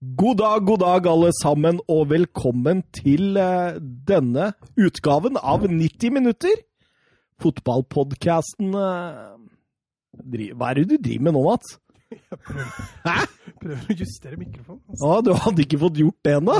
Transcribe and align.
God 0.00 0.36
dag, 0.40 0.62
god 0.64 0.78
dag, 0.80 1.06
alle 1.12 1.28
sammen, 1.42 1.80
og 1.92 2.06
velkommen 2.08 2.78
til 2.96 3.36
eh, 3.36 3.74
denne 4.08 4.46
utgaven 4.80 5.36
av 5.36 5.66
90 5.68 6.14
minutter. 6.16 6.54
Fotballpodkasten 7.44 8.72
eh, 8.80 9.18
dri- 10.24 10.54
Hva 10.56 10.70
er 10.72 10.80
det 10.80 10.86
du 10.88 10.96
driver 11.04 11.26
med 11.28 11.36
nå, 11.36 11.42
Mats? 11.44 11.74
Hæ? 13.04 13.26
Prøver 13.60 13.92
å 13.92 13.98
justere 14.00 14.40
mikrofonen. 14.40 14.80
Altså. 14.88 15.04
Å, 15.04 15.20
du 15.28 15.34
hadde 15.36 15.66
ikke 15.66 15.82
fått 15.84 16.00
gjort 16.00 16.20
det 16.24 16.36
ennå? 16.38 16.56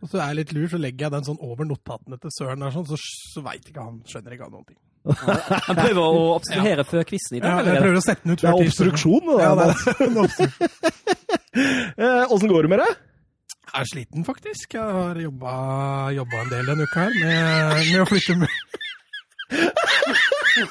Og 0.00 0.10
så 0.10 0.18
er 0.18 0.32
jeg 0.32 0.40
litt 0.40 0.54
lur, 0.58 0.66
så 0.74 0.82
legger 0.82 1.06
jeg 1.06 1.14
den 1.14 1.28
sånn 1.30 1.40
over 1.46 1.70
notatene 1.70 2.18
til 2.18 2.34
Søren, 2.40 2.66
der, 2.66 2.74
sånn, 2.74 2.90
så, 2.90 2.98
så 3.36 3.46
veit 3.46 3.70
ikke 3.70 3.86
han 3.86 4.02
skjønner 4.10 4.34
ikke 4.34 4.48
han 4.50 4.56
noen 4.58 4.66
ting. 4.66 4.80
Han 5.00 5.76
prøver 5.78 6.00
å 6.02 6.34
obstruere 6.36 6.84
før 6.84 7.04
quizen 7.08 7.38
i 7.38 7.40
Ja, 7.40 7.54
dag. 7.56 7.70
jeg 7.70 7.82
prøver 7.84 7.96
å 7.96 8.02
sette 8.04 8.22
den 8.26 8.32
ut 8.36 8.42
Det 8.42 8.48
er 8.50 8.58
obstruksjon, 8.66 9.22
det 9.30 9.38
Ja, 9.40 9.54
der. 9.56 9.72
det 9.72 9.94
er 9.94 10.04
en 10.10 10.18
obstruksjon. 10.26 10.66
Eh, 12.00 12.30
Åssen 12.30 12.46
går 12.52 12.62
det 12.62 12.70
med 12.70 12.78
deg? 12.78 12.92
Jeg 13.70 13.80
er 13.80 13.88
sliten, 13.90 14.24
faktisk. 14.26 14.74
Jeg 14.76 14.92
har 14.94 15.18
jobba, 15.18 15.50
jobba 16.14 16.36
en 16.44 16.50
del 16.52 16.68
denne 16.70 16.86
uka 16.86 17.06
her 17.08 17.16
med, 17.16 17.80
med 17.90 18.00
å 18.04 18.06
flytte 18.10 18.36
med 18.38 18.52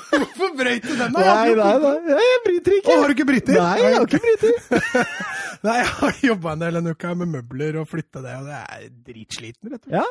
Hvorfor 0.09 0.54
brøyt 0.59 0.85
du 0.88 0.93
den. 0.96 1.12
Nei, 1.16 1.52
nei, 1.55 1.73
nei, 1.84 2.16
jeg 2.16 2.40
bryter 2.46 2.76
ikke. 2.77 2.93
Å, 2.93 3.02
har 3.02 3.12
du 3.12 3.16
ikke 3.18 3.27
bryter? 3.30 3.59
Nei, 3.59 3.76
jeg 3.82 3.96
har 3.96 4.07
ikke 4.07 4.21
bryter. 4.23 4.54
Nei, 5.68 5.76
jeg 5.82 5.90
har 5.99 6.20
jobba 6.30 6.54
en 6.55 6.62
del 6.63 6.77
denne 6.80 6.93
uka 6.96 7.12
med 7.20 7.32
møbler 7.34 7.80
og 7.82 7.88
flytte 7.91 8.21
det, 8.23 8.35
og 8.40 8.48
det 8.48 8.59
er 8.62 8.85
dritsliten, 9.09 9.73
rett 9.73 9.82
og 9.84 9.90
slett. 9.90 9.99
Ja, 9.99 10.05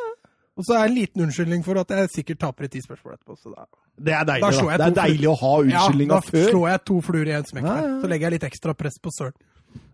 Og 0.58 0.66
så 0.66 0.74
er 0.74 0.80
det 0.80 0.90
en 0.90 0.96
liten 0.96 1.22
unnskyldning 1.22 1.60
for 1.66 1.78
at 1.78 1.92
jeg 1.94 2.10
sikkert 2.16 2.40
taper 2.42 2.66
i 2.66 2.70
ti 2.72 2.80
spørsmål 2.82 3.14
etterpå. 3.14 3.36
Så 3.38 3.52
da, 3.52 3.68
det 3.94 4.14
er 4.16 4.24
deilig, 4.26 4.42
Da 4.42 4.64
da. 4.64 4.78
Det 4.78 4.88
er 4.88 4.96
deilig 4.96 5.28
å 5.30 5.36
ha 5.38 5.52
unnskyldninga 5.62 6.18
ja, 6.18 6.24
da 6.34 6.48
slår 6.50 6.66
jeg 6.72 6.82
to 6.90 6.96
fluer 7.06 7.30
i 7.30 7.36
en 7.38 7.46
smekk 7.46 7.68
Ja, 7.68 7.76
ja. 7.84 7.94
Så 8.02 8.10
legger 8.10 8.28
jeg 8.28 8.38
litt 8.38 8.48
ekstra 8.50 8.74
press 8.78 8.98
på 9.02 9.12
Søren. 9.14 9.36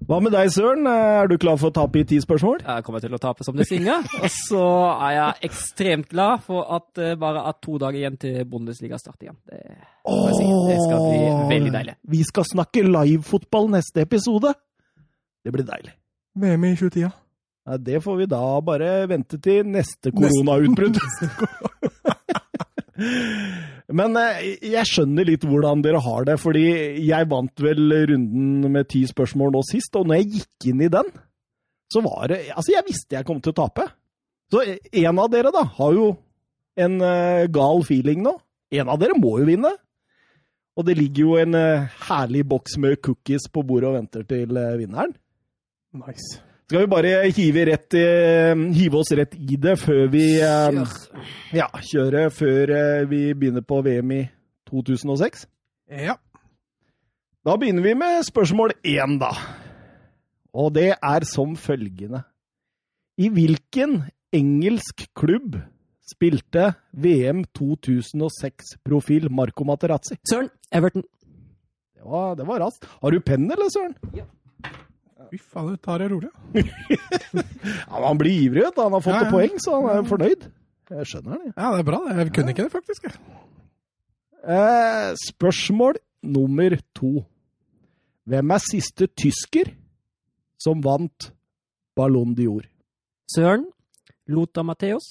Hva 0.05 0.19
med 0.20 0.34
deg, 0.34 0.50
Søren? 0.52 0.86
Er 0.88 1.28
du 1.28 1.34
klar 1.41 1.56
for 1.60 1.72
å 1.72 1.74
tape 1.74 2.02
i 2.02 2.05
ti 2.08 2.19
spørsmål? 2.20 2.60
Jeg 2.64 2.84
kommer 2.86 3.02
til 3.02 3.16
å 3.16 3.20
tape 3.20 3.45
som 3.46 3.56
det 3.56 3.66
synger. 3.69 4.05
Og 4.20 4.28
så 4.32 4.64
er 4.92 5.14
jeg 5.16 5.48
ekstremt 5.48 6.11
glad 6.12 6.44
for 6.44 6.69
at 6.77 6.86
det 7.00 7.14
bare 7.20 7.42
er 7.48 7.56
to 7.64 7.78
dager 7.81 8.03
igjen 8.03 8.19
til 8.20 8.36
Bundesliga 8.48 9.00
starter 9.00 9.31
igjen. 9.31 9.38
Det, 9.48 9.60
oh, 10.05 10.28
si. 10.36 10.47
det 10.69 10.78
skal 10.83 11.05
bli 11.08 11.20
veldig 11.55 11.75
deilig. 11.78 11.97
Vi 12.16 12.22
skal 12.28 12.48
snakke 12.53 12.84
livefotball 12.84 13.72
neste 13.78 14.05
episode. 14.05 14.53
Det 15.44 15.53
blir 15.56 15.66
deilig. 15.69 15.97
VM 16.41 16.69
i 16.69 16.75
2010. 16.77 17.05
Ja, 17.06 17.14
det 17.80 18.00
får 18.04 18.16
vi 18.18 18.26
da 18.28 18.42
bare 18.64 19.06
vente 19.08 19.38
til 19.40 19.64
neste 19.72 20.12
koronautbrudd. 20.12 20.98
Men 23.98 24.16
eh, 24.20 24.42
jeg 24.70 24.90
skjønner 24.90 25.26
litt 25.28 25.44
hvordan 25.48 25.82
dere 25.84 26.02
har 26.04 26.26
det, 26.28 26.36
fordi 26.42 26.64
jeg 27.04 27.30
vant 27.30 27.64
vel 27.64 27.94
runden 28.10 28.68
med 28.72 28.88
ti 28.92 29.04
spørsmål 29.08 29.54
nå 29.56 29.62
sist, 29.68 29.96
og 29.98 30.08
når 30.08 30.20
jeg 30.20 30.30
gikk 30.38 30.68
inn 30.72 30.84
i 30.84 30.92
den, 30.92 31.08
så 31.92 32.02
var 32.04 32.28
det 32.32 32.40
Altså, 32.54 32.72
jeg 32.74 32.86
visste 32.88 33.18
jeg 33.18 33.26
kom 33.28 33.40
til 33.42 33.54
å 33.54 33.60
tape. 33.64 33.88
Så 34.52 34.62
en 34.64 35.18
av 35.18 35.30
dere, 35.32 35.52
da, 35.54 35.64
har 35.78 35.96
jo 35.96 36.12
en 36.80 37.00
eh, 37.00 37.46
gal 37.52 37.84
feeling 37.86 38.24
nå. 38.24 38.36
En 38.74 38.90
av 38.90 39.00
dere 39.00 39.16
må 39.18 39.38
jo 39.40 39.48
vinne. 39.48 39.72
Og 40.74 40.86
det 40.88 40.96
ligger 40.98 41.22
jo 41.22 41.36
en 41.38 41.54
eh, 41.58 41.92
herlig 42.08 42.42
boks 42.50 42.78
med 42.82 42.98
cookies 43.04 43.46
på 43.52 43.62
bordet 43.66 43.92
og 43.92 43.98
venter 43.98 44.26
til 44.26 44.58
eh, 44.58 44.74
vinneren. 44.80 45.14
Nice. 45.94 46.40
Skal 46.64 46.80
vi 46.80 46.88
bare 46.88 47.08
hive, 47.36 47.64
rett, 47.68 47.94
hive 48.72 48.96
oss 48.96 49.10
rett 49.12 49.34
i 49.36 49.58
det 49.60 49.74
før 49.82 50.06
vi 50.12 50.22
eh, 50.40 50.70
Kjør. 50.72 51.24
ja, 51.58 51.66
kjører 51.90 52.30
før 52.32 52.72
eh, 52.72 53.02
vi 53.10 53.18
begynner 53.36 53.64
på 53.68 53.82
VM 53.84 54.14
i 54.16 54.22
2006? 54.70 55.44
Ja. 55.92 56.14
Da 57.44 57.56
begynner 57.60 57.84
vi 57.84 57.92
med 58.00 58.24
spørsmål 58.24 58.72
én, 58.80 59.18
da. 59.20 59.34
Og 60.56 60.72
det 60.72 60.94
er 60.96 61.26
som 61.28 61.52
følgende. 61.60 62.22
I 63.20 63.28
hvilken 63.28 63.98
engelsk 64.34 65.04
klubb 65.14 65.58
spilte 66.04 66.70
VM 66.96 67.44
2006-profil 67.58 69.28
Marco 69.28 69.68
Materazzi? 69.68 70.16
Søren, 70.30 70.48
Everton. 70.72 71.04
Det 71.92 72.08
var, 72.08 72.34
det 72.41 72.48
var 72.48 72.64
raskt. 72.64 72.88
Har 73.03 73.12
du 73.12 73.20
penn, 73.20 73.50
eller, 73.53 73.69
Søren? 73.72 73.94
Fy 75.30 75.38
faen, 75.40 75.70
du 75.72 75.76
tar 75.82 75.98
det 76.02 76.10
rolig. 76.12 76.30
Ja, 77.64 78.00
han 78.04 78.18
blir 78.20 78.34
ivrig, 78.46 78.62
vet 78.66 78.76
du. 78.76 78.82
Han 78.84 78.92
har 78.96 79.02
fått 79.04 79.14
Ja, 79.14 79.20
ja. 79.22 79.26
et 79.28 79.32
poeng, 79.34 79.54
så 79.62 79.74
han 79.78 79.86
er 79.92 80.08
fornøyd. 80.08 80.42
Jeg 80.94 81.06
skjønner 81.10 81.38
det. 81.40 81.52
Ja, 81.56 81.70
det 81.72 81.80
er 81.80 81.86
bra. 81.88 82.00
det. 82.08 82.16
Jeg 82.20 82.32
kunne 82.36 82.52
ikke 82.54 82.66
det, 82.66 82.72
faktisk. 82.74 83.06
Eh, 84.44 85.14
spørsmål 85.30 85.96
nummer 86.34 86.76
to. 86.94 87.12
Hvem 88.28 88.52
er 88.56 88.62
siste 88.64 89.08
tysker 89.16 89.72
som 90.60 90.82
vant 90.84 91.30
Ballon 91.96 92.34
Dior? 92.36 92.66
Søren, 93.34 93.64
Lota 94.28 94.62
Mateos. 94.64 95.06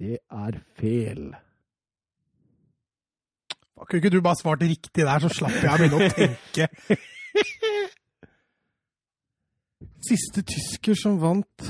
Det 0.00 0.18
er 0.32 0.60
feil. 0.80 1.32
Kunne 3.84 4.00
ikke 4.00 4.12
du 4.14 4.20
bare 4.24 4.38
svart 4.40 4.62
riktig 4.64 5.04
der, 5.04 5.18
så 5.24 5.28
slapp 5.32 5.56
jeg 5.60 5.72
å 5.72 5.76
begynne 5.80 6.06
å 6.06 6.14
tenke. 6.14 6.68
Siste 10.04 10.42
tysker 10.44 10.94
som 10.98 11.18
vant 11.22 11.64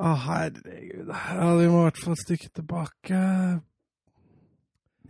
Å, 0.00 0.10
herregud. 0.26 1.08
Ja, 1.10 1.48
vi 1.58 1.66
må 1.68 1.80
i 1.82 1.86
hvert 1.90 1.98
fall 2.00 2.14
et 2.14 2.22
stykke 2.22 2.48
tilbake. 2.56 3.18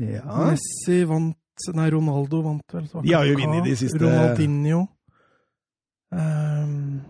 Ja. 0.01 0.39
Messi 0.49 1.03
vant 1.07 1.37
Nei, 1.77 1.91
Ronaldo 1.93 2.39
vant 2.43 2.73
vel. 2.73 2.87
så 2.89 3.03
De 3.05 3.13
har 3.13 3.27
jo 3.29 3.35
vunnet 3.37 3.67
de 3.69 3.75
siste- 3.77 4.01
Ronaldinho. 4.01 4.87
Um, 6.11 7.03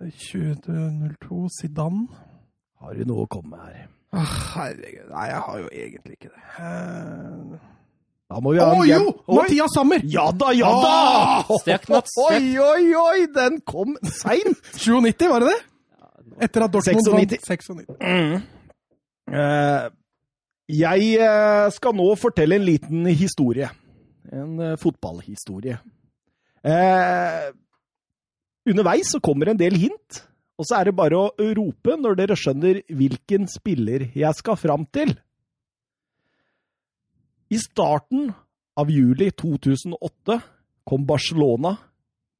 2002 0.00 1.48
Zidane. 1.60 2.06
Har 2.80 2.94
du 2.94 3.04
noe 3.04 3.26
å 3.26 3.28
komme 3.30 3.50
med 3.56 3.66
her? 3.66 3.88
Ah, 4.16 4.24
herregud. 4.54 5.10
Nei, 5.10 5.26
jeg 5.28 5.40
har 5.44 5.58
jo 5.60 5.68
egentlig 5.72 6.16
ikke 6.16 6.30
det. 6.32 6.42
Eh, 6.64 7.58
Da 8.28 8.42
må 8.44 8.52
vi 8.52 8.60
ha 8.60 8.68
en 8.74 8.82
jo! 8.84 8.98
gam- 8.98 9.08
Oi! 9.24 9.36
Mathias 9.38 9.72
Sammer! 9.72 10.02
Ja 10.04 10.26
da, 10.36 10.50
ja 10.52 10.68
da! 10.84 11.56
Stekt, 11.62 11.88
Mats. 11.88 12.12
Oi, 12.26 12.58
oi, 12.60 12.84
oi! 13.00 13.26
Den 13.32 13.60
kom 13.64 13.96
seint! 14.04 14.60
97, 14.76 15.24
var 15.32 15.44
det 15.46 15.54
det? 15.54 15.60
Etter 16.44 16.66
at 16.66 16.74
Dortmund 16.74 17.08
96. 17.08 17.70
vant 17.72 17.88
96. 17.88 18.44
Eh, 19.28 19.86
jeg 20.78 21.08
eh, 21.24 21.68
skal 21.74 21.96
nå 21.96 22.08
fortelle 22.20 22.58
en 22.60 22.66
liten 22.68 23.08
historie. 23.16 23.70
En 24.28 24.58
uh, 24.60 24.74
fotballhistorie. 24.76 25.78
Uh, 26.68 27.48
underveis 28.68 29.08
så 29.14 29.22
kommer 29.24 29.48
en 29.54 29.60
del 29.60 29.78
hint, 29.80 30.18
og 30.60 30.68
så 30.68 30.76
er 30.82 30.90
det 30.90 30.98
bare 30.98 31.16
å 31.16 31.48
rope 31.56 31.96
når 31.96 32.18
dere 32.18 32.36
skjønner 32.36 32.82
hvilken 32.92 33.48
spiller 33.48 34.04
jeg 34.12 34.36
skal 34.36 34.58
fram 34.60 34.84
til. 34.92 35.14
I 37.48 37.58
starten 37.58 38.32
av 38.76 38.90
juli 38.90 39.30
2008 39.30 40.40
kom 40.84 41.06
Barcelona 41.06 41.76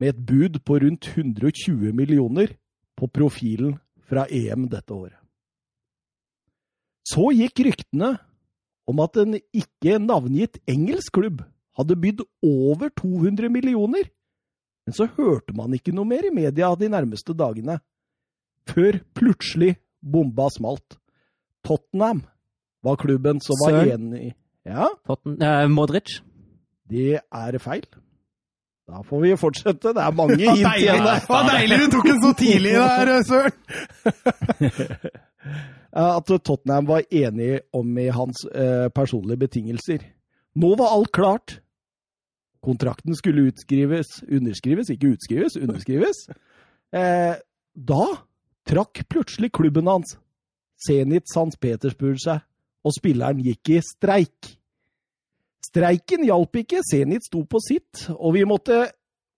med 0.01 0.09
et 0.13 0.19
bud 0.21 0.59
på 0.65 0.79
rundt 0.83 1.09
120 1.15 1.95
millioner 1.97 2.53
på 2.99 3.09
profilen 3.09 3.79
fra 4.09 4.27
EM 4.29 4.67
dette 4.69 4.93
året. 4.93 5.17
Så 7.09 7.31
gikk 7.33 7.63
ryktene 7.65 8.19
om 8.89 9.01
at 9.01 9.17
en 9.21 9.39
ikke 9.39 9.97
navngitt 10.01 10.61
engelsk 10.69 11.17
klubb 11.17 11.41
hadde 11.79 11.97
bydd 11.97 12.21
over 12.45 12.93
200 12.93 13.49
millioner, 13.53 14.11
men 14.85 14.97
så 14.97 15.09
hørte 15.17 15.55
man 15.57 15.73
ikke 15.77 15.95
noe 15.97 16.09
mer 16.09 16.27
i 16.29 16.35
media 16.35 16.69
de 16.77 16.91
nærmeste 16.93 17.33
dagene, 17.37 17.79
før 18.69 19.01
plutselig 19.17 19.79
bomba 20.05 20.51
smalt. 20.53 20.99
Tottenham 21.65 22.27
var 22.85 23.01
klubben 23.01 23.41
som 23.45 23.57
var 23.65 23.89
enig 23.89 24.35
Ja, 24.69 24.91
Totten, 25.09 25.39
eh, 25.41 25.65
Modric. 25.73 26.21
det 26.89 27.21
er 27.21 27.59
feil. 27.59 27.87
Da 28.89 29.03
får 29.05 29.21
vi 29.21 29.37
fortsette. 29.37 29.93
Det 29.93 30.03
er 30.03 30.13
mange 30.17 30.37
hint 30.37 30.61
igjen. 30.81 31.03
Deilig, 31.05 31.25
Hva 31.29 31.41
deilig 31.49 31.79
du 31.83 31.87
tok 31.93 32.07
den 32.09 32.21
så 32.25 32.33
tidlig 32.37 32.73
der, 32.73 33.23
Søren! 33.29 33.57
at 35.93 36.31
Tottenham 36.45 36.89
var 36.89 37.05
enig 37.11 37.61
om 37.73 37.99
i 37.99 38.09
hans 38.13 38.45
eh, 38.49 38.89
personlige 38.95 39.45
betingelser. 39.45 40.05
Nå 40.57 40.75
var 40.81 40.95
alt 40.97 41.13
klart. 41.13 41.59
Kontrakten 42.65 43.17
skulle 43.17 43.49
utskrives, 43.53 44.23
underskrives, 44.25 44.91
ikke 44.91 45.13
utskrives, 45.15 45.57
underskrives. 45.61 46.25
Eh, 46.93 47.37
da 47.75 48.05
trakk 48.69 49.05
plutselig 49.09 49.53
klubben 49.53 49.89
hans, 49.89 50.17
Zenit 50.79 51.29
St. 51.29 51.59
Petersburg, 51.61 52.19
seg, 52.23 52.41
og 52.85 52.95
spilleren 52.97 53.41
gikk 53.43 53.77
i 53.77 53.81
streik. 53.85 54.58
Streiken 55.69 56.25
hjalp 56.25 56.57
ikke, 56.63 56.83
Zenit 56.87 57.27
sto 57.29 57.43
på 57.45 57.61
sitt, 57.61 58.07
og 58.17 58.35
vi 58.39 58.45
måtte 58.49 58.87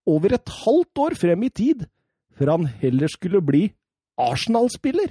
over 0.09 0.37
et 0.37 0.53
halvt 0.63 1.03
år 1.07 1.17
frem 1.19 1.43
i 1.47 1.51
tid 1.51 1.87
før 2.39 2.55
han 2.55 2.69
heller 2.81 3.11
skulle 3.13 3.43
bli 3.45 3.67
Arsenal-spiller. 4.21 5.11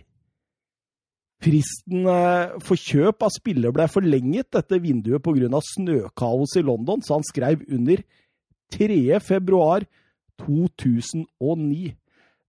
Fristen 1.39 2.07
eh, 2.09 2.55
for 2.65 2.75
kjøp 2.75 3.23
av 3.23 3.31
spiller 3.31 3.71
ble 3.75 3.85
forlenget 3.91 4.49
dette 4.55 4.79
vinduet 4.81 5.23
pga. 5.23 5.61
snøkaos 5.63 6.57
i 6.59 6.65
London, 6.65 7.01
så 7.01 7.19
han 7.19 7.23
skrev 7.27 7.63
under 7.69 8.01
3. 8.75 9.19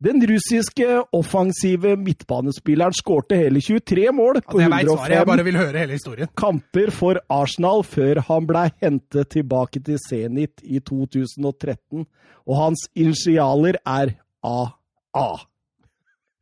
februar 0.00 0.20
2009. 0.20 0.20
Den 0.20 0.26
russiske 0.26 1.04
offensive 1.12 1.96
midtbanespilleren 1.96 2.92
skårte 2.92 3.36
hele 3.36 3.60
23 3.60 4.12
mål 4.12 4.40
på 4.42 4.60
ja, 4.60 4.68
jeg 4.68 4.86
jeg 4.86 4.88
105 4.88 5.26
bare 5.26 5.44
vil 5.44 5.56
høre 5.56 5.78
hele 5.78 6.26
kamper 6.36 6.90
for 6.90 7.20
Arsenal 7.28 7.84
før 7.84 8.22
han 8.26 8.46
ble 8.46 8.70
hentet 8.80 9.28
tilbake 9.30 9.80
til 9.84 9.98
Zenit 9.98 10.60
i 10.62 10.80
2013. 10.80 12.06
Og 12.48 12.56
hans 12.56 12.88
initialer 12.94 13.76
er 13.86 14.16
AA. 14.42 15.38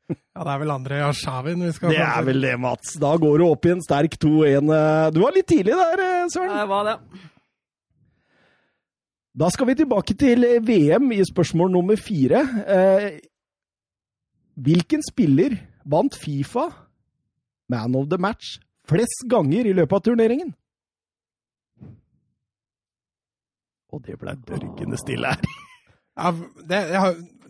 Ja, 0.08 0.40
Det 0.44 0.52
er 0.54 0.58
vel 0.58 0.70
André 0.70 1.00
Arshavin 1.04 1.64
vi 1.66 1.72
skal 1.72 1.90
Det 1.90 1.98
er 2.00 2.22
vel 2.24 2.40
det, 2.40 2.58
Mats. 2.58 2.94
Da 2.96 3.16
går 3.16 3.38
du 3.38 3.44
opp 3.50 3.66
i 3.66 3.74
en 3.74 3.82
sterk 3.82 4.14
2-1. 4.16 4.70
Du 5.12 5.20
var 5.20 5.34
litt 5.34 5.48
tidlig 5.50 5.74
der, 5.74 6.28
Søren. 6.32 6.54
Det 6.54 6.68
var 6.68 6.86
det. 6.86 6.96
Da 9.38 9.50
skal 9.50 9.68
vi 9.68 9.74
tilbake 9.78 10.14
til 10.18 10.46
VM 10.66 11.12
i 11.12 11.20
spørsmål 11.26 11.70
nummer 11.70 11.96
fire. 12.00 12.40
Eh, 14.58 14.62
hvilken 14.64 15.02
spiller 15.06 15.54
vant 15.88 16.14
Fifa 16.18 16.68
Man 17.70 17.94
of 17.96 18.08
the 18.10 18.18
Match 18.18 18.58
flest 18.88 19.26
ganger 19.28 19.66
i 19.68 19.74
løpet 19.76 19.92
av 19.92 20.04
turneringen? 20.10 20.54
Og 23.92 24.02
det 24.04 24.18
ble 24.20 24.34
dørgende 24.48 24.98
stille 25.00 25.30
her. 25.32 25.58
Ja, 26.18 26.32
det, 26.68 26.80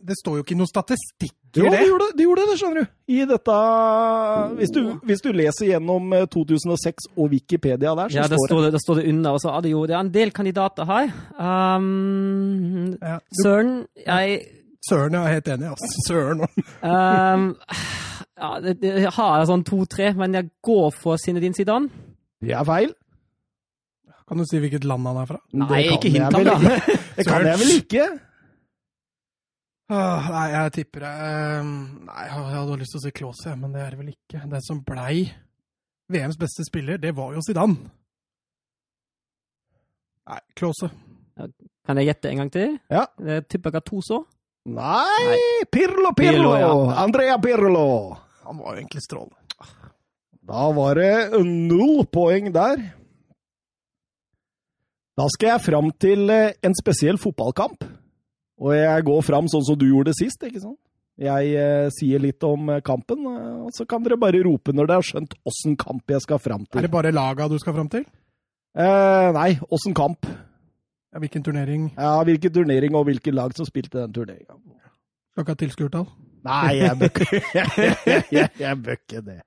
det 0.07 0.17
står 0.21 0.39
jo 0.39 0.45
ikke 0.45 0.57
noe 0.59 0.69
statistikk 0.71 1.35
i 1.57 1.63
Jo, 1.63 1.71
det. 1.73 1.79
det 1.81 1.87
gjorde 1.89 2.07
det, 2.13 2.25
gjorde 2.27 2.43
det, 2.51 2.57
skjønner 2.61 2.85
du. 2.85 2.91
I 3.17 3.23
dette 3.31 3.55
hvis 4.59 4.73
du, 4.75 4.81
hvis 5.09 5.23
du 5.25 5.31
leser 5.33 5.71
gjennom 5.73 6.13
eh, 6.15 6.27
2006 6.31 7.09
og 7.17 7.33
Wikipedia 7.33 7.95
der, 7.97 8.13
så 8.13 8.21
Ja, 8.21 8.27
det 8.31 8.39
står 8.45 8.67
det, 8.67 8.73
der 8.77 8.83
står 8.85 9.01
det 9.01 9.07
under. 9.15 9.39
Og 9.39 9.43
så 9.43 9.55
er 9.57 9.65
det 9.65 9.73
jo 9.73 9.87
det 9.89 9.97
er 9.97 10.05
en 10.05 10.13
del 10.15 10.31
kandidater 10.37 10.87
her. 10.93 11.11
Um, 11.41 12.93
Ja, 13.01 13.17
du, 13.19 13.41
Søren, 13.43 13.73
jeg 14.05 14.39
Søren, 14.89 15.15
jeg 15.15 15.25
er 15.25 15.35
helt 15.37 15.49
enig. 15.55 15.69
Altså. 15.73 16.05
Søren. 16.07 16.41
um, 16.83 17.49
ja, 18.39 18.51
Jeg 19.03 19.13
har 19.17 19.45
sånn 19.51 19.65
to-tre, 19.67 20.13
men 20.17 20.35
jeg 20.39 20.51
går 20.65 20.89
for 20.95 21.19
Zinedine 21.21 21.55
Zidane. 21.57 21.91
det 22.41 22.55
er 22.55 22.65
feil. 22.65 22.95
Kan 24.29 24.39
du 24.41 24.45
si 24.45 24.59
hvilket 24.61 24.85
land 24.85 25.07
han 25.09 25.17
er 25.23 25.29
fra? 25.29 25.39
Nei, 25.57 25.83
ikke 25.95 26.11
hint 26.13 26.35
ham, 26.37 26.45
da. 26.45 26.57
Det 27.17 27.25
kan 27.27 27.47
jeg 27.49 27.61
vel 27.63 27.71
ikke? 27.79 28.07
Åh, 29.89 30.27
nei, 30.35 30.47
jeg 30.53 30.73
tipper 30.77 31.01
det. 31.07 31.13
Ehm, 31.25 31.71
nei, 32.05 32.25
jeg 32.27 32.35
hadde 32.37 32.75
lyst 32.83 32.93
til 32.93 33.01
å 33.01 33.05
si 33.07 33.13
Klause, 33.17 33.55
men 33.57 33.73
det 33.73 33.81
er 33.81 33.95
det 33.95 34.01
vel 34.03 34.11
ikke. 34.13 34.43
Den 34.53 34.65
som 34.67 34.83
blei 34.85 35.23
VMs 36.13 36.37
beste 36.41 36.67
spiller, 36.69 37.01
det 37.01 37.15
var 37.17 37.33
jo 37.33 37.41
Zidane. 37.47 37.89
Nei, 40.29 40.41
Klause. 40.61 40.91
Kan 41.89 41.97
jeg 42.03 42.11
gjette 42.11 42.29
en 42.35 42.43
gang 42.43 42.53
til? 42.53 42.77
Ja. 42.93 43.07
Jeg 43.25 43.47
tipper 43.49 43.73
Gattuso. 43.79 44.27
Nei, 44.69 45.65
Pirlo, 45.73 46.13
Pirlo! 46.13 46.53
Pirlo, 46.53 46.57
ja. 46.61 47.03
Andrea 47.03 47.39
Pirlo! 47.41 48.17
Han 48.45 48.59
var 48.61 48.75
jo 48.75 48.83
egentlig 48.83 49.03
strålende. 49.05 49.37
Da 50.49 50.67
var 50.73 50.97
det 50.97 51.41
null 51.45 52.07
poeng 52.13 52.51
der. 52.53 52.81
Da 55.19 55.27
skal 55.35 55.55
jeg 55.55 55.65
fram 55.67 55.91
til 56.01 56.29
eh, 56.33 56.55
en 56.65 56.77
spesiell 56.79 57.19
fotballkamp. 57.21 57.85
Og 58.59 58.75
jeg 58.75 59.05
går 59.07 59.25
fram 59.27 59.49
sånn 59.51 59.67
som 59.67 59.79
du 59.79 59.87
gjorde 59.89 60.15
sist, 60.17 60.41
ikke 60.47 60.63
sant? 60.63 60.79
Jeg 61.19 61.51
eh, 61.59 61.89
sier 61.95 62.23
litt 62.23 62.45
om 62.47 62.71
eh, 62.71 62.83
kampen, 62.87 63.25
eh, 63.27 63.55
og 63.67 63.73
så 63.75 63.85
kan 63.91 64.05
dere 64.05 64.19
bare 64.21 64.41
rope 64.47 64.73
når 64.75 64.87
dere 64.89 65.01
har 65.01 65.09
skjønt 65.09 65.35
åssen 65.49 65.75
kamp 65.79 66.15
jeg 66.15 66.23
skal 66.23 66.39
fram 66.43 66.67
Er 66.71 66.87
det 66.87 66.93
bare 66.93 67.11
laga 67.15 67.49
du 67.51 67.57
skal 67.59 67.75
fram 67.75 67.91
til? 67.91 68.05
Eh, 68.79 69.31
nei, 69.35 69.51
åssen 69.75 69.97
kamp. 69.99 70.29
Ja, 71.19 71.21
hvilken 71.21 71.43
turnering? 71.43 71.93
Ja, 71.99 72.23
Hvilken 72.23 72.53
turnering 72.55 72.95
og 72.95 73.05
hvilke 73.09 73.33
lag 73.35 73.51
som 73.57 73.67
spilte 73.67 73.99
den 73.99 74.13
turneringa. 74.15 74.55
Skal 75.33 75.43
ikke 75.43 75.51
ha 75.51 75.59
tilskuertall? 75.59 76.05
Nei, 76.47 76.77
jeg 76.79 76.99
bør 77.01 77.09
ikke 77.11 77.41
jeg, 78.37 78.51
jeg 78.61 78.83
bør 78.85 78.95
ikke 78.95 79.23
det. 79.27 79.41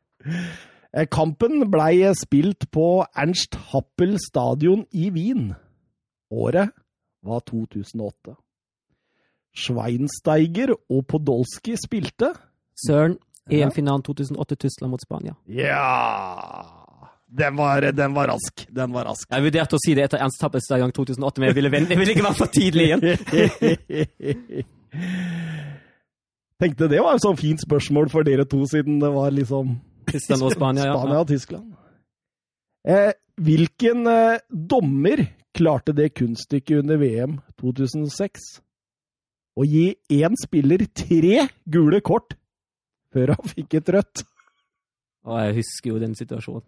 Eh, 0.92 1.08
Kampen 1.08 1.64
blei 1.72 2.12
spilt 2.20 2.68
på 2.76 3.06
Ernst 3.16 3.56
Happel 3.72 4.18
stadion 4.20 4.84
i 4.92 5.08
Wien. 5.16 5.54
Året 6.32 6.76
var 7.24 7.40
2008. 7.48 8.36
Schweinsteiger 9.56 10.76
og 10.76 11.08
Podolsky 11.08 11.78
spilte. 11.80 12.34
Søren, 12.76 13.16
EM-finalen 13.48 14.04
2008, 14.04 14.60
Tyskland 14.68 14.92
mot 14.92 15.08
Spania. 15.08 15.40
Ja 15.48 16.81
Den 17.32 17.56
var, 17.56 17.86
den 17.96 18.14
var 18.14 18.28
rask. 18.28 18.66
Den 18.70 18.92
var 18.92 19.06
rask. 19.08 19.28
Jeg 19.32 19.44
vurderte 19.46 19.78
å 19.78 19.80
si 19.80 19.94
det 19.96 20.04
etter 20.04 20.20
Ernst 20.20 20.42
Tappels 20.42 20.68
gang 20.68 20.92
2008, 20.92 21.40
men 21.40 21.48
jeg 21.48 21.58
ville, 21.62 21.72
jeg 21.80 22.00
ville 22.02 22.16
ikke 22.16 22.26
være 22.26 22.40
for 22.42 22.52
tidlig 22.52 22.90
igjen. 22.90 23.02
Tenkte 26.62 26.90
det 26.92 27.00
var 27.02 27.16
et 27.16 27.24
sånn 27.24 27.40
fint 27.40 27.64
spørsmål 27.64 28.12
for 28.12 28.28
dere 28.28 28.44
to, 28.50 28.60
siden 28.70 29.00
det 29.02 29.10
var 29.16 29.32
liksom 29.34 29.78
Tyskland 30.12 30.44
og 30.46 30.52
Spania, 30.54 30.90
ja. 30.90 30.98
Spania 30.98 31.22
og 31.24 31.30
Tyskland. 31.32 31.72
Eh, 32.92 33.14
hvilken 33.42 34.10
eh, 34.12 34.42
dommer 34.50 35.24
klarte 35.56 35.96
det 35.96 36.12
kunststykket 36.20 36.84
under 36.84 37.00
VM 37.02 37.40
2006? 37.62 38.52
Å 39.56 39.68
gi 39.68 39.88
én 40.20 40.38
spiller 40.40 40.84
tre 40.96 41.48
gule 41.64 42.04
kort 42.04 42.36
før 43.12 43.34
han 43.38 43.56
fikk 43.56 43.80
et 43.80 43.96
rødt. 43.96 44.24
Å, 45.28 45.40
jeg 45.48 45.58
husker 45.62 45.94
jo 45.94 46.04
den 46.04 46.14
situasjonen. 46.18 46.68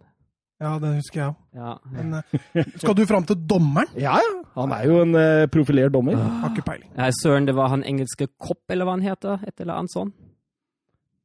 Ja, 0.64 0.78
det 0.80 0.94
husker 0.96 1.20
jeg 1.20 1.28
òg. 1.28 1.38
Ja. 1.60 1.74
Men 1.92 2.14
eh, 2.22 2.68
skal 2.80 2.96
du 2.96 3.04
fram 3.10 3.26
til 3.28 3.40
dommeren? 3.50 3.90
Ja, 4.06 4.16
ja. 4.24 4.34
Han 4.56 4.72
er 4.76 4.86
jo 4.88 5.00
en 5.04 5.16
eh, 5.18 5.46
profilert 5.52 5.92
dommer. 5.96 6.16
Har 6.16 6.54
ikke 6.54 6.64
peiling. 6.68 6.90
Nei, 6.96 7.10
Søren, 7.20 7.48
det 7.50 7.56
var 7.58 7.72
han 7.74 7.84
engelske 7.90 8.30
Kopp, 8.40 8.62
eller 8.72 8.88
hva 8.88 8.96
han 8.96 9.04
heter? 9.04 9.44
Et 9.50 9.64
eller 9.64 9.82
annet 9.82 9.94
sånt. 9.96 10.16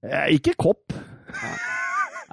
Eh, 0.03 0.35
ikke 0.39 0.57
kopp. 0.59 0.95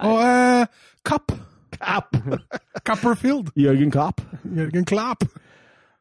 Og 0.05 0.21
eh, 0.23 0.65
Kapp. 1.05 1.35
Kapp. 1.75 2.15
Copperfield. 2.87 3.51
Jørgen 3.59 3.91
Kapp. 3.93 4.23
Jørgen 4.43 4.87
Klapp. 4.87 5.27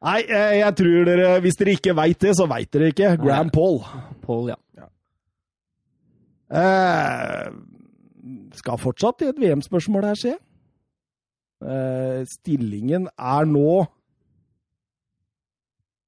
Nei, 0.04 0.20
eh, 0.28 0.58
jeg 0.60 0.76
tror 0.76 1.06
dere 1.08 1.28
Hvis 1.40 1.56
dere 1.60 1.74
ikke 1.78 1.94
veit 1.96 2.20
det, 2.22 2.34
så 2.38 2.48
veit 2.48 2.70
dere 2.72 2.92
ikke. 2.92 3.14
Graham 3.20 3.52
Paul. 3.52 3.80
Paul, 4.24 4.52
ja. 4.52 4.58
Eh, 6.54 7.46
skal 8.54 8.78
fortsatt 8.78 9.24
i 9.24 9.30
et 9.32 9.40
VM-spørsmål 9.40 10.04
her, 10.12 10.18
se. 10.20 10.34
Eh, 10.36 10.53
stillingen 12.28 13.06
er 13.16 13.46
nå 13.48 13.84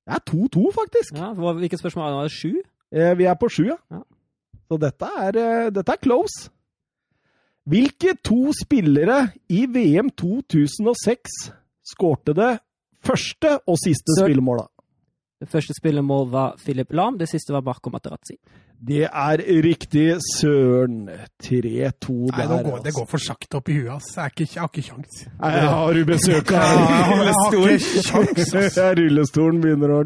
Det 0.07 0.15
er 0.15 0.23
2-2, 0.29 0.65
faktisk. 0.75 1.17
ja 1.19 1.33
Hvilket 1.35 1.81
spørsmål 1.81 2.13
var 2.15 2.29
det? 2.29 2.33
Sju? 2.37 2.53
Eh, 2.95 3.15
vi 3.19 3.25
er 3.27 3.35
på 3.35 3.49
sju, 3.51 3.65
ja. 3.73 3.79
Ja. 3.91 4.03
Så 4.67 4.79
dette 4.83 5.09
er, 5.23 5.39
eh, 5.39 5.71
dette 5.71 5.93
er 5.93 6.03
close. 6.03 6.51
Hvilke 7.67 8.15
to 8.23 8.53
spillere 8.55 9.33
i 9.51 9.67
VM 9.67 10.11
2006 10.11 11.51
skårte 11.83 12.35
det 12.35 12.53
første 13.03 13.59
og 13.67 13.79
siste 13.83 14.15
spillemålet? 14.21 14.69
Det 15.43 15.49
første 15.51 15.75
spillemålet 15.75 16.33
var 16.33 16.55
Philip 16.63 16.93
Lahm, 16.93 17.19
det 17.19 17.29
siste 17.29 17.53
var 17.53 17.63
Marco 17.67 17.91
Materazzi. 17.91 18.39
Det 18.77 19.07
er 19.09 19.41
riktig, 19.65 20.19
søren. 20.37 21.09
3-2 21.43 21.47
Nei, 21.73 22.37
der. 22.37 22.49
nå 22.49 22.57
går, 22.63 22.79
det 22.79 22.87
altså. 22.87 22.99
går 22.99 23.07
for 23.11 23.19
sakte 23.25 23.57
opp 23.57 23.69
i 23.73 23.77
huet, 23.79 23.93
ass. 23.97 24.11
Jeg, 24.17 24.33
ikke, 24.35 24.49
jeg 24.55 24.61
har 24.61 24.69
ikke 24.69 24.85
kjangs. 24.89 25.23
Nei, 25.41 25.53
Har 25.65 25.93
du 25.97 26.03
besøk 26.11 26.53
av 26.53 26.63
ass. 27.33 28.79
Rullestolen 29.01 29.63
begynner 29.65 29.95
å 29.97 30.03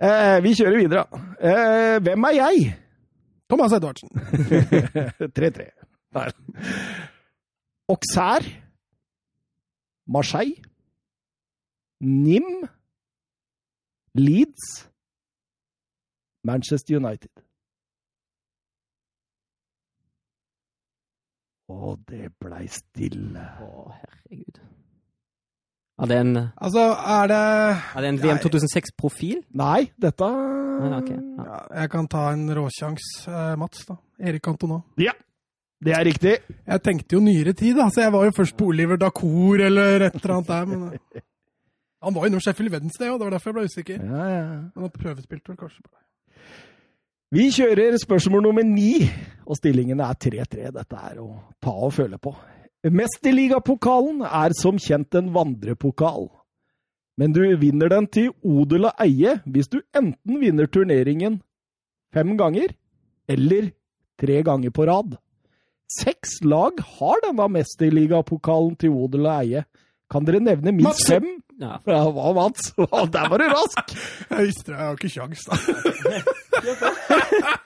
eh, 0.00 0.38
Vi 0.44 0.54
kjører 0.56 0.80
videre. 0.80 1.04
Eh, 1.38 1.96
hvem 2.06 2.28
er 2.30 2.38
jeg? 2.40 2.64
Thomas 3.50 3.76
Edvardsen. 3.76 4.08
3-3. 5.36 5.68
Nei. 6.16 6.28
Auxerre. 7.92 8.48
Marseille. 10.08 10.56
Nim. 12.00 12.48
Leeds. 14.16 14.88
Manchester 16.44 16.96
United. 17.00 17.30
Å, 21.72 21.94
det 22.10 22.28
blei 22.42 22.66
stille. 22.68 23.44
Å, 23.64 23.88
herregud. 23.96 24.60
Er 25.94 26.10
det 26.10 26.16
en, 26.24 26.32
Altså, 26.58 26.82
er 26.90 27.28
det 27.30 27.38
er 27.38 28.02
det 28.02 28.08
en 28.10 28.16
VM 28.18 28.40
2006-profil? 28.42 29.44
Nei, 29.60 29.84
dette 30.02 30.26
Ja, 30.26 30.96
okay. 30.98 31.14
Ja. 31.16 31.44
ja, 31.46 31.60
Jeg 31.82 31.90
kan 31.92 32.08
ta 32.10 32.24
en 32.34 32.48
råsjans, 32.58 33.04
eh, 33.30 33.52
Mats. 33.56 33.84
da. 33.86 33.96
Erik 34.18 34.42
Cantona. 34.42 34.80
Ja, 34.98 35.14
det 35.84 35.94
er 35.94 36.04
riktig. 36.04 36.34
Jeg 36.66 36.82
tenkte 36.82 37.16
jo 37.16 37.20
nyere 37.22 37.52
tid, 37.54 37.76
da, 37.78 37.86
så 37.94 38.02
jeg 38.04 38.12
var 38.12 38.26
jo 38.26 38.34
først 38.36 38.56
på 38.58 38.66
Oliver 38.72 38.98
Dacour 38.98 39.60
eller 39.60 40.08
et 40.08 40.18
eller 40.18 40.34
annet 40.36 40.48
der. 40.50 40.66
men... 40.66 40.98
eh, 41.14 41.22
Han 42.04 42.12
var 42.14 42.26
jo 42.26 42.28
innom 42.32 42.40
Sheffield 42.44 42.72
Wednesday, 42.74 43.08
og 43.08 43.18
det 43.20 43.24
var 43.24 43.36
derfor 43.38 43.50
jeg 43.50 43.56
ble 43.56 43.70
usikker. 43.70 44.02
Ja, 44.02 44.24
ja. 44.28 44.42
Men 44.74 44.82
han 44.84 44.90
prøvespilte 44.92 45.48
vel 45.54 45.56
kanskje. 45.62 45.80
på 45.86 45.88
det. 45.94 46.02
Vi 47.32 47.48
kjører 47.54 47.96
spørsmål 47.98 48.44
nummer 48.44 48.66
ni, 48.66 49.06
og 49.48 49.56
stillingen 49.58 50.00
er 50.04 50.16
3-3. 50.20 50.70
Dette 50.74 50.98
er 51.08 51.20
å 51.22 51.28
ta 51.62 51.72
og 51.72 51.94
føle 51.96 52.18
på. 52.20 52.34
Mesterligapokalen 52.84 54.22
er 54.28 54.52
som 54.58 54.76
kjent 54.80 55.16
en 55.16 55.30
vandrepokal. 55.34 56.28
Men 57.16 57.32
du 57.32 57.42
vinner 57.60 57.88
den 57.92 58.08
til 58.10 58.32
odel 58.42 58.88
og 58.90 59.02
eie 59.02 59.36
hvis 59.46 59.70
du 59.70 59.78
enten 59.94 60.40
vinner 60.42 60.66
turneringen 60.66 61.38
fem 62.14 62.32
ganger 62.38 62.74
eller 63.30 63.70
tre 64.20 64.40
ganger 64.46 64.74
på 64.74 64.86
rad. 64.90 65.14
Seks 65.94 66.40
lag 66.44 66.80
har 66.98 67.22
denne 67.24 67.46
mesterligapokalen 67.54 68.74
til 68.80 68.96
odel 68.98 69.28
og 69.28 69.34
eie. 69.38 69.64
Kan 70.10 70.26
dere 70.26 70.42
nevne 70.42 70.74
minst 70.74 70.90
Mats! 70.90 71.08
fem? 71.08 71.30
Ja. 71.62 71.78
Ja, 71.86 72.00
hva, 72.10 72.32
Mats? 72.34 72.72
Der 73.14 73.28
var 73.30 73.40
du 73.40 73.46
rask! 73.48 73.94
Jeg 74.30 74.48
visste 74.50 74.72
det, 74.72 74.78
jeg 74.78 74.84
har 74.84 74.98
ikke 74.98 75.12
kjangs, 75.14 75.44
da. 75.46 75.54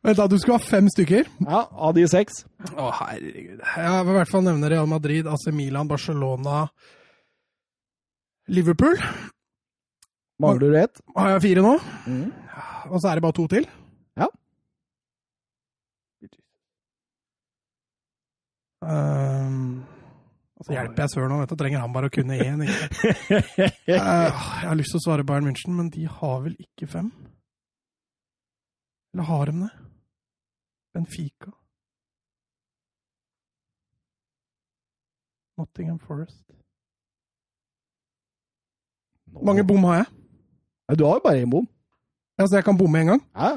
Vent, 0.00 0.16
da, 0.16 0.26
du 0.30 0.38
skal 0.40 0.56
ha 0.56 0.62
fem 0.62 0.86
stykker? 0.88 1.26
Ja, 1.44 1.64
av 1.68 1.92
de 1.96 2.06
seks. 2.08 2.44
Å, 2.70 2.86
herregud. 3.02 3.58
Jeg 3.60 4.04
vil 4.06 4.14
i 4.14 4.16
hvert 4.16 4.30
fall 4.30 4.46
nevne 4.46 4.70
Real 4.72 4.88
Madrid, 4.88 5.28
AC 5.28 5.50
Milan, 5.52 5.90
Barcelona, 5.90 6.62
Liverpool. 8.50 8.96
Mangler 10.40 10.72
du 10.72 10.78
ett? 10.80 11.02
Har 11.16 11.34
jeg 11.34 11.44
fire 11.50 11.64
nå? 11.66 11.74
Mm. 12.08 12.28
Og 12.90 13.02
så 13.02 13.10
er 13.10 13.18
det 13.18 13.24
bare 13.26 13.36
to 13.36 13.44
til? 13.50 13.66
Ja. 14.16 14.30
Um, 18.80 19.82
altså 20.56 20.72
hjelper 20.72 21.04
jeg 21.04 21.12
søren 21.12 21.34
nå, 21.34 21.42
vet 21.42 21.52
du. 21.52 21.58
Trenger 21.60 21.84
han 21.84 21.92
bare 21.92 22.08
å 22.08 22.14
kunne 22.14 22.38
én, 22.40 22.64
ikke 22.64 23.10
uh, 23.36 23.60
Jeg 23.90 24.00
har 24.00 24.78
lyst 24.78 24.96
til 24.96 25.02
å 25.02 25.04
svare 25.04 25.26
Bayern 25.28 25.50
München, 25.50 25.76
men 25.76 25.92
de 25.92 26.06
har 26.08 26.40
vel 26.46 26.56
ikke 26.56 26.88
fem? 26.88 27.12
Eller 29.14 29.24
har 29.24 29.46
de 29.46 29.52
det? 29.60 29.70
Benfica? 30.94 31.50
Nottingham 35.58 35.98
Forest? 35.98 36.44
Hvor 39.32 39.44
mange 39.44 39.64
bom 39.66 39.84
har 39.84 39.94
jeg? 39.94 40.06
Nei, 40.88 40.96
Du 40.96 41.04
har 41.04 41.14
jo 41.14 41.20
bare 41.24 41.42
én 41.42 41.50
bom. 41.50 41.68
Altså, 42.38 42.56
jeg 42.56 42.64
kan 42.64 42.78
bomme 42.78 43.00
en 43.00 43.06
gang? 43.06 43.22
Ja. 43.36 43.50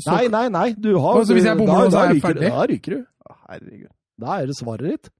så- 0.00 0.10
Nei, 0.10 0.26
nei, 0.28 0.48
nei. 0.48 0.72
Du 0.74 0.98
har, 0.98 1.18
Altså, 1.18 1.32
hvis 1.34 1.44
jeg 1.44 1.56
bommer 1.58 1.84
da, 1.84 1.90
så 1.90 1.98
er 1.98 2.04
jeg 2.06 2.14
ryker, 2.16 2.28
ferdig? 2.28 2.50
Da 2.50 2.66
ryker 2.72 2.90
du. 2.96 3.06
Å, 3.30 3.34
Herregud. 3.50 3.92
Da 4.20 4.26
er 4.42 4.46
det 4.46 4.56
svaret 4.56 4.90
ditt. 4.90 5.10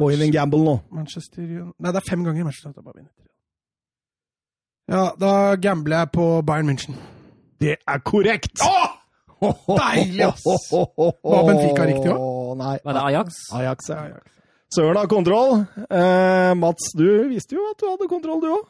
Gå 0.00 0.10
inn 0.14 0.22
en 0.22 0.32
gamble 0.34 0.60
nå. 0.64 0.74
Manchester 0.94 1.42
United 1.42 1.74
Nei, 1.82 1.92
det 1.92 2.00
er 2.02 2.06
fem 2.10 2.22
ganger 2.26 2.46
Manchester 2.46 2.70
United 2.70 2.82
jeg 2.82 2.86
bare 2.90 3.00
vunnet. 3.00 3.29
Ja, 4.90 5.04
da 5.20 5.32
gambler 5.62 6.02
jeg 6.04 6.10
på 6.16 6.24
Bayern 6.46 6.66
München. 6.72 6.96
Det 7.60 7.76
er 7.86 8.00
korrekt! 8.02 8.58
Åh! 8.64 8.96
Deilig, 9.40 10.26
ass! 10.26 10.42
Var 10.72 11.46
Benfica 11.46 11.86
riktig 11.88 12.10
òg? 12.12 12.56
Nei. 12.60 12.74
Var 12.84 12.96
det 12.98 13.04
Ajax? 13.08 13.38
Ajax, 13.56 13.88
ja. 13.92 14.00
Søren 14.74 14.98
har 15.00 15.08
kontroll. 15.10 15.62
Eh, 15.86 16.50
Mats, 16.60 16.90
du 16.98 17.06
visste 17.30 17.56
jo 17.56 17.64
at 17.70 17.78
du 17.80 17.86
hadde 17.88 18.08
kontroll, 18.10 18.42
du 18.42 18.50
òg. 18.58 18.66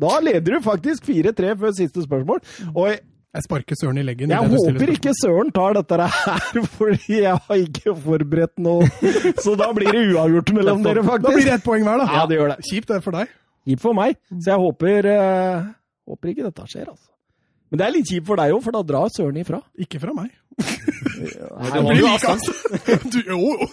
Da 0.00 0.14
leder 0.24 0.56
du 0.56 0.62
faktisk 0.64 1.04
4-3 1.10 1.52
før 1.60 1.74
siste 1.76 2.06
spørsmål. 2.06 2.40
Og 2.72 2.94
Jeg 3.30 3.44
sparker 3.44 3.76
Søren 3.78 3.98
i 4.00 4.02
leggen. 4.02 4.32
jeg 4.32 4.48
håper 4.54 4.90
ikke 4.94 5.12
Søren 5.20 5.52
tar 5.54 5.76
dette 5.76 5.98
her, 6.00 6.64
fordi 6.78 7.20
jeg 7.20 7.36
har 7.36 7.60
ikke 7.66 7.92
forberedt 7.94 8.56
noe. 8.58 8.88
Så 9.44 9.54
da 9.60 9.68
blir 9.76 9.92
det 9.94 10.06
uavgjort 10.14 10.50
mellom 10.56 10.82
dere, 10.86 11.04
Da 11.04 11.18
blir 11.34 11.44
det 11.46 11.58
ett 11.60 11.66
poeng 11.66 11.84
hver, 11.86 12.00
da. 12.02 12.08
Ja, 12.16 12.24
det 12.26 12.40
gjør 12.40 12.54
det. 12.56 12.58
Kjipt 12.70 12.90
det 12.94 13.02
for 13.04 13.14
deg. 13.20 13.30
Kjipt 13.68 13.82
for 13.82 13.92
meg. 13.96 14.16
Så 14.32 14.50
jeg 14.54 14.58
håper, 14.62 15.06
eh, 15.12 15.64
håper 16.08 16.28
ikke 16.32 16.46
dette 16.48 16.66
skjer, 16.72 16.88
altså. 16.88 17.10
Men 17.70 17.78
det 17.78 17.86
er 17.86 17.92
litt 17.94 18.08
kjipt 18.10 18.26
for 18.26 18.36
deg 18.40 18.50
òg, 18.56 18.62
for 18.64 18.74
da 18.74 18.82
drar 18.82 19.08
Søren 19.14 19.36
ifra. 19.38 19.60
Ikke 19.78 20.00
fra 20.02 20.12
meg. 20.16 20.30
Det 20.58 21.82
blir 21.86 22.00
like 22.00 22.08
avstand. 22.10 22.40
Du, 23.12 23.20
jo, 23.30 23.38
jo. 23.54 23.66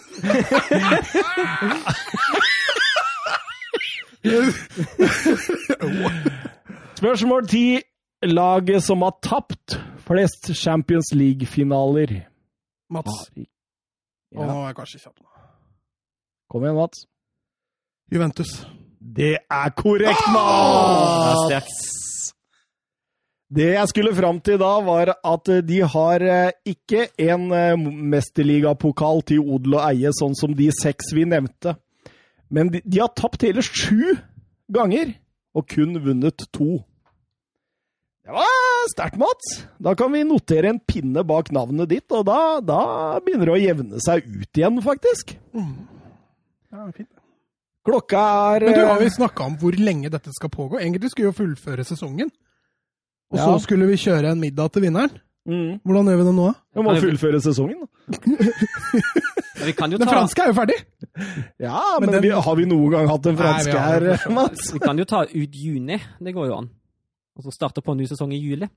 Spørsmål 6.97 7.47
ti. 7.47 7.81
Laget 8.25 8.81
som 8.83 9.01
har 9.05 9.13
tapt 9.21 9.75
flest 10.07 10.49
Champions 10.57 11.11
League-finaler. 11.13 12.15
Mats. 12.89 13.29
Å, 13.37 13.45
Ja. 14.33 14.41
er 14.41 14.65
jeg 14.67 14.75
kanskje 14.75 14.99
kjapp 15.03 15.19
nå. 15.21 15.27
Kom 16.49 16.63
igjen, 16.63 16.75
Mats. 16.75 17.05
Juventus. 18.11 18.65
Det 19.07 19.37
er 19.39 19.69
korrekt, 19.77 20.25
mann! 20.33 21.47
Mats! 21.47 21.77
Det 23.47 23.69
jeg 23.71 23.87
skulle 23.87 24.11
fram 24.11 24.41
til 24.43 24.57
da, 24.59 24.73
var 24.83 25.13
at 25.15 25.51
de 25.63 25.77
har 25.93 26.23
eh, 26.27 26.49
ikke 26.67 27.05
en 27.29 27.45
eh, 27.55 27.85
mesterligapokal 28.11 29.23
til 29.29 29.39
odel 29.45 29.77
og 29.77 29.85
eie, 29.85 30.11
sånn 30.17 30.35
som 30.35 30.51
de 30.57 30.67
seks 30.75 31.13
vi 31.15 31.23
nevnte. 31.23 31.77
Men 32.51 32.73
de, 32.73 32.81
de 32.83 32.99
har 32.99 33.13
tapt 33.15 33.47
hele 33.47 33.63
sju 33.63 34.17
ganger, 34.75 35.15
og 35.55 35.69
kun 35.71 35.95
vunnet 36.03 36.43
to. 36.51 36.81
Det 38.27 38.35
var 38.35 38.91
sterkt, 38.91 39.15
Mats. 39.21 39.61
Da 39.79 39.95
kan 39.95 40.11
vi 40.11 40.27
notere 40.27 40.73
en 40.73 40.83
pinne 40.83 41.23
bak 41.23 41.53
navnet 41.55 41.93
ditt, 41.95 42.11
og 42.11 42.27
da, 42.27 42.59
da 42.59 42.81
begynner 43.23 43.47
det 43.47 43.55
å 43.55 43.63
jevne 43.63 44.03
seg 44.03 44.27
ut 44.27 44.59
igjen, 44.59 44.83
faktisk. 44.83 45.37
Ja, 45.55 46.89
fint. 46.91 47.16
Klokka 47.87 48.21
er 48.57 48.65
Men 48.67 48.73
du, 48.75 48.81
har 48.89 48.99
vi 48.99 49.05
eh, 49.07 49.15
snakka 49.15 49.45
om 49.47 49.55
hvor 49.61 49.77
lenge 49.79 50.09
dette 50.11 50.33
skal 50.35 50.51
pågå? 50.51 50.79
Egentlig 50.81 51.11
skulle 51.13 51.29
vi 51.29 51.31
jo 51.31 51.37
fullføre 51.37 51.85
sesongen. 51.87 52.29
Og 53.31 53.37
Ja. 53.39 53.45
så 53.45 53.61
skulle 53.63 53.87
vi 53.87 53.95
kjøre 53.99 54.31
en 54.33 54.39
middag 54.43 54.71
til 54.75 54.81
vinneren. 54.87 55.11
mm, 55.47 55.79
Hvordan 55.87 56.05
gjør 56.11 56.17
vi 56.19 56.25
det 56.27 56.35
nå? 56.35 56.47
da? 56.51 56.53
Vi 56.75 56.83
må 56.83 56.95
fullføre 56.99 57.39
sesongen, 57.41 57.79
da. 57.83 57.87
Vi 59.67 59.71
kan 59.73 59.91
jo 59.91 59.97
Den 59.97 60.07
ta, 60.07 60.13
franske 60.13 60.41
er 60.43 60.47
jo 60.51 60.53
ferdig! 60.53 60.75
Ja, 61.59 61.79
Men 61.99 62.09
men, 62.09 62.13
den- 62.13 62.21
vi, 62.23 62.29
har 62.29 62.55
vi 62.55 62.65
noen 62.69 62.91
gang 62.91 63.07
hatt 63.09 63.25
en 63.25 63.35
Nei, 63.35 63.71
har 63.73 64.05
her. 64.05 64.29
Mats? 64.37 64.69
vi 64.73 64.79
kan 64.79 64.97
jo 64.99 65.03
ta 65.09 65.23
ut 65.25 65.55
juni. 65.55 65.97
Det 66.21 66.33
går 66.35 66.47
jo 66.51 66.57
an. 66.59 66.69
Og 67.35 67.43
så 67.43 67.51
starte 67.55 67.81
på 67.81 67.91
en 67.91 67.97
ny 67.97 68.05
sesong 68.05 68.31
i 68.33 68.37
juli. 68.39 68.67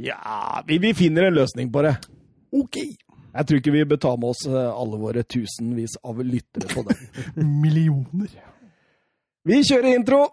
Ja, 0.00 0.62
vi, 0.66 0.78
vi 0.78 0.92
finner 0.94 1.26
en 1.28 1.34
løsning 1.34 1.72
på 1.72 1.82
det. 1.82 1.96
Ok! 2.52 2.76
Jeg 3.30 3.46
tror 3.46 3.60
ikke 3.60 3.74
vi 3.74 3.84
bør 3.92 4.00
ta 4.02 4.14
med 4.18 4.32
oss 4.32 4.42
eh, 4.48 4.70
alle 4.70 4.98
våre 5.00 5.22
tusenvis 5.22 5.96
av 6.02 6.22
lyttere 6.26 6.70
på 6.74 6.84
det. 6.88 6.96
Millioner. 7.62 8.32
Vi 9.46 9.62
kjører 9.64 9.94
intro! 9.94 10.24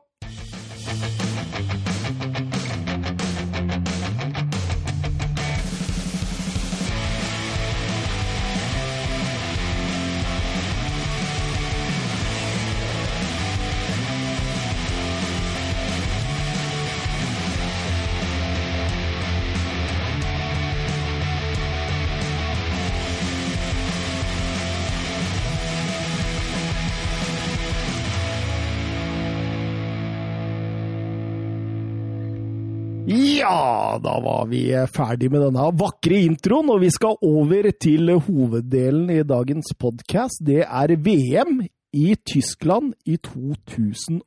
Ja, 33.68 34.00
da 34.04 34.20
var 34.24 34.46
vi 34.48 34.62
ferdig 34.96 35.28
med 35.34 35.42
denne 35.44 35.66
vakre 35.76 36.16
introen, 36.24 36.70
og 36.72 36.80
vi 36.86 36.88
skal 36.94 37.18
over 37.26 37.66
til 37.84 38.14
hoveddelen 38.24 39.10
i 39.12 39.26
dagens 39.28 39.74
podkast. 39.82 40.40
Det 40.48 40.62
er 40.64 40.94
VM 41.04 41.58
i 41.98 42.16
Tyskland 42.32 42.94
i 43.04 43.18
2006. 43.20 44.24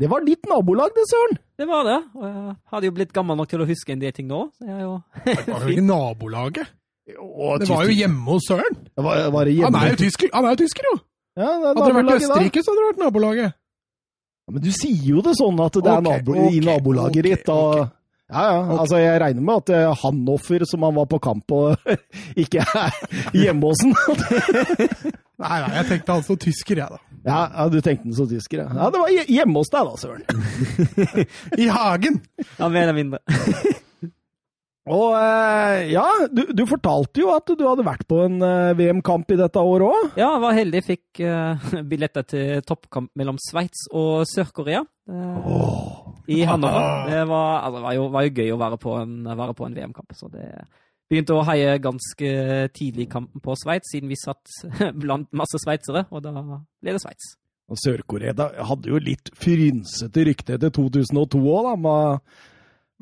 Det 0.00 0.08
var 0.08 0.24
ditt 0.24 0.48
nabolag, 0.48 0.94
det, 0.96 1.04
Søren! 1.12 1.36
Det 1.60 1.66
var 1.68 1.84
det. 1.90 1.98
Og 2.16 2.24
jeg 2.24 2.56
hadde 2.72 2.88
jo 2.88 2.96
blitt 3.02 3.12
gammel 3.12 3.36
nok 3.36 3.52
til 3.52 3.60
å 3.60 3.68
huske 3.68 3.92
en 3.92 4.00
del 4.00 4.16
ting 4.16 4.28
nå. 4.32 4.40
Så 4.56 4.64
jeg 4.70 4.80
jo 4.86 4.94
Det 5.28 5.44
var 5.52 5.60
jo 5.66 5.74
ikke 5.76 5.88
nabolaget. 5.90 6.66
Det 7.04 7.16
var 7.74 7.84
jo 7.84 7.98
hjemme 8.00 8.28
hos 8.32 8.48
Søren. 8.48 8.74
Var, 8.96 9.28
var 9.34 9.42
det 9.50 9.60
Han 9.66 9.76
er 9.82 9.92
jo 9.92 10.00
tysker, 10.06 10.32
han 10.32 10.48
er 10.48 10.56
jo 10.56 10.62
tysker 10.64 10.84
jo! 10.88 10.96
Ja, 11.36 11.52
det 11.52 11.52
er 11.52 11.68
Hadde 11.68 11.84
det 11.84 11.96
vært. 12.00 12.16
Østerrike, 12.22 12.64
så 12.64 12.72
hadde 12.72 12.80
det 12.80 12.88
vært 12.94 13.04
nabolaget. 13.04 13.58
Ja, 14.48 14.54
Men 14.56 14.64
du 14.64 14.70
sier 14.72 15.04
jo 15.12 15.20
det 15.24 15.36
sånn 15.36 15.58
at 15.60 15.76
det 15.76 15.92
er 15.92 16.04
nabo, 16.04 16.32
okay, 16.32 16.56
i 16.56 16.60
nabolaget 16.64 17.20
okay, 17.20 17.34
ditt. 17.36 17.50
Og. 17.52 17.82
Ja, 18.32 18.44
ja. 18.48 18.62
Altså, 18.78 18.96
jeg 19.00 19.20
regner 19.20 19.44
med 19.44 19.60
at 19.62 19.72
eh, 19.76 19.90
Hanoffer, 20.02 20.64
som 20.68 20.84
han 20.88 20.96
var 20.96 21.08
på 21.08 21.18
kamp 21.20 21.44
på, 21.48 21.60
ikke 22.44 22.64
er 22.64 22.96
hjemme 23.36 23.70
hos 23.70 23.84
han. 23.84 23.92
Nei, 25.38 25.54
nei, 25.62 25.68
jeg 25.76 25.86
tenkte 25.86 26.14
han 26.16 26.24
som 26.26 26.38
tysker, 26.42 26.80
jeg, 26.80 26.90
da. 26.90 27.18
Ja, 27.22 27.42
ja, 27.52 27.66
du 27.70 27.76
tenkte 27.78 28.08
han 28.08 28.14
som 28.16 28.26
tysker, 28.26 28.64
ja. 28.64 28.72
ja. 28.74 28.88
Det 28.90 29.02
var 29.04 29.12
hje- 29.14 29.26
hjemme 29.36 29.60
hos 29.60 29.68
deg, 29.70 29.86
da, 29.86 30.00
Søren. 30.02 30.24
I 31.62 31.68
hagen! 31.70 32.16
ja, 32.56 32.66
mer 32.66 32.88
eller 32.88 32.96
mindre. 32.96 33.76
Og 34.88 35.14
eh, 35.18 35.90
ja, 35.92 36.04
du, 36.32 36.42
du 36.56 36.64
fortalte 36.68 37.22
jo 37.22 37.30
at 37.34 37.48
du 37.48 37.64
hadde 37.66 37.86
vært 37.86 38.06
på 38.08 38.20
en 38.24 38.40
eh, 38.44 38.74
VM-kamp 38.78 39.30
i 39.34 39.38
dette 39.40 39.62
året 39.62 39.86
òg. 39.88 40.18
Ja, 40.18 40.30
jeg 40.34 40.42
var 40.44 40.56
heldig. 40.56 40.82
Fikk 40.86 41.22
uh, 41.24 41.70
billetter 41.90 42.26
til 42.28 42.62
toppkamp 42.66 43.12
mellom 43.18 43.40
Sveits 43.42 43.86
og 43.92 44.24
Sør-Korea. 44.30 44.82
eh, 45.08 46.36
I 46.38 46.42
Hannover. 46.48 47.08
Det 47.10 47.22
var, 47.30 47.48
altså, 47.68 47.82
var, 47.86 47.96
jo, 47.98 48.10
var 48.16 48.28
jo 48.28 48.34
gøy 48.36 48.52
å 48.54 48.60
være 48.60 48.80
på 48.82 48.94
en, 49.00 49.16
en 49.28 49.80
VM-kamp. 49.80 50.16
Så 50.16 50.30
det 50.32 50.46
begynte 51.08 51.36
å 51.36 51.44
heie 51.48 51.78
ganske 51.80 52.32
tidlig 52.76 53.08
i 53.08 53.12
kampen 53.12 53.44
på 53.44 53.56
Sveits, 53.56 53.94
siden 53.94 54.12
vi 54.12 54.20
satt 54.20 54.58
blant 55.02 55.30
masse 55.36 55.60
sveitsere, 55.64 56.06
og 56.12 56.24
da 56.24 56.34
ble 56.36 56.94
det 56.94 57.02
Sveits. 57.04 57.36
Sør-Korea 57.76 58.32
hadde 58.64 58.88
jo 58.88 59.00
litt 59.02 59.28
frynsete 59.36 60.24
rykte 60.24 60.56
etter 60.56 60.72
2002 60.72 61.40
òg, 61.42 61.66
da. 61.66 61.74
Med 61.76 62.46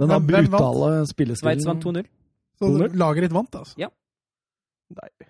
Hvem- 0.04 0.26
hvem 0.26 0.50
vant? 0.52 0.60
brutale 0.60 1.06
Sveits 1.40 1.66
vant 1.66 1.84
2-0. 1.84 2.06
Så 2.58 2.70
laget 2.96 3.22
ditt 3.26 3.32
vant, 3.36 3.54
altså. 3.54 3.74
Deilig. 4.96 5.26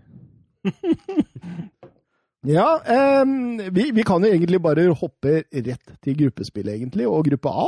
ja, 2.47 2.67
um, 3.23 3.59
vi, 3.77 3.91
vi 3.95 4.03
kan 4.07 4.23
jo 4.25 4.31
egentlig 4.31 4.61
bare 4.63 4.89
hoppe 4.95 5.43
rett 5.55 5.95
til 6.03 6.19
gruppespillet, 6.21 6.75
egentlig, 6.81 7.07
og 7.09 7.25
gruppe 7.31 7.51
A. 7.51 7.67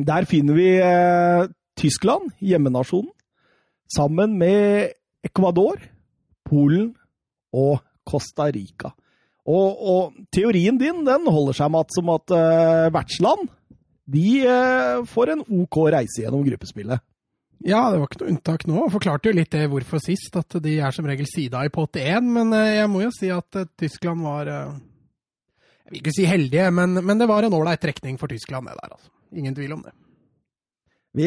Der 0.00 0.24
finner 0.28 0.54
vi 0.56 0.68
eh, 0.80 1.48
Tyskland, 1.76 2.30
hjemmenasjonen, 2.40 3.10
sammen 3.90 4.38
med 4.38 4.92
Ecuador, 5.26 5.80
Polen 6.46 6.94
og 7.52 7.80
Costa 8.08 8.46
Rica. 8.54 8.92
Og, 9.50 9.80
og 9.90 10.14
teorien 10.32 10.78
din 10.80 11.02
den 11.06 11.26
holder 11.26 11.56
seg, 11.58 11.72
Mats, 11.74 11.96
som 11.98 12.08
at 12.14 12.32
eh, 12.36 12.86
vertsland 12.94 13.48
de 14.10 14.26
eh, 14.42 15.06
får 15.08 15.34
en 15.36 15.46
OK 15.62 15.80
reise 15.94 16.24
gjennom 16.24 16.44
gruppespillet. 16.46 17.02
Ja, 17.60 17.90
det 17.92 18.00
var 18.00 18.08
ikke 18.08 18.22
noe 18.22 18.32
unntak 18.32 18.62
nå. 18.68 18.84
Forklarte 18.92 19.28
jo 19.28 19.36
litt 19.36 19.52
det 19.52 19.66
hvorfor 19.68 20.00
sist, 20.00 20.36
at 20.38 20.56
de 20.64 20.78
er 20.80 20.94
som 20.96 21.08
regel 21.08 21.28
sida 21.28 21.60
i 21.66 21.72
pott 21.72 21.98
én. 22.00 22.30
Men 22.32 22.54
eh, 22.56 22.78
jeg 22.78 22.90
må 22.92 23.02
jo 23.04 23.10
si 23.12 23.28
at 23.34 23.60
eh, 23.60 23.68
Tyskland 23.80 24.24
var 24.24 24.48
eh, 24.48 24.78
Jeg 25.84 25.92
vil 25.92 26.00
ikke 26.00 26.14
si 26.16 26.28
heldige, 26.28 26.70
men, 26.72 27.02
men 27.04 27.20
det 27.20 27.28
var 27.28 27.44
en 27.44 27.56
ålreit 27.58 27.82
trekning 27.82 28.16
for 28.20 28.32
Tyskland, 28.32 28.70
det 28.70 28.78
der. 28.78 28.94
altså. 28.96 29.12
Ingen 29.36 29.58
tvil 29.58 29.76
om 29.76 29.82
det. 29.84 29.92
Vi 31.18 31.26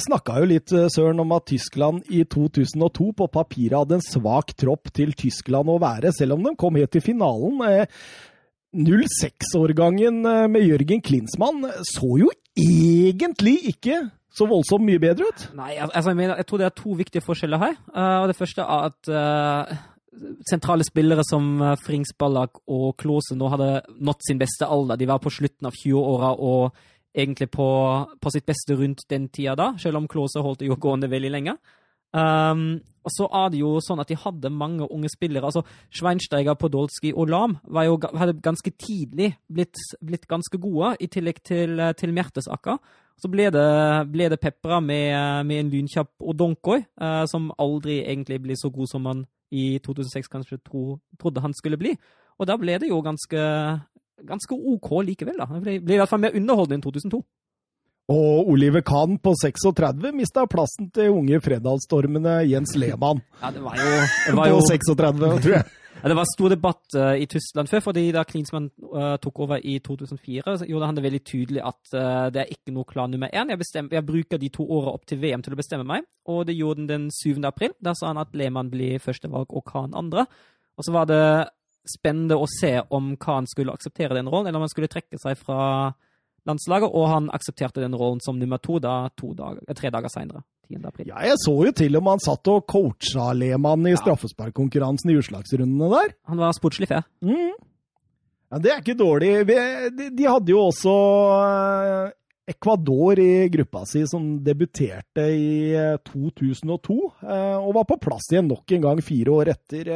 snakka 0.00 0.38
jo 0.40 0.46
litt, 0.48 0.72
Søren, 0.72 1.18
om 1.20 1.34
at 1.36 1.44
Tyskland 1.50 2.06
i 2.08 2.22
2002 2.24 3.10
på 3.18 3.26
papiret 3.28 3.76
hadde 3.76 3.98
en 3.98 4.04
svak 4.04 4.54
tropp 4.56 4.88
til 4.96 5.12
Tyskland 5.12 5.68
å 5.68 5.76
være, 5.82 6.14
selv 6.16 6.38
om 6.38 6.46
de 6.46 6.54
kom 6.56 6.78
helt 6.80 6.94
til 6.96 7.04
finalen. 7.04 7.60
Eh, 8.72 8.78
06-årgangen 8.80 10.24
eh, 10.26 10.48
med 10.48 10.64
Jørgen 10.66 11.02
Klinsmann 11.02 11.64
så 11.84 12.16
jo 12.18 12.30
egentlig 12.56 13.58
ikke 13.68 14.10
så 14.32 14.46
voldsomt 14.48 14.84
mye 14.86 15.00
bedre 15.00 15.28
ut. 15.28 15.48
Nei, 15.54 15.76
altså, 15.76 16.14
jeg, 16.16 16.46
tror 16.48 16.58
det 16.58 16.66
er 16.66 16.76
to 16.76 16.94
viktige 16.96 17.24
forskjeller 17.24 17.60
her. 17.60 17.74
Eh, 17.92 18.18
og 18.22 18.30
det 18.30 18.36
første 18.38 18.64
er 18.64 18.88
at 18.88 19.10
eh, 19.12 19.82
sentrale 20.48 20.84
spillere 20.84 21.24
som 21.24 21.60
Frings 21.84 22.14
Ballak 22.18 22.62
og 22.66 22.96
Klose 23.00 23.36
nå 23.36 23.48
hadde 23.52 23.82
nådd 24.00 24.24
sin 24.26 24.40
beste 24.40 24.68
alder. 24.68 24.96
De 24.96 25.08
var 25.08 25.20
på 25.20 25.32
slutten 25.32 25.68
av 25.68 25.76
20-åra 25.76 26.34
og 26.40 26.72
egentlig 27.12 27.50
på, 27.52 27.68
på 28.20 28.32
sitt 28.32 28.48
beste 28.48 28.76
rundt 28.76 29.04
den 29.12 29.28
tida 29.28 29.52
da, 29.56 29.72
selv 29.80 30.00
om 30.00 30.08
Klose 30.08 30.40
holdt 30.40 30.62
det 30.62 30.70
jo 30.70 30.80
gående 30.80 31.12
veldig 31.12 31.32
lenge. 31.32 31.58
Um, 32.12 32.80
og 33.02 33.10
så 33.10 33.26
er 33.34 33.50
det 33.50 33.60
jo 33.62 33.76
sånn 33.82 34.00
at 34.02 34.10
de 34.12 34.18
hadde 34.20 34.50
mange 34.52 34.86
unge 34.86 35.10
spillere. 35.10 35.48
altså 35.48 35.62
Schweinsteiger, 35.90 36.54
Podolsky 36.54 37.12
og 37.12 37.30
Lam 37.32 37.56
var 37.64 37.88
jo, 37.88 37.98
hadde 38.14 38.38
ganske 38.42 38.70
tidlig 38.78 39.32
blitt, 39.48 39.80
blitt 40.04 40.28
ganske 40.30 40.58
gode, 40.58 40.94
i 41.00 41.08
tillegg 41.10 41.42
til, 41.42 41.80
eh, 41.80 41.94
til 41.98 42.12
Mertesacker. 42.12 42.78
Så 43.18 43.28
ble 43.30 43.50
det, 43.50 43.66
ble 44.12 44.28
det 44.30 44.40
pepra 44.40 44.80
med, 44.80 45.46
med 45.46 45.60
en 45.60 45.70
lynkjapp 45.70 46.10
Odonkoi, 46.20 46.82
uh, 47.00 47.24
som 47.26 47.52
aldri 47.58 48.00
egentlig 48.02 48.40
ble 48.42 48.56
så 48.58 48.70
god 48.70 48.90
som 48.90 49.02
man 49.02 49.26
i 49.52 49.78
2006 49.84 50.30
kanskje 50.32 50.62
tro, 50.64 50.98
trodde 51.20 51.42
han 51.42 51.54
skulle 51.54 51.78
bli. 51.78 51.96
Og 52.38 52.48
da 52.48 52.56
ble 52.58 52.78
det 52.80 52.88
jo 52.88 53.02
ganske, 53.04 53.42
ganske 54.26 54.56
OK 54.56 54.90
likevel, 55.06 55.36
da. 55.38 55.46
Det 55.52 55.62
ble, 55.62 55.78
ble 55.84 55.98
i 55.98 56.00
hvert 56.00 56.10
fall 56.10 56.22
mer 56.22 56.38
underholdende 56.38 56.80
enn 56.80 56.86
2002. 56.86 57.20
Og 58.10 58.48
Oliver 58.50 58.82
Kahn 58.82 59.14
på 59.22 59.34
36 59.38 60.10
mista 60.16 60.42
plassen 60.50 60.88
til 60.94 61.14
unge 61.14 61.38
Fredalsstormene 61.44 62.40
Jens 62.50 62.74
Lehmann 62.74 63.22
Ja, 63.38 63.52
det 63.54 63.62
var 63.62 63.78
jo, 63.78 63.92
det 64.26 64.34
var 64.36 64.56
på 64.56 64.66
36, 64.72 65.22
tror 65.44 65.56
jeg. 65.58 65.70
Ja, 66.02 66.08
det 66.08 66.16
var 66.18 66.26
stor 66.26 66.50
debatt 66.50 66.94
uh, 66.98 67.12
i 67.14 67.28
Tyskland 67.30 67.68
før, 67.70 67.82
fordi 67.84 68.02
da 68.10 68.24
Klinsmann 68.26 68.64
uh, 68.90 69.14
tok 69.22 69.36
over 69.44 69.60
i 69.62 69.76
2004, 69.84 70.54
så 70.58 70.66
gjorde 70.66 70.88
han 70.88 70.96
det 70.98 71.04
veldig 71.04 71.20
tydelig 71.22 71.62
at 71.62 71.92
uh, 71.94 72.26
det 72.32 72.40
er 72.42 72.50
ikke 72.50 72.74
noe 72.74 72.88
klar 72.88 73.06
nummer 73.12 73.30
én. 73.30 73.52
Jeg, 73.52 73.60
bestemmer, 73.60 73.94
jeg 73.94 74.08
bruker 74.08 74.40
de 74.42 74.50
to 74.50 74.66
åra 74.66 74.96
opp 74.96 75.04
til 75.06 75.20
VM 75.22 75.44
til 75.46 75.54
å 75.54 75.60
bestemme 75.60 75.86
meg, 75.86 76.08
og 76.26 76.42
det 76.48 76.56
gjorde 76.58 76.82
han 76.82 76.88
den 76.90 77.04
7. 77.14 77.38
april. 77.46 77.76
Da 77.78 77.94
sa 77.94 78.10
han 78.10 78.18
at 78.18 78.34
Lehmann 78.34 78.72
blir 78.72 78.98
førstevalg 79.04 79.54
og 79.54 79.62
Kahn 79.68 79.94
andre. 79.94 80.26
Og 80.74 80.88
så 80.88 80.96
var 80.96 81.06
det 81.06 81.22
spennende 81.86 82.40
å 82.40 82.50
se 82.50 82.72
om 82.90 83.14
Kahn 83.20 83.46
skulle 83.50 83.76
akseptere 83.76 84.18
den 84.18 84.32
rollen, 84.32 84.50
eller 84.50 84.58
om 84.58 84.66
han 84.66 84.74
skulle 84.74 84.90
trekke 84.90 85.22
seg 85.22 85.38
fra 85.38 85.92
landslaget, 86.48 86.90
og 86.90 87.08
han 87.10 87.28
aksepterte 87.34 87.82
den 87.82 87.96
rollen 87.98 88.22
som 88.24 88.38
nummer 88.38 88.60
to 88.62 88.78
da 88.82 89.08
to 89.18 89.32
dager, 89.38 89.62
eh, 89.68 89.76
tre 89.78 89.90
dager 89.94 90.12
seinere. 90.12 90.42
10. 90.72 90.86
april. 90.86 91.10
Ja, 91.10 91.20
jeg 91.26 91.36
så 91.42 91.52
jo 91.66 91.72
til 91.76 91.98
og 91.98 92.04
med 92.04 92.16
han 92.16 92.22
satt 92.22 92.48
og 92.48 92.64
coacha 92.70 93.32
Lehmann 93.36 93.86
i 93.90 93.96
straffesparkkonkurransen 93.98 95.10
i 95.12 95.18
utslagsrundene 95.20 95.90
der. 95.92 96.14
Han 96.30 96.40
var 96.40 96.54
sportslig 96.56 96.88
fair. 96.88 97.04
Mm. 97.20 97.52
Ja, 98.52 98.60
det 98.60 98.72
er 98.72 98.82
ikke 98.82 98.98
dårlig. 98.98 99.32
De, 99.48 100.10
de 100.12 100.28
hadde 100.28 100.52
jo 100.52 100.66
også 100.68 100.94
eh, 101.42 102.12
Ecuador 102.52 103.20
i 103.22 103.48
gruppa 103.52 103.84
si, 103.88 104.02
som 104.08 104.34
debuterte 104.44 105.24
i 105.32 105.72
eh, 105.78 105.98
2002, 106.08 106.98
eh, 107.22 107.56
og 107.56 107.72
var 107.78 107.88
på 107.88 108.00
plass 108.02 108.28
igjen 108.32 108.50
nok 108.50 108.76
en 108.76 108.86
gang 108.88 109.02
fire 109.04 109.36
år 109.38 109.52
etter. 109.54 109.92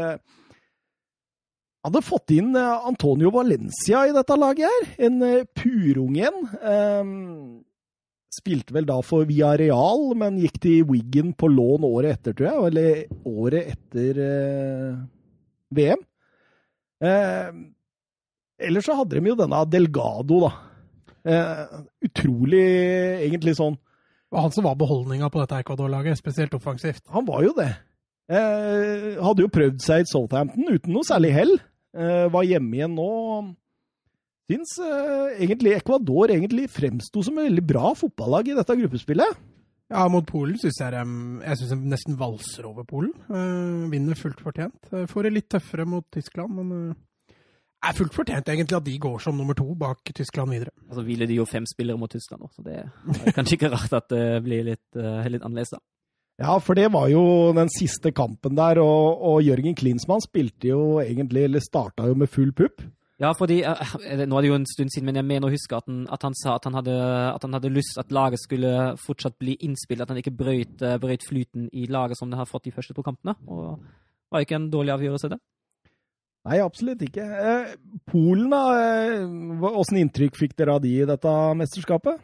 Eh. 1.86 1.88
Hadde 1.88 2.02
fått 2.02 2.34
inn 2.34 2.56
eh, 2.58 2.88
Antonio 2.88 3.30
Valencia 3.34 4.06
i 4.08 4.14
dette 4.14 4.36
laget 4.38 4.66
her, 4.66 4.90
en 5.06 5.22
purungen. 5.22 5.46
purung 5.54 6.18
en. 6.18 6.42
Eh, 6.60 7.62
Spilte 8.36 8.74
vel 8.74 8.84
da 8.84 8.98
for 9.06 9.24
Via 9.24 9.54
Real, 9.56 10.10
men 10.18 10.36
gikk 10.42 10.58
til 10.60 10.82
Wiggen 10.90 11.32
på 11.38 11.48
lån 11.48 11.86
året 11.88 12.18
etter, 12.18 12.34
tror 12.36 12.48
jeg. 12.50 12.64
Eller 12.68 13.30
året 13.30 13.70
etter 13.72 14.18
uh, 14.20 14.98
VM. 15.72 16.02
Uh, 17.00 17.48
ellers 18.60 18.88
så 18.88 18.98
hadde 18.98 19.16
de 19.16 19.30
jo 19.30 19.38
denne 19.38 19.62
Delgado, 19.72 20.42
da. 20.44 20.52
Uh, 21.26 21.86
utrolig, 22.06 22.66
egentlig 23.24 23.56
sånn 23.58 23.74
Det 23.74 24.36
var 24.36 24.44
han 24.44 24.52
som 24.54 24.66
var 24.68 24.76
beholdninga 24.78 25.30
på 25.32 25.40
dette 25.40 25.62
Ecuador-laget, 25.62 26.20
spesielt 26.20 26.54
offensivt. 26.58 27.06
Han 27.14 27.24
var 27.30 27.46
jo 27.46 27.56
det. 27.56 27.70
Eh, 28.26 29.22
hadde 29.22 29.44
jo 29.44 29.50
prøvd 29.54 29.82
seg 29.82 30.02
i 30.02 30.08
Southampton 30.10 30.66
uten 30.66 30.94
noe 30.96 31.06
særlig 31.06 31.30
hell. 31.36 31.52
Eh, 31.96 32.26
var 32.32 32.46
hjemme 32.46 32.76
igjen 32.76 32.96
nå. 32.96 33.10
Syns 34.46 34.76
eh, 34.84 35.40
egentlig 35.42 35.74
Ecuador 35.74 36.30
egentlig 36.30 36.68
fremsto 36.70 37.22
som 37.24 37.38
et 37.40 37.48
veldig 37.48 37.64
bra 37.66 37.92
fotballag 37.98 38.52
i 38.52 38.58
dette 38.58 38.76
gruppespillet. 38.82 39.40
Ja, 39.86 40.02
mot 40.10 40.26
Polen 40.26 40.58
syns 40.58 40.80
jeg 40.82 40.94
Jeg 40.94 41.58
synes 41.60 41.72
de 41.72 41.90
nesten 41.92 42.18
valser 42.18 42.66
over 42.66 42.86
Polen. 42.86 43.14
Eh, 43.30 43.88
vinner 43.90 44.18
fullt 44.18 44.42
fortjent. 44.42 44.78
Uh, 44.92 45.06
får 45.06 45.26
det 45.26 45.34
litt 45.34 45.50
tøffere 45.50 45.86
mot 45.86 46.06
Tyskland, 46.12 46.58
men 46.58 46.90
uh, 46.90 47.36
er 47.86 47.96
fullt 47.96 48.14
fortjent 48.14 48.48
egentlig 48.50 48.76
at 48.76 48.86
de 48.86 48.96
går 48.98 49.18
som 49.22 49.36
nummer 49.38 49.54
to 49.54 49.66
bak 49.78 50.02
Tyskland 50.12 50.52
videre. 50.52 50.74
Altså 50.90 51.06
hviler 51.06 51.30
de 51.30 51.40
jo 51.40 51.46
fem 51.46 51.66
spillere 51.70 51.98
mot 51.98 52.10
Tyskland 52.10 52.42
nå, 52.42 52.50
så 52.54 52.66
det 52.66 52.80
er 52.82 53.36
kanskje 53.36 53.60
ikke 53.60 53.72
rart 53.72 53.94
at 53.94 54.10
det 54.10 54.24
blir 54.42 54.66
litt, 54.66 54.86
litt 54.96 55.42
annerledes, 55.42 55.76
da. 55.76 55.82
Ja, 56.36 56.58
for 56.60 56.76
det 56.76 56.90
var 56.92 57.08
jo 57.08 57.22
den 57.56 57.70
siste 57.72 58.12
kampen 58.12 58.58
der, 58.58 58.80
og, 58.82 59.22
og 59.24 59.38
Jørgen 59.44 59.76
Klinsmann 59.76 60.20
spilte 60.20 60.68
jo 60.68 60.98
egentlig, 61.00 61.46
eller 61.48 61.64
starta 61.64 62.10
jo 62.10 62.18
med 62.18 62.28
full 62.28 62.52
pupp. 62.52 62.84
Ja, 63.16 63.30
fordi 63.32 63.62
eh, 63.64 64.24
Nå 64.28 64.36
er 64.36 64.44
det 64.44 64.50
jo 64.50 64.58
en 64.58 64.68
stund 64.68 64.92
siden, 64.92 65.06
men 65.08 65.16
jeg 65.16 65.24
mener 65.24 65.48
å 65.48 65.54
huske 65.54 65.78
at 65.78 65.86
han, 65.88 66.02
at 66.12 66.26
han 66.26 66.36
sa 66.36 66.58
at 66.58 66.68
han, 66.68 66.76
hadde, 66.76 66.96
at 67.32 67.46
han 67.46 67.56
hadde 67.56 67.72
lyst 67.72 67.96
at 68.00 68.12
laget 68.12 68.42
skulle 68.42 68.72
fortsatt 69.00 69.38
bli 69.40 69.56
innspilt, 69.64 70.04
at 70.04 70.12
han 70.12 70.20
ikke 70.20 70.34
brøyt, 70.36 70.76
eh, 70.84 70.98
brøyt 71.00 71.24
flyten 71.24 71.70
i 71.72 71.88
laget 71.88 72.20
som 72.20 72.28
det 72.28 72.36
har 72.36 72.50
fått 72.50 72.68
de 72.68 72.74
første 72.76 72.96
to 72.96 73.04
kampene. 73.06 73.32
Og 73.48 73.80
det 73.80 74.36
var 74.36 74.44
ikke 74.44 74.58
en 74.60 74.68
dårlig 74.74 74.92
avgjørelse, 74.98 75.32
det. 75.32 75.40
Nei, 76.46 76.60
absolutt 76.62 77.00
ikke. 77.08 77.24
Eh, 77.24 77.72
Polen, 78.12 78.52
da. 78.52 79.72
Åssen 79.72 80.04
inntrykk 80.04 80.36
fikk 80.38 80.52
dere 80.60 80.76
av 80.76 80.84
de 80.84 80.92
i 81.00 81.08
dette 81.08 81.32
mesterskapet? 81.58 82.20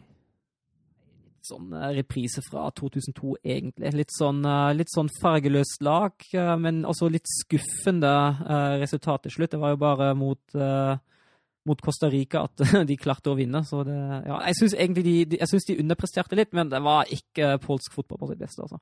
Sånn 1.53 1.73
eh, 1.77 1.91
reprise 1.99 2.43
fra 2.47 2.69
2002, 2.79 3.37
egentlig. 3.45 3.93
Litt 3.99 4.15
sånn, 4.15 4.43
eh, 4.49 4.71
litt 4.79 4.93
sånn 4.93 5.11
fargeløst 5.21 5.85
lag, 5.85 6.15
eh, 6.33 6.55
men 6.61 6.83
også 6.89 7.11
litt 7.13 7.29
skuffende 7.29 8.13
resultat 8.83 9.27
til 9.27 9.37
slutt. 9.37 9.53
Det 9.53 9.61
var 9.61 9.75
jo 9.75 9.81
bare 9.83 10.13
mot, 10.19 10.57
mot 11.69 11.85
Costa 11.85 12.09
Rica 12.11 12.47
at 12.49 12.65
de 12.89 12.97
klarte 13.01 13.33
å 13.33 13.37
vinne. 13.39 13.63
Så 13.69 13.83
det, 13.87 13.99
ja, 14.27 14.41
jeg 14.49 14.59
syns 14.61 14.79
egentlig 14.79 15.05
de, 15.07 15.39
jeg 15.39 15.51
synes 15.51 15.69
de 15.69 15.79
underpresterte 15.85 16.39
litt, 16.39 16.53
men 16.57 16.73
det 16.73 16.83
var 16.83 17.11
ikke 17.13 17.57
polsk 17.63 17.95
fotball 17.95 18.23
på 18.23 18.33
sitt 18.33 18.43
beste. 18.43 18.65
altså. 18.65 18.81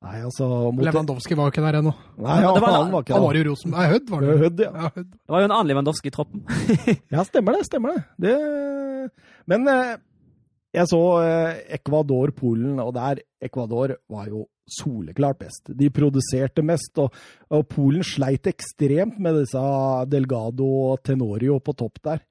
Nei, 0.00 0.22
altså 0.24 0.46
mot 0.72 0.80
Lewandowski 0.80 1.36
var 1.36 1.50
jo 1.50 1.52
ikke 1.52 1.64
der 1.66 1.76
ennå. 1.82 1.90
Nei, 2.24 2.38
ja, 2.40 2.54
Det 2.56 2.62
var 2.64 2.72
han 2.72 2.92
var 2.92 3.02
ikke 3.04 3.18
Han 3.18 3.24
var 3.26 3.36
jo 3.36 3.42
Rosen... 3.50 3.74
Nei, 3.74 3.88
Hødd 3.90 4.06
var 4.08 4.22
det. 4.24 4.36
Hødd, 4.40 4.62
ja. 4.64 4.70
Ja, 4.72 4.92
Hødd. 4.94 5.10
Det 5.12 5.34
var 5.34 5.42
jo 5.42 5.48
en 5.48 5.54
annen 5.56 5.68
Lewandowski 5.68 6.08
i 6.08 6.14
troppen. 6.14 6.46
Ja, 7.12 7.24
stemmer 7.28 7.58
det. 7.58 7.66
Stemmer 7.68 7.98
det. 7.98 8.04
det 8.24 8.38
men 9.50 9.68
eh, 9.68 9.98
jeg 10.74 10.86
så 10.86 11.00
eh, 11.24 11.60
Ecuador-Polen, 11.76 12.78
og 12.82 12.92
der 12.94 13.22
Ecuador 13.42 13.96
var 14.10 14.28
jo 14.30 14.44
soleklart 14.70 15.40
best. 15.40 15.72
De 15.74 15.88
produserte 15.90 16.62
mest, 16.62 16.92
og, 17.02 17.14
og 17.50 17.66
Polen 17.70 18.06
sleit 18.06 18.46
ekstremt 18.46 19.18
med 19.22 19.40
disse 19.40 19.62
Delgado 20.10 20.68
og 20.92 21.02
Tenorio 21.06 21.58
på 21.64 21.74
topp 21.78 21.98
der. 22.06 22.22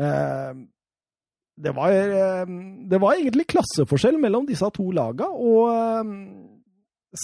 Eh, 0.00 0.56
det 1.56 1.72
var, 1.76 1.92
eh, 1.92 2.56
det 2.88 3.00
var 3.00 3.16
egentlig 3.16 3.48
klasseforskjell 3.52 4.18
mellom 4.20 4.48
disse 4.48 4.68
to 4.76 4.88
laga, 4.96 5.28
og 5.28 5.68
eh, 5.72 6.14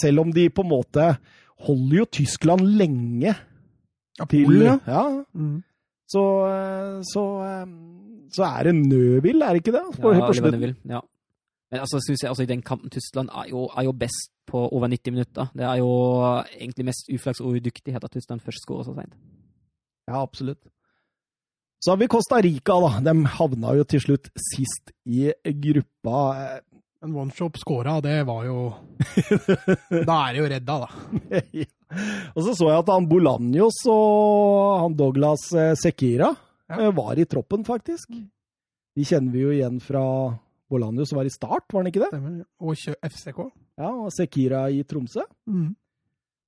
selv 0.03 0.25
om 0.25 0.33
de 0.33 0.47
på 0.53 0.65
en 0.65 0.73
måte 0.73 1.09
holder 1.65 1.99
jo 2.01 2.09
Tyskland 2.19 2.65
lenge 2.77 3.33
Ja, 3.33 4.25
til 4.29 4.45
Polen, 4.45 4.67
ja. 4.69 4.77
ja. 4.85 5.05
Mm. 5.33 5.61
Så, 6.13 6.23
eh, 6.45 6.99
så, 7.09 7.23
eh, 7.41 7.65
så 8.33 8.45
er 8.47 8.69
det 8.69 8.75
Nøbil, 8.75 9.41
er 9.41 9.55
det 9.55 9.63
ikke 9.63 9.75
det? 9.75 9.83
På, 10.01 10.13
Ja, 10.13 10.25
på 10.27 10.33
slutten. 10.37 10.75
Ja. 10.89 11.01
Men 11.71 11.81
altså, 11.81 11.99
synes 12.05 12.21
jeg, 12.21 12.29
altså, 12.29 12.43
i 12.45 12.49
den 12.49 12.61
kampen 12.61 12.89
Tyskland 12.93 13.29
er 13.33 13.47
jo, 13.49 13.65
er 13.77 13.87
jo 13.87 13.91
best 13.97 14.29
på 14.45 14.67
over 14.67 14.87
90 14.87 15.13
minutter. 15.13 15.47
Det 15.57 15.65
er 15.65 15.79
jo 15.81 15.89
egentlig 16.59 16.85
mest 16.85 17.09
uflaks 17.13 17.41
og 17.41 17.55
udyktighet 17.57 18.03
at 18.03 18.11
Tyskland 18.13 18.43
først 18.45 18.61
skårer 18.65 18.85
så 18.85 18.93
seint. 18.93 19.15
Ja, 20.07 20.21
absolutt. 20.21 20.61
Så 21.81 21.91
har 21.91 21.97
vi 21.97 22.07
Costa 22.07 22.37
Rica, 22.39 22.77
da. 22.79 22.91
De 23.03 23.25
havna 23.25 23.73
jo 23.75 23.83
til 23.83 24.03
slutt 24.03 24.29
sist 24.39 24.93
i 25.05 25.31
gruppa. 25.65 26.19
Men 27.03 27.17
OneShop 27.25 27.57
skåra, 27.59 27.97
det 28.05 28.21
var 28.29 28.45
jo 28.47 28.59
Da 30.07 30.19
er 30.29 30.35
de 30.35 30.39
jo 30.39 30.51
redda, 30.53 30.77
da. 30.85 31.41
Ja. 31.51 31.65
Og 32.33 32.39
så 32.45 32.55
så 32.57 32.69
jeg 32.71 32.79
at 32.79 32.87
han 32.89 33.05
Bolanjos 33.09 33.83
og 33.91 34.79
han 34.81 34.95
Douglas 34.97 35.43
eh, 35.53 35.75
Sekira 35.77 36.31
Ja. 36.71 36.79
eh, 36.79 36.91
var 36.95 37.19
i 37.19 37.25
troppen, 37.25 37.65
faktisk. 37.67 38.09
De 38.93 39.05
kjenner 39.07 39.31
vi 39.33 39.43
jo 39.43 39.53
igjen 39.53 39.79
fra 39.83 40.03
Bolanjos 40.69 41.13
var 41.13 41.25
i 41.25 41.33
Start, 41.33 41.67
var 41.71 41.83
han 41.83 41.91
ikke 41.91 42.03
det? 42.05 42.11
Stemmer. 42.13 42.43
Og 42.61 42.75
FCK. 42.77 43.39
Ja, 43.77 43.89
og 43.89 44.11
Sekira 44.13 44.67
i 44.73 44.83
Tromsø. 44.87 45.25
Mm. 45.49 45.71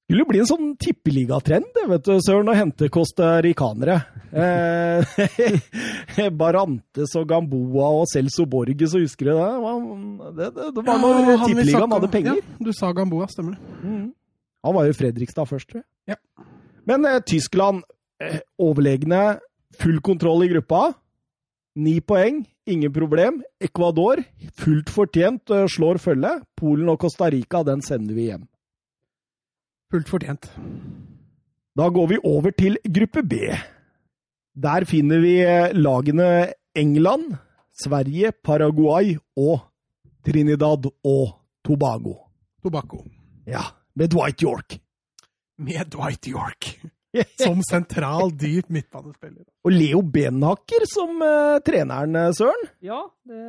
Skulle 0.06 0.22
jo 0.22 0.30
bli 0.30 0.40
en 0.44 0.46
sånn 0.50 0.68
tippeligatrend, 0.78 1.66
det, 1.74 1.84
vet 1.90 2.04
du, 2.06 2.12
Søren, 2.22 2.50
å 2.52 2.54
hente 2.54 2.92
costaricanere. 2.94 3.96
Eh, 4.30 6.28
Barantes 6.42 7.16
og 7.18 7.26
Gamboa 7.32 7.88
og 8.02 8.06
Celso 8.12 8.46
Borges, 8.50 8.92
så 8.94 9.02
husker 9.02 9.32
du 9.32 9.34
det? 9.34 9.48
Det 9.48 10.36
det, 10.38 10.50
det, 10.60 10.68
det 10.78 10.84
var 10.86 11.02
når 11.02 11.18
Ja, 11.24 11.40
tippeligaen 11.42 11.96
hadde 11.98 12.12
penger. 12.14 12.38
Ja, 12.38 12.60
du 12.68 12.72
sa 12.78 12.92
Gamboa, 12.94 13.26
stemmer 13.34 13.58
det. 13.58 13.80
Mm. 13.82 14.06
Han 14.66 14.78
var 14.78 14.86
jo 14.86 14.94
i 14.94 15.00
Fredrikstad 15.00 15.50
først, 15.50 15.72
tror 15.74 15.82
jeg. 15.82 15.90
Ja. 16.14 16.46
Men 16.86 17.10
eh, 17.10 17.18
Tyskland, 17.26 17.82
eh, 18.22 18.40
overlegne, 18.62 19.24
full 19.80 20.02
kontroll 20.02 20.46
i 20.46 20.52
gruppa. 20.52 20.94
Ni 21.76 22.00
poeng, 22.00 22.44
ingen 22.66 22.94
problem. 22.94 23.42
Ecuador, 23.60 24.22
fullt 24.56 24.90
fortjent, 24.90 25.50
eh, 25.52 25.68
slår 25.68 26.00
følge. 26.00 26.32
Polen 26.56 26.90
og 26.90 27.00
Costa 27.00 27.30
Rica, 27.30 27.64
den 27.64 27.82
sender 27.82 28.16
vi 28.16 28.30
hjem. 28.30 28.48
Fullt 29.92 30.10
fortjent. 30.10 30.50
Da 31.76 31.90
går 31.90 32.08
vi 32.08 32.20
over 32.24 32.52
til 32.56 32.78
gruppe 32.88 33.24
B. 33.24 33.52
Der 34.56 34.86
finner 34.88 35.20
vi 35.20 35.42
eh, 35.44 35.74
lagene 35.76 36.54
England, 36.76 37.36
Sverige, 37.76 38.32
Paraguay 38.44 39.18
og 39.36 39.60
Trinidad 40.26 40.88
og 41.04 41.36
Tobago. 41.66 42.16
Tobacco. 42.64 43.04
Ja, 43.46 43.62
med 43.96 44.10
Dwight 44.10 44.42
York. 44.42 44.80
Med 45.58 45.92
Dwight 45.92 46.26
York. 46.26 46.80
Som 47.46 47.62
sentral, 47.66 48.32
dyp 48.36 48.70
midtbanespiller. 48.74 49.46
Og 49.66 49.74
Leo 49.74 50.02
Benhaker 50.02 50.86
som 50.90 51.22
uh, 51.24 51.58
treneren, 51.66 52.18
eh, 52.20 52.34
Søren. 52.36 52.68
Ja, 52.86 53.00
det 53.26 53.40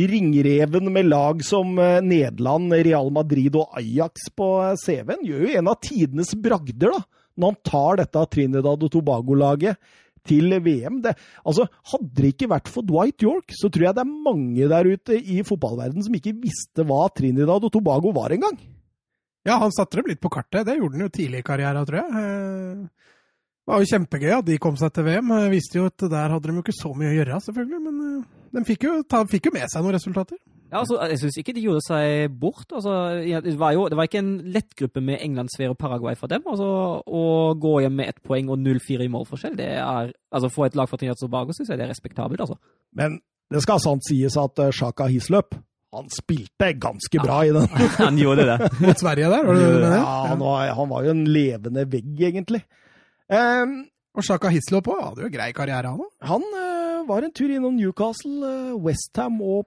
I 0.00 0.06
ringreven 0.10 0.92
med 0.92 1.10
lag 1.10 1.42
som 1.46 1.74
uh, 1.80 1.98
Nederland, 2.04 2.72
Real 2.86 3.10
Madrid 3.14 3.58
og 3.60 3.74
Ajax 3.78 4.30
på 4.36 4.48
CV-en, 4.84 5.26
gjør 5.26 5.44
jo 5.46 5.58
en 5.58 5.74
av 5.74 5.80
tidenes 5.84 6.32
bragder, 6.38 6.94
da. 6.94 7.04
Når 7.34 7.50
han 7.50 7.62
tar 7.66 7.98
dette 7.98 8.24
Trinidad 8.30 8.84
og 8.86 8.90
Tobago-laget 8.94 9.78
til 10.28 10.54
VM. 10.64 11.00
Det, 11.04 11.14
altså, 11.44 11.66
hadde 11.92 12.12
det 12.16 12.32
ikke 12.34 12.50
vært 12.52 12.70
for 12.72 12.86
Dwight 12.86 13.24
York, 13.24 13.52
så 13.56 13.68
tror 13.68 13.88
jeg 13.88 13.96
det 13.98 14.04
er 14.04 14.22
mange 14.28 14.68
der 14.70 14.88
ute 14.88 15.18
i 15.18 15.42
fotballverdenen 15.46 16.06
som 16.06 16.16
ikke 16.16 16.36
visste 16.40 16.86
hva 16.88 17.08
Trinidad 17.12 17.66
og 17.66 17.72
Tobago 17.74 18.14
var 18.16 18.34
engang. 18.34 18.56
Ja, 19.44 19.58
han 19.60 19.72
satte 19.76 19.98
dem 20.00 20.08
litt 20.08 20.22
på 20.24 20.30
kartet. 20.32 20.64
Det 20.66 20.78
gjorde 20.78 20.96
han 20.96 21.04
jo 21.06 21.12
tidlig 21.12 21.42
i 21.42 21.46
karrieren, 21.46 21.84
tror 21.88 22.00
jeg. 22.00 22.08
Eh, 22.20 23.10
Det 23.64 23.72
var 23.72 23.80
jo 23.80 23.88
kjempegøy 23.88 24.32
at 24.38 24.44
de 24.44 24.58
kom 24.60 24.74
seg 24.76 24.90
til 24.92 25.04
VM. 25.06 25.30
Jeg 25.40 25.52
visste 25.54 25.78
jo 25.78 25.86
at 25.88 26.02
der 26.12 26.32
hadde 26.34 26.48
de 26.50 26.52
jo 26.58 26.62
ikke 26.64 26.74
så 26.76 26.90
mye 26.92 27.12
å 27.12 27.14
gjøre, 27.16 27.38
selvfølgelig. 27.46 27.78
Men 27.86 28.02
eh, 28.08 28.26
de 28.58 28.64
fikk 28.68 28.84
jo, 28.84 28.98
ta, 29.08 29.22
fikk 29.28 29.48
jo 29.48 29.54
med 29.54 29.70
seg 29.72 29.84
noen 29.86 29.96
resultater. 29.96 30.36
Ja, 30.72 30.80
altså, 30.80 30.96
jeg 31.06 31.20
syns 31.20 31.36
ikke 31.38 31.52
de 31.54 31.62
gjorde 31.64 31.84
seg 31.86 32.32
bort. 32.40 32.66
Altså, 32.74 32.92
det, 33.44 33.54
var 33.60 33.72
jo, 33.76 33.84
det 33.88 33.96
var 33.96 34.08
ikke 34.08 34.20
en 34.24 34.32
lettgruppe 34.52 35.00
med 35.04 35.20
England, 35.22 35.52
Sverige 35.54 35.72
og 35.76 35.78
Paraguay 35.80 36.16
for 36.18 36.28
dem. 36.32 36.42
Altså, 36.50 36.66
å 37.06 37.22
gå 37.60 37.74
hjem 37.84 37.94
med 38.00 38.10
ett 38.10 38.20
poeng 38.26 38.50
og 38.50 38.58
0-4 38.58 39.06
i 39.06 39.12
målforskjell, 39.12 39.54
det 39.60 39.68
er 39.78 40.10
altså 40.34 40.50
For 40.52 40.66
et 40.66 40.76
lag 40.76 40.90
fra 40.90 40.98
Trinidad 40.98 41.20
og 41.20 41.28
Tobago 41.28 41.54
syns 41.56 41.70
jeg 41.70 41.78
det 41.78 41.86
er 41.86 41.92
respektabelt. 41.94 42.40
altså. 42.44 42.58
Men 42.96 43.20
det 43.52 43.62
skal 43.62 43.80
sant 43.80 44.04
sies 44.08 44.36
at 44.40 44.56
Sjaka 44.56 44.72
Shaka 44.80 45.08
Hislop 45.12 45.54
han 45.94 46.10
spilte 46.12 46.72
ganske 46.82 47.20
bra 47.22 47.40
i 47.46 47.52
den. 47.54 47.66
Han 48.02 48.18
gjorde 48.18 48.44
det. 48.48 48.70
Mot 48.82 49.00
Sverige 49.00 49.30
der, 49.32 49.44
var 49.46 49.58
det 49.58 49.68
det? 49.84 49.90
Ja, 49.96 50.14
han 50.30 50.40
var, 50.42 50.68
han 50.78 50.88
var 50.90 51.04
jo 51.06 51.12
en 51.14 51.24
levende 51.30 51.84
vegg, 51.92 52.12
egentlig. 52.30 52.60
Um, 53.32 53.76
Og 54.14 54.26
Sjaka 54.26 54.50
Hislop 54.52 54.88
òg 54.92 55.00
hadde 55.08 55.24
jo 55.24 55.30
grei 55.32 55.50
karriere, 55.56 55.90
han 55.90 56.02
òg. 56.04 56.10
han 56.28 56.44
uh, 56.54 57.04
var 57.08 57.24
en 57.26 57.32
tur 57.34 57.50
innom 57.50 57.76
Newcastle, 57.78 58.34
uh, 58.44 58.74
Westham 58.84 59.40
og 59.42 59.64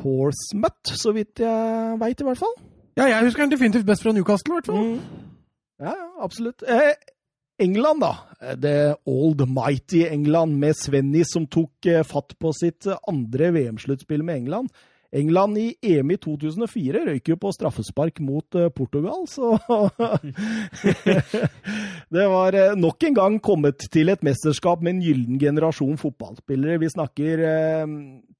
Portsmouth, 0.00 0.94
så 0.96 1.12
vidt 1.16 1.42
jeg 1.42 1.96
veit, 2.00 2.20
i 2.22 2.28
hvert 2.28 2.40
fall. 2.40 2.54
Ja, 2.98 3.06
jeg 3.10 3.26
husker 3.26 3.44
han 3.44 3.52
definitivt 3.52 3.88
best 3.88 4.04
fra 4.04 4.12
Newcastle, 4.16 4.54
i 4.54 4.58
hvert 4.58 4.70
fall. 4.70 4.92
Ja, 5.80 5.92
ja, 5.96 6.08
absolutt. 6.24 6.62
Eh, 6.68 6.92
England, 7.60 8.00
da. 8.00 8.14
The 8.40 8.56
Det 8.56 8.76
old 9.08 9.42
mighty 9.48 10.02
England 10.08 10.56
med 10.60 10.76
Svenny 10.76 11.22
som 11.28 11.46
tok 11.46 11.86
eh, 11.86 12.02
fatt 12.08 12.34
på 12.40 12.52
sitt 12.56 12.86
eh, 12.88 12.96
andre 13.08 13.50
VM-sluttspill 13.56 14.24
med 14.24 14.42
England. 14.42 14.72
England 15.12 15.58
i 15.58 15.74
EM 15.82 16.10
i 16.14 16.16
2004 16.22 17.00
røyk 17.08 17.28
jo 17.32 17.36
på 17.42 17.50
straffespark 17.54 18.20
mot 18.22 18.54
eh, 18.54 18.68
Portugal, 18.70 19.24
så 19.26 19.56
Det 22.14 22.26
var 22.30 22.54
eh, 22.54 22.76
nok 22.78 23.02
en 23.08 23.14
gang 23.16 23.38
kommet 23.42 23.82
til 23.90 24.10
et 24.12 24.22
mesterskap 24.26 24.82
med 24.82 24.96
en 24.96 25.02
gyllen 25.04 25.38
generasjon 25.42 25.98
fotballspillere. 26.00 26.78
Vi 26.82 26.90
snakker 26.94 27.42
eh, 27.46 27.86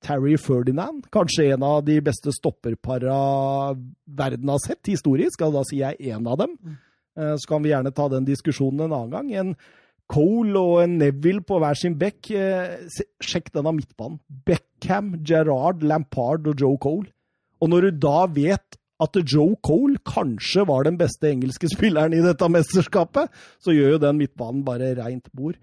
Terry 0.04 0.36
Ferdinand, 0.40 1.04
kanskje 1.14 1.50
en 1.54 1.62
av 1.66 1.82
de 1.86 1.98
beste 2.04 2.32
stopperpara 2.34 3.18
verden 4.06 4.48
har 4.54 4.62
sett 4.62 4.86
historisk. 4.90 5.42
Da 5.42 5.62
sier 5.66 5.90
jeg 5.90 6.14
én 6.14 6.26
av 6.30 6.38
dem. 6.44 6.52
Eh, 7.18 7.34
Så 7.36 7.48
kan 7.50 7.62
vi 7.62 7.72
gjerne 7.74 7.92
ta 7.94 8.08
den 8.08 8.24
diskusjonen 8.28 8.86
en 8.86 8.94
annen 8.96 9.14
gang. 9.14 9.32
En 9.34 9.54
Cole 10.10 10.58
og 10.58 10.90
Neville 10.90 11.44
på 11.46 11.60
hver 11.62 11.78
sin 11.78 11.96
bekk. 12.00 12.32
Eh, 12.34 13.00
Sjekk 13.22 13.52
denne 13.54 13.74
midtbanen. 13.76 14.18
Beckham, 14.46 15.14
Gerard, 15.26 15.84
Lampard 15.86 16.48
og 16.50 16.60
Joe 16.60 16.78
Cole. 16.82 17.10
Og 17.60 17.70
når 17.70 17.88
du 17.88 18.00
da 18.06 18.24
vet 18.32 18.80
at 19.00 19.18
Joe 19.24 19.56
Cole 19.64 20.00
kanskje 20.04 20.66
var 20.68 20.84
den 20.84 20.98
beste 21.00 21.30
engelske 21.30 21.70
spilleren 21.74 22.16
i 22.16 22.24
dette 22.24 22.48
mesterskapet, 22.52 23.30
så 23.62 23.76
gjør 23.76 23.96
jo 23.96 24.02
den 24.06 24.18
midtbanen 24.20 24.64
bare 24.66 24.94
reint 24.98 25.30
bord. 25.36 25.60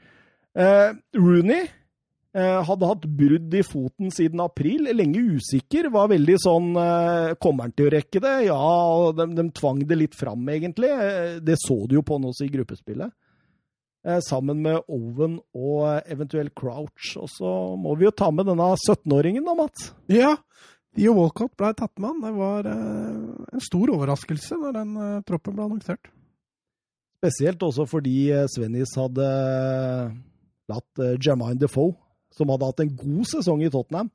Eh, 0.58 0.90
Rooney 1.18 1.68
eh, 1.68 2.60
hadde 2.66 2.90
hatt 2.90 3.06
brudd 3.20 3.54
i 3.54 3.64
foten 3.66 4.10
siden 4.14 4.42
april. 4.42 4.90
Lenge 4.96 5.22
usikker. 5.38 5.92
Var 5.94 6.12
veldig 6.16 6.40
sånn 6.42 6.72
eh, 6.82 7.36
Kommer 7.42 7.68
han 7.68 7.76
til 7.78 7.90
å 7.90 7.94
rekke 7.94 8.24
det? 8.24 8.36
Ja, 8.48 8.66
de, 9.20 9.30
de 9.38 9.48
tvang 9.60 9.84
det 9.86 10.00
litt 10.00 10.18
fram, 10.18 10.48
egentlig. 10.56 10.92
Eh, 10.96 11.38
det 11.44 11.60
så 11.62 11.84
du 11.86 12.00
jo 12.00 12.06
på 12.08 12.18
nå 12.22 12.34
i 12.42 12.54
gruppespillet. 12.56 13.14
Eh, 14.06 14.20
sammen 14.24 14.62
med 14.64 14.84
Owen 14.88 15.40
og 15.58 16.04
eventuelt 16.08 16.54
Crouch. 16.56 17.16
Og 17.20 17.30
så 17.34 17.54
må 17.80 17.96
vi 17.98 18.08
jo 18.08 18.14
ta 18.16 18.30
med 18.32 18.48
denne 18.48 18.70
17-åringen, 18.78 19.46
da, 19.48 19.56
Mats. 19.58 19.92
Ja, 20.12 20.36
Theo 20.98 21.14
Walcott 21.18 21.54
ble 21.60 21.74
tatt 21.78 21.94
med 22.00 22.10
han. 22.14 22.22
Det 22.24 22.34
var 22.38 22.70
eh, 22.72 23.18
en 23.54 23.64
stor 23.64 23.92
overraskelse 23.94 24.60
når 24.62 24.78
den 24.80 24.94
eh, 25.02 25.18
troppen 25.28 25.58
ble 25.58 25.68
annonsert. 25.68 26.12
Spesielt 27.18 27.64
også 27.66 27.88
fordi 27.90 28.30
eh, 28.34 28.48
Svennis 28.54 28.94
hadde 28.98 29.28
latt 30.72 31.04
eh, 31.04 31.18
Jermaine 31.18 31.60
Defoe, 31.62 31.96
som 32.34 32.54
hadde 32.54 32.70
hatt 32.70 32.86
en 32.86 32.94
god 32.98 33.28
sesong 33.30 33.66
i 33.66 33.72
Tottenham, 33.74 34.12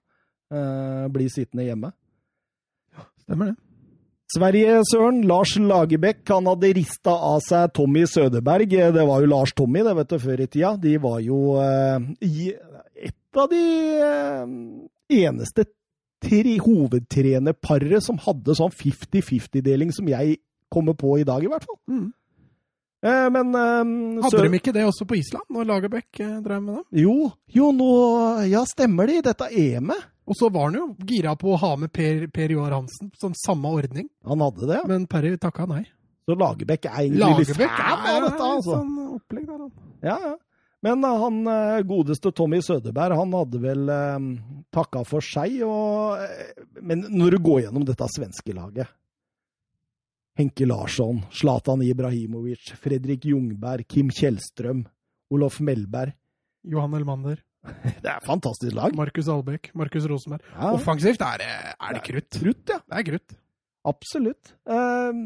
bli 1.09 1.25
sittende 1.33 1.64
hjemme. 1.64 1.88
Ja, 2.92 3.07
Stemmer 3.25 3.49
det. 3.49 3.71
Sverige, 4.33 4.81
Søren. 4.88 5.21
Lars 5.29 5.57
Lagerbäck 5.61 6.25
han 6.33 6.49
hadde 6.49 6.73
rista 6.79 7.12
av 7.12 7.42
seg 7.45 7.73
Tommy 7.77 8.07
Sødeberg. 8.09 8.71
Det 8.71 9.05
var 9.09 9.21
jo 9.21 9.29
Lars 9.29 9.53
Tommy 9.57 9.83
det 9.85 9.92
vet 9.99 10.14
du, 10.14 10.18
før 10.23 10.40
i 10.40 10.49
tida. 10.49 10.73
De 10.81 10.97
var 11.03 11.21
jo 11.21 11.40
eh, 11.61 12.09
et 13.11 13.40
av 13.42 13.51
de 13.53 13.62
eh, 14.09 14.57
eneste 15.23 15.66
tre 16.23 16.57
hovedtrenerparet 16.62 18.05
som 18.05 18.21
hadde 18.23 18.57
sånn 18.57 18.73
50-50-deling 18.73 19.92
som 19.95 20.09
jeg 20.09 20.38
kommer 20.73 20.97
på 20.97 21.18
i 21.21 21.27
dag, 21.29 21.45
i 21.45 21.51
hvert 21.51 21.66
fall. 21.66 21.81
Mm. 21.90 22.11
Eh, 23.03 23.29
men 23.35 23.53
eh, 23.59 24.23
Hadde 24.23 24.45
de 24.47 24.61
ikke 24.61 24.75
det 24.75 24.87
også 24.87 25.07
på 25.11 25.18
Island, 25.18 25.49
når 25.51 25.68
Lagerbäck 25.68 26.23
eh, 26.23 26.38
drev 26.45 26.62
med 26.62 26.79
det? 26.79 27.03
Jo, 27.03 27.33
jo, 27.51 27.73
nå 27.75 27.90
Ja, 28.47 28.62
stemmer 28.68 29.11
det, 29.11 29.18
i 29.18 29.27
dette 29.27 29.51
EM-et. 29.51 30.09
Og 30.28 30.38
så 30.38 30.48
var 30.54 30.68
han 30.70 30.78
jo 30.78 30.85
gira 31.08 31.35
på 31.38 31.50
å 31.54 31.58
ha 31.58 31.72
med 31.80 31.90
Per, 31.94 32.28
per 32.30 32.52
Joar 32.54 32.76
Hansen 32.76 33.11
som 33.18 33.35
samme 33.35 33.72
ordning, 33.74 34.06
Han 34.28 34.44
hadde 34.44 34.68
det, 34.68 34.78
ja. 34.78 34.87
men 34.88 35.08
Perry 35.11 35.35
takka 35.40 35.66
nei. 35.66 35.82
Så 36.22 36.37
Lagerbäck 36.38 36.87
er 36.87 37.00
egentlig 37.08 37.48
litt 37.48 37.56
fan 37.58 38.06
av 38.06 38.22
dette, 38.28 38.46
altså. 38.46 38.78
sånn 38.78 39.14
opplegg 39.16 39.46
der, 39.48 39.64
han. 39.64 39.72
Ja, 40.06 40.16
ja. 40.22 40.35
Men 40.82 41.04
eh, 41.06 41.18
han 41.24 41.42
eh, 41.50 41.82
godeste 41.87 42.32
Tommy 42.35 42.58
Sødeberg, 42.62 43.14
han 43.18 43.35
hadde 43.38 43.61
vel 43.62 43.90
eh, 43.90 44.24
takka 44.74 45.02
for 45.06 45.22
seg. 45.26 45.61
Og, 45.66 46.22
eh, 46.22 46.64
men 46.82 47.04
når 47.11 47.37
du 47.37 47.42
går 47.46 47.64
gjennom 47.66 47.87
dette 47.87 48.08
svenske 48.14 48.54
laget 48.54 48.90
Henke 50.38 50.64
Larsson, 50.64 51.20
Zlatan 51.35 51.82
Ibrahimovic, 51.85 52.72
Fredrik 52.80 53.26
Jungberg, 53.28 53.85
Kim 53.87 54.08
Kjellstrøm, 54.11 54.87
Olof 55.35 55.58
Melberg. 55.61 56.14
Johan 56.62 56.94
Elmander. 56.96 57.42
Det 58.03 58.09
er 58.11 58.16
et 58.16 58.27
fantastisk 58.27 58.75
lag. 58.75 58.94
Markus 58.98 59.29
Albeck. 59.31 59.70
Markus 59.79 60.07
Rosenberg. 60.11 60.42
Ja, 60.55 60.72
Offensivt 60.75 61.22
er 61.22 61.40
det, 61.42 61.53
er 61.79 61.96
det 61.96 62.03
krutt. 62.09 62.31
Krutt, 62.40 62.62
ja. 62.68 62.79
Det 62.83 62.98
er 62.98 63.09
krutt. 63.12 63.35
Absolutt. 63.92 64.55
Eh, 64.70 65.20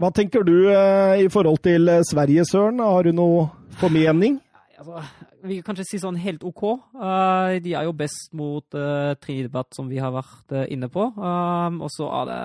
hva 0.00 0.10
tenker 0.14 0.46
du 0.46 0.54
eh, 0.72 1.24
i 1.26 1.28
forhold 1.32 1.60
til 1.66 1.90
eh, 1.90 2.04
Sverige, 2.06 2.46
Søren? 2.48 2.80
Har 2.82 3.06
du 3.06 3.12
noe 3.14 3.46
formening? 3.80 4.40
Altså, 4.78 5.02
vi 5.46 5.60
kan 5.60 5.70
kanskje 5.70 5.86
si 5.90 6.02
sånn 6.02 6.18
helt 6.22 6.42
OK. 6.46 6.62
Eh, 6.96 7.58
de 7.62 7.74
er 7.78 7.86
jo 7.86 7.94
best 7.94 8.32
mot 8.38 8.66
uh, 8.74 9.12
tredjedebatt, 9.22 9.70
som 9.76 9.90
vi 9.90 10.00
har 10.02 10.14
vært 10.14 10.56
inne 10.74 10.90
på. 10.90 11.06
Um, 11.14 11.82
og 11.84 11.92
så 11.94 12.08
er 12.22 12.30
det 12.30 12.40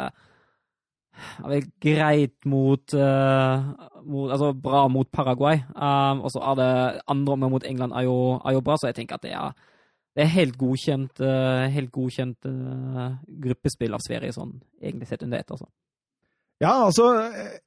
er 1.46 1.66
greit 1.84 2.36
mot, 2.46 2.94
uh, 2.94 3.66
mot 4.06 4.34
Altså 4.34 4.52
bra 4.54 4.86
mot 4.92 5.10
Paraguay. 5.12 5.62
Um, 5.76 6.22
og 6.26 6.32
så 6.34 6.44
er 6.52 6.60
det 6.60 7.02
andre 7.08 7.34
omgang 7.34 7.52
mot 7.54 7.66
England 7.66 7.96
er 7.96 8.06
jo, 8.08 8.38
er 8.46 8.58
jo 8.58 8.62
bra, 8.62 8.78
så 8.78 8.92
jeg 8.92 9.00
tenker 9.00 9.18
at 9.18 9.26
det 9.26 9.34
er, 9.34 9.58
det 10.18 10.24
er 10.26 10.36
helt 10.36 10.58
godkjent, 10.58 11.22
uh, 11.22 11.66
helt 11.74 11.92
godkjent 11.92 12.48
uh, 12.50 13.18
gruppespill 13.44 13.98
av 13.98 14.06
Sverige, 14.06 14.36
sånn 14.38 14.56
egentlig 14.82 15.10
sett 15.10 15.26
under 15.28 15.42
ett, 15.42 15.52
altså. 15.52 15.70
Ja, 16.58 16.72
altså, 16.88 17.12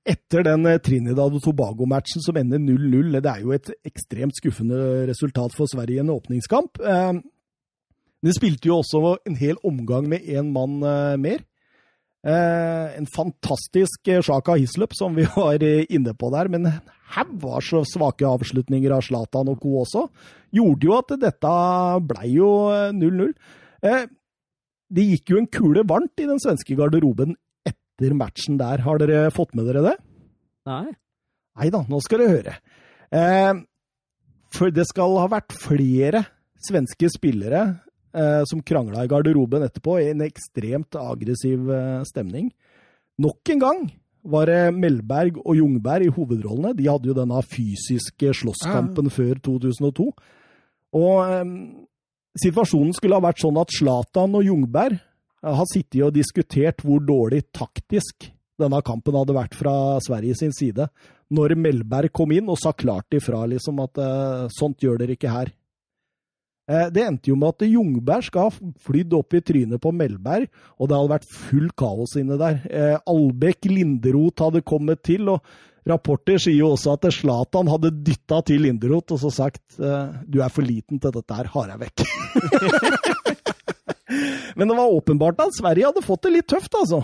etter 0.03 0.43
den 0.43 0.67
Trinidad 0.83 1.37
og 1.37 1.45
Tobago-matchen 1.45 2.25
som 2.25 2.41
ender 2.41 2.59
0-0, 2.59 3.21
det 3.23 3.31
er 3.31 3.45
jo 3.45 3.53
et 3.55 3.71
ekstremt 3.87 4.35
skuffende 4.35 5.07
resultat 5.07 5.55
for 5.55 5.71
Sverige 5.71 6.01
i 6.01 6.03
en 6.03 6.11
åpningskamp. 6.11 6.81
De 8.27 8.35
spilte 8.35 8.67
jo 8.67 8.81
også 8.81 9.13
en 9.31 9.39
hel 9.39 9.63
omgang 9.63 10.11
med 10.11 10.27
én 10.27 10.51
mann 10.51 10.83
mer. 11.23 11.47
Eh, 12.27 12.97
En 12.99 13.07
fantastisk 13.09 14.09
eh, 14.13 14.21
Sjaka 14.21 14.57
Hislop, 14.61 14.93
som 14.97 15.15
vi 15.17 15.25
var 15.37 15.63
eh, 15.65 15.87
inne 15.89 16.13
på 16.15 16.29
der, 16.35 16.51
men 16.53 16.67
en 16.69 16.81
haug 17.17 17.31
var 17.43 17.65
så 17.65 17.81
svake 17.89 18.27
avslutninger 18.29 18.93
av 18.93 19.03
Zlatan 19.07 19.49
og 19.51 19.61
co. 19.63 19.79
også. 19.83 20.05
Gjorde 20.55 20.87
jo 20.89 20.97
at 20.99 21.15
dette 21.23 21.55
blei 22.11 22.33
jo 22.37 22.51
eh, 22.75 22.91
0-0. 22.97 23.33
Eh, 23.89 24.05
Det 24.91 25.05
gikk 25.07 25.31
jo 25.33 25.39
en 25.39 25.47
kule 25.55 25.85
varmt 25.87 26.19
i 26.21 26.27
den 26.27 26.41
svenske 26.43 26.75
garderoben 26.77 27.37
etter 27.65 28.13
matchen 28.19 28.57
der. 28.59 28.83
Har 28.83 28.99
dere 28.99 29.29
fått 29.31 29.55
med 29.55 29.69
dere 29.71 29.85
det? 29.87 29.97
Nei. 30.67 30.89
Nei 31.61 31.69
da, 31.71 31.85
nå 31.89 32.01
skal 32.03 32.21
dere 32.25 32.35
høre. 32.37 32.55
Eh, 33.15 33.55
for 34.51 34.71
det 34.75 34.85
skal 34.91 35.15
ha 35.23 35.29
vært 35.31 35.55
flere 35.55 36.25
svenske 36.67 37.09
spillere 37.15 37.61
eh, 37.63 37.77
som 38.49 38.63
krangla 38.67 39.05
i 39.05 39.11
garderoben 39.11 39.63
etterpå, 39.67 39.99
i 40.01 40.11
en 40.11 40.25
ekstremt 40.27 40.97
aggressiv 40.99 41.71
eh, 41.71 42.01
stemning. 42.09 42.51
Nok 43.21 43.53
en 43.55 43.63
gang 43.63 43.85
var 44.23 44.51
det 44.51 44.73
Melberg 44.77 45.39
og 45.45 45.57
Jungberg 45.57 46.09
i 46.09 46.15
hovedrollene. 46.15 46.75
De 46.77 46.89
hadde 46.89 47.11
jo 47.11 47.17
denne 47.17 47.41
fysiske 47.47 48.35
slåsskampen 48.37 49.09
før 49.13 49.39
2002. 49.47 50.09
Og 51.01 51.45
um, 51.45 51.55
situasjonen 52.41 52.93
skulle 52.97 53.17
ha 53.17 53.25
vært 53.25 53.41
sånn 53.43 53.61
at 53.61 53.73
Zlatan 53.75 54.37
og 54.39 54.45
Jungberg 54.47 54.99
eh, 54.99 55.55
har 55.55 55.71
sittet 55.71 56.03
og 56.07 56.17
diskutert 56.17 56.85
hvor 56.85 57.03
dårlig 57.05 57.47
taktisk 57.57 58.31
denne 58.61 58.83
kampen 58.85 59.17
hadde 59.17 59.37
vært 59.37 59.57
fra 59.57 59.73
Sverige 60.05 60.37
sin 60.37 60.53
side, 60.53 60.91
når 61.33 61.55
Melberg 61.57 62.13
kom 62.13 62.35
inn 62.35 62.51
og 62.51 62.59
sa 62.61 62.75
klart 62.77 63.15
ifra 63.17 63.47
liksom 63.49 63.79
at 63.81 64.01
uh, 64.03 64.51
sånt 64.53 64.83
gjør 64.83 65.01
dere 65.01 65.17
ikke 65.17 65.33
her. 65.33 65.53
Eh, 66.71 66.87
det 66.95 67.03
endte 67.03 67.33
jo 67.33 67.39
med 67.41 67.57
at 67.57 67.67
Jungberg 67.67 68.29
skal 68.29 68.47
ha 68.47 68.71
flydd 68.87 69.17
opp 69.19 69.35
i 69.35 69.43
trynet 69.43 69.83
på 69.83 69.91
Melberg, 69.97 70.47
og 70.79 70.91
det 70.91 70.99
hadde 70.99 71.15
vært 71.17 71.33
full 71.35 71.71
kaos 71.75 72.15
inne 72.21 72.39
der. 72.39 72.63
Albek 73.01 73.41
Albekk 73.41 73.67
Linderoth 73.71 74.45
hadde 74.45 74.63
kommet 74.63 75.03
til, 75.03 75.29
og 75.33 75.41
rapporter 75.89 76.39
sier 76.39 76.59
jo 76.61 76.73
også 76.75 76.95
at 76.95 77.09
Zlatan 77.15 77.71
hadde 77.73 77.91
dytta 78.05 78.43
til 78.47 78.63
Linderoth 78.67 79.17
og 79.17 79.23
så 79.23 79.31
sagt 79.33 79.81
eh, 79.81 80.13
du 80.29 80.41
er 80.45 80.53
for 80.53 80.67
liten 80.67 81.01
til 81.01 81.15
dette 81.15 81.39
her, 81.39 81.49
har 81.55 81.73
jeg 81.73 81.81
vekk. 81.87 82.05
Men 84.59 84.69
det 84.69 84.77
var 84.77 84.93
åpenbart 84.93 85.41
at 85.41 85.57
Sverige 85.57 85.89
hadde 85.89 86.05
fått 86.05 86.27
det 86.27 86.35
litt 86.35 86.49
tøft, 86.51 86.75
altså. 86.75 87.03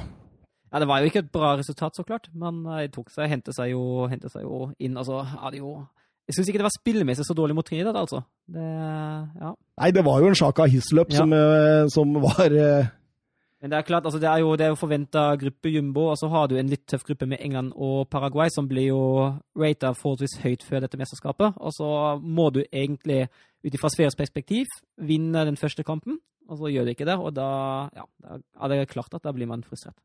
Ja, 0.72 0.80
Det 0.82 0.88
var 0.90 1.00
jo 1.00 1.08
ikke 1.08 1.22
et 1.24 1.32
bra 1.32 1.54
resultat, 1.56 1.96
så 1.96 2.02
klart, 2.04 2.26
men 2.34 2.64
de 2.66 2.88
tok 2.92 3.06
seg, 3.14 3.30
hentet 3.30 3.54
seg 3.56 3.70
jo, 3.70 4.08
hentet 4.10 4.32
seg 4.34 4.42
jo 4.42 4.66
inn. 4.82 4.98
Altså, 4.98 5.22
hadde 5.22 5.60
jo 5.62 5.76
Jeg 6.26 6.34
syns 6.34 6.48
ikke 6.50 6.58
det 6.58 6.66
var 6.66 6.74
spillemessig 6.74 7.24
så 7.28 7.34
dårlig 7.38 7.54
mot 7.54 7.66
Trinidad, 7.66 7.94
altså. 7.94 8.22
Det, 8.50 8.62
ja. 9.40 9.50
Nei, 9.78 9.90
det 9.94 10.02
var 10.04 10.20
jo 10.22 10.30
en 10.32 10.34
Sjaka 10.38 10.66
Hisløp 10.66 11.12
Ja. 11.14 11.20
som, 11.22 11.32
eh, 11.32 11.86
som 11.92 12.14
var 12.24 12.50
eh, 12.50 12.88
Men 13.62 13.70
det 13.70 13.78
er 13.78 13.82
klart, 13.86 14.04
altså, 14.04 14.18
det 14.20 14.28
er 14.28 14.38
jo, 14.42 14.56
det 14.58 14.66
er 14.66 14.72
jo 14.74 14.78
forventa 14.80 15.36
gruppe 15.40 15.70
jumbo, 15.70 16.08
og 16.10 16.16
så 16.18 16.28
har 16.28 16.48
du 16.48 16.56
en 16.58 16.68
litt 16.68 16.84
tøff 16.86 17.04
gruppe 17.06 17.26
med 17.30 17.38
England 17.40 17.72
og 17.76 18.08
Paraguay, 18.10 18.48
som 18.52 18.66
blir 18.68 18.88
jo 18.90 19.00
rata 19.56 19.92
forholdsvis 19.94 20.36
høyt 20.42 20.62
før 20.66 20.80
dette 20.84 20.98
mesterskapet. 20.98 21.54
Og 21.56 21.72
så 21.72 21.88
må 22.20 22.50
du 22.52 22.60
egentlig, 22.72 23.28
ut 23.64 23.74
ifra 23.74 23.88
Sveriges 23.90 24.18
perspektiv, 24.18 24.66
vinne 24.98 25.46
den 25.48 25.56
første 25.56 25.82
kampen, 25.86 26.18
og 26.50 26.58
så 26.58 26.70
gjør 26.74 26.84
du 26.84 26.90
ikke 26.92 27.06
det. 27.08 27.16
Og 27.18 27.32
da, 27.34 27.48
ja, 27.96 28.04
da 28.26 28.66
er 28.66 28.74
det 28.74 28.90
klart 28.92 29.14
at 29.14 29.22
da 29.24 29.32
blir 29.32 29.46
man 29.48 29.62
frustrert. 29.66 29.96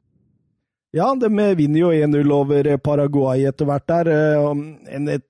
Ja, 0.93 1.13
de 1.15 1.29
vinner 1.57 1.79
jo 1.79 1.91
1-0 1.91 2.31
over 2.35 2.77
Paraguay 2.83 3.45
etter 3.47 3.65
hvert 3.65 3.87
der. 3.87 4.09
En 4.51 4.77
En 4.87 5.21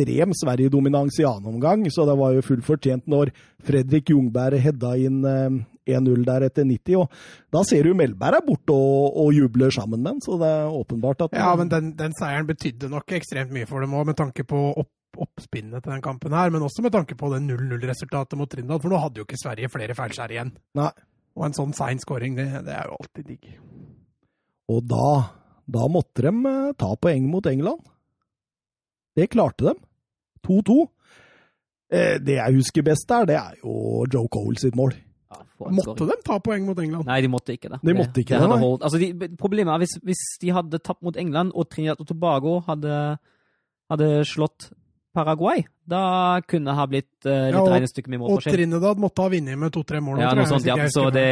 ekstrem 0.00 0.32
Sverige-dominans 0.34 1.18
i 1.20 1.26
annen 1.28 1.54
omgang, 1.54 1.84
så 1.90 2.06
det 2.08 2.16
var 2.18 2.32
jo 2.34 2.44
fullt 2.44 2.64
fortjent 2.64 3.06
når 3.10 3.32
Fredrik 3.66 4.10
Jungberg 4.10 4.60
hedda 4.60 4.94
inn 4.96 5.24
eh, 5.24 5.58
1-0 5.90 6.24
der 6.24 6.46
etter 6.46 6.64
90. 6.64 6.96
Og 7.00 7.10
da 7.52 7.62
ser 7.66 7.84
du 7.84 7.94
Melberg 7.94 8.40
er 8.40 8.46
borte 8.46 8.74
og, 8.74 9.16
og 9.20 9.34
jubler 9.34 9.72
sammen 9.74 10.02
med 10.02 10.14
ham, 10.14 10.22
så 10.24 10.38
det 10.40 10.48
er 10.48 10.78
åpenbart 10.80 11.26
at 11.26 11.36
Ja, 11.36 11.52
men 11.58 11.68
den, 11.72 11.92
den 11.98 12.16
seieren 12.18 12.48
betydde 12.48 12.90
nok 12.92 13.12
ekstremt 13.16 13.52
mye 13.54 13.68
for 13.68 13.84
dem 13.84 13.94
òg, 13.96 14.08
med 14.10 14.18
tanke 14.18 14.46
på 14.48 14.62
opp, 14.70 14.90
oppspinnet 15.20 15.82
til 15.82 15.94
den 15.94 16.04
kampen 16.04 16.34
her, 16.36 16.52
men 16.54 16.64
også 16.64 16.84
med 16.86 16.94
tanke 16.94 17.18
på 17.18 17.32
det 17.34 17.42
0-0-resultatet 17.48 18.38
mot 18.38 18.50
Trindal, 18.50 18.80
for 18.80 18.92
nå 18.92 19.00
hadde 19.02 19.22
jo 19.22 19.28
ikke 19.28 19.40
Sverige 19.40 19.72
flere 19.72 19.96
feilskjær 19.98 20.36
igjen. 20.36 20.54
Nei. 20.78 20.92
Og 21.38 21.46
en 21.46 21.54
sånn 21.54 21.74
sein 21.76 22.00
scoring, 22.02 22.34
det, 22.38 22.48
det 22.66 22.74
er 22.74 22.88
jo 22.90 22.96
alltid 22.98 23.28
digg. 23.28 23.52
Og 24.70 24.82
da, 24.86 25.10
da 25.70 25.86
måtte 25.90 26.26
de 26.26 26.32
eh, 26.50 26.72
ta 26.78 26.90
poeng 26.98 27.28
mot 27.30 27.46
England. 27.46 27.86
Det 29.18 29.30
klarte 29.30 29.70
de. 29.70 29.74
2-2. 30.46 30.80
Eh, 31.90 32.18
Det 32.22 32.36
jeg 32.38 32.54
husker 32.54 32.82
best 32.86 33.08
der, 33.08 33.24
det 33.26 33.36
er 33.36 33.54
jo 33.64 34.04
Joe 34.12 34.28
Cole 34.30 34.58
sitt 34.58 34.76
mål. 34.78 34.94
Ja, 35.30 35.42
Måtte 35.70 36.06
de 36.08 36.16
ta 36.26 36.38
poeng 36.42 36.64
mot 36.66 36.78
England? 36.80 37.06
Nei, 37.06 37.20
de 37.22 37.28
måtte 37.30 37.52
ikke 37.54 37.68
det. 37.70 37.78
De 37.84 37.94
måtte 37.94 38.22
ikke 38.22 38.34
det. 38.34 38.40
det, 38.42 38.50
det 38.50 38.60
holdt. 38.64 38.82
Altså, 38.86 38.98
de, 38.98 39.28
problemet 39.38 39.74
er 39.74 39.82
hvis, 39.84 39.96
hvis 40.02 40.22
de 40.42 40.50
hadde 40.56 40.78
tapt 40.82 41.02
mot 41.06 41.16
England, 41.20 41.52
og 41.54 41.68
Trinidad 41.70 42.00
og 42.00 42.08
Tobago 42.08 42.54
hadde, 42.66 42.96
hadde 43.92 44.08
slått 44.26 44.70
Paraguay, 45.14 45.64
da 45.90 46.38
kunne 46.46 46.70
det 46.70 46.76
ha 46.78 46.86
blitt 46.86 47.26
uh, 47.26 47.50
litt 47.50 47.56
Ja, 47.58 47.62
regnestykke 47.74 48.10
med 48.12 48.22
Og. 48.22 48.42
Trinidad 48.46 49.00
måtte 49.02 49.24
ha 49.26 49.32
vunnet 49.32 49.58
med 49.58 49.72
to-tre 49.74 50.00
mål. 50.00 50.20
Ja, 50.22 50.30
noe 50.38 50.46
sånt, 50.46 50.66
ja. 50.66 50.76
Så 50.88 51.08
det 51.14 51.26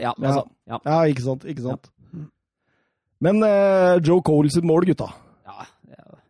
Ja, 0.00 0.12
altså. 0.12 0.44
Ja. 0.68 0.78
Ja, 0.84 0.98
ikke 1.08 1.24
sant. 1.24 1.44
Ikke 1.48 1.64
sant. 1.64 1.90
Men 3.24 3.40
uh, 3.42 3.96
Joe 4.04 4.20
Cole 4.22 4.52
sitt 4.52 4.64
mål, 4.68 4.84
gutta. 4.92 5.08
ja, 5.48 5.66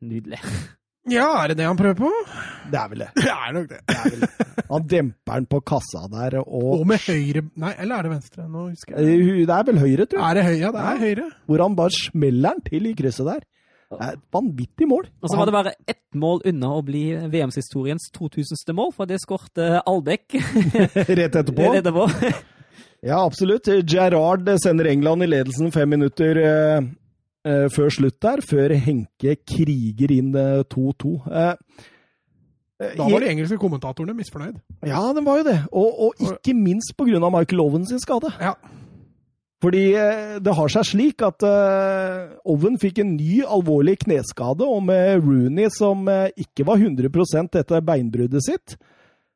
nydelig. 0.00 0.38
ja, 1.12 1.26
er 1.42 1.48
det 1.52 1.56
det 1.60 1.66
han 1.68 1.76
prøver 1.78 1.98
på? 1.98 2.10
Det 2.72 2.78
er 2.80 2.88
vel 2.92 3.02
det. 3.04 3.08
Det 3.24 3.30
er 3.34 3.52
nok 3.56 3.68
det. 3.68 3.80
det, 3.88 3.96
er 3.96 4.10
vel 4.10 4.20
det. 4.24 4.64
Han 4.70 4.86
demper 4.88 5.34
den 5.40 5.46
på 5.52 5.60
kassa 5.68 6.04
der, 6.12 6.38
og 6.40 6.68
Og 6.80 6.86
med 6.88 7.02
høyre 7.04 7.42
Nei, 7.60 7.74
eller 7.78 7.96
er 7.98 8.06
det 8.08 8.12
venstre? 8.14 8.46
Nå 8.48 8.68
husker 8.70 8.96
jeg. 8.96 9.18
Eh, 9.20 9.42
Det 9.44 9.56
er 9.58 9.66
vel 9.68 9.78
høyre, 9.82 10.06
tror 10.08 10.20
jeg. 10.22 10.28
Er 10.30 10.38
det 10.40 10.44
høyre? 10.48 10.60
Ja, 10.62 10.70
det 10.76 10.84
er 10.92 11.02
høyre. 11.04 11.26
Hvor 11.46 11.62
han 11.66 11.76
bare 11.76 11.90
smeller 11.98 12.56
den 12.56 12.64
til 12.70 12.86
i 12.88 12.94
krysset 12.96 13.28
der. 13.28 13.44
Det 13.94 14.00
er 14.02 14.16
et 14.16 14.22
vanvittig 14.34 14.88
mål. 14.90 15.04
Og 15.22 15.30
så 15.30 15.36
var 15.38 15.46
det 15.46 15.54
bare 15.54 15.72
ett 15.86 16.00
mål 16.18 16.40
unna 16.50 16.70
å 16.74 16.80
bli 16.82 17.04
VM-historiens 17.30 18.08
2000. 18.16 18.72
mål, 18.74 18.90
for 18.96 19.06
det 19.06 19.20
skårte 19.22 19.82
Albekk 19.86 20.34
Rett 21.20 21.36
etterpå. 21.36 21.68
etterpå. 21.78 22.08
Ja, 23.04 23.20
absolutt. 23.26 23.68
Gerard 23.86 24.48
sender 24.64 24.88
England 24.90 25.22
i 25.22 25.28
ledelsen 25.28 25.70
fem 25.70 25.92
minutter 25.94 26.40
eh, 26.40 26.80
før 27.72 27.90
slutt 27.92 28.16
der, 28.24 28.40
før 28.44 28.72
Henke 28.80 29.36
kriger 29.44 30.14
inn 30.14 30.30
eh, 30.38 30.62
2-2. 30.72 31.14
Eh, 31.28 31.50
eh, 32.80 32.94
Da 32.96 33.08
var 33.10 33.20
de 33.24 33.32
engelske 33.32 33.58
kommentatorene 33.60 34.16
misfornøyd. 34.16 34.56
Ja, 34.86 35.02
det 35.16 35.24
var 35.26 35.42
jo 35.42 35.44
det. 35.50 35.58
Og, 35.72 36.00
og 36.08 36.24
ikke 36.30 36.56
minst 36.56 36.96
pga. 36.96 37.20
Michael 37.28 37.60
Owen 37.66 37.86
sin 37.86 38.00
skade. 38.02 38.32
Ja. 38.40 38.54
Fordi 39.64 39.84
eh, 39.96 40.38
det 40.44 40.56
har 40.58 40.68
seg 40.72 40.84
slik 40.90 41.22
at 41.24 41.44
eh, 41.48 42.34
Owen 42.52 42.74
fikk 42.80 42.98
en 43.00 43.14
ny 43.16 43.38
alvorlig 43.46 43.98
kneskade, 44.02 44.66
og 44.66 44.82
med 44.90 45.22
Rooney 45.24 45.70
som 45.72 46.04
eh, 46.12 46.26
ikke 46.36 46.66
var 46.68 46.82
100% 46.82 47.60
etter 47.62 47.80
beinbruddet 47.86 48.44
sitt, 48.44 48.76
eh, 48.76 48.90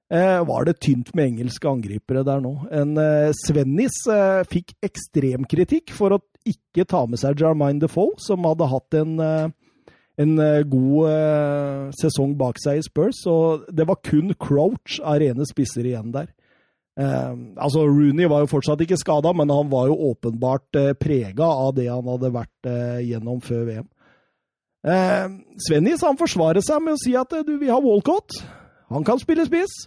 var 0.09 0.65
det 0.65 0.79
tynt 0.81 1.11
med 1.13 1.35
engelske 1.35 1.69
angripere 1.69 2.23
der 2.25 2.41
nå. 2.41 2.55
En 2.73 2.97
eh, 2.97 3.29
Svennis 3.37 3.99
eh, 4.09 4.41
fikk 4.49 4.73
ekstremkritikk 4.87 5.93
for 5.93 6.17
å 6.17 6.21
ikke 6.49 6.87
ta 6.89 7.05
med 7.09 7.21
seg 7.21 7.39
Jarmine 7.41 7.83
Defoe, 7.83 8.17
som 8.23 8.47
hadde 8.49 8.69
hatt 8.71 8.97
en, 8.99 9.19
eh, 9.21 9.93
en 10.25 10.35
eh, 10.43 10.65
god 10.69 11.11
eh, 11.13 11.85
sesong 12.01 12.35
bak 12.41 12.61
seg 12.63 12.81
i 12.81 12.87
Spurs, 12.87 13.21
og 13.31 13.69
det 13.69 13.87
var 13.89 14.01
kun 14.05 14.35
Crouch 14.41 14.99
av 15.03 15.21
rene 15.23 15.47
spisser 15.49 15.89
igjen 15.89 16.13
der. 16.15 16.31
Eh, 16.99 17.35
altså, 17.61 17.85
Rooney 17.87 18.31
var 18.31 18.43
jo 18.43 18.53
fortsatt 18.55 18.83
ikke 18.85 18.99
skada, 19.01 19.35
men 19.37 19.53
han 19.55 19.71
var 19.71 19.91
jo 19.91 19.99
åpenbart 20.13 20.81
eh, 20.81 20.95
prega 20.99 21.47
av 21.47 21.75
det 21.77 21.89
han 21.91 22.09
hadde 22.11 22.35
vært 22.35 22.71
eh, 22.71 23.05
gjennom 23.11 23.43
før 23.45 23.67
VM. 23.69 23.89
Eh, 24.89 25.27
Svennis 25.69 26.03
han 26.07 26.19
forsvarer 26.19 26.65
seg 26.65 26.83
med 26.85 26.97
å 26.97 27.03
si 27.03 27.15
at 27.19 27.35
eh, 27.37 27.45
du, 27.47 27.57
vi 27.61 27.71
har 27.71 27.85
Walcott. 27.85 28.41
Han 28.89 29.05
kan 29.05 29.21
spille 29.21 29.45
spiss. 29.47 29.85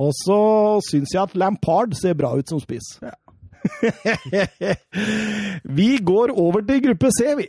Og 0.00 0.10
så 0.24 0.40
syns 0.88 1.12
jeg 1.14 1.22
at 1.22 1.36
Lampard 1.38 1.94
ser 1.98 2.16
bra 2.18 2.32
ut 2.34 2.50
som 2.50 2.62
spiss. 2.62 2.96
vi 5.78 5.88
går 6.02 6.34
over 6.34 6.64
til 6.66 6.82
gruppe 6.88 7.12
C, 7.14 7.34
vi. 7.38 7.46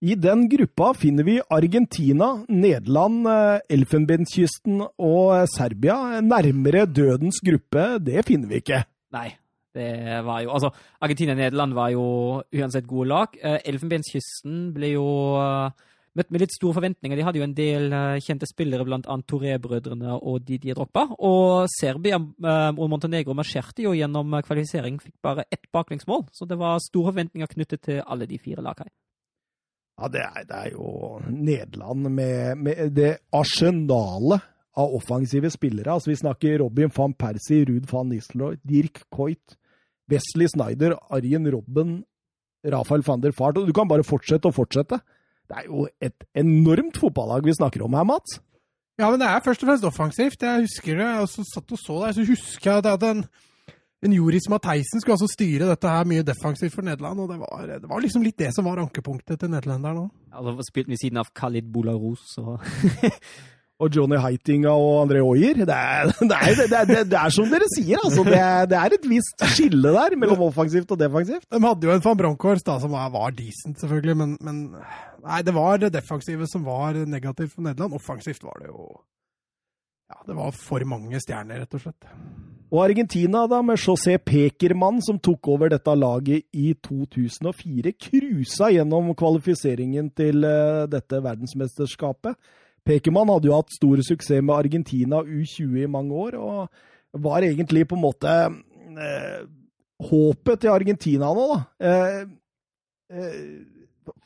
I 0.00 0.16
den 0.16 0.46
gruppa 0.48 0.94
finner 0.96 1.26
vi 1.26 1.34
Argentina, 1.52 2.30
Nederland, 2.48 3.26
eh, 3.28 3.74
Elfenbenskysten 3.76 4.80
og 4.80 5.44
Serbia. 5.52 6.22
Nærmere 6.24 6.86
dødens 6.88 7.42
gruppe, 7.44 7.98
det 8.00 8.24
finner 8.24 8.48
vi 8.48 8.62
ikke. 8.64 8.80
Nei. 9.12 9.28
Det 9.70 10.24
var 10.26 10.40
jo 10.42 10.50
Altså, 10.50 10.70
Argentina 11.00 11.32
og 11.32 11.38
Nederland 11.38 11.74
var 11.74 11.92
jo 11.92 12.06
uansett 12.42 12.88
gode 12.88 13.08
lag. 13.08 13.36
Eh, 13.38 13.60
Elfenbenskysten 13.70 14.72
ble 14.74 14.96
jo 14.96 15.06
eh, 15.38 15.70
møtt 16.18 16.30
med 16.32 16.42
litt 16.42 16.54
store 16.54 16.78
forventninger. 16.80 17.18
De 17.18 17.26
hadde 17.26 17.40
jo 17.40 17.46
en 17.46 17.56
del 17.56 17.92
kjente 18.24 18.48
spillere, 18.50 18.86
blant 18.86 19.06
annet 19.10 19.28
Toré-brødrene 19.30 20.16
og 20.18 20.40
Didier 20.46 20.78
Drogba. 20.78 21.06
Og 21.22 21.68
Serbia 21.70 22.18
og 22.18 22.82
Montenegro 22.90 23.36
marsjerte 23.38 23.84
jo 23.86 23.94
gjennom 23.94 24.34
kvalifisering, 24.46 24.98
fikk 25.02 25.16
bare 25.22 25.46
ett 25.50 25.68
baklengsmål. 25.72 26.26
Så 26.34 26.48
det 26.50 26.58
var 26.60 26.82
store 26.82 27.12
forventninger 27.12 27.54
knyttet 27.54 27.84
til 27.86 28.02
alle 28.02 28.26
de 28.30 28.40
fire 28.42 28.64
lagene. 28.66 28.90
Ja, 30.00 30.08
det 30.08 30.20
er, 30.24 30.44
det 30.48 30.58
er 30.58 30.70
jo 30.72 31.20
Nederland 31.28 32.08
med, 32.08 32.58
med 32.64 32.94
det 32.96 33.10
arsenalet 33.36 34.46
av 34.80 34.94
offensive 34.96 35.50
spillere. 35.52 35.92
Altså, 35.92 36.12
vi 36.12 36.20
snakker 36.20 36.60
Robin 36.62 36.92
van 36.94 37.12
Persie, 37.14 37.66
Ruud 37.68 37.88
van 37.90 38.08
Nistelrooy, 38.08 38.56
Dirk 38.64 39.02
Coit, 39.12 39.58
Wesley 40.10 40.48
Snyder, 40.48 40.96
Arjen 41.12 41.48
Robben, 41.52 41.98
Rafael 42.64 43.04
van 43.06 43.20
der 43.20 43.36
Fart. 43.36 43.60
Og 43.60 43.68
du 43.68 43.74
kan 43.76 43.88
bare 43.90 44.06
fortsette 44.06 44.48
og 44.48 44.56
fortsette. 44.56 45.00
Det 45.50 45.58
er 45.58 45.66
jo 45.66 45.88
et 45.98 46.26
enormt 46.38 47.00
fotballag 47.02 47.44
vi 47.46 47.56
snakker 47.58 47.82
om 47.82 47.98
her, 47.98 48.06
Mats. 48.06 48.38
Ja, 49.00 49.08
men 49.10 49.20
det 49.22 49.26
er 49.26 49.42
først 49.42 49.62
og 49.64 49.70
fremst 49.70 49.86
offensivt. 49.88 50.42
Jeg 50.44 50.66
husker 50.66 50.98
det, 51.00 51.06
Jeg 51.06 51.30
så 51.32 51.44
satt 51.48 51.72
og 51.72 51.80
så 51.80 52.00
det, 52.04 52.14
så 52.18 52.26
husker 52.28 52.70
jeg 52.70 52.84
at 52.86 53.00
den 53.02 53.24
en 54.00 54.14
Joris 54.16 54.48
Matheisen 54.48 55.00
skulle 55.00 55.18
altså 55.18 55.28
styre 55.28 55.68
dette 55.68 55.88
her 55.92 56.06
mye 56.08 56.24
defensivt 56.24 56.72
for 56.72 56.86
Nederland, 56.86 57.20
og 57.20 57.28
det 57.28 57.36
var, 57.42 57.66
det 57.68 57.88
var 57.88 58.00
liksom 58.00 58.22
litt 58.24 58.38
det 58.40 58.48
som 58.56 58.64
var 58.64 58.80
ankepunktet 58.80 59.42
til 59.42 59.52
nederlenderen 59.52 60.06
òg. 60.06 60.12
Altså, 60.32 60.64
spilte 60.70 60.94
ved 60.94 61.00
siden 61.02 61.20
av 61.20 61.28
Khalid 61.36 61.68
Boularus 61.72 62.38
og 62.40 62.64
Og 63.80 63.88
Johnny 63.96 64.18
Heitinga 64.20 64.72
og 64.76 65.06
André 65.06 65.22
Oyer. 65.24 65.62
Det 65.70 65.76
er, 65.76 66.10
det, 66.20 66.36
er, 66.36 66.88
det, 66.88 67.04
det 67.10 67.18
er, 67.18 67.32
som 67.32 67.48
dere 67.48 67.68
sier, 67.72 68.00
altså. 68.04 68.24
Det 68.26 68.76
er, 68.76 68.96
et 68.96 69.06
visst 69.08 69.44
skille 69.54 69.94
der 69.94 70.16
mellom 70.20 70.44
offensivt 70.50 70.92
og 70.92 71.00
defensivt. 71.00 71.46
De 71.48 71.60
hadde 71.64 71.88
jo 71.88 71.94
en 71.94 72.04
van 72.04 72.18
Bronckhorst 72.20 72.66
da, 72.68 72.76
som 72.82 72.92
var, 72.92 73.32
decent, 73.36 73.80
selvfølgelig, 73.80 74.16
men, 74.20 74.36
men, 74.44 74.60
Nei, 75.24 75.40
det 75.44 75.54
var 75.56 75.80
det 75.80 75.92
defensive 75.94 76.48
som 76.48 76.64
var 76.68 76.98
negativt 77.08 77.54
for 77.54 77.64
Nederland. 77.64 77.96
Offensivt 77.96 78.44
var 78.44 78.60
det 78.60 78.70
jo 78.70 78.90
Ja, 80.10 80.22
det 80.26 80.36
var 80.36 80.54
for 80.56 80.84
mange 80.90 81.20
stjerner, 81.22 81.62
rett 81.62 81.76
og 81.78 81.84
slett. 81.84 82.08
Og 82.70 82.84
Argentina, 82.84 83.46
da, 83.50 83.58
med 83.66 83.80
José 83.82 84.14
Pekermann, 84.22 85.00
som 85.02 85.18
tok 85.18 85.48
over 85.50 85.72
dette 85.72 85.94
laget 85.98 86.46
i 86.54 86.70
2004, 86.86 87.96
cruisa 87.98 88.68
gjennom 88.70 89.10
kvalifiseringen 89.18 90.12
til 90.14 90.46
uh, 90.46 90.86
dette 90.90 91.18
verdensmesterskapet. 91.24 92.38
Pekermann 92.86 93.30
hadde 93.32 93.50
jo 93.50 93.56
hatt 93.56 93.74
stor 93.74 94.02
suksess 94.06 94.42
med 94.42 94.56
Argentina 94.56 95.22
U20 95.24 95.84
i 95.84 95.90
mange 95.90 96.16
år, 96.26 96.38
og 96.40 97.22
var 97.24 97.44
egentlig 97.46 97.86
på 97.90 97.98
en 97.98 98.04
måte 98.04 98.30
eh, 98.30 99.42
håpet 100.10 100.62
til 100.62 100.72
Argentina 100.72 101.32
nå, 101.36 101.46
da. 101.50 101.60
Uh, 103.10 103.20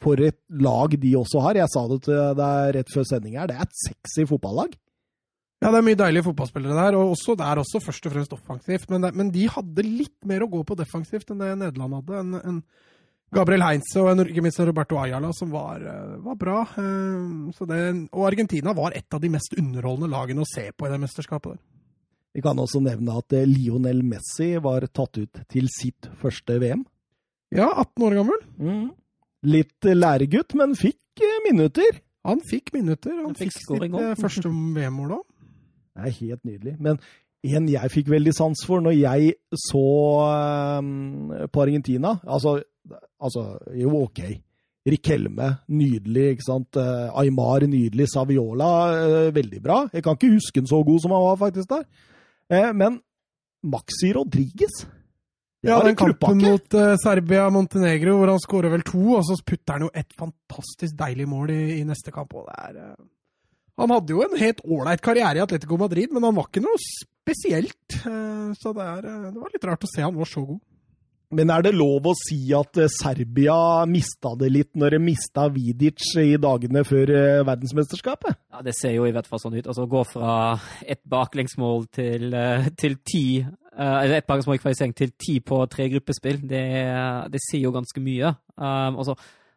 for 0.00 0.20
et 0.20 0.38
lag 0.60 0.92
de 1.00 1.12
også 1.18 1.40
har. 1.44 1.58
Jeg 1.58 1.72
sa 1.72 1.82
det 1.90 2.00
til 2.06 2.38
deg 2.38 2.72
rett 2.76 2.90
før 2.92 3.06
sending 3.08 3.38
her, 3.40 3.48
det 3.50 3.56
er 3.56 3.66
et 3.66 3.78
sexy 3.84 4.26
fotballag. 4.28 4.76
Ja, 5.62 5.70
det 5.72 5.78
er 5.78 5.86
mye 5.86 5.96
deilige 5.96 6.26
fotballspillere 6.26 6.76
der, 6.76 6.96
og 6.98 7.14
også, 7.14 7.36
det 7.40 7.46
er 7.48 7.60
også 7.62 7.80
først 7.80 8.06
og 8.06 8.12
fremst 8.12 8.34
offensivt. 8.36 8.90
Men, 8.92 9.06
men, 9.16 9.30
de 9.32 9.46
hadde 9.48 9.86
litt 9.86 10.18
mer 10.28 10.44
å 10.44 10.50
gå 10.52 10.60
på 10.68 10.76
defensivt 10.76 11.30
enn 11.32 11.40
det 11.40 11.54
Nederland 11.62 11.96
hadde. 12.02 12.20
En, 12.20 12.34
en 12.42 12.58
Gabriel 13.34 13.64
Heinze 13.66 14.02
og 14.02 14.20
ikke 14.24 14.42
minst 14.44 14.60
Roberto 14.62 14.98
Ayala 15.00 15.32
som 15.34 15.50
var, 15.52 15.82
eh, 15.82 16.16
var 16.22 16.36
bra. 16.38 16.60
Eh, 16.78 17.64
det, 17.66 18.08
og 18.12 18.26
Argentina 18.28 18.72
var 18.72 18.94
et 18.94 19.12
av 19.12 19.20
de 19.20 19.28
mest 19.28 19.56
underholdende 19.58 20.10
lagene 20.10 20.44
å 20.44 20.48
se 20.48 20.70
på 20.72 20.86
i 20.86 20.90
det 20.90 21.00
mesterskapet. 21.00 21.52
der. 21.52 21.62
Vi 22.34 22.42
kan 22.42 22.56
også 22.56 22.82
nevne 22.82 23.16
at 23.18 23.32
eh, 23.32 23.46
Lionel 23.46 24.02
Messi 24.02 24.54
var 24.62 24.86
tatt 24.86 25.18
ut 25.18 25.44
til 25.48 25.68
sitt 25.68 26.08
første 26.20 26.58
VM. 26.60 26.84
Ja, 27.54 27.68
18 27.70 28.06
år 28.06 28.14
gammel. 28.20 28.40
Mm. 28.58 28.90
Litt 29.44 29.82
læregutt, 29.84 30.54
men 30.54 30.74
fikk 30.74 31.22
minutter. 31.46 32.00
Han 32.24 32.40
fikk 32.40 32.72
minutter. 32.72 33.12
Han, 33.14 33.26
Han 33.26 33.34
fikk, 33.34 33.52
fikk 33.52 33.66
sitt 33.68 34.22
første 34.22 34.48
VM-mål 34.48 35.18
òg. 35.18 35.26
Det 35.94 36.08
er 36.08 36.16
helt 36.18 36.44
nydelig. 36.44 36.76
Men 36.82 36.98
en 37.44 37.66
jeg 37.68 37.92
fikk 37.92 38.08
veldig 38.08 38.32
sans 38.34 38.62
for 38.66 38.82
når 38.84 38.96
jeg 38.96 39.34
så 39.66 39.84
um, 40.80 41.32
på 41.52 41.64
Argentina 41.64 42.16
altså, 42.24 42.62
altså, 43.24 43.46
jo, 43.80 43.92
OK. 44.04 44.20
Rikelme, 44.84 45.48
nydelig. 45.72 46.34
ikke 46.34 46.44
sant? 46.44 46.76
Uh, 46.76 47.08
Aymar, 47.20 47.64
nydelig. 47.70 48.10
Saviola, 48.12 48.72
uh, 48.92 49.30
veldig 49.34 49.62
bra. 49.64 49.78
Jeg 49.92 50.04
kan 50.04 50.18
ikke 50.18 50.34
huske 50.34 50.60
han 50.60 50.68
så 50.68 50.82
god 50.84 51.00
som 51.00 51.14
han 51.16 51.24
var 51.24 51.40
faktisk 51.40 51.72
der. 51.72 51.86
Uh, 52.52 52.70
men 52.76 53.00
Maxi 53.64 54.12
Rodriguez 54.12 54.84
ja, 55.64 55.78
den 55.80 55.96
kampen 55.96 56.42
mot 56.44 56.76
uh, 56.76 56.92
Serbia-Montenegro, 57.00 58.18
hvor 58.20 58.34
han 58.34 58.42
skårer 58.42 58.74
vel 58.74 58.84
to, 58.84 59.00
og 59.16 59.24
så 59.24 59.38
putter 59.40 59.78
han 59.78 59.86
jo 59.86 59.92
et 59.96 60.12
fantastisk 60.12 60.98
deilig 60.98 61.24
mål 61.32 61.54
i, 61.54 61.62
i 61.80 61.84
neste 61.88 62.12
kamp. 62.12 62.36
er... 62.36 62.80
Uh 62.92 63.10
han 63.80 63.90
hadde 63.90 64.14
jo 64.14 64.22
en 64.22 64.36
helt 64.38 64.62
ålreit 64.62 65.02
karriere 65.02 65.40
i 65.40 65.42
Atletico 65.42 65.78
Madrid, 65.80 66.12
men 66.14 66.22
han 66.26 66.36
var 66.36 66.46
ikke 66.46 66.62
noe 66.62 66.78
spesielt. 66.78 67.98
Uh, 68.04 68.54
så 68.58 68.74
det, 68.76 68.86
er, 68.86 69.08
eh, 69.08 69.24
det, 69.32 69.40
var 69.40 69.54
litt 69.54 69.66
rart 69.66 69.86
å 69.86 69.90
se 69.90 70.04
han 70.04 70.14
var 70.14 70.30
så 70.30 70.44
god. 70.46 70.60
Men 71.34 71.50
er 71.50 71.64
det 71.66 71.74
lov 71.74 72.06
å 72.10 72.14
si 72.18 72.38
at 72.56 72.78
eh, 72.80 72.90
Serbia 72.92 73.56
mista 73.90 74.34
det 74.38 74.50
litt 74.52 74.72
når 74.78 74.96
de 74.96 75.00
mista 75.02 75.46
Vidic 75.52 76.06
i 76.20 76.36
dagene 76.40 76.84
før 76.86 77.12
verdensmesterskapet? 77.48 78.38
Ja, 78.54 78.62
det 78.64 78.76
ser 78.78 78.94
jo 78.96 79.06
i 79.08 79.12
hvert 79.14 79.28
fall 79.30 79.42
sånn 79.42 79.56
ut. 79.58 79.66
Altså 79.66 79.86
gå 79.90 80.04
fra 80.08 80.34
et 80.86 81.02
baklengsmål 81.10 81.88
til, 81.94 82.34
til 82.78 82.98
ti 83.02 83.26
eller 83.74 84.20
ett 84.20 84.28
baklengsmål 84.28 84.54
i 84.54 84.60
kvalifisering 84.62 84.92
til 84.94 85.10
ti 85.18 85.40
på 85.42 85.56
tre 85.66 85.88
gruppespill, 85.90 86.44
det, 86.46 86.66
det 87.34 87.40
sier 87.42 87.64
jo 87.64 87.72
ganske 87.74 87.98
mye. 87.98 88.28
Um, 88.54 89.00
altså, 89.02 89.16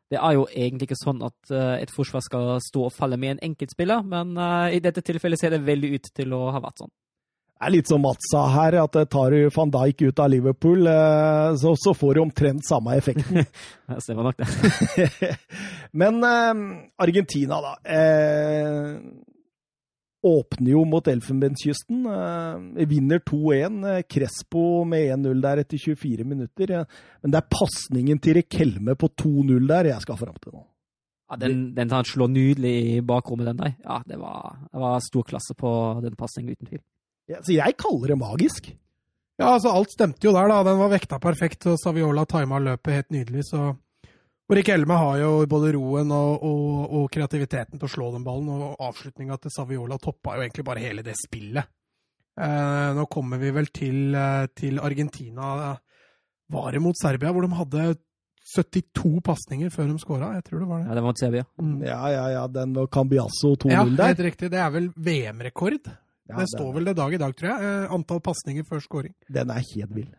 det 0.10 0.18
er 0.18 0.34
jo 0.34 0.48
egentlig 0.50 0.88
ikke 0.88 0.98
sånn 0.98 1.22
at 1.28 1.52
et 1.84 1.94
forsvar 1.94 2.24
skal 2.26 2.56
stå 2.66 2.88
og 2.88 2.96
falle 2.96 3.20
med 3.22 3.36
en 3.36 3.44
enkeltspiller, 3.52 4.02
men 4.10 4.34
i 4.74 4.82
dette 4.82 5.04
tilfellet 5.06 5.38
ser 5.38 5.54
det 5.54 5.68
veldig 5.68 5.92
ut 6.00 6.10
til 6.18 6.34
å 6.34 6.48
ha 6.56 6.64
vært 6.64 6.82
sånn. 6.82 6.94
Det 7.58 7.66
er 7.66 7.74
litt 7.74 7.90
som 7.90 8.04
Mats 8.06 8.28
sa 8.30 8.44
her, 8.54 8.78
at 8.84 8.98
tar 9.10 9.34
du 9.34 9.48
van 9.54 9.72
Dijk 9.74 10.04
ut 10.06 10.20
av 10.22 10.30
Liverpool, 10.30 10.86
uh, 10.86 11.56
så, 11.58 11.74
så, 11.74 11.96
får 11.98 12.14
du 12.14 12.22
omtrent 12.22 12.68
samme 12.68 12.94
effekten. 13.00 13.48
det 13.90 14.04
stemmer 14.06 14.30
nok, 14.30 14.38
det. 14.38 15.32
men 16.04 16.22
Argentina, 17.02 17.58
da 17.64 17.74
åpner 20.28 20.72
jo 20.72 20.84
mot 20.86 21.08
Elfenbenskysten. 21.08 22.06
Eh, 22.06 22.88
vinner 22.88 23.20
2-1. 23.20 23.78
Eh, 23.92 24.02
Crespo 24.10 24.84
med 24.84 25.12
1-0 25.16 25.42
der 25.42 25.64
etter 25.64 25.78
24 25.78 26.26
minutter. 26.26 26.74
Men 27.22 27.34
det 27.34 27.42
er 27.42 27.54
pasningen 27.60 28.20
til 28.24 28.40
Rekelme 28.42 28.98
på 29.00 29.12
2-0 29.24 29.70
der 29.70 29.92
jeg 29.94 30.06
skal 30.06 30.20
fram 30.20 30.42
til 30.42 30.58
nå. 30.58 30.66
Ja, 31.28 31.36
Den, 31.36 31.74
den 31.76 31.92
han 31.92 32.08
slår 32.08 32.30
nydelig 32.32 32.76
i 32.96 33.00
bakrommet, 33.02 33.50
den 33.50 33.58
der. 33.60 33.74
Ja, 33.84 34.00
det 34.08 34.20
var, 34.20 34.62
det 34.72 34.80
var 34.80 35.02
stor 35.04 35.26
klasse 35.28 35.56
på 35.60 35.72
den 36.04 36.16
pasningen, 36.16 36.56
uten 36.56 36.70
tvil. 36.70 36.84
Ja, 37.28 37.42
så 37.44 37.56
jeg 37.56 37.76
kaller 37.80 38.14
det 38.14 38.20
magisk. 38.20 38.70
Ja, 39.38 39.52
altså 39.54 39.74
alt 39.76 39.92
stemte 39.94 40.26
jo 40.26 40.34
der, 40.34 40.50
da. 40.50 40.62
Den 40.66 40.80
var 40.80 40.94
vekta 40.94 41.20
perfekt, 41.22 41.68
og 41.70 41.78
Saviola 41.82 42.24
tima 42.30 42.60
løpet 42.64 42.96
helt 42.96 43.14
nydelig, 43.14 43.44
så 43.52 43.74
og 44.48 44.56
Rikke 44.56 44.78
Elme 44.78 44.96
har 44.96 45.18
jo 45.20 45.32
både 45.52 45.74
roen 45.76 46.12
og, 46.16 46.44
og, 46.48 46.68
og, 46.88 47.08
kreativiteten 47.12 47.82
til 47.82 47.84
å 47.84 47.92
slå 47.92 48.12
den 48.14 48.24
ballen, 48.24 48.48
og 48.48 48.78
avslutninga 48.80 49.36
til 49.44 49.52
Saviola 49.52 49.98
toppa 50.00 50.38
jo 50.38 50.46
egentlig 50.46 50.64
bare 50.70 50.84
hele 50.86 51.04
det 51.04 51.18
spillet. 51.20 51.68
Eh, 52.38 52.90
nå 52.96 53.04
kommer 53.12 53.42
vi 53.42 53.52
vel 53.52 53.68
til, 53.76 54.16
eh, 54.16 54.46
til, 54.56 54.80
Argentina. 54.80 55.74
Var 56.48 56.72
det 56.72 56.80
mot 56.80 56.96
Serbia, 56.96 57.34
hvor 57.36 57.44
de 57.44 57.60
hadde 57.60 57.86
72 58.54 59.20
pasninger 59.26 59.74
før 59.74 59.92
de 59.92 60.00
skåra? 60.00 60.32
Jeg 60.38 60.48
tror 60.48 60.64
det 60.64 60.70
var 60.70 60.80
det. 60.80 60.88
Ja, 60.88 60.96
det 60.96 61.04
var 61.04 61.12
mot 61.12 61.20
Serbia. 61.26 61.48
Mm. 61.60 61.78
Ja, 61.84 62.02
ja, 62.14 62.26
ja. 62.38 62.48
Den 62.48 62.78
Cambiasso 62.88 63.58
2-0 63.60 63.74
ja, 63.74 63.84
der. 63.84 64.14
Helt 64.14 64.26
riktig. 64.30 64.52
Det 64.54 64.64
er 64.64 64.72
vel 64.72 64.94
VM-rekord. 64.96 65.92
Ja, 66.28 66.42
det 66.42 66.50
står 66.52 66.72
vel 66.76 66.88
det 66.90 66.98
dag 66.98 67.14
i 67.16 67.20
dag, 67.22 67.34
tror 67.38 67.50
jeg. 67.54 67.68
Eh, 67.68 67.94
antall 67.96 68.20
pasninger 68.24 68.66
før 68.68 68.82
scoring. 68.84 69.14
Den 69.32 69.52
er 69.54 69.64
helt 69.64 69.94
vill. 69.96 70.10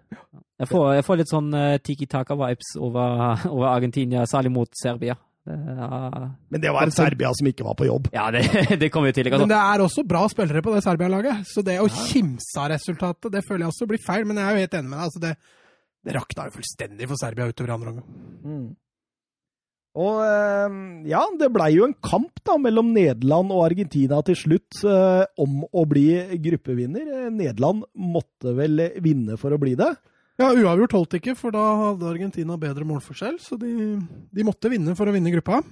Jeg 0.59 0.70
får, 0.70 0.84
jeg 0.96 1.04
får 1.06 1.18
litt 1.20 1.30
sånn 1.30 1.48
uh, 1.54 1.76
tiki-taka-vibes 1.84 2.70
over, 2.80 3.18
over, 3.54 3.66
Argentina, 3.70 4.24
særlig 4.30 4.54
mot 4.54 4.80
Serbia. 4.80 5.18
Ja, 5.48 6.28
Men 6.52 6.61
det 6.61 6.72
var 6.74 6.90
Serbia 6.92 7.30
som 7.32 7.46
ikke 7.48 7.64
var 7.64 7.76
på 7.78 7.86
jobb. 7.88 8.11
ja 8.12 8.26
det, 8.34 8.42
det 8.82 8.90
kommer 8.92 9.09
jo 9.09 9.16
til. 9.16 9.30
Men 9.32 9.48
det 9.48 9.61
er 9.61 9.84
også 9.84 10.04
bra 10.04 10.26
spillere 10.28 10.64
på 10.64 10.74
det 10.74 10.82
Serbia-laget, 10.84 11.46
så 11.48 11.64
det 11.64 11.78
å 11.80 11.88
kimse 11.88 12.61
av 12.61 12.72
resultatet, 12.74 13.30
det 13.32 13.44
føler 13.46 13.64
jeg 13.64 13.72
også 13.72 13.88
blir 13.88 14.02
feil. 14.04 14.26
Men 14.28 14.40
jeg 14.40 14.48
er 14.48 14.56
jo 14.56 14.66
helt 14.66 14.76
enig 14.80 14.90
med 14.90 14.98
deg. 14.98 15.06
altså 15.06 15.24
det, 15.24 15.32
det 16.04 16.16
rakna 16.18 16.48
jo 16.48 16.56
fullstendig 16.59 17.09
for 17.09 17.20
Serbia 17.20 17.48
utover 17.48 17.76
andre 17.76 17.94
omgang. 17.94 18.76
Og 19.97 20.20
eh, 20.22 20.76
ja, 21.11 21.22
det 21.41 21.49
blei 21.55 21.70
jo 21.74 21.86
en 21.89 21.97
kamp 22.05 22.43
da 22.47 22.59
mellom 22.61 22.93
Nederland 22.95 23.55
og 23.55 23.64
Argentina 23.64 24.20
til 24.26 24.36
slutt 24.39 24.82
eh, 24.84 25.24
om 25.41 25.64
å 25.64 25.84
bli 25.89 26.39
gruppevinner. 26.45 27.09
Eh, 27.24 27.32
Nederland 27.34 27.86
måtte 27.97 28.55
vel 28.59 28.84
vinne 29.05 29.39
for 29.41 29.55
å 29.55 29.61
bli 29.61 29.74
det. 29.78 29.91
Ja, 30.39 30.53
uavgjort 30.53 30.95
holdt 30.95 31.16
ikke, 31.18 31.34
for 31.34 31.55
da 31.55 31.64
hadde 31.80 32.07
Argentina 32.12 32.55
bedre 32.61 32.86
målforskjell. 32.86 33.41
Så 33.43 33.59
de, 33.59 33.97
de 33.99 34.47
måtte 34.47 34.70
vinne 34.70 34.95
for 34.99 35.11
å 35.11 35.14
vinne 35.14 35.32
gruppa. 35.34 35.64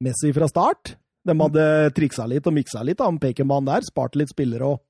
Messi 0.00 0.32
fra 0.32 0.48
start. 0.48 0.94
De 1.26 1.36
hadde 1.36 1.64
triksa 1.92 2.24
litt 2.30 2.46
og 2.48 2.56
miksa 2.56 2.80
litt. 2.86 3.02
Han 3.04 3.20
Pekermann 3.20 3.68
der 3.68 3.84
sparte 3.84 4.22
litt 4.22 4.32
spillere 4.32 4.70
og 4.72 4.80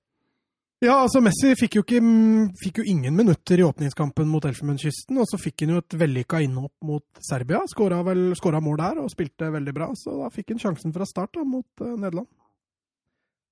Ja, 0.81 0.95
altså 0.97 1.21
Messi 1.21 1.51
fikk 1.61 1.75
jo, 1.77 1.83
ikke, 1.85 1.99
mm, 2.01 2.45
fikk 2.57 2.79
jo 2.81 2.87
ingen 2.89 3.13
minutter 3.13 3.61
i 3.61 3.65
åpningskampen 3.67 4.25
mot 4.31 4.47
Elfenbenskysten, 4.49 5.19
og 5.21 5.27
så 5.29 5.37
fikk 5.37 5.67
han 5.67 5.75
jo 5.75 5.83
et 5.83 5.97
vellykka 6.01 6.41
innhopp 6.41 6.73
mot 6.89 7.05
Serbia. 7.21 7.61
Skåra 7.69 8.63
mål 8.65 8.81
der 8.81 9.03
og 9.03 9.11
spilte 9.13 9.51
veldig 9.53 9.75
bra, 9.77 9.91
så 9.93 10.23
da 10.23 10.31
fikk 10.33 10.55
han 10.55 10.63
sjansen 10.63 10.95
fra 10.95 11.05
start 11.05 11.37
da, 11.37 11.45
mot 11.45 11.85
uh, 11.85 11.93
Nederland. 12.01 12.31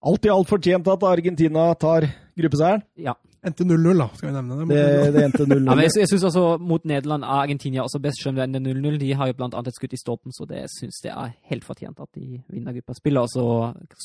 alt 0.09 0.25
i 0.25 0.33
alt 0.33 0.49
fortjent 0.49 0.89
at 0.89 1.05
Argentina 1.05 1.69
tar 1.77 2.09
gruppeseieren. 2.39 2.87
Ja. 2.97 3.13
Endte 3.47 3.63
0-0, 3.63 3.93
da, 3.95 4.07
skal 4.19 4.29
vi 4.29 4.33
nevne 4.35 4.57
det. 4.59 4.65
Det, 4.75 5.11
det 5.15 5.21
endte 5.29 5.45
0-0. 5.47 5.61
Ja, 5.69 5.75
men 5.77 5.85
jeg, 5.85 5.93
jeg 6.01 6.09
syns 6.11 6.25
også 6.27 6.43
mot 6.59 6.87
Nederland 6.91 7.23
er 7.23 7.43
Argentina 7.45 7.85
også 7.85 8.01
best, 8.03 8.19
selv 8.23 8.33
om 8.33 8.39
det 8.41 8.47
ender 8.49 8.75
0-0. 8.75 8.97
De 8.99 9.11
har 9.15 9.31
jo 9.31 9.37
blant 9.39 9.55
annet 9.55 9.71
et 9.71 9.79
skudd 9.79 9.95
i 9.95 10.01
stolpen, 10.01 10.35
så 10.35 10.47
det 10.51 10.65
syns 10.73 10.99
jeg 11.05 11.13
er 11.15 11.37
helt 11.53 11.67
fortjent 11.67 12.01
at 12.03 12.11
de 12.19 12.41
vinner 12.51 12.75
gruppa. 12.81 12.97
Spiller 12.99 13.29
altså 13.29 13.45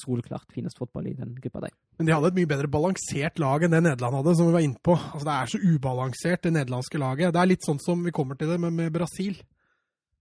soleklart 0.03 0.53
finest 0.53 0.77
fotball 0.77 1.07
i 1.09 1.15
den 1.17 1.31
gruppa 1.41 1.63
der. 1.65 1.73
Men 1.97 2.09
de 2.09 2.13
hadde 2.13 2.29
et 2.29 2.38
mye 2.38 2.51
bedre 2.51 2.69
balansert 2.75 3.41
lag 3.41 3.65
enn 3.65 3.73
det 3.73 3.81
Nederland 3.88 4.19
hadde, 4.19 4.36
som 4.38 4.51
vi 4.51 4.57
var 4.59 4.67
inne 4.67 4.81
på. 4.86 4.97
Altså, 4.99 5.25
det 5.25 5.38
er 5.38 5.53
så 5.53 5.61
ubalansert, 5.63 6.43
det 6.45 6.53
nederlandske 6.53 7.01
laget. 7.01 7.34
Det 7.34 7.41
er 7.41 7.49
litt 7.49 7.65
sånn 7.65 7.81
som 7.81 8.05
vi 8.05 8.13
kommer 8.13 8.38
til 8.38 8.53
det 8.53 8.59
med, 8.61 8.77
med 8.77 8.93
Brasil. 8.93 9.39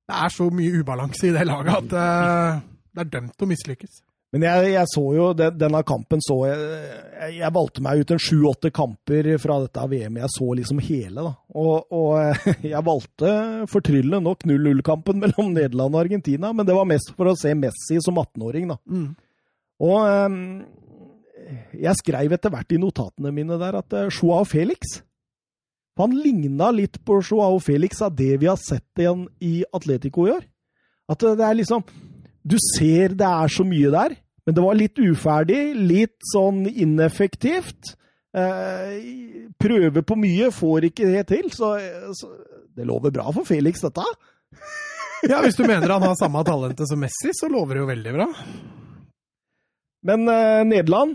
Det 0.09 0.23
er 0.25 0.33
så 0.33 0.49
mye 0.53 0.81
ubalanse 0.81 1.29
i 1.29 1.37
det 1.37 1.45
laget 1.49 1.77
at 1.77 1.93
uh, 1.93 2.65
det 2.97 3.05
er 3.05 3.13
dømt 3.13 3.45
å 3.45 3.51
mislykkes. 3.53 4.01
Men 4.33 4.47
jeg, 4.47 4.69
jeg 4.73 4.89
så 4.89 5.03
jo 5.13 5.25
den, 5.37 5.57
denne 5.61 5.83
kampen 5.85 6.23
så 6.25 6.39
jeg, 6.49 6.61
jeg, 7.37 7.53
valgte 7.53 7.83
meg 7.85 8.01
ut 8.01 8.13
en 8.15 8.23
sju-åtte 8.23 8.71
kamper 8.73 9.29
fra 9.43 9.59
dette 9.61 9.83
VM. 9.91 10.17
Jeg 10.23 10.33
så 10.33 10.47
liksom 10.57 10.81
hele, 10.87 11.27
da. 11.27 11.33
Og, 11.53 11.93
og 11.93 12.47
jeg 12.73 12.87
valgte 12.87 13.35
fortryllende 13.69 14.23
nok 14.25 14.47
0-0-kampen 14.49 15.21
mellom 15.21 15.53
Nederland 15.57 15.93
og 15.93 16.05
Argentina, 16.07 16.55
men 16.57 16.69
det 16.69 16.79
var 16.79 16.89
mest 16.89 17.13
for 17.19 17.29
å 17.29 17.37
se 17.37 17.53
Messi 17.59 18.01
som 18.01 18.17
18-åring, 18.23 18.73
da. 18.73 18.81
Mm. 18.89 19.11
Og 19.83 19.99
ehm, 20.07 20.41
jeg 21.83 21.99
skrev 22.01 22.33
etter 22.37 22.53
hvert 22.53 22.73
i 22.73 22.81
notatene 22.81 23.33
mine 23.35 23.59
der 23.61 23.79
at 23.81 23.97
uh, 23.97 24.09
Joao 24.13 24.45
Felix 24.49 25.01
Han 26.01 26.15
ligna 26.17 26.71
litt 26.73 27.01
på 27.05 27.19
Joao 27.21 27.59
Felix 27.61 28.01
av 28.05 28.15
det 28.17 28.37
vi 28.41 28.49
har 28.49 28.61
sett 28.61 29.03
igjen 29.03 29.27
i 29.45 29.61
Atletico 29.77 30.25
i 30.29 30.33
år. 30.37 30.47
At 31.11 31.25
uh, 31.27 31.35
det 31.37 31.45
er 31.49 31.59
liksom 31.59 31.85
Du 32.43 32.57
ser 32.77 33.17
det 33.19 33.29
er 33.29 33.53
så 33.53 33.67
mye 33.67 33.91
der, 33.93 34.17
men 34.47 34.57
det 34.57 34.63
var 34.65 34.79
litt 34.79 34.99
uferdig, 34.99 35.61
litt 35.77 36.19
sånn 36.33 36.65
ineffektivt. 36.67 37.95
Eh, 38.35 38.97
prøver 39.61 40.03
på 40.03 40.17
mye, 40.19 40.51
får 40.55 40.89
ikke 40.89 41.11
det 41.13 41.27
til. 41.31 41.51
Så, 41.55 41.75
så 42.19 42.31
det 42.75 42.87
lover 42.89 43.15
bra 43.15 43.29
for 43.35 43.49
Felix, 43.49 43.85
dette. 43.85 44.07
Ja, 45.23 45.37
Hvis 45.39 45.55
du 45.55 45.63
mener 45.63 45.87
han 45.87 46.03
har 46.03 46.17
samme 46.19 46.41
talentet 46.43 46.89
som 46.91 46.99
Messi, 46.99 47.31
så 47.39 47.47
lover 47.47 47.77
det 47.77 47.83
jo 47.85 47.91
veldig 47.93 48.13
bra. 48.17 48.25
Men 50.03 50.27
eh, 50.27 50.63
Nederland 50.67 51.15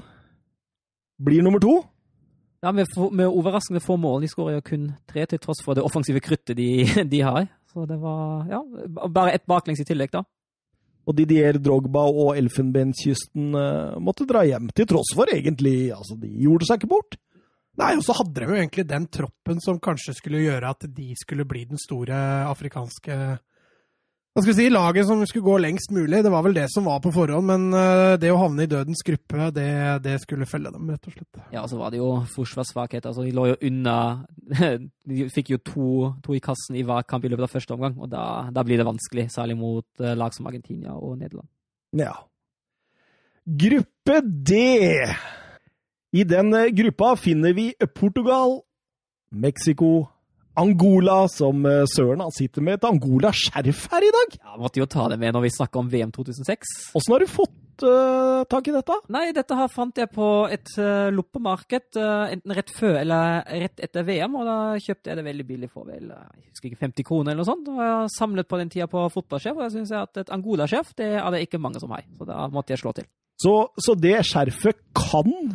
blir 1.20 1.44
nummer 1.44 1.60
to. 1.60 1.82
Ja, 2.64 2.72
med, 2.72 2.88
med 3.12 3.28
overraskende 3.28 3.82
få 3.84 3.98
mål. 4.00 4.22
De 4.24 4.30
skårer 4.32 4.56
jo 4.56 4.64
kun 4.64 4.86
tre, 5.12 5.26
til 5.28 5.42
tross 5.44 5.60
for 5.66 5.76
det 5.76 5.84
offensive 5.84 6.24
kruttet 6.24 6.56
de, 6.56 6.70
de 7.12 7.20
har. 7.28 7.50
Så 7.74 7.84
det 7.90 8.00
var 8.00 8.48
ja, 8.48 8.64
bare 9.12 9.36
ett 9.36 9.44
baklengs 9.46 9.84
i 9.84 9.90
tillegg, 9.92 10.16
da. 10.16 10.24
Og 11.08 11.16
Didier 11.16 11.56
Drogba 11.64 12.04
og 12.12 12.36
Elfenbenskysten 12.40 13.56
eh, 13.56 13.96
måtte 14.04 14.28
dra 14.28 14.44
hjem, 14.48 14.68
til 14.76 14.90
tross 14.90 15.14
for 15.16 15.32
egentlig 15.32 15.94
Altså, 15.96 16.18
de 16.20 16.32
gjorde 16.44 16.68
seg 16.68 16.82
ikke 16.82 16.92
bort. 16.92 17.20
Nei, 17.78 17.94
og 17.94 18.04
så 18.04 18.16
hadde 18.18 18.42
de 18.42 18.48
jo 18.50 18.58
egentlig 18.58 18.88
den 18.90 19.06
troppen 19.14 19.62
som 19.62 19.78
kanskje 19.80 20.16
skulle 20.18 20.42
gjøre 20.42 20.72
at 20.74 20.88
de 20.90 21.12
skulle 21.20 21.46
bli 21.48 21.64
den 21.70 21.80
store 21.80 22.18
afrikanske 22.50 23.38
Hva 24.38 24.44
skal 24.44 24.54
vi 24.54 24.62
si, 24.62 24.70
laget 24.70 25.08
som 25.10 25.22
skulle 25.26 25.48
gå 25.48 25.56
lengst 25.58 25.90
mulig. 25.90 26.20
Det 26.22 26.30
var 26.30 26.44
vel 26.46 26.54
det 26.54 26.68
som 26.70 26.86
var 26.86 27.00
på 27.02 27.10
forhånd, 27.10 27.48
men 27.50 27.64
eh, 27.74 28.20
det 28.22 28.30
å 28.30 28.38
havne 28.38 28.68
i 28.68 28.70
dødens 28.70 29.00
gruppe, 29.02 29.48
det, 29.56 29.72
det 30.06 30.20
skulle 30.22 30.46
felle 30.46 30.70
dem, 30.70 30.92
rett 30.94 31.08
og 31.10 31.16
slett. 31.16 31.40
Ja, 31.50 31.64
og 31.64 31.72
så 31.72 31.80
var 31.80 31.90
det 31.90 31.98
jo 31.98 32.12
forsvarssvakhet. 32.36 33.08
Altså, 33.10 33.26
de 33.26 33.32
lå 33.34 33.48
jo 33.50 33.56
unna 33.66 33.96
De 35.10 35.26
fikk 35.34 35.50
jo 35.56 35.58
to, 35.66 35.88
to 36.22 36.36
i 36.38 36.42
kassen 36.46 36.78
i 36.78 36.84
hver 36.86 37.08
kamp 37.10 37.26
i 37.26 37.32
løpet 37.34 37.48
av 37.48 37.56
første 37.56 37.74
omgang, 37.74 37.98
og 37.98 38.12
da, 38.12 38.28
da 38.54 38.62
blir 38.68 38.78
det 38.78 38.86
vanskelig, 38.86 39.26
særlig 39.34 39.58
mot 39.58 40.06
eh, 40.06 40.14
lag 40.22 40.38
som 40.38 40.52
Argentina 40.52 40.94
og 40.94 41.18
Nederland. 41.18 41.50
Ja. 41.98 42.14
Gruppe 43.66 44.22
D. 44.22 44.62
I 46.14 46.28
den 46.30 46.54
eh, 46.62 46.70
gruppa 46.78 47.16
finner 47.18 47.58
vi 47.58 47.72
Portugal, 47.90 48.60
Mexico, 49.34 50.12
Angola, 50.58 51.28
som 51.30 51.66
eh, 51.70 51.86
Søren 51.92 52.24
han 52.26 52.34
sitter 52.34 52.66
med 52.66 52.80
et 52.80 52.88
Angola-skjerf 52.88 53.86
her 53.92 54.06
i 54.08 54.12
dag. 54.16 54.36
Ja, 54.42 54.58
Måtte 54.58 54.82
jo 54.82 54.90
ta 54.90 55.06
det 55.12 55.20
med 55.22 55.36
når 55.36 55.46
vi 55.46 55.54
snakker 55.54 55.84
om 55.84 55.92
VM 55.92 56.12
2006. 56.16 56.72
Åssen 56.98 57.14
har 57.14 57.22
du 57.22 57.30
fått 57.30 57.86
uh, 57.86 58.42
tak 58.50 58.72
i 58.72 58.74
dette? 58.74 58.96
Nei, 59.14 59.28
dette 59.38 59.58
her 59.60 59.70
fant 59.70 60.02
jeg 60.02 60.10
på 60.16 60.30
et 60.50 60.72
uh, 60.82 61.12
loppemarked 61.14 62.00
uh, 62.02 62.34
enten 62.34 62.56
rett 62.58 62.74
før 62.74 62.98
eller 63.04 63.46
rett 63.66 63.86
etter 63.86 64.08
VM, 64.08 64.40
og 64.40 64.50
da 64.50 64.58
kjøpte 64.82 65.12
jeg 65.12 65.20
det 65.20 65.28
veldig 65.30 65.48
billig 65.52 65.70
for 65.70 65.86
vel 65.86 66.10
jeg 66.10 66.48
husker 66.50 66.72
ikke 66.72 66.82
50 66.88 67.08
kroner 67.12 67.36
eller 67.36 67.44
noe 67.44 67.52
sånt. 67.52 67.70
Og 67.70 67.84
jeg 67.86 68.16
samlet 68.18 68.50
på 68.50 68.62
den 68.64 68.74
tida 68.74 68.90
på 68.90 69.06
fotballsjef, 69.14 69.60
og 69.60 69.68
jeg 69.68 69.76
syns 69.78 69.94
at 70.02 70.24
et 70.24 70.34
Angola-sjef 70.34 70.96
det 70.98 71.14
er 71.22 71.30
det 71.36 71.46
ikke 71.46 71.62
mange 71.62 71.84
som 71.84 71.94
har. 71.94 72.06
Så 72.18 72.26
da 72.30 72.50
måtte 72.50 72.74
jeg 72.74 72.82
slå 72.82 72.98
til. 72.98 73.06
Så, 73.38 73.54
så 73.78 73.94
det 73.94 74.18
skjerfet 74.26 74.82
kan 74.98 75.54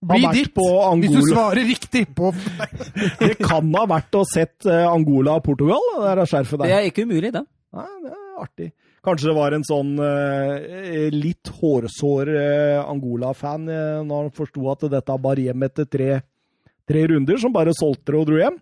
Bli 0.00 0.20
ditt 0.32 0.56
hvis 0.56 1.12
du 1.12 1.26
svarer 1.28 1.66
riktig 1.68 2.06
på 2.16 2.30
Det 3.20 3.34
kan 3.36 3.68
ha 3.76 3.82
vært 3.90 4.16
å 4.16 4.22
sett 4.24 4.64
eh, 4.64 4.86
Angola 4.88 5.34
og 5.36 5.44
Portugal, 5.44 5.82
det 5.98 6.14
der 6.22 6.30
skjerfet 6.30 6.62
Det 6.64 6.72
er 6.72 6.86
ikke 6.88 7.04
umulig, 7.04 7.34
det. 7.34 7.42
Nei, 7.76 7.88
det 8.06 8.14
er 8.14 8.38
artig. 8.40 8.70
Kanskje 9.04 9.30
det 9.30 9.36
var 9.36 9.56
en 9.56 9.64
sånn 9.64 9.92
eh, 10.04 11.06
litt 11.12 11.52
hårsår 11.60 12.32
eh, 12.36 12.80
Angola-fan 12.80 13.68
eh, 13.68 14.00
når 14.04 14.26
han 14.26 14.34
forsto 14.36 14.64
at 14.72 14.88
dette 14.92 15.16
var 15.24 15.40
hjem 15.40 15.68
etter 15.68 15.88
tre, 15.88 16.08
tre 16.88 17.04
runder, 17.12 17.40
som 17.40 17.52
bare 17.54 17.76
solgte 17.76 18.12
det 18.12 18.20
og 18.20 18.28
dro 18.28 18.40
hjem. 18.40 18.58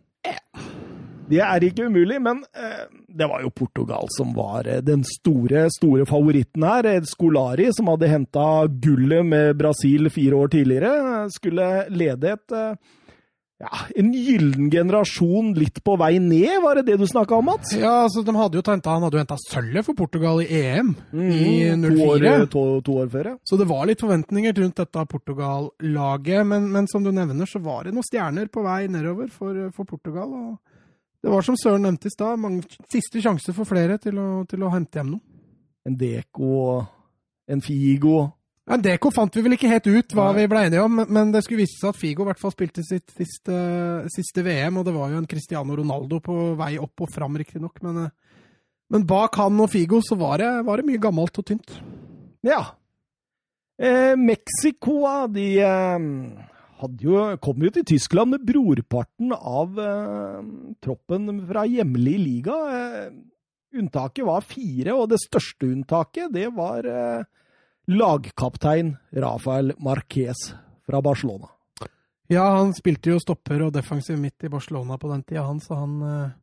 Det 1.28 1.40
er 1.44 1.64
ikke 1.68 1.88
umulig, 1.90 2.20
men 2.24 2.44
eh, 2.56 2.84
det 3.08 3.28
var 3.28 3.42
jo 3.44 3.50
Portugal 3.52 4.08
som 4.16 4.34
var 4.36 4.66
eh, 4.68 4.80
den 4.84 5.04
store, 5.04 5.66
store 5.76 6.06
favoritten 6.08 6.64
her. 6.64 6.88
Skolari, 7.04 7.06
Scolari, 7.28 7.72
som 7.76 7.88
hadde 7.92 8.08
henta 8.10 8.44
gullet 8.82 9.26
med 9.26 9.56
Brasil 9.58 10.08
fire 10.10 10.38
år 10.38 10.48
tidligere, 10.54 10.94
eh, 11.24 11.26
skulle 11.34 11.66
lede 11.90 12.32
et 12.36 12.54
eh, 12.56 12.94
ja, 13.58 13.80
en 13.98 14.12
gyllen 14.14 14.68
generasjon 14.70 15.48
litt 15.58 15.80
på 15.82 15.96
vei 15.98 16.12
ned, 16.22 16.60
var 16.62 16.78
det 16.78 16.84
det 16.92 16.98
du 17.00 17.06
snakka 17.10 17.40
om, 17.40 17.48
Mats? 17.50 17.72
Ja, 17.74 18.04
altså, 18.04 18.22
de 18.22 18.34
hadde 18.36 18.54
jo 18.54 18.62
hentet, 18.62 18.86
Han 18.86 19.02
hadde 19.02 19.18
jo 19.18 19.22
henta 19.24 19.38
sølvet 19.48 19.84
for 19.88 19.98
Portugal 19.98 20.38
i 20.44 20.46
EM 20.60 20.92
i 21.10 21.66
Mm, 21.74 21.82
to, 21.82 22.06
år, 22.06 22.22
04. 22.22 22.46
to, 22.52 22.62
to 22.86 22.98
år 23.02 23.10
før, 23.10 23.30
ja. 23.32 23.36
Så 23.42 23.58
det 23.58 23.66
var 23.66 23.86
litt 23.90 24.04
forventninger 24.04 24.54
rundt 24.62 24.78
dette 24.78 25.04
Portugal-laget. 25.10 26.46
Men, 26.46 26.70
men 26.70 26.86
som 26.86 27.02
du 27.02 27.10
nevner, 27.10 27.50
så 27.50 27.58
var 27.58 27.84
det 27.88 27.96
noen 27.96 28.06
stjerner 28.06 28.46
på 28.46 28.62
vei 28.62 28.86
nedover 28.86 29.26
for, 29.26 29.58
for 29.74 29.84
Portugal. 29.90 30.30
og 30.30 30.77
Det 31.22 31.30
var 31.32 31.42
som 31.42 31.56
Søren 31.58 31.82
nevnte 31.82 32.08
i 32.08 32.14
stad, 32.14 32.42
siste 32.92 33.22
sjanse 33.22 33.54
for 33.54 33.66
flere 33.68 33.98
til 34.02 34.18
å, 34.22 34.28
til 34.48 34.62
å 34.62 34.70
hente 34.70 35.00
hjem 35.00 35.14
noe. 35.16 35.24
En 35.88 35.96
Deko, 35.98 36.82
en 37.48 37.62
Figo 37.64 38.18
Ja, 38.68 38.76
Deko 38.76 39.08
fant 39.14 39.32
vi 39.32 39.40
vel 39.40 39.54
ikke 39.56 39.70
helt 39.70 39.86
ut 39.88 40.12
hva 40.12 40.26
Nei. 40.28 40.42
vi 40.42 40.50
ble 40.52 40.64
enige 40.66 40.82
om, 40.84 40.98
men 41.08 41.30
det 41.32 41.40
skulle 41.46 41.62
vise 41.62 41.78
seg 41.80 41.94
at 41.94 41.98
Figo 41.98 42.26
i 42.26 42.28
hvert 42.28 42.42
fall 42.42 42.52
spilte 42.52 42.84
sitt 42.84 43.14
siste, 43.16 43.60
siste 44.12 44.44
VM, 44.44 44.76
og 44.76 44.84
det 44.84 44.92
var 44.92 45.14
jo 45.14 45.22
en 45.22 45.28
Cristiano 45.30 45.78
Ronaldo 45.78 46.18
på 46.24 46.36
vei 46.58 46.74
opp 46.82 47.06
og 47.06 47.14
fram, 47.14 47.38
riktignok. 47.40 47.80
Men, 47.86 48.02
eh, 48.04 48.42
men 48.92 49.06
bak 49.08 49.40
han 49.40 49.64
og 49.64 49.72
Figo 49.72 50.02
så 50.04 50.18
var 50.20 50.42
det, 50.42 50.50
var 50.68 50.82
det 50.82 50.90
mye 50.90 51.00
gammelt 51.00 51.40
og 51.40 51.48
tynt. 51.48 51.78
Ja. 52.44 52.60
Eh, 53.80 54.12
Mexico, 54.20 55.00
de 55.32 55.48
eh, 55.64 55.98
hadde 56.78 57.04
jo, 57.04 57.16
kom 57.42 57.64
jo 57.64 57.72
til 57.74 57.86
Tyskland 57.94 58.34
med 58.34 58.46
brorparten 58.46 59.34
av 59.34 59.78
eh, 59.82 60.46
troppen 60.84 61.42
fra 61.48 61.64
hjemlig 61.68 62.16
liga. 62.22 62.56
Eh, 62.74 63.10
unntaket 63.78 64.26
var 64.28 64.46
fire, 64.46 64.94
og 64.94 65.10
det 65.12 65.20
største 65.22 65.68
unntaket 65.68 66.32
det 66.34 66.48
var 66.56 66.88
eh, 66.88 67.28
lagkaptein 67.90 68.96
Rafael 69.16 69.74
Marquez 69.82 70.50
fra 70.88 71.02
Barcelona. 71.04 71.50
Ja, 72.28 72.44
han 72.58 72.74
spilte 72.76 73.14
jo 73.14 73.20
stopper 73.22 73.64
og 73.64 73.72
defensiv 73.72 74.18
midt 74.20 74.44
i 74.44 74.52
Barcelona 74.52 74.98
på 75.00 75.08
den 75.12 75.24
tida, 75.24 75.46
han, 75.48 75.62
så 75.64 75.80
han, 75.80 75.96
eh, 76.02 76.36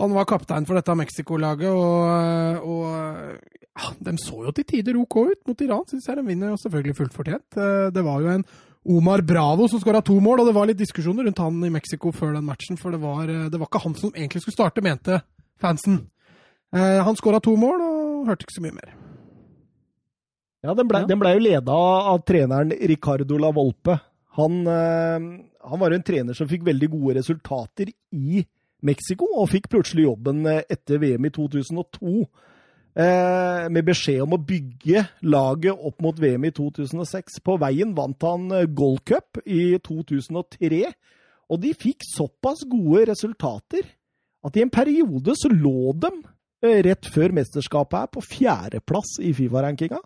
Han 0.00 0.14
var 0.16 0.24
kaptein 0.24 0.64
for 0.64 0.78
dette 0.78 0.94
Mexico-laget, 0.96 1.68
og, 1.68 2.62
og 2.64 3.58
ja, 3.76 3.90
de 4.00 4.14
så 4.16 4.44
jo 4.46 4.52
til 4.56 4.64
tider 4.64 4.96
OK 4.96 5.16
ut 5.20 5.48
mot 5.48 5.62
Iran, 5.64 5.84
syns 5.88 6.08
jeg. 6.08 6.16
De 6.16 6.24
vinner 6.26 6.52
jo 6.52 6.60
selvfølgelig 6.60 6.96
fullt 6.96 7.16
fortjent. 7.16 7.58
Eh, 7.60 7.88
det 7.94 8.04
var 8.06 8.24
jo 8.24 8.32
en 8.32 8.46
Omar 8.88 9.20
Bravo 9.20 9.68
som 9.68 9.80
skåra 9.80 10.00
to 10.04 10.14
mål, 10.20 10.40
og 10.40 10.46
det 10.48 10.54
var 10.56 10.66
litt 10.70 10.78
diskusjoner 10.80 11.26
rundt 11.28 11.38
han 11.42 11.58
i 11.66 11.70
Mexico 11.72 12.12
før 12.16 12.32
den 12.38 12.46
matchen, 12.46 12.78
for 12.80 12.90
det 12.94 13.00
var, 13.02 13.28
eh, 13.28 13.48
det 13.52 13.58
var 13.60 13.66
ikke 13.68 13.82
han 13.84 13.94
som 13.94 14.12
egentlig 14.14 14.40
skulle 14.42 14.56
starte, 14.56 14.80
mente 14.82 15.20
fansen. 15.60 16.06
Eh, 16.72 17.02
han 17.04 17.16
skåra 17.16 17.42
to 17.42 17.56
mål, 17.60 17.80
og 17.82 18.26
hørte 18.30 18.46
ikke 18.46 18.56
så 18.56 18.62
mye 18.64 18.78
mer. 18.78 18.94
Ja, 20.62 20.74
Den 20.74 20.88
ble, 20.88 21.00
Ja. 21.08 21.16
ble 21.16 21.32
jo 21.34 21.40
leda 21.40 21.72
av 21.72 22.24
treneren 22.24 22.70
Ricardo 22.88 23.36
La 23.38 23.50
Volpe. 23.50 24.00
Han, 24.36 24.66
eh, 24.66 25.18
han 25.68 25.78
var 25.78 25.90
jo 25.90 25.96
en 25.96 26.02
trener 26.02 26.34
som 26.34 26.48
fikk 26.48 26.62
veldig 26.64 26.90
gode 26.90 27.16
resultater 27.16 27.92
i 28.12 28.46
Mexico, 28.82 29.26
og 29.36 29.48
fikk 29.48 29.68
plutselig 29.68 30.04
jobben 30.04 30.46
eh, 30.46 30.62
etter 30.70 30.98
VM 30.98 31.24
i 31.26 31.30
2002. 31.30 32.26
Eh, 32.90 33.68
med 33.70 33.86
beskjed 33.86 34.24
om 34.24 34.34
å 34.34 34.42
bygge 34.42 35.04
laget 35.30 35.78
opp 35.78 36.00
mot 36.02 36.16
VM 36.18 36.48
i 36.48 36.50
2006. 36.54 37.38
På 37.46 37.54
veien 37.62 37.92
vant 37.94 38.26
han 38.26 38.50
eh, 38.56 38.66
Gold 38.66 39.04
Cup 39.06 39.38
i 39.46 39.76
2003, 39.78 40.82
og 41.50 41.62
de 41.62 41.70
fikk 41.78 42.02
såpass 42.08 42.64
gode 42.70 43.06
resultater 43.12 43.86
at 44.42 44.56
i 44.56 44.64
en 44.64 44.72
periode 44.72 45.36
så 45.38 45.52
lå 45.52 45.94
de 46.02 46.10
eh, 46.66 46.80
rett 46.88 47.06
før 47.14 47.36
mesterskapet 47.38 48.00
her 48.00 48.10
på 48.10 48.24
fjerdeplass 48.26 49.20
i 49.22 49.36
Fifa-rankinga. 49.38 50.02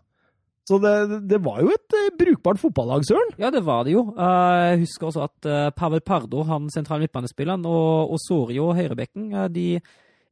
Så 0.68 0.76
det, 0.80 0.95
det 1.28 1.41
var 1.45 1.61
jo 1.61 1.72
et 1.72 1.97
brukbart 2.20 2.61
fotballag, 2.61 3.05
Søren. 3.05 3.35
Ja, 3.41 3.51
det 3.53 3.64
var 3.66 3.82
det 3.85 3.93
jo. 3.93 4.07
Jeg 4.16 4.78
husker 4.87 5.11
også 5.11 5.26
at 5.26 5.49
Pavel 5.76 6.01
Pardo, 6.01 6.41
han 6.49 6.70
sentrale 6.72 7.05
midtbanespilleren, 7.05 7.66
og 7.68 8.14
Osorio, 8.16 8.70
høyrebekken, 8.72 9.28
de 9.53 9.66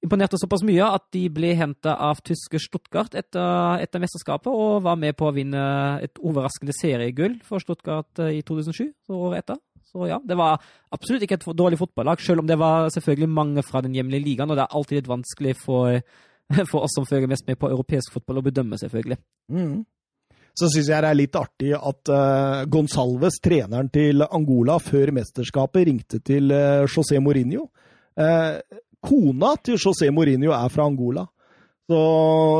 imponerte 0.03 0.38
såpass 0.40 0.64
mye 0.66 0.86
at 0.96 1.05
de 1.14 1.26
ble 1.32 1.53
henta 1.59 1.94
av 2.09 2.20
tyske 2.26 2.61
Stuttgart 2.62 3.14
etter, 3.18 3.82
etter 3.84 4.03
mesterskapet, 4.03 4.50
og 4.50 4.82
var 4.86 4.98
med 5.00 5.16
på 5.18 5.28
å 5.28 5.34
vinne 5.36 5.62
et 6.03 6.18
overraskende 6.22 6.74
seriegull 6.76 7.38
for 7.46 7.62
Stuttgart 7.62 8.22
eh, 8.24 8.40
i 8.40 8.42
2007, 8.46 8.90
så 9.07 9.20
året 9.28 9.44
etter. 9.44 9.62
Så 9.92 10.09
ja, 10.09 10.18
det 10.24 10.38
var 10.40 10.61
absolutt 10.94 11.24
ikke 11.26 11.36
et 11.38 11.48
dårlig 11.57 11.78
fotballag, 11.80 12.20
selv 12.24 12.42
om 12.42 12.48
det 12.48 12.59
var 12.61 12.88
selvfølgelig 12.94 13.28
mange 13.30 13.64
fra 13.66 13.82
den 13.84 13.94
hjemlige 13.96 14.24
ligaen, 14.24 14.50
og 14.50 14.59
det 14.59 14.66
er 14.66 14.76
alltid 14.78 15.03
litt 15.03 15.11
vanskelig 15.11 15.57
for, 15.61 15.98
for 16.70 16.86
oss 16.86 16.96
som 16.96 17.09
følger 17.09 17.30
mest 17.30 17.46
med 17.48 17.61
på 17.61 17.70
europeisk 17.70 18.16
fotball, 18.16 18.40
å 18.40 18.46
bedømme, 18.48 18.80
selvfølgelig. 18.80 19.20
Så 20.53 20.68
syns 20.68 20.88
jeg 20.90 21.00
det 21.05 21.09
er 21.09 21.16
litt 21.16 21.36
artig 21.38 21.70
at 21.76 22.11
uh, 22.12 22.64
Gonsalves, 22.68 23.38
treneren 23.44 23.88
til 23.92 24.24
Angola 24.26 24.76
før 24.82 25.14
mesterskapet, 25.16 25.86
ringte 25.88 26.20
til 26.24 26.53
uh, 26.53 26.84
José 26.84 27.20
Mourinho. 27.24 27.70
Eh, 28.20 28.59
kona 29.03 29.55
til 29.62 29.80
José 29.80 30.11
Mourinho 30.14 30.55
er 30.57 30.72
fra 30.72 30.86
Angola. 30.88 31.26
Så 31.90 31.98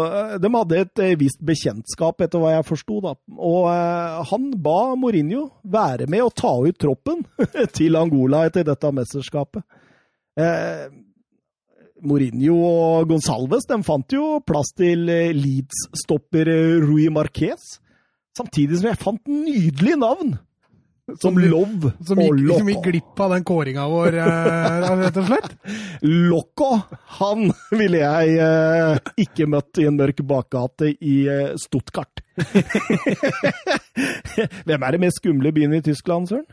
eh, 0.07 0.35
de 0.43 0.51
hadde 0.57 0.81
et 0.83 1.03
eh, 1.05 1.15
visst 1.21 1.41
bekjentskap, 1.47 2.21
etter 2.25 2.43
hva 2.43 2.57
jeg 2.57 2.67
forsto. 2.69 2.99
Og 3.03 3.63
eh, 3.71 4.19
han 4.33 4.51
ba 4.65 4.81
Mourinho 4.99 5.47
være 5.63 6.09
med 6.11 6.27
og 6.27 6.35
ta 6.39 6.53
ut 6.59 6.81
troppen 6.83 7.23
til 7.79 7.99
Angola 8.01 8.47
etter 8.49 8.67
dette 8.67 8.93
mesterskapet. 8.95 9.65
Eh, 10.41 10.87
Mourinho 12.03 12.57
og 12.67 13.11
Gonsalves 13.13 13.69
de 13.71 13.79
fant 13.87 14.15
jo 14.17 14.41
plass 14.47 14.73
til 14.75 15.07
eh, 15.13 15.31
Leeds-stopper 15.37 16.51
Rui 16.83 17.07
Marquez. 17.15 17.77
Samtidig 18.37 18.81
som 18.81 18.91
jeg 18.91 19.01
fant 19.03 19.29
nydelige 19.29 20.01
navn! 20.01 20.35
Som 21.19 21.35
Som- 21.35 21.39
Love 21.43 21.91
Som 22.07 22.19
og 22.23 22.37
gikk, 22.39 22.53
som 22.59 22.69
gikk 22.71 22.85
glipp 22.87 23.21
av 23.25 23.33
den 23.35 23.43
kåringa 23.45 23.89
vår, 23.91 24.15
eh, 24.23 24.87
rett 25.03 25.17
og 25.19 25.27
slett. 25.27 25.57
Loco, 26.07 26.69
han 27.19 27.51
ville 27.75 27.99
jeg 28.05 28.37
eh, 28.39 28.99
ikke 29.25 29.49
møtt 29.51 29.79
i 29.83 29.89
en 29.91 29.99
mørk 29.99 30.23
bakgate 30.31 30.93
i 31.03 31.17
eh, 31.29 31.51
Stuttgart. 31.59 32.23
Hvem 34.67 34.83
er 34.87 34.95
det 34.97 35.01
mest 35.03 35.21
skumle 35.21 35.53
byen 35.53 35.75
i 35.77 35.83
Tyskland, 35.85 36.29
Søren? 36.31 36.47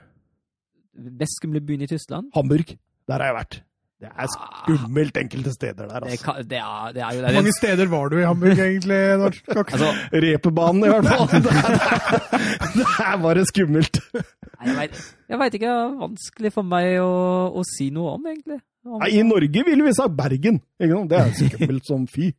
Best 1.20 1.40
skumle 1.40 1.62
byen 1.64 1.86
i 1.86 1.88
Tyskland? 1.88 2.32
Hamburg. 2.36 2.74
Der 3.08 3.22
har 3.22 3.30
jeg 3.32 3.38
vært. 3.38 3.60
Det 4.00 4.08
er 4.16 4.30
skummelt 4.32 5.18
enkelte 5.20 5.52
steder 5.52 5.88
der, 5.90 6.00
Det, 6.06 6.12
altså. 6.14 6.24
kan, 6.24 6.46
det, 6.48 6.60
er, 6.64 6.92
det 6.96 7.02
er 7.04 7.16
jo 7.18 7.24
Hvor 7.26 7.36
mange 7.36 7.54
steder 7.58 7.90
var 7.92 8.10
du 8.10 8.16
i 8.18 8.24
Hamburg, 8.24 8.60
egentlig? 8.64 9.00
Altså, 9.74 9.90
Reperbanen, 10.14 10.86
i 10.86 10.92
hvert 10.94 11.10
fall. 11.10 11.28
Det 12.80 12.86
er 13.04 13.18
bare 13.26 13.36
det 13.42 13.48
skummelt. 13.52 14.00
Nei, 14.64 14.88
Jeg 15.28 15.40
vet, 15.42 15.54
ikke. 15.60 15.68
Det 15.68 15.76
er 15.76 16.00
vanskelig 16.00 16.54
for 16.56 16.64
meg 16.72 16.96
å, 17.04 17.12
å 17.60 17.66
si 17.68 17.90
noe 17.92 18.16
om, 18.16 18.30
egentlig. 18.32 18.62
Om, 18.88 19.02
Nei, 19.04 19.12
I 19.20 19.26
Norge 19.28 19.66
ville 19.68 19.84
vi 19.90 19.96
sagt 20.00 20.16
Bergen. 20.16 20.62
Det 20.80 21.20
er 21.20 21.36
skummelt 21.36 21.92
som 21.92 22.08
fy. 22.08 22.32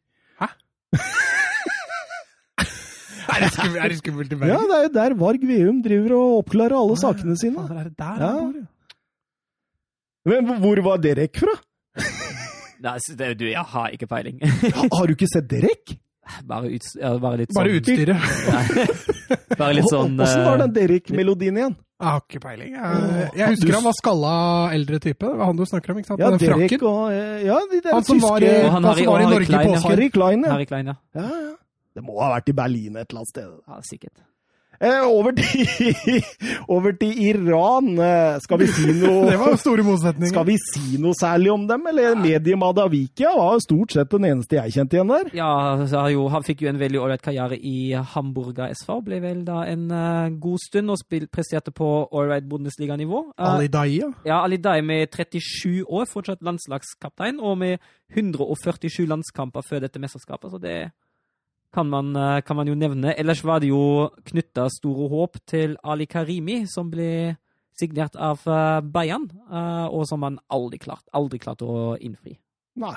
Er 3.30 3.44
det 3.44 3.52
skummelt, 3.54 3.84
er 3.84 3.92
det 3.92 3.98
skummelt 4.00 4.32
i 4.32 4.36
Bergen? 4.40 4.56
Ja, 4.56 4.60
det 4.64 4.76
er 4.78 4.86
jo 4.88 4.92
der 4.96 5.14
Varg 5.20 5.44
Veum 5.46 5.82
driver 5.84 6.16
og 6.16 6.38
oppklarer 6.40 6.80
alle 6.80 6.96
sakene 6.98 7.36
sine. 7.38 7.68
Er 7.68 7.90
det 7.90 7.98
der 8.00 8.24
Ja. 8.24 8.34
Han? 10.26 10.44
Men 10.46 10.60
hvor 10.62 10.82
var 10.84 10.98
Derek 11.04 11.36
fra? 11.40 11.54
Nei, 12.84 12.94
det, 13.18 13.34
du, 13.40 13.44
jeg 13.50 13.64
har 13.74 13.90
ikke 13.92 14.06
peiling. 14.08 14.38
Ha- 14.40 14.88
Har 14.96 15.06
du 15.06 15.12
ikke 15.12 15.28
sett 15.28 15.48
Derek? 15.50 15.96
Bare, 16.46 16.68
ut, 16.70 16.84
bare 17.20 17.38
litt 17.40 17.50
Bare 17.56 17.70
sånn 17.72 17.80
utstyret. 17.80 18.20
Bare 19.58 19.74
litt 19.74 19.88
sånn 19.90 20.12
Åssen 20.22 20.44
var 20.46 20.54
eh, 20.54 20.60
den 20.62 20.74
Derek-melodien 20.76 21.56
igjen? 21.58 21.74
Jeg 22.00 22.06
har 22.14 22.20
ikke 22.22 22.40
peiling. 22.44 22.70
Jeg, 22.76 23.00
jeg 23.34 23.48
Du- 23.50 23.52
husker 23.56 23.74
han 23.76 23.84
var 23.88 23.96
skalla 23.98 24.34
eldre 24.76 25.00
type. 25.02 25.26
Det 25.26 25.40
var 25.40 25.50
han 25.50 25.58
du 25.58 25.64
snakker 25.68 25.92
om, 25.92 25.98
ikke 26.00 26.12
sant? 26.12 26.22
Ja, 26.22 26.30
den 26.30 26.40
Derek 26.40 26.70
frakken. 26.70 26.86
og 26.86 27.12
eh, 27.12 27.42
Ja, 27.48 27.58
de 27.72 27.80
der 27.84 27.96
Han 27.98 28.06
som 28.06 28.22
var 28.22 28.38
i, 28.38 28.46
tyske 28.46 28.62
han 28.62 28.72
han 28.78 28.88
Harry- 28.92 29.04
som 29.04 29.12
var 29.12 29.20
i 29.20 29.28
Norge 29.34 29.50
Klein, 29.50 29.66
på. 29.74 29.82
Harry 29.90 30.08
Klein, 30.14 30.46
ja. 30.46 30.52
Harry 30.54 30.68
Klein, 30.70 30.92
ja. 30.94 30.96
ja. 31.18 31.26
ja. 31.50 31.52
Det 31.98 32.04
må 32.06 32.16
ha 32.22 32.30
vært 32.36 32.48
i 32.48 32.56
Berlin 32.62 32.96
et 32.96 33.10
eller 33.10 33.20
annet 33.24 33.34
sted. 33.34 33.50
ja. 33.66 33.80
Sikkert. 33.90 34.16
Eh, 34.80 35.02
over, 35.04 35.34
til, 35.36 36.22
over 36.74 36.94
til 36.96 37.18
Iran. 37.20 37.90
Eh, 38.00 38.38
skal 38.40 38.62
vi 38.62 38.68
si 38.72 38.86
noe 38.96 39.26
Det 39.30 39.36
var 39.36 39.58
store 39.60 39.84
motsetninger. 39.84 40.32
Skal 40.32 40.46
vi 40.48 40.56
si 40.56 41.00
noe 41.02 41.12
særlig 41.18 41.50
om 41.52 41.66
dem? 41.68 41.84
Eller 41.90 42.16
Medie 42.16 42.56
Madavikia 42.56 43.34
var 43.36 43.58
jo 43.58 43.64
stort 43.66 43.92
sett 43.92 44.08
den 44.14 44.24
eneste 44.30 44.56
jeg 44.56 44.78
kjente 44.78 44.96
igjen 44.96 45.12
der. 45.12 45.28
Ja, 45.36 45.50
jo, 46.08 46.24
han 46.32 46.46
fikk 46.46 46.64
jo 46.64 46.70
en 46.72 46.80
veldig 46.80 47.02
ålreit 47.02 47.24
karriere 47.24 47.58
i 47.60 47.92
Hamburger 48.14 48.72
SV. 48.72 48.94
Ble 49.04 49.20
vel 49.20 49.44
da 49.44 49.66
en 49.68 49.84
uh, 49.92 50.32
god 50.40 50.64
stund 50.64 50.94
og 50.96 51.00
spil, 51.02 51.28
presterte 51.28 51.74
på 51.76 51.90
ålreit 52.16 52.48
Bundesliga-nivå. 52.48 53.22
Eh, 53.36 53.46
Ali 53.50 53.68
Daya? 53.68 54.08
ja. 54.24 54.30
Ja, 54.30 54.40
Ali 54.46 54.56
Daya 54.62 54.80
med 54.80 55.12
37 55.12 55.84
år, 55.84 56.08
fortsatt 56.08 56.40
landslagskaptein, 56.46 57.40
og 57.40 57.58
med 57.60 57.84
147 58.16 59.04
landskamper 59.10 59.60
før 59.66 59.84
dette 59.84 60.00
mesterskapet, 60.00 60.50
så 60.50 60.58
det 60.62 60.76
kan 61.74 61.88
man, 61.88 62.14
eh, 62.16 62.40
kan 62.42 62.56
man 62.56 62.68
jo 62.68 62.74
nevne. 62.74 63.14
Ellers 63.18 63.44
var 63.44 63.60
det 63.60 63.70
jo 63.70 64.10
knytta 64.26 64.68
store 64.70 65.08
håp 65.08 65.38
til 65.46 65.76
Ali 65.84 66.06
Karimi, 66.06 66.64
som 66.66 66.90
ble 66.90 67.36
signert 67.78 68.16
av 68.16 68.42
eh, 68.46 68.80
Bayern, 68.80 69.28
eh, 69.50 69.86
og 69.88 70.06
som 70.08 70.26
han 70.26 70.40
aldri 70.50 70.80
klart, 70.82 71.06
aldri 71.16 71.40
klart 71.42 71.62
å 71.62 71.96
innfri. 72.00 72.36
Nei. 72.80 72.96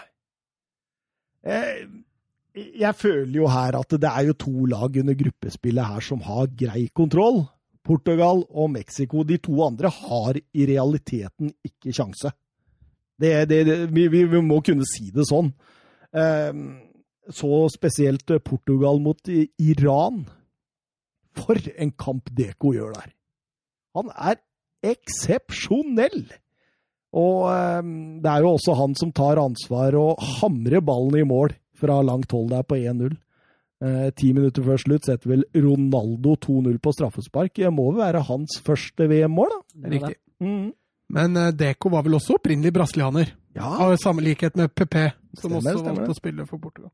Jeg 1.43 2.95
føler 2.95 3.33
jo 3.35 3.49
her 3.51 3.75
at 3.75 3.95
det 3.99 4.07
er 4.07 4.29
jo 4.29 4.35
to 4.39 4.67
lag 4.71 4.95
under 5.01 5.17
gruppespillet 5.17 5.89
her 5.89 6.05
som 6.05 6.21
har 6.23 6.47
grei 6.55 6.87
kontroll. 6.95 7.43
Portugal 7.83 8.45
og 8.47 8.69
Mexico. 8.71 9.25
De 9.27 9.37
to 9.43 9.57
andre 9.65 9.91
har 9.91 10.39
i 10.39 10.67
realiteten 10.69 11.51
ikke 11.67 11.91
sjanse. 11.91 12.31
Det, 13.19 13.33
det, 13.49 13.59
det, 13.67 13.75
vi, 13.93 14.07
vi, 14.07 14.23
må 14.41 14.61
kunne 14.65 14.87
si 14.87 15.09
det 15.13 15.27
sånn. 15.27 15.51
Eh, 16.15 16.53
så 17.31 17.65
spesielt 17.71 18.31
Portugal 18.43 18.99
mot 19.03 19.29
Iran. 19.61 20.23
For 21.37 21.57
en 21.77 21.91
kamp 21.97 22.29
Deko 22.35 22.73
gjør 22.75 22.93
der! 22.97 23.11
Han 23.97 24.09
er 24.13 24.39
eksepsjonell! 24.83 26.25
Og 27.13 27.43
eh, 27.51 27.81
det 28.23 28.29
er 28.29 28.45
jo 28.45 28.55
også 28.55 28.75
han 28.77 28.95
som 28.97 29.11
tar 29.13 29.41
ansvar 29.41 29.97
og 29.99 30.21
hamrer 30.39 30.81
ballen 30.85 31.19
i 31.21 31.27
mål 31.29 31.53
fra 31.77 31.99
langt 32.05 32.33
hold 32.33 32.49
der 32.53 32.65
på 32.65 32.79
1-0. 32.79 33.13
Eh, 33.83 34.07
Ti 34.17 34.31
minutter 34.33 34.65
før 34.65 34.81
slutt 34.81 35.09
setter 35.09 35.35
vel 35.35 35.45
Ronaldo 35.53 36.37
2-0 36.41 36.79
på 36.81 36.95
straffespark. 36.95 37.53
Det 37.59 37.73
må 37.73 37.91
vel 37.91 38.01
være 38.01 38.25
hans 38.29 38.57
første 38.65 39.09
VM-mål, 39.11 39.53
da? 39.53 39.91
Riktig. 39.93 40.17
Mm. 40.41 40.71
Men 41.13 41.37
eh, 41.37 41.53
Deko 41.53 41.93
var 41.93 42.05
vel 42.07 42.17
også 42.17 42.39
opprinnelig 42.39 42.73
brasilianer. 42.75 43.33
Ja. 43.53 43.69
Av 43.85 43.93
samme 44.01 44.25
likhet 44.25 44.57
med 44.57 44.73
PP, 44.73 44.97
som 45.37 45.51
Stemmer, 45.51 45.59
også 45.59 45.83
stemmer 45.83 45.99
valgte 45.99 46.15
å 46.15 46.17
spille 46.17 46.49
for 46.49 46.61
Portugal. 46.61 46.89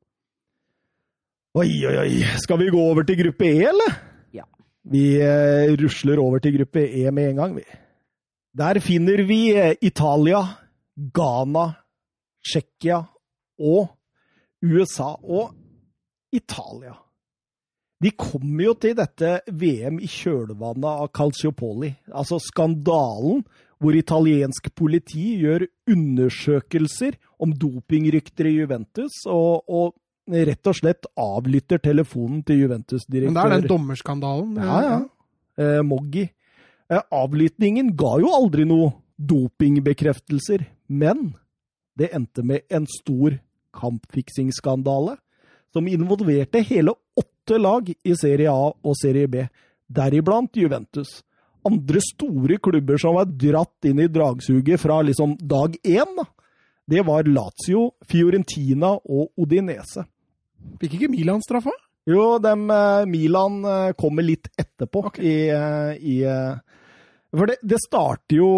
Oi, 1.57 1.69
oi, 1.81 1.95
oi. 1.97 2.17
Skal 2.37 2.59
vi 2.61 2.69
gå 2.69 2.77
over 2.77 3.01
til 3.09 3.17
gruppe 3.23 3.47
E, 3.49 3.63
eller? 3.71 3.93
Ja. 4.37 4.43
Vi 4.85 5.15
eh, 5.17 5.71
rusler 5.81 6.19
over 6.21 6.37
til 6.43 6.59
gruppe 6.59 6.83
E 6.85 7.09
med 7.09 7.31
en 7.31 7.39
gang, 7.41 7.55
vi. 7.57 7.63
Der 8.53 8.77
finner 8.85 9.23
vi 9.25 9.55
eh, 9.57 9.73
Italia, 9.81 10.43
Ghana, 10.93 11.63
Tsjekkia 12.45 12.99
og 13.65 13.87
USA. 14.61 15.15
Og 15.25 15.55
Italia. 16.31 16.93
De 17.97 18.11
kommer 18.13 18.67
jo 18.67 18.75
til 18.77 18.93
dette 18.99 19.31
VM 19.49 19.97
i 20.05 20.09
kjølvannet 20.11 20.85
av 20.91 21.09
Calciopoli. 21.17 21.89
Altså 22.13 22.37
skandalen 22.45 23.41
hvor 23.81 23.97
italiensk 23.97 24.69
politi 24.77 25.39
gjør 25.41 25.65
undersøkelser 25.89 27.17
om 27.41 27.57
dopingrykter 27.57 28.51
i 28.51 28.53
Juventus, 28.59 29.23
og, 29.25 29.65
og 29.65 29.97
rett 30.29 30.69
og 30.69 30.77
slett 30.77 31.07
avlytter 31.19 31.81
telefonen 31.83 32.43
til 32.45 32.63
Juventus-direktør 32.63 33.33
Men 33.33 33.37
det 33.37 33.45
er 33.45 33.61
den 33.61 33.69
dommerskandalen. 33.71 34.57
Ja, 34.61 34.79
ja. 34.85 34.99
Eh, 35.59 35.81
Moggi. 35.85 36.29
Eh, 36.89 37.01
avlytningen 37.11 37.93
ga 37.97 38.15
jo 38.21 38.31
aldri 38.33 38.65
noe 38.69 38.93
dopingbekreftelser, 39.19 40.65
men 40.87 41.33
det 41.99 42.13
endte 42.15 42.45
med 42.45 42.65
en 42.71 42.87
stor 42.89 43.35
kampfiksingsskandale 43.75 45.17
som 45.73 45.87
involverte 45.87 46.63
hele 46.65 46.95
åtte 47.19 47.59
lag 47.59 47.89
i 47.89 48.15
Serie 48.17 48.49
A 48.49 48.69
og 48.71 48.95
Serie 48.97 49.27
B, 49.29 49.43
deriblant 49.85 50.55
Juventus. 50.57 51.19
Andre 51.67 52.01
store 52.01 52.57
klubber 52.63 52.97
som 53.01 53.17
var 53.19 53.27
dratt 53.29 53.85
inn 53.85 53.99
i 54.01 54.09
dragsuget 54.09 54.79
fra 54.81 55.01
liksom 55.05 55.35
dag 55.37 55.75
én, 55.83 56.15
da, 56.17 56.25
det 56.89 57.03
var 57.05 57.27
Lazio, 57.27 57.91
Fiorentina 58.07 58.95
og 58.97 59.29
Odinese. 59.37 60.07
Fikk 60.79 60.97
ikke 60.97 61.11
Milan 61.11 61.43
straffa? 61.45 61.73
Jo, 62.09 62.37
dem, 62.41 62.69
eh, 62.71 63.05
Milan 63.05 63.59
eh, 63.65 63.91
kommer 63.99 64.25
litt 64.25 64.47
etterpå 64.57 65.09
okay. 65.11 65.25
i, 65.25 65.49
eh, 65.53 65.91
i 65.99 66.15
For 67.35 67.51
det, 67.51 67.59
det 67.61 67.77
starter 67.83 68.39
jo 68.39 68.51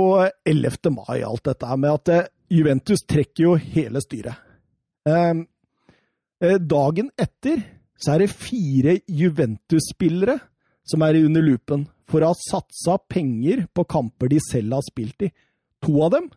11. 0.48 0.94
mai, 0.96 1.24
alt 1.26 1.50
dette 1.50 1.78
med 1.78 1.92
at 1.98 2.30
Juventus 2.52 3.04
trekker 3.08 3.46
jo 3.46 3.56
hele 3.56 4.02
styret. 4.04 4.36
Eh, 5.08 5.34
eh, 6.44 6.58
dagen 6.60 7.10
etter 7.20 7.64
så 8.02 8.16
er 8.16 8.24
det 8.24 8.34
fire 8.34 8.98
Juventus-spillere 9.08 10.38
som 10.84 11.04
er 11.06 11.22
under 11.22 11.46
lupen 11.46 11.86
for 12.10 12.24
å 12.24 12.34
ha 12.34 12.38
satsa 12.38 12.98
penger 13.10 13.66
på 13.74 13.86
kamper 13.88 14.32
de 14.34 14.42
selv 14.44 14.76
har 14.78 14.86
spilt 14.86 15.28
i. 15.28 15.32
To 15.86 16.02
av 16.06 16.16
dem 16.18 16.30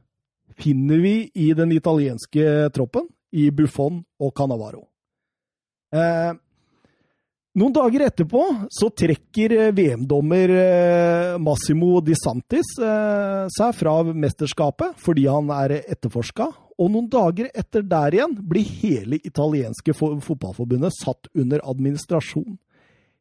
finner 0.60 1.00
vi 1.02 1.16
i 1.34 1.50
den 1.56 1.72
italienske 1.74 2.70
troppen, 2.74 3.08
i 3.34 3.48
Buffon 3.50 4.04
og 4.22 4.30
Canavaro. 4.36 4.84
Eh, 5.94 6.32
noen 7.54 7.74
dager 7.76 8.02
etterpå 8.08 8.42
så 8.74 8.88
trekker 8.90 9.52
eh, 9.54 9.70
VM-dommer 9.76 10.50
eh, 10.58 11.36
Massimo 11.38 12.00
Di 12.02 12.16
Santis 12.18 12.72
eh, 12.82 13.44
seg 13.54 13.76
fra 13.78 13.92
mesterskapet 14.10 14.98
fordi 14.98 15.28
han 15.30 15.52
er 15.54 15.76
etterforska. 15.84 16.48
Og 16.82 16.90
noen 16.90 17.06
dager 17.12 17.46
etter 17.54 17.84
der 17.86 18.16
igjen 18.18 18.34
blir 18.50 18.66
hele 18.82 19.20
italienske 19.22 19.94
fo- 19.94 20.16
fotballforbundet 20.18 20.96
satt 20.98 21.30
under 21.38 21.62
administrasjon. 21.62 22.56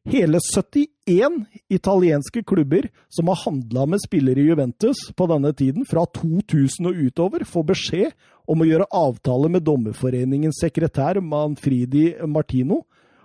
Hele 0.04 0.36
71 0.54 1.46
italienske 1.72 2.42
klubber 2.42 2.90
som 3.08 3.28
har 3.28 3.40
handla 3.46 3.86
med 3.86 4.02
spillere 4.04 4.40
i 4.40 4.50
Juventus 4.50 4.98
på 5.16 5.26
denne 5.30 5.52
tiden, 5.56 5.86
fra 5.88 6.04
2000 6.04 6.90
og 6.90 6.98
utover, 7.06 7.44
får 7.48 7.64
beskjed 7.70 8.12
om 8.44 8.60
å 8.60 8.68
gjøre 8.68 8.90
avtale 8.92 9.48
med 9.48 9.64
Dommerforeningens 9.64 10.60
sekretær 10.60 11.22
Manfridi 11.24 12.10
Martino, 12.28 12.82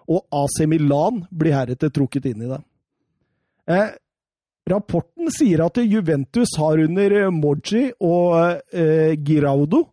og 0.07 0.23
AC 0.31 0.63
Milan 0.71 1.25
blir 1.29 1.57
heretter 1.57 1.91
trukket 1.91 2.31
inn 2.31 2.47
i 2.47 2.49
det. 2.53 2.63
Eh, 3.69 3.91
rapporten 4.71 5.27
sier 5.35 5.67
at 5.67 5.83
Juventus 5.83 6.55
har 6.57 6.79
under 6.79 7.21
Moggi 7.35 7.89
og 7.99 8.63
eh, 8.71 9.19
Giraudo 9.19 9.89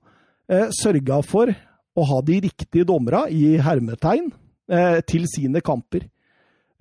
eh, 0.47 0.70
sørga 0.70 1.18
for 1.26 1.51
å 1.51 2.11
ha 2.14 2.22
de 2.22 2.45
riktige 2.47 2.87
dommera, 2.87 3.26
i 3.26 3.57
hermetegn, 3.59 4.30
eh, 4.70 5.01
til 5.03 5.26
sine 5.26 5.61
kamper. 5.66 6.07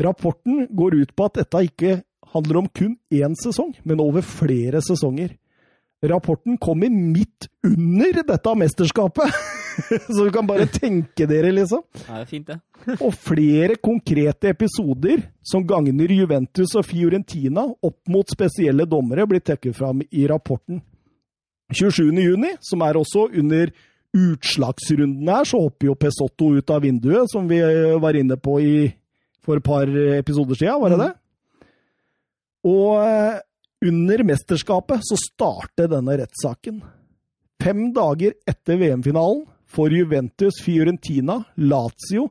Rapporten 0.02 0.68
går 0.76 0.96
ut 1.02 1.16
på 1.16 1.28
at 1.30 1.42
dette 1.42 1.64
ikke 1.70 1.98
handler 2.36 2.62
om 2.64 2.70
kun 2.70 2.96
én 3.14 3.36
sesong, 3.40 3.74
men 3.84 4.02
over 4.04 4.26
flere 4.26 4.82
sesonger. 4.84 5.36
Rapporten 6.06 6.58
kommer 6.62 6.90
midt 6.90 7.48
under 7.64 8.24
dette 8.28 8.56
mesterskapet! 8.56 9.32
Så 10.08 10.24
du 10.24 10.32
kan 10.32 10.48
bare 10.48 10.68
tenke 10.72 11.26
dere, 11.28 11.50
liksom. 11.52 11.82
Ja, 12.06 12.20
det 12.20 12.22
er 12.22 12.30
fint, 12.30 12.48
det. 12.48 12.60
Og 13.06 13.16
flere 13.16 13.76
konkrete 13.84 14.54
episoder 14.54 15.26
som 15.44 15.66
gagner 15.68 16.12
Juventus 16.16 16.76
og 16.80 16.86
Fiorentina 16.88 17.66
opp 17.68 18.00
mot 18.12 18.32
spesielle 18.32 18.88
dommere, 18.88 19.28
blir 19.28 19.44
trukket 19.44 19.76
fram 19.76 20.04
i 20.12 20.28
rapporten. 20.32 20.80
27. 21.74 22.14
juni, 22.22 22.54
som 22.64 22.84
er 22.86 23.00
også 23.00 23.28
under 23.34 23.74
utslagsrunden 24.16 25.28
her, 25.28 25.48
så 25.48 25.60
hopper 25.60 25.90
jo 25.90 25.98
Pesotto 26.00 26.54
ut 26.56 26.72
av 26.72 26.86
vinduet, 26.86 27.28
som 27.32 27.50
vi 27.50 27.60
var 28.00 28.16
inne 28.16 28.38
på 28.40 28.60
i, 28.64 28.76
for 29.46 29.60
et 29.62 29.66
par 29.66 29.90
episoder 30.18 30.58
siden, 30.60 30.82
var 30.82 30.94
det 30.96 31.00
det? 31.04 31.12
Og 32.66 32.98
eh, 33.06 33.40
under 33.86 34.24
mesterskapet 34.26 35.04
så 35.06 35.18
starter 35.22 35.90
denne 35.92 36.16
rettssaken. 36.24 36.80
Fem 37.62 37.88
dager 37.96 38.34
etter 38.50 38.80
VM-finalen 38.82 39.46
får 39.76 39.94
Juventus, 40.00 40.58
Fiorentina, 40.64 41.40
Lazio 41.62 42.30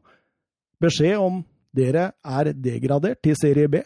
beskjed 0.83 1.17
om 1.23 1.43
dere 1.75 2.11
er 2.23 2.51
degradert 2.55 3.23
til 3.25 3.37
Serie 3.39 3.71
B. 3.71 3.81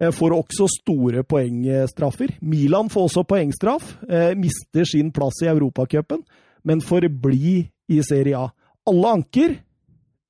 Eh, 0.00 0.10
Får 0.14 0.32
også 0.38 0.68
store 0.80 1.24
poengstraffer. 1.28 2.36
Milan 2.40 2.88
får 2.92 3.08
også 3.10 3.26
poengstraff. 3.28 3.96
eh, 4.08 4.32
Mister 4.38 4.86
sin 4.88 5.10
plass 5.12 5.42
i 5.42 5.50
Europacupen, 5.50 6.22
men 6.64 6.80
får 6.80 7.08
bli 7.22 7.66
i 7.90 8.00
Serie 8.06 8.38
A. 8.38 8.48
Alle 8.88 9.12
anker. 9.18 9.58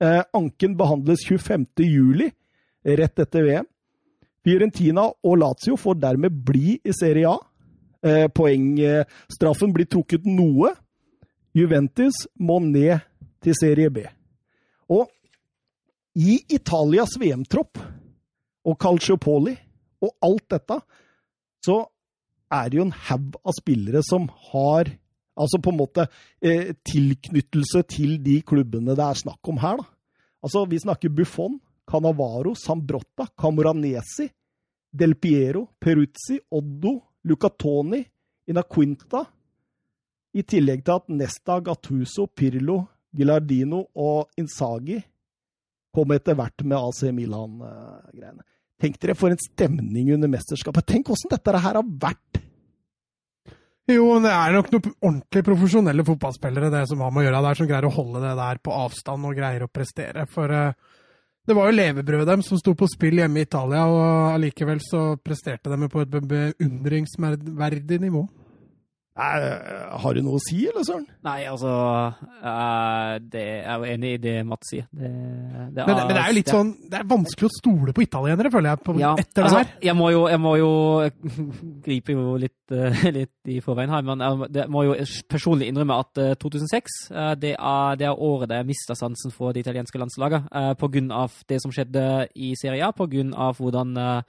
Eh, 0.00 0.22
Anken 0.32 0.76
behandles 0.76 1.26
25. 1.28 1.66
juli, 1.84 2.30
rett 2.84 3.18
etter 3.18 3.44
VM. 3.44 3.66
Fiorentina 4.40 5.04
og 5.10 5.36
Lazio 5.36 5.76
får 5.76 5.98
dermed 6.00 6.38
bli 6.46 6.78
i 6.80 6.94
Serie 6.96 7.28
A. 7.28 7.36
Eh, 8.00 8.28
Poengstraffen 8.32 9.74
blir 9.76 9.88
trukket 9.92 10.24
noe. 10.24 10.72
Juventus 11.52 12.24
må 12.40 12.56
ned 12.64 13.04
til 13.44 13.56
Serie 13.58 13.90
B. 13.92 14.06
Og 14.88 15.10
i 16.16 16.38
Italias 16.48 17.12
VM-tropp 17.20 17.78
og 18.64 18.78
Calciopoli 18.80 19.52
og 20.00 20.14
alt 20.24 20.46
dette, 20.56 20.80
så 21.60 21.82
er 22.50 22.70
det 22.70 22.80
jo 22.80 22.86
en 22.88 22.98
haug 23.10 23.36
av 23.44 23.54
spillere 23.58 24.00
som 24.06 24.30
har 24.50 24.88
altså 25.40 25.60
på 25.62 25.72
en 25.72 25.80
måte 25.80 26.06
eh, 26.42 26.74
tilknyttelse 26.86 27.82
til 27.88 28.18
de 28.24 28.40
klubbene 28.46 28.96
det 28.96 29.06
er 29.06 29.20
snakk 29.22 29.50
om 29.52 29.60
her. 29.62 29.80
da. 29.80 29.88
Altså, 30.44 30.64
Vi 30.68 30.78
snakker 30.78 31.12
Buffon, 31.12 31.58
Canavaro, 31.90 32.54
Sambrotta, 32.54 33.28
Camoranesi, 33.38 34.28
Del 34.92 35.14
Piero, 35.14 35.66
Peruzzi, 35.80 36.40
Oddo, 36.50 36.96
Lucatoni, 37.24 38.04
Inaquinta. 38.48 39.24
I 40.34 40.42
tillegg 40.42 40.84
til 40.84 40.94
at 40.94 41.08
Nesta, 41.10 41.58
Gattuso, 41.60 42.26
Pirlo, 42.26 42.84
Gilardino 43.16 43.84
og 43.98 44.30
Insagi 44.38 45.00
kom 45.94 46.12
etter 46.14 46.36
hvert 46.38 46.62
med 46.62 46.78
AC 46.78 47.02
Milan-greiene. 47.14 48.44
Tenk 48.80 49.00
dere 49.02 49.16
for 49.18 49.32
en 49.32 49.40
stemning 49.42 50.12
under 50.14 50.30
mesterskapet. 50.30 50.86
Tenk 50.88 51.10
åssen 51.12 51.32
dette 51.32 51.52
her 51.52 51.80
har 51.80 51.82
vært! 51.84 52.40
Jo, 53.90 54.06
men 54.14 54.26
det 54.26 54.30
er 54.30 54.54
nok 54.54 54.70
noen 54.70 54.92
ordentlig 55.00 55.42
profesjonelle 55.46 56.04
fotballspillere 56.06 56.70
det 56.72 56.84
som 56.90 57.02
har 57.02 57.10
med 57.10 57.24
å 57.24 57.26
gjøre 57.26 57.42
der, 57.48 57.58
som 57.58 57.68
greier 57.70 57.88
å 57.88 57.94
holde 57.94 58.22
det 58.22 58.34
der 58.38 58.60
på 58.62 58.74
avstand 58.76 59.26
og 59.26 59.38
greier 59.38 59.64
å 59.66 59.70
prestere. 59.72 60.26
For 60.30 60.52
uh, 60.54 60.98
det 61.48 61.56
var 61.56 61.66
jo 61.66 61.78
levebrødet 61.78 62.28
dem 62.28 62.44
som 62.46 62.60
sto 62.60 62.76
på 62.78 62.88
spill 62.90 63.18
hjemme 63.18 63.42
i 63.42 63.48
Italia, 63.48 63.86
og 63.90 64.36
allikevel 64.36 64.82
så 64.84 65.02
presterte 65.18 65.72
de 65.72 65.88
på 65.90 66.04
et 66.04 66.12
beundringsverdig 66.32 68.00
nivå. 68.04 68.26
Eh, 69.20 69.98
har 70.00 70.14
du 70.16 70.20
noe 70.24 70.38
å 70.38 70.42
si, 70.42 70.62
eller 70.70 70.84
søren? 70.86 71.02
Nei, 71.26 71.42
altså 71.50 71.68
eh, 72.40 73.18
det, 73.32 73.42
Jeg 73.42 73.66
er 73.68 73.82
jo 73.82 73.88
enig 73.94 74.12
i 74.14 74.20
det 74.22 74.34
Mats 74.48 74.70
sier. 74.72 74.86
Det, 74.90 75.10
det 75.76 75.84
Men, 75.86 75.96
men 75.98 76.12
det 76.14 76.22
er 76.22 76.30
jo 76.30 76.36
litt 76.38 76.46
det- 76.48 76.54
sånn 76.54 76.70
Det 76.90 77.00
er 77.00 77.08
vanskelig 77.10 77.48
å 77.50 77.54
stole 77.58 77.94
på 77.96 78.04
italienere, 78.06 78.52
føler 78.54 78.70
jeg, 78.72 78.82
på, 78.86 78.94
Ja, 79.02 79.12
etter 79.20 79.44
altså, 79.44 79.58
det 79.60 79.66
her. 79.66 79.74
Jeg 79.90 79.96
må 79.98 80.10
jo, 80.14 80.22
jeg 80.32 80.40
må 80.40 80.54
jo 80.60 80.70
gripe 81.86 82.16
jo 82.16 82.36
litt, 82.40 82.56
eh, 82.72 83.04
litt 83.18 83.50
i 83.52 83.60
forveien 83.64 83.92
her, 83.92 84.02
men 84.06 84.24
jeg 84.54 84.68
må 84.72 84.84
jo 84.88 84.96
personlig 85.30 85.68
innrømme 85.70 86.00
at 86.04 86.22
eh, 86.22 86.34
2006 86.40 86.98
eh, 87.12 87.32
det, 87.40 87.54
er, 87.58 87.98
det 88.00 88.08
er 88.08 88.22
året 88.30 88.48
der 88.50 88.62
jeg 88.62 88.70
mista 88.72 88.96
sansen 88.98 89.34
for 89.34 89.52
det 89.52 89.66
italienske 89.66 90.00
landslaget. 90.00 90.48
eh, 90.54 90.72
på 90.80 90.88
grunn 90.92 91.10
av 91.12 91.34
det 91.50 91.60
som 91.62 91.72
skjedde 91.74 92.06
i 92.36 92.54
Serie 92.60 92.86
A, 92.86 92.92
på 92.96 93.08
grunn 93.10 93.34
av 93.34 93.58
hvordan 93.60 93.96
eh, 94.00 94.22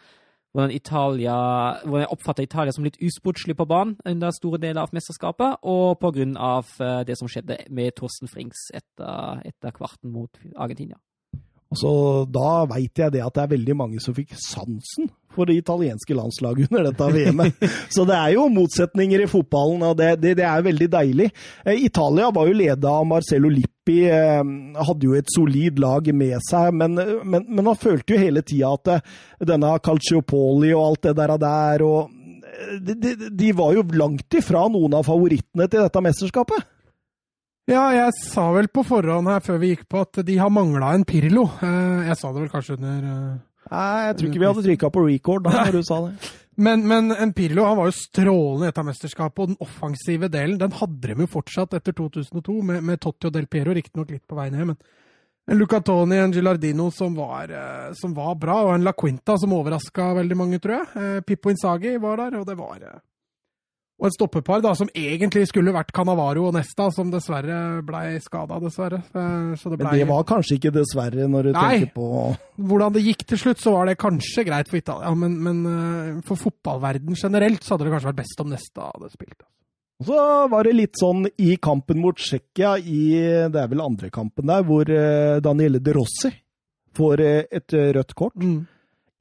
hvordan, 0.52 0.72
Italia, 0.76 1.36
hvordan 1.84 2.04
jeg 2.04 2.12
oppfatter 2.16 2.44
Italia 2.44 2.74
som 2.76 2.84
litt 2.88 3.00
usportslig 3.04 3.56
på 3.58 3.68
banen 3.70 3.96
under 4.06 4.34
store 4.36 4.60
deler 4.62 4.84
av 4.84 4.96
mesterskapet, 4.96 5.62
og 5.64 6.04
av 6.38 6.74
eh, 6.80 7.04
det 7.08 7.18
som 7.20 7.30
skjedde 7.32 7.64
med 7.70 7.96
Torsten 7.96 8.28
Frings 8.28 8.70
etter, 8.74 9.42
etter 9.48 9.72
kvarten 9.72 10.12
mot 10.12 10.42
Argentina. 10.56 11.00
Altså, 11.72 11.92
Da 12.28 12.66
veit 12.68 13.00
jeg 13.00 13.14
det 13.16 13.24
at 13.24 13.34
det 13.38 13.44
er 13.46 13.54
veldig 13.56 13.76
mange 13.80 14.02
som 14.04 14.16
fikk 14.16 14.36
sansen 14.36 15.08
for 15.32 15.48
det 15.48 15.62
italienske 15.62 16.16
landslaget 16.18 16.68
under 16.68 16.90
dette 16.90 17.08
VM-et. 17.16 17.62
Så 17.96 18.04
det 18.04 18.18
er 18.18 18.34
jo 18.36 18.50
motsetninger 18.52 19.24
i 19.24 19.30
fotballen, 19.32 19.86
og 19.88 19.96
det, 19.96 20.18
det, 20.20 20.36
det 20.42 20.48
er 20.48 20.66
veldig 20.68 20.90
deilig. 20.92 21.30
Eh, 21.64 21.86
Italia 21.88 22.28
var 22.36 22.50
jo 22.50 22.58
leda 22.60 22.92
av 23.00 23.08
Marcello 23.08 23.48
Lippi, 23.48 23.72
eh, 24.08 24.42
hadde 24.88 25.08
jo 25.08 25.18
et 25.18 25.30
solid 25.34 25.80
lag 25.82 26.08
med 26.16 26.38
seg, 26.48 26.74
men, 26.78 26.98
men, 27.24 27.46
men 27.48 27.70
han 27.72 27.80
følte 27.80 28.16
jo 28.16 28.22
hele 28.22 28.44
tida 28.46 28.74
at 28.78 28.92
eh, 28.96 29.14
denne 29.52 29.76
Calciopoli 29.84 30.74
og 30.76 30.86
alt 30.86 31.10
det 31.10 31.16
der, 31.20 31.36
der 31.42 31.86
og 31.88 32.18
de, 32.82 32.96
de, 32.96 33.16
de 33.32 33.52
var 33.58 33.74
jo 33.76 33.86
langt 33.98 34.38
ifra 34.38 34.68
noen 34.72 35.00
av 35.00 35.08
favorittene 35.08 35.68
til 35.72 35.84
dette 35.84 36.04
mesterskapet. 36.04 36.68
Ja, 37.70 37.86
jeg 37.94 38.12
sa 38.18 38.50
vel 38.56 38.68
på 38.74 38.84
forhånd 38.84 39.30
her 39.30 39.44
før 39.46 39.60
vi 39.62 39.76
gikk 39.76 39.86
på 39.92 40.02
at 40.04 40.20
de 40.28 40.36
har 40.42 40.52
mangla 40.52 40.96
en 40.96 41.06
Pirlo. 41.08 41.46
Eh, 41.64 42.10
jeg 42.10 42.18
sa 42.20 42.32
det 42.34 42.44
vel 42.44 42.52
kanskje 42.52 42.78
under 42.80 43.08
eh, 43.12 43.40
Nei, 43.70 44.06
jeg 44.08 44.16
tror 44.18 44.30
ikke 44.30 44.42
vi 44.42 44.48
hadde 44.50 44.64
trykka 44.68 44.90
på 44.92 45.04
record 45.06 45.46
da 45.46 45.54
når 45.60 45.78
du 45.78 45.84
sa 45.88 46.06
det. 46.08 46.14
Men, 46.62 46.82
men 46.86 47.14
en 47.16 47.32
Pirlo 47.34 47.64
han 47.66 47.78
var 47.80 47.88
jo 47.88 47.94
strålende 47.96 48.68
i 48.68 48.70
dette 48.70 48.84
mesterskapet, 48.86 49.40
og 49.40 49.48
den 49.54 49.62
offensive 49.64 50.28
delen 50.30 50.60
den 50.60 50.74
hadde 50.78 51.08
de 51.08 51.24
jo 51.24 51.28
fortsatt 51.32 51.74
etter 51.74 51.96
2002, 51.98 52.58
med, 52.68 52.84
med 52.86 53.00
Totti 53.02 53.30
og 53.30 53.34
Del 53.34 53.48
Piero, 53.50 53.74
riktignok 53.74 54.12
litt 54.12 54.26
på 54.30 54.38
vei 54.38 54.50
ned. 54.52 54.74
men 54.74 54.76
en 55.52 55.58
Luca 55.58 55.82
Toni, 55.82 56.20
en 56.22 56.32
Gilardino 56.36 56.92
som 56.92 57.16
var, 57.16 57.50
eh, 57.50 57.94
som 57.94 58.14
var 58.14 58.36
bra, 58.36 58.60
og 58.68 58.76
en 58.76 58.84
La 58.84 58.94
Quinta 58.94 59.38
som 59.38 59.54
overraska 59.54 60.12
veldig 60.20 60.38
mange, 60.38 60.60
tror 60.60 60.76
jeg. 60.78 60.88
Eh, 61.02 61.22
Pippo 61.26 61.50
Insagi 61.50 61.96
var 61.98 62.22
der, 62.22 62.38
og 62.40 62.46
det 62.48 62.58
var 62.60 62.78
eh, 62.78 63.00
Og 64.02 64.08
et 64.10 64.16
stoppepar 64.16 64.64
da, 64.66 64.72
som 64.74 64.90
egentlig 64.98 65.44
skulle 65.52 65.70
vært 65.76 65.92
Canavaro 65.94 66.48
og 66.50 66.56
Nesta, 66.56 66.88
som 66.90 67.12
dessverre 67.14 67.84
blei 67.86 68.16
skada, 68.24 68.58
dessverre. 68.64 69.04
Eh, 69.14 69.52
Så 69.62 69.70
det 69.70 69.78
Men 69.78 69.94
det 69.94 70.08
var 70.10 70.24
kanskje 70.26 70.58
ikke 70.58 70.72
dessverre, 70.74 71.28
når 71.30 71.44
du 71.44 71.52
Nei. 71.54 71.68
tenker 71.86 71.94
på 71.94 72.08
Hvordan 72.58 72.96
det 72.96 73.04
gikk 73.06 73.28
til 73.30 73.38
slutt, 73.38 73.62
så 73.62 73.76
var 73.76 73.86
det 73.86 74.00
kanskje 74.02 74.46
greit 74.48 74.68
for 74.72 74.82
Italia, 74.82 75.14
men, 75.14 75.38
men 75.38 75.62
eh, 75.70 76.22
for 76.26 76.36
fotballverden 76.36 77.14
generelt 77.14 77.62
så 77.62 77.76
hadde 77.76 77.86
det 77.86 77.94
kanskje 77.94 78.10
vært 78.10 78.22
best 78.24 78.42
om 78.42 78.50
Nesta 78.50 78.90
hadde 78.90 79.14
spilt. 79.14 79.46
Og 80.02 80.10
Så 80.10 80.18
var 80.50 80.66
det 80.66 80.74
litt 80.80 80.98
sånn 80.98 81.28
i 81.38 81.56
kampen 81.62 82.02
mot 82.02 82.18
Tsjekkia, 82.18 82.80
i 82.82 83.04
det 83.54 83.62
er 83.62 83.70
vel 83.70 83.86
andre 83.86 84.10
kampen 84.10 84.50
der, 84.50 84.66
hvor 84.66 84.90
eh, 84.90 85.38
Daniele 85.46 85.78
De 85.78 85.94
Rossi 85.94 86.34
får 86.98 87.22
et 87.54 87.72
rødt 87.94 88.16
kort. 88.18 88.34
Mm. 88.42 88.64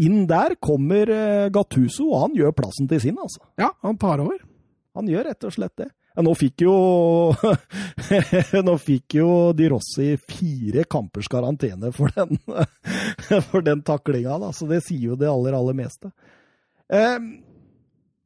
Inn 0.00 0.22
der 0.26 0.56
kommer 0.56 1.04
Gattuso, 1.52 2.08
og 2.08 2.22
han 2.24 2.32
gjør 2.40 2.56
plassen 2.56 2.88
til 2.88 2.98
sin, 3.04 3.20
altså. 3.20 3.44
Ja, 3.60 3.68
han 3.84 4.00
tar 4.00 4.24
over. 4.24 4.40
Han 4.98 5.08
gjør 5.10 5.28
rett 5.30 5.46
og 5.46 5.54
slett 5.54 5.76
det. 5.78 5.90
Ja, 6.16 6.24
nå 6.26 6.32
fikk 6.34 6.64
jo 6.64 6.72
Nå 8.66 8.72
fikk 8.82 9.14
jo 9.20 9.28
De 9.54 9.68
Rossi 9.70 10.08
fire 10.18 10.82
kampers 10.90 11.28
karantene 11.30 11.92
for 11.94 12.10
den, 12.16 12.40
for 13.52 13.62
den 13.62 13.84
taklinga, 13.86 14.40
da. 14.42 14.50
Så 14.52 14.66
det 14.70 14.82
sier 14.86 15.12
jo 15.12 15.18
det 15.20 15.30
aller, 15.30 15.54
aller 15.54 15.78
meste. 15.78 16.10
Eh, 16.90 17.18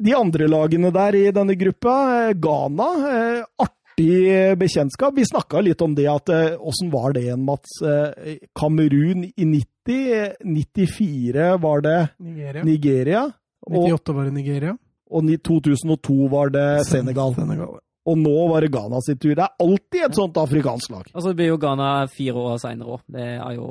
de 0.05 0.15
andre 0.17 0.49
lagene 0.49 0.91
der 0.95 1.21
i 1.21 1.25
denne 1.37 1.57
gruppa, 1.61 1.95
eh, 2.25 2.33
Ghana 2.41 2.89
eh, 3.11 3.43
Artig 3.63 4.57
bekjentskap. 4.59 5.15
Vi 5.15 5.27
snakka 5.29 5.61
litt 5.61 5.85
om 5.85 5.95
det, 5.95 6.09
at 6.11 6.33
eh, 6.33 6.57
åssen 6.59 6.91
var 6.91 7.13
det 7.15 7.27
igjen, 7.27 7.45
Mats? 7.47 7.77
Eh, 7.85 8.41
Kamerun 8.57 9.29
i 9.29 9.45
90, 9.45 10.01
eh, 10.17 10.33
94 10.41 11.53
var 11.63 11.85
det 11.85 11.99
Nigeria. 12.19 12.65
Nigeria. 12.65 13.23
Og, 13.67 13.85
98 13.85 14.17
var 14.17 14.25
det 14.25 14.35
Nigeria. 14.41 14.77
Og 15.11 15.31
i 15.31 15.37
2002 15.37 16.29
var 16.33 16.53
det 16.55 16.69
Senegal. 16.89 17.35
Senegal. 17.37 17.81
Og 18.05 18.19
nå 18.21 18.33
var 18.51 18.61
det 18.61 18.69
Ghana 18.73 19.01
sin 19.01 19.17
tur. 19.17 19.33
Det 19.33 19.45
er 19.45 19.65
alltid 19.65 20.03
et 20.07 20.17
sånt 20.17 20.37
afrikansk 20.37 20.93
lag. 20.93 21.07
Og 21.15 21.25
så 21.25 21.33
blir 21.37 21.55
jo 21.55 21.61
Ghana 21.61 22.05
fire 22.13 22.37
år 22.37 22.59
seinere 22.61 22.99
òg. 22.99 23.05
Det 23.09 23.29
er 23.33 23.55
jo 23.57 23.69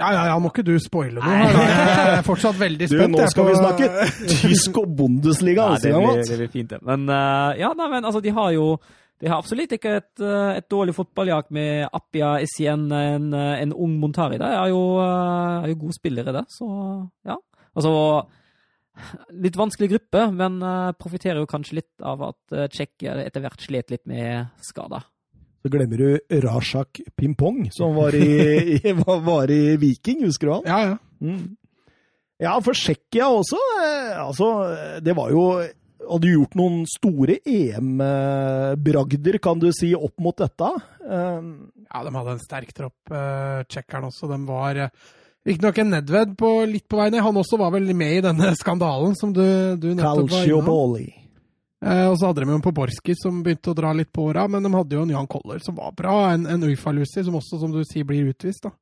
Ja, 0.00 0.10
ja, 0.16 0.24
ja, 0.30 0.38
må 0.40 0.50
ikke 0.52 0.64
du 0.64 0.74
spoile 0.80 1.20
noe 1.20 1.38
Jeg 1.40 2.18
er 2.18 2.22
fortsatt 2.24 2.56
veldig 2.60 2.88
Du, 2.88 2.96
nå 3.12 3.26
skal 3.32 3.48
vi 3.48 3.56
snakke 3.56 3.88
tysk 4.28 4.80
og 4.82 4.94
Bundesliga. 4.96 5.70
Nei, 5.70 5.78
altså, 5.78 5.88
det, 5.88 6.00
blir, 6.04 6.24
det 6.28 6.40
blir 6.42 6.50
fint, 6.52 6.74
det. 6.74 6.80
Men 6.84 7.08
eh, 7.08 7.60
ja, 7.62 7.72
nei, 7.76 7.88
men 7.94 8.08
altså, 8.08 8.20
de 8.24 8.34
har 8.36 8.52
jo 8.56 8.72
de 9.20 9.28
har 9.28 9.36
absolutt 9.36 9.72
ikke 9.76 9.98
et, 9.98 10.12
eh, 10.24 10.50
et 10.56 10.68
dårlig 10.72 10.94
fotballjakt 10.96 11.50
med 11.52 11.90
Appia, 11.92 12.38
Essien, 12.40 12.86
en, 12.88 13.26
en 13.36 13.72
ung 13.76 13.98
Montari. 14.00 14.38
Det 14.40 14.48
er 14.48 14.70
jo, 14.72 14.80
eh, 15.00 15.56
er 15.64 15.72
jo 15.72 15.80
gode 15.82 15.96
spillere, 15.96 16.36
det. 16.36 16.46
Så 16.52 16.68
ja. 17.28 17.36
Altså 17.76 17.92
Litt 19.44 19.56
vanskelig 19.58 19.88
gruppe, 19.94 20.26
men 20.34 20.58
uh, 20.62 20.90
profitterer 20.98 21.40
jo 21.42 21.48
kanskje 21.50 21.78
litt 21.80 22.04
av 22.06 22.22
at 22.30 22.38
uh, 22.56 22.66
Tsjekkia 22.70 23.16
etter 23.24 23.44
hvert 23.44 23.60
slet 23.64 23.90
litt 23.94 24.04
med 24.10 24.48
skader. 24.66 25.04
Så 25.60 25.68
glemmer 25.72 26.00
du 26.00 26.38
Rashak 26.44 27.02
Pimpong, 27.20 27.66
som 27.74 27.92
var 27.98 28.14
i, 28.16 28.78
i, 28.80 28.92
var- 29.02 29.20
var 29.26 29.50
i 29.52 29.76
Viking, 29.82 30.22
husker 30.24 30.48
du 30.48 30.54
han? 30.58 30.68
Ja, 30.70 30.80
ja. 30.94 30.96
Mm. 31.20 31.56
Ja, 32.40 32.54
for 32.64 32.72
Tsjekkia 32.72 33.26
også. 33.28 33.58
eh, 33.84 34.14
Altså, 34.22 34.46
det 35.04 35.12
var 35.18 35.30
jo 35.34 35.42
Hadde 36.10 36.30
gjort 36.32 36.54
noen 36.56 36.78
store 36.88 37.34
EM-bragder, 37.44 39.36
kan 39.44 39.60
du 39.60 39.68
si, 39.76 39.90
opp 39.94 40.16
mot 40.24 40.36
dette. 40.40 40.70
Eh, 41.04 41.42
Ja, 41.90 42.00
de 42.06 42.12
hadde 42.14 42.32
en 42.36 42.40
sterk 42.42 42.72
tropp, 42.74 43.10
tsjekkerne 43.68 44.08
også. 44.08 44.28
De 44.30 44.38
var 44.48 44.78
riktignok 45.46 45.78
en 45.78 45.90
Nedved 45.90 46.36
på, 46.38 46.50
litt 46.68 46.86
på 46.88 46.96
vei 47.00 47.10
ned. 47.10 47.22
Han 47.24 47.36
også 47.40 47.58
var 47.58 47.70
vel 47.74 47.88
med 47.94 48.18
i 48.18 48.20
denne 48.24 48.52
skandalen 48.58 49.16
som 49.16 49.32
du, 49.32 49.42
du 49.80 49.88
nettopp 49.94 50.30
var 50.30 50.44
innom. 50.44 51.06
Eh, 51.80 52.06
og 52.10 52.18
så 52.20 52.28
hadde 52.28 52.44
de 52.44 52.50
jo 52.52 52.58
en 52.58 52.64
Poborski 52.66 53.14
som 53.16 53.38
begynte 53.42 53.72
å 53.72 53.76
dra 53.78 53.92
litt 53.96 54.10
på 54.12 54.26
åra, 54.28 54.46
men 54.52 54.62
de 54.66 54.72
hadde 54.74 54.98
jo 54.98 55.02
en 55.06 55.14
Jan 55.14 55.26
Koller 55.30 55.62
som 55.64 55.78
var 55.78 55.94
bra. 55.96 56.16
En, 56.34 56.44
en 56.46 56.66
Uifa-Lucy 56.68 57.24
som 57.24 57.38
også, 57.40 57.60
som 57.62 57.72
du 57.72 57.80
sier, 57.88 58.04
blir 58.04 58.28
utvist. 58.28 58.66
da. 58.68 58.74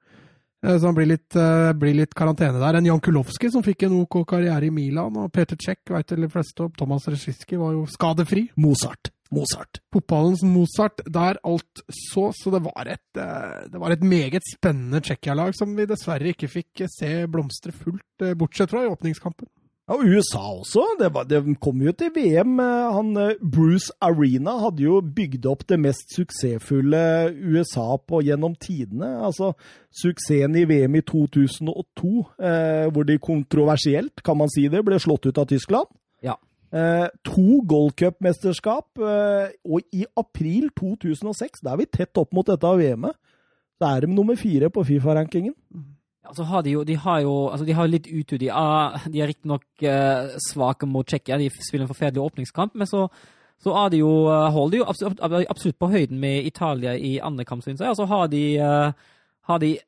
Eh, 0.67 0.75
Så 0.79 0.87
han 0.89 0.97
blir 0.99 1.07
litt, 1.07 1.37
eh, 1.39 1.73
blir 1.79 1.95
litt 1.95 2.15
karantene 2.19 2.59
der. 2.59 2.81
En 2.81 2.89
Jan 2.91 3.01
Kulowski 3.01 3.53
som 3.55 3.63
fikk 3.63 3.87
en 3.87 4.01
OK 4.01 4.25
karriere 4.27 4.67
i 4.67 4.71
Milan, 4.75 5.15
og 5.17 5.31
Peter 5.33 5.57
Czech, 5.57 5.79
veit 5.89 6.09
de 6.11 6.29
fleste 6.29 6.65
om. 6.67 6.73
Thomas 6.75 7.07
Resjiski 7.07 7.57
var 7.57 7.73
jo 7.77 7.87
skadefri. 7.87 8.49
Mozart. 8.57 9.13
Mozart. 9.35 9.81
Fotballens 9.93 10.43
Mozart 10.47 11.03
der 11.05 11.39
alt 11.47 11.83
så, 11.93 12.31
så 12.37 12.53
det 12.55 12.63
var 12.65 12.89
et, 12.89 13.21
eh, 13.21 13.69
det 13.73 13.81
var 13.81 13.93
et 13.93 14.05
meget 14.05 14.47
spennende 14.49 15.03
Tsjekkia-lag 15.05 15.55
som 15.57 15.75
vi 15.77 15.89
dessverre 15.89 16.33
ikke 16.33 16.51
fikk 16.51 16.85
eh, 16.85 16.93
se 16.93 17.13
blomstre 17.31 17.75
fullt, 17.77 18.25
eh, 18.25 18.37
bortsett 18.39 18.73
fra 18.73 18.87
i 18.87 18.93
åpningskampen. 18.93 19.49
Ja, 19.89 19.97
og 19.97 20.05
USA 20.05 20.41
også. 20.61 20.83
Det, 21.01 21.09
var, 21.15 21.25
det 21.25 21.41
kom 21.65 21.81
jo 21.81 21.95
til 21.97 22.11
VM. 22.13 22.59
Han, 22.93 23.15
Bruce 23.41 23.95
Arena 24.05 24.59
hadde 24.61 24.85
jo 24.85 24.99
bygd 25.01 25.49
opp 25.49 25.65
det 25.69 25.79
mest 25.81 26.13
suksessfulle 26.13 27.01
USA 27.33 27.97
på 27.97 28.21
gjennom 28.27 28.53
tidene. 28.61 29.15
Altså 29.25 29.55
suksessen 30.03 30.59
i 30.61 30.67
VM 30.69 30.99
i 31.01 31.05
2002, 31.09 32.13
eh, 32.37 32.85
hvor 32.93 33.09
de 33.09 33.17
kontroversielt, 33.17 34.21
kan 34.25 34.37
man 34.37 34.53
si 34.53 34.69
det, 34.69 34.85
ble 34.85 35.01
slått 35.01 35.31
ut 35.31 35.41
av 35.41 35.49
Tyskland. 35.49 35.89
Eh, 36.69 37.07
to 37.25 37.63
Gold 37.69 37.95
Cup-mesterskap, 37.97 38.99
eh, 39.01 39.55
og 39.65 39.81
i 39.93 40.05
april 40.21 40.69
2006, 40.77 41.63
da 41.65 41.73
er 41.73 41.81
vi 41.81 41.87
tett 41.87 42.21
opp 42.21 42.35
mot 42.37 42.47
dette 42.47 42.73
VM-et, 42.81 43.17
så 43.79 43.95
er 43.95 44.05
de 44.05 44.13
nummer 44.13 44.37
fire 44.37 44.69
på 44.69 44.85
Fifa-rankingen. 44.85 45.55
Ja, 46.25 46.35
så 46.35 46.45
har 46.45 46.63
de 46.67 46.75
jo, 46.75 46.85
de 46.85 46.97
har 46.99 47.23
jo 47.23 47.49
altså 47.49 47.65
de 47.65 47.77
har 47.79 47.89
litt 47.89 48.09
utur. 48.11 48.37
De 48.43 48.51
er, 48.51 49.09
de 49.09 49.21
er 49.23 49.31
riktignok 49.31 49.65
uh, 49.87 50.35
svake 50.51 50.89
mot 50.91 51.07
Tsjekkia, 51.07 51.39
de 51.39 51.49
spiller 51.49 51.87
en 51.87 51.93
forferdelig 51.93 52.25
åpningskamp, 52.25 52.75
men 52.75 52.91
så, 52.91 53.07
så 53.63 53.75
er 53.85 53.93
de 53.95 54.03
jo, 54.03 54.13
eh, 54.31 54.49
holder 54.55 54.77
de 54.77 54.83
jo 54.83 54.89
absolutt, 54.89 55.23
absolutt 55.51 55.79
på 55.79 55.91
høyden 55.91 56.19
med 56.21 56.47
Italia 56.47 56.95
i 56.95 57.19
andre 57.19 57.45
kamp, 57.45 57.63
synes 57.63 57.81
jeg. 57.81 57.91
Og 57.91 57.97
så 57.97 58.07
har 58.07 58.27
de, 58.31 58.43
eh, 58.59 58.93
har 59.49 59.59
de 59.59 59.79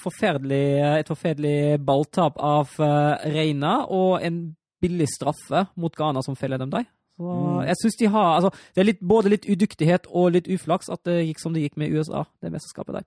forferdelig, 0.00 0.64
et 1.00 1.08
forferdelig 1.08 1.80
balltap 1.84 2.38
av 2.38 2.72
eh, 2.80 3.28
Reina 3.34 3.84
og 3.86 4.24
en 4.24 4.56
billig 4.80 5.08
straffe 5.08 5.66
mot 5.76 5.94
Ghana 5.96 6.22
som 6.22 6.36
feller 6.36 6.58
dem 6.58 6.70
der. 6.70 6.84
Så 7.18 7.24
Mm. 7.24 7.66
jeg 7.66 7.74
synes 7.82 7.96
de 7.98 8.06
har, 8.06 8.34
altså, 8.40 8.50
Det 8.74 8.80
er 8.80 8.84
litt, 8.84 9.00
både 9.00 9.28
litt 9.28 9.44
udyktighet 9.46 10.06
og 10.10 10.32
litt 10.32 10.46
uflaks 10.48 10.88
at 10.92 11.02
det 11.04 11.26
gikk 11.26 11.40
som 11.42 11.52
det 11.52 11.62
gikk 11.62 11.76
med 11.76 11.90
USA, 11.92 12.24
det 12.42 12.52
mesterskapet 12.52 12.94
der. 12.94 13.02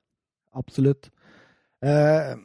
Absolutt. 0.53 1.09
Eh, 1.81 2.35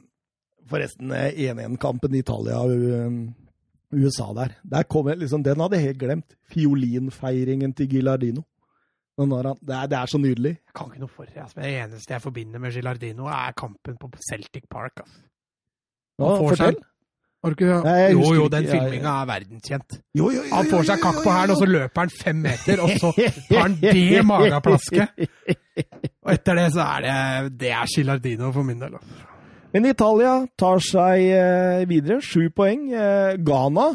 forresten, 0.68 1.10
eh, 1.12 1.32
1-1-kampen 1.34 2.14
i 2.14 2.18
Italia-USA 2.22 4.32
der. 4.34 4.48
der 4.70 4.82
kom 4.84 5.08
jeg, 5.08 5.18
liksom, 5.18 5.42
den 5.42 5.60
hadde 5.60 5.76
jeg 5.76 5.82
helt 5.86 5.98
glemt. 5.98 6.36
Fiolinfeiringen 6.52 7.72
til 7.74 7.88
Gilardino. 7.88 8.42
Han- 9.18 9.30
Det 9.30 9.74
er, 9.74 9.86
det 9.86 9.98
er 9.98 10.06
så 10.06 10.18
nydelig. 10.18 10.58
Jeg 10.66 10.74
kan 10.74 10.86
ikke 10.86 10.98
noe 11.00 11.08
for 11.08 11.24
det. 11.24 11.36
Altså, 11.36 11.60
det 11.60 11.82
eneste 11.82 12.12
jeg 12.12 12.22
forbinder 12.22 12.58
med 12.58 12.72
Gilardino, 12.72 13.24
er 13.26 13.52
kampen 13.56 13.96
på 13.98 14.10
Celtic 14.30 14.64
Park. 14.70 14.92
Altså. 15.00 15.20
Han 16.18 16.38
får 16.38 16.56
seg-. 16.56 16.82
Har 17.46 17.54
du 17.54 17.60
ikke 17.60 17.76
Nei, 17.86 17.94
jeg 18.00 18.14
Jo, 18.16 18.30
jo, 18.34 18.46
den 18.50 18.64
filminga 18.66 19.10
er 19.20 19.26
verdenskjent. 19.28 19.98
Jo, 20.18 20.32
jo, 20.34 20.40
jo, 20.40 20.50
Han 20.50 20.70
får 20.72 20.88
seg 20.88 21.04
kakk 21.04 21.20
på 21.22 21.34
hælen, 21.36 21.52
og 21.54 21.60
så 21.60 21.68
løper 21.70 22.02
han 22.02 22.10
fem 22.10 22.40
meter, 22.42 22.82
og 22.82 22.90
så 22.98 23.12
tar 23.14 23.60
han 23.60 23.76
det 23.84 24.24
mageplasket. 24.26 25.28
Og 26.26 26.32
etter 26.34 26.58
det 26.58 26.66
så 26.74 26.88
er 26.96 27.06
det 27.06 27.52
Det 27.60 27.70
er 27.70 27.92
Gilardino 27.92 28.50
for 28.50 28.66
min 28.66 28.82
del. 28.82 28.98
Men 29.76 29.86
Italia 29.92 30.34
tar 30.58 30.82
seg 30.82 31.22
eh, 31.36 31.86
videre. 31.86 32.18
Sju 32.24 32.48
poeng. 32.56 32.88
Eh, 32.90 33.36
Ghana 33.46 33.92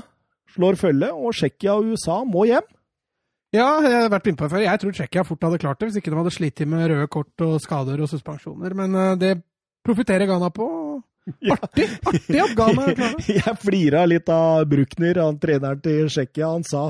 slår 0.56 0.80
følge, 0.80 1.12
og 1.12 1.36
Tsjekkia 1.36 1.76
og 1.76 1.92
USA 1.92 2.22
må 2.28 2.46
hjem. 2.48 2.68
Ja, 3.52 3.68
jeg 3.84 3.98
har 3.98 4.12
vært 4.14 4.32
innpå 4.32 4.48
før. 4.48 4.64
Jeg 4.64 4.80
tror 4.80 4.96
Tsjekkia 4.96 5.28
fort 5.28 5.44
hadde 5.44 5.60
klart 5.60 5.82
det, 5.82 5.90
hvis 5.90 6.00
ikke 6.00 6.14
de 6.14 6.20
hadde 6.22 6.32
slitt 6.32 6.64
med 6.72 6.88
røde 6.88 7.08
kort 7.12 7.44
og 7.44 7.58
skader 7.60 8.00
og 8.00 8.08
suspensjoner. 8.12 8.78
Men 8.80 8.96
eh, 8.96 9.16
det 9.20 9.34
profitterer 9.84 10.30
Ghana 10.30 10.52
på. 10.56 10.70
Artig! 11.54 11.86
Artig 12.10 12.40
oppgave 12.44 12.94
klarer. 12.96 13.26
Jeg 13.42 13.54
flira 13.62 14.06
litt 14.10 14.30
av 14.34 14.64
Bruckner, 14.72 15.16
han 15.22 15.38
treneren 15.42 15.82
til 15.86 16.08
Tsjekkia. 16.10 16.48
Han 16.56 16.64
sa 16.68 16.88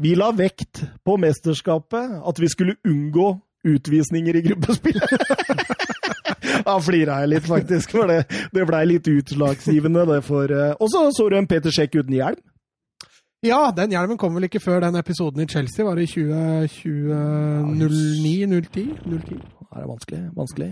vi 0.00 0.14
la 0.16 0.30
vekt 0.32 0.82
på 1.04 1.16
mesterskapet, 1.20 2.20
at 2.24 2.38
vi 2.40 2.48
skulle 2.52 2.76
unngå 2.88 3.26
utvisninger 3.68 4.34
i 4.40 4.44
gruppespillet. 4.50 5.10
Da 6.60 6.74
flira 6.82 7.20
jeg 7.22 7.28
litt, 7.30 7.46
faktisk, 7.48 7.92
for 7.94 8.08
det, 8.10 8.24
det 8.52 8.64
blei 8.68 8.82
litt 8.88 9.06
utslagsgivende. 9.08 10.02
det 10.08 10.18
for... 10.26 10.50
eh, 10.52 10.72
Og 10.82 10.88
så 10.92 11.00
så 11.16 11.28
du 11.32 11.36
en 11.38 11.46
Peter 11.48 11.70
Sjekk 11.72 11.94
uten 12.00 12.12
hjelm. 12.16 12.40
Ja, 13.46 13.70
den 13.72 13.90
hjelmen 13.94 14.18
kom 14.20 14.34
vel 14.36 14.44
ikke 14.48 14.60
før 14.60 14.80
den 14.84 14.98
episoden 15.00 15.40
i 15.40 15.46
Chelsea. 15.48 15.84
Var 15.86 15.96
det 15.96 16.04
i 16.04 16.10
2009? 16.12 18.46
010? 18.50 18.84
010. 19.06 19.38
Det 19.40 19.80
er 19.80 19.86
vanskelig. 19.88 20.20
vanskelig. 20.36 20.68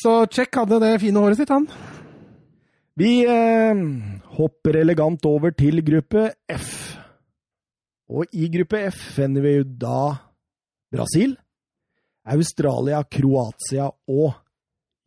Så 0.00 0.14
Check 0.32 0.56
hadde 0.62 0.80
det 0.80 0.94
fine 1.02 1.18
håret 1.20 1.36
sitt, 1.42 1.52
han. 1.52 1.66
Vi 3.00 3.22
eh, 3.24 3.78
hopper 4.36 4.76
elegant 4.82 5.24
over 5.28 5.54
til 5.56 5.80
gruppe 5.84 6.26
F. 6.52 6.74
Og 8.12 8.28
i 8.36 8.50
gruppe 8.52 8.82
F 8.90 8.98
finner 9.16 9.44
vi 9.44 9.54
jo 9.56 9.64
da 9.64 10.02
Brasil, 10.92 11.32
Australia, 12.28 13.00
Kroatia 13.08 13.88
og 13.88 14.34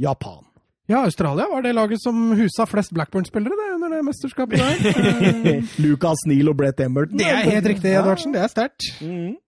Japan. 0.01 0.41
Ja, 0.89 1.03
Australia 1.05 1.45
var 1.49 1.63
det 1.65 1.73
laget 1.73 2.01
som 2.01 2.33
husa 2.37 2.65
flest 2.69 2.93
Blackburn-spillere 2.93 3.53
det, 3.57 3.69
under 3.77 3.93
det 3.93 4.03
mesterskapet 4.05 4.61
der. 4.61 4.75
Eh, 5.45 5.63
Lucas 5.81 6.25
Neal 6.29 6.49
og 6.49 6.57
Brett 6.57 6.81
Emerton. 6.81 7.17
det 7.21 7.29
er 7.29 7.49
helt 7.49 7.69
riktig, 7.69 7.93
Edvardsen. 7.93 8.33
Det 8.33 8.41
er 8.41 8.53
sterkt. 8.53 8.91
Mm 9.01 9.33
Eh, 9.35 9.41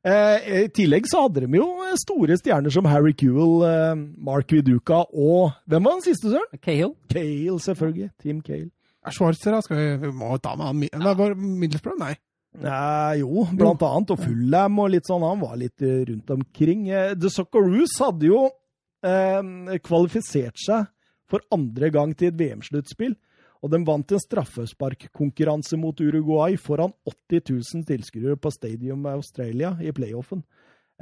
I 0.00 0.64
tillegg 0.72 1.04
så 1.10 1.26
hadde 1.26 1.42
de 1.44 1.58
jo 1.58 1.66
store 2.00 2.38
stjerner 2.40 2.72
som 2.72 2.86
Harry 2.88 3.12
Kewell, 3.12 3.64
eh, 3.68 3.98
Mark 4.16 4.52
Viduka 4.52 5.02
og 5.12 5.52
Hvem 5.68 5.84
var 5.84 5.98
den 5.98 6.06
siste, 6.06 6.30
søren? 6.32 6.60
Cahill. 6.64 6.94
Cale, 7.12 7.58
selvfølgelig. 7.60 8.10
Team 8.22 8.40
Cale. 8.40 8.70
Schwarzer, 9.08 9.52
da. 9.56 9.60
Skal 9.64 9.76
vi, 9.80 9.86
vi 10.06 10.12
må 10.16 10.36
ta 10.40 10.54
med 10.56 10.70
han 10.70 10.84
ja. 10.88 11.14
Var 11.16 11.34
Middlesbrough? 11.36 12.00
Nei. 12.00 12.14
Eh, 12.58 13.20
jo, 13.20 13.44
blant 13.56 13.82
annet. 13.86 14.14
Og 14.14 14.24
Fulham 14.24 14.80
og 14.82 14.90
litt 14.94 15.08
sånn. 15.08 15.24
Han 15.26 15.42
var 15.42 15.58
litt 15.60 15.84
eh, 15.84 16.02
rundt 16.08 16.32
omkring. 16.34 16.88
Eh, 16.90 17.12
The 17.18 17.30
Socceroos 17.32 17.96
hadde 18.02 18.28
jo 18.28 18.46
eh, 19.06 19.76
kvalifisert 19.84 20.60
seg 20.60 20.88
for 21.30 21.44
andre 21.54 21.92
gang 21.94 22.12
til 22.18 22.32
et 22.32 22.40
VM-sluttspill. 22.40 23.14
Og 23.60 23.70
de 23.74 23.80
vant 23.84 24.12
en 24.16 24.22
straffesparkkonkurranse 24.22 25.76
mot 25.76 25.98
Uruguay 26.00 26.56
foran 26.56 26.92
80 27.06 27.42
000 27.74 27.84
tilskuere 27.88 28.36
på 28.40 28.52
Stadium 28.54 29.04
Australia 29.10 29.74
i 29.84 29.92
playoffen. 29.92 30.42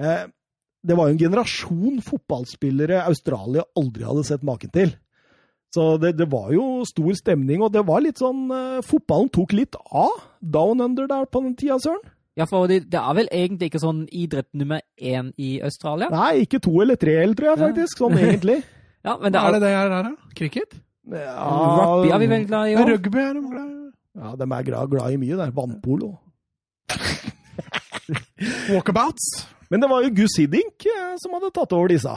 Eh, 0.01 0.25
det 0.83 0.97
var 0.99 1.09
jo 1.09 1.15
en 1.17 1.21
generasjon 1.23 2.01
fotballspillere 2.07 3.05
Australia 3.07 3.63
aldri 3.79 4.07
hadde 4.07 4.25
sett 4.27 4.43
maken 4.47 4.71
til. 4.75 4.93
Så 5.75 5.99
det, 6.01 6.15
det 6.17 6.27
var 6.33 6.51
jo 6.55 6.83
stor 6.89 7.13
stemning, 7.19 7.61
og 7.63 7.73
det 7.75 7.83
var 7.87 8.01
litt 8.01 8.19
sånn 8.23 8.47
eh, 8.55 8.79
Fotballen 8.87 9.29
tok 9.35 9.53
litt 9.53 9.77
av 9.93 10.15
down 10.41 10.81
under 10.81 11.07
der 11.11 11.27
på 11.29 11.43
den 11.45 11.55
tida, 11.61 11.77
Søren. 11.83 12.01
Ja, 12.39 12.47
for 12.47 12.71
det, 12.71 12.85
det 12.91 12.99
er 13.03 13.15
vel 13.19 13.29
egentlig 13.35 13.69
ikke 13.73 13.81
sånn 13.83 14.05
idrett 14.15 14.49
nummer 14.57 14.81
én 15.03 15.33
i 15.43 15.57
Australia? 15.67 16.07
Nei, 16.15 16.45
ikke 16.47 16.61
to 16.63 16.73
eller 16.85 16.95
tre 16.99 17.17
heller, 17.19 17.35
tror 17.39 17.51
jeg 17.51 17.59
Ja. 17.59 17.63
faktisk, 17.69 18.03
sånn 18.03 18.19
egentlig. 18.19 18.61
Ja, 19.07 19.13
men 19.23 19.31
det 19.33 19.39
Hva 19.41 19.49
er 19.49 19.55
er, 19.55 19.61
det 19.61 19.63
det 19.63 19.75
er 19.79 19.91
der, 19.93 20.07
da? 20.09 20.33
Cricket? 20.37 20.73
Rugby 21.09 22.13
er 22.13 22.19
vi 22.23 22.31
veldig 22.31 22.49
glad 22.49 22.71
i 22.71 22.77
òg? 22.77 22.89
Rugby 22.93 23.21
er 23.23 23.37
de 23.37 23.45
glad 23.49 23.69
i. 23.69 23.77
Ja, 24.19 24.33
de 24.35 24.49
er 24.49 24.67
glad, 24.67 24.91
glad 24.91 25.15
i 25.15 25.21
mye, 25.21 25.37
der. 25.39 25.53
Vannpolo. 25.55 26.11
Walkabouts. 28.73 29.29
Men 29.71 29.83
det 29.83 29.91
var 29.91 30.03
jo 30.05 30.15
Gus 30.17 30.39
Hiddink 30.41 30.87
eh, 30.89 31.15
som 31.21 31.35
hadde 31.37 31.53
tatt 31.55 31.73
over 31.77 31.93
disse. 31.93 32.15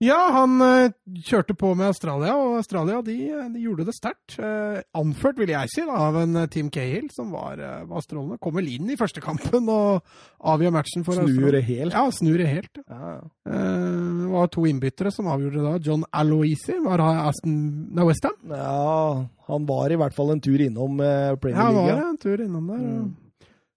Ja, 0.00 0.16
han 0.32 0.54
eh, 0.64 0.92
kjørte 1.28 1.52
på 1.60 1.74
med 1.76 1.90
Australia, 1.90 2.32
og 2.40 2.54
Australia 2.56 3.02
de, 3.04 3.16
de 3.52 3.60
gjorde 3.60 3.84
det 3.84 3.92
sterkt. 3.92 4.38
Eh, 4.40 4.78
anført, 4.96 5.36
vil 5.36 5.52
jeg 5.52 5.68
si, 5.74 5.82
da, 5.84 5.98
av 6.06 6.16
en 6.22 6.38
eh, 6.40 6.46
Team 6.48 6.70
Cahill 6.72 7.10
som 7.12 7.28
var, 7.36 7.60
eh, 7.60 7.82
var 7.90 8.00
strålende. 8.06 8.38
Kom 8.40 8.56
vel 8.56 8.70
inn 8.72 8.88
i 8.88 8.96
første 8.96 9.20
kampen 9.20 9.68
og 9.68 10.00
avgjør 10.40 10.72
matchen 10.78 11.04
for 11.04 11.18
Snur 11.18 11.28
Australia. 11.28 11.52
det 11.58 11.62
helt. 11.68 11.92
Ja, 11.98 12.06
snur 12.16 12.40
det 12.40 12.48
helt. 12.48 12.80
Ja. 12.88 13.12
Eh, 13.44 13.86
Det 14.24 14.30
var 14.32 14.46
to 14.54 14.64
innbyttere 14.70 15.10
som 15.12 15.28
avgjorde 15.28 15.58
det 15.60 15.68
da. 15.68 15.78
John 15.90 16.04
Aloisi 16.16 16.76
var 16.84 17.00
Aston 17.28 17.56
nei, 17.92 18.04
Westham. 18.08 18.36
ja, 18.48 19.24
han 19.50 19.66
var 19.68 19.90
i 19.92 19.98
hvert 20.00 20.14
fall 20.16 20.30
en 20.32 20.40
tur 20.40 20.60
innom 20.64 21.00
eh, 21.04 21.34
Premier 21.36 21.60
Ja, 21.60 21.66
han 21.66 21.74
var 21.84 22.06
en 22.08 22.16
tur 22.24 22.40
innom 22.46 22.68
der. 22.72 22.78
Mm. 22.78 23.10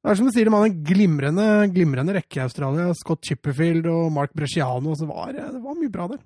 Det 0.03 0.11
er 0.11 0.17
som 0.19 0.27
du 0.27 0.33
sier, 0.35 0.49
de 0.49 0.51
hadde 0.51 0.67
en 0.67 0.79
glimrende, 0.83 1.43
glimrende 1.71 2.13
rekke 2.17 2.41
i 2.41 2.43
Australia. 2.43 2.89
Scott 2.99 3.23
Chipperfield 3.23 3.85
og 3.87 4.09
Mark 4.11 4.33
Bresciano. 4.35 4.95
Så 4.99 5.07
var, 5.07 5.31
det 5.31 5.61
var 5.63 5.77
mye 5.79 5.91
bra 5.93 6.09
der. 6.11 6.19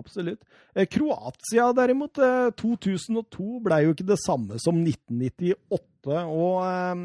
Absolutt. 0.00 0.40
Eh, 0.72 0.86
Kroatia 0.88 1.66
derimot, 1.76 2.16
eh, 2.24 2.48
2002 2.56 3.58
ble 3.66 3.82
jo 3.84 3.92
ikke 3.92 4.06
det 4.08 4.16
samme 4.22 4.56
som 4.62 4.78
1998. 4.80 6.22
Og 6.32 6.62
eh, 6.64 7.02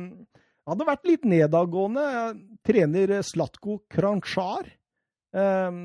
hadde 0.72 0.88
vært 0.88 1.10
litt 1.10 1.28
nedadgående. 1.28 2.06
Eh, 2.22 2.38
Trener 2.66 3.18
Slatko 3.28 3.82
Kranchar. 3.92 4.70
Eh, 5.36 5.82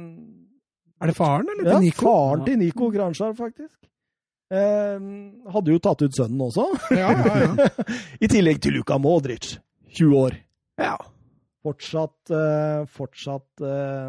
Er 1.01 1.11
det 1.11 1.17
faren, 1.19 1.51
eller? 1.57 1.73
ja, 1.73 1.81
Nico? 1.83 2.07
faren 2.07 2.45
til 2.47 2.61
Nico 2.63 2.91
Kranchar, 2.95 3.35
faktisk. 3.35 3.75
Eh, 4.55 5.03
hadde 5.55 5.75
jo 5.75 5.83
tatt 5.83 6.07
ut 6.07 6.15
sønnen 6.15 6.47
også. 6.47 6.69
Ja, 6.95 7.11
ja, 7.19 7.35
ja. 7.49 7.69
I 8.23 8.31
tillegg 8.31 8.63
til 8.63 8.79
Luka 8.79 8.99
Modric, 9.03 9.57
20 9.99 10.21
år. 10.27 10.39
ja. 10.81 10.99
Fortsatt 11.61 12.31
uh, 12.33 12.87
Fortsatt 12.89 13.61
uh, 13.61 14.09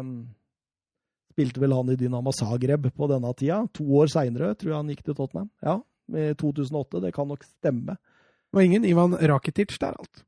Spilte 1.32 1.60
vel 1.60 1.72
han 1.76 1.90
i 1.92 1.96
Dynamo 2.00 2.32
Zagreb 2.32 2.86
på 2.96 3.08
denne 3.08 3.32
tida. 3.36 3.62
To 3.76 3.86
år 4.00 4.10
seinere 4.12 4.52
tror 4.56 4.70
jeg 4.70 4.78
han 4.78 4.90
gikk 4.92 5.02
til 5.06 5.16
Tottenham. 5.16 5.48
Ja, 5.64 5.78
i 6.12 6.32
2008. 6.40 7.00
Det 7.04 7.12
kan 7.16 7.28
nok 7.28 7.44
stemme. 7.44 7.96
Det 7.96 8.58
var 8.58 8.66
ingen 8.68 8.84
Ivan 8.84 9.16
Rakitic 9.16 9.78
der, 9.80 9.96
alt. 9.96 10.24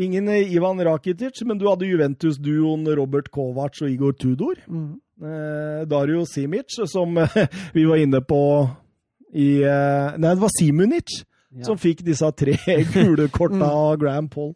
Ingen 0.00 0.28
eh, 0.28 0.52
Ivan 0.52 0.80
Rakitic, 0.84 1.40
men 1.44 1.60
du 1.60 1.66
hadde 1.68 1.88
Juventus-duoen 1.88 2.84
Robert 2.96 3.30
Kovac 3.32 3.80
og 3.80 3.88
Igor 3.88 4.12
Tudor. 4.20 4.60
Eh, 4.60 5.80
Dario 5.88 6.26
Simic, 6.28 6.76
som 6.88 7.16
vi 7.76 7.84
var 7.88 8.00
inne 8.00 8.20
på 8.20 8.42
i 9.32 9.62
eh, 9.62 10.16
Nei, 10.16 10.34
det 10.34 10.40
var 10.42 10.52
Simunic 10.52 11.20
Ja. 11.50 11.64
som 11.66 11.78
fikk 11.82 12.04
disse 12.06 12.28
tre 12.38 12.54
gule 12.94 13.26
korta 13.34 13.66
av 13.66 13.96
Graham 13.98 14.28
Paul. 14.30 14.52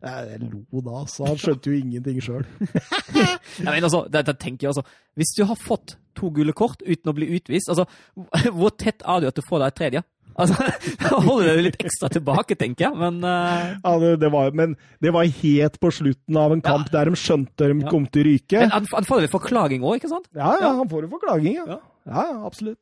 Eh, 0.00 0.20
Jeg 0.32 0.38
lo 0.48 0.80
da, 0.80 1.02
så 1.10 1.26
han 1.28 1.36
skjønte 1.36 1.68
jo 1.68 1.76
ingenting 1.76 2.20
sjøl. 2.24 2.46
Altså, 3.68 4.04
tenker 4.38 4.64
jeg 4.64 4.70
altså, 4.70 4.84
Hvis 5.18 5.32
du 5.36 5.42
har 5.48 5.58
fått 5.58 5.96
to 6.16 6.30
gule 6.34 6.54
kort 6.56 6.80
uten 6.86 7.10
å 7.10 7.14
bli 7.16 7.28
utvist, 7.36 7.68
altså, 7.72 7.84
hvor 8.56 8.72
tett 8.78 9.02
er 9.04 9.20
du 9.20 9.28
at 9.28 9.36
du 9.36 9.42
får 9.44 9.60
deg 9.64 9.68
et 9.72 9.78
tredje? 9.82 10.02
Altså, 10.38 10.54
Da 11.02 11.18
holder 11.18 11.48
du 11.48 11.50
deg 11.50 11.64
litt 11.66 11.80
ekstra 11.82 12.08
tilbake, 12.14 12.54
tenker 12.58 12.86
jeg, 12.86 12.96
men 13.00 13.18
uh... 13.26 13.74
Ja, 13.82 13.94
det, 13.98 14.12
det 14.22 14.30
var, 14.30 14.52
men 14.54 14.76
det 15.02 15.12
var 15.16 15.26
helt 15.40 15.80
på 15.82 15.90
slutten 15.94 16.38
av 16.38 16.54
en 16.54 16.62
kamp 16.64 16.92
der 16.94 17.10
de 17.10 17.18
skjønte 17.18 17.66
de 17.72 17.80
Ja. 17.82 17.90
kom 17.90 18.06
til 18.06 18.22
å 18.22 18.28
ryke. 18.30 18.60
men 18.62 18.70
han, 18.76 18.86
han 18.92 19.08
får 19.08 19.24
vel 19.24 19.32
forklaging 19.34 19.82
òg, 19.84 19.98
ikke 19.98 20.12
sant? 20.14 20.30
Ja, 20.38 20.52
ja, 20.62 20.70
han 20.78 20.88
får 20.90 21.08
jo 21.08 21.10
forklaging, 21.16 21.58
ja. 21.58 21.66
Ja. 21.74 21.80
Ja, 22.08 22.22
ja, 22.30 22.38
absolutt. 22.46 22.80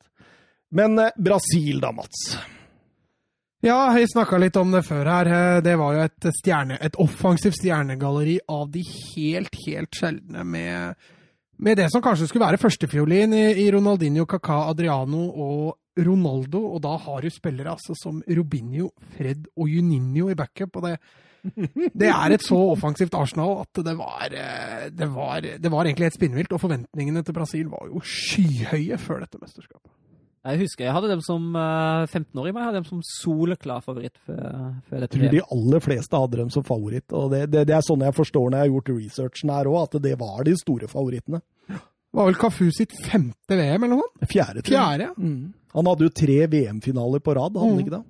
Men 0.77 0.99
eh, 1.01 1.11
Brasil 1.17 1.81
da, 1.81 1.89
Mats. 1.95 2.37
Ja, 3.67 3.79
vi 3.91 4.05
snakka 4.07 4.37
litt 4.39 4.55
om 4.59 4.71
det 4.71 4.83
før 4.87 5.09
her. 5.11 5.27
Eh, 5.27 5.61
Det 5.65 5.75
var 5.79 5.95
jo 5.97 6.03
et, 6.05 6.27
stjerne, 6.39 6.77
et 6.81 6.95
offensivt 7.03 7.57
stjernegalleri 7.59 8.37
av 8.53 8.69
de 8.71 8.83
helt, 8.87 9.57
helt 9.65 9.97
sjeldne 9.97 10.45
med, 10.47 10.95
med 11.59 11.77
det 11.81 11.89
som 11.91 12.03
kanskje 12.05 12.29
skulle 12.29 12.45
være 12.47 12.61
førstefiolin 12.61 13.33
i, 13.35 13.45
i 13.65 13.67
Ronaldinho, 13.73 14.23
Kaká, 14.29 14.61
Adriano 14.71 15.25
og 15.33 15.75
Ronaldo. 15.99 16.61
Og 16.77 16.81
da 16.85 16.95
har 17.09 17.25
du 17.25 17.29
spillere 17.33 17.73
altså 17.75 17.97
som 17.97 18.21
Robinho, 18.29 18.91
Fred 19.17 19.49
og 19.57 19.67
Juninho 19.73 20.29
i 20.31 20.37
backup. 20.39 20.77
og 20.79 20.87
det 20.91 20.99
det 21.95 22.07
er 22.09 22.33
et 22.33 22.43
så 22.43 22.57
offensivt 22.73 23.13
Arsenal 23.15 23.61
at 23.61 23.79
det 23.85 23.93
var, 23.95 24.33
eh, 24.35 24.87
det 24.91 25.07
var, 25.13 25.41
det 25.41 25.69
var 25.71 25.85
egentlig 25.85 26.09
helt 26.09 26.17
spinnvilt. 26.17 26.51
Og 26.55 26.59
forventningene 26.63 27.23
til 27.23 27.35
Brasil 27.35 27.69
var 27.71 27.87
jo 27.87 28.01
skyhøye 28.03 28.97
før 28.99 29.23
dette 29.23 29.39
mesterskapet. 29.39 29.91
Jeg 30.47 30.59
husker 30.61 30.85
jeg 30.87 30.93
hadde 30.95 31.09
dem 31.11 31.21
som 31.25 31.49
eh, 31.59 32.05
15-åring, 32.07 32.53
men 32.55 32.61
jeg 32.63 32.67
hadde 32.69 32.79
dem 32.81 32.87
som 32.87 33.01
soleklar 33.03 33.81
favoritt 33.83 34.15
før, 34.25 34.73
før 34.87 35.03
Jeg 35.03 35.11
tror 35.11 35.33
de 35.35 35.41
aller 35.57 35.83
fleste 35.83 36.21
hadde 36.23 36.39
dem 36.39 36.49
som 36.53 36.63
favoritt. 36.63 37.11
og 37.11 37.31
Det, 37.33 37.41
det, 37.51 37.65
det 37.67 37.75
er 37.75 37.83
sånn 37.83 38.05
jeg 38.07 38.15
forstår 38.15 38.49
når 38.49 38.57
jeg 38.61 38.65
har 38.69 38.73
gjort 38.75 38.91
researchen 38.95 39.51
her 39.57 39.69
òg, 39.73 39.79
at 39.89 39.97
det 40.07 40.15
var 40.21 40.43
de 40.47 40.55
store 40.61 40.87
favorittene. 40.91 41.41
Det 41.67 42.21
var 42.21 42.29
vel 42.31 42.37
Cafu 42.39 42.69
sitt 42.71 42.93
femte 43.03 43.57
VM, 43.59 43.83
eller 43.83 43.99
noe? 43.99 44.27
Fjerde. 44.31 44.63
Fjerde, 44.65 45.09
ja. 45.09 45.15
Mm. 45.19 45.49
Han 45.75 45.89
hadde 45.91 46.07
jo 46.07 46.13
tre 46.15 46.37
VM-finaler 46.49 47.19
på 47.21 47.35
rad, 47.35 47.51
hadde 47.59 47.65
han 47.67 47.75
Mm. 47.75 47.81
ikke 47.83 47.97
det? 47.97 48.05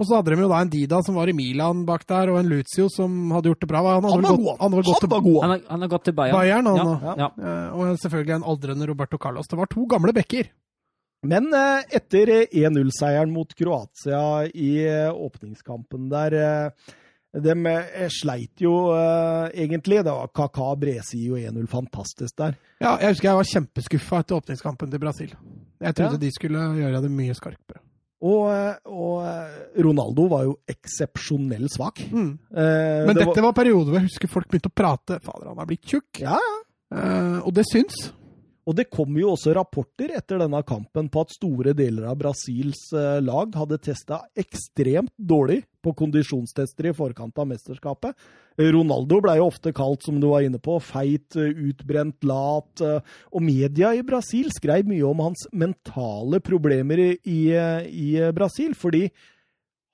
Og 0.00 0.06
så 0.08 0.16
hadde 0.18 0.32
de 0.32 0.40
jo 0.40 0.48
da 0.48 0.58
en 0.64 0.70
Dida 0.72 0.98
som 1.04 1.14
var 1.18 1.28
i 1.28 1.34
Milan 1.36 1.82
bak 1.86 2.06
der, 2.08 2.30
og 2.32 2.38
en 2.40 2.48
Lucio 2.48 2.86
som 2.90 3.30
hadde 3.34 3.50
gjort 3.50 3.60
det 3.60 3.68
bra. 3.68 3.82
Han, 3.84 4.06
hadde 4.08 4.14
Han 4.14 4.22
var 4.22 4.30
gått, 4.32 4.40
god! 4.40 4.60
han 4.60 4.72
gått 4.72 5.00
til! 5.02 5.40
Han 5.42 5.50
har, 5.52 5.60
han 5.68 5.80
har 5.84 5.90
gått 5.92 6.04
til 6.08 6.14
Bayern. 6.16 6.36
Bayern, 6.38 6.66
han 6.70 6.76
ja, 6.80 6.84
nå. 6.84 7.14
ja. 7.20 7.28
Eh, 7.36 7.74
Og 7.76 7.98
selvfølgelig 8.00 8.34
en 8.38 8.46
aldrende 8.54 8.88
Roberto 8.88 9.18
Carlos. 9.20 9.46
Det 9.50 9.58
var 9.60 9.68
to 9.70 9.84
gamle 9.86 10.14
bekker. 10.16 10.48
Men 11.22 11.52
eh, 11.54 11.84
etter 11.98 12.28
eh, 12.34 12.46
1-0-seieren 12.66 13.30
mot 13.30 13.52
Kroatia 13.54 14.22
i 14.50 14.72
eh, 14.88 15.12
åpningskampen 15.14 16.08
der 16.10 16.34
eh, 16.34 16.96
De 17.42 17.54
eh, 17.70 18.08
sleit 18.12 18.60
jo 18.60 18.72
eh, 18.96 19.52
egentlig. 19.64 20.02
Det 20.04 20.12
var 20.12 20.28
Kaka 20.34 20.72
Bresi 20.76 21.22
og 21.30 21.38
1-0 21.38 21.68
fantastisk 21.70 22.34
der. 22.42 22.56
Ja, 22.82 22.96
jeg 23.00 23.14
husker 23.14 23.30
jeg 23.30 23.38
var 23.38 23.48
kjempeskuffa 23.52 24.18
etter 24.24 24.40
åpningskampen 24.40 24.90
til 24.92 25.00
Brasil. 25.00 25.32
Jeg 25.82 25.94
trodde 25.96 26.18
Ja. 26.18 26.22
de 26.26 26.30
skulle 26.34 26.66
gjøre 26.80 27.00
det 27.06 27.10
mye 27.14 27.34
skarpere. 27.38 27.80
Og, 28.22 28.42
eh, 28.54 28.74
og 28.86 29.22
eh, 29.26 29.54
Ronaldo 29.82 30.26
var 30.30 30.44
jo 30.46 30.52
eksepsjonell 30.70 31.64
svak. 31.72 32.02
Mm. 32.12 32.34
Eh, 32.54 33.06
Men 33.08 33.16
det 33.16 33.24
dette 33.28 33.42
var 33.42 33.54
perioder 33.56 33.90
hvor 33.94 33.98
jeg 34.02 34.10
husker 34.10 34.30
folk 34.30 34.46
begynte 34.50 34.70
å 34.70 34.76
prate 34.78 35.16
Fader, 35.24 35.48
han 35.54 35.58
er 35.64 35.70
blitt 35.72 35.86
tjukk. 35.90 36.20
Ja, 36.22 36.36
ja. 36.38 36.58
Eh, 36.92 37.38
og 37.46 37.54
det 37.56 37.64
syns. 37.70 38.10
Og 38.62 38.76
det 38.78 38.86
kom 38.94 39.16
jo 39.18 39.32
også 39.32 39.54
rapporter 39.56 40.12
etter 40.14 40.38
denne 40.38 40.60
kampen 40.66 41.08
på 41.10 41.24
at 41.24 41.34
store 41.34 41.72
deler 41.74 42.06
av 42.12 42.20
Brasils 42.20 42.84
eh, 42.94 43.18
lag 43.24 43.56
hadde 43.58 43.80
testa 43.82 44.20
ekstremt 44.38 45.12
dårlig 45.18 45.64
på 45.82 45.94
kondisjonstester 45.98 46.90
i 46.90 46.94
forkant 46.94 47.40
av 47.42 47.48
mesterskapet. 47.50 48.14
Ronaldo 48.62 49.18
ble 49.24 49.34
jo 49.40 49.48
ofte 49.48 49.72
kalt, 49.74 50.04
som 50.06 50.20
du 50.22 50.28
var 50.30 50.44
inne 50.46 50.60
på, 50.62 50.76
feit, 50.84 51.34
utbrent, 51.34 52.22
lat. 52.28 52.82
Og 53.32 53.42
media 53.42 53.90
i 53.96 54.04
Brasil 54.06 54.52
skrev 54.54 54.86
mye 54.86 55.02
om 55.08 55.24
hans 55.24 55.48
mentale 55.50 56.38
problemer 56.44 57.02
i, 57.02 57.08
i, 57.26 57.40
i 57.88 58.10
Brasil, 58.36 58.76
fordi 58.78 59.08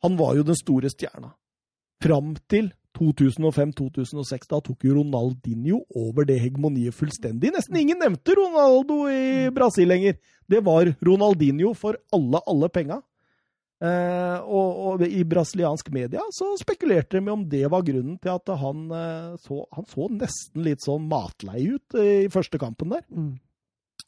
han 0.05 0.19
var 0.19 0.37
jo 0.37 0.45
den 0.51 0.59
store 0.59 0.91
stjerna. 0.93 1.33
Fram 2.05 2.35
til 2.51 2.69
2005-2006, 2.99 4.49
da 4.51 4.61
tok 4.65 4.87
jo 4.87 4.97
Ronaldinho 4.99 5.83
over 5.97 6.27
det 6.29 6.41
hegemoniet 6.43 6.97
fullstendig. 6.97 7.53
Nesten 7.55 7.79
ingen 7.81 8.01
nevnte 8.03 8.37
Ronaldo 8.39 9.05
i 9.13 9.49
Brasil 9.55 9.89
lenger. 9.91 10.19
Det 10.49 10.61
var 10.67 10.91
Ronaldinho 11.05 11.75
for 11.79 11.99
alle, 12.15 12.43
alle 12.47 12.71
penga. 12.75 13.01
Eh, 13.79 14.39
og, 14.43 14.79
og, 14.83 15.03
i 15.07 15.21
brasiliansk 15.23 15.93
media 15.95 16.25
så 16.35 16.49
spekulerte 16.59 17.21
de 17.21 17.31
om 17.31 17.45
det 17.47 17.63
var 17.71 17.85
grunnen 17.87 18.17
til 18.19 18.33
at 18.33 18.51
han, 18.59 18.81
eh, 18.91 19.37
så, 19.39 19.61
han 19.77 19.87
så 19.87 20.09
nesten 20.11 20.65
litt 20.67 20.83
sånn 20.83 21.05
matlei 21.07 21.69
ut 21.77 21.95
i 22.03 22.27
første 22.33 22.59
kampen 22.59 22.97
der. 22.97 23.05
Mm. 23.07 23.37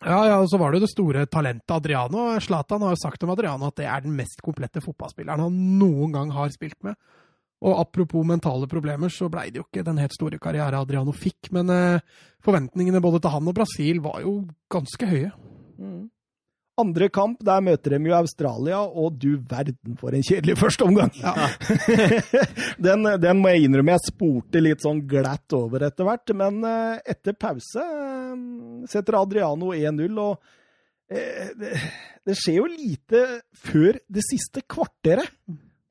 Ja, 0.01 0.19
ja, 0.27 0.37
og 0.41 0.49
så 0.49 0.59
var 0.59 0.73
det 0.73 0.81
jo 0.81 0.87
det 0.87 0.95
store 0.95 1.23
talentet 1.29 1.75
Adriano. 1.77 2.25
Zlatan 2.41 2.83
har 2.83 2.95
jo 2.97 3.03
sagt 3.03 3.23
om 3.23 3.31
Adriano 3.35 3.69
at 3.69 3.79
det 3.79 3.87
er 3.87 4.03
den 4.03 4.17
mest 4.17 4.41
komplette 4.43 4.83
fotballspilleren 4.83 5.45
han 5.45 5.59
noen 5.79 6.15
gang 6.17 6.33
har 6.35 6.51
spilt 6.55 6.79
med. 6.87 6.97
Og 7.61 7.77
apropos 7.77 8.25
mentale 8.25 8.69
problemer, 8.71 9.13
så 9.13 9.29
blei 9.33 9.51
det 9.51 9.61
jo 9.61 9.67
ikke 9.67 9.85
den 9.85 10.01
helt 10.01 10.15
store 10.17 10.39
karriere 10.41 10.81
Adriano 10.81 11.13
fikk. 11.13 11.51
Men 11.57 11.73
eh, 11.75 12.07
forventningene 12.45 13.03
både 13.05 13.21
til 13.21 13.35
han 13.35 13.51
og 13.53 13.59
Brasil 13.59 14.01
var 14.05 14.23
jo 14.25 14.39
ganske 14.73 15.11
høye. 15.11 15.35
Mm. 15.81 16.09
Andre 16.81 17.11
kamp, 17.13 17.41
der 17.45 17.61
møter 17.65 17.97
de 17.97 18.09
jo 18.09 18.15
Australia, 18.17 18.79
og 18.81 19.19
du 19.21 19.35
verden 19.51 19.99
for 20.01 20.15
en 20.17 20.25
kjedelig 20.25 20.57
første 20.61 20.87
omgang! 20.87 21.11
Ja. 21.21 21.51
den, 22.87 23.09
den, 23.21 23.43
må 23.43 23.53
jeg 23.53 23.67
innrømme 23.67 23.97
jeg 23.97 24.07
spurte 24.07 24.63
litt 24.63 24.85
sånn 24.85 25.03
glatt 25.11 25.53
over 25.57 25.85
etter 25.91 26.09
hvert, 26.09 26.33
men 26.41 26.63
eh, 26.65 27.03
etter 27.13 27.37
pause 27.37 27.85
eh, 27.85 28.47
setter 28.89 29.19
Adriano 29.21 29.75
1-0, 29.77 30.21
og 30.23 30.39
eh, 31.13 31.51
det, 31.59 31.75
det 32.25 32.39
skjer 32.39 32.63
jo 32.63 32.71
lite 32.71 33.25
før 33.67 34.01
det 34.09 34.25
siste 34.31 34.65
kvarteret. 34.65 35.35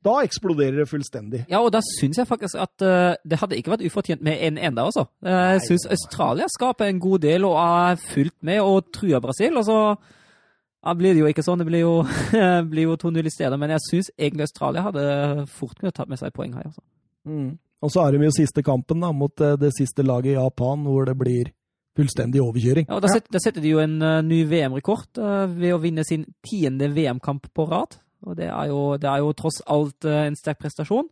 Da 0.05 0.21
eksploderer 0.23 0.77
det 0.79 0.87
fullstendig. 0.87 1.41
Ja, 1.51 1.59
og 1.59 1.73
da 1.75 1.81
syns 1.83 2.17
jeg 2.21 2.27
faktisk 2.27 2.55
at 2.55 2.85
uh, 2.85 3.17
det 3.27 3.39
hadde 3.41 3.57
ikke 3.59 3.73
vært 3.73 3.83
ufortjent 3.83 4.23
med 4.23 4.39
en 4.47 4.59
enda 4.69 4.85
også. 4.87 5.03
Uh, 5.25 5.57
jeg 5.57 5.65
syns 5.65 5.89
Australia 5.91 6.47
skaper 6.47 6.87
en 6.87 7.01
god 7.03 7.19
del 7.25 7.47
og 7.47 7.57
er 7.59 7.99
fulgt 7.99 8.37
med 8.47 8.61
og 8.63 8.93
truer 8.95 9.19
Brasil. 9.19 9.59
og 9.59 9.67
så 9.67 9.79
ja, 9.99 10.95
blir 10.95 11.17
det 11.17 11.19
jo 11.25 11.27
ikke 11.27 11.43
sånn. 11.43 11.59
Det 11.59 11.67
blir 11.67 11.83
jo, 11.83 11.93
blir 12.71 12.87
jo 12.87 12.95
2-0 13.01 13.27
i 13.27 13.35
stedet. 13.35 13.59
Men 13.59 13.75
jeg 13.75 13.85
syns 13.89 14.11
egentlig 14.15 14.47
Australia 14.47 14.87
hadde 14.87 15.05
fort 15.51 15.75
kunnet 15.75 15.99
tatt 15.99 16.11
med 16.11 16.21
seg 16.21 16.31
poeng 16.35 16.55
her. 16.55 16.71
Altså. 16.71 16.85
Mm. 17.27 17.57
Og 17.83 17.91
så 17.91 18.05
er 18.05 18.15
det 18.15 18.23
jo 18.23 18.35
siste 18.39 18.63
kampen 18.63 19.03
da, 19.03 19.11
mot 19.11 19.43
uh, 19.43 19.57
det 19.59 19.75
siste 19.75 20.07
laget 20.07 20.37
i 20.37 20.39
Japan, 20.39 20.87
hvor 20.87 21.11
det 21.11 21.19
blir 21.19 21.51
fullstendig 21.99 22.39
overkjøring. 22.39 22.87
Ja, 22.87 22.95
og 22.95 23.03
Da 23.03 23.11
setter, 23.43 23.59
de 23.59 23.73
jo 23.73 23.83
en 23.83 23.99
ny 24.23 24.45
VM-rekord 24.47 25.19
ved 25.51 25.73
å 25.75 25.79
vinne 25.83 26.05
sin 26.07 26.23
tiende 26.47 26.87
VM-kamp 26.95 27.49
på 27.51 27.65
rad. 27.67 27.97
Og 28.27 28.35
det 28.39 28.49
er 28.51 28.69
jo, 28.71 28.83
det 28.99 29.09
er 29.09 29.23
jo 29.23 29.33
tross 29.37 29.61
alt 29.69 30.07
eh, 30.07 30.27
en 30.27 30.37
sterk 30.37 30.59
prestasjon. 30.61 31.07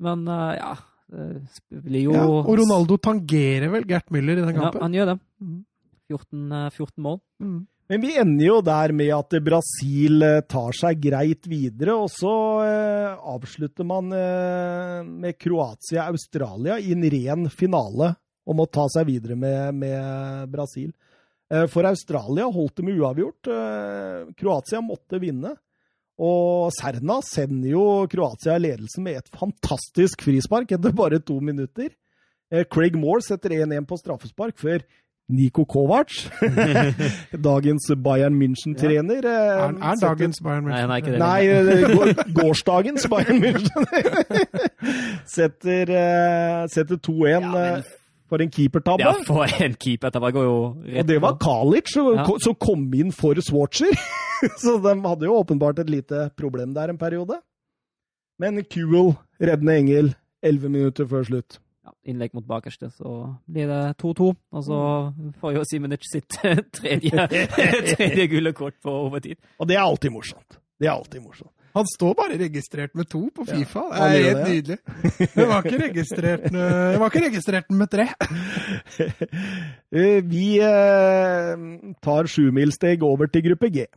Men 0.00 0.24
eh, 0.28 0.54
ja 0.56 0.74
Det 1.10 1.82
blir 1.84 2.06
jo 2.06 2.14
ja, 2.14 2.22
Og 2.24 2.54
Ronaldo 2.60 2.96
tangerer 3.02 3.68
vel 3.72 3.84
Gert 3.88 4.08
Müller 4.14 4.38
i 4.38 4.44
den 4.46 4.56
kampen? 4.56 4.78
Ja, 4.78 4.86
han 4.86 4.96
gjør 4.96 5.12
det. 5.12 5.18
14, 6.10 6.70
14 6.76 6.86
eh, 6.86 7.02
mål. 7.04 7.20
Mm. 7.42 7.60
Men 7.90 8.04
vi 8.04 8.12
ender 8.22 8.44
jo 8.44 8.56
der 8.62 8.92
med 8.94 9.08
at 9.16 9.34
Brasil 9.42 10.22
tar 10.46 10.76
seg 10.78 11.00
greit 11.02 11.48
videre, 11.50 11.96
og 11.98 12.06
så 12.14 12.34
eh, 12.62 13.16
avslutter 13.32 13.88
man 13.88 14.12
eh, 14.14 15.00
med 15.02 15.34
Kroatia-Australia 15.34 16.76
i 16.78 16.92
en 16.94 17.02
ren 17.10 17.48
finale 17.50 18.12
om 18.46 18.62
å 18.62 18.68
ta 18.70 18.84
seg 18.94 19.08
videre 19.08 19.34
med, 19.34 19.74
med 19.82 20.52
Brasil. 20.54 20.92
Eh, 21.50 21.66
for 21.72 21.88
Australia 21.90 22.46
holdt 22.46 22.78
det 22.78 22.86
med 22.86 23.02
uavgjort. 23.02 23.50
Kroatia 24.38 24.84
måtte 24.86 25.18
vinne. 25.18 25.56
Og 26.20 26.68
Serna 26.76 27.20
sender 27.24 27.72
jo 27.72 27.84
Kroatia 28.12 28.58
i 28.58 28.64
ledelsen 28.66 29.06
med 29.06 29.22
et 29.22 29.30
fantastisk 29.32 30.26
frispark 30.26 30.72
etter 30.76 30.92
bare 30.96 31.20
to 31.24 31.38
minutter. 31.40 31.88
Eh, 32.52 32.66
Craig 32.68 32.98
Moore 32.98 33.24
setter 33.24 33.56
1-1 33.62 33.86
på 33.88 33.96
straffespark 34.00 34.58
før 34.60 34.84
Niko 35.30 35.62
Kovac, 35.64 36.10
dagens 37.48 37.84
Bayern 38.02 38.34
München-trener 38.34 39.22
ja. 39.22 39.30
Er 39.30 39.60
er, 39.68 39.76
er 39.92 40.00
dagens 40.00 40.40
Bayern 40.42 40.66
München? 40.66 40.88
Nei, 40.90 41.00
det, 41.06 41.18
nei 41.22 41.46
eh, 41.46 42.24
gårsdagens 42.34 43.06
Bayern 43.12 43.38
München. 43.38 43.86
setter, 45.36 45.94
setter 46.74 46.98
2-1. 46.98 47.46
Ja, 47.46 47.99
for 48.30 48.42
en 48.42 48.50
keepertabbe. 48.54 49.04
Ja, 49.04 49.14
for 49.26 49.60
en 49.64 49.76
keepertabbe 49.80 50.32
går 50.36 50.46
jo 50.46 50.58
rett 50.86 51.02
Og 51.02 51.08
det 51.10 51.20
var 51.24 51.38
Kalic 51.42 51.90
som 51.92 52.12
ja. 52.14 52.54
kom 52.62 52.86
inn 52.94 53.10
for 53.14 53.38
Swatcher. 53.42 53.94
så 54.62 54.76
de 54.82 54.94
hadde 55.04 55.26
jo 55.28 55.38
åpenbart 55.40 55.82
et 55.82 55.90
lite 55.90 56.28
problem 56.38 56.74
der 56.76 56.92
en 56.92 57.00
periode. 57.00 57.40
Men 58.40 58.62
Kuhl, 58.64 59.16
reddende 59.42 59.76
engel, 59.76 60.14
elleve 60.42 60.70
minutter 60.72 61.08
før 61.10 61.26
slutt. 61.28 61.58
Ja, 61.84 61.92
innlegg 62.08 62.32
mot 62.36 62.46
bakerste, 62.48 62.88
så 62.92 63.34
blir 63.50 63.68
det 63.68 63.80
2-2. 64.00 64.30
Og 64.32 64.64
så 64.64 64.80
får 65.42 65.56
jo 65.58 65.64
Simenic 65.68 66.06
sitt 66.08 66.38
tredje, 66.78 67.26
tredje 67.96 68.28
gule 68.32 68.54
kort 68.56 68.78
på 68.80 68.94
overtid. 69.08 69.40
Og 69.58 69.68
det 69.68 69.76
er 69.76 69.84
alltid 69.84 70.14
morsomt. 70.14 70.60
Det 70.80 70.88
er 70.88 70.94
alltid 70.94 71.24
morsomt. 71.24 71.52
Han 71.76 71.86
står 71.86 72.14
bare 72.18 72.38
registrert 72.40 72.94
med 72.98 73.06
to 73.10 73.22
på 73.34 73.44
Fifa. 73.46 73.82
Ja, 73.94 74.08
det 74.10 74.18
er 74.18 74.24
helt 74.26 74.40
det. 74.40 74.54
nydelig. 74.54 74.78
Det 75.34 75.46
var 75.48 75.64
ikke 75.64 75.80
registrert, 75.84 76.46
det 76.50 76.98
var 77.00 77.12
ikke 77.12 77.24
registrert 77.28 77.70
med 77.70 77.92
tre. 77.92 78.08
Eh, 79.90 80.20
vi 80.22 80.60
eh, 80.62 81.62
tar 81.98 82.28
sjumilssteg 82.30 83.02
over 83.02 83.26
til 83.26 83.42
gruppe 83.48 83.66
G. 83.74 83.88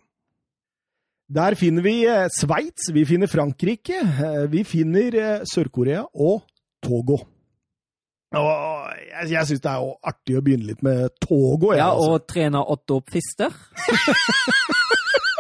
Der 1.30 1.54
finner 1.54 1.86
vi 1.86 1.94
eh, 2.10 2.26
Sveits, 2.34 2.88
vi 2.96 3.04
finner 3.06 3.30
Frankrike, 3.30 4.00
vi 4.50 4.64
finner 4.66 5.44
Sør-Korea 5.46 6.02
og 6.18 6.42
Togo. 6.82 7.20
Og 8.34 8.90
jeg 9.12 9.36
jeg 9.36 9.48
syns 9.52 9.62
det 9.62 9.70
er 9.70 9.86
jo 9.86 9.94
artig 10.10 10.40
å 10.40 10.42
begynne 10.42 10.72
litt 10.72 10.82
med 10.82 11.14
Togo. 11.22 11.76
ja, 11.78 11.92
altså. 11.92 12.18
og 12.18 12.28
trener 12.28 12.74
Otto 12.74 13.04
Pfister. 13.06 13.54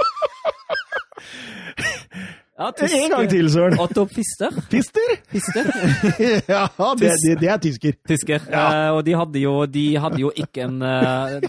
Ja, 2.63 2.71
en 2.87 3.11
gang 3.11 3.29
til, 3.29 3.49
Søren. 3.51 3.73
Otto 3.79 4.05
Pfister. 4.07 4.53
Pfister? 4.69 5.15
Pfister. 5.27 5.65
ja, 6.53 6.67
det, 6.95 7.09
det, 7.23 7.33
det, 7.41 7.49
er 7.51 7.57
tysker. 7.59 7.97
Tysker. 8.07 8.45
Ja. 8.51 8.89
Uh, 8.89 8.97
og 8.97 9.05
de 9.05 9.15
hadde, 9.19 9.39
jo, 9.43 9.55
de 9.65 9.83
hadde 9.99 10.21
jo 10.21 10.31
ikke 10.31 10.63
en 10.69 10.77
uh, 10.79 11.43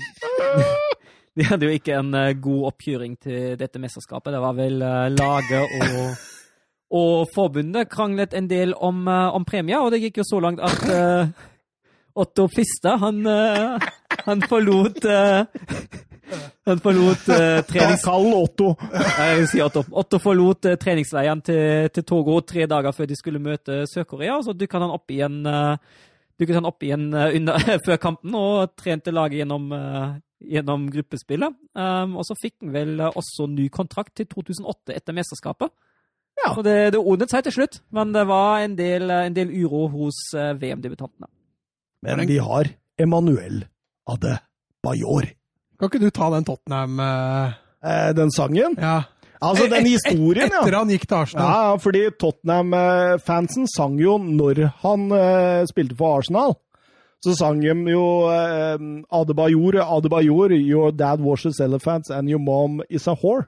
De 1.39 1.47
hadde 1.47 1.69
jo 1.69 1.75
ikke 1.75 1.95
en 2.01 2.11
uh, 2.15 2.33
god 2.43 2.67
oppkjøring 2.73 3.15
til 3.23 3.55
dette 3.61 3.83
mesterskapet. 3.83 4.35
Det 4.35 4.41
var 4.43 4.57
vel 4.59 4.87
laget 5.15 5.83
og 5.91 6.31
og 6.95 7.27
forbundet 7.35 7.89
kranglet 7.91 8.35
en 8.39 8.47
del 8.47 8.71
om, 8.79 9.09
om 9.09 9.45
premier, 9.45 9.81
og 9.83 9.91
det 9.91 9.99
gikk 9.99 10.21
jo 10.21 10.27
så 10.29 10.39
langt 10.39 10.61
at 10.63 10.85
Otto 12.15 12.45
Pfister, 12.47 13.01
han, 13.03 13.25
han 14.29 14.45
forlot 14.47 15.01
han 16.67 16.81
forlot 16.83 17.29
uh, 17.33 17.61
trenings... 17.69 18.05
Kall 18.05 18.31
Otto! 18.37 18.73
Jeg 18.93 19.47
si 19.51 19.63
Otto. 19.65 19.85
Otto 19.93 20.21
forlot 20.23 20.69
uh, 20.71 20.77
treningsleiren 20.81 21.43
til, 21.45 21.91
til, 21.95 22.07
Togo 22.09 22.39
tre 22.47 22.67
dager 22.71 22.95
før 22.97 23.09
de 23.11 23.19
skulle 23.19 23.43
møte 23.43 23.83
Sør-Korea. 23.91 24.39
og 24.39 24.47
Så 24.47 24.57
dukket 24.57 24.81
han 24.81 24.95
opp 24.95 25.13
igjen, 25.13 25.41
uh, 25.47 25.77
dukket 26.41 26.61
han 26.61 26.69
opp 26.71 26.87
igjen 26.87 27.09
uh, 27.15 27.29
under, 27.29 27.67
før 27.87 28.01
kampen 28.03 28.39
og 28.39 28.75
trente 28.81 29.15
laget 29.15 29.43
gjennom, 29.43 29.69
gjennom 30.45 30.89
gruppespillet. 30.93 31.59
Um, 31.77 32.19
og 32.21 32.29
så 32.29 32.39
fikk 32.41 32.59
han 32.65 32.75
vel 32.77 33.05
også 33.11 33.49
ny 33.53 33.69
kontrakt 33.73 34.17
til 34.21 34.31
2008 34.31 34.97
etter 34.97 35.17
mesterskapet. 35.17 35.73
Ja. 36.41 36.51
Og 36.57 36.65
det, 36.67 36.79
det 36.97 36.99
ordnet 36.99 37.31
seg 37.31 37.45
til 37.47 37.61
slutt, 37.61 37.79
men 37.95 38.11
det 38.17 38.25
var 38.27 38.65
en 38.65 38.75
del, 38.79 39.07
en 39.07 39.37
del 39.37 39.53
uro 39.55 39.87
hos 39.93 40.19
VM-debutantene. 40.35 41.31
Men 42.05 42.27
vi 42.29 42.41
har 42.43 42.69
Emanuel 43.01 43.63
Ade 44.11 44.35
Bajor. 44.85 45.31
Kan 45.79 45.91
ikke 45.91 46.05
du 46.05 46.11
ta 46.15 46.31
den 46.35 46.47
Tottenham 46.47 46.99
uh... 47.03 47.61
Den 48.17 48.31
sangen? 48.33 48.79
Ja. 48.81 49.03
Altså, 49.45 49.67
den 49.69 49.87
historien, 49.87 50.49
ja. 50.49 50.61
Etter 50.63 50.77
han 50.79 50.91
gikk 50.93 51.07
til 51.09 51.19
Arsenal. 51.19 51.49
Ja, 51.49 51.79
fordi 51.83 52.05
Tottenham-fansen 52.21 53.67
sang 53.69 53.99
jo 54.01 54.17
når 54.23 54.63
han 54.85 55.09
uh, 55.13 55.65
spilte 55.69 55.97
for 55.99 56.21
Arsenal. 56.21 56.55
Så 57.25 57.35
sang 57.39 57.61
de 57.61 57.73
jo 57.93 58.05
uh, 58.29 58.77
Adebayor, 59.13 59.81
Adebayor, 59.85 60.55
your 60.57 60.93
dad 60.93 61.21
washes 61.25 61.61
elephants 61.61 62.11
and 62.11 62.29
your 62.29 62.41
mom 62.41 62.81
is 62.89 63.09
a 63.09 63.17
whore. 63.21 63.45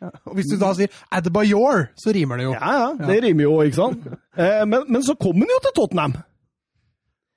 Ja. 0.00 0.10
Og 0.28 0.34
Hvis 0.36 0.50
du 0.52 0.58
da 0.60 0.74
sier 0.76 0.92
Adebayor, 1.12 1.86
så 1.96 2.12
rimer 2.12 2.36
det 2.36 2.48
jo. 2.48 2.54
Ja, 2.56 2.72
ja, 2.80 2.88
det 3.00 3.14
ja. 3.16 3.22
rimer 3.24 3.46
jo, 3.46 3.60
ikke 3.64 3.76
sant? 3.76 4.08
eh, 4.40 4.64
men, 4.68 4.84
men, 4.88 5.04
så 5.04 5.16
kom 5.20 5.40
han 5.40 5.52
jo 5.52 5.60
til 5.64 5.76
Tottenham. 5.76 6.18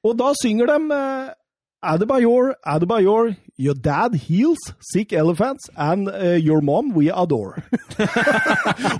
Og 0.03 0.17
da 0.19 0.33
synger 0.39 0.67
de 0.67 0.99
Adebayor, 1.83 2.53
Adebayor, 2.67 3.31
Your 3.59 3.73
dad 3.73 4.15
heals 4.15 4.57
sick 4.79 5.11
elephants, 5.11 5.69
and 5.75 6.07
uh, 6.07 6.39
your 6.39 6.61
mom 6.61 6.93
we 6.95 7.11
adore. 7.11 7.61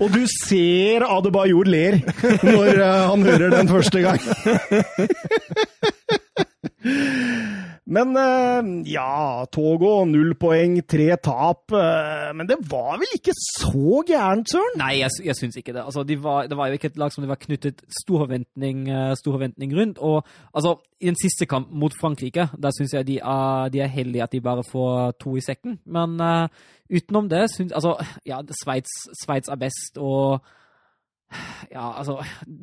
og 0.02 0.12
du 0.12 0.26
ser 0.28 1.00
Adebayor 1.08 1.64
ler 1.64 1.96
når 2.44 2.76
uh, 2.76 3.08
han 3.10 3.22
hører 3.24 3.50
den 3.56 3.68
første 3.72 4.00
gang. 4.04 4.20
Men 7.90 8.12
uh, 8.14 8.68
ja, 8.86 9.44
Togo, 9.50 10.04
null 10.06 10.36
poeng, 10.38 10.76
tre 10.86 11.08
tap. 11.18 11.72
Uh, 11.74 12.30
men 12.38 12.46
det 12.46 12.60
var 12.70 13.00
vel 13.00 13.16
ikke 13.16 13.34
så 13.34 14.04
gærent, 14.06 14.52
Søren? 14.52 14.76
Nei, 14.78 14.92
jeg, 15.00 15.10
jeg 15.26 15.38
syns 15.38 15.58
ikke 15.58 15.74
det. 15.74 15.82
Altså, 15.82 16.04
de 16.06 16.16
var, 16.22 16.46
det 16.46 16.58
var 16.58 16.70
jo 16.70 16.78
ikke 16.78 16.92
et 16.92 17.00
lag 17.02 17.10
som 17.10 17.26
det 17.26 17.32
var 17.32 17.40
knyttet 17.42 17.82
stor 17.98 18.22
forventning, 18.24 18.84
uh, 18.86 19.16
stor 19.18 19.34
forventning 19.34 19.74
rundt. 19.74 19.98
Og 19.98 20.22
altså, 20.54 20.76
i 21.02 21.10
den 21.10 21.18
siste 21.18 21.48
kamp 21.50 21.72
mot 21.74 21.96
Frankrike, 21.98 22.46
der 22.62 22.76
syns 22.76 22.94
jeg 22.94 23.08
de 23.08 23.18
er, 23.18 23.74
de 23.74 23.82
er, 23.82 23.90
heldige 23.90 24.22
at 24.22 24.32
de 24.32 24.44
bare 24.44 24.62
får 24.70 25.18
to 25.18 25.34
i 25.34 25.42
sekken. 25.42 25.80
Men 25.86 26.14
utenom 26.90 27.28
det 27.30 27.48
syns 27.50 27.72
Altså, 27.72 27.96
ja, 28.26 28.38
Sveits 28.62 29.50
er 29.50 29.58
best, 29.58 29.98
og 29.98 30.44
ja, 31.70 31.84
altså 31.98 32.16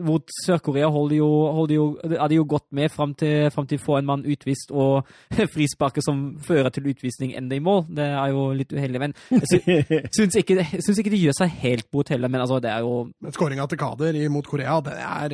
Mot 0.03 0.27
Sør-Korea 0.43 0.89
holder 0.91 1.15
jo, 1.15 1.27
holder 1.55 1.75
jo, 1.75 1.85
er 2.03 2.27
de 2.27 2.39
jo 2.39 2.45
godt 2.49 2.65
med 2.75 2.91
fram 2.91 3.13
til, 3.15 3.47
frem 3.53 3.67
til 3.69 3.79
få 3.79 3.97
en 3.99 4.07
mann 4.09 4.25
utvist 4.27 4.73
og 4.75 5.07
frisparket 5.53 6.05
som 6.05 6.25
fører 6.43 6.69
til 6.75 6.89
utvisning 6.91 7.33
ender 7.37 7.59
i 7.59 7.63
mål. 7.63 7.85
Det 7.97 8.09
er 8.09 8.33
jo 8.35 8.49
litt 8.57 8.73
uheldig. 8.75 9.01
Men 9.05 9.15
jeg 9.31 10.03
syns 10.17 10.39
ikke, 10.41 10.59
syns 10.75 10.99
ikke 10.99 11.13
de 11.13 11.23
gjør 11.23 11.39
seg 11.39 11.55
helt 11.63 11.89
bort 11.91 12.11
heller. 12.13 12.31
Men 12.31 12.43
altså, 12.43 12.59
det 12.63 12.73
er 12.73 12.83
jo 12.85 13.07
Skåringa 13.33 13.67
til 13.71 13.81
Kader 13.81 14.19
mot 14.33 14.47
Korea, 14.47 14.79
det 14.83 14.97
er, 14.99 15.27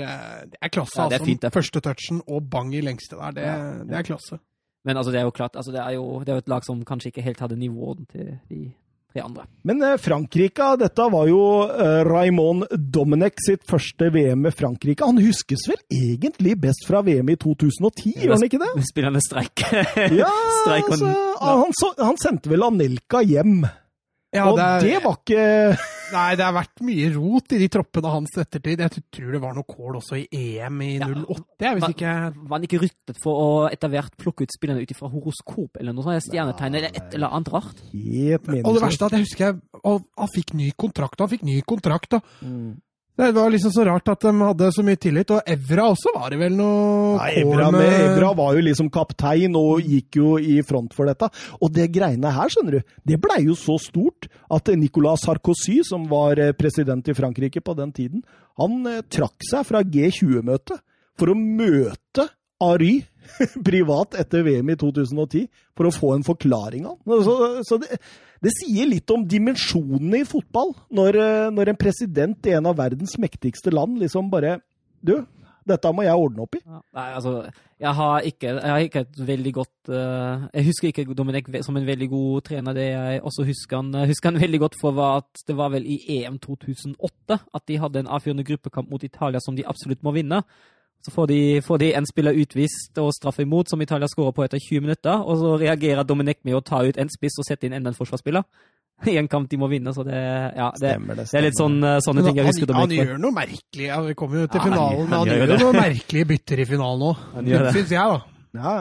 det 0.54 0.62
er 0.62 0.74
klasse. 0.74 1.00
Ja, 1.00 1.10
det 1.10 1.18
er 1.18 1.22
altså. 1.22 1.32
fint, 1.32 1.42
det. 1.42 1.54
Første 1.54 1.84
touchen 1.84 2.24
og 2.28 2.50
bang 2.52 2.74
i 2.76 2.84
lengste 2.86 3.18
der, 3.18 3.38
det, 3.38 3.50
det 3.90 3.98
er 3.98 4.10
klasse. 4.14 4.40
Men 4.86 4.98
altså, 5.00 5.12
det 5.12 5.20
er 5.20 5.28
jo 5.28 5.36
klart, 5.36 5.56
altså, 5.56 5.72
det, 5.72 5.80
er 5.80 5.98
jo, 5.98 6.20
det 6.20 6.30
er 6.30 6.40
jo 6.40 6.46
et 6.46 6.50
lag 6.52 6.66
som 6.66 6.86
kanskje 6.86 7.14
ikke 7.14 7.26
helt 7.26 7.40
hadde 7.40 7.58
nivået 7.60 8.04
til 8.12 8.34
de 8.50 8.64
de 9.14 9.22
andre. 9.22 9.46
Men 9.62 9.82
eh, 9.86 9.98
Frankrike, 10.02 10.70
dette 10.82 11.08
var 11.14 11.28
jo 11.30 11.42
eh, 11.70 12.02
Raymond 12.08 12.66
Domenech 12.72 13.38
sitt 13.46 13.64
første 13.70 14.10
VM 14.14 14.42
med 14.48 14.56
Frankrike. 14.58 15.06
Han 15.06 15.22
huskes 15.22 15.68
vel 15.70 15.80
egentlig 15.94 16.58
best 16.64 16.88
fra 16.90 17.04
VM 17.06 17.30
i 17.34 17.38
2010, 17.40 18.16
gjør 18.24 18.36
han 18.36 18.48
ikke 18.50 18.62
det? 18.64 18.72
Spiller 18.92 19.14
med 19.14 19.26
streik. 19.26 19.66
ja, 20.18 20.32
altså, 20.74 21.14
han, 21.42 21.78
han, 22.02 22.20
sendte 22.22 22.52
vel 22.52 22.66
Anelka 22.66 23.24
hjem. 23.26 23.64
Ja, 24.34 24.48
og 24.50 24.58
det, 24.58 24.66
er, 24.66 24.86
det, 24.86 25.00
var 25.04 25.18
ikke 25.20 25.44
Nei, 26.14 26.28
det 26.38 26.46
har 26.46 26.54
vært 26.56 26.82
mye 26.86 27.10
rot 27.16 27.54
i 27.56 27.60
de 27.62 27.68
troppene 27.74 28.14
hans 28.14 28.34
ettertid. 28.42 28.82
Jeg 28.82 29.04
tror 29.14 29.36
det 29.36 29.42
var 29.42 29.56
noe 29.58 29.68
kål 29.68 30.00
også 30.00 30.20
i 30.20 30.28
EM 30.58 30.82
i 30.86 30.92
08. 31.02 31.44
Ja, 31.64 31.74
hvis 31.74 31.86
var, 31.86 31.94
ikke 31.96 32.14
Var 32.38 32.56
han 32.56 32.68
ikke 32.68 32.82
ryktet 32.84 33.22
for 33.24 33.42
å 33.44 33.50
etter 33.70 33.94
hvert 33.94 34.18
plukke 34.22 34.46
ut 34.46 34.56
spillerne 34.56 34.86
ut 34.86 34.94
ifra 34.94 35.10
horoskop 35.12 35.82
eller 35.82 35.96
noe 35.96 36.06
sånt? 36.06 36.28
Stjernetegn 36.28 36.80
eller 36.80 36.98
et 37.02 37.18
eller 37.18 37.34
annet 37.38 37.54
rart? 37.54 37.84
Helt 37.94 38.50
Og 38.62 38.78
det 38.78 38.86
verste 38.86 39.08
er 39.08 39.12
at 39.14 39.18
jeg 39.18 39.28
husker 39.28 39.46
jeg, 39.48 39.62
han 39.84 40.34
fikk 40.34 40.56
ny 40.58 40.72
kontrakt, 40.86 41.18
og 41.20 41.28
han 41.28 41.34
fikk 41.34 41.46
ny 41.50 41.60
kontrakt. 41.68 42.18
Og, 42.18 42.36
mm. 42.46 42.74
Det 43.16 43.32
var 43.32 43.52
liksom 43.54 43.72
så 43.72 43.84
rart 43.86 44.10
at 44.10 44.24
de 44.26 44.32
hadde 44.42 44.68
så 44.74 44.84
mye 44.86 44.98
tillit. 44.98 45.30
Og 45.36 45.50
Evra 45.54 45.86
også 45.92 46.14
var 46.16 46.34
det 46.34 46.40
vel 46.42 46.56
noe 46.58 47.20
Nei, 47.20 47.30
Evra, 47.44 47.68
med... 47.76 47.90
Evra 48.08 48.32
var 48.40 48.58
jo 48.58 48.64
liksom 48.66 48.90
kaptein 48.94 49.54
og 49.60 49.86
gikk 49.86 50.18
jo 50.18 50.32
i 50.42 50.58
front 50.66 50.96
for 50.98 51.10
dette. 51.10 51.30
Og 51.62 51.70
det 51.76 51.92
greiene 51.94 52.34
her, 52.34 52.50
skjønner 52.50 52.80
du, 52.80 52.96
det 53.12 53.20
blei 53.22 53.44
jo 53.46 53.58
så 53.60 53.78
stort 53.82 54.30
at 54.54 54.74
Nicolas 54.80 55.28
Sarkozy, 55.28 55.84
som 55.86 56.08
var 56.10 56.42
eh, 56.42 56.56
president 56.58 57.06
i 57.06 57.18
Frankrike 57.18 57.62
på 57.62 57.78
den 57.78 57.94
tiden, 57.94 58.26
han 58.58 58.82
eh, 58.90 59.04
trakk 59.14 59.46
seg 59.46 59.70
fra 59.70 59.86
G20-møtet 59.86 60.82
for 61.20 61.30
å 61.30 61.38
møte 61.38 62.32
Ary 62.64 62.96
privat 63.68 64.18
etter 64.20 64.44
VM 64.46 64.74
i 64.74 64.78
2010 64.80 65.48
for 65.78 65.90
å 65.90 65.94
få 65.94 66.14
en 66.16 66.26
forklaring 66.26 66.88
av 66.90 67.16
Så, 67.26 67.36
så 67.68 67.80
det, 67.82 67.98
det, 68.44 68.52
sier 68.60 68.90
litt 68.90 69.14
om 69.14 69.24
dimensjonene 69.28 70.24
i 70.24 70.28
fotball, 70.28 70.74
når, 70.94 71.20
eh, 71.20 71.52
når, 71.56 71.72
en 71.72 71.80
president 71.80 72.50
i 72.50 72.58
en 72.58 72.68
av 72.70 72.78
verdens 72.80 73.16
mektigste 73.22 73.74
land 73.74 74.02
liksom 74.02 74.32
bare 74.34 74.60
Du, 75.04 75.18
dette 75.68 75.92
må 75.96 76.04
jeg 76.06 76.20
ordne 76.20 76.44
opp 76.44 76.56
i. 76.56 76.62
Ja, 76.64 76.80
nei, 76.96 77.08
altså, 77.18 77.34
jeg 77.84 77.96
har 77.98 78.28
ikke, 78.28 78.52
jeg 78.52 78.72
har 78.72 78.84
ikke 78.86 79.02
et 79.04 79.18
veldig 79.28 79.54
godt 79.58 79.92
uh, 79.92 80.46
Jeg 80.54 80.68
husker 80.70 80.90
ikke 80.90 81.16
Dominic 81.16 81.50
som 81.66 81.76
en 81.80 81.88
veldig 81.88 82.08
god 82.12 82.46
trener. 82.48 82.76
Det 82.78 82.86
jeg 82.86 83.24
også 83.24 83.44
husker 83.48 83.82
han, 83.82 84.08
husker 84.08 84.32
han 84.32 84.40
veldig 84.44 84.62
godt 84.64 84.78
for, 84.80 84.96
var 84.96 85.24
at 85.24 85.44
det 85.48 85.58
var 85.60 85.74
vel 85.74 85.88
i 85.88 85.98
EM 86.20 86.40
2008 86.44 87.40
at 87.40 87.68
de 87.68 87.80
hadde 87.80 88.04
en 88.04 88.12
avgjørende 88.16 88.48
gruppekamp 88.48 88.92
mot 88.92 89.04
Italia 89.04 89.44
som 89.44 89.58
de 89.60 89.68
absolutt 89.68 90.04
må 90.04 90.16
vinne. 90.16 90.44
Så 91.04 91.12
får 91.12 91.28
de, 91.28 91.40
får 91.62 91.82
de, 91.82 91.90
en 91.98 92.06
spiller 92.08 92.38
utvist 92.40 93.00
og 93.02 93.12
straff 93.12 93.42
imot, 93.44 93.68
som 93.70 93.82
Italia 93.84 94.08
skårer 94.08 94.36
på 94.36 94.46
etter 94.46 94.62
20 94.62 94.86
minutter. 94.86 95.26
Og 95.28 95.42
så 95.42 95.58
reagerer 95.60 96.08
Dominic 96.08 96.40
med 96.48 96.56
å 96.56 96.64
ta 96.64 96.80
ut 96.86 97.00
en 97.00 97.12
spiss 97.12 97.36
og 97.42 97.48
sette 97.48 97.68
inn 97.68 97.76
enda 97.76 97.92
en 97.92 97.98
forsvarsspiller. 97.98 98.46
I 99.12 99.18
en 99.20 99.28
kamp 99.28 99.50
de 99.52 99.60
må 99.60 99.68
vinne, 99.68 99.92
så 99.92 100.06
det, 100.08 100.16
ja, 100.16 100.70
det, 100.78 100.94
stemmer, 100.94 101.18
det, 101.20 101.28
stemmer. 101.28 101.34
det 101.34 101.40
er 101.42 101.46
litt 101.50 101.60
sånn, 101.60 101.78
eh, 101.84 102.00
sånne 102.06 102.24
ting 102.24 102.40
jeg 102.40 102.48
husker 102.48 102.72
Han, 102.72 102.86
han 102.86 102.96
gjør 102.96 103.20
noe 103.20 103.36
merkelig. 103.36 103.90
Ja, 103.90 104.00
vi 104.06 104.16
kommer 104.20 104.44
jo 104.44 104.48
til 104.48 104.62
ja, 104.62 104.68
finalen, 104.70 105.04
men 105.10 105.18
han, 105.18 105.32
gjør, 105.34 105.44
gjør 105.44 105.64
noe 105.66 105.76
merkelige 105.82 106.30
bytter 106.32 106.64
i 106.64 106.68
finalen 106.70 107.06
òg. 107.10 107.28
Syns 107.76 107.94
jeg, 107.98 108.16
da. 108.16 108.64
Ja, 108.64 108.76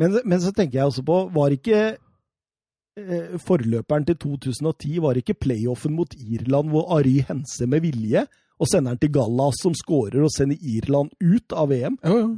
men, 0.00 0.18
men, 0.24 0.40
så 0.40 0.52
tenker 0.56 0.80
jeg 0.80 0.90
også 0.90 1.04
på, 1.04 1.20
var 1.36 1.52
ikke 1.52 1.82
eh, 1.92 3.36
forløperen 3.44 4.08
til 4.08 4.18
2010 4.24 4.98
var 5.04 5.20
ikke 5.20 5.36
playoffen 5.40 5.96
mot 5.96 6.16
Irland 6.16 6.72
hvor 6.72 6.90
Ari 6.98 7.18
Hense 7.28 7.68
med 7.68 7.84
vilje 7.84 8.26
og 8.56 8.68
sender 8.70 8.94
den 8.94 9.04
til 9.04 9.14
Gallas, 9.16 9.62
som 9.62 9.74
skårer 9.76 10.24
og 10.24 10.32
sender 10.32 10.60
Irland 10.60 11.12
ut 11.20 11.56
av 11.56 11.72
VM. 11.72 11.98
Jo, 12.02 12.20
jo. 12.24 12.28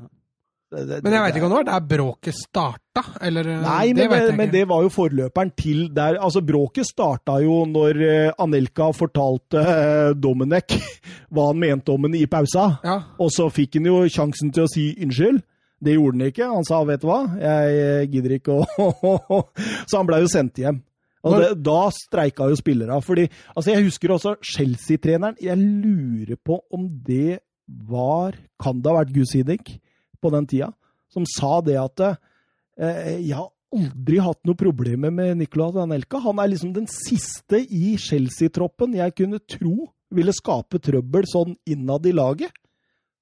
Det, 0.68 0.82
det, 0.84 0.96
men 1.00 1.14
jeg 1.14 1.24
veit 1.24 1.36
ikke 1.38 1.46
om 1.46 1.52
det 1.54 1.58
var 1.62 1.66
der 1.70 1.84
bråket 1.88 2.36
starta? 2.36 3.02
Eller, 3.24 3.46
Nei, 3.62 3.94
det 3.96 4.04
men, 4.12 4.26
men, 4.36 4.50
det 4.52 4.66
var 4.68 4.82
jo 4.84 4.90
forløperen 4.92 5.52
til 5.56 5.86
der 5.96 6.18
Altså, 6.20 6.42
bråket 6.44 6.84
starta 6.84 7.38
jo 7.40 7.62
når 7.70 8.00
uh, 8.02 8.42
Anelka 8.44 8.90
fortalte 8.92 9.62
uh, 9.64 10.10
Domenech 10.12 10.76
hva 11.32 11.46
han 11.48 11.62
mente 11.62 11.94
om 11.94 12.04
henne 12.04 12.20
i 12.20 12.28
pausa. 12.28 12.66
Ja. 12.84 12.98
Og 13.16 13.32
så 13.32 13.48
fikk 13.48 13.78
han 13.80 13.88
jo 13.88 14.02
sjansen 14.12 14.52
til 14.52 14.66
å 14.66 14.72
si 14.72 14.90
unnskyld. 15.00 15.40
Det 15.80 15.94
gjorde 15.94 16.18
han 16.18 16.28
ikke. 16.34 16.50
Han 16.52 16.68
sa 16.68 16.82
'vet 16.84 17.00
du 17.00 17.06
hva, 17.06 17.22
jeg 17.38 17.80
eh, 17.80 18.06
gidder 18.10 18.36
ikke 18.36 18.58
å 18.58 19.40
Så 19.88 20.00
han 20.00 20.08
blei 20.08 20.20
jo 20.24 20.30
sendt 20.32 20.58
hjem. 20.58 20.82
Og 21.28 21.42
det, 21.42 21.50
da 21.66 21.82
streika 21.94 22.48
jo 22.50 22.56
spillere. 22.58 23.00
fordi, 23.04 23.28
altså 23.54 23.74
Jeg 23.74 23.84
husker 23.88 24.14
også 24.14 24.36
Chelsea-treneren. 24.42 25.36
Jeg 25.42 25.58
lurer 25.58 26.36
på 26.36 26.60
om 26.72 26.88
det 26.88 27.40
var 27.68 28.32
Kan 28.56 28.80
det 28.80 28.88
ha 28.88 28.96
vært 29.02 29.12
Gus 29.12 29.34
Hiddink 29.36 29.74
på 30.22 30.30
den 30.32 30.46
tida? 30.48 30.72
Som 31.12 31.26
sa 31.28 31.60
det 31.60 31.76
at 31.76 32.00
eh, 32.00 33.18
Jeg 33.20 33.36
har 33.36 33.50
aldri 33.68 34.20
hatt 34.24 34.40
noe 34.48 34.56
problemer 34.56 35.12
med 35.12 35.36
Nicolas 35.42 35.74
Danelka. 35.76 36.22
Han 36.24 36.40
er 36.40 36.48
liksom 36.48 36.72
den 36.72 36.88
siste 36.88 37.60
i 37.60 37.96
Chelsea-troppen 38.00 38.96
jeg 38.96 39.16
kunne 39.18 39.40
tro 39.44 39.90
ville 40.14 40.32
skape 40.32 40.80
trøbbel 40.80 41.26
sånn 41.28 41.52
innad 41.68 42.06
i 42.08 42.14
laget. 42.16 42.54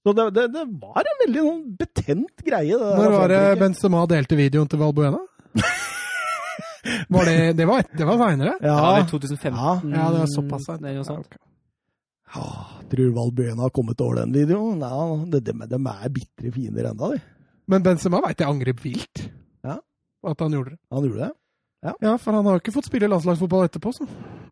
Så 0.07 0.13
det, 0.15 0.29
det, 0.37 0.45
det 0.55 0.63
var 0.79 1.03
en 1.03 1.21
veldig 1.25 1.43
sånn 1.49 1.63
betent 1.81 2.45
greie. 2.47 2.79
Når 2.79 3.11
var 3.11 3.33
det 3.33 3.41
Benzema 3.59 4.05
delte 4.07 4.39
videoen 4.39 4.71
til 4.71 4.79
Valbuena? 4.79 5.19
Var 7.09 7.29
det, 7.31 7.37
det 7.59 7.67
var, 7.69 7.85
det 7.93 8.09
var 8.09 8.19
seinere? 8.23 8.57
Ja. 8.61 8.75
ja, 8.75 8.91
det 9.01 9.11
2015. 9.11 9.93
Ja, 9.93 10.11
det 10.13 10.19
var 10.23 10.33
såpass 10.33 10.67
seint. 10.69 10.87
Ja, 10.87 11.03
okay. 11.19 11.41
ja, 12.35 12.47
tror 12.91 13.15
Valbuena 13.17 13.67
har 13.67 13.75
kommet 13.75 14.01
over 14.01 14.23
den 14.23 14.35
videoen? 14.37 14.83
Ja, 14.85 15.07
de, 15.33 15.41
de, 15.41 15.57
de 15.73 15.81
er 15.95 16.15
bitre 16.15 16.53
fiender 16.55 16.91
ennå, 16.93 17.15
de. 17.15 17.23
Men 17.67 17.83
Benzema 17.83 18.21
veit 18.23 18.41
jeg 18.41 18.49
angrep 18.51 18.85
vilt. 18.85 19.27
Ja. 19.67 19.81
At 20.27 20.43
han 20.45 20.55
gjorde 20.55 20.77
det. 20.77 20.81
Han 20.95 21.09
gjorde 21.09 21.25
det? 21.25 21.33
Ja. 21.87 21.93
ja, 22.01 22.13
for 22.19 22.35
han 22.35 22.47
har 22.47 22.57
jo 22.57 22.63
ikke 22.63 22.75
fått 22.75 22.89
spille 22.89 23.09
landslagsfotball 23.11 23.67
etterpå, 23.69 23.93
så. 23.95 24.07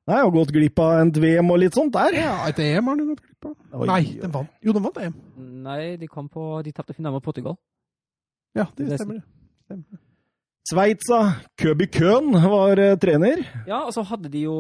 Nei, 0.05 0.19
og 0.21 0.35
gått 0.37 0.53
glipp 0.53 0.81
av 0.85 0.99
en 1.01 1.11
VM 1.15 1.49
og 1.51 1.61
litt 1.63 1.77
sånt 1.77 1.95
der. 1.97 2.15
Ja, 2.19 2.35
et 2.51 2.59
EM 2.61 2.91
har 2.91 2.99
han 2.99 3.13
gått 3.15 3.23
glipp 3.25 3.49
av. 3.49 3.55
Oi, 3.81 3.87
Nei, 3.89 4.03
den 4.21 4.35
vant. 4.35 4.51
Jo, 4.63 4.75
den 4.77 4.85
vant 4.85 5.01
EM. 5.01 5.15
Nei, 5.65 5.81
de 6.01 6.09
kom 6.11 6.29
på 6.31 6.61
De 6.67 6.75
tapte 6.77 6.97
finalen 6.97 7.17
mot 7.17 7.25
Portugal. 7.25 7.57
Ja, 8.55 8.69
det 8.77 9.01
stemmer. 9.01 9.23
det 9.25 9.65
stemmer. 9.67 10.03
Sveitsa, 10.65 11.19
Køby 11.61 11.91
Køhn 11.93 12.33
var 12.33 12.81
uh, 12.81 12.95
trener. 12.97 13.43
Ja, 13.69 13.83
og 13.85 13.93
så 13.93 14.03
hadde 14.09 14.31
de 14.33 14.47
jo 14.47 14.55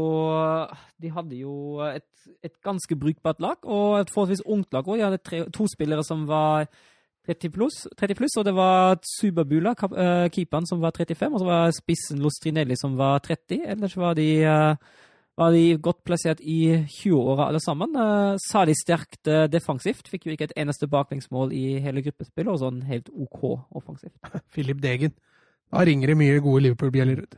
De 1.00 1.10
hadde 1.10 1.38
jo 1.38 1.80
et, 1.86 2.04
et 2.44 2.52
ganske 2.62 2.96
brukbart 2.96 3.40
lag, 3.40 3.56
og 3.64 4.02
et 4.02 4.12
forholdsvis 4.12 4.44
ungt 4.44 4.68
lag 4.76 4.84
òg. 4.84 4.98
De 5.00 5.06
hadde 5.06 5.22
tre, 5.24 5.40
to 5.48 5.64
spillere 5.72 6.04
som 6.04 6.26
var 6.28 6.68
30 7.24 7.54
pluss, 7.54 7.86
30 7.96 8.18
pluss, 8.20 8.36
og 8.36 8.44
det 8.44 8.52
var 8.52 9.00
Subabula, 9.14 9.72
uh, 9.72 10.28
keeperen, 10.28 10.68
som 10.68 10.84
var 10.84 10.92
35, 10.92 11.32
og 11.32 11.40
så 11.40 11.48
var 11.48 11.72
spissen 11.72 12.20
Lostrinelli, 12.20 12.76
som 12.76 12.98
var 13.00 13.24
30. 13.24 13.64
Ellers 13.64 13.96
var 13.96 14.20
de, 14.20 14.28
uh, 14.44 14.76
var 15.40 15.56
de 15.56 15.78
godt 15.80 16.04
plassert 16.04 16.44
i 16.44 16.84
20-åra 16.84 17.48
alle 17.48 17.64
sammen. 17.64 17.96
Uh, 17.96 18.36
Særlig 18.44 18.76
sterkt 18.76 19.24
uh, 19.24 19.46
defensivt. 19.48 20.12
Fikk 20.12 20.28
jo 20.28 20.36
ikke 20.36 20.52
et 20.52 20.58
eneste 20.60 20.84
baklengsmål 20.84 21.56
i 21.56 21.78
hele 21.80 22.04
gruppespillet, 22.04 22.52
og 22.52 22.60
sånn 22.60 22.84
helt 22.92 23.08
OK 23.08 23.54
offensivt. 23.72 24.20
Philip 24.52 24.84
Degen. 24.84 25.16
Da 25.72 25.84
ringer 25.86 26.12
det 26.12 26.18
mye 26.18 26.42
gode 26.44 26.66
Liverpool-bjeller 26.68 27.24
ut. 27.24 27.34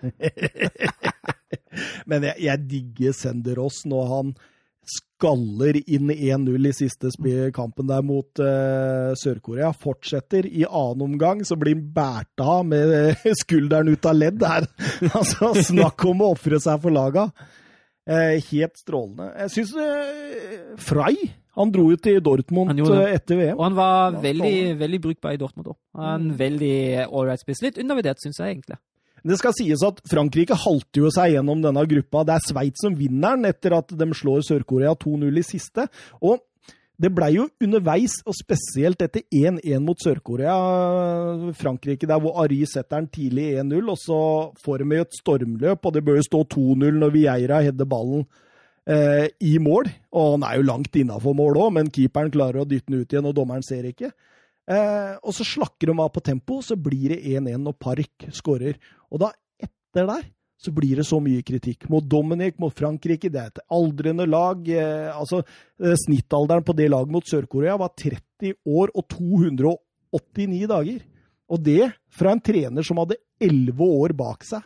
Men 2.10 2.26
jeg, 2.30 2.36
jeg 2.46 2.68
digger 2.70 3.16
Sender 3.16 3.58
Ross 3.60 3.84
når 3.88 4.12
han 4.12 4.36
skaller 4.86 5.78
inn 5.90 6.10
1-0 6.12 6.68
i 6.68 6.72
siste 6.76 7.10
kampen 7.54 7.88
der 7.88 8.04
mot 8.06 8.42
uh, 8.42 9.12
Sør-Korea. 9.18 9.72
Fortsetter. 9.72 10.46
I 10.46 10.66
annen 10.66 11.06
omgang 11.08 11.44
så 11.44 11.56
blir 11.58 11.76
han 11.76 11.86
båret 11.96 12.44
av 12.44 12.66
med 12.68 13.16
skulderen 13.42 13.90
ut 13.90 14.06
av 14.06 14.18
ledd. 14.18 14.38
Der. 14.42 14.68
altså, 15.18 15.54
snakk 15.70 16.04
om 16.06 16.22
å 16.22 16.34
ofre 16.36 16.60
seg 16.62 16.82
for 16.84 16.94
laga. 16.94 17.30
Uh, 18.06 18.36
helt 18.52 18.78
strålende. 18.78 19.32
Jeg 19.42 19.54
syns 19.56 19.74
uh, 19.80 20.76
Frei 20.78 21.16
han 21.56 21.70
dro 21.72 21.86
jo 21.90 21.96
til 21.96 22.20
Dortmund 22.20 22.70
eh, 22.78 23.14
etter 23.14 23.36
VM. 23.40 23.56
Og 23.58 23.64
han 23.64 23.74
var 23.78 24.12
veldig, 24.22 24.56
veldig 24.78 25.00
brukbar 25.06 25.32
i 25.34 25.40
Dortmund 25.40 25.70
òg. 25.72 25.76
En 25.96 26.26
Mm. 26.30 26.36
veldig 26.36 27.06
ålreit 27.10 27.40
spiss. 27.40 27.62
Litt 27.62 27.78
undervurdert, 27.78 28.18
syns 28.20 28.38
jeg 28.38 28.56
egentlig. 28.56 28.76
Det 29.26 29.38
skal 29.40 29.52
sies 29.58 29.82
at 29.82 29.98
Frankrike 30.06 30.54
halter 30.54 31.00
jo 31.02 31.08
seg 31.10 31.32
gjennom 31.34 31.62
denne 31.64 31.82
gruppa. 31.90 32.24
Det 32.28 32.34
er 32.36 32.44
Sveits 32.46 32.80
som 32.84 32.94
vinner 32.94 33.34
den 33.34 33.48
etter 33.48 33.74
at 33.76 33.88
de 33.88 34.06
slår 34.14 34.44
Sør-Korea 34.46 34.92
2-0 34.94 35.38
i 35.40 35.42
siste. 35.42 35.88
Og 36.22 36.38
det 37.00 37.10
blei 37.12 37.32
jo 37.34 37.48
underveis, 37.60 38.20
og 38.24 38.32
spesielt 38.38 39.02
etter 39.02 39.22
1-1 39.34 39.80
mot 39.84 39.98
Sør-Korea, 40.00 41.52
Frankrike 41.58 42.06
der 42.08 42.20
hvor 42.22 42.38
Ari 42.42 42.62
setter 42.68 43.00
den 43.02 43.08
tidlig 43.12 43.48
1-0, 43.60 43.90
og 43.92 43.98
så 44.00 44.20
får 44.64 44.78
de 44.84 44.96
jo 44.96 45.04
et 45.06 45.18
stormløp, 45.20 45.84
og 45.86 45.92
det 45.96 46.04
bør 46.06 46.16
jo 46.20 46.26
stå 46.28 46.40
2-0 46.56 46.98
når 47.00 47.12
Vieira 47.16 47.60
header 47.66 47.88
ballen 47.88 48.24
eh, 48.90 49.26
i 49.40 49.56
mål. 49.62 49.90
Og 50.16 50.36
han 50.36 50.46
er 50.48 50.60
jo 50.60 50.68
langt 50.70 50.96
innafor 50.98 51.36
mål 51.36 51.60
òg, 51.64 51.74
men 51.78 51.92
keeperen 51.92 52.32
klarer 52.34 52.62
å 52.62 52.68
dytte 52.68 52.90
den 52.90 53.02
ut 53.02 53.12
igjen, 53.12 53.28
og 53.28 53.36
dommeren 53.36 53.66
ser 53.66 53.88
ikke. 53.88 54.12
Eh, 54.66 55.12
og 55.22 55.34
så 55.34 55.46
slakker 55.46 55.90
de 55.90 55.98
av 56.02 56.12
på 56.14 56.22
tempo, 56.26 56.60
så 56.64 56.78
blir 56.78 57.14
det 57.14 57.20
1-1 57.36 57.62
når 57.62 57.76
Park 57.78 58.28
skårer. 58.34 58.78
Og 59.12 59.22
da, 59.22 59.30
etter 59.62 60.08
der, 60.08 60.26
så 60.56 60.72
blir 60.72 60.98
det 60.98 61.06
så 61.06 61.20
mye 61.22 61.44
kritikk. 61.46 61.88
Mot 61.92 62.04
Dominic, 62.08 62.56
mot 62.62 62.74
Frankrike, 62.74 63.30
det 63.32 63.42
er 63.42 63.50
et 63.52 63.64
aldrende 63.76 64.26
lag. 64.28 64.62
Eh, 64.68 65.10
altså, 65.12 65.42
eh, 65.82 65.98
Snittalderen 66.06 66.64
på 66.66 66.74
det 66.76 66.88
laget 66.90 67.12
mot 67.12 67.26
Sør-Korea 67.28 67.76
var 67.80 67.92
30 67.94 68.56
år 68.66 68.94
og 68.94 69.06
289 69.12 70.64
dager. 70.72 71.04
Og 71.46 71.62
det 71.62 71.92
fra 72.10 72.32
en 72.32 72.42
trener 72.42 72.82
som 72.82 72.98
hadde 72.98 73.20
11 73.38 73.84
år 73.84 74.16
bak 74.16 74.42
seg 74.48 74.64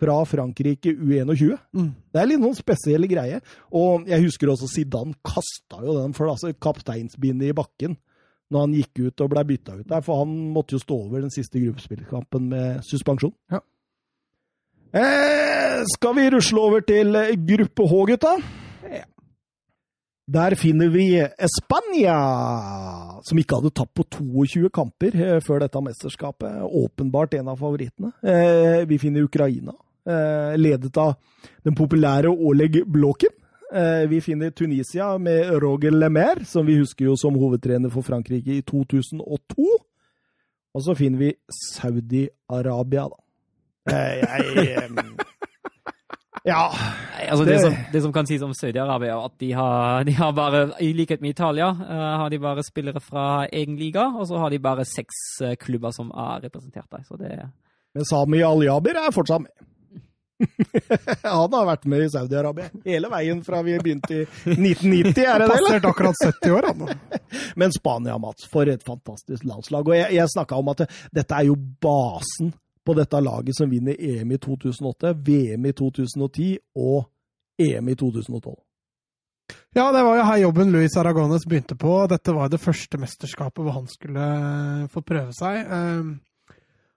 fra 0.00 0.16
Frankrike 0.28 0.92
U21. 0.92 1.54
Mm. 1.76 1.92
Det 2.12 2.20
er 2.20 2.28
litt 2.30 2.42
noen 2.42 2.56
spesielle 2.58 3.08
greier. 3.10 3.44
Og 3.76 4.08
jeg 4.10 4.26
husker 4.26 4.52
også 4.52 4.68
Zidane 4.70 5.16
kasta 5.24 5.80
jo 5.84 5.96
den 5.98 6.16
for 6.16 6.32
altså, 6.32 6.52
kapteinsbindet 6.52 7.52
i 7.52 7.56
bakken 7.56 7.96
når 8.52 8.62
han 8.62 8.74
gikk 8.76 9.00
ut 9.08 9.22
og 9.24 9.30
ble 9.32 9.42
bytta 9.48 9.72
ut 9.80 9.88
der, 9.90 10.02
for 10.06 10.20
han 10.22 10.34
måtte 10.54 10.76
jo 10.76 10.78
stå 10.78 11.00
over 11.08 11.24
den 11.24 11.32
siste 11.34 11.58
gruppespillkampen 11.58 12.44
med 12.52 12.84
suspensjon. 12.86 13.32
Ja. 13.50 13.58
Eh, 14.94 15.80
skal 15.96 16.14
vi 16.14 16.28
rusle 16.30 16.62
over 16.62 16.84
til 16.86 17.18
eh, 17.18 17.34
gruppe 17.48 17.88
H, 17.90 18.04
gutta? 18.12 18.36
Der 20.26 20.56
finner 20.58 20.88
vi 20.90 21.04
Spania, 21.46 22.16
som 23.22 23.38
ikke 23.38 23.60
hadde 23.60 23.70
tapt 23.78 23.92
på 23.94 24.02
22 24.10 24.70
kamper 24.74 25.14
eh, 25.14 25.36
før 25.44 25.62
dette 25.62 25.82
mesterskapet. 25.86 26.64
Åpenbart 26.66 27.36
en 27.38 27.52
av 27.52 27.60
favorittene. 27.60 28.10
Eh, 28.26 28.82
vi 28.90 28.98
finner 28.98 29.28
Ukraina, 29.28 29.76
ledet 30.06 30.96
av 31.02 31.14
den 31.64 31.74
populære 31.74 32.30
Oleg 32.30 32.82
Blåken. 32.86 33.32
Eh, 33.74 34.04
vi 34.08 34.20
finner 34.22 34.50
Tunisia 34.54 35.18
med 35.18 35.50
Roger 35.62 35.90
Lemaire, 35.90 36.44
som 36.46 36.66
vi 36.66 36.76
husker 36.78 37.04
jo 37.08 37.16
som 37.18 37.34
hovedtrener 37.34 37.90
for 37.90 38.02
Frankrike 38.06 38.54
i 38.54 38.62
2002. 38.62 39.66
Og 40.76 40.82
så 40.84 40.94
finner 40.94 41.18
vi 41.18 41.32
Saudi-Arabia, 41.72 43.08
da. 43.08 43.16
Eh, 43.90 44.20
jeg 44.22 44.76
eh, 44.76 44.90
Ja. 46.46 46.68
Nei, 46.70 47.24
altså 47.32 47.44
det, 47.44 47.52
Det- 47.56 47.60
som, 47.64 47.74
det 47.92 48.02
som 48.04 48.12
kan 48.14 48.26
sies 48.28 48.42
om 48.46 48.52
Saudi-Arabia, 48.54 49.16
er 49.16 49.24
at 49.26 49.32
de 49.40 49.48
har, 49.52 50.04
de 50.06 50.12
har 50.14 50.32
bare, 50.32 50.60
i 50.80 50.92
likhet 50.94 51.20
med 51.20 51.30
Italia, 51.34 51.68
eh, 51.72 52.16
har 52.22 52.28
de 52.30 52.38
bare 52.38 52.62
spillere 52.62 53.00
fra 53.02 53.46
egen 53.52 53.74
liga, 53.76 54.04
og 54.14 54.28
så 54.28 54.38
har 54.38 54.50
de 54.54 54.58
bare 54.62 54.84
seks 54.86 55.24
eh, 55.42 55.56
klubber 55.58 55.90
som 55.90 56.10
er 56.14 56.44
representert 56.46 56.86
der. 56.92 57.02
Så 57.08 57.16
det 57.18 57.32
Men 57.94 58.04
Sami 58.04 58.42
Al-Jaber 58.46 58.94
er 59.08 59.10
fortsatt 59.12 59.42
med. 59.42 59.50
Han 61.22 61.54
har 61.54 61.66
vært 61.68 61.86
med 61.88 62.04
i 62.04 62.10
Saudi-Arabia 62.12 62.68
hele 62.84 63.08
veien 63.12 63.40
fra 63.44 63.62
vi 63.64 63.78
begynte 63.80 64.20
i 64.20 64.26
1990, 64.26 65.22
er 65.24 65.40
det 65.40 65.46
det? 65.46 65.48
Passert 65.54 65.88
akkurat 65.88 66.20
70 66.24 66.54
år, 66.56 66.68
han. 66.70 67.22
Men 67.60 67.72
Spania, 67.72 68.18
Mats, 68.20 68.48
for 68.52 68.68
et 68.68 68.84
fantastisk 68.86 69.46
landslag. 69.48 69.88
Og 69.88 69.96
jeg, 69.96 70.12
jeg 70.18 70.34
snakka 70.34 70.60
om 70.60 70.72
at 70.74 70.84
dette 71.14 71.40
er 71.40 71.48
jo 71.48 71.56
basen 71.56 72.52
på 72.86 72.94
dette 72.94 73.20
laget 73.20 73.56
som 73.58 73.70
vinner 73.70 73.96
EM 73.98 74.36
i 74.36 74.38
2008, 74.38 75.16
VM 75.26 75.66
i 75.66 75.74
2010 75.74 76.52
og 76.78 77.08
EM 77.58 77.88
i 77.90 77.96
2012. 77.98 78.54
Ja, 79.76 79.90
det 79.92 80.02
var 80.02 80.16
jo 80.16 80.26
her 80.26 80.38
jobben 80.42 80.72
Luis 80.74 80.96
Aragones 80.98 81.46
begynte 81.46 81.76
på. 81.78 81.98
Dette 82.10 82.34
var 82.34 82.50
det 82.50 82.62
første 82.62 82.98
mesterskapet 82.98 83.62
hvor 83.62 83.76
han 83.76 83.90
skulle 83.90 84.28
få 84.92 85.02
prøve 85.06 85.34
seg. 85.36 85.68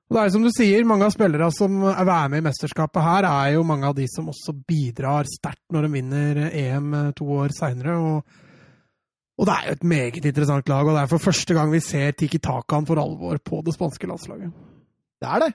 Eh, 0.10 0.12
Og 0.12 0.18
det 0.18 0.26
er 0.26 0.34
som 0.34 0.44
du 0.44 0.50
sier, 0.50 0.84
mange 0.90 1.06
av 1.06 1.14
spillere 1.14 1.52
som 1.54 1.84
er 1.86 2.30
med 2.30 2.40
i 2.42 2.46
mesterskapet 2.50 3.04
her, 3.06 3.28
er 3.30 3.54
jo 3.54 3.64
mange 3.64 3.86
av 3.86 3.96
de 3.96 4.08
som 4.10 4.28
også 4.32 4.56
bidrar 4.68 5.30
sterkt 5.30 5.62
når 5.72 5.86
de 5.86 5.92
vinner 5.94 6.40
EM 6.50 7.14
to 7.14 7.26
år 7.38 7.54
seinere. 7.54 7.94
Og, 8.02 8.24
og 9.40 9.46
det 9.48 9.54
er 9.56 9.68
jo 9.70 9.78
et 9.78 9.84
meget 9.84 10.26
interessant 10.26 10.68
lag, 10.70 10.86
og 10.88 10.96
det 10.98 11.04
er 11.04 11.12
for 11.14 11.22
første 11.30 11.54
gang 11.54 11.72
vi 11.72 11.80
ser 11.80 12.12
Tiki 12.18 12.40
Takan 12.42 12.86
for 12.90 12.98
alvor 13.00 13.38
på 13.38 13.62
det 13.66 13.74
spanske 13.78 14.08
landslaget. 14.10 14.50
Det 15.22 15.30
er 15.30 15.40
det. 15.46 15.54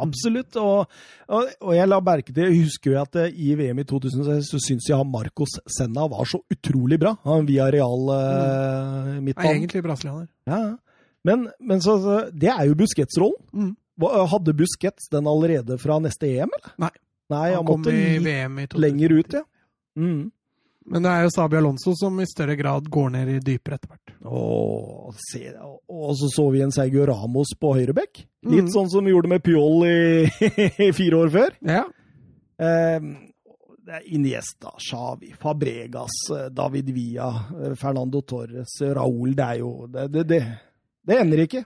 Absolutt. 0.00 0.56
Og, 0.56 0.86
og, 1.28 1.48
og 1.60 1.74
jeg 1.76 1.88
la 1.90 1.98
merke 2.00 2.32
til, 2.32 2.46
jeg 2.48 2.62
husker 2.64 2.94
jo 2.94 3.00
at 3.02 3.16
eh, 3.20 3.34
i 3.36 3.52
VM 3.58 3.82
i 3.82 3.84
2006 3.84 4.48
så 4.54 4.60
syns 4.64 4.86
jeg 4.88 4.96
han 4.96 5.10
Marcos 5.12 5.58
Senna 5.68 6.06
var 6.08 6.24
så 6.24 6.40
utrolig 6.48 6.96
bra. 7.02 7.12
Han 7.26 7.44
via 7.44 7.66
real 7.68 8.06
uh, 8.08 8.16
Er 8.16 9.20
midtbanen. 9.20 9.58
egentlig 9.58 9.82
brasilianer. 9.84 10.30
Ja, 10.48 10.62
ja. 10.70 10.72
Men, 11.28 11.50
men 11.60 11.82
så, 11.84 11.98
så, 12.00 12.14
det 12.32 12.48
er 12.48 12.64
jo 12.64 12.78
Busquets-rollen. 12.80 13.44
Mm. 13.52 13.74
Hva- 14.00 14.26
Hadde 14.32 14.56
Busquets 14.56 15.08
den 15.12 15.28
allerede 15.30 15.78
fra 15.80 16.00
neste 16.02 16.28
EM, 16.28 16.52
eller? 16.58 16.74
Nei. 16.80 16.92
Nei, 17.30 17.46
Han 17.52 17.60
han 17.60 17.66
kom 17.66 17.88
i 17.92 18.18
VM 18.18 18.58
i 18.58 18.66
2000. 18.66 18.80
lenger 18.82 19.12
ut, 19.12 19.32
ja. 19.38 19.44
Mm. 19.98 20.30
Men 20.90 21.04
det 21.04 21.10
er 21.12 21.22
jo 21.22 21.30
Sabi 21.30 21.58
Alonso 21.60 21.92
som 21.94 22.16
i 22.18 22.26
større 22.26 22.56
grad 22.58 22.88
går 22.90 23.10
ned 23.14 23.28
i 23.28 23.38
dypere 23.44 23.76
etter 23.78 23.92
hvert. 23.92 24.12
Og, 24.26 25.14
så 26.18 26.30
så 26.34 26.46
vi 26.50 26.62
en 26.64 26.72
Sergio 26.74 27.04
Ramos 27.06 27.52
på 27.60 27.74
høyrebekk. 27.76 28.24
Litt 28.48 28.66
mm. 28.66 28.72
sånn 28.74 28.90
som 28.90 29.06
vi 29.06 29.12
gjorde 29.12 29.30
med 29.30 29.44
Pyol 29.46 29.84
i, 29.86 30.00
i 30.88 30.90
fire 30.96 31.20
år 31.20 31.34
før. 31.36 31.58
Ja. 31.68 31.84
Eh, 32.60 33.10
er 33.90 34.14
Iniesta, 34.14 34.72
Xavi, 34.78 35.34
Fabregas, 35.38 36.10
eh, 36.38 36.48
David 36.50 36.90
Villa, 36.90 37.44
eh, 37.62 37.74
Fernando 37.74 38.20
Torres, 38.22 38.80
Raúl 38.80 39.34
Det 39.34 39.44
er 39.44 39.58
jo 39.58 39.86
det, 39.86 40.08
det, 40.08 40.24
det, 40.28 40.40
det 41.06 41.20
ender 41.20 41.44
ikke. 41.46 41.64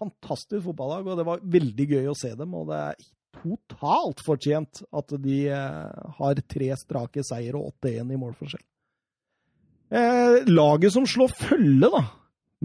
Fantastisk 0.00 0.64
fotballag, 0.64 1.08
og 1.08 1.18
det 1.18 1.26
var 1.28 1.42
veldig 1.56 1.86
gøy 1.94 2.10
å 2.10 2.16
se 2.18 2.32
dem. 2.38 2.54
Og 2.56 2.70
det 2.70 2.80
er 2.88 3.08
totalt 3.40 4.22
fortjent 4.24 4.82
at 4.96 5.14
de 5.22 5.38
eh, 5.52 6.10
har 6.18 6.42
tre 6.50 6.70
strake 6.80 7.24
seier 7.26 7.58
og 7.58 7.74
8-1 7.82 8.14
i 8.14 8.20
målforskjell. 8.20 8.64
Eh, 9.90 10.36
laget 10.50 10.94
som 10.94 11.06
slår 11.08 11.34
følge 11.34 11.90
da, 11.92 12.04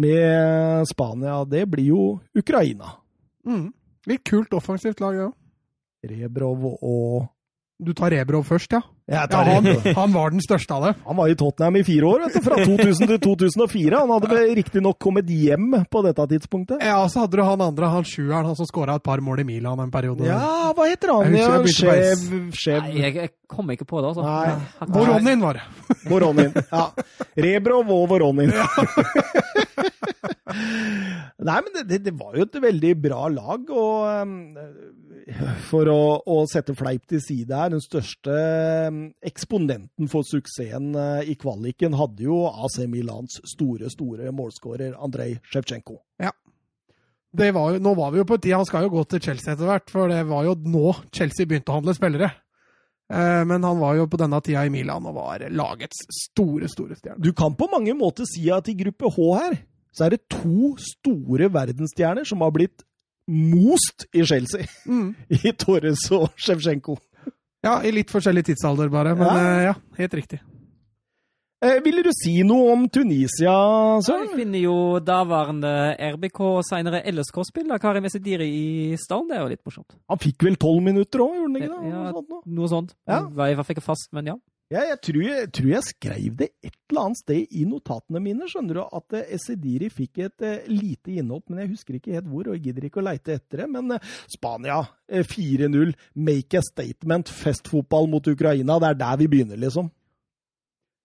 med 0.02 0.90
Spania, 0.90 1.40
det 1.50 1.64
blir 1.72 1.90
jo 1.90 2.04
Ukraina. 2.38 2.96
Mm. 3.48 3.70
Litt 4.10 4.26
kult 4.28 4.54
offensivt 4.54 5.02
lag, 5.02 5.18
ja. 5.18 5.30
Rebrov 6.06 6.68
og 6.76 7.26
Du 7.76 7.90
tar 7.92 8.14
Rebrov 8.14 8.46
først, 8.48 8.72
ja? 8.72 8.80
Jeg 9.06 9.28
ja 9.30 9.40
han, 9.44 9.66
han 10.00 10.14
var 10.16 10.32
den 10.32 10.40
største 10.42 10.72
av 10.78 10.86
dem. 10.88 11.02
Han 11.04 11.18
var 11.20 11.28
i 11.28 11.36
Tottenham 11.36 11.76
i 11.76 11.84
fire 11.84 12.08
år, 12.08 12.22
vet 12.24 12.38
du, 12.38 12.46
fra 12.46 12.56
2000 12.62 13.10
til 13.12 13.20
2004. 13.26 14.00
Han 14.00 14.14
hadde 14.16 14.44
riktignok 14.62 14.98
kommet 15.04 15.28
hjem 15.28 15.76
på 15.92 16.04
dette 16.06 16.24
tidspunktet. 16.32 16.80
Ja, 16.80 17.02
og 17.04 17.12
så 17.12 17.26
hadde 17.26 17.36
du 17.36 17.44
han 17.44 17.66
andre, 17.66 17.90
han 17.92 18.08
sjueren, 18.08 18.48
han 18.48 18.56
som 18.56 18.70
skåra 18.70 18.96
et 18.96 19.04
par 19.06 19.20
mål 19.20 19.44
i 19.44 19.48
Milan 19.52 19.84
en 19.84 19.92
periode. 19.92 20.24
Ja, 20.24 20.72
hva 20.72 20.88
heter 20.88 21.12
han? 21.18 21.36
Jeg 21.36 21.44
jeg 21.76 22.56
Skjev 22.56 22.88
Nei, 22.88 22.96
jeg, 23.04 23.12
jeg 23.20 23.34
kommer 23.52 23.76
ikke 23.76 23.90
på 23.92 24.00
det, 24.00 24.14
altså. 24.14 24.24
Nei. 24.24 24.56
Voronin 24.96 25.44
var 25.44 25.60
det. 25.60 25.66
Voronin. 26.14 26.56
Ja. 26.72 26.88
Rebrov 27.44 27.92
og 27.92 28.08
Voronin. 28.16 28.56
Nei, 31.46 31.60
men 31.60 31.72
det, 31.76 31.84
det, 31.92 32.06
det 32.08 32.16
var 32.16 32.40
jo 32.40 32.48
et 32.48 32.56
veldig 32.64 32.94
bra 33.04 33.28
lag, 33.36 33.68
og 33.68 34.24
um, 34.24 34.56
for 35.66 35.90
å, 35.90 36.02
å 36.22 36.38
sette 36.50 36.76
fleip 36.78 37.08
til 37.10 37.22
side 37.24 37.58
her, 37.58 37.72
den 37.74 37.82
største 37.82 38.36
um, 38.92 39.00
eksponenten 39.26 40.10
for 40.12 40.28
suksessen 40.28 40.92
uh, 40.94 41.26
i 41.26 41.34
kvaliken 41.40 41.98
hadde 41.98 42.28
jo 42.28 42.44
AC 42.52 42.84
Milans 42.92 43.40
store, 43.56 43.90
store 43.90 44.30
målskårer 44.36 44.94
Andrej 45.02 45.40
Sjevtsjenko. 45.50 45.98
det 47.36 47.52
var 47.56 47.74
jo, 47.74 47.84
nå 47.84 47.96
var 47.98 48.14
vi 48.14 48.22
jo 48.22 48.28
på 48.30 48.38
tid, 48.38 48.56
Han 48.56 48.68
skal 48.70 48.86
jo 48.86 48.94
gå 48.94 49.04
til 49.10 49.24
Chelsea 49.28 49.54
etter 49.56 49.68
hvert, 49.70 49.90
for 49.92 50.12
det 50.12 50.22
var 50.30 50.46
jo 50.48 50.56
nå 50.62 50.94
Chelsea 51.12 51.50
begynte 51.50 51.74
å 51.74 51.80
handle 51.80 51.96
spillere. 51.98 52.32
Eh, 53.12 53.44
Men 53.46 53.64
han 53.64 53.80
var 53.82 53.98
jo 54.00 54.08
på 54.10 54.20
denne 54.22 54.40
tida 54.46 54.66
i 54.66 54.74
Milan 54.74 55.06
og 55.06 55.18
var 55.18 55.46
lagets 55.54 56.06
store, 56.24 56.70
store 56.72 56.98
stjerne. 56.98 57.22
Du 57.22 57.34
kan 57.34 57.58
på 57.58 57.70
mange 57.72 57.94
måter 57.98 58.30
si 58.30 58.48
at 58.54 58.70
i 58.72 58.78
gruppe 58.78 59.12
H 59.12 59.32
her, 59.36 59.58
så 59.96 60.06
er 60.06 60.16
det 60.16 60.26
to 60.32 60.74
store 60.82 61.50
verdensstjerner 61.54 62.28
som 62.28 62.42
har 62.44 62.54
blitt 62.56 62.84
most 63.28 64.06
i 64.14 64.24
Chelsea. 64.26 64.66
Mm. 64.88 65.14
I 65.44 65.52
Torres 65.58 66.04
og 66.16 66.30
Sjevtsjenko. 66.38 66.98
Ja, 67.66 67.80
i 67.82 67.90
litt 67.96 68.12
forskjellig 68.14 68.44
tidsalder, 68.52 68.92
bare. 68.94 69.16
Men 69.18 69.26
Ja. 69.28 69.40
eh, 69.42 69.64
ja, 69.72 69.74
helt 69.98 70.14
riktig. 70.14 70.42
Eh, 71.66 71.80
ville 71.82 72.04
du 72.04 72.12
si 72.14 72.44
noe 72.46 72.74
om 72.76 72.84
Tunisia, 72.94 73.54
Søren? 74.06 74.28
vi 74.30 74.44
finner 74.44 74.60
jo 74.62 74.74
daværende 75.02 75.96
RBK 76.14 76.40
og 76.46 76.60
senere 76.68 77.00
LSK-spiller 77.10 77.80
Karim 77.82 78.06
Esediri 78.06 78.46
i 78.92 78.98
stallen. 79.02 79.30
Det 79.32 79.38
er 79.38 79.42
jo 79.42 79.50
litt 79.56 79.64
morsomt. 79.66 79.96
Han 80.12 80.20
fikk 80.22 80.44
vel 80.46 80.58
tolv 80.62 80.84
minutter 80.86 81.24
òg, 81.26 81.34
gjorde 81.40 81.48
han 81.48 81.56
ikke 81.62 81.72
det? 81.72 81.90
Ja. 81.90 82.04
Noe 82.04 82.12
sånt 82.20 82.30
nå? 82.30 82.42
Noe 82.60 82.68
sånt. 82.70 82.94
Ja. 83.10 83.22
Var 83.40 83.50
i 83.50 83.56
hvert 83.58 83.66
fall 83.72 83.78
ikke 83.80 83.88
fast, 83.88 84.12
men 84.14 84.30
ja. 84.30 84.36
Ja, 84.74 84.82
jeg, 84.82 84.98
tror 85.06 85.22
jeg, 85.22 85.50
tror 85.54 85.68
jeg 85.70 85.86
skrev 85.86 86.38
det 86.40 86.48
et 86.66 86.74
eller 86.90 87.02
annet 87.04 87.20
sted 87.20 87.52
i 87.54 87.66
notatene 87.70 88.22
mine, 88.24 88.48
skjønner 88.50 88.80
du, 88.80 88.82
at 88.98 89.16
eh, 89.20 89.28
Esediri 89.38 89.92
fikk 89.94 90.24
et 90.26 90.46
eh, 90.46 90.70
lite 90.72 91.14
innhopp, 91.20 91.52
men 91.52 91.62
jeg 91.62 91.76
husker 91.76 92.00
ikke 92.00 92.16
helt 92.16 92.32
hvor, 92.32 92.50
og 92.50 92.58
jeg 92.58 92.72
gidder 92.72 92.88
ikke 92.88 93.04
å 93.04 93.06
leite 93.06 93.36
etter 93.38 93.62
det. 93.62 93.68
Men 93.76 93.94
eh, 93.94 94.16
Spania, 94.34 94.80
eh, 95.06 95.22
4-0, 95.22 95.94
make 96.18 96.58
a 96.58 96.64
statement, 96.66 97.30
festfotball 97.30 98.10
mot 98.10 98.32
Ukraina, 98.34 98.80
det 98.82 98.90
er 98.90 99.00
der 99.04 99.22
vi 99.22 99.30
begynner, 99.36 99.62
liksom. 99.62 99.92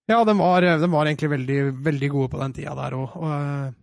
Ja, 0.09 0.23
de 0.25 0.35
var, 0.41 0.65
de 0.65 0.89
var 0.95 1.05
egentlig 1.05 1.29
veldig, 1.35 1.59
veldig 1.85 2.11
gode 2.15 2.33
på 2.33 2.41
den 2.41 2.57
tida 2.57 2.73
der 2.81 2.97
òg. 2.97 3.13
Og, 3.21 3.77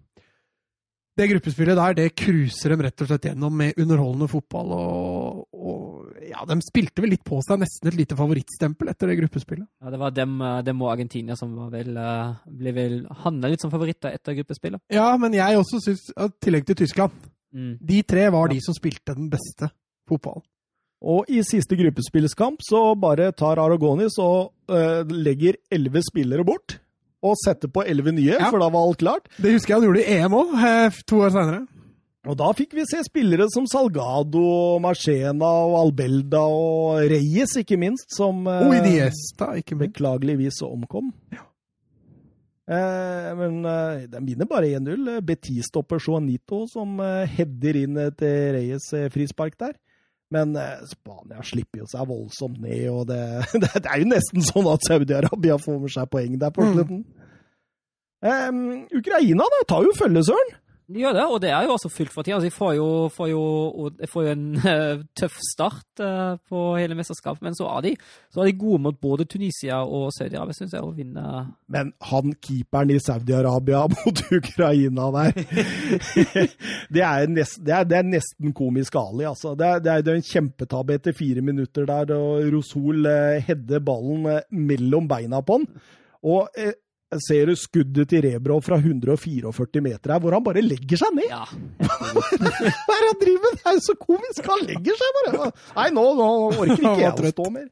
det 1.18 1.26
gruppespillet 1.32 1.78
der, 1.78 1.94
det 1.98 2.12
cruiser 2.18 2.74
dem 2.74 2.82
rett 2.84 3.02
og 3.02 3.08
slett 3.10 3.24
gjennom 3.26 3.54
med 3.58 3.78
underholdende 3.80 4.28
fotball. 4.30 4.74
Og, 4.74 5.40
og 5.50 5.87
ja, 6.28 6.44
de 6.48 6.56
spilte 6.66 7.02
vel 7.04 7.10
litt 7.10 7.24
på 7.24 7.38
seg 7.46 7.60
nesten 7.62 7.88
et 7.92 7.96
lite 7.98 8.16
favorittstempel 8.18 8.88
etter 8.90 9.08
det 9.12 9.18
gruppespillet. 9.20 9.66
ja 9.82 9.90
det 9.90 9.98
var 10.00 10.10
dem, 10.10 10.40
eh, 10.42 10.62
dem 10.62 10.82
og 10.82 10.92
Argentina 10.92 11.36
som 11.36 11.54
var 11.56 11.70
vel, 11.70 11.96
eh, 11.96 12.34
ble 12.46 12.72
vel 12.72 13.06
handla 13.24 13.48
litt 13.52 13.60
som 13.60 13.70
favoritter 13.70 14.12
etter 14.14 14.34
gruppespillet. 14.34 14.80
Ja, 14.90 15.16
men 15.16 15.32
jeg 15.32 15.56
også 15.58 15.80
syns, 15.84 16.04
i 16.16 16.28
tillegg 16.44 16.66
til 16.66 16.74
Tyskland, 16.84 17.10
Mm. 17.54 17.78
de 17.80 18.02
tre 18.02 18.28
var 18.30 18.48
Ja. 18.48 18.54
de 18.54 18.60
som 18.60 18.74
spilte 18.74 19.14
den 19.14 19.30
beste 19.30 19.70
fotballen. 20.08 20.42
Og 21.00 21.24
i 21.30 21.40
siste 21.42 21.76
gruppespillskamp 21.78 22.58
så 22.68 22.94
bare 23.00 23.32
tar 23.32 23.56
Aragonis 23.56 24.18
og 24.18 24.52
øh, 24.68 25.04
legger 25.08 25.54
elleve 25.70 26.02
spillere 26.02 26.44
bort. 26.44 26.78
Og 27.22 27.34
setter 27.44 27.68
på 27.68 27.82
elleve 27.86 28.12
nye, 28.12 28.36
Ja. 28.38 28.50
for 28.50 28.58
da 28.58 28.68
var 28.68 28.86
alt 28.86 28.98
klart. 28.98 29.28
Det 29.40 29.50
husker 29.52 29.74
jeg 29.74 29.80
han 29.80 29.88
gjorde 29.88 30.04
i 30.04 30.18
EM 30.18 30.32
òg, 30.32 31.04
to 31.06 31.16
år 31.16 31.30
seinere. 31.30 31.66
Og 32.28 32.36
da 32.36 32.50
fikk 32.52 32.74
vi 32.76 32.84
se 32.84 33.00
spillere 33.06 33.46
som 33.48 33.64
Salgado, 33.70 34.76
Marcena 34.84 35.48
og 35.64 35.78
Albelda 35.80 36.42
og 36.52 36.98
Reyes, 37.08 37.54
ikke 37.62 37.78
minst, 37.80 38.10
som 38.12 38.42
eh, 38.46 38.66
Og 38.66 38.74
Iniesta, 38.76 39.54
ikke 39.62 39.78
minst. 39.78 39.94
beklageligvis 39.96 40.58
omkom. 40.66 41.08
Eh, 42.68 43.28
men 43.38 43.62
eh, 43.64 44.02
de 44.12 44.20
vinner 44.26 44.48
bare 44.50 44.68
1-0. 44.76 45.08
Betis-stopper 45.24 46.02
Juanito 46.04 46.66
som 46.68 46.98
eh, 47.00 47.24
header 47.38 47.78
inn 47.80 47.96
eh, 47.96 48.12
Reyes 48.58 48.90
eh, 48.92 49.06
frispark 49.14 49.56
der. 49.62 49.72
Men 50.28 50.52
eh, 50.60 50.82
Spania 50.90 51.40
slipper 51.48 51.80
jo 51.80 51.88
seg 51.88 52.04
voldsomt 52.10 52.60
ned, 52.60 52.84
og 52.92 53.06
det, 53.08 53.22
det, 53.62 53.72
det 53.72 53.88
er 53.88 54.02
jo 54.04 54.10
nesten 54.12 54.44
sånn 54.44 54.68
at 54.68 54.84
Saudi-Arabia 54.84 55.56
får 55.64 55.80
med 55.86 55.94
seg 55.96 56.10
poeng 56.12 56.36
der 56.44 56.52
på 56.52 56.66
Mm. 56.68 56.74
slutten. 56.76 57.04
Eh, 58.20 58.52
Ukraina 59.00 59.46
da, 59.48 59.64
tar 59.70 59.88
jo 59.88 59.96
følge, 59.96 60.26
Søren. 60.28 60.56
De 60.88 61.02
gjør 61.02 61.12
det, 61.12 61.24
og 61.28 61.40
det 61.44 61.50
er 61.52 61.66
jo 61.66 61.74
også 61.74 61.90
fullt 61.92 62.12
for 62.14 62.24
tida. 62.24 62.38
Altså, 62.38 62.48
de 62.48 62.54
får 62.56 62.70
jo, 62.78 62.86
får 63.12 63.26
jo, 63.28 63.42
får 64.08 64.22
jo 64.24 64.30
en 64.32 64.44
eh, 64.72 65.02
tøff 65.20 65.34
start 65.44 66.00
eh, 66.00 66.38
på 66.48 66.62
hele 66.80 66.96
mesterskapet, 66.96 67.42
men 67.44 67.56
så 67.58 67.66
er, 67.74 67.82
de, 67.84 67.92
så 68.32 68.40
er 68.40 68.48
de 68.48 68.54
gode 68.62 68.80
mot 68.86 68.96
både 68.96 69.26
Tunisia 69.28 69.82
og 69.84 70.08
Saudi-Arabia, 70.16 70.56
syns 70.56 70.72
jeg, 70.72 70.86
å 70.86 70.94
vinne. 70.96 71.44
Men 71.68 71.92
han 72.08 72.32
keeperen 72.40 72.94
i 72.94 72.98
Saudi-Arabia 73.04 73.84
mot 73.98 74.24
Ukraina 74.38 75.10
der 75.18 75.36
det, 76.96 77.04
er 77.04 77.28
nest, 77.36 77.60
det, 77.60 77.76
er, 77.76 77.84
det 77.84 78.00
er 78.00 78.10
nesten 78.14 78.56
komisk 78.56 78.96
Ali, 78.96 79.28
altså. 79.28 79.52
Det 79.60 79.68
er, 79.68 79.84
det 79.84 79.94
er, 79.98 80.12
en 80.16 80.28
kjempetabbe 80.32 80.96
etter 80.96 81.16
fire 81.16 81.44
minutter 81.44 81.84
der, 81.88 82.16
og 82.16 82.48
Rosol 82.56 83.04
eh, 83.12 83.44
header 83.44 83.84
ballen 83.84 84.24
mellom 84.48 85.04
beina 85.10 85.44
på 85.44 85.60
han. 85.60 85.72
Og 86.24 86.48
ser 87.24 87.48
du 87.48 87.56
skuddet 87.56 88.10
til 88.10 88.22
Rebrov 88.26 88.60
fra 88.66 88.76
144 88.76 89.80
meter 89.84 90.12
her, 90.12 90.20
hvor 90.20 90.36
han 90.36 90.44
bare 90.44 90.62
legger 90.64 91.00
seg 91.00 91.16
ned? 91.16 91.30
Ja. 91.30 91.46
Hva 92.84 92.96
er 92.96 93.02
det 93.02 93.08
han 93.08 93.20
driver 93.22 93.42
med? 93.46 93.56
Det 93.56 93.64
er 93.64 93.78
jo 93.78 93.84
så 93.86 93.96
komisk! 94.02 94.44
Han 94.50 94.64
legger 94.68 95.00
seg 95.00 95.18
bare. 95.18 95.50
Nei, 95.78 95.88
nå, 95.96 96.06
nå 96.18 96.30
orker 96.52 96.76
ikke 96.76 96.94
jeg 97.06 97.12
å 97.14 97.32
stå 97.32 97.50
mer. 97.56 97.66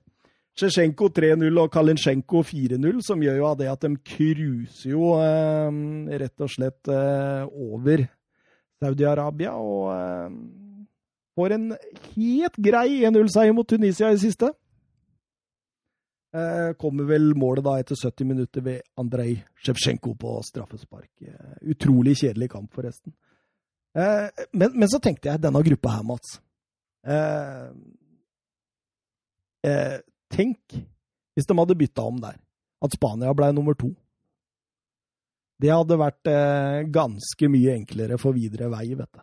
Tsjesjenko 0.57 1.11
3-0 1.13 1.59
og 1.61 1.73
Kalinsjenko 1.73 2.41
4-0, 2.49 3.01
som 3.05 3.21
gjør 3.21 3.43
jo 3.43 3.49
av 3.51 3.59
det 3.61 3.67
at 3.69 3.83
de 3.85 3.91
cruiser 4.09 4.95
jo 4.95 5.11
eh, 5.21 5.81
rett 6.23 6.45
og 6.47 6.53
slett 6.53 6.89
eh, 6.89 7.43
over 7.45 8.07
Saudi-Arabia 8.81 9.53
og 9.61 9.91
eh, 9.93 10.39
får 11.37 11.57
en 11.59 11.67
helt 12.15 12.57
grei 12.57 13.03
1-0-seier 13.05 13.53
mot 13.57 13.69
Tunisia 13.69 14.09
i 14.09 14.21
siste. 14.21 14.49
Eh, 16.35 16.73
kommer 16.73 17.05
vel 17.05 17.35
målet 17.39 17.65
da 17.65 17.77
etter 17.81 17.97
70 17.97 18.27
minutter 18.27 18.65
ved 18.65 18.83
Andrej 18.99 19.39
Sjevtsjenko 19.63 20.15
på 20.19 20.33
straffespark. 20.45 21.11
Eh, 21.23 21.53
utrolig 21.73 22.17
kjedelig 22.21 22.51
kamp, 22.53 22.73
forresten. 22.75 23.15
Eh, 23.97 24.27
men, 24.53 24.75
men 24.75 24.91
så 24.91 25.01
tenkte 25.03 25.31
jeg, 25.31 25.41
denne 25.45 25.63
gruppa 25.65 25.97
her, 25.99 26.05
Mats 26.07 26.41
Tenk 30.27 30.75
hvis 31.37 31.47
de 31.47 31.55
hadde 31.59 31.77
bytta 31.79 32.03
om 32.07 32.19
der. 32.23 32.35
At 32.83 32.95
Spania 32.95 33.33
ble 33.35 33.53
nummer 33.55 33.77
to. 33.79 33.93
Det 35.63 35.71
hadde 35.73 35.99
vært 36.01 36.31
ganske 36.93 37.49
mye 37.51 37.77
enklere 37.79 38.19
for 38.21 38.37
videre 38.37 38.69
vei, 38.73 38.89
vet 38.99 39.11
du. 39.15 39.23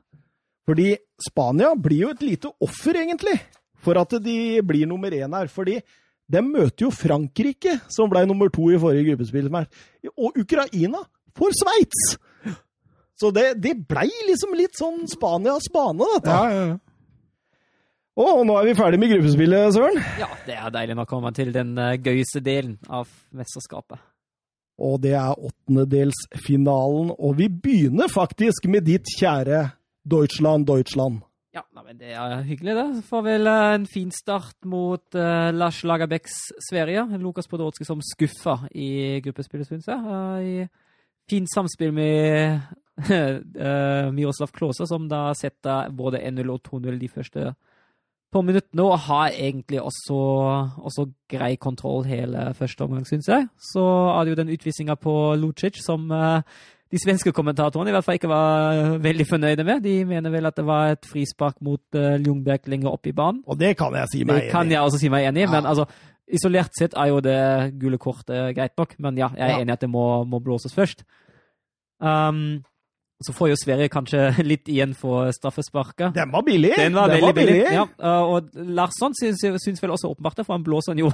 Fordi 0.67 0.87
Spania 1.27 1.73
blir 1.75 2.05
jo 2.05 2.11
et 2.15 2.23
lite 2.23 2.51
offer, 2.63 3.01
egentlig, 3.03 3.35
for 3.83 3.99
at 3.99 4.15
de 4.23 4.37
blir 4.65 4.87
nummer 4.89 5.11
én 5.15 5.35
her. 5.35 5.51
Fordi 5.51 5.77
de 6.33 6.41
møter 6.45 6.87
jo 6.87 6.91
Frankrike, 6.93 7.77
som 7.93 8.09
ble 8.11 8.25
nummer 8.29 8.49
to 8.53 8.71
i 8.73 8.79
forrige 8.81 9.11
gruppespill. 9.11 9.51
Og 10.17 10.39
Ukraina 10.41 11.03
for 11.37 11.53
Sveits! 11.55 12.15
Så 13.19 13.29
det, 13.31 13.53
det 13.61 13.75
blei 13.87 14.09
liksom 14.27 14.55
litt 14.57 14.73
sånn 14.79 15.03
Spanias 15.07 15.69
bane, 15.71 16.07
dette. 16.15 16.33
Ja, 16.33 16.49
ja, 16.49 16.63
ja. 16.73 16.79
Og 18.13 18.43
nå 18.45 18.55
er 18.59 18.67
vi 18.67 18.73
ferdig 18.77 18.99
med 19.01 19.09
gruppespillet, 19.09 19.73
Søren. 19.73 19.95
ja, 20.21 20.27
det 20.45 20.57
er 20.57 20.73
deilig 20.73 20.97
å 21.01 21.05
komme 21.09 21.31
til 21.33 21.49
den 21.53 21.71
eh, 21.81 21.95
gøyeste 21.97 22.43
delen 22.45 22.75
av 22.85 23.09
mesterskapet. 23.33 24.01
Og 24.83 24.99
det 25.01 25.15
er 25.17 25.33
åttendedelsfinalen. 25.33 27.13
Og 27.17 27.37
vi 27.39 27.47
begynner 27.49 28.09
faktisk 28.13 28.67
med 28.69 28.85
ditt 28.89 29.09
kjære 29.17 29.63
Deutschland, 30.05 30.67
Deutschland. 30.69 31.21
Ja, 31.53 31.61
men 31.85 31.99
det 31.99 32.15
er 32.17 32.39
hyggelig, 32.47 32.73
det. 32.75 33.03
Får 33.05 33.25
vel 33.27 33.49
eh, 33.49 33.73
en 33.75 33.85
fin 33.85 34.09
start 34.11 34.65
mot 34.65 35.03
uh, 35.13 35.51
Lars 35.53 35.83
Lagerbäcks 35.85 36.33
Sverige. 36.69 37.05
Lukas 37.21 37.47
Podolsky 37.47 37.85
som 37.85 38.01
skuffa 38.01 38.63
i 38.73 39.19
gruppespillet, 39.21 39.69
syns 39.69 39.91
jeg. 39.91 39.99
Uh, 40.01 40.41
I 40.41 41.29
fint 41.29 41.51
samspill 41.53 41.93
med 41.93 42.57
uh, 43.05 44.09
Miroslav 44.17 44.49
Klause, 44.55 44.89
som 44.89 45.05
da 45.11 45.27
setter 45.37 45.93
både 45.93 46.23
1-0 46.25 46.49
og 46.49 46.65
2-0 46.65 46.97
de 46.97 47.11
første 47.13 47.53
på 48.33 48.41
minuttene, 48.41 48.83
og 48.83 49.03
har 49.05 49.35
egentlig 49.37 49.81
også, 49.81 50.19
også 50.81 51.05
grei 51.29 51.53
kontroll 51.61 52.07
hele 52.09 52.49
første 52.57 52.81
omgang, 52.81 53.05
syns 53.07 53.29
jeg. 53.29 53.47
Så 53.61 53.83
er 53.83 54.23
det 54.23 54.33
jo 54.33 54.39
den 54.41 54.53
utvisninga 54.55 54.95
på 54.97 55.13
Lucic 55.37 55.77
som 55.85 56.09
eh, 56.11 56.41
de 56.93 56.99
svenske 57.01 57.31
kommentatorene 57.33 57.89
i 57.89 57.93
hvert 57.95 58.05
fall 58.05 58.19
ikke 58.19 58.29
var 58.29 58.77
eh, 58.77 58.89
veldig 59.01 59.25
fornøyde 59.25 59.63
med. 59.65 59.81
De 59.81 59.93
mener 60.05 60.29
vel 60.33 60.45
at 60.45 60.57
det 60.59 60.65
var 60.67 60.91
et 60.93 61.07
frispark 61.09 61.55
mot 61.65 61.81
uh, 61.97 62.11
Ljungberg 62.21 62.67
lenger 62.69 62.91
opp 62.93 63.07
i 63.09 63.13
banen. 63.17 63.39
Og 63.49 63.57
det 63.57 63.71
kan 63.79 63.95
jeg 63.97 64.11
si 64.11 64.21
meg 64.23 64.35
enig 64.35 64.43
i. 64.43 64.45
Det 64.45 64.53
kan 64.53 64.69
jeg 64.75 64.81
også 64.85 64.99
si 65.01 65.09
meg 65.09 65.25
enig 65.31 65.41
i, 65.41 65.47
Ja. 65.47 65.51
men 65.55 65.65
altså, 65.71 65.87
isolert 66.33 66.77
sett 66.77 66.93
er 66.93 67.09
jo 67.09 67.17
det 67.25 67.39
gule 67.81 67.97
kortet 67.97 68.53
greit 68.55 68.77
nok. 68.77 68.93
Men 69.01 69.17
ja, 69.17 69.31
jeg 69.33 69.41
er 69.47 69.55
Ja. 69.55 69.59
enig 69.65 69.73
i 69.73 69.77
at 69.79 69.81
det 69.81 69.89
må, 69.89 70.05
må 70.29 70.39
blåses 70.45 70.73
først. 70.77 71.01
Um, 71.99 72.61
så 73.25 73.33
får 73.35 73.51
jo 73.53 73.59
Sverige 73.59 73.89
kanskje 73.93 74.25
litt 74.51 74.69
igjen 74.71 74.93
for 74.97 75.31
straffesparket. 75.35 76.13
Den 76.15 76.31
var 76.33 76.45
billig! 76.45 76.73
Den 76.77 76.97
var 76.97 77.11
veldig 77.11 77.33
billig. 77.37 77.59
Ja, 77.73 77.85
uh, 78.03 78.33
og 78.35 78.49
Larsson 78.53 79.15
syns, 79.19 79.43
syns 79.63 79.83
vel 79.83 79.93
også 79.95 80.11
åpenbart 80.13 80.39
det, 80.39 80.47
for 80.47 80.57
han 80.57 80.65
blåser 80.65 80.95
den 80.95 81.05
jo 81.05 81.11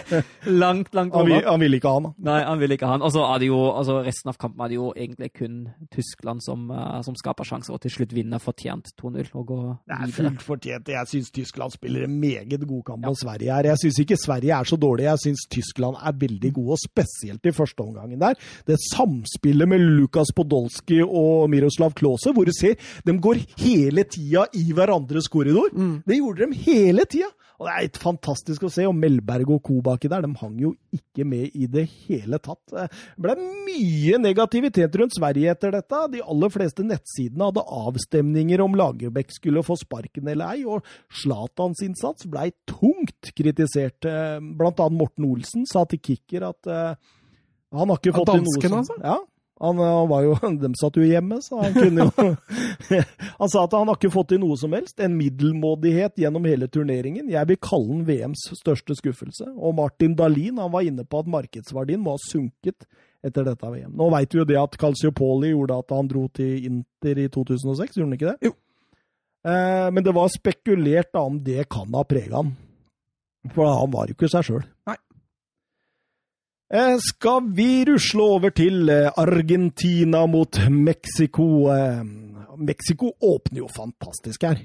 langt, 0.62 0.92
langt 0.94 1.14
Han, 1.14 1.26
vil, 1.28 1.38
over. 1.38 1.50
han 1.50 1.62
ville 1.62 1.80
ikke 1.80 1.92
ha 1.92 2.02
den. 2.04 2.14
Nei, 2.28 2.40
han 2.44 2.62
ville 2.62 2.78
ikke 2.78 2.88
ha 2.88 2.96
han. 2.96 3.04
Og 3.06 3.14
så 3.14 3.24
er 3.28 3.42
det 3.42 3.50
jo, 3.50 3.60
altså 3.72 4.00
resten 4.04 4.32
av 4.32 4.38
kampen 4.40 4.64
er 4.64 4.72
det 4.72 4.78
jo 4.78 4.90
egentlig 4.92 5.30
kun 5.38 5.60
Tyskland 5.94 6.44
som, 6.44 6.66
uh, 6.72 7.00
som 7.06 7.16
skaper 7.18 7.48
sjanser, 7.48 7.76
og 7.76 7.82
til 7.84 7.94
slutt 7.94 8.14
vinner 8.16 8.42
fortjent 8.42 8.92
2-0 9.00 9.32
og 9.34 9.46
går 9.50 9.64
Det 9.90 9.98
er 9.98 10.14
fullt 10.18 10.44
fortjent. 10.44 10.92
Jeg 10.94 11.10
syns 11.10 11.32
Tyskland 11.34 11.74
spiller 11.74 12.06
en 12.06 12.18
meget 12.20 12.66
god 12.68 12.82
kamp 12.86 13.06
mot 13.06 13.18
Sverige 13.18 13.52
her. 13.52 13.70
Jeg 13.72 13.82
syns 13.84 14.00
ikke 14.04 14.18
Sverige 14.20 14.54
er 14.56 14.68
så 14.68 14.78
dårlig, 14.80 15.08
jeg 15.08 15.22
syns 15.26 15.46
Tyskland 15.50 15.98
er 16.00 16.16
veldig 16.24 16.52
gode, 16.56 16.76
og 16.76 16.82
spesielt 16.82 17.46
i 17.46 17.54
første 17.54 17.84
omgangen 17.84 18.20
der. 18.20 18.38
Det 18.66 18.78
samspillet 18.90 19.68
med 19.68 19.84
Lukas 19.98 20.32
Podolsky 20.36 21.00
og 21.04 21.43
Miroslav 21.50 21.94
Klause, 21.98 22.32
hvor 22.34 22.48
du 22.48 22.52
ser 22.54 22.76
de 23.04 23.16
går 23.18 23.40
hele 23.60 24.04
tida 24.04 24.46
i 24.54 24.66
hverandres 24.72 25.28
korridor. 25.32 25.72
Det 26.06 26.18
gjorde 26.20 26.46
de 26.50 26.62
hele 26.66 27.04
tida. 27.06 27.30
Og 27.54 27.68
det 27.68 27.72
er 27.74 27.86
et 27.86 27.98
fantastisk 28.02 28.64
å 28.66 28.70
se. 28.72 28.84
Og 28.88 28.96
Melberg 28.98 29.52
og 29.54 29.60
co. 29.62 29.76
baki 29.84 30.08
der, 30.10 30.24
de 30.24 30.40
hang 30.40 30.56
jo 30.58 30.72
ikke 30.94 31.26
med 31.28 31.54
i 31.54 31.68
det 31.70 31.84
hele 32.08 32.40
tatt. 32.42 32.62
Det 32.72 32.88
ble 33.22 33.36
mye 33.38 34.18
negativitet 34.18 34.96
rundt 34.98 35.14
Sverige 35.14 35.52
etter 35.54 35.74
dette. 35.76 36.00
De 36.16 36.22
aller 36.24 36.52
fleste 36.52 36.86
nettsidene 36.86 37.50
hadde 37.50 37.62
avstemninger 37.62 38.64
om 38.64 38.74
Lagerbäck 38.78 39.30
skulle 39.36 39.62
få 39.66 39.78
sparken 39.78 40.28
eller 40.32 40.56
ei, 40.56 40.64
og 40.66 40.82
Zlatans 41.22 41.84
innsats 41.86 42.26
ble 42.30 42.50
tungt 42.70 43.30
kritisert. 43.38 44.02
Eh, 44.08 44.40
Blant 44.42 44.82
annet 44.82 44.98
Morten 44.98 45.28
Olsen 45.30 45.68
sa 45.70 45.84
til 45.88 46.02
Kicker 46.02 46.48
at, 46.50 46.66
uh, 46.66 46.98
Han 47.74 47.90
har 47.90 47.98
ikke 47.98 48.14
fått 48.14 48.34
dansken, 48.34 48.76
altså? 48.82 48.98
Ja. 49.02 49.16
Han, 49.64 49.80
han 49.80 50.08
var 50.10 50.26
jo, 50.26 50.34
De 50.62 50.70
satt 50.78 50.98
jo 51.00 51.06
hjemme, 51.06 51.40
så 51.44 51.62
han 51.62 51.76
kunne 51.76 52.08
jo 52.08 52.26
Han 53.40 53.50
sa 53.50 53.64
at 53.64 53.76
han 53.76 53.88
har 53.88 53.96
ikke 53.96 54.12
fått 54.12 54.32
til 54.34 54.42
noe 54.42 54.58
som 54.60 54.74
helst. 54.76 54.98
En 55.02 55.16
middelmådighet 55.16 56.20
gjennom 56.20 56.44
hele 56.48 56.68
turneringen. 56.72 57.30
Jeg 57.32 57.50
vil 57.50 57.60
kalle 57.62 57.90
den 57.90 58.04
VMs 58.08 58.46
største 58.60 58.96
skuffelse. 58.98 59.48
Og 59.56 59.76
Martin 59.78 60.16
Dahlin 60.18 60.60
han 60.62 60.72
var 60.74 60.86
inne 60.86 61.06
på 61.08 61.22
at 61.22 61.30
markedsverdien 61.30 62.02
må 62.04 62.18
ha 62.18 62.22
sunket 62.22 62.86
etter 63.24 63.46
dette 63.46 63.70
VM. 63.72 63.94
Nå 63.96 64.10
veit 64.12 64.34
vi 64.34 64.42
jo 64.42 64.48
det 64.48 64.60
at 64.60 64.76
Calciopoli 64.80 65.54
gjorde 65.54 65.80
at 65.80 65.96
han 65.96 66.10
dro 66.10 66.26
til 66.36 66.68
Inter 66.68 67.22
i 67.24 67.30
2006, 67.32 67.96
gjorde 67.96 68.10
han 68.10 68.18
ikke 68.18 68.34
det? 68.34 68.50
Jo. 68.50 68.52
Eh, 69.48 69.88
men 69.92 70.04
det 70.04 70.12
var 70.16 70.32
spekulert 70.32 71.12
da 71.12 71.24
om 71.24 71.40
det 71.44 71.64
kan 71.72 71.88
ha 71.96 72.04
prega 72.08 72.42
han. 72.42 72.52
For 73.52 73.68
han 73.68 73.92
var 73.92 74.08
jo 74.08 74.16
ikke 74.16 74.30
seg 74.32 74.46
sjøl. 74.48 74.66
Eh, 76.74 76.96
skal 76.98 77.52
vi 77.54 77.84
rusle 77.86 78.24
over 78.34 78.50
til 78.50 78.88
eh, 78.90 79.06
Argentina 79.20 80.24
mot 80.26 80.56
Mexico? 80.74 81.68
Eh, 81.70 82.00
Mexico 82.58 83.12
åpner 83.22 83.60
jo 83.62 83.68
fantastisk 83.70 84.42
her. 84.48 84.64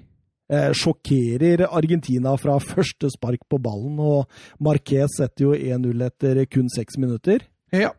Sjokkerer 0.49 1.68
Argentina 1.68 2.31
fra 2.41 2.56
første 2.57 3.11
spark 3.14 3.44
på 3.45 3.60
ballen, 3.61 3.99
og 4.02 4.26
Marquez 4.57 5.19
setter 5.19 5.44
jo 5.44 5.52
1-0 5.53 6.02
etter 6.07 6.40
kun 6.49 6.72
seks 6.73 6.98
minutter. 6.98 7.44
Ja. 7.69 7.91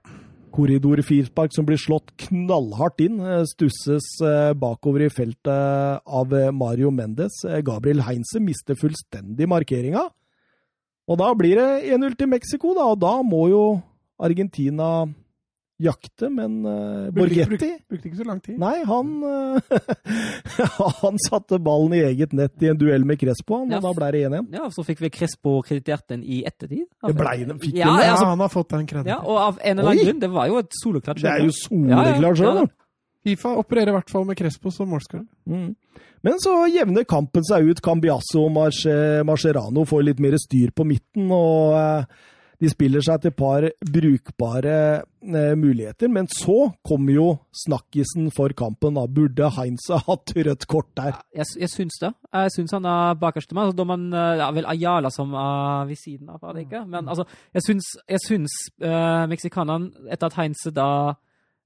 Korridorfirspark 0.50 1.54
som 1.54 1.68
blir 1.68 1.78
slått 1.78 2.10
knallhardt 2.24 3.04
inn, 3.04 3.20
stusses 3.46 4.08
bakover 4.58 5.04
i 5.06 5.12
feltet 5.14 6.02
av 6.02 6.34
Mario 6.50 6.90
Mendes. 6.90 7.38
Gabriel 7.62 8.02
Heinze 8.08 8.42
mister 8.42 8.74
fullstendig 8.74 9.46
markeringa. 9.46 10.08
Og 11.06 11.22
da 11.22 11.30
blir 11.38 11.54
det 11.62 11.94
1-0 11.94 12.18
til 12.18 12.34
Mexico, 12.34 12.74
da, 12.74 12.90
og 12.90 12.98
da 12.98 13.14
må 13.22 13.46
jo 13.52 13.64
Argentina 14.26 15.08
jakte, 15.80 16.28
men 16.28 16.58
uh, 16.66 17.08
Brukte, 17.08 17.14
Borgetti 17.16 17.48
brukte, 17.48 17.68
brukte 17.88 18.08
ikke 18.10 18.18
så 18.18 18.26
lang 18.28 18.40
tid. 18.44 18.58
Nei, 18.60 18.82
han 18.84 19.12
uh, 19.24 20.74
Han 21.02 21.20
satte 21.24 21.60
ballen 21.62 21.94
i 21.96 22.02
eget 22.10 22.34
nett 22.36 22.60
i 22.64 22.68
en 22.68 22.80
duell 22.80 23.06
med 23.08 23.20
Crespo, 23.20 23.62
han, 23.62 23.72
Ja, 23.72 23.80
og 23.80 23.88
da 23.88 23.94
ble 23.96 24.10
det 24.16 24.26
1-1. 24.28 24.50
Ja, 24.58 24.68
så 24.74 24.84
fikk 24.86 25.00
vi 25.06 25.12
Crespo 25.14 25.56
kreditert 25.66 26.04
den 26.12 26.24
i 26.24 26.42
ettertid. 26.48 26.84
Det 27.06 27.14
ble 27.16 27.32
den, 27.46 27.62
fikk 27.62 27.78
Ja, 27.78 27.94
den? 27.94 28.04
Ja, 28.04 28.12
altså, 28.16 28.28
han 28.34 28.44
har 28.44 28.52
fått 28.52 28.76
den 28.76 29.08
ja, 29.08 29.20
og 29.22 29.40
av 29.40 29.62
en 29.62 29.78
eller 29.78 29.94
annen 29.94 30.04
Oi! 30.04 30.10
grunn. 30.10 30.20
Det 30.20 30.30
var 30.34 30.50
jo 30.52 30.60
et 30.60 30.78
soloklart 30.82 31.22
Det 31.22 31.32
er 31.32 31.46
jo 31.46 31.48
Ja, 31.48 31.56
ja, 31.56 32.04
soleklart 32.04 32.42
sjøl, 32.42 32.62
ja. 32.64 32.68
Fifa 33.20 33.52
opererer 33.60 33.92
i 33.92 33.96
hvert 33.98 34.12
fall 34.12 34.24
med 34.24 34.38
Crespo 34.38 34.70
som 34.72 34.88
målskårer. 34.88 35.26
Mm. 35.44 35.74
Men 36.24 36.38
så 36.40 36.54
jevner 36.72 37.04
kampen 37.08 37.44
seg 37.44 37.68
ut. 37.68 37.80
Cambiasso 37.84 38.46
og 38.46 38.54
Mascherano 39.28 39.84
får 39.88 40.06
litt 40.06 40.22
mer 40.24 40.36
styr 40.40 40.72
på 40.72 40.86
midten, 40.88 41.28
og 41.28 41.76
eh, 41.76 42.30
de 42.60 42.70
spiller 42.70 43.04
seg 43.04 43.22
til 43.22 43.32
et 43.32 43.38
par 43.38 43.66
brukbare 43.94 44.74
eh, 45.00 45.54
muligheter. 45.58 46.10
Men 46.12 46.28
så 46.30 46.72
kommer 46.86 47.14
jo 47.14 47.28
snakkisen 47.64 48.28
for 48.36 48.52
kampen. 48.56 48.98
da. 48.98 49.06
Burde 49.06 49.50
Heinz 49.56 49.88
ha 49.92 50.00
hatt 50.06 50.34
rødt 50.36 50.66
kort 50.70 50.90
der? 50.98 51.22
Jeg, 51.36 51.48
jeg 51.60 51.72
syns 51.72 52.00
det. 52.02 52.12
Jeg 52.32 52.54
syns 52.56 52.76
han 52.76 52.90
er 52.90 53.16
bakerst 53.20 53.50
til 53.50 53.58
meg. 53.58 53.70
Altså, 53.70 53.80
da 53.80 53.88
man, 53.88 54.10
ja, 54.42 54.50
vel 54.56 54.68
Ayala 54.68 55.10
som 55.14 55.34
er 55.34 55.88
ved 55.88 55.98
siden 56.02 56.28
av, 56.28 56.42
var 56.42 56.54
det 56.54 56.66
ikke? 56.68 56.84
Men 56.90 57.08
altså, 57.08 57.26
jeg 57.54 57.66
syns, 57.66 57.90
jeg 58.08 58.24
syns 58.26 58.60
eh, 58.84 59.24
meksikanerne, 59.30 60.08
etter 60.12 60.30
at 60.30 60.40
Heinze 60.40 60.74
da 60.74 60.90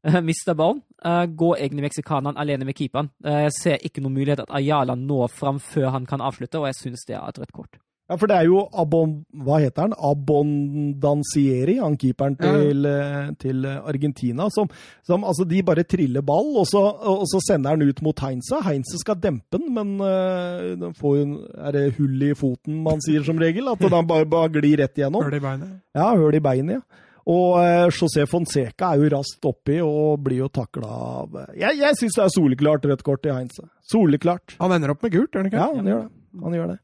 uh, 0.05 0.21
mister 0.21 0.55
ballen, 0.55 0.83
uh, 1.07 1.25
går 1.27 1.57
egentlig 1.57 1.89
meksikanerne 1.89 2.41
alene 2.41 2.65
med 2.69 2.77
keeperen. 2.77 3.11
Eh, 3.25 3.45
jeg 3.47 3.57
ser 3.59 3.87
ikke 3.87 4.05
noen 4.05 4.19
mulighet 4.19 4.45
at 4.45 4.55
Ayala 4.55 4.97
når 4.99 5.33
fram 5.33 5.61
før 5.63 5.91
han 5.97 6.07
kan 6.07 6.25
avslutte, 6.25 6.61
og 6.61 6.69
jeg 6.71 6.81
syns 6.81 7.07
det 7.09 7.17
er 7.19 7.29
et 7.29 7.41
rødt 7.41 7.53
kort. 7.53 7.81
Ja, 8.15 8.19
for 8.21 8.31
det 8.31 8.37
er 8.39 8.47
jo 8.47 8.61
Abon... 8.79 9.15
Hva 9.45 9.59
heter 9.59 9.89
han? 9.89 9.95
Abondansieri, 9.99 11.81
han 11.83 11.97
keeperen 11.99 12.37
til, 12.39 12.87
ja. 12.87 13.25
til 13.43 13.67
Argentina, 13.67 14.47
som, 14.55 14.71
som 15.03 15.27
Altså, 15.27 15.47
de 15.49 15.63
bare 15.67 15.83
triller 15.89 16.23
ball, 16.23 16.53
og 16.61 16.69
så, 16.71 16.83
og 17.11 17.27
så 17.27 17.41
sender 17.43 17.75
han 17.75 17.83
ut 17.83 18.03
mot 18.07 18.23
Heinze. 18.23 18.61
Heinze 18.63 19.01
skal 19.03 19.19
dempe 19.19 19.59
den, 19.59 19.73
men 19.75 19.97
uh, 19.99 20.77
den 20.79 20.95
får 20.95 21.17
jo 21.19 21.25
Er 21.59 21.75
det 21.75 21.85
hull 21.99 22.23
i 22.23 22.35
foten 22.39 22.85
man 22.85 23.03
sier 23.03 23.27
som 23.27 23.41
regel? 23.41 23.67
At 23.73 23.83
den 23.83 24.07
bare, 24.07 24.29
bare 24.31 24.53
glir 24.55 24.79
rett 24.79 24.95
igjennom? 25.01 25.27
Høl 25.27 25.41
i 25.41 25.43
beinet. 25.43 25.81
Ja, 25.97 26.13
høl 26.15 26.39
i 26.39 26.45
beinet, 26.45 26.79
ja. 26.79 27.03
Og 27.25 27.55
eh, 27.57 27.87
José 27.89 28.27
Fonseca 28.29 28.91
er 28.93 29.01
jo 29.01 29.13
raskt 29.15 29.47
oppi 29.49 29.79
og 29.81 30.21
blir 30.27 30.43
jo 30.43 30.51
takla 30.53 30.91
av 30.93 31.39
Jeg, 31.57 31.79
jeg 31.81 31.97
syns 31.97 32.19
det 32.19 32.25
er 32.27 32.35
soleklart 32.35 32.85
rødt 32.91 33.05
kort 33.07 33.23
til 33.25 33.33
Heinze. 33.33 33.65
Soleklart. 33.89 34.59
Han 34.61 34.75
ender 34.77 34.93
opp 34.93 35.07
med 35.07 35.15
gult, 35.15 35.33
gjør 35.33 35.41
han 35.41 35.49
ikke? 35.49 35.63
Ja, 35.63 35.71
han 35.73 35.89
gjør 35.89 36.03
det. 36.03 36.13
Han 36.45 36.59
gjør 36.59 36.75
det. 36.75 36.79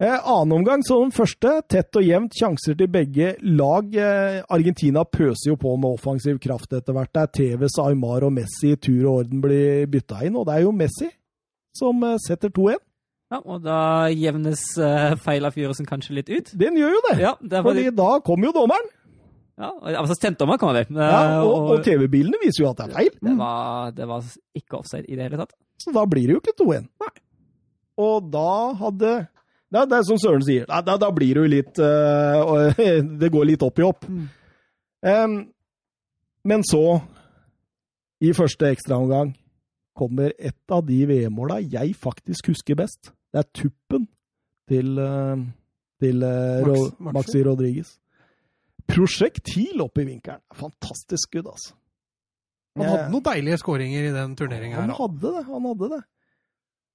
Eh, 0.00 0.28
annen 0.28 0.52
omgang 0.52 0.80
som 0.82 1.02
den 1.02 1.10
første. 1.12 1.58
Tett 1.68 1.96
og 2.00 2.04
jevnt. 2.06 2.32
Sjanser 2.32 2.76
til 2.78 2.88
begge 2.88 3.34
lag. 3.44 3.88
Eh, 3.92 4.38
Argentina 4.48 5.02
pøser 5.04 5.50
jo 5.50 5.56
på 5.60 5.74
med 5.76 5.98
offensiv 5.98 6.38
kraft 6.40 6.72
etter 6.72 6.94
hvert. 6.96 7.10
Det 7.12 7.20
er 7.20 7.32
TVs 7.36 7.76
Aymar 7.82 8.24
og 8.24 8.32
Messi 8.32 8.70
i 8.72 8.78
tur 8.80 9.02
og 9.02 9.18
orden 9.18 9.42
blir 9.44 9.84
bytta 9.92 10.22
inn, 10.24 10.38
og 10.40 10.46
det 10.48 10.54
er 10.54 10.62
jo 10.64 10.70
Messi 10.72 11.10
som 11.76 12.00
eh, 12.08 12.16
setter 12.24 12.48
2-1. 12.48 12.80
Ja, 13.30 13.42
og 13.44 13.60
da 13.62 13.80
jevnes 14.10 14.62
uh, 14.80 15.12
feilavgjørelsen 15.22 15.86
kanskje 15.86 16.16
litt 16.16 16.32
ut. 16.32 16.48
Den 16.58 16.80
gjør 16.80 16.96
jo 16.96 17.02
det! 17.04 17.12
Ja, 17.20 17.34
det 17.52 17.60
Fordi 17.62 17.84
litt, 17.84 17.98
da 18.00 18.08
kommer 18.26 18.48
jo 18.48 18.54
dommeren. 18.56 18.88
ja, 19.60 19.68
altså 20.00 20.16
Stentdommer 20.18 20.58
kommer 20.58 20.80
det. 20.80 20.96
Ja, 20.96 21.44
og, 21.44 21.52
og, 21.52 21.68
og 21.76 21.84
TV-bilene 21.86 22.40
viser 22.42 22.64
jo 22.64 22.70
at 22.72 22.80
det 22.80 22.88
er 22.88 22.96
feil. 22.96 23.12
det, 23.20 23.36
var, 23.38 23.92
det 23.94 24.08
var 24.10 24.32
ikke 24.58 24.80
offside 24.80 25.06
i 25.06 25.20
det 25.20 25.28
hele 25.28 25.44
tatt. 25.44 25.54
Så 25.78 25.94
da 25.94 26.02
blir 26.10 26.26
det 26.26 26.38
jo 26.38 26.42
ikke 26.42 26.56
2-1. 26.58 26.88
Og 28.00 28.32
da 28.32 28.48
hadde 28.80 29.12
det 29.70 29.78
er, 29.78 29.86
det 29.86 29.98
er 30.00 30.06
som 30.08 30.18
Søren 30.18 30.42
sier, 30.42 30.66
da, 30.66 30.80
da, 30.82 30.96
da 30.98 31.10
blir 31.14 31.38
det 31.38 31.42
jo 31.44 31.50
litt 31.52 31.78
uh, 31.78 32.80
Det 33.22 33.30
går 33.30 33.48
litt 33.52 33.62
opp 33.62 33.78
i 33.78 33.86
opp. 33.86 34.06
Mm. 34.10 34.24
Um, 35.06 35.36
men 36.50 36.64
så, 36.66 36.98
i 38.24 38.32
første 38.36 38.72
ekstraomgang, 38.74 39.34
kommer 40.00 40.32
et 40.38 40.72
av 40.72 40.82
de 40.86 40.98
VM-måla 41.08 41.58
jeg 41.60 41.94
faktisk 41.98 42.52
husker 42.54 42.78
best. 42.78 43.12
Det 43.30 43.42
er 43.42 43.48
tuppen 43.54 44.06
til, 44.70 44.94
øh, 44.98 45.42
til 46.00 46.22
øh, 46.24 46.66
Max- 46.66 46.94
Maxi. 46.98 47.16
Maxi 47.18 47.42
Rodriguez. 47.44 47.90
Prosjektil 48.88 49.82
opp 49.84 49.98
i 50.00 50.06
vinkelen. 50.08 50.40
Fantastisk 50.56 51.28
skudd, 51.28 51.50
altså. 51.52 51.74
Han 52.78 52.86
hadde 52.86 53.10
noen 53.12 53.26
deilige 53.26 53.58
skåringer 53.60 54.08
i 54.08 54.14
den 54.14 54.34
turneringa. 54.38 54.80
Han 54.80 54.94
hadde 54.94 55.34
det, 55.36 55.44
han 55.50 55.68
hadde 55.68 55.90
det. 55.92 56.00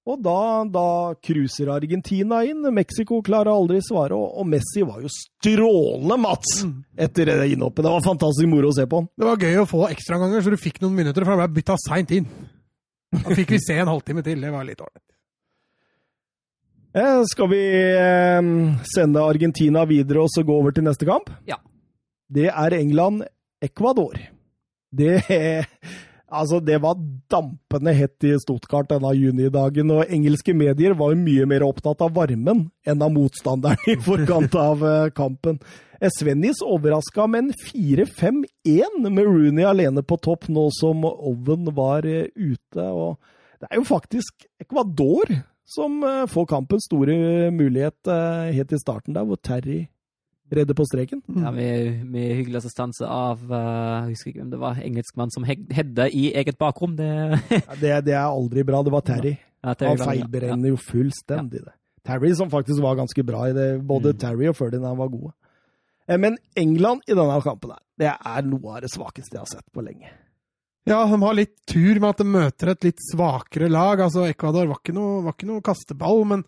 Og 0.05 0.19
da, 0.21 0.39
da 0.69 0.87
cruiser 1.17 1.71
Argentina 1.73 2.43
inn. 2.45 2.61
Mexico 2.75 3.23
klarer 3.25 3.49
aldri 3.49 3.79
svare, 3.81 4.13
og, 4.13 4.35
og 4.37 4.45
Messi 4.51 4.83
var 4.85 4.99
jo 5.01 5.09
strålende, 5.09 6.17
Mats! 6.21 6.59
Mm. 6.61 6.75
Etter 7.07 7.31
det 7.31 7.47
innhoppet. 7.55 7.81
Det 7.87 7.93
var 7.95 8.05
fantastisk 8.05 8.51
moro 8.51 8.69
å 8.69 8.75
se 8.77 8.85
på 8.89 9.01
han. 9.01 9.09
Det 9.17 9.25
var 9.25 9.41
gøy 9.41 9.63
å 9.63 9.69
få 9.69 9.87
ekstraomganger, 9.89 10.45
så 10.45 10.53
du 10.53 10.61
fikk 10.61 10.77
noen 10.83 10.99
minutter, 10.99 11.25
for 11.25 11.33
han 11.33 11.41
ble 11.41 11.57
bytta 11.57 11.79
seint 11.81 12.13
inn. 12.13 12.29
Da 13.15 13.33
fikk 13.33 13.55
vi 13.55 13.61
se 13.63 13.79
en 13.81 13.89
halvtime 13.89 14.21
til. 14.25 14.45
Det 14.45 14.53
var 14.53 14.67
litt 14.67 14.85
ålreit. 14.85 15.03
Eh, 16.95 17.21
skal 17.27 17.49
vi 17.51 17.63
eh, 17.97 18.51
sende 18.93 19.25
Argentina 19.25 19.83
videre 19.89 20.21
og 20.23 20.29
så 20.31 20.45
gå 20.47 20.61
over 20.61 20.75
til 20.75 20.85
neste 20.85 21.07
kamp? 21.09 21.33
Ja. 21.49 21.57
Det 22.31 22.47
er 22.53 22.77
England-Ecuador. 22.77 24.21
Det 24.95 25.17
Altså, 26.35 26.59
det 26.59 26.77
var 26.83 26.99
dampende 27.31 27.93
hett 27.95 28.25
i 28.27 28.33
Stuttgart 28.41 28.89
denne 28.91 29.13
junidagen, 29.15 29.91
og 29.93 30.11
engelske 30.11 30.55
medier 30.57 30.95
var 30.97 31.13
jo 31.13 31.21
mye 31.21 31.47
mer 31.49 31.65
opptatt 31.65 32.03
av 32.03 32.13
varmen 32.17 32.65
enn 32.87 33.03
av 33.05 33.13
motstanderen 33.15 33.87
i 33.93 33.97
forkant 34.03 34.57
av 34.59 34.83
eh, 34.85 35.09
kampen. 35.15 35.61
Eh, 35.99 36.11
Svennis 36.13 36.61
overraska 36.65 37.27
med 37.31 37.45
en 37.45 37.51
4-5-1 37.71 39.09
med 39.09 39.23
Rooney 39.23 39.67
alene 39.67 40.03
på 40.03 40.19
topp 40.19 40.49
nå 40.51 40.67
som 40.75 41.07
Oven 41.07 41.71
var 41.77 42.07
eh, 42.09 42.27
ute. 42.35 42.83
og 42.83 43.17
Det 43.61 43.71
er 43.71 43.79
jo 43.79 43.87
faktisk 43.87 44.47
Ecuador 44.61 45.37
som 45.65 46.03
får 46.29 46.45
kampens 46.45 46.85
store 46.85 47.49
mulighet 47.49 48.05
helt 48.53 48.73
i 48.75 48.77
starten 48.77 49.15
der, 49.15 49.25
hvor 49.25 49.39
Terry 49.41 49.87
redder 50.53 50.75
på 50.77 50.85
streken. 50.85 51.21
Ja, 51.27 51.51
med, 51.51 52.03
med 52.05 52.35
hyggelig 52.37 52.59
assistanse 52.61 53.07
av 53.09 53.39
uh, 53.49 54.05
Jeg 54.05 54.11
husker 54.15 54.29
ikke 54.31 54.41
hvem 54.43 54.51
det 54.53 54.59
var, 54.61 54.81
engelskmann 54.83 55.31
som 55.33 55.43
hedde 55.47 55.73
hedda 55.73 56.05
i 56.09 56.27
eget 56.37 56.57
bakrom. 56.61 56.95
Det, 56.99 57.09
Ja, 57.49 57.61
Det, 57.81 57.93
det 58.05 58.13
er 58.13 58.25
aldri 58.27 58.63
bra. 58.67 58.83
Det 58.85 58.93
var 58.93 59.01
Terry. 59.07 59.33
ja, 59.63 59.73
er 59.73 59.87
Han 59.87 59.97
feilberegner 60.03 60.69
jo 60.69 60.77
fullstendig 60.77 61.63
det. 61.65 61.73
Terry 62.05 62.29
som 62.37 62.51
faktisk 62.53 62.81
var 62.85 62.95
ganske 62.99 63.23
bra 63.25 63.47
i 63.49 63.53
det. 63.57 63.69
Både 63.81 64.13
Mm. 64.13 64.19
Terry 64.21 64.47
og 64.51 64.55
Ferdinand 64.59 64.97
var 64.97 65.09
gode. 65.09 65.33
Eh, 66.07 66.17
Men 66.21 66.37
England 66.55 67.01
i 67.07 67.15
denne 67.17 67.41
kampen 67.41 67.71
her, 67.73 67.81
det 67.97 68.11
er 68.13 68.41
noe 68.45 68.75
av 68.77 68.81
det 68.85 68.91
svakeste 68.93 69.33
jeg 69.33 69.41
har 69.41 69.49
sett 69.49 69.65
på 69.73 69.81
lenge. 69.81 70.11
Ja, 70.85 70.99
de 71.09 71.17
har 71.17 71.33
litt 71.33 71.55
tur 71.65 71.97
med 71.99 72.11
at 72.11 72.19
de 72.21 72.25
møter 72.29 72.69
et 72.75 72.83
litt 72.85 72.99
svakere 73.01 73.71
lag. 73.73 74.03
Altså, 74.05 74.27
Ecuador 74.29 74.67
var 74.69 74.77
ikke 74.77 74.93
noe, 74.93 75.23
var 75.25 75.33
ikke 75.33 75.47
noe 75.49 75.63
kasteball, 75.65 76.21
men, 76.29 76.43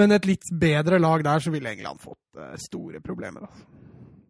men 0.00 0.14
et 0.16 0.26
litt 0.28 0.50
bedre 0.60 0.98
lag 1.02 1.24
der, 1.26 1.42
så 1.44 1.52
ville 1.52 1.72
England 1.72 2.00
fått 2.02 2.40
eh, 2.40 2.54
store 2.60 3.00
problemer. 3.04 3.46
Altså. 3.46 3.64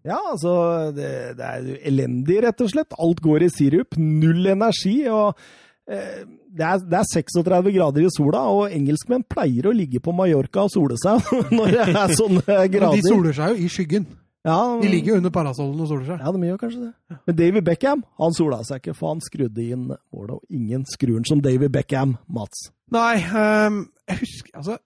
Ja, 0.03 0.19
altså 0.33 0.53
det, 0.97 1.11
det 1.39 1.49
er 1.49 1.67
elendig, 1.87 2.41
rett 2.43 2.63
og 2.65 2.71
slett. 2.73 2.97
Alt 2.99 3.21
går 3.23 3.47
i 3.47 3.51
sirup. 3.55 3.99
Null 4.01 4.49
energi. 4.51 4.97
og 5.07 5.39
eh, 5.87 6.25
det 6.53 6.67
er, 6.67 6.83
det 6.83 6.99
er 6.99 7.07
36 7.09 7.71
grader 7.77 8.03
i 8.05 8.11
sola, 8.13 8.43
og 8.53 8.75
engelskmenn 8.75 9.23
pleier 9.31 9.71
å 9.71 9.77
ligge 9.77 10.03
på 10.03 10.13
Mallorca 10.17 10.67
og 10.67 10.75
sole 10.75 10.99
seg 11.01 11.23
når 11.57 11.77
det 11.79 11.87
er 11.93 12.17
sånne 12.19 12.43
Men 12.75 12.99
de 12.99 13.07
soler 13.07 13.39
seg 13.39 13.55
jo 13.55 13.65
i 13.65 13.71
skyggen. 13.73 14.11
Ja, 14.43 14.59
De 14.83 14.89
ligger 14.91 15.13
jo 15.13 15.17
under 15.21 15.31
parasollen 15.31 15.81
og 15.85 15.87
soler 15.87 16.07
seg. 16.09 16.19
Ja, 16.19 16.31
de 16.35 16.49
gjør 16.49 16.57
kanskje 16.59 16.89
det. 16.89 17.19
Men 17.29 17.37
David 17.39 17.65
Beckham 17.69 18.01
han 18.19 18.35
sola 18.35 18.59
seg 18.67 18.83
ikke, 18.83 18.97
for 18.99 19.15
han 19.15 19.23
skrudde 19.23 19.63
inn 19.63 19.85
målet. 19.87 20.33
Og 20.35 20.43
ingen 20.51 20.83
skrur 20.91 21.15
den 21.15 21.29
som 21.31 21.43
David 21.45 21.71
Beckham, 21.77 22.17
Mats. 22.27 22.73
Nei, 22.93 23.23
um, 23.31 23.85
jeg 24.11 24.19
husker 24.25 24.59
Altså, 24.59 24.81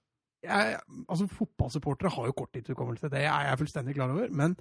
jeg, 0.47 0.79
altså 1.09 1.27
fotballsupportere 1.29 2.11
har 2.15 2.27
jo 2.31 2.33
korttidshukommelse, 2.39 3.11
det 3.13 3.25
er 3.25 3.49
jeg 3.51 3.59
fullstendig 3.61 3.95
klar 3.99 4.11
over. 4.15 4.29
Men 4.31 4.57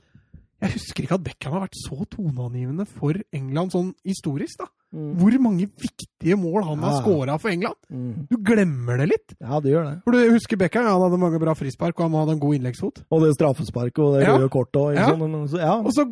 jeg 0.62 0.72
husker 0.72 1.04
ikke 1.04 1.18
at 1.20 1.24
Beckham 1.26 1.54
har 1.54 1.66
vært 1.66 1.78
så 1.82 1.98
toneangivende 2.10 2.86
for 2.88 3.14
England 3.36 3.72
sånn 3.76 3.94
historisk, 4.08 4.60
da. 4.64 4.70
Hvor 4.96 5.36
mange 5.44 5.66
viktige 5.68 6.38
mål 6.40 6.64
han 6.64 6.80
har 6.80 6.94
Ja. 6.96 7.02
scora 7.02 7.38
for 7.38 7.50
England. 7.52 7.76
Mm. 7.92 8.28
Du 8.32 8.38
glemmer 8.38 8.98
det 8.98 9.10
litt. 9.10 9.36
Ja, 9.42 9.60
det 9.60 9.74
gjør 9.74 9.90
det. 9.90 9.96
For 10.06 10.12
du 10.12 10.32
husker 10.32 10.58
Beckham, 10.58 10.86
han 10.88 11.02
hadde 11.02 11.20
mange 11.20 11.40
bra 11.40 11.54
frispark, 11.54 12.00
og 12.00 12.10
han 12.10 12.16
hadde 12.22 12.32
en 12.38 12.40
god 12.40 12.56
innleggsfot. 12.56 13.04
Og 13.12 13.22
det 13.22 13.34
straffesparket 13.36 14.00
og 14.00 14.14
det 14.20 14.24
Ja. 14.28 14.38
røde 14.38 14.50
kortet 14.50 14.80
og 14.82 14.96
Ja. 14.96 15.10
sånn. 15.12 15.50
så- 15.50 15.60
Ja. 15.60 15.76
Og 15.82 15.92
så, 15.92 16.06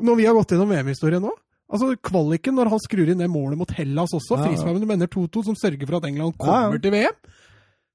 når 0.00 0.16
vi 0.16 0.24
har 0.24 0.34
gått 0.34 0.48
gjennom 0.50 0.68
VM-historien 0.68 1.22
nå 1.22 1.30
Altså 1.72 1.96
Kvaliken, 1.96 2.54
når 2.54 2.68
han 2.68 2.78
skrur 2.78 3.08
inn 3.08 3.18
det 3.18 3.28
målet 3.30 3.56
mot 3.56 3.70
Hellas 3.70 4.10
også, 4.12 4.36
Ja, 4.36 4.44
frisparken 4.46 4.86
mener 4.86 5.06
2-2, 5.06 5.42
som 5.44 5.54
sørger 5.54 5.86
for 5.86 5.96
at 5.96 6.04
England 6.04 6.36
kommer 6.38 6.78
til 6.80 6.90
VM 6.92 7.14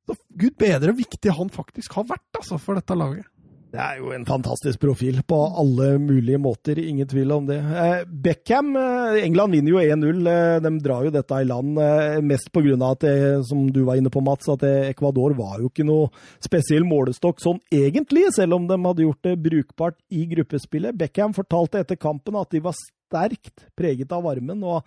så 0.10 0.18
Gud 0.42 0.56
bedre 0.58 0.96
viktig 0.98 1.36
han 1.38 1.52
faktisk 1.54 2.00
har 2.00 2.10
vært 2.10 2.42
altså, 2.42 2.58
for 2.62 2.80
dette 2.80 2.98
laget. 2.98 3.28
Det 3.70 3.78
er 3.78 4.00
jo 4.00 4.10
en 4.16 4.24
fantastisk 4.26 4.80
profil 4.82 5.20
på 5.30 5.38
alle 5.62 5.92
mulige 6.02 6.40
måter, 6.42 6.80
ingen 6.82 7.06
tvil 7.08 7.36
om 7.36 7.46
det. 7.46 7.60
Eh, 7.60 8.00
Beckham 8.10 8.72
eh, 8.80 9.20
England 9.28 9.54
vinner 9.54 9.76
jo 9.76 9.84
1-0. 9.84 10.30
Eh, 10.32 10.56
de 10.66 10.72
drar 10.82 11.06
jo 11.06 11.12
dette 11.14 11.38
i 11.38 11.46
land 11.46 11.78
mest 12.26 12.50
pga. 12.50 12.74
at, 12.88 13.06
det, 13.06 13.46
som 13.46 13.68
du 13.70 13.84
var 13.86 14.02
inne 14.02 14.10
på, 14.10 14.24
Mats, 14.26 14.50
at 14.50 14.66
Ecuador 14.66 15.38
var 15.38 15.62
jo 15.62 15.70
ikke 15.70 15.86
noe 15.86 16.10
spesiell 16.42 16.88
målestokk 16.88 17.44
sånn 17.44 17.62
egentlig, 17.70 18.26
selv 18.34 18.58
om 18.58 18.66
de 18.66 18.80
hadde 18.88 19.06
gjort 19.06 19.30
det 19.30 19.38
brukbart 19.46 20.00
i 20.10 20.26
gruppespillet. 20.34 20.98
Beckham 20.98 21.38
fortalte 21.38 21.84
etter 21.84 22.02
kampen 22.02 22.42
at 22.42 22.50
de 22.50 22.66
var 22.66 22.74
sterkt 22.74 23.70
preget 23.78 24.18
av 24.18 24.26
varmen. 24.26 24.66
og 24.66 24.82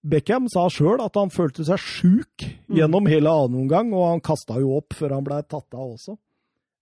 Beckham 0.00 0.46
sa 0.48 0.64
sjøl 0.72 1.02
at 1.04 1.16
han 1.18 1.32
følte 1.32 1.64
seg 1.68 1.80
sjuk 1.82 2.44
gjennom 2.72 3.08
hele 3.10 3.28
annen 3.28 3.66
omgang, 3.66 3.90
og 3.92 4.06
han 4.14 4.22
kasta 4.24 4.56
jo 4.62 4.78
opp 4.78 4.96
før 4.96 5.18
han 5.18 5.26
ble 5.26 5.40
tatt 5.44 5.76
av 5.76 5.90
også. 5.90 6.16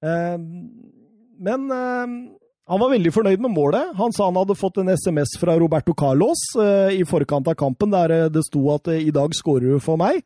Eh, 0.07 0.37
men 1.39 1.65
eh, 1.75 2.13
han 2.69 2.83
var 2.83 2.93
veldig 2.93 3.13
fornøyd 3.15 3.43
med 3.43 3.55
målet. 3.57 3.95
Han 3.99 4.15
sa 4.15 4.29
han 4.29 4.39
hadde 4.39 4.59
fått 4.59 4.79
en 4.83 4.93
SMS 4.93 5.35
fra 5.41 5.57
Roberto 5.59 5.95
Carlos 5.99 6.45
eh, 6.63 6.99
i 7.01 7.05
forkant 7.09 7.49
av 7.51 7.59
kampen, 7.59 7.91
der 7.95 8.15
eh, 8.15 8.27
det 8.31 8.45
sto 8.47 8.63
at 8.75 8.91
eh, 8.93 9.03
'i 9.03 9.15
dag 9.15 9.35
skårer 9.35 9.79
du 9.79 9.83
for 9.83 9.99
meg'. 9.99 10.23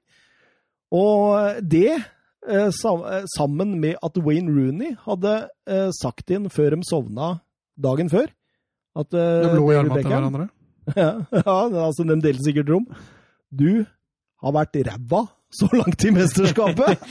Og 0.92 1.62
det, 1.64 1.96
eh, 1.96 2.66
eh, 2.68 3.24
sammen 3.38 3.78
med 3.80 3.96
at 4.02 4.18
Wayne 4.18 4.52
Rooney 4.52 4.96
hadde 5.06 5.48
eh, 5.66 5.88
sagt 5.96 6.30
inn 6.30 6.50
før 6.52 6.76
de 6.76 6.84
sovna 6.84 7.38
dagen 7.78 8.10
før 8.12 8.28
at 8.98 9.14
eh, 9.14 9.46
De 9.46 9.54
lå 9.56 9.70
i 9.72 9.78
armene 9.78 10.02
til 10.02 10.10
hverandre. 10.12 10.48
ja, 10.96 11.10
ja, 11.30 11.56
altså 11.86 12.06
de 12.06 12.18
delte 12.22 12.46
sikkert 12.46 12.72
rom. 12.72 12.88
Du 13.52 13.84
har 14.42 14.54
vært 14.56 14.80
ræva 14.88 15.26
så 15.52 15.68
langt 15.76 16.04
i 16.04 16.10
mesterskapet! 16.10 17.02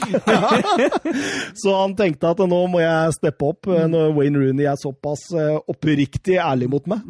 så 1.62 1.76
han 1.78 1.94
tenkte 1.98 2.32
at 2.34 2.42
nå 2.42 2.62
må 2.74 2.82
jeg 2.82 3.14
steppe 3.20 3.52
opp 3.54 3.70
eh, 3.70 3.86
når 3.90 4.16
Wayne 4.18 4.42
Rooney 4.42 4.66
er 4.66 4.80
såpass 4.82 5.28
eh, 5.38 5.60
oppriktig 5.70 6.40
ærlig 6.42 6.72
mot 6.74 6.90
meg. 6.90 7.06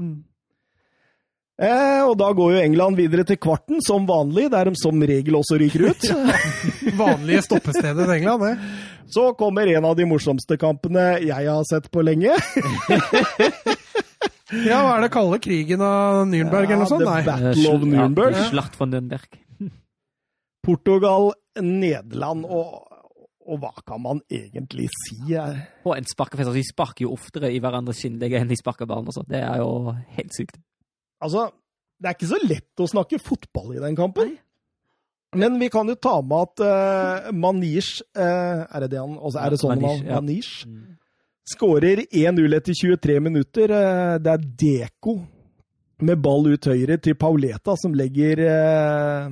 Eh, 1.62 2.02
og 2.04 2.16
da 2.20 2.32
går 2.36 2.56
jo 2.56 2.64
England 2.66 3.00
videre 3.00 3.24
til 3.28 3.40
kvarten, 3.40 3.80
som 3.86 4.08
vanlig, 4.10 4.50
der 4.52 4.68
de 4.68 4.76
som 4.82 4.98
regel 4.98 5.38
også 5.40 5.60
ryker 5.62 5.92
ut. 5.92 6.08
Vanlige 7.02 7.46
stoppestedet 7.48 8.08
til 8.08 8.16
England, 8.18 8.44
det. 8.44 8.56
Så 9.12 9.30
kommer 9.40 9.72
en 9.72 9.88
av 9.88 9.96
de 9.96 10.08
morsomste 10.08 10.58
kampene 10.60 11.14
jeg 11.24 11.48
har 11.48 11.64
sett 11.70 11.88
på 11.92 12.04
lenge. 12.04 12.36
Ja, 14.68 14.82
hva 14.84 14.98
er 14.98 15.06
det 15.06 15.12
kalle 15.14 15.38
krigen 15.40 15.82
av 15.86 16.26
Nürnberg 16.28 16.68
eller 16.68 16.84
noe 16.84 16.92
sånt? 16.92 17.06
The 17.06 17.12
Nei. 17.12 17.22
Battle 17.24 17.72
of 17.72 17.86
Nürnberg. 17.88 18.36
Ja, 18.36 18.48
Slakt 18.50 18.76
von 18.80 18.92
Nürnberg. 18.92 19.38
Portugal, 20.68 21.32
Nederland 21.62 22.44
og, 22.46 22.82
og 23.48 23.64
hva 23.64 23.72
kan 23.88 24.04
man 24.04 24.20
egentlig 24.28 24.90
si? 25.06 25.18
her? 25.32 25.64
Og 25.86 25.96
en 25.96 26.10
sparkefest. 26.10 26.52
Altså, 26.52 26.60
de 26.60 26.68
sparker 26.68 27.08
jo 27.08 27.16
oftere 27.16 27.54
i 27.56 27.64
hverandres 27.64 28.04
skinnlegger 28.04 28.44
enn 28.44 28.52
de 28.52 28.60
sparker 28.60 28.90
ballen. 28.90 29.08
Altså. 29.08 29.24
Det 29.28 29.40
er 29.40 29.64
jo 29.64 29.96
helt 30.18 30.36
sykt. 30.36 30.60
Altså, 31.24 31.48
det 32.02 32.12
er 32.12 32.18
ikke 32.18 32.32
så 32.34 32.42
lett 32.44 32.82
å 32.84 32.90
snakke 32.90 33.22
fotball 33.22 33.76
i 33.78 33.84
den 33.84 33.98
kampen. 33.98 34.36
Men 35.38 35.56
vi 35.62 35.70
kan 35.72 35.88
jo 35.88 35.96
ta 35.96 36.18
med 36.26 36.50
at 36.50 36.64
uh, 36.66 37.30
Manish 37.32 38.02
uh, 38.20 38.68
Er 38.68 38.84
det 38.84 38.90
det 38.92 39.00
han 39.00 39.14
også, 39.16 39.40
Er 39.40 39.54
det 39.54 39.60
sånn 39.62 39.78
Manish, 39.80 40.02
han 40.02 40.10
ja. 40.10 40.18
Manish? 40.20 40.50
Skårer 41.50 42.06
1-0 42.12 42.56
etter 42.56 42.74
23 42.74 43.20
minutter. 43.20 43.70
Eh, 43.70 44.18
det 44.22 44.34
er 44.34 44.50
Deko 44.64 45.18
med 46.02 46.22
ball 46.22 46.52
ut 46.54 46.68
høyre 46.70 46.98
til 47.02 47.18
Pauleta, 47.18 47.76
som 47.78 47.96
legger 47.98 48.42
eh, 48.46 49.32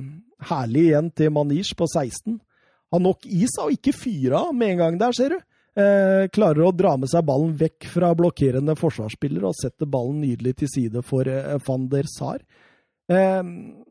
herlig 0.50 0.88
igjen 0.90 1.10
til 1.14 1.32
Manish 1.34 1.76
på 1.78 1.86
16. 1.86 2.38
Har 2.90 3.02
nok 3.02 3.26
is 3.26 3.54
og 3.62 3.74
ikke 3.74 3.94
fyra 3.94 4.44
av 4.48 4.54
med 4.56 4.74
en 4.74 4.82
gang 4.84 4.98
der, 5.00 5.14
ser 5.14 5.36
du. 5.36 5.38
Eh, 5.80 6.24
klarer 6.34 6.66
å 6.66 6.74
dra 6.74 6.96
med 6.98 7.10
seg 7.10 7.26
ballen 7.26 7.54
vekk 7.58 7.86
fra 7.92 8.10
blokkerende 8.18 8.74
forsvarsspiller 8.78 9.46
og 9.46 9.54
setter 9.58 9.86
ballen 9.90 10.18
nydelig 10.24 10.56
til 10.58 10.72
side 10.72 11.04
for 11.06 11.30
van 11.66 11.86
der 11.92 12.10
Sar. 12.10 12.42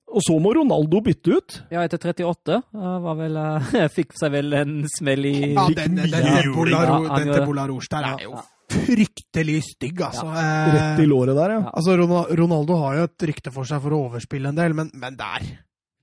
Og 0.09 0.23
så 0.25 0.35
må 0.41 0.53
Ronaldo 0.57 1.01
bytte 1.05 1.35
ut. 1.37 1.57
Ja, 1.73 1.83
etter 1.85 2.01
38 2.01 2.59
uh, 2.59 2.87
var 3.03 3.17
vel, 3.19 3.37
uh, 3.37 3.73
fikk 3.97 4.15
seg 4.17 4.33
vel 4.33 4.55
en 4.57 4.79
smell 4.89 5.27
i 5.29 5.35
Ja, 5.53 5.67
den, 5.69 5.99
den, 5.99 6.09
den, 6.11 6.29
Ja, 6.29 6.85
ja, 6.85 7.19
det. 7.23 7.43
Bolarouche 7.45 7.91
der 7.93 8.09
er 8.13 8.25
jo 8.25 8.39
fryktelig 8.69 9.63
stygg, 9.65 10.01
altså. 10.05 10.27
Rett 10.29 10.99
i 11.01 11.05
Eh, 11.05 11.09
låret 11.09 11.37
der, 11.37 11.55
ja. 11.57 11.71
altså 11.73 11.95
Ronaldo 11.97 12.77
har 12.83 12.99
jo 12.99 13.07
et 13.07 13.25
rykte 13.31 13.53
for 13.53 13.65
seg 13.65 13.81
for 13.81 13.95
å 13.95 14.03
overspille 14.09 14.51
en 14.51 14.59
del, 14.59 14.75
men, 14.77 14.91
men 14.93 15.17
der 15.17 15.47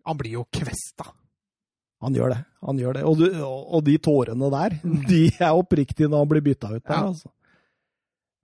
Han 0.07 0.19
blir 0.19 0.37
jo 0.39 0.45
kvesta. 0.55 1.09
Han 2.03 2.15
gjør 2.15 2.35
det. 2.35 2.41
han 2.67 2.79
gjør 2.79 2.99
det. 2.99 3.03
Og, 3.09 3.17
du, 3.19 3.39
og 3.43 3.81
de 3.87 3.97
tårene 3.99 4.51
der, 4.53 4.77
de 5.09 5.23
er 5.33 5.57
oppriktige 5.57 6.11
når 6.11 6.23
han 6.23 6.31
blir 6.31 6.45
bytta 6.47 6.71
ut 6.75 6.83
der. 6.83 6.93
Ja. 6.95 7.07
altså. 7.09 7.31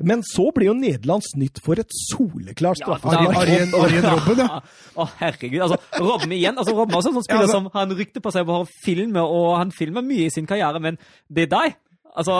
Men 0.00 0.22
så 0.24 0.48
blir 0.54 0.66
jo 0.70 0.74
Nederland 0.74 1.22
snytt 1.26 1.60
for 1.62 1.78
et 1.78 1.92
soleklart 2.08 2.80
Ja, 2.80 2.96
straffespark. 2.96 3.36
Arjen, 3.42 3.74
Arjen 3.76 4.06
Robben, 4.08 4.38
ja. 4.46 4.60
Å, 4.96 5.06
herregud. 5.20 5.60
Altså, 5.66 5.78
Robben 6.00 6.32
igjen. 6.32 6.56
Altså, 6.58 6.74
Robben 6.74 6.94
er 6.96 6.98
også 7.02 7.12
en 7.12 7.18
sånn 7.20 7.26
spiller 7.28 7.44
Ja, 7.44 7.48
altså- 7.50 7.60
som 7.60 7.70
han 7.76 7.94
rykte 7.98 8.22
på 8.24 8.32
seg 8.34 8.48
å 8.50 8.62
filme, 8.84 9.20
og 9.22 9.58
han 9.60 9.70
filmer 9.70 10.02
mye 10.02 10.26
i 10.26 10.32
sin 10.34 10.46
karriere, 10.48 10.80
men 10.82 10.98
det 11.30 11.44
er 11.46 11.52
deg. 11.54 11.76
Altså, 12.12 12.34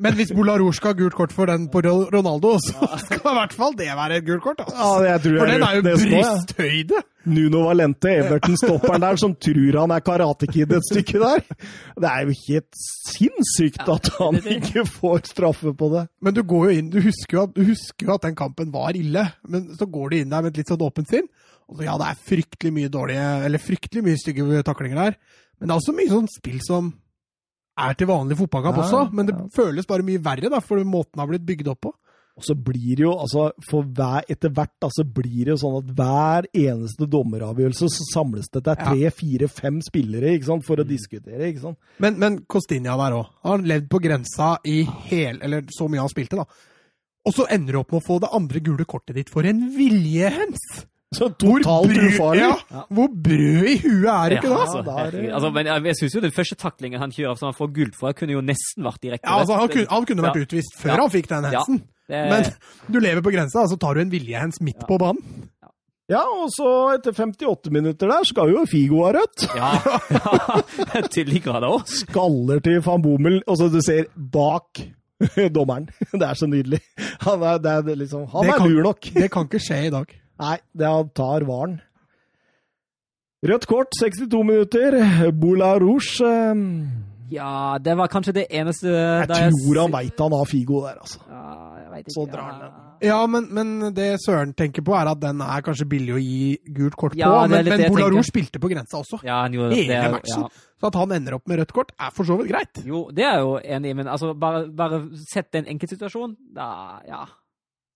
Men 0.00 0.14
hvis 0.16 0.30
Bolarouche 0.32 0.78
skal 0.78 0.94
ha 0.94 0.96
gult 0.96 1.14
kort 1.14 1.32
for 1.36 1.50
den 1.50 1.66
på 1.72 1.82
Ronaldo, 1.84 2.54
så 2.64 2.86
skal 3.02 3.20
i 3.20 3.34
hvert 3.36 3.52
fall 3.52 3.74
det 3.76 3.90
være 3.92 4.16
et 4.22 4.24
gult 4.24 4.42
kort. 4.44 4.62
Altså. 4.64 4.78
Ja, 4.78 5.10
jeg 5.12 5.22
tror 5.24 5.36
For 5.42 5.50
den 5.52 5.64
er 5.66 5.74
jo 5.76 5.82
brysthøyde! 5.84 7.02
Nuno 7.32 7.60
Valente, 7.68 8.14
Everton-stopperen 8.22 9.04
der, 9.04 9.20
som 9.20 9.34
tror 9.36 9.76
han 9.78 9.92
er 9.94 10.02
Karate 10.02 10.48
Kid 10.50 10.72
et 10.74 10.88
stykke 10.88 11.20
der. 11.22 11.44
Det 12.02 12.08
er 12.08 12.24
jo 12.24 12.38
helt 12.48 12.80
sinnssykt 13.12 13.92
at 13.94 14.10
han 14.16 14.40
ikke 14.56 14.86
får 14.88 15.28
straffe 15.30 15.74
på 15.76 15.90
det. 15.92 16.06
Men 16.24 16.34
du 16.34 16.42
går 16.42 16.70
jo 16.70 16.80
inn, 16.80 16.90
du 16.90 16.98
husker 17.04 17.38
jo, 17.38 17.44
at, 17.46 17.54
du 17.54 17.68
husker 17.68 18.08
jo 18.08 18.16
at 18.16 18.26
den 18.26 18.38
kampen 18.38 18.72
var 18.74 18.96
ille, 18.98 19.28
men 19.46 19.68
så 19.78 19.86
går 19.86 20.08
du 20.08 20.18
inn 20.18 20.32
der 20.32 20.42
med 20.42 20.54
et 20.54 20.62
litt 20.62 20.72
sånn 20.72 20.88
åpent 20.88 21.12
sinn. 21.12 21.28
Og 21.68 21.76
så, 21.76 21.86
ja, 21.86 22.00
det 22.00 22.08
er 22.08 22.26
fryktelig 22.32 22.74
mye 22.80 22.90
dårlige, 22.92 23.28
eller 23.46 23.62
fryktelig 23.62 24.02
mye 24.08 24.24
stygge 24.24 24.64
taklinger 24.66 25.04
der. 25.04 25.20
Men 25.60 25.68
det 25.68 25.76
er 25.76 25.78
også 25.84 25.94
mye 26.00 26.10
sånn 26.10 26.32
spill 26.32 26.58
som 26.64 26.90
er 27.80 27.96
til 27.96 28.10
vanlig 28.10 28.36
fotballkamp 28.38 28.78
Ja, 28.78 28.84
også, 28.86 29.02
men 29.16 29.28
det 29.28 29.36
ja. 29.36 29.48
føles 29.54 29.88
bare 29.88 30.06
mye 30.06 30.22
verre 30.22 30.50
da, 30.52 30.60
for 30.64 30.82
måten 30.84 31.16
det 31.16 31.24
har 31.24 31.30
blitt 31.30 31.46
bygd 31.48 31.70
opp 31.72 31.84
på. 31.88 31.92
Og 32.32 32.44
så 32.46 32.54
blir 32.56 32.96
det 32.96 33.04
jo, 33.04 33.12
altså, 33.20 33.50
for 33.68 33.84
hver, 33.84 34.24
etter 34.32 34.52
hvert 34.56 34.72
da, 34.80 34.88
så 34.92 35.04
blir 35.04 35.44
det 35.44 35.52
jo 35.52 35.58
sånn 35.60 35.74
at 35.82 35.90
hver 35.98 36.46
eneste 36.56 37.08
dommeravgjørelse 37.12 37.90
så 37.92 38.06
samles 38.08 38.48
det 38.54 38.62
til 38.64 38.78
tre, 38.80 39.10
fire, 39.12 39.48
fem 39.52 39.82
spillere 39.84 40.32
ikke 40.38 40.48
sant, 40.48 40.64
for 40.64 40.80
å 40.80 40.86
diskutere. 40.88 41.50
ikke 41.50 41.64
sant? 41.66 41.80
Men, 42.00 42.16
men 42.22 42.38
Costinha 42.48 42.96
der 43.02 43.18
òg. 43.18 43.34
Han 43.44 43.58
har 43.58 43.66
levd 43.74 43.90
på 43.92 44.00
grensa 44.06 44.54
i 44.64 44.78
hel, 45.10 45.42
eller 45.44 45.68
så 45.76 45.90
mye 45.92 46.00
han 46.00 46.12
spilte, 46.12 46.40
da. 46.40 46.48
Og 47.28 47.36
så 47.36 47.46
ender 47.52 47.76
du 47.76 47.82
opp 47.82 47.92
med 47.92 48.00
å 48.00 48.06
få 48.06 48.16
det 48.24 48.32
andre 48.34 48.64
gule 48.64 48.88
kortet 48.88 49.20
ditt 49.20 49.30
for 49.30 49.46
en 49.46 49.66
viljehens! 49.76 50.64
Så 51.12 51.28
totalt 51.36 51.90
brød- 51.90 52.08
ufarlig. 52.08 52.40
Ja, 52.42 52.82
hvor 52.88 53.08
brød 53.12 53.66
i 53.68 53.76
huet 53.82 54.08
er 54.08 54.28
det 54.32 54.38
ikke 54.38 54.48
ja, 54.48 54.56
da? 54.56 54.62
altså, 54.64 54.98
er 54.98 55.10
det- 55.10 55.32
altså, 55.32 55.50
men 55.52 55.66
jeg, 55.66 55.84
jeg 55.84 55.96
syns 56.00 56.14
jo 56.14 56.20
den 56.24 56.32
første 56.32 56.56
taklingen 56.56 56.98
han 57.00 57.10
kjører 57.12 57.38
som 57.38 57.46
han 57.50 57.54
får 57.58 57.72
gult 57.74 57.94
for, 58.00 58.12
kunne 58.12 58.32
jo 58.32 58.40
nesten 58.40 58.84
vært 58.86 59.00
direkte 59.02 59.28
Ja, 59.28 59.38
altså, 59.42 59.58
han, 59.60 59.68
kunne, 59.68 59.86
han 59.90 60.04
kunne 60.08 60.22
vært 60.22 60.36
Ja. 60.40 60.46
utvist 60.46 60.76
før 60.80 60.94
Ja. 60.96 61.00
han 61.02 61.10
fikk 61.10 61.28
den 61.28 61.44
Ja. 61.44 61.50
hensen. 61.58 61.82
Det- 62.08 62.28
Men 62.30 62.44
du 62.90 62.98
lever 63.00 63.20
på 63.22 63.32
grensa, 63.32 63.60
og 63.62 63.68
så 63.70 63.78
tar 63.78 63.94
du 63.94 64.00
en 64.00 64.10
viljehens 64.10 64.60
midt 64.60 64.80
på 64.88 64.98
banen. 64.98 65.22
Ja, 66.10 66.24
og 66.26 66.48
så 66.50 66.94
etter 66.96 67.12
58 67.14 67.70
minutter 67.70 68.08
der 68.08 68.24
skal 68.24 68.50
jo 68.50 68.64
Figo 68.66 69.04
ha 69.04 69.12
rødt. 69.12 69.46
Ja, 69.56 69.70
ja 70.10 71.00
til 71.14 71.24
de 71.30 71.38
grader 71.40 71.68
òg. 71.68 71.86
Skaller 71.88 72.60
til 72.60 72.80
van 72.84 73.00
Bommel, 73.02 73.42
og 73.46 73.56
så 73.56 73.70
du 73.72 73.80
ser 73.80 74.04
bak 74.16 74.82
dommeren. 75.54 75.86
Det 76.12 76.22
er 76.26 76.34
så 76.34 76.48
nydelig. 76.50 76.80
Han 77.22 77.42
er, 77.42 77.58
det 77.62 77.70
er 77.70 77.96
liksom, 77.96 78.26
han 78.32 78.42
Det 78.44 78.50
er 78.54 78.58
kan- 78.58 78.68
lur 78.74 78.82
nok. 78.82 79.00
Det 79.14 79.30
kan 79.30 79.44
ikke 79.46 79.60
skje 79.62 79.86
i 79.86 79.90
dag. 79.94 80.06
Nei, 80.42 80.58
det 80.74 80.90
tar 81.18 81.46
varen. 81.48 81.78
Rødt 83.42 83.66
kort, 83.66 83.90
62 83.98 84.42
minutter. 84.46 84.98
Boula 85.34 85.72
Rouge. 85.82 86.20
eh, 86.22 86.54
Ja, 87.32 87.78
det 87.80 87.94
var 87.96 88.08
kanskje 88.12 88.34
det 88.36 88.46
eneste 88.52 88.90
Jeg 88.92 89.28
tror 89.28 89.78
han 89.80 89.92
veit 89.94 90.18
han 90.20 90.32
har 90.36 90.44
Figo 90.46 90.82
der, 90.84 90.98
altså. 91.00 91.18
Ja, 91.30 91.88
vet 91.92 92.06
ikke. 92.06 92.14
Så 92.16 92.26
drar 92.30 92.50
han 92.50 92.60
Ja. 92.60 92.70
Ja, 93.02 93.26
men, 93.26 93.48
men 93.50 93.94
det 93.96 94.20
Søren 94.22 94.52
tenker 94.54 94.84
på, 94.86 94.92
er 94.94 95.08
at 95.10 95.18
den 95.18 95.40
er 95.42 95.60
kanskje 95.66 95.88
billig 95.90 96.12
å 96.14 96.20
gi 96.22 96.58
gult 96.70 96.94
kort 96.94 97.16
Ja, 97.18 97.26
på. 97.32 97.48
Men, 97.50 97.64
men 97.66 97.80
det 97.80 97.88
jeg 97.90 98.24
spilte 98.28 98.60
på 98.62 98.68
grensa 98.70 99.00
også. 99.00 99.18
Ja, 99.26 99.40
han 99.42 99.52
gjorde 99.56 99.74
Hele 99.74 99.96
det. 100.04 100.12
matchen. 100.12 100.44
Ja. 100.44 100.48
Så 100.78 100.86
at 100.86 100.94
han 101.00 101.10
ender 101.16 101.34
opp 101.34 101.48
med 101.50 101.58
rødt 101.58 101.72
kort, 101.74 101.90
er 101.98 102.12
for 102.14 102.22
så 102.28 102.36
vidt 102.38 102.52
greit. 102.52 102.78
Jo, 102.86 103.08
det 103.10 103.24
er 103.26 103.40
jo 103.42 103.56
enig 103.58 103.90
i, 103.90 103.96
men 103.98 104.06
altså, 104.06 104.30
bare, 104.38 104.68
bare 104.70 105.02
sett 105.32 105.50
en 105.58 105.66
enkeltsituasjon, 105.74 106.36
da 106.54 106.68
ja. 107.08 107.24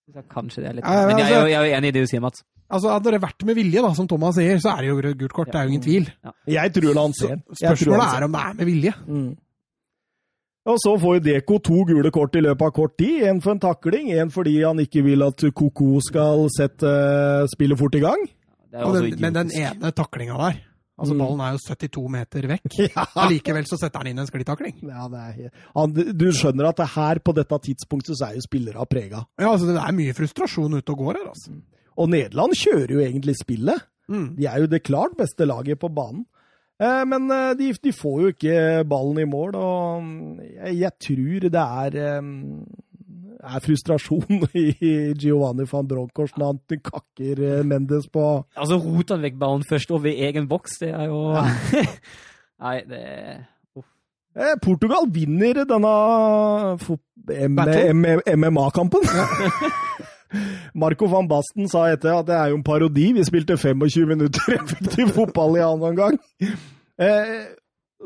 Så 0.06 0.22
Kanskje 0.30 0.62
det 0.62 0.68
er 0.70 0.76
litt 0.78 0.84
Men 0.86 1.18
jeg, 1.18 1.28
jeg, 1.28 1.40
jo- 1.40 1.48
jeg 1.50 1.56
er 1.58 1.66
jo 1.66 1.76
enig 1.78 1.88
i 1.88 1.94
det 1.96 2.02
du 2.04 2.10
sier, 2.10 2.20
Mats. 2.22 2.44
Altså, 2.70 2.90
Hadde 2.90 3.12
det 3.14 3.20
vært 3.22 3.44
med 3.46 3.54
vilje, 3.58 3.82
da, 3.82 3.92
som 3.94 4.06
Thomas 4.10 4.34
sier, 4.38 4.58
så 4.62 4.72
er 4.76 4.82
det 4.82 4.88
jo 4.90 5.14
gult 5.22 5.32
kort. 5.34 5.50
Det 5.52 5.58
er 5.60 5.66
jo 5.66 5.72
ingen 5.74 5.82
tvil. 5.82 6.06
Jeg 6.50 6.72
tror 6.74 7.00
han 7.00 7.12
ser 7.14 7.36
Spørsmålet 7.60 8.14
er 8.16 8.24
om 8.26 8.32
det 8.36 8.40
er 8.46 8.54
med 8.60 8.66
vilje. 8.70 8.92
Mm. 9.06 9.36
Og 10.66 10.78
så 10.82 10.92
får 10.98 11.14
jo 11.18 11.22
Deko 11.22 11.58
to 11.62 11.84
gule 11.86 12.10
kort 12.10 12.34
i 12.34 12.42
løpet 12.42 12.66
av 12.66 12.72
kort 12.74 12.96
tid. 12.98 13.22
En 13.30 13.40
for 13.42 13.54
en 13.54 13.60
takling, 13.62 14.08
en 14.18 14.30
fordi 14.34 14.56
han 14.64 14.78
ikke 14.82 15.04
vil 15.06 15.22
at 15.22 15.44
Koko 15.54 16.00
skal 16.02 16.48
sette 16.56 16.90
spillet 17.54 17.78
fort 17.78 17.94
i 17.94 18.02
gang. 18.02 18.24
Det 18.72 18.80
er 18.80 18.84
Og 18.88 18.94
den, 18.98 19.14
men 19.22 19.34
den 19.34 19.52
ene 19.54 19.92
taklinga 19.94 20.34
der 20.42 20.58
Altså, 20.96 21.12
Mm. 21.12 21.18
ballen 21.20 21.40
er 21.44 21.52
jo 21.52 21.58
72 21.60 22.08
meter 22.08 22.46
vekk. 22.48 22.76
Ja. 22.96 23.04
Allikevel 23.26 23.66
så 23.68 23.76
setter 23.76 24.00
han 24.00 24.06
inn 24.08 24.18
en 24.22 24.26
sklitakling. 24.30 24.78
Ja, 24.88 25.08
det 25.12 25.24
er 25.44 25.50
han, 25.76 25.92
du 25.92 26.26
skjønner 26.32 26.70
at 26.70 26.76
det 26.80 26.86
her 26.94 27.18
på 27.20 27.34
dette 27.36 27.58
tidspunktet 27.68 28.16
så 28.16 28.30
er 28.30 28.38
jo 28.38 28.44
spillere 28.46 28.86
prega. 28.88 29.24
Ja, 29.38 29.50
altså, 29.52 29.66
det 29.68 29.76
er 29.82 29.92
mye 29.98 30.14
frustrasjon 30.16 30.78
ute 30.78 30.94
og 30.94 31.02
går 31.04 31.18
her, 31.20 31.28
altså. 31.34 31.52
Og 31.96 32.08
Nederland 32.12 32.56
kjører 32.56 32.92
jo 32.96 33.04
egentlig 33.04 33.36
spillet. 33.40 33.84
Mm. 34.08 34.36
De 34.38 34.46
er 34.48 34.58
jo 34.64 34.66
det 34.72 34.82
klart 34.86 35.16
beste 35.18 35.44
laget 35.48 35.78
på 35.80 35.88
banen. 35.92 36.24
Eh, 36.80 37.04
Men 37.08 37.30
eh, 37.32 37.54
de, 37.56 37.70
de 37.72 37.92
får 37.92 38.18
jo 38.22 38.32
ikke 38.34 38.56
ballen 38.88 39.18
i 39.22 39.24
mål, 39.28 39.54
og 39.56 40.02
mm, 40.04 40.40
jeg, 40.44 40.74
jeg 40.82 40.92
tror 41.06 41.46
det 41.48 41.62
er, 41.62 41.96
eh, 41.96 42.26
er 43.46 43.62
frustrasjon 43.64 44.46
i 44.66 44.94
Giovanni 45.18 45.66
van 45.70 45.88
Bronckhorst 45.88 46.38
når 46.40 46.54
han 46.54 46.80
kakker 46.90 47.42
eh, 47.42 47.64
Mendes 47.66 48.08
på 48.12 48.24
Altså, 48.56 48.78
rot 48.82 49.12
han 49.14 49.24
vekk 49.24 49.38
ballen 49.40 49.66
først 49.68 49.92
over 49.94 50.10
egen 50.10 50.48
boks, 50.50 50.80
det 50.82 50.92
er 50.92 51.10
jo 51.10 51.20
Nei, 52.64 52.78
det 52.88 53.02
Uff. 53.76 53.88
Portugal 54.64 55.06
vinner 55.12 55.62
denne 55.68 55.92
MMA-kampen. 58.36 59.04
Marco 60.80 61.08
van 61.10 61.28
Basten 61.28 61.68
sa 61.68 61.86
etter 61.92 62.14
at 62.14 62.28
det 62.28 62.36
er 62.36 62.52
jo 62.52 62.58
en 62.58 62.64
parodi. 62.66 63.10
Vi 63.16 63.24
spilte 63.26 63.56
25 63.60 64.08
minutter 64.08 64.56
effektiv 64.58 65.12
fotball 65.16 65.56
i 65.58 65.64
annen 65.64 65.88
omgang. 65.92 66.18
Eh, 66.40 67.36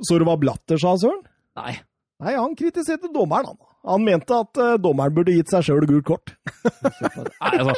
så 0.02 0.18
du 0.18 0.26
hva 0.26 0.36
Blatter, 0.40 0.78
sa 0.80 0.96
Søren? 0.98 1.22
Nei. 1.58 1.74
Nei, 2.20 2.36
han 2.36 2.56
kritiserte 2.58 3.10
dommeren, 3.14 3.54
han. 3.54 3.69
Han 3.88 4.02
mente 4.04 4.36
at 4.36 4.58
uh, 4.60 4.74
dommeren 4.76 5.14
burde 5.16 5.32
gitt 5.32 5.48
seg 5.48 5.64
sjøl 5.64 5.86
gult 5.88 6.04
kort. 6.04 6.32
Nei, 7.40 7.52
altså, 7.54 7.72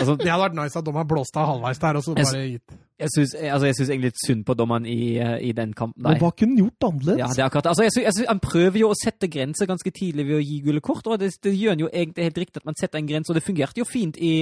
altså 0.00 0.16
Det 0.18 0.26
hadde 0.26 0.40
vært 0.42 0.56
nice 0.58 0.80
at 0.80 0.86
dommeren 0.86 1.06
blåste 1.12 1.38
av 1.38 1.52
halvveis 1.52 1.80
der, 1.84 1.98
og 2.00 2.02
så 2.02 2.14
Jeg 2.18 2.26
bare 2.26 2.48
gitt 2.48 2.74
Jeg 3.04 3.12
syns 3.14 3.34
altså, 3.38 3.68
egentlig 3.70 4.10
litt 4.10 4.22
synd 4.24 4.42
på 4.48 4.56
dommeren 4.58 4.88
i, 4.90 5.14
eh, 5.22 5.36
i 5.46 5.52
den 5.54 5.76
kampen. 5.78 6.02
Men 6.02 6.18
hva 6.18 6.32
kunne 6.34 6.56
han 6.56 6.64
gjort 6.64 6.88
annerledes? 6.88 7.22
Ja, 7.22 7.30
det 7.30 7.44
er 7.44 7.46
akkurat 7.46 7.70
altså, 7.70 7.86
jeg 7.86 7.94
synes, 7.94 8.06
jeg 8.08 8.16
synes, 8.18 8.32
Han 8.32 8.42
prøver 8.42 8.80
jo 8.82 8.90
å 8.90 8.98
sette 8.98 9.30
grenser 9.30 9.70
ganske 9.70 9.94
tidlig 9.94 10.26
ved 10.32 10.40
å 10.40 10.42
gi 10.42 10.60
gule 10.66 10.82
kort. 10.82 11.06
og 11.06 11.22
Det, 11.22 11.30
det 11.46 11.54
gjør 11.54 11.76
han 11.76 11.86
jo 11.86 11.92
egentlig 11.92 12.28
helt 12.30 12.42
riktig 12.44 12.62
at 12.62 12.68
man 12.72 12.80
setter 12.80 12.98
en 12.98 13.10
grense, 13.12 13.30
og 13.30 13.38
det 13.38 13.46
fungerte 13.46 13.82
jo 13.82 13.86
fint 13.86 14.18
i, 14.18 14.34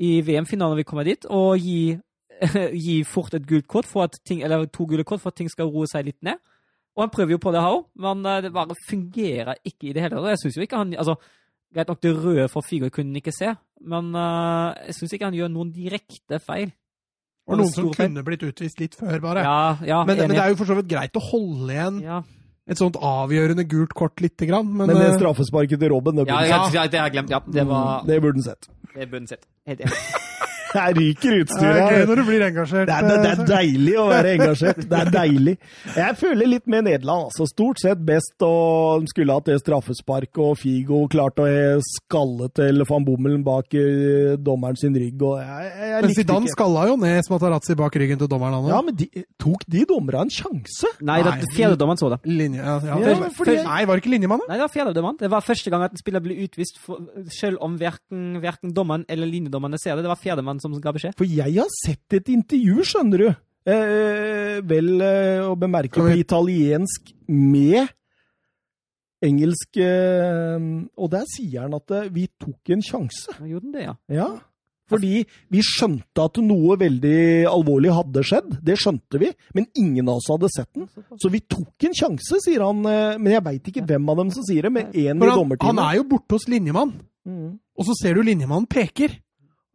i 0.00 0.10
VM-finalen 0.24 0.72
når 0.72 0.80
vi 0.80 0.88
kommer 0.88 1.08
dit. 1.08 1.28
Å 1.28 1.44
gi, 1.60 1.80
gi 2.88 2.98
fort 3.04 3.36
et 3.36 3.48
gult 3.48 3.68
kort 3.68 3.88
for 3.88 4.08
at 4.08 4.16
ting, 4.24 4.40
eller 4.40 4.64
to 4.72 4.88
gule 4.88 5.04
kort 5.04 5.20
for 5.20 5.36
at 5.36 5.40
ting 5.40 5.52
skal 5.52 5.68
roe 5.68 5.88
seg 5.90 6.08
litt 6.08 6.22
ned. 6.24 6.40
Og 6.96 7.04
han 7.04 7.12
prøver 7.12 7.36
jo 7.36 7.40
på 7.42 7.52
det 7.52 7.60
her 7.60 7.74
òg, 7.76 7.82
men 8.00 8.24
eh, 8.24 8.42
det 8.46 8.54
bare 8.54 8.76
fungerer 8.88 9.58
ikke 9.68 9.90
i 9.90 9.92
det 9.92 10.04
hele 10.04 10.16
tatt. 10.16 10.30
Jeg 10.32 10.42
synes 10.44 10.56
jo 10.56 10.64
ikke 10.66 10.80
han 10.80 10.94
altså, 10.96 11.18
Greit 11.74 11.90
nok 11.90 11.98
det 12.00 12.12
røde 12.14 12.44
for 12.48 12.64
Figo 12.64 12.88
kunne 12.94 13.10
han 13.10 13.18
ikke 13.18 13.34
se, 13.34 13.50
men 13.90 14.12
uh, 14.14 14.70
jeg 14.86 14.94
syns 14.96 15.12
ikke 15.12 15.26
han 15.26 15.34
gjør 15.36 15.50
noen 15.52 15.72
direkte 15.74 16.38
feil. 16.40 16.70
Og 17.50 17.58
noen 17.60 17.72
som 17.74 17.90
feil. 17.90 18.06
kunne 18.06 18.22
blitt 18.24 18.44
utvist 18.46 18.80
litt 18.80 18.94
før, 18.96 19.18
bare. 19.20 19.42
Ja, 19.44 19.58
ja, 19.84 19.98
men, 20.06 20.22
men 20.22 20.32
det 20.32 20.40
er 20.40 20.54
jo 20.54 20.60
for 20.62 20.70
så 20.70 20.78
vidt 20.78 20.88
greit 20.94 21.18
å 21.18 21.24
holde 21.26 21.74
igjen 21.74 21.98
ja. 22.06 22.22
et 22.70 22.80
sånt 22.80 22.96
avgjørende 22.96 23.66
gult 23.68 23.92
kort 23.98 24.22
lite 24.24 24.48
grann, 24.48 24.70
men, 24.70 24.86
Men 24.88 25.02
det 25.02 25.10
eh, 25.10 25.18
straffesparket 25.18 25.82
til 25.82 25.92
Robben, 25.92 26.16
det 26.16 26.28
burde 26.30 26.38
han 26.38 26.48
ja, 26.48 26.62
ja, 26.78 26.86
det 26.88 27.02
har 27.02 27.10
jeg 27.10 27.18
glemt. 27.18 27.34
Ja, 27.34 27.42
det 27.58 27.66
var 27.68 28.08
det 28.08 28.22
burde 28.22 28.40
han 28.40 28.48
sett. 28.48 28.70
det 28.94 29.10
burde 29.10 29.24
han 29.26 29.30
sett. 29.34 29.46
Helt 29.68 29.84
enig. 29.84 30.00
Her 30.76 30.94
ryker 30.96 31.36
utstyret. 31.40 31.76
det 31.76 31.82
er 31.82 31.96
gøy 31.96 32.06
når 32.10 32.20
du 32.20 32.24
blir 32.28 32.44
engasjert. 32.46 32.86
Det 32.90 32.96
er, 32.96 33.06
det, 33.08 33.16
det 33.22 33.30
eh, 33.30 33.40
er 33.40 33.50
deilig 33.50 33.94
å 33.98 34.06
være 34.10 34.32
engasjert. 34.36 34.82
Det 34.90 34.98
er 35.00 35.10
deilig. 35.14 35.54
Jeg 35.96 36.16
føler 36.20 36.50
litt 36.52 36.66
med 36.70 36.86
Nederland. 36.86 37.30
altså 37.30 37.46
Stort 37.50 37.80
sett 37.82 38.02
best, 38.06 38.34
og 38.46 39.04
de 39.04 39.10
skulle 39.12 39.36
hatt 39.36 39.48
det 39.50 39.58
straffesparket, 39.62 40.40
og 40.42 40.58
Figo 40.60 41.02
klarte 41.12 41.46
å 41.46 41.80
skalle 41.86 42.50
til 42.56 42.84
van 42.88 43.06
Bommelen 43.06 43.44
bak 43.46 43.74
eh, 43.78 44.36
dommeren 44.36 44.78
sin 44.80 44.94
rygg. 44.96 45.22
og 45.22 45.40
jeg, 45.40 45.70
jeg, 45.72 45.90
jeg 45.92 46.02
Men 46.06 46.14
Zidane 46.20 46.50
ikke. 46.50 46.56
skalla 46.56 46.86
jo 46.90 46.96
ned 47.00 47.22
Smatarazzi 47.26 47.76
bak 47.78 47.96
ryggen 47.96 48.20
til 48.20 48.30
dommeren 48.30 48.58
han 48.58 48.70
Ja, 48.70 48.80
men 48.84 48.96
de, 48.98 49.08
tok 49.42 49.64
de 49.70 49.84
dommerne 49.88 50.26
en 50.26 50.32
sjanse? 50.32 50.92
Nei, 51.06 51.20
det 51.24 51.34
fjerdedommeren 51.56 52.00
så 52.00 52.10
det. 52.14 52.20
Linje, 52.28 52.60
ja, 52.62 52.76
ja. 52.84 52.98
Ja, 53.06 53.30
fordi- 53.36 53.58
Nei, 53.66 53.84
var 53.88 53.96
det 53.96 54.04
ikke 54.04 54.12
linjemann, 54.14 54.42
da? 54.44 54.50
Nei, 54.50 54.58
det 54.60 54.66
var 54.66 54.74
fjerdedommeren. 54.74 55.18
Det 55.20 55.30
var 55.32 55.44
første 55.44 55.70
gang 55.72 55.82
at 55.86 55.94
en 55.96 56.00
spiller 56.00 56.22
ble 56.24 56.36
utvist, 56.44 56.78
for, 56.82 57.00
selv 57.32 57.62
om 57.64 57.76
verken, 57.80 58.40
verken 58.42 58.74
dommeren 58.76 59.04
eller 59.08 59.26
linjedommerne 59.30 59.78
ser 59.80 59.96
det. 59.96 60.04
Det 60.06 60.12
var 60.12 60.20
fjerdemann 60.20 60.60
som 60.74 60.80
ga 60.82 60.92
beskjed. 60.92 61.14
For 61.16 61.24
jeg 61.28 61.54
har 61.60 61.68
sett 61.84 62.16
et 62.18 62.28
intervju, 62.28 62.82
skjønner 62.82 63.18
du. 63.18 63.28
Eh, 63.66 64.60
vel 64.62 65.00
eh, 65.02 65.40
å 65.42 65.54
bemerke 65.58 65.98
på 65.98 66.10
italiensk 66.18 67.12
med 67.28 67.88
engelsk 69.26 69.78
eh, 69.80 70.66
Og 71.00 71.08
der 71.10 71.24
sier 71.32 71.64
han 71.64 71.74
at 71.78 71.90
eh, 71.96 72.10
vi 72.14 72.26
tok 72.38 72.74
en 72.76 72.84
sjanse. 72.84 73.32
Ja, 73.40 73.48
Gjorde 73.54 73.66
den 73.70 73.74
det, 73.78 73.86
ja? 73.88 73.96
Ja. 74.12 74.28
Fordi 74.86 75.24
vi 75.50 75.60
skjønte 75.66 76.22
at 76.28 76.36
noe 76.46 76.76
veldig 76.78 77.16
alvorlig 77.50 77.90
hadde 77.90 78.22
skjedd. 78.22 78.52
Det 78.62 78.76
skjønte 78.78 79.18
vi, 79.18 79.32
men 79.56 79.66
ingen 79.82 80.06
av 80.12 80.20
oss 80.20 80.28
hadde 80.30 80.46
sett 80.54 80.70
den. 80.78 80.86
Så 81.18 81.26
vi 81.34 81.40
tok 81.42 81.88
en 81.88 81.96
sjanse, 81.98 82.38
sier 82.44 82.62
han. 82.62 82.84
eh, 82.86 83.16
Men 83.18 83.32
jeg 83.34 83.44
veit 83.48 83.70
ikke 83.72 83.82
hvem 83.88 84.06
av 84.14 84.20
dem 84.22 84.30
som 84.36 84.46
sier 84.46 84.68
det, 84.68 84.70
men 84.76 84.92
én 84.94 85.18
i 85.18 85.26
For 85.26 85.34
han, 85.34 85.56
han 85.72 85.82
er 85.88 85.96
jo 85.98 86.06
borte 86.14 86.38
hos 86.38 86.46
linjemann, 86.52 86.94
Mm. 87.26 87.56
og 87.74 87.82
så 87.88 87.94
ser 87.98 88.14
du 88.14 88.20
linjemannen 88.22 88.68
peker. 88.70 89.10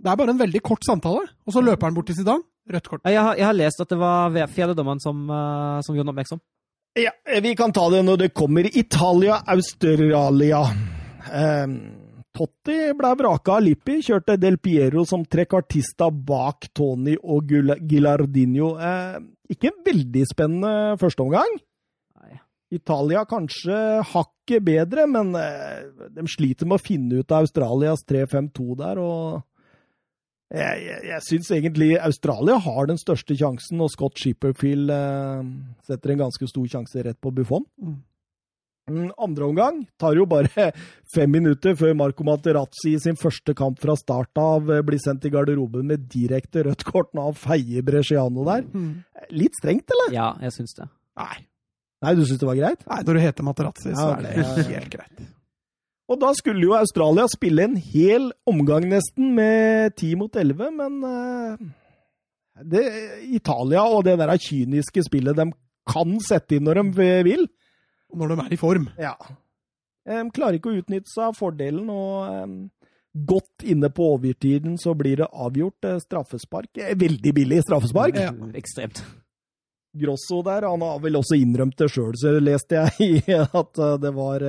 Det 0.02 0.10
er 0.10 0.18
bare 0.18 0.34
en 0.34 0.42
veldig 0.42 0.62
kort 0.66 0.86
samtale, 0.86 1.28
og 1.46 1.54
så 1.54 1.62
løper 1.62 1.88
han 1.88 1.98
bort 1.98 2.10
til 2.10 2.18
Zidane. 2.18 2.44
Rødt 2.72 2.88
kort. 2.90 3.02
Jeg 3.06 3.22
har, 3.22 3.36
jeg 3.38 3.46
har 3.46 3.58
lest 3.58 3.82
at 3.82 3.90
det 3.90 3.98
var 4.02 4.36
fjerdedommeren 4.50 5.02
som, 5.02 5.24
uh, 5.30 5.82
som 5.86 5.98
gjorde 5.98 6.14
oppmerksom. 6.14 6.42
Ja, 7.00 7.14
vi 7.42 7.56
kan 7.56 7.72
ta 7.72 7.86
det 7.94 8.02
når 8.04 8.26
det 8.26 8.34
kommer. 8.36 8.68
Italia, 8.68 9.40
Australia. 9.48 10.62
Um, 11.32 11.76
Totti 12.32 12.78
ble 12.96 13.12
vraka 13.20 13.58
av 13.58 13.66
Lippi, 13.66 13.98
kjørte 14.04 14.38
Del 14.40 14.58
Piero 14.64 15.04
som 15.08 15.24
trekkartista 15.28 16.08
bak 16.12 16.70
Tony 16.76 17.18
og 17.20 17.52
Gilardino. 17.52 18.72
Eh, 18.80 19.18
ikke 19.52 19.72
en 19.72 19.82
veldig 19.88 20.24
spennende 20.30 20.74
førsteomgang. 21.02 21.60
Italia 22.72 23.26
kanskje 23.28 23.76
hakket 24.14 24.64
bedre, 24.64 25.04
men 25.12 25.34
uh, 25.36 26.08
de 26.08 26.24
sliter 26.32 26.70
med 26.70 26.80
å 26.80 26.84
finne 26.84 27.20
ut 27.20 27.34
av 27.36 27.44
Australias 27.44 28.06
3-5-2 28.08 28.78
der. 28.80 29.02
og 29.04 29.42
jeg, 30.52 30.84
jeg, 30.84 31.02
jeg 31.08 31.24
syns 31.28 31.50
egentlig 31.56 31.90
Australia 32.04 32.58
har 32.60 32.88
den 32.90 33.00
største 33.00 33.36
sjansen, 33.40 33.82
og 33.84 33.92
Scott 33.94 34.20
Shipperfield 34.20 34.92
eh, 34.92 35.52
setter 35.88 36.14
en 36.14 36.24
ganske 36.26 36.50
stor 36.50 36.66
sjanse 36.74 37.04
rett 37.08 37.20
på 37.24 37.32
Buffon. 37.36 37.64
Mm. 37.80 38.00
Mm, 38.92 39.12
Andre 39.22 39.46
omgang 39.46 39.78
tar 40.02 40.18
jo 40.18 40.26
bare 40.28 40.72
fem 41.16 41.32
minutter 41.32 41.76
før 41.80 41.94
Marco 41.96 42.26
Materazzi 42.28 42.96
i 42.96 43.00
sin 43.00 43.16
første 43.20 43.54
kamp 43.56 43.80
fra 43.80 43.96
start 44.00 44.42
av 44.42 44.72
eh, 44.74 44.82
blir 44.84 45.00
sendt 45.00 45.28
i 45.30 45.32
garderoben 45.32 45.86
med 45.88 46.08
direkte 46.12 46.66
rødt 46.68 46.84
kort 46.88 47.14
når 47.16 47.30
han 47.30 47.40
feier 47.46 47.86
Bresciano 47.88 48.44
der. 48.50 48.66
Mm. 48.74 48.92
Litt 49.38 49.56
strengt, 49.62 49.94
eller? 49.96 50.16
Ja, 50.18 50.32
jeg 50.44 50.58
syns 50.58 50.76
det. 50.80 50.90
Nei. 51.22 51.46
Nei, 52.02 52.16
du 52.18 52.26
syns 52.26 52.42
det 52.42 52.50
var 52.50 52.58
greit? 52.58 52.84
Nei, 52.90 53.04
når 53.06 53.14
du 53.18 53.22
heter 53.22 53.46
Materazzi, 53.46 53.92
så 53.94 54.10
Ja, 54.10 54.18
er 54.18 54.26
det 54.26 54.68
helt 54.74 54.92
greit. 54.98 55.24
Og 56.12 56.20
da 56.20 56.34
skulle 56.36 56.66
jo 56.66 56.74
Australia 56.76 57.24
spille 57.32 57.64
en 57.70 57.78
hel 57.80 58.30
omgang 58.50 58.84
nesten 58.92 59.30
med 59.38 59.94
ti 59.96 60.10
mot 60.20 60.36
elleve, 60.36 60.68
men 60.76 60.98
eh, 61.08 61.62
det, 62.68 62.82
Italia 63.32 63.86
og 63.88 64.04
det 64.10 64.18
der 64.20 64.34
kyniske 64.44 65.06
spillet 65.08 65.38
de 65.40 65.46
kan 65.92 66.18
sette 66.24 66.58
inn 66.60 66.68
når 66.68 66.82
de 66.82 67.08
vil, 67.26 67.48
Når 68.14 68.34
de 68.34 68.40
er 68.44 68.54
i 68.54 68.60
form. 68.60 68.90
ja. 69.00 69.16
De 70.02 70.18
klarer 70.34 70.58
ikke 70.58 70.72
å 70.72 70.80
utnytte 70.82 71.12
seg 71.14 71.28
av 71.30 71.36
fordelen, 71.38 71.86
og 71.94 72.70
godt 73.30 73.64
inne 73.70 73.90
på 73.94 74.08
overtiden 74.16 74.74
så 74.82 74.96
blir 74.98 75.20
det 75.22 75.28
avgjort 75.30 75.86
eh, 75.86 76.00
straffespark. 76.02 76.72
Eh, 76.82 76.96
Veldig 76.98 77.34
billig 77.38 77.60
straffespark. 77.68 78.18
Ja. 78.18 78.32
Ekstremt. 78.58 79.04
Grosso 80.02 80.42
der, 80.48 80.66
han 80.66 80.82
har 80.82 81.00
vel 81.04 81.20
også 81.20 81.38
innrømt 81.38 81.78
det 81.78 81.90
sjøl, 81.94 82.16
så 82.18 82.34
leste 82.42 82.80
jeg 82.82 83.22
i 83.30 83.38
at 83.44 83.82
det 84.02 84.12
var 84.16 84.46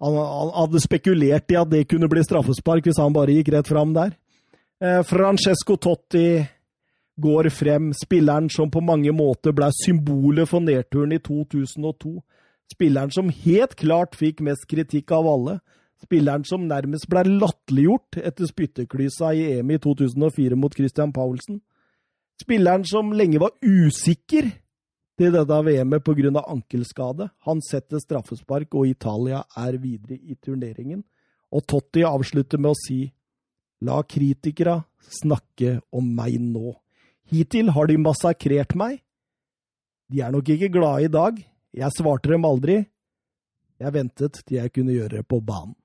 han, 0.00 0.16
han 0.16 0.52
hadde 0.56 0.82
spekulert 0.84 1.52
i 1.52 1.58
at 1.60 1.70
det 1.72 1.86
kunne 1.90 2.10
bli 2.10 2.24
straffespark 2.24 2.86
hvis 2.86 3.00
han 3.00 3.14
bare 3.16 3.34
gikk 3.38 3.52
rett 3.54 3.70
fram 3.70 3.94
der. 3.96 4.14
Eh, 4.82 5.02
Francesco 5.08 5.78
Totti 5.80 6.44
går 7.16 7.48
frem, 7.48 7.92
spilleren 7.96 8.50
som 8.52 8.70
på 8.70 8.82
mange 8.84 9.12
måter 9.16 9.54
ble 9.56 9.70
symbolet 9.72 10.48
for 10.50 10.64
nedturen 10.64 11.14
i 11.16 11.20
2002. 11.24 12.18
Spilleren 12.72 13.14
som 13.14 13.30
helt 13.30 13.76
klart 13.78 14.18
fikk 14.18 14.42
mest 14.44 14.66
kritikk 14.68 15.14
av 15.16 15.28
alle. 15.30 15.58
Spilleren 16.04 16.44
som 16.44 16.66
nærmest 16.68 17.08
ble 17.08 17.22
latterliggjort 17.38 18.18
etter 18.20 18.50
spytteklysa 18.50 19.32
i 19.32 19.46
EM 19.56 19.72
i 19.72 19.80
2004 19.80 20.58
mot 20.60 20.74
Christian 20.76 21.14
Paulsen. 21.16 21.62
Spilleren 22.42 22.84
som 22.84 23.14
lenge 23.16 23.40
var 23.40 23.54
usikker 23.64 24.50
til 25.16 25.32
dette 25.32 25.58
VM-et 25.64 26.04
pga. 26.04 26.42
ankelskade. 26.46 27.30
Han 27.46 27.60
setter 27.60 27.98
straffespark, 27.98 28.74
og 28.74 28.86
Italia 28.86 29.44
er 29.56 29.78
videre 29.78 30.18
i 30.20 30.34
turneringen. 30.34 31.04
Og 31.52 31.66
Totti 31.66 32.02
avslutter 32.04 32.58
med 32.58 32.70
å 32.70 32.80
si 32.86 33.12
La 33.84 34.02
kritikere 34.02 34.84
snakke 35.00 35.80
om 35.92 36.06
meg 36.16 36.40
nå. 36.40 36.72
Hittil 37.28 37.68
har 37.70 37.86
de 37.86 37.98
massakrert 38.00 38.74
meg. 38.74 39.02
De 40.08 40.22
er 40.22 40.32
nok 40.32 40.48
ikke 40.48 40.72
glade 40.72 41.04
i 41.04 41.12
dag. 41.12 41.36
Jeg 41.76 41.92
svarte 41.92 42.30
dem 42.30 42.46
aldri. 42.48 42.86
Jeg 43.76 43.92
ventet 43.92 44.40
til 44.46 44.56
jeg 44.56 44.72
kunne 44.72 44.94
gjøre 44.94 45.18
det 45.18 45.26
på 45.28 45.42
banen. 45.44 45.76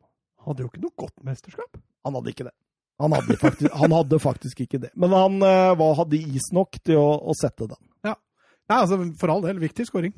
Hadde 0.45 0.63
jo 0.63 0.71
ikke 0.71 0.85
noe 0.85 0.95
godt 0.95 1.17
mesterskap. 1.25 1.81
Han 2.05 2.15
hadde 2.15 2.31
ikke 2.31 2.47
det. 2.47 2.55
Han 3.01 3.15
hadde 3.17 3.37
faktisk, 3.41 3.73
han 3.81 3.95
hadde 3.97 4.19
faktisk 4.21 4.61
ikke 4.63 4.79
det. 4.85 4.91
Men 4.95 5.13
han 5.17 5.37
uh, 5.41 5.73
var, 5.77 5.95
hadde 5.99 6.21
is 6.21 6.51
nok 6.53 6.77
til 6.85 7.01
å, 7.01 7.09
å 7.27 7.35
sette 7.37 7.67
den. 7.67 7.81
Nei, 8.72 8.80
altså, 8.85 9.02
for 9.19 9.34
all 9.34 9.43
del, 9.43 9.60
viktig 9.60 9.84
skåring. 9.89 10.14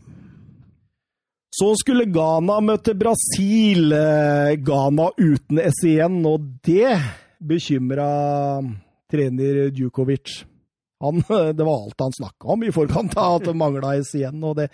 Så 1.54 1.72
skulle 1.78 2.10
Ghana 2.10 2.60
møte 2.66 2.94
Brasil. 2.98 3.94
Uh, 3.94 4.54
Ghana 4.62 5.10
uten 5.18 5.62
SIN, 5.80 6.20
og 6.30 6.48
det 6.66 6.94
bekymra 7.42 8.10
trener 9.12 9.68
Djukovic. 9.74 10.44
Han, 11.04 11.22
det 11.58 11.66
var 11.66 11.74
alt 11.76 12.06
han 12.06 12.16
snakka 12.16 12.54
om 12.54 12.66
i 12.66 12.74
forkant 12.74 13.18
at 13.18 13.50
det 13.50 13.58
mangla 13.58 13.98
SIN. 14.06 14.38
og 14.42 14.58
det 14.62 14.70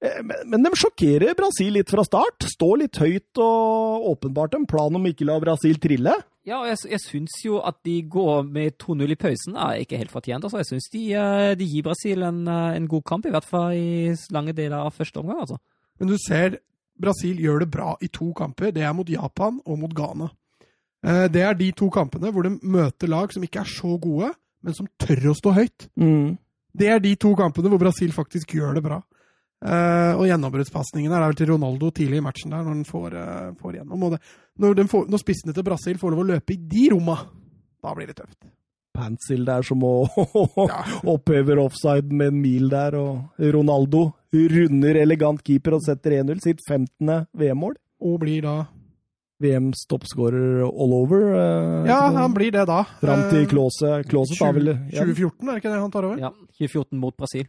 Eh, 0.00 0.20
men 0.48 0.64
de 0.64 0.72
sjokkerer 0.78 1.36
Brasil 1.38 1.74
litt 1.76 1.92
fra 1.92 2.04
start. 2.06 2.46
Står 2.48 2.82
litt 2.84 3.00
høyt 3.00 3.40
og 3.42 4.08
åpenbart 4.14 4.56
en 4.56 4.66
plan 4.68 4.96
om 4.96 5.08
ikke 5.08 5.28
la 5.28 5.36
Brasil 5.42 5.80
trille. 5.82 6.14
Ja, 6.48 6.62
og 6.62 6.70
jeg, 6.70 6.80
jeg 6.94 7.02
syns 7.04 7.36
jo 7.44 7.60
at 7.68 7.76
de 7.84 7.98
går 8.08 8.46
med 8.48 8.78
2-0 8.80 9.12
i 9.12 9.18
pausen 9.20 9.58
er 9.60 9.82
ikke 9.82 10.00
helt 10.00 10.12
fortjent. 10.12 10.46
Altså, 10.46 10.62
jeg 10.62 10.70
syns 10.70 10.88
de, 10.94 11.04
eh, 11.12 11.52
de, 11.60 11.68
gir 11.68 11.84
Brasil 11.86 12.24
en, 12.26 12.42
eh, 12.48 12.78
en, 12.78 12.88
god 12.88 13.04
kamp, 13.12 13.28
i 13.28 13.34
hvert 13.34 13.46
fall 13.46 13.76
i 13.76 14.16
lange 14.32 14.56
deler 14.56 14.80
av 14.80 14.96
første 14.96 15.20
omgang. 15.20 15.44
altså. 15.44 15.60
Men 16.00 16.12
du 16.12 16.16
ser 16.20 16.60
Brasil 17.00 17.40
gjør 17.40 17.64
det 17.64 17.72
bra 17.72 17.94
i 18.00 18.08
to 18.12 18.32
kamper. 18.36 18.72
Det 18.76 18.84
er 18.84 18.96
mot 18.96 19.08
Japan 19.08 19.60
og 19.64 19.78
mot 19.80 19.92
Ghana. 19.96 20.28
Det 21.00 21.40
er 21.40 21.54
de 21.56 21.70
to 21.72 21.86
kampene 21.88 22.28
hvor 22.28 22.44
de 22.44 22.50
møter 22.60 23.08
lag 23.08 23.32
som 23.32 23.40
ikke 23.40 23.62
er 23.62 23.68
så 23.72 23.94
gode, 23.96 24.26
men 24.60 24.76
som 24.76 24.88
tør 25.00 25.30
å 25.30 25.36
stå 25.38 25.54
høyt. 25.56 25.86
Mm. 25.96 26.34
Det 26.76 26.90
er 26.92 27.00
de 27.00 27.14
to 27.16 27.32
kampene 27.38 27.72
hvor 27.72 27.80
Brasil 27.80 28.12
faktisk 28.12 28.52
gjør 28.58 28.76
det 28.76 28.82
bra. 28.84 28.98
Uh, 29.60 30.16
og 30.16 30.24
gjennombruddspasningen 30.24 31.12
er 31.12 31.20
vel 31.20 31.36
til 31.36 31.50
Ronaldo 31.50 31.90
tidlig 31.92 32.16
i 32.16 32.24
matchen 32.24 32.54
der, 32.54 32.62
når 32.64 32.78
han 32.78 32.86
får, 32.88 33.12
uh, 33.12 33.50
får 33.60 33.74
gjennom. 33.76 34.06
Det, 34.14 34.20
når, 34.62 34.80
får, 34.88 35.04
når, 35.12 35.20
spissene 35.20 35.52
til 35.56 35.66
Brasil 35.66 36.00
får 36.00 36.14
lov 36.14 36.22
å 36.22 36.30
løpe 36.30 36.54
i 36.54 36.62
de 36.70 36.86
romma, 36.94 37.18
da 37.84 37.92
blir 37.96 38.08
det 38.08 38.16
tøft. 38.22 38.38
Pansil 38.96 39.44
der 39.44 39.62
som 39.64 39.82
må 39.84 39.92
ja. 40.70 40.80
opphøver 41.12 41.60
offside 41.60 42.08
med 42.08 42.32
en 42.32 42.40
mil 42.40 42.72
der, 42.72 42.96
og 42.96 43.44
Ronaldo 43.52 44.06
runder 44.32 44.96
elegant 45.02 45.44
keeper 45.44 45.76
og 45.76 45.84
setter 45.84 46.16
1-0, 46.22 46.40
sitt 46.40 46.64
15. 46.64 47.28
VM-mål. 47.36 47.76
Og 48.00 48.16
blir 48.22 48.46
da 48.46 48.54
VMs 49.44 49.84
toppskårer 49.92 50.62
all 50.64 50.94
over. 51.02 51.26
Uh, 51.36 51.88
ja, 51.88 52.00
han 52.16 52.32
blir 52.32 52.56
det 52.56 52.64
da. 52.68 52.80
Fram 53.02 53.26
til 53.28 53.44
Klause. 53.50 53.98
Klause 54.08 54.40
2014, 54.40 54.96
er 54.96 55.52
det 55.52 55.60
ikke 55.60 55.68
det 55.68 55.82
han 55.84 55.92
tar 55.92 56.08
over? 56.08 56.20
Ja, 56.20 56.32
2014 56.56 56.96
mot 57.00 57.16
Brasil. 57.20 57.44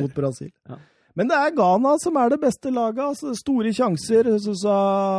mot 0.00 0.16
Brasil. 0.16 0.54
Ja. 0.64 0.80
Men 1.18 1.26
det 1.30 1.36
er 1.36 1.54
Ghana 1.56 1.96
som 1.98 2.16
er 2.20 2.28
det 2.30 2.38
beste 2.42 2.70
laget. 2.70 3.00
Altså, 3.02 3.34
store 3.34 3.72
sjanser. 3.74 4.28
Jeg 4.30 4.40
så, 4.46 4.54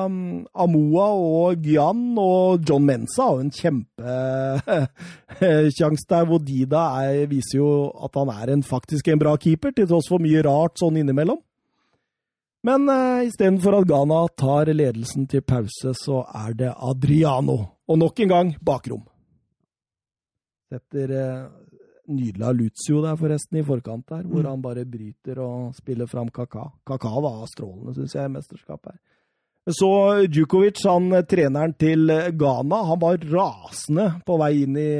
um, 0.07 0.47
Amoa 0.55 1.07
og 1.19 1.59
Gyan 1.65 2.17
og 2.19 2.63
John 2.67 2.85
Mensa 2.87 3.23
har 3.27 3.39
en 3.43 3.51
kjempesjanse 3.51 6.07
der, 6.13 6.25
hvor 6.29 6.39
Dida 6.47 6.83
er, 7.03 7.27
viser 7.31 7.57
jo 7.59 7.71
at 8.07 8.13
han 8.15 8.29
er 8.33 8.47
en, 8.55 8.63
faktisk 8.63 9.03
en 9.11 9.21
bra 9.21 9.33
keeper, 9.35 9.71
til 9.75 9.87
tross 9.89 10.11
for 10.11 10.19
mye 10.23 10.41
rart 10.47 10.75
sånn 10.79 10.99
innimellom. 11.03 11.41
Men 12.67 12.81
uh, 12.87 13.25
istedenfor 13.25 13.73
at 13.79 13.87
Ghana 13.89 14.19
tar 14.37 14.65
ledelsen 14.71 15.27
til 15.27 15.41
pause, 15.43 15.93
så 15.97 16.17
er 16.45 16.51
det 16.55 16.71
Adriano. 16.77 17.57
Og 17.89 17.97
nok 17.99 18.19
en 18.23 18.31
gang 18.31 18.47
bakrom. 18.63 19.03
Setter 20.71 21.07
uh, 21.11 21.60
nydelig 22.15 22.47
av 22.47 22.57
Lucio 22.57 23.03
der, 23.03 23.17
forresten, 23.19 23.61
i 23.61 23.65
forkant 23.65 24.05
der, 24.09 24.25
hvor 24.27 24.43
mm. 24.43 24.49
han 24.49 24.63
bare 24.63 24.87
bryter 24.87 25.39
og 25.43 25.77
spiller 25.77 26.09
fram 26.11 26.31
Kaka. 26.33 26.67
Kaka 26.87 27.13
var 27.23 27.45
strålende, 27.51 27.95
syns 27.97 28.17
jeg, 28.17 28.27
i 28.27 28.35
mesterskapet 28.35 28.93
her. 28.93 28.99
Så 29.69 29.87
Djukovic, 30.25 30.79
han 30.89 31.11
treneren 31.29 31.75
til 31.77 32.09
Ghana, 32.33 32.79
han 32.87 32.97
var 33.03 33.21
rasende 33.29 34.07
på 34.25 34.39
vei 34.41 34.63
inn, 34.63 34.79
i, 34.81 34.93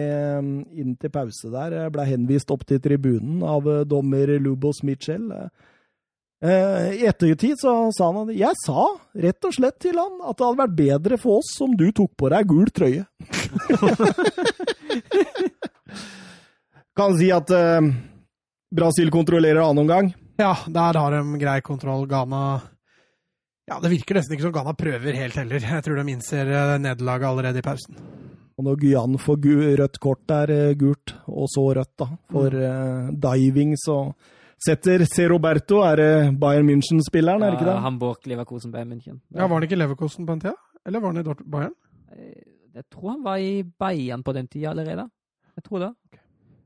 inn 0.84 0.94
til 1.02 1.14
pause 1.14 1.50
der. 1.50 1.90
Ble 1.90 2.06
henvist 2.06 2.54
opp 2.54 2.68
til 2.70 2.78
tribunen 2.84 3.42
av 3.42 3.66
dommer 3.90 4.36
Lubos 4.38 4.84
Mitchell. 4.86 5.32
Eh, 6.42 7.02
I 7.02 7.06
ettertid 7.06 7.60
så 7.62 7.92
sa 7.94 8.08
han 8.10 8.24
at 8.24 8.32
jeg 8.34 8.58
sa 8.64 8.88
rett 9.26 9.46
og 9.46 9.54
slett 9.54 9.76
til 9.84 10.00
han 10.02 10.16
at 10.26 10.40
det 10.40 10.48
hadde 10.48 10.62
vært 10.64 10.80
bedre 10.80 11.20
for 11.22 11.38
oss 11.38 11.52
om 11.62 11.76
du 11.78 11.92
tok 11.94 12.16
på 12.18 12.32
deg 12.34 12.48
gul 12.50 12.72
trøye. 12.74 13.06
Kan 17.02 17.16
si 17.18 17.32
at 17.34 17.50
uh, 17.50 17.82
Brasil 18.76 19.10
kontrollerer 19.10 19.64
annen 19.64 19.82
omgang. 19.82 20.12
Ja, 20.38 20.52
der 20.70 20.98
har 21.00 21.12
de 21.16 21.40
grei 21.42 21.62
kontroll. 21.66 22.06
Ghana 22.08 22.62
Ja, 23.66 23.80
det 23.82 23.90
virker 23.90 24.20
nesten 24.20 24.36
ikke 24.36 24.46
som 24.46 24.52
Ghana 24.54 24.76
prøver 24.78 25.16
helt 25.18 25.40
heller. 25.40 25.64
Jeg 25.66 25.82
tror 25.86 25.98
de 25.98 26.12
innser 26.14 26.52
uh, 26.52 26.76
nederlaget 26.78 27.26
allerede 27.26 27.64
i 27.64 27.66
pausen. 27.66 27.98
Og 28.54 28.68
når 28.68 28.78
Guyan 28.84 29.18
får 29.18 29.48
rødt 29.80 29.98
kort 30.04 30.22
der, 30.30 30.54
uh, 30.54 30.76
gult, 30.78 31.16
og 31.26 31.50
så 31.50 31.64
rødt, 31.80 31.94
da, 32.04 32.08
for 32.30 32.58
uh, 32.60 33.10
diving, 33.24 33.74
så 33.82 33.98
setter 34.62 35.06
C. 35.10 35.26
Roberto. 35.32 35.82
Er 35.82 35.96
det 35.98 36.12
Bayern 36.44 36.70
München-spilleren, 36.70 37.42
er 37.42 37.56
det 37.56 37.64
ikke 37.64 37.72
det? 37.72 37.80
Hamburg, 37.82 38.28
Leverkosen, 38.30 38.76
Bayern 38.76 38.94
München. 38.94 39.18
Ja, 39.34 39.48
Var 39.48 39.56
han 39.56 39.66
ikke 39.66 39.82
Leverkosen 39.82 40.30
på 40.30 40.36
den 40.38 40.46
tida? 40.46 40.54
Eller 40.86 41.02
var 41.02 41.16
han 41.16 41.26
i 41.26 41.50
Bayern? 41.50 41.74
Jeg 42.76 42.86
tror 42.94 43.16
han 43.16 43.26
var 43.26 43.42
i 43.42 43.64
Bayern 43.64 44.22
på 44.22 44.38
den 44.38 44.46
tida 44.48 44.70
allerede. 44.70 45.10
Jeg 45.58 45.66
tror 45.66 45.80
det. 45.88 45.92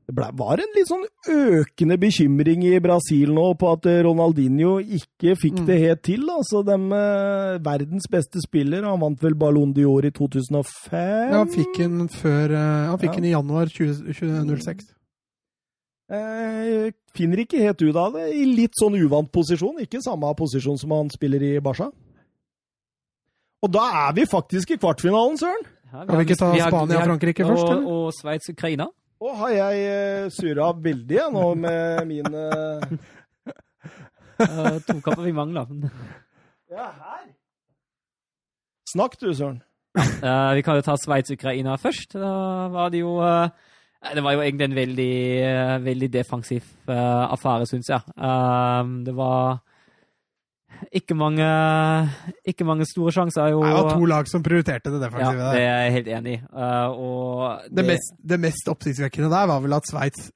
Det 0.06 0.14
ble, 0.14 0.26
var 0.38 0.60
en 0.62 0.74
litt 0.76 0.86
sånn 0.86 1.02
økende 1.34 1.96
bekymring 1.98 2.60
i 2.68 2.76
Brasil 2.82 3.32
nå 3.34 3.46
på 3.58 3.72
at 3.74 3.88
Ronaldinho 4.06 4.76
ikke 4.78 5.34
fikk 5.34 5.56
det 5.64 5.78
mm. 5.80 5.82
helt 5.82 6.02
til. 6.06 6.26
Altså, 6.30 6.62
de, 6.66 6.76
eh, 6.94 7.56
verdens 7.66 8.06
beste 8.12 8.42
spiller, 8.44 8.86
han 8.86 9.02
vant 9.02 9.24
vel 9.24 9.34
Ballon 9.38 9.72
d'Or 9.74 10.06
i 10.06 10.12
2005? 10.14 10.92
Ja, 10.94 11.40
han 11.40 11.50
fikk 11.50 11.80
den 11.82 12.06
før 12.12 12.54
eh, 12.54 12.84
Han 12.92 13.00
fikk 13.02 13.18
ja. 13.18 13.24
i 13.24 13.32
januar 13.34 13.72
2006. 13.74 14.92
Eh, 16.06 16.92
finner 17.18 17.42
ikke 17.42 17.64
helt 17.64 17.82
ut 17.82 17.98
av 17.98 18.14
det. 18.14 18.28
I 18.38 18.44
litt 18.46 18.78
sånn 18.78 18.94
uvant 19.00 19.30
posisjon. 19.34 19.80
Ikke 19.82 20.02
samme 20.04 20.30
posisjon 20.38 20.78
som 20.78 20.94
han 20.94 21.10
spiller 21.10 21.42
i 21.42 21.56
Barca. 21.58 21.90
Og 23.66 23.72
da 23.74 23.88
er 24.06 24.14
vi 24.14 24.28
faktisk 24.30 24.70
i 24.70 24.78
kvartfinalen, 24.78 25.34
Søren! 25.40 25.66
Ja, 25.86 26.04
vi, 26.04 26.12
har, 26.12 26.20
vi 26.20 26.24
ikke 26.26 26.38
ta 26.38 26.52
Spania 26.68 27.00
og 27.00 27.10
Frankrike 27.10 27.46
først? 27.46 27.66
Og, 27.72 27.90
og 27.90 28.14
Sveits-Ukraina? 28.14 28.86
Å, 29.16 29.30
har 29.40 29.52
jeg 29.54 29.84
uh, 29.88 30.26
surra 30.32 30.72
veldig 30.76 31.16
jeg, 31.16 31.32
nå 31.32 31.44
med 31.56 32.02
min 32.10 32.26
uh... 32.36 32.82
kapper 35.00 35.22
vi 35.24 35.32
mangler. 35.32 35.70
ja, 36.68 36.90
her. 37.00 37.24
Snakk 38.92 39.16
du, 39.20 39.32
Søren. 39.34 39.62
Uh, 39.96 40.52
vi 40.54 40.62
kan 40.62 40.76
jo 40.76 40.84
ta 40.84 40.94
Sveits-Ukraina 41.00 41.78
først. 41.80 42.12
Da 42.20 42.68
var 42.72 42.92
det 42.92 43.00
jo 43.00 43.16
uh, 43.24 43.48
Det 44.14 44.22
var 44.22 44.36
jo 44.36 44.44
egentlig 44.44 44.68
en 44.68 44.76
veldig, 44.76 45.16
uh, 45.48 45.76
veldig 45.84 46.10
defensiv 46.12 46.68
affære, 46.86 47.66
syns 47.66 47.88
jeg. 47.90 48.00
det 49.06 49.14
var 49.16 49.58
ikke 50.94 51.16
mange, 51.18 51.46
ikke 52.46 52.66
mange 52.68 52.86
store 52.88 53.12
sjanser. 53.14 53.50
Jo... 53.54 53.60
Det 53.64 53.74
var 53.76 53.90
to 53.92 54.08
lag 54.10 54.30
som 54.30 54.44
prioriterte 54.44 54.92
det 54.94 55.02
defensive. 55.02 55.42
Ja, 55.42 55.52
det 55.54 55.66
er 55.66 55.84
jeg 55.84 55.92
helt 55.98 56.10
enig 56.18 56.34
i. 56.36 56.40
Uh, 56.52 57.60
det, 57.66 57.76
det, 57.78 57.86
mest, 57.92 58.16
det 58.32 58.40
mest 58.42 58.72
oppsiktsvekkende 58.72 59.30
der 59.32 59.52
var 59.52 59.62
vel 59.64 59.76
at 59.78 59.88
Sveits 59.90 60.30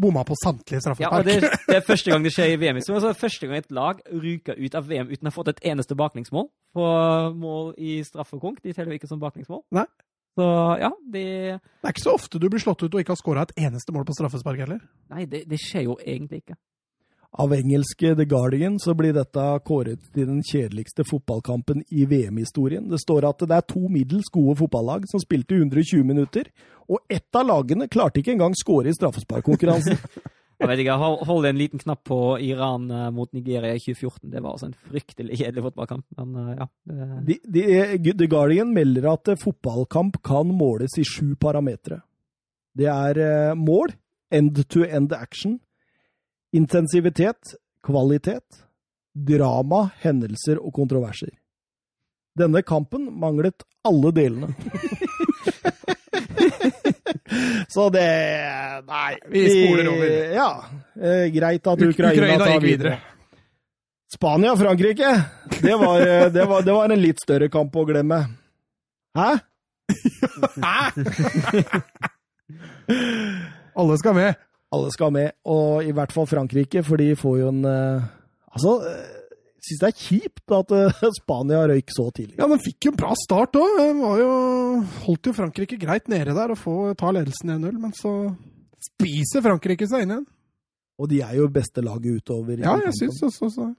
bomma 0.00 0.24
på 0.26 0.34
samtlige 0.42 0.80
straffespark. 0.82 1.26
Ja, 1.26 1.40
det, 1.40 1.50
det, 1.68 1.76
er 1.76 1.84
første 1.86 2.10
gang 2.10 2.24
det 2.26 2.32
skjer 2.34 2.54
i 2.54 2.56
VM. 2.60 2.80
Det 2.82 2.96
er 2.96 3.18
første 3.18 3.46
gang 3.46 3.62
et 3.62 3.70
lag 3.74 4.00
ryker 4.10 4.58
ut 4.58 4.74
av 4.74 4.88
VM 4.90 5.12
uten 5.12 5.28
å 5.28 5.30
ha 5.30 5.36
fått 5.36 5.52
et 5.54 5.62
eneste 5.72 5.96
baklengsmål 5.98 6.48
på 6.74 6.88
mål 7.38 7.70
i 7.78 8.00
straffekonk. 8.06 8.60
De 8.64 8.74
teller 8.74 8.98
ikke 8.98 9.10
som 9.10 9.22
baklengsmål. 9.22 9.62
Nei. 9.74 9.86
Så 10.34 10.44
ja, 10.80 10.90
de 11.14 11.24
Det 11.54 11.86
er 11.86 11.92
ikke 11.94 12.08
så 12.08 12.16
ofte 12.18 12.40
du 12.42 12.48
blir 12.50 12.62
slått 12.62 12.82
ut 12.82 12.90
og 12.90 12.98
ikke 12.98 13.14
har 13.14 13.20
skåra 13.20 13.44
et 13.46 13.54
eneste 13.68 13.94
mål 13.94 14.06
på 14.08 14.16
straffespark 14.18 14.64
heller. 14.64 14.80
Nei, 15.14 15.28
det, 15.30 15.44
det 15.46 15.60
skjer 15.62 15.86
jo 15.86 15.94
egentlig 16.02 16.42
ikke 16.42 16.58
av 17.34 17.54
engelske 17.54 18.14
The 18.14 18.24
Guardian 18.30 18.78
så 18.78 18.94
blir 18.94 19.14
dette 19.16 19.42
kåret 19.66 20.02
til 20.14 20.28
den 20.28 20.42
kjedeligste 20.46 21.06
fotballkampen 21.08 21.82
i 21.90 22.06
VM-historien. 22.06 22.86
Det 22.90 23.00
står 23.02 23.26
at 23.26 23.42
det 23.42 23.56
er 23.56 23.66
to 23.66 23.88
middels 23.90 24.30
gode 24.34 24.54
fotballag 24.60 25.08
som 25.10 25.22
spilte 25.22 25.58
120 25.58 26.06
minutter, 26.06 26.50
og 26.86 27.02
ett 27.10 27.34
av 27.34 27.48
lagene 27.48 27.90
klarte 27.90 28.22
ikke 28.22 28.36
engang 28.36 28.54
skåre 28.58 28.92
i 28.92 28.96
straffesparkkonkurransen. 28.96 29.98
Jeg 30.54 30.70
vet 30.70 30.84
ikke, 30.84 30.94
hold, 31.26 31.46
en 31.48 31.58
liten 31.58 31.80
knapp 31.82 32.04
på 32.06 32.18
Iran 32.46 32.86
eh, 32.86 33.08
mot 33.12 33.28
Nigeria 33.34 33.74
i 33.74 33.80
2014. 33.82 34.30
Det 34.30 34.38
var 34.38 34.54
altså 34.54 34.68
en 34.68 34.76
fryktelig 34.86 35.40
kjedelig 35.40 35.64
fotballkamp. 35.66 36.04
Men 36.20 36.36
eh, 36.38 36.52
ja. 36.60 36.68
Det... 36.86 37.38
De, 37.42 37.64
de, 37.98 38.14
The 38.20 38.28
Guardian 38.30 38.70
melder 38.76 39.08
at 39.10 39.32
eh, 39.32 39.40
fotballkamp 39.40 40.20
kan 40.24 40.54
måles 40.54 40.94
i 41.02 41.04
sju 41.08 41.34
parametere. 41.42 42.04
Det 42.78 42.86
er 42.86 43.20
eh, 43.24 43.58
mål, 43.58 43.96
end-to-end 44.34 45.12
action, 45.18 45.58
intensivitet, 46.54 47.54
kvalitet, 47.84 48.62
drama, 49.14 49.88
hendelser 50.02 50.60
og 50.62 50.74
kontroverser. 50.74 51.32
Denne 52.38 52.62
kampen 52.66 53.08
manglet 53.20 53.62
alle 53.86 54.10
delene. 54.14 54.54
Så 57.74 57.88
det 57.90 58.06
Nei. 58.86 59.14
Vi 59.32 59.42
spoler 59.50 59.88
over. 59.90 60.10
Ja. 60.34 60.48
Eh, 60.94 61.26
greit 61.34 61.66
at 61.66 61.82
Ukraina, 61.82 62.12
Ukraina 62.12 62.38
tar 62.38 62.60
videre. 62.60 62.68
videre. 62.68 62.98
Spania-Frankrike, 64.14 65.10
det, 65.62 65.76
var, 65.80 66.00
eh, 66.00 66.26
det, 66.30 66.46
det 66.64 66.72
var 66.72 66.90
en 66.90 67.00
litt 67.02 67.22
større 67.22 67.48
kamp 67.50 67.74
å 67.76 67.84
glemme. 67.88 68.20
Hæ? 69.18 69.30
Hæ? 70.62 70.78
Alle 73.80 73.98
skal 73.98 74.14
med. 74.14 74.38
Alle 74.74 74.92
skal 74.94 75.12
med, 75.14 75.34
og 75.46 75.84
i 75.86 75.92
hvert 75.94 76.14
fall 76.14 76.28
Frankrike, 76.30 76.82
for 76.86 77.00
de 77.00 77.12
får 77.18 77.36
jo 77.42 77.50
en 77.52 77.68
eh, 77.70 78.08
Altså, 78.54 78.76
eh, 78.86 79.12
jeg 79.58 79.66
syns 79.66 79.80
det 79.80 79.88
er 79.88 80.00
kjipt 80.00 80.54
at 80.54 80.74
eh, 80.76 81.04
Spania 81.20 81.62
røyk 81.70 81.94
så 81.94 82.08
tidlig. 82.14 82.36
Ja, 82.38 82.48
de 82.50 82.58
fikk 82.62 82.88
jo 82.88 82.94
en 82.94 83.00
bra 83.00 83.14
start 83.18 83.58
òg. 83.58 84.02
Holdt 85.06 85.30
jo 85.30 85.36
Frankrike 85.36 85.78
greit 85.80 86.10
nede 86.12 86.36
der 86.36 86.54
og 86.54 86.60
få 86.60 86.76
ta 86.98 87.14
ledelsen 87.14 87.56
1-0, 87.56 87.80
men 87.80 87.94
så 87.96 88.14
spiser 88.90 89.44
Frankrike 89.44 89.88
seg 89.90 90.04
inn 90.04 90.16
igjen. 90.16 90.28
Og 91.00 91.10
de 91.10 91.24
er 91.26 91.38
jo 91.40 91.48
beste 91.50 91.82
laget 91.82 92.20
utover. 92.20 92.60
Ja, 92.62 92.76
jeg 92.84 92.94
syns 93.00 93.22
også 93.26 93.50
så. 93.50 93.72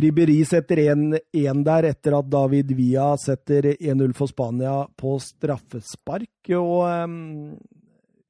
Ribéry 0.00 0.38
setter 0.48 0.80
1-1 0.94 1.64
der 1.66 1.88
etter 1.90 2.14
at 2.20 2.28
David 2.30 2.70
Villa 2.78 3.10
setter 3.20 3.72
1-0 3.74 4.14
for 4.16 4.30
Spania 4.30 4.74
på 4.96 5.16
straffespark. 5.20 6.52
Og 6.56 6.86
em, 6.88 7.18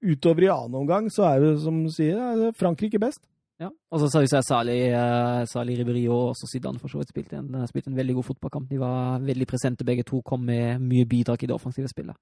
utover 0.02 0.46
i 0.46 0.52
annen 0.52 0.78
omgang 0.82 1.10
så 1.12 1.26
er 1.28 1.44
det 1.44 1.52
som 1.64 1.82
du 1.84 1.90
sier, 1.92 2.16
er 2.18 2.56
Frankrike 2.58 3.00
best. 3.02 3.22
Ja. 3.60 3.68
Og 3.92 4.00
så 4.00 4.08
syns 4.08 4.32
jeg 4.32 4.46
Sali, 4.46 4.78
uh, 4.88 5.42
Sali 5.48 5.74
Ribéry 5.76 6.06
og 6.08 6.30
også 6.32 6.48
Zidane 6.48 6.80
for 6.80 6.88
så 6.88 7.02
vidt 7.02 7.12
spilte 7.12 7.36
en, 7.36 7.58
spilte 7.68 7.92
en 7.92 7.98
veldig 7.98 8.16
god 8.16 8.30
fotballkamp. 8.30 8.70
De 8.70 8.80
var 8.80 9.20
veldig 9.20 9.46
presente 9.48 9.84
begge 9.84 10.06
to, 10.08 10.22
kom 10.24 10.46
med 10.48 10.80
mye 10.80 11.08
bidrag 11.08 11.44
i 11.44 11.50
det 11.50 11.56
offensive 11.56 11.90
spillet. 11.92 12.16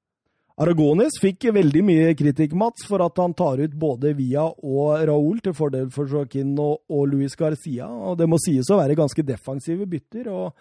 Aragones 0.58 1.20
fikk 1.22 1.52
veldig 1.54 1.84
mye 1.86 2.14
kritikk, 2.18 2.56
Mats, 2.58 2.82
for 2.90 3.04
at 3.04 3.20
han 3.22 3.36
tar 3.38 3.60
ut 3.62 3.76
både 3.78 4.10
Villa 4.18 4.48
og 4.50 5.04
Raúl 5.06 5.38
til 5.44 5.54
fordel 5.54 5.92
for 5.94 6.10
Joaquin 6.10 6.50
og, 6.58 6.80
og 6.90 7.04
Luis 7.12 7.38
Garcia. 7.38 7.86
Og 7.86 8.18
det 8.18 8.26
må 8.26 8.40
sies 8.42 8.66
å 8.66 8.80
være 8.80 8.98
ganske 8.98 9.22
defensive 9.22 9.86
bytter. 9.86 10.26
og 10.34 10.58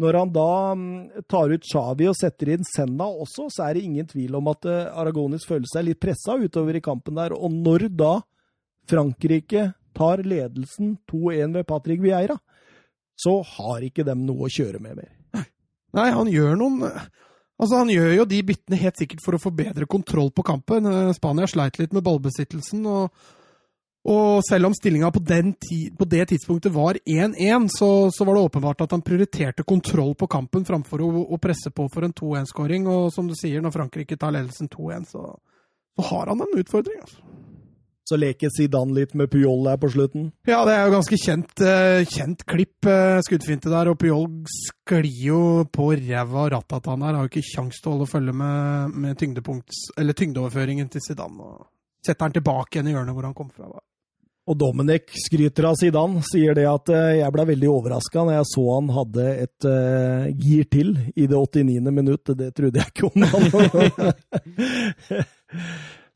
når 0.00 0.16
han 0.16 0.32
da 0.32 0.50
mm, 0.74 1.24
tar 1.28 1.52
ut 1.52 1.66
Xavi 1.66 2.08
og 2.08 2.16
setter 2.18 2.54
inn 2.54 2.66
Senna 2.66 3.08
også, 3.10 3.50
så 3.52 3.66
er 3.66 3.76
det 3.76 3.84
ingen 3.84 4.08
tvil 4.08 4.38
om 4.38 4.48
at 4.52 4.64
Aragonis 4.66 5.44
føler 5.48 5.68
seg 5.68 5.86
litt 5.86 6.00
pressa 6.02 6.38
utover 6.40 6.78
i 6.78 6.84
kampen 6.84 7.20
der. 7.20 7.34
Og 7.36 7.52
når 7.52 7.90
da 7.92 8.14
Frankrike 8.88 9.70
tar 9.96 10.22
ledelsen 10.24 10.96
2-1 11.10 11.58
ved 11.58 11.66
Patrick 11.68 12.00
Vieira, 12.02 12.38
så 13.20 13.40
har 13.56 13.84
ikke 13.84 14.06
dem 14.06 14.24
noe 14.26 14.48
å 14.48 14.52
kjøre 14.52 14.80
med 14.82 15.02
mer. 15.02 15.10
Nei, 15.96 16.08
han 16.14 16.30
gjør 16.30 16.56
noen 16.58 16.86
Altså, 17.60 17.76
Han 17.76 17.90
gjør 17.92 18.14
jo 18.14 18.24
de 18.24 18.38
byttene 18.48 18.78
helt 18.80 18.96
sikkert 18.96 19.20
for 19.20 19.36
å 19.36 19.42
få 19.42 19.50
bedre 19.52 19.84
kontroll 19.84 20.30
på 20.32 20.44
kampen. 20.48 20.86
Eh, 20.88 21.10
Spania 21.12 21.44
sleit 21.50 21.76
litt 21.76 21.92
med 21.92 22.06
ballbesittelsen. 22.06 22.86
og 22.88 23.10
og 24.08 24.40
selv 24.48 24.70
om 24.70 24.74
stillinga 24.74 25.10
på, 25.12 25.20
på 25.98 26.04
det 26.08 26.28
tidspunktet 26.30 26.72
var 26.72 26.96
1-1, 27.04 27.68
så, 27.68 28.10
så 28.10 28.24
var 28.24 28.34
det 28.34 28.44
åpenbart 28.48 28.80
at 28.86 28.94
han 28.96 29.04
prioriterte 29.04 29.62
kontroll 29.62 30.14
på 30.16 30.28
kampen 30.30 30.64
framfor 30.64 31.02
å, 31.04 31.10
å 31.28 31.38
presse 31.42 31.72
på 31.74 31.84
for 31.92 32.06
en 32.06 32.14
2-1-skåring. 32.16 32.88
Og 32.88 33.10
som 33.12 33.28
du 33.28 33.36
sier, 33.36 33.60
når 33.60 33.74
Frankrike 33.76 34.16
tar 34.16 34.32
ledelsen 34.32 34.72
2-1, 34.72 35.04
så, 35.12 35.26
så 35.98 36.06
har 36.08 36.32
han 36.32 36.40
en 36.40 36.62
utfordring. 36.62 37.02
altså. 37.02 37.20
Så 38.08 38.16
leker 38.18 38.50
Zidane 38.50 38.96
litt 38.96 39.12
med 39.14 39.28
Puyol 39.30 39.68
der 39.68 39.76
på 39.78 39.90
slutten. 39.92 40.30
Ja, 40.48 40.64
det 40.66 40.72
er 40.74 40.88
jo 40.88 40.94
ganske 40.96 41.18
kjent, 41.20 41.52
eh, 41.62 42.00
kjent 42.10 42.40
klipp, 42.48 42.88
eh, 42.88 43.20
skuddfinte 43.22 43.70
der, 43.70 43.92
og 43.92 44.00
Puyol 44.00 44.24
sklir 44.50 45.20
jo 45.28 45.42
på 45.70 45.92
ræva 46.00 46.48
og 46.48 46.88
han 46.88 47.04
her. 47.06 47.20
Har 47.20 47.28
jo 47.28 47.30
ikke 47.30 47.50
kjangs 47.52 47.78
til 47.78 47.92
å 47.92 47.94
holde 47.94 48.08
følge 48.10 48.34
med, 48.34 48.96
med 48.96 49.28
eller 50.00 50.18
tyngdeoverføringen 50.18 50.90
til 50.90 51.04
Zidane. 51.04 51.52
og 51.52 51.68
Setter 52.02 52.26
han 52.26 52.34
tilbake 52.34 52.78
igjen 52.78 52.90
i 52.90 52.96
hjørnet 52.96 53.14
hvor 53.14 53.28
han 53.28 53.36
kom 53.36 53.52
fra. 53.52 53.68
Og 54.50 54.56
Dominic 54.58 55.12
skryter 55.14 55.68
av 55.68 55.76
Zidane, 55.78 56.18
sier 56.26 56.54
det 56.58 56.64
at 56.66 56.90
eh, 56.90 57.20
jeg 57.20 57.30
ble 57.34 57.44
veldig 57.52 57.68
overraska 57.70 58.24
når 58.26 58.34
jeg 58.40 58.46
så 58.50 58.64
han 58.72 58.88
hadde 58.96 59.26
et 59.44 59.60
uh, 59.68 60.26
gir 60.34 60.64
til 60.72 60.88
i 61.14 61.26
det 61.30 61.38
89. 61.38 61.90
minutt. 61.94 62.24
Det 62.34 62.50
trodde 62.56 62.78
jeg 62.82 62.88
ikke 62.90 63.06
om 63.12 63.20
han. 63.30 63.42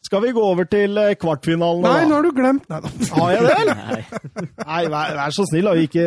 Skal 0.04 0.20
vi 0.20 0.34
gå 0.36 0.42
over 0.44 0.66
til 0.68 0.98
eh, 1.00 1.14
kvartfinalen 1.16 1.80
Nei, 1.86 2.02
da? 2.02 2.08
nå 2.10 2.14
har 2.18 2.24
du 2.26 2.32
glemt 2.36 2.66
Nei 2.68 2.76
da. 2.84 2.88
Har 3.14 3.30
jeg 3.32 3.40
det, 3.46 3.54
eller? 3.62 3.76
Nei. 3.78 4.02
Nei, 4.58 4.82
vær, 4.92 5.14
vær 5.16 5.30
så 5.32 5.46
snill, 5.48 5.64
da. 5.70 5.74
Ikke, 5.86 6.04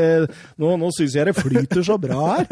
nå 0.62 0.68
nå 0.78 0.88
syns 0.96 1.16
jeg 1.18 1.26
det 1.32 1.36
flyter 1.40 1.82
så 1.88 1.96
bra 2.02 2.20
her. 2.36 2.46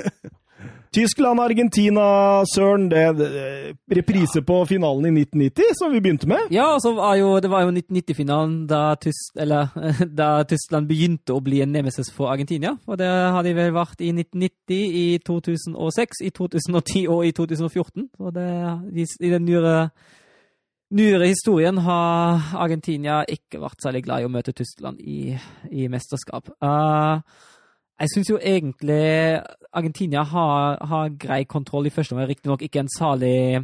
Tyskland-Argentina, 0.95 2.45
Søren. 2.55 2.89
Det, 2.89 3.75
reprise 3.91 4.41
på 4.41 4.65
finalen 4.65 5.05
i 5.05 5.21
1990, 5.21 5.63
som 5.75 5.91
vi 5.91 5.99
begynte 5.99 6.27
med. 6.27 6.47
Ja, 6.55 6.69
var 6.83 7.15
jo, 7.19 7.33
det 7.43 7.49
var 7.51 7.65
jo 7.65 7.73
1990-finalen 7.73 8.53
da, 8.69 8.95
da 10.21 10.29
Tyskland 10.47 10.87
begynte 10.87 11.35
å 11.35 11.41
bli 11.43 11.59
en 11.65 11.73
nemesis 11.75 12.11
for 12.15 12.31
Argentina. 12.31 12.77
Og 12.87 12.99
det 13.01 13.09
har 13.09 13.43
de 13.43 13.55
vel 13.57 13.73
vært 13.75 13.99
i 13.99 14.13
1990, 14.13 14.85
i 15.01 15.07
2006, 15.27 16.21
i 16.23 16.31
2010 16.31 17.07
og 17.11 17.25
i 17.27 17.33
2014. 17.35 18.07
Og 18.23 18.37
det, 18.37 18.47
i 18.95 19.33
den 19.33 19.43
nyere, 19.49 19.89
nyere 20.95 21.27
historien 21.33 21.83
har 21.83 22.55
Argentina 22.55 23.25
ikke 23.27 23.59
vært 23.65 23.83
særlig 23.83 24.05
glad 24.07 24.23
i 24.23 24.29
å 24.29 24.31
møte 24.31 24.55
Tyskland 24.55 25.03
i, 25.03 25.35
i 25.75 25.89
mesterskap. 25.91 26.55
Uh, 26.63 27.19
jeg 27.99 28.11
syns 28.11 28.29
jo 28.29 28.37
egentlig 28.41 29.39
Argentina 29.73 30.23
har, 30.23 30.77
har 30.85 31.15
grei 31.19 31.43
kontroll 31.47 31.87
i 31.87 31.93
første 31.93 32.13
omgang. 32.13 32.29
Riktignok 32.29 32.65
ikke 32.65 32.83
en 32.83 32.91
salig, 32.91 33.63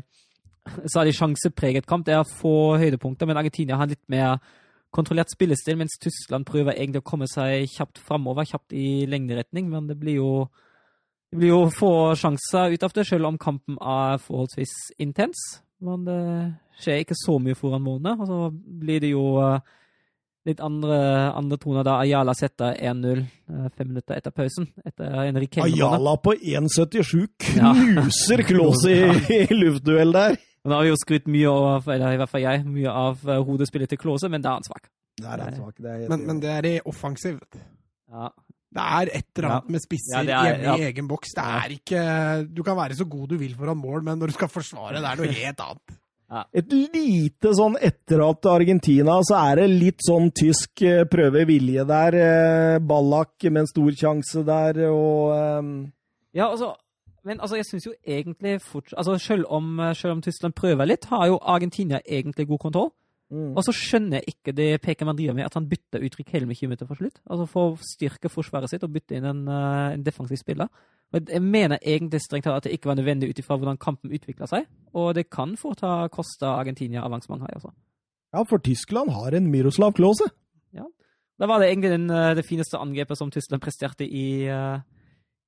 salig 0.93 1.15
sjansepreget 1.17 1.87
kamp. 1.87 2.05
Det 2.07 2.15
er 2.15 2.35
få 2.39 2.77
høydepunkter, 2.79 3.27
men 3.27 3.39
Argentina 3.39 3.79
har 3.79 3.91
litt 3.91 4.03
mer 4.11 4.39
kontrollert 4.91 5.31
spillestil, 5.31 5.77
mens 5.79 5.99
Tyskland 5.99 6.47
prøver 6.47 6.75
egentlig 6.75 7.01
å 7.03 7.09
komme 7.11 7.27
seg 7.31 7.67
kjapt 7.71 7.99
framover, 8.03 8.47
kjapt 8.47 8.75
i 8.75 9.03
lengderetning. 9.11 9.67
Men 9.71 9.87
det 9.91 9.99
blir 9.99 10.19
jo, 10.21 10.31
det 11.31 11.41
blir 11.41 11.53
jo 11.53 11.61
få 11.75 11.91
sjanser 12.19 12.75
ut 12.75 12.87
av 12.87 12.95
det, 12.95 13.07
selv 13.07 13.31
om 13.31 13.39
kampen 13.39 13.79
er 13.79 14.19
forholdsvis 14.23 14.77
intens. 15.03 15.43
Men 15.83 16.07
det 16.07 16.23
skjer 16.83 17.03
ikke 17.03 17.19
så 17.19 17.35
mye 17.41 17.57
foran 17.57 17.83
målene. 17.83 18.15
Og 18.19 18.31
så 18.31 18.41
blir 18.51 19.03
det 19.03 19.11
jo 19.11 19.25
litt 20.47 20.61
andre, 20.63 20.95
andre 21.37 21.57
toner 21.61 21.85
da 21.85 21.99
Ayala 22.01 22.33
setter 22.37 22.73
1-0 22.79 23.19
eh, 23.21 23.67
fem 23.77 23.91
minutter 23.91 24.17
etter 24.17 24.33
pausen. 24.33 24.67
Etter 24.85 25.11
en 25.27 25.37
Ayala 25.37 26.15
på 26.23 26.33
1,77 26.37 27.57
Ja. 27.59 27.73
knuser 27.77 28.43
Klause 28.47 28.93
i, 28.95 29.41
i 29.41 29.53
luftduell 29.53 30.13
der. 30.15 30.37
Nå 30.65 30.75
har 30.77 30.83
vi 30.85 30.91
jo 30.91 30.97
skrytt 31.01 31.27
mye 31.31 31.49
av, 31.49 31.87
eller 31.89 32.13
i 32.13 32.17
hvert 32.21 32.29
fall 32.29 32.43
jeg, 32.45 32.63
mye 32.69 32.89
av 32.93 33.21
eh, 33.27 33.39
hodespillet 33.47 33.89
til 33.89 34.01
Klause, 34.01 34.29
men 34.29 34.41
da 34.45 34.51
er 34.55 34.59
han 34.61 34.67
svak. 34.69 34.89
Der 35.21 35.33
er 35.37 35.45
han 35.49 35.57
svak. 35.57 35.75
Det 35.81 35.89
er 35.93 36.07
Men, 36.09 36.25
men 36.29 36.41
det 36.43 36.51
er 36.53 36.67
i 36.69 36.75
offensiv. 36.89 37.39
Ja. 38.11 38.29
Det 38.71 38.83
er 38.87 39.09
et 39.17 39.25
eller 39.35 39.49
annet 39.57 39.71
med 39.73 39.81
spisser 39.83 40.23
Ja, 40.29 40.37
er- 40.45 40.53
hjemme 40.61 40.75
i 40.79 40.85
egen 40.89 41.07
boks. 41.09 41.33
Det 41.35 41.43
er 41.43 41.73
ikke 41.75 42.03
Du 42.55 42.61
kan 42.63 42.77
være 42.77 42.95
så 42.95 43.03
god 43.09 43.33
du 43.33 43.35
vil 43.41 43.53
foran 43.57 43.77
mål, 43.81 44.01
men 44.07 44.17
når 44.21 44.31
du 44.31 44.37
skal 44.37 44.47
forsvare, 44.53 45.01
det 45.01 45.09
er 45.09 45.19
noe 45.19 45.33
helt 45.43 45.65
annet. 45.65 45.97
Et 46.31 46.75
lite 46.95 47.51
sånn 47.57 47.75
etterhatt 47.75 48.39
til 48.39 48.53
Argentina, 48.53 49.17
så 49.27 49.39
er 49.49 49.59
det 49.59 49.71
litt 49.71 50.05
sånn 50.05 50.29
tysk 50.31 50.83
eh, 50.87 51.03
prøve 51.11 51.43
vilje 51.49 51.83
der. 51.89 52.17
Ballak 52.79 52.87
Ballack 52.87 53.49
med 53.49 53.65
en 53.65 53.67
stor 53.67 53.97
sjanse 53.99 54.45
der, 54.47 54.79
og 54.87 55.33
um... 55.35 55.73
Ja, 56.31 56.47
altså, 56.47 56.71
men 57.27 57.41
altså, 57.41 57.57
jeg 57.59 57.67
syns 57.67 57.85
jo 57.89 57.93
egentlig 58.07 58.61
fortsatt 58.63 58.97
altså, 58.97 59.17
selv, 59.19 59.45
om, 59.49 59.81
selv 59.93 60.15
om 60.15 60.21
Tyskland 60.23 60.55
prøver 60.55 60.87
litt, 60.87 61.09
har 61.11 61.27
jo 61.27 61.39
Argentina 61.43 61.99
egentlig 62.05 62.47
god 62.47 62.63
kontroll. 62.63 62.91
Mm. 63.31 63.51
Og 63.55 63.65
så 63.65 63.73
skjønner 63.75 64.19
jeg 64.19 64.35
ikke 64.35 64.53
det 64.55 64.69
Peker 64.83 65.07
man 65.07 65.17
driver 65.17 65.37
med, 65.37 65.47
at 65.47 65.57
han 65.57 65.67
bytter 65.71 66.03
ut 66.03 66.17
med 66.19 66.55
20 66.55 66.67
minutter 66.67 66.89
for 66.89 66.99
slutt. 66.99 67.21
Altså 67.25 67.47
For 67.49 67.71
å 67.71 67.79
styrke 67.81 68.31
forsvaret 68.31 68.71
sitt 68.71 68.83
og 68.85 68.91
bytte 68.93 69.17
inn 69.17 69.27
en, 69.27 69.45
uh, 69.49 69.93
en 69.95 70.03
defensiv 70.05 70.39
spiller. 70.41 70.69
Og 71.11 71.27
Jeg 71.27 71.43
mener 71.43 71.81
egentlig 71.81 72.21
strengt 72.23 72.45
tatt 72.47 72.61
at 72.61 72.67
det 72.69 72.75
ikke 72.77 72.91
var 72.91 72.99
nødvendig 72.99 73.31
ut 73.31 73.39
ifra 73.39 73.57
hvordan 73.57 73.79
kampen 73.81 74.13
utvikla 74.13 74.47
seg. 74.47 74.69
Og 74.95 75.15
det 75.15 75.29
kan 75.29 75.57
fort 75.59 75.81
ha 75.83 76.05
kosta 76.13 76.53
Argentina 76.55 77.03
avansement 77.03 77.43
her, 77.43 77.57
altså. 77.59 77.73
Ja, 78.31 78.45
for 78.47 78.63
Tyskland 78.63 79.11
har 79.11 79.35
en 79.35 79.49
Miroslav 79.51 79.91
Klause. 79.97 80.29
Da 81.41 81.47
var 81.49 81.59
det 81.59 81.71
egentlig 81.71 81.89
den, 81.89 82.09
eh, 82.09 82.35
det 82.35 82.45
fineste 82.45 82.77
angrepet 82.77 83.17
som 83.17 83.31
Tyskland 83.31 83.61
presterte 83.63 84.05
i, 84.05 84.45
eh, 84.45 84.79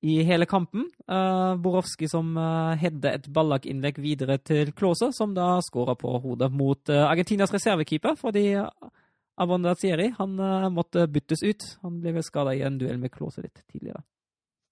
i 0.04 0.20
hele 0.28 0.46
kampen. 0.46 0.90
Uh, 1.08 1.56
Borowski 1.56 2.10
som 2.12 2.34
uh, 2.36 2.76
hedde 2.80 3.08
et 3.08 3.28
ballakinnlegg 3.32 4.02
videre 4.04 4.36
til 4.44 4.74
Klause, 4.76 5.14
som 5.16 5.32
da 5.36 5.62
skåra 5.64 5.96
på 5.96 6.18
hodet 6.26 6.50
mot 6.52 6.92
uh, 6.92 7.06
Argentinas 7.08 7.54
reservekeeper. 7.56 8.18
Fordi 8.20 8.50
Abondazieri 9.40 10.10
han 10.18 10.36
uh, 10.40 10.68
måtte 10.74 11.08
byttes 11.08 11.46
ut. 11.48 11.70
Han 11.88 12.02
ble 12.04 12.18
vel 12.18 12.28
skada 12.28 12.52
i 12.52 12.66
en 12.68 12.82
duell 12.82 13.00
med 13.00 13.14
Klause 13.16 13.46
litt 13.46 13.64
tidligere. 13.72 14.04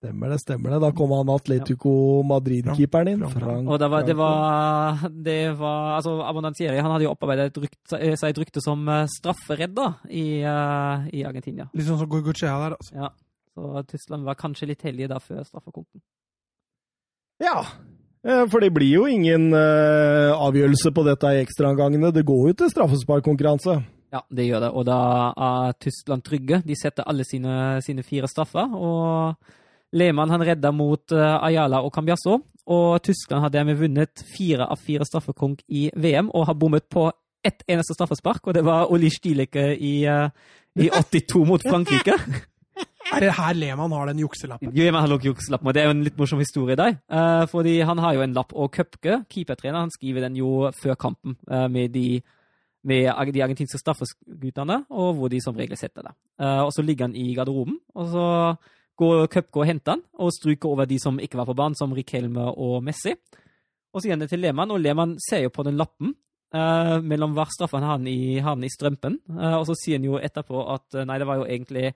Stemmer 0.01 0.33
det, 0.33 0.41
stemmer 0.41 0.75
det. 0.75 0.81
Da 0.83 0.91
kom 0.97 1.15
han 1.15 1.31
Atletico 1.31 1.95
Madrid-keeperen 2.27 3.13
inn. 3.13 3.25
Frank, 3.31 3.69
og 3.69 3.79
det 3.79 3.91
var, 3.93 4.03
det 4.03 4.19
var, 4.19 5.01
det 5.29 5.39
var 5.61 5.95
altså 6.01 6.19
Abondazieri 6.25 6.81
han 6.81 6.91
hadde 6.91 7.05
jo 7.05 7.15
opparbeidet 7.15 7.69
seg 7.87 8.31
et 8.33 8.39
rykte 8.41 8.65
som 8.65 8.83
strafferedder 9.15 10.01
i, 10.09 10.41
uh, 10.43 11.07
i 11.13 11.23
Argentina. 11.23 11.71
Litt 11.71 11.87
sånn 11.87 12.01
som 12.01 12.11
Goicochea 12.11 12.57
der, 12.65 12.81
altså. 12.81 12.97
Ja. 12.97 13.13
Så 13.55 13.83
Tyskland 13.89 14.27
var 14.27 14.39
kanskje 14.39 14.69
litt 14.71 14.83
heldige 14.85 15.11
da 15.11 15.19
før 15.19 15.43
straffekonken. 15.43 16.01
Ja, 17.41 17.65
for 18.21 18.61
det 18.61 18.69
blir 18.75 18.91
jo 18.91 19.07
ingen 19.09 19.49
uh, 19.55 20.29
avgjørelse 20.37 20.91
på 20.93 21.03
dette 21.07 21.31
i 21.33 21.41
ekstraomgangene. 21.41 22.13
Det 22.13 22.23
går 22.27 22.51
jo 22.51 22.57
til 22.59 22.69
straffesparkkonkurranse. 22.69 23.79
Ja, 24.13 24.21
det 24.29 24.45
gjør 24.45 24.65
det. 24.65 24.69
Og 24.77 24.85
da 24.85 24.99
er 25.33 25.73
Tyskland 25.81 26.23
trygge. 26.27 26.61
De 26.67 26.77
setter 26.77 27.07
alle 27.09 27.25
sine, 27.25 27.79
sine 27.81 28.05
fire 28.05 28.29
straffer. 28.29 28.75
Og 28.77 29.97
Lehmann 29.97 30.31
han 30.31 30.45
redda 30.45 30.71
mot 30.75 31.15
uh, 31.15 31.39
Ayala 31.41 31.81
og 31.81 31.93
Cambiasso. 31.95 32.37
Og 32.71 33.01
Tyskland 33.03 33.41
har 33.47 33.51
dermed 33.55 33.79
vunnet 33.79 34.23
fire 34.35 34.69
av 34.69 34.79
fire 34.85 35.07
straffekonk 35.07 35.65
i 35.73 35.89
VM 35.97 36.29
og 36.29 36.45
har 36.51 36.59
bommet 36.61 36.85
på 36.93 37.09
ett 37.43 37.63
eneste 37.65 37.95
straffespark, 37.97 38.45
og 38.45 38.53
det 38.53 38.61
var 38.61 38.91
Oli 38.93 39.09
Stilecke 39.09 39.71
i, 39.73 39.95
i 40.05 40.89
82 41.01 41.41
mot 41.49 41.63
Frankrike. 41.65 42.19
Er 43.11 43.25
det 43.25 43.31
her 43.35 43.55
Lehmann 43.57 43.91
har 43.91 44.07
den 44.07 44.21
jukselappen? 44.21 44.71
Lehmann 44.71 45.03
har 45.03 45.11
nok 45.11 45.25
jukselappen, 45.25 45.67
og 45.67 45.73
det 45.75 45.81
er 45.81 45.89
jo 45.89 45.95
en 45.97 46.03
litt 46.05 46.19
morsom 46.19 46.39
historie 46.39 46.77
der. 46.79 46.93
Uh, 47.11 47.43
fordi 47.51 47.73
han 47.83 47.99
har 47.99 48.15
jo 48.15 48.21
en 48.23 48.35
lapp, 48.37 48.53
og 48.55 48.71
Køpke, 48.71 49.17
keepertrener, 49.31 49.83
han 49.83 49.91
skriver 49.91 50.23
den 50.27 50.37
jo 50.39 50.69
før 50.77 50.95
kampen 50.95 51.35
uh, 51.51 51.65
med, 51.67 51.91
de, 51.91 52.21
med 52.87 53.33
de 53.35 53.43
argentinske 53.43 53.81
straffesguttene, 53.81 54.85
og 54.89 55.17
hvor 55.17 55.33
de 55.33 55.41
som 55.43 55.57
regel 55.59 55.75
setter 55.79 56.07
det. 56.07 56.13
Uh, 56.39 56.63
og 56.69 56.71
så 56.71 56.85
ligger 56.87 57.09
han 57.09 57.17
i 57.19 57.33
garderoben, 57.35 57.81
og 57.95 58.07
så 58.13 58.27
går 59.01 59.27
Køpke 59.33 59.63
og 59.63 59.67
henter 59.67 59.97
han, 59.97 60.05
og 60.21 60.31
stryker 60.37 60.71
over 60.71 60.87
de 60.87 60.99
som 61.01 61.19
ikke 61.19 61.41
var 61.41 61.49
på 61.49 61.57
banen, 61.57 61.75
som 61.75 61.91
Rikelme 61.97 62.47
og 62.53 62.79
Messi. 62.85 63.17
Og 63.91 63.99
så 63.99 64.07
gir 64.07 64.15
han 64.15 64.23
det 64.23 64.29
til 64.31 64.39
Lehmann, 64.39 64.71
og 64.71 64.79
Lehmann 64.79 65.17
ser 65.19 65.43
jo 65.47 65.53
på 65.53 65.67
den 65.67 65.79
lappen. 65.79 66.15
Uh, 66.51 66.97
mellom 66.99 67.31
hver 67.31 67.47
straffe 67.47 67.79
han 67.79 68.07
i, 68.11 68.39
i 68.39 68.71
strømpen. 68.71 69.21
Uh, 69.31 69.61
og 69.61 69.69
så 69.69 69.75
sier 69.79 69.99
han 69.99 70.07
jo 70.07 70.19
etterpå 70.19 70.63
at 70.73 70.97
uh, 70.99 71.05
nei, 71.07 71.15
det 71.21 71.27
var 71.29 71.39
jo 71.39 71.45
egentlig 71.47 71.93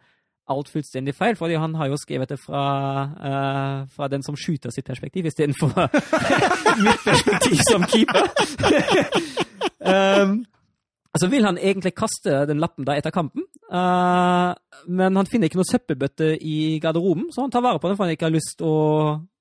alt 0.52 0.70
fullstendig 0.70 1.16
feil, 1.18 1.36
fordi 1.40 1.58
han 1.58 1.76
har 1.80 1.90
jo 1.90 1.98
skrevet 1.98 2.30
det 2.30 2.38
fra, 2.42 2.64
uh, 3.18 3.86
fra 3.90 4.10
den 4.12 4.24
som 4.26 4.38
skyter 4.38 4.74
sitt 4.74 4.86
perspektiv, 4.86 5.26
istedenfor 5.26 5.72
mitt 6.86 7.06
perspektiv 7.06 7.64
som 7.70 7.86
keeper. 7.90 8.30
um, 10.22 10.44
så 11.16 11.30
vil 11.32 11.48
han 11.48 11.58
egentlig 11.58 11.96
kaste 11.96 12.44
den 12.50 12.62
lappen 12.62 12.86
da 12.86 12.98
etter 13.00 13.14
kampen, 13.16 13.48
uh, 13.72 14.54
men 14.86 15.18
han 15.18 15.30
finner 15.30 15.50
ikke 15.50 15.62
noe 15.62 15.72
søppelbøtte 15.72 16.36
i 16.38 16.78
garderoben, 16.84 17.32
så 17.34 17.46
han 17.46 17.54
tar 17.54 17.66
vare 17.66 17.82
på 17.82 17.90
den 17.90 17.98
for 17.98 18.06
han 18.06 18.18
ikke 18.18 18.30
har 18.30 18.36
lyst 18.36 18.62
å 18.66 18.76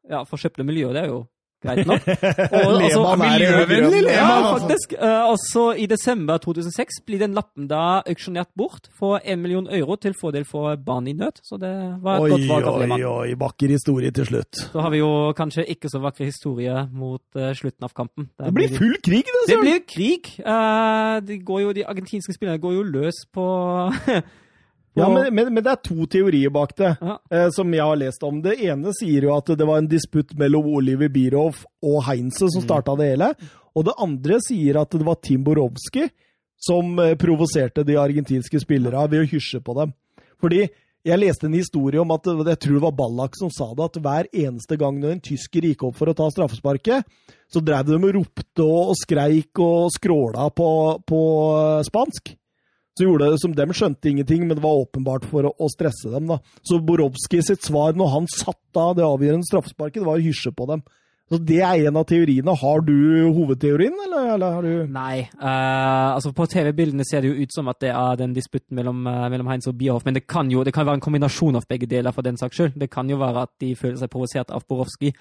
ja, 0.09 0.25
forsøple 0.29 0.65
miljøet. 0.65 0.97
Det 0.97 1.05
er 1.05 1.13
jo 1.13 1.25
greit 1.65 1.89
nok. 1.89 2.07
Og, 2.61 2.77
altså, 2.85 3.03
miljøvennlig 3.21 4.03
Lehmann, 4.05 4.13
ja, 4.15 4.37
altså. 4.39 4.69
faktisk. 4.69 4.95
Og 5.01 5.39
så 5.43 5.65
i 5.81 5.89
desember 5.91 6.39
2006 6.45 7.01
blir 7.09 7.23
den 7.25 7.35
lappen 7.37 7.69
da 7.71 8.03
auksjonert 8.05 8.51
bort 8.59 8.89
for 8.99 9.19
1 9.25 9.41
million 9.43 9.69
euro 9.73 9.97
til 10.01 10.15
fordel 10.21 10.47
for 10.49 10.77
barn 10.77 11.09
i 11.11 11.17
nød. 11.17 11.41
Så 11.45 11.59
det 11.61 11.73
var 12.05 12.21
et 12.21 12.27
oi, 12.27 12.31
godt 12.37 12.47
valg 12.53 12.69
av 12.71 12.79
oi, 12.79 12.85
Lehmann. 12.85 13.07
oi, 13.11 13.35
vakker 13.41 13.75
historie 13.75 14.13
til 14.15 14.29
slutt. 14.31 14.63
Så 14.71 14.85
har 14.85 14.95
vi 14.95 15.03
jo 15.03 15.11
kanskje 15.37 15.67
ikke 15.75 15.91
så 15.93 16.03
vakre 16.05 16.29
historie 16.29 16.87
mot 16.93 17.25
uh, 17.41 17.51
slutten 17.57 17.89
av 17.89 17.97
kampen. 17.97 18.31
Der 18.39 18.51
Det 18.51 18.55
blir 18.61 18.77
full 18.77 18.97
krig, 19.03 19.25
det, 19.25 19.43
det 19.49 19.55
Søren! 19.57 19.67
blir 19.67 19.83
krig. 19.89 20.33
Uh, 20.45 21.19
de, 21.27 21.41
går 21.45 21.61
jo, 21.67 21.75
de 21.81 21.87
argentinske 21.87 22.37
spillerne 22.37 22.63
går 22.63 22.79
jo 22.79 22.87
løs 22.95 23.25
på 23.35 23.45
Ja, 24.95 25.09
men, 25.11 25.35
men, 25.35 25.49
men 25.55 25.65
det 25.67 25.73
er 25.73 25.81
to 25.83 26.07
teorier 26.07 26.53
bak 26.55 26.77
det, 26.79 26.93
Ja. 27.03 27.17
eh, 27.31 27.49
som 27.51 27.73
jeg 27.75 27.83
har 27.83 27.97
lest 27.99 28.23
om. 28.23 28.41
Det 28.45 28.55
ene 28.63 28.93
sier 28.95 29.27
jo 29.27 29.33
at 29.37 29.51
det 29.59 29.67
var 29.67 29.81
en 29.83 29.89
disputt 29.91 30.37
mellom 30.39 30.69
Oliver 30.71 31.11
Bierhoff 31.11 31.65
og 31.83 32.05
Heinze 32.07 32.47
som 32.53 32.63
starta 32.63 32.95
det 33.01 33.09
hele. 33.15 33.33
Og 33.75 33.89
det 33.89 33.97
andre 33.99 34.39
sier 34.45 34.79
at 34.79 34.95
det 34.95 35.03
var 35.07 35.19
Tim 35.23 35.43
Borowski 35.43 36.07
som 36.65 36.95
eh, 37.03 37.17
provoserte 37.19 37.83
de 37.85 37.99
argentinske 37.99 38.61
spillerne 38.63 39.09
ved 39.11 39.25
å 39.25 39.31
hysje 39.35 39.59
på 39.67 39.75
dem. 39.81 39.93
Fordi 40.41 40.63
jeg 41.05 41.21
leste 41.21 41.45
en 41.51 41.57
historie 41.59 42.01
om 42.01 42.15
at 42.15 42.25
jeg 42.25 42.61
tror 42.63 42.79
det 42.79 42.85
var 42.87 42.95
Ballack 42.97 43.35
som 43.37 43.51
sa 43.53 43.67
det, 43.77 43.91
at 43.91 43.99
hver 44.01 44.29
eneste 44.33 44.79
gang 44.81 44.97
når 45.03 45.17
en 45.19 45.25
tysker 45.27 45.67
gikk 45.69 45.83
opp 45.91 45.99
for 45.99 46.09
å 46.09 46.15
ta 46.17 46.31
straffesparket, 46.33 47.05
så 47.53 47.61
drev 47.61 47.91
de 47.91 47.99
og 47.99 48.15
ropte 48.17 48.65
og, 48.65 48.95
og 48.95 48.97
skreik 49.03 49.61
og 49.61 49.91
skråla 49.93 50.47
på, 50.55 50.71
på 51.05 51.21
eh, 51.59 51.83
spansk. 51.91 52.33
Så 52.95 53.09
gjorde 53.09 53.33
det 53.33 53.41
som 53.43 53.55
dem 53.59 53.73
skjønte 53.75 54.11
ingenting, 54.11 54.45
men 54.47 54.55
det 54.55 54.63
var 54.63 54.85
åpenbart 54.85 55.25
for 55.27 55.49
å, 55.49 55.55
å 55.59 55.71
stresse 55.73 56.13
dem. 56.13 56.29
da. 56.31 56.39
Så 56.63 56.79
Borowski 56.79 57.41
sitt 57.43 57.67
svar 57.67 57.97
når 57.99 58.13
han 58.13 58.29
satt 58.31 58.79
av 58.79 58.95
det 58.99 59.07
avgjørende 59.07 59.49
straffesparket, 59.49 60.03
det 60.03 60.07
var 60.07 60.21
å 60.21 60.25
hysje 60.25 60.55
på 60.55 60.69
dem. 60.71 60.85
Så 61.33 61.39
Det 61.41 61.61
er 61.65 61.87
en 61.89 61.97
av 61.97 62.05
teoriene. 62.05 62.53
Har 62.61 62.83
du 62.85 62.95
hovedteorien, 63.33 63.95
eller, 64.07 64.35
eller 64.35 64.57
har 64.59 64.63
du 64.63 64.91
Nei. 64.93 65.25
Uh, 65.41 66.15
altså 66.15 66.35
På 66.37 66.47
TV-bildene 66.47 67.07
ser 67.09 67.25
det 67.25 67.31
jo 67.33 67.47
ut 67.47 67.55
som 67.55 67.71
at 67.73 67.81
det 67.81 67.95
er 67.95 68.19
den 68.21 68.35
disputten 68.37 68.77
mellom, 68.77 69.07
uh, 69.09 69.25
mellom 69.33 69.49
Heinz 69.49 69.67
og 69.71 69.79
Bierhoff, 69.81 70.05
men 70.05 70.19
det 70.19 70.27
kan 70.29 70.51
jo 70.53 70.63
det 70.65 70.75
kan 70.77 70.87
være 70.87 71.01
en 71.01 71.07
kombinasjon 71.07 71.57
av 71.57 71.65
begge 71.71 71.89
deler, 71.91 72.13
for 72.13 72.27
den 72.27 72.37
saks 72.39 72.61
skyld. 72.61 72.77
Det 72.79 72.91
kan 72.93 73.09
jo 73.11 73.19
være 73.23 73.49
at 73.49 73.55
de 73.65 73.73
føler 73.79 73.97
seg 74.03 74.13
provosert 74.13 74.53
av 74.53 74.69
Borowski, 74.69 75.15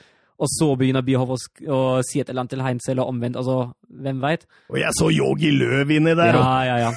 og 0.44 0.52
så 0.52 0.74
begynner 0.76 1.06
Bierhoff 1.08 1.34
å, 1.38 1.40
sk 1.40 1.66
å 1.72 1.82
si 2.04 2.20
et 2.20 2.30
eller 2.30 2.44
annet 2.44 2.58
til 2.58 2.66
Heinz, 2.68 2.92
eller 2.92 3.08
omvendt. 3.08 3.40
altså, 3.40 3.72
Hvem 3.88 4.22
veit? 4.22 4.48
Og 4.74 4.82
jeg 4.84 5.00
så 5.00 5.10
Yogi 5.14 5.56
Løv 5.56 5.98
inni 5.98 6.18
der! 6.20 6.36
Ja, 6.36 6.56
ja, 6.68 6.80
ja. 6.90 6.94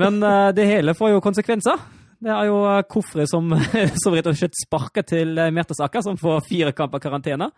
Men 0.00 0.22
eh, 0.22 0.52
det 0.56 0.68
hele 0.68 0.94
får 0.96 1.14
jo 1.14 1.24
konsekvenser. 1.24 1.82
Det 2.20 2.28
er 2.28 2.50
jo 2.50 2.60
uh, 2.68 2.82
Kofre 2.84 3.24
som, 3.28 3.48
som 4.02 4.16
rett 4.16 4.28
og 4.28 4.36
slett 4.36 4.58
sparker 4.58 5.06
til 5.08 5.38
uh, 5.40 5.48
Mertesaker, 5.56 6.04
som 6.04 6.18
får 6.20 6.42
fire 6.48 6.72
kamper 6.76 7.00
karantene. 7.02 7.48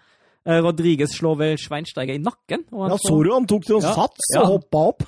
Rodriges 0.42 0.64
Rodriguez 0.66 1.12
slår 1.14 1.36
vel 1.38 1.58
Schweinsteiger 1.60 2.16
i 2.18 2.18
nakken. 2.18 2.64
Og 2.74 2.80
han 2.82 2.94
Ja, 2.96 2.96
så 2.98 3.18
du 3.22 3.28
han 3.30 3.44
tok 3.46 3.62
til 3.62 3.76
en 3.76 3.84
Ja, 3.86 3.92
sats 3.94 4.32
ja. 4.34 4.42
hoppa 4.42 4.80
opp? 4.90 5.04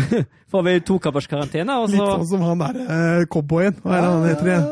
får, 0.52 0.64
vel 0.66 0.82
to 0.84 0.98
kampers 1.00 1.28
karantene. 1.28 1.78
Og 1.80 1.88
Litt 1.88 2.04
sånn 2.04 2.26
som 2.34 2.44
han 2.44 2.60
der 2.60 2.80
uh, 2.84 3.22
cowboyen. 3.32 3.78
Hva 3.80 3.96
er 3.96 4.04
det 4.04 4.10
han 4.12 4.26
heter 4.28 4.50
igjen? 4.52 4.66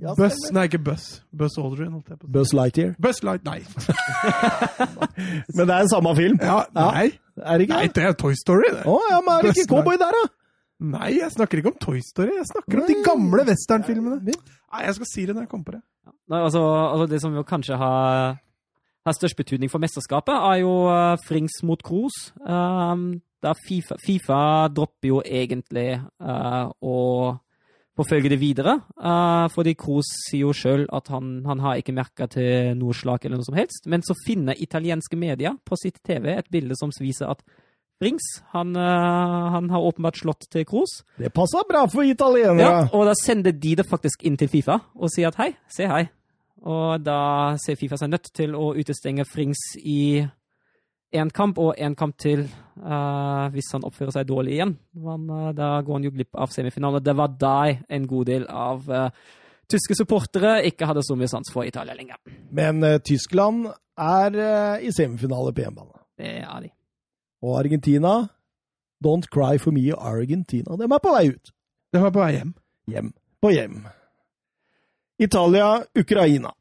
Ja, 0.00 0.14
Buss. 0.18 0.38
Nei, 0.54 0.66
ikke 0.66 0.80
Buss. 0.82 1.06
Buss 1.30 1.58
Aldrin. 1.60 1.94
å. 2.00 2.18
Buzz 2.26 2.52
Lightyear. 2.56 2.94
Buss 3.02 3.22
Light, 3.22 3.44
nei. 3.44 3.60
Men 5.56 5.66
det 5.66 5.74
er 5.74 5.80
en 5.80 5.90
samme 5.92 6.14
film? 6.16 6.38
Ja, 6.42 6.62
nei. 6.74 7.10
Er 7.36 7.58
det 7.58 7.68
ikke? 7.68 7.76
nei, 7.76 7.90
det 7.94 8.06
er 8.08 8.16
Toy 8.18 8.34
Story, 8.38 8.70
det. 8.72 8.84
Å 8.88 8.96
ja, 9.08 9.18
men 9.24 9.38
er 9.38 9.46
det 9.46 9.52
ikke 9.56 9.70
cowboy 9.70 9.96
der, 10.00 10.12
da? 10.12 10.41
Nei, 10.82 11.12
jeg 11.20 11.30
snakker 11.30 11.60
ikke 11.60 11.70
om 11.70 11.80
Toy 11.80 12.00
Story. 12.02 12.32
Jeg 12.40 12.48
snakker 12.48 12.80
om 12.80 12.88
de 12.88 12.96
Nei. 12.96 13.04
gamle 13.06 13.44
westernfilmene. 13.46 14.18
Nei, 14.26 14.80
jeg 14.86 14.96
skal 14.98 15.08
si 15.10 15.26
det 15.28 15.36
når 15.36 15.44
jeg 15.44 15.52
kommer 15.52 15.68
på 15.68 15.76
det. 15.76 15.82
Nei, 16.32 16.40
altså, 16.40 16.62
altså 16.62 17.06
Det 17.06 17.20
som 17.22 17.36
jo 17.36 17.44
kanskje 17.46 17.78
har, 17.78 18.40
har 19.06 19.18
størst 19.18 19.38
betydning 19.38 19.70
for 19.70 19.82
mesterskapet, 19.82 20.34
er 20.34 20.62
jo 20.64 20.72
uh, 20.90 21.14
Frings 21.28 21.62
mot 21.62 21.82
Kroos. 21.82 22.32
Um, 22.40 23.22
der 23.42 23.54
FIFA, 23.68 23.98
FIFA 24.02 24.42
dropper 24.74 25.08
jo 25.08 25.22
egentlig 25.22 26.00
uh, 26.22 26.66
å 26.82 26.98
forfølge 27.98 28.32
det 28.32 28.40
videre. 28.40 28.78
Uh, 28.96 29.46
fordi 29.54 29.76
Kroos 29.78 30.08
sier 30.26 30.48
jo 30.48 30.56
sjøl 30.56 30.86
at 30.90 31.12
han, 31.14 31.42
han 31.46 31.62
har 31.62 31.78
ikke 31.78 31.94
merka 31.94 32.26
til 32.30 32.72
noe 32.80 32.96
slag 32.96 33.22
eller 33.22 33.38
noe 33.38 33.46
som 33.46 33.58
helst. 33.58 33.86
Men 33.86 34.02
så 34.02 34.18
finner 34.26 34.58
italienske 34.58 35.18
medier 35.18 35.58
på 35.62 35.78
sitt 35.78 36.02
TV 36.02 36.32
et 36.34 36.50
bilde 36.50 36.78
som 36.80 36.90
viser 36.98 37.30
at 37.30 37.44
Frings 38.02 38.26
han, 38.52 38.74
uh, 38.76 39.52
han 39.54 39.70
har 39.70 39.86
åpenbart 39.88 40.18
slått 40.18 40.48
til 40.50 40.66
Kroos. 40.68 41.00
Det 41.18 41.32
passer 41.34 41.66
bra 41.68 41.84
for 41.90 42.02
Ja, 42.62 42.74
og 42.90 43.06
da 43.08 43.14
sender 43.18 43.54
de 43.54 43.76
det 43.78 43.86
faktisk 43.88 44.26
inn 44.26 44.36
til 44.40 44.50
Fifa 44.50 44.80
og 44.98 45.12
sier 45.14 45.30
at 45.30 45.38
hei, 45.40 45.52
se 45.70 45.88
hei. 45.90 46.04
Og 46.62 47.02
da 47.02 47.54
ser 47.62 47.78
Fifa 47.78 47.98
seg 47.98 48.12
nødt 48.12 48.32
til 48.34 48.56
å 48.58 48.72
utestenge 48.74 49.26
Frings 49.26 49.62
i 49.78 50.22
én 51.12 51.30
kamp 51.34 51.58
og 51.60 51.76
én 51.76 51.94
kamp 51.98 52.16
til 52.20 52.46
uh, 52.82 53.46
hvis 53.52 53.70
han 53.74 53.84
oppfører 53.86 54.16
seg 54.16 54.26
dårlig 54.30 54.56
igjen. 54.58 54.74
Men 54.98 55.30
uh, 55.30 55.52
da 55.56 55.76
går 55.84 55.98
han 56.00 56.10
jo 56.10 56.14
glipp 56.14 56.34
av 56.34 56.52
semifinalen. 56.54 57.04
Det 57.04 57.16
var 57.18 57.38
da 57.38 57.56
en 57.70 58.10
god 58.10 58.30
del 58.30 58.46
av 58.48 58.90
uh, 58.90 59.08
tyske 59.72 59.96
supportere 59.96 60.60
ikke 60.68 60.88
hadde 60.88 61.04
så 61.06 61.16
mye 61.18 61.30
sans 61.30 61.52
for 61.52 61.68
Italia 61.68 61.96
lenger. 61.96 62.20
Men 62.50 62.82
eh, 62.86 63.00
Tyskland 63.04 63.68
er 63.98 64.38
eh, 64.38 64.86
i 64.88 64.92
semifinale 64.94 65.54
på 65.54 65.64
hjemmebane. 65.64 66.02
Det 66.18 66.36
er 66.42 66.64
de. 66.66 66.72
Og 67.42 67.58
Argentina 67.58 68.22
Don't 69.02 69.26
cry 69.34 69.58
for 69.58 69.74
me, 69.74 69.90
Argentina. 69.90 70.76
De 70.78 70.86
er 70.86 71.02
på 71.02 71.10
vei 71.16 71.26
ut. 71.34 71.52
De 71.92 71.98
er 71.98 72.14
på 72.14 72.22
vei 72.22 72.32
hjem. 72.36 72.54
Hjem 72.86 73.12
på 73.42 73.50
hjem. 73.50 73.86
Italia, 75.18 75.82
Ukraina. 75.98 76.52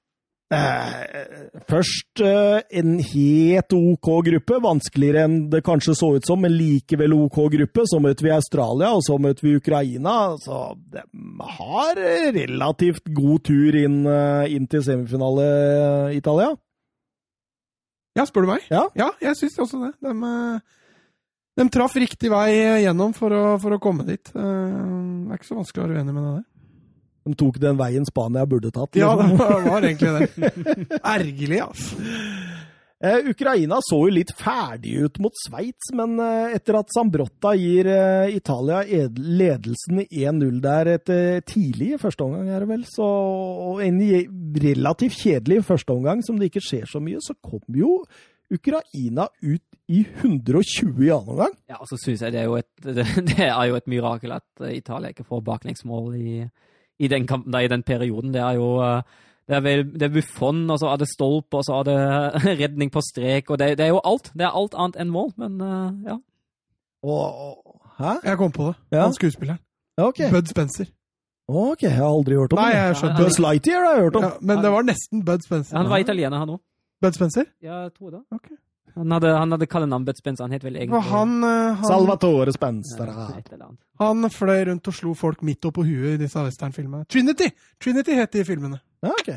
Eh, 0.51 1.61
først 1.69 2.19
eh, 2.25 2.63
en 2.81 2.97
helt 2.99 3.75
OK 3.77 4.09
gruppe. 4.27 4.57
Vanskeligere 4.63 5.27
enn 5.27 5.37
det 5.53 5.61
kanskje 5.63 5.95
så 5.95 6.11
ut 6.17 6.27
som, 6.27 6.41
men 6.43 6.57
likevel 6.57 7.15
OK 7.15 7.39
gruppe. 7.53 7.85
Så 7.87 8.01
møter 8.03 8.27
vi 8.27 8.33
Australia, 8.35 8.91
og 8.97 9.05
så 9.05 9.19
møter 9.21 9.47
vi 9.47 9.55
Ukraina. 9.61 10.17
Så 10.41 10.59
de 10.91 11.05
har 11.59 12.01
relativt 12.41 13.13
god 13.15 13.45
tur 13.47 13.77
inn, 13.79 14.01
eh, 14.09 14.51
inn 14.57 14.67
til 14.67 14.83
semifinale, 14.85 15.47
Italia. 16.17 16.51
Ja, 18.17 18.25
spør 18.27 18.43
du 18.45 18.51
meg? 18.51 18.65
Ja. 18.71 18.85
jeg 19.23 19.37
syns 19.39 19.57
også 19.63 19.79
det. 19.85 19.91
De, 20.03 20.61
De 21.61 21.67
traff 21.71 21.95
riktig 21.99 22.31
vei 22.31 22.49
gjennom 22.83 23.13
for 23.15 23.31
å, 23.35 23.43
for 23.61 23.75
å 23.75 23.79
komme 23.83 24.03
dit. 24.07 24.31
Eh, 24.35 24.41
Det 24.41 25.35
er 25.35 25.39
ikke 25.39 25.49
så 25.51 25.59
vanskelig 25.59 25.83
å 25.83 25.87
være 25.87 25.99
uenig 26.01 26.15
med 26.15 26.23
det 26.25 26.33
der. 26.39 26.47
De 27.29 27.35
tok 27.37 27.59
den 27.61 27.77
veien 27.77 28.05
Spania 28.07 28.47
burde 28.49 28.71
tatt. 28.73 28.97
Ja, 28.97 29.11
det 29.15 29.27
liksom. 29.29 29.37
var, 29.37 29.65
var 29.69 29.85
egentlig 29.85 30.11
det. 30.17 30.99
Ergerlig, 31.03 31.59
altså. 31.61 31.95
Eh, 33.01 33.31
Ukraina 33.31 33.79
så 33.81 33.97
jo 34.05 34.13
litt 34.13 34.29
ferdig 34.37 34.91
ut 35.01 35.15
mot 35.23 35.33
Sveits, 35.33 35.89
men 35.97 36.19
eh, 36.21 36.51
etter 36.53 36.77
at 36.77 36.91
Sambrotta 36.93 37.55
gir 37.57 37.87
eh, 37.89 38.35
Italia 38.37 38.83
ed- 38.85 39.17
ledelsen 39.17 40.03
1-0 40.03 40.59
der 40.61 40.91
etter 40.99 41.39
tidlig 41.49 41.95
i 41.95 42.01
første 42.01 42.27
omgang, 42.27 42.51
er 42.53 42.61
det 42.61 42.69
vel, 42.69 42.83
så 42.85 43.07
og 43.71 43.81
en 43.81 43.97
relativt 44.61 45.17
kjedelig 45.17 45.63
første 45.65 45.95
omgang 45.95 46.21
som 46.21 46.37
det 46.37 46.51
ikke 46.51 46.61
skjer 46.61 46.85
så 46.91 47.01
mye, 47.01 47.23
så 47.25 47.33
kom 47.41 47.65
jo 47.73 48.03
Ukraina 48.53 49.25
ut 49.41 49.65
i 49.89 50.03
120 50.05 51.01
i 51.01 51.09
annen 51.09 51.33
omgang. 51.33 51.57
Ja, 51.71 51.79
og 51.81 51.89
så 51.89 51.97
synes 52.03 52.21
jeg 52.21 52.35
det 52.35 52.43
er 52.45 52.53
et, 52.59 52.69
det, 53.31 53.47
er 53.47 53.65
jo 53.71 53.81
et 53.81 53.89
mirakel 53.89 54.37
at 54.37 54.67
Italia 54.69 55.09
ikke 55.09 55.25
får 55.25 55.41
baklengsmål 55.49 56.21
i, 56.21 56.37
i, 57.01 57.09
den 57.09 57.25
kampen, 57.25 57.57
i 57.57 57.71
den 57.71 57.81
perioden. 57.81 58.29
Det 58.35 58.45
er 58.45 58.61
jo 58.61 58.75
det 59.49 59.55
er, 59.57 59.61
vel, 59.65 59.81
det 59.93 60.05
er 60.07 60.13
Buffon, 60.13 60.59
og 60.69 60.77
så 60.79 60.87
er 60.93 60.97
det 61.01 61.07
stolp, 61.11 61.53
og 61.53 61.63
så 61.67 61.79
er 61.81 61.83
det 61.89 61.97
redning 62.61 62.91
på 62.93 63.01
strek. 63.03 63.49
og 63.49 63.59
Det, 63.59 63.77
det 63.77 63.85
er 63.85 63.89
jo 63.95 63.99
alt. 64.05 64.31
Det 64.33 64.45
er 64.47 64.55
alt 64.55 64.75
annet 64.77 64.99
enn 65.01 65.09
mål, 65.11 65.31
men 65.41 65.57
eh, 65.61 66.11
ja. 66.11 66.15
Og, 67.03 67.25
og, 67.47 67.81
hæ? 67.99 68.13
Jeg 68.29 68.37
kom 68.37 68.51
på 68.55 68.67
det. 68.69 68.75
Ja. 68.93 69.03
Han 69.07 69.13
skuespilleren. 69.17 69.59
Ja, 69.97 70.07
Ok, 70.07 70.21
Bud 70.31 70.47
Spencer. 70.47 70.85
ok, 71.47 71.81
jeg 71.83 71.91
har 71.97 72.07
aldri 72.07 72.35
hørt 72.39 72.53
om 72.53 72.59
Nei, 72.61 72.69
det. 72.71 72.77
jeg 72.79 72.95
skjønte 73.01 73.23
Buzz 73.23 73.39
Lightyear 73.43 73.83
har 73.85 73.95
jeg 73.97 74.03
hørt 74.05 74.15
om. 74.15 74.23
Ja, 74.23 74.29
men 74.41 74.61
det 74.63 74.71
var 74.71 74.85
nesten 74.87 75.25
Bud 75.25 75.43
Spencer. 75.45 75.77
Han 75.77 75.89
var 75.91 75.97
italiener, 76.05 76.37
han 76.39 76.49
òg. 76.55 76.61
Bud 77.01 77.17
Spencer? 77.17 77.45
Ja, 77.61 77.81
jeg 77.87 77.91
tror 77.97 78.09
det. 78.15 78.21
Ok. 78.31 78.47
Han 78.95 79.11
hadde, 79.15 79.29
han 79.37 79.51
hadde 79.55 79.67
kallenavn 79.71 80.05
Bud 80.05 80.17
Spencer. 80.19 80.43
Han 80.43 80.51
het 80.55 80.63
vel 80.65 80.75
egentlig 80.75 81.01
han, 81.11 81.35
eh, 81.43 81.75
han, 81.79 81.85
Salvatore 81.87 82.51
Spencer. 82.55 83.07
Ja, 83.07 83.27
annet. 83.37 83.79
han 83.99 84.29
fløy 84.29 84.65
rundt 84.67 84.87
og 84.91 84.93
slo 84.97 85.13
folk 85.17 85.41
midt 85.47 85.65
opp 85.69 85.75
på 85.79 85.85
huet 85.87 86.17
i 86.17 86.21
disse 86.25 86.43
westernfilmene. 86.43 87.05
Trinity! 87.11 87.47
Trinity 87.79 88.17
het 88.19 88.31
de 88.35 88.43
filmene. 88.45 88.81
Ja, 89.03 89.13
ok. 89.15 89.31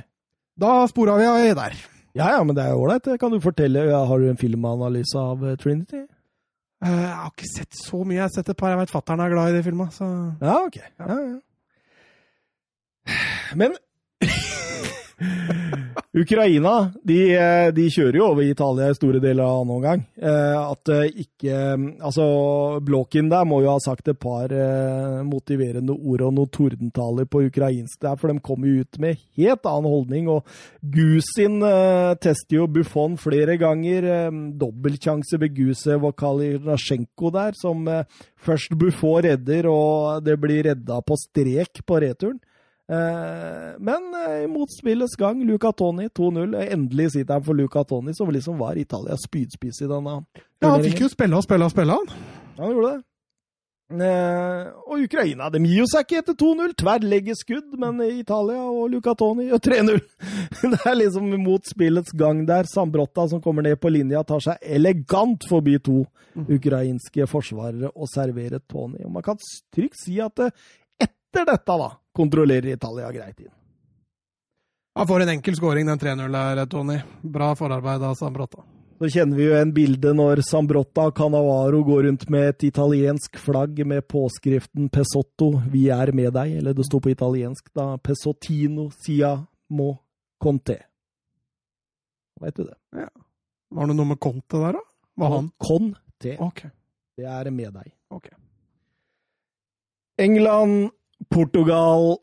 Da 0.60 0.72
spora 0.90 1.16
vi 1.18 1.26
av 1.30 1.38
der. 1.60 1.78
Ja, 2.14 2.28
ja, 2.36 2.42
men 2.46 2.54
det 2.54 2.64
er 2.64 2.70
jo 2.74 2.82
ålreit. 2.84 3.08
Kan 3.20 3.32
du 3.34 3.40
fortelle, 3.42 3.86
har 3.90 4.18
du 4.18 4.28
en 4.30 4.38
filmanalyse 4.38 5.18
av 5.18 5.42
eh, 5.48 5.56
Trinity? 5.56 6.04
Eh, 6.84 6.90
Jeg 6.90 7.14
har 7.16 7.30
ikke 7.32 7.50
sett 7.56 7.74
så 7.80 8.04
mye. 8.04 8.18
Jeg 8.20 8.26
har 8.28 8.34
sett 8.36 8.48
et 8.52 8.56
par. 8.56 8.70
Jeg 8.74 8.78
vet 8.84 8.92
fatter'n 8.94 9.22
er 9.24 9.32
glad 9.34 9.50
i 9.50 9.56
de 9.58 9.62
filma. 9.66 9.88
Så 9.94 10.04
Ja, 10.42 10.60
ok. 10.66 10.78
Ja, 10.98 11.18
ja. 11.22 11.40
Men 13.54 13.74
Ukraina 16.14 16.92
de, 17.02 17.16
eh, 17.34 17.68
de 17.74 17.88
kjører 17.90 18.20
jo 18.20 18.26
over 18.30 18.46
Italia 18.46 18.86
i 18.86 18.94
store 18.94 19.18
deler 19.18 19.42
av 19.42 19.64
annen 19.64 19.72
omgang. 19.74 20.04
Eh, 20.14 20.58
at 20.60 20.90
eh, 20.94 21.22
ikke 21.24 21.62
Altså, 22.04 22.24
Blåkin 22.84 23.28
der 23.32 23.46
må 23.48 23.58
jo 23.64 23.72
ha 23.72 23.80
sagt 23.82 24.08
et 24.08 24.18
par 24.20 24.52
motiverende 25.26 25.94
ord 25.94 26.22
og 26.26 26.34
noen 26.36 26.50
tordentaler 26.52 27.26
på 27.30 27.42
ukrainsk 27.48 27.98
der, 28.04 28.16
for 28.20 28.30
de 28.30 28.42
kommer 28.44 28.68
jo 28.68 28.84
ut 28.84 28.98
med 29.02 29.18
helt 29.38 29.66
annen 29.68 29.90
holdning. 29.90 30.28
Og 30.30 30.46
Gusin 30.94 31.58
tester 32.22 32.58
jo 32.58 32.68
Buffon 32.70 33.16
flere 33.20 33.56
ganger. 33.60 34.30
Dobbeltsjanse 34.60 35.40
ved 35.40 35.54
Gusev 35.56 36.06
og 36.10 36.16
Kalinasjenko 36.20 37.32
der, 37.34 37.58
som 37.58 37.88
først 38.44 38.76
Buffon 38.78 39.24
redder, 39.26 39.70
og 39.70 40.24
det 40.26 40.38
blir 40.42 40.68
redda 40.70 41.00
på 41.02 41.18
strek 41.26 41.82
på 41.86 42.02
returen. 42.04 42.40
Eh, 42.84 43.70
men 43.78 44.10
eh, 44.14 44.42
i 44.44 44.48
motspillets 44.50 45.16
gang, 45.16 45.40
Luca 45.46 45.72
Toni 45.72 46.08
2-0. 46.08 46.56
Endelig 46.68 47.10
sitter 47.14 47.38
han 47.38 47.46
for 47.46 47.56
Luca 47.56 47.84
Toni, 47.84 48.14
som 48.14 48.30
liksom 48.30 48.58
var 48.60 48.76
Italias 48.76 49.24
spydspiss 49.24 49.82
i 49.82 49.88
denne 49.88 50.20
Ja, 50.60 50.68
han 50.68 50.84
fikk 50.84 51.06
jo 51.06 51.10
spille 51.12 51.40
og 51.40 51.46
spille 51.46 51.64
og 51.64 51.72
spille, 51.72 51.96
han. 51.96 52.30
Han 52.58 52.72
gjorde 52.74 52.92
det. 52.92 53.02
Eh, 53.94 54.68
og 54.88 55.02
Ukraina 55.04 55.50
de 55.52 55.60
gir 55.60 55.82
jo 55.82 55.86
seg 55.88 56.06
ikke 56.06 56.20
etter 56.22 56.36
2-0. 56.40 56.76
Tverrleggeskudd, 56.80 57.74
men 57.80 58.04
Italia 58.10 58.62
og 58.68 58.92
Luca 58.92 59.16
Toni 59.16 59.48
gjør 59.48 59.64
3-0. 59.70 60.04
Det 60.74 60.80
er 60.84 60.96
liksom 60.96 61.32
mot 61.40 61.64
spillets 61.68 62.14
gang 62.16 62.44
der. 62.48 62.68
Sambrotta 62.68 63.26
som 63.32 63.42
kommer 63.44 63.64
ned 63.64 63.80
på 63.80 63.92
linja, 63.92 64.24
tar 64.28 64.44
seg 64.44 64.60
elegant 64.76 65.44
forbi 65.48 65.78
to 65.84 66.02
ukrainske 66.34 67.28
forsvarere 67.30 67.92
og 67.94 68.08
serverer 68.12 68.60
Toni. 68.68 69.04
Og 69.04 69.12
man 69.16 69.24
kan 69.24 69.40
trygt 69.74 70.00
si 70.00 70.16
at 70.24 70.44
eh, 70.44 70.56
etter 71.04 71.48
dette, 71.48 71.76
da, 71.80 71.92
kontrollerer 72.14 72.74
Italia 72.74 73.10
greit 73.12 73.40
inn. 73.40 73.52
Han 74.94 75.08
får 75.10 75.24
en 75.24 75.34
enkel 75.34 75.56
skåring, 75.58 75.86
den 75.86 75.98
3-0 75.98 76.32
der, 76.32 76.66
Tony. 76.70 77.00
Bra 77.22 77.54
forarbeid 77.58 78.02
av 78.02 78.14
Sambrotta. 78.14 78.62
Så 78.98 79.08
kjenner 79.10 79.36
vi 79.36 79.48
jo 79.48 79.56
en 79.58 79.72
bilde 79.74 80.12
når 80.14 80.44
Sambrotta 80.46 81.08
Cannavaro 81.10 81.80
går 81.82 82.06
rundt 82.06 82.28
med 82.30 82.52
et 82.52 82.66
italiensk 82.70 83.40
flagg 83.42 83.82
med 83.86 84.06
påskriften 84.06 84.86
'Pesotto, 84.88 85.50
vi 85.72 85.88
er 85.90 86.12
med 86.12 86.30
deg', 86.32 86.58
eller 86.58 86.74
det 86.74 86.86
sto 86.86 87.00
på 87.00 87.10
italiensk 87.10 87.72
da 87.74 87.96
'Pesottino 87.98 88.90
sia 88.94 89.34
mo 89.70 89.96
conte'. 90.38 90.78
Veit 92.40 92.54
du 92.54 92.64
det? 92.64 92.78
Ja. 92.94 93.08
Var 93.74 93.86
det 93.86 93.96
noe 93.96 94.06
med 94.06 94.20
Conte 94.20 94.58
der, 94.62 94.78
da? 94.78 94.82
Var 95.16 95.30
han 95.34 95.50
Conte. 95.58 96.36
Ok. 96.38 96.62
Det 97.18 97.26
er 97.26 97.50
med 97.50 97.72
deg. 97.72 97.92
ok. 98.10 98.28
England, 100.18 100.90
Portugal 101.30 102.16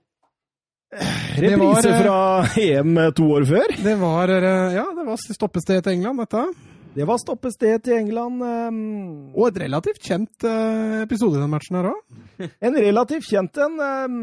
Reprise 0.91 1.57
var, 1.57 1.85
eh, 1.87 2.01
fra 2.03 2.61
EM 2.61 2.97
to 3.15 3.29
år 3.37 3.45
før. 3.47 3.75
Det 3.83 3.95
var 4.01 4.33
eh, 4.35 4.73
Ja, 4.75 4.85
det 4.97 5.05
var 5.07 5.17
stoppested 5.21 5.83
til 5.85 5.93
England, 5.93 6.19
dette. 6.19 6.43
Det 6.91 7.05
var 7.07 7.21
stoppested 7.21 7.85
til 7.85 7.93
England. 8.01 8.41
Um, 8.43 9.29
Og 9.31 9.47
et 9.47 9.61
relativt 9.63 10.01
kjent 10.03 10.43
uh, 10.43 10.99
episode 11.05 11.37
i 11.37 11.41
den 11.41 11.53
matchen 11.53 11.77
her 11.79 11.87
òg. 11.93 12.49
En 12.59 12.75
relativt 12.75 13.29
kjent 13.29 13.61
en. 13.63 13.77
ehm, 13.79 14.17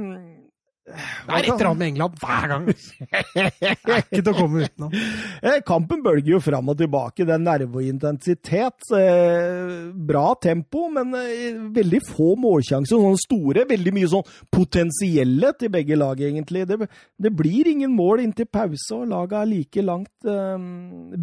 Det 0.89 1.35
er 1.35 1.39
et 1.45 1.49
eller 1.53 1.69
annet 1.71 1.81
med 1.81 1.91
England 1.93 2.19
hver 2.23 2.51
gang. 2.53 2.67
Det 3.39 3.95
er 3.95 4.03
ikke 4.03 4.23
til 4.23 4.31
å 4.33 4.37
komme 4.37 4.67
utenom. 4.67 4.95
Eh, 5.43 5.59
Kampen 5.67 6.03
bølger 6.05 6.35
jo 6.35 6.41
fram 6.43 6.71
og 6.73 6.79
tilbake. 6.81 7.27
Det 7.29 7.35
er 7.35 7.43
nerve 7.43 7.83
og 7.83 7.89
intensitet. 7.89 8.89
Eh, 8.97 9.89
bra 10.11 10.27
tempo, 10.43 10.87
men 10.95 11.13
eh, 11.19 11.59
veldig 11.77 12.03
få 12.09 12.33
målsjanser. 12.41 12.97
Sånne 12.97 13.23
store, 13.23 13.67
veldig 13.69 13.95
mye 13.97 14.13
sånn 14.15 14.31
potensielle 14.55 15.53
til 15.59 15.73
begge 15.75 15.99
lag, 15.99 16.23
egentlig. 16.31 16.65
Det, 16.71 16.81
det 17.19 17.35
blir 17.37 17.73
ingen 17.73 17.95
mål 17.97 18.25
inntil 18.25 18.49
pause, 18.51 18.89
og 18.97 19.11
laget 19.13 19.43
er 19.43 19.53
like 19.53 19.85
langt. 19.85 20.31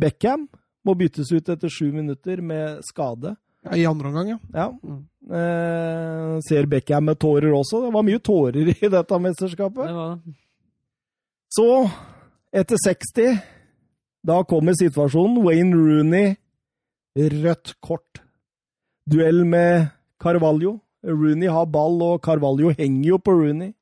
Beckham 0.05 0.47
må 0.85 0.93
byttes 0.97 1.31
ut 1.33 1.49
etter 1.49 1.71
sju 1.71 1.89
minutter 1.93 2.41
med 2.45 2.85
skade. 2.85 3.35
Ja, 3.65 3.75
I 3.77 3.85
andre 3.89 4.07
omgang, 4.11 4.27
ja. 4.29 4.39
Ja. 4.53 4.67
Eh, 5.25 6.39
ser 6.45 6.67
Beckham 6.69 7.07
med 7.09 7.17
tårer 7.19 7.49
også. 7.57 7.81
Det 7.85 7.93
var 7.95 8.05
mye 8.05 8.21
tårer 8.21 8.69
i 8.75 8.89
dette 8.93 9.19
mesterskapet. 9.21 9.87
Det 9.89 9.95
var 9.97 10.15
det. 10.15 10.35
Så, 11.55 11.67
etter 12.53 12.77
60, 12.83 13.39
da 14.27 14.41
kommer 14.45 14.75
situasjonen. 14.77 15.41
Wayne 15.45 15.77
Rooney, 15.77 16.35
rødt 17.17 17.73
kort. 17.81 18.21
Duell 19.09 19.43
med 19.47 19.87
Carvalho. 20.21 20.79
Rooney 21.05 21.49
har 21.53 21.65
ball, 21.69 21.99
og 22.01 22.21
Carvalho 22.25 22.71
henger 22.75 23.09
jo 23.13 23.19
på 23.21 23.33
Rooney. 23.39 23.73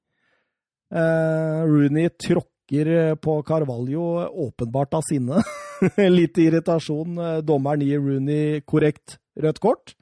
Eh, 0.94 1.60
Rooney 1.68 2.12
tråkker 2.22 3.16
på 3.24 3.40
Carvalho, 3.48 4.28
åpenbart 4.48 4.94
av 5.00 5.04
sinne. 5.08 5.42
Litt 6.18 6.38
irritasjon. 6.40 7.18
Eh, 7.18 7.38
Dommeren 7.48 7.84
gir 7.84 8.04
Rooney 8.04 8.62
korrekt 8.68 9.18
rødt 9.40 9.62
kort. 9.64 9.96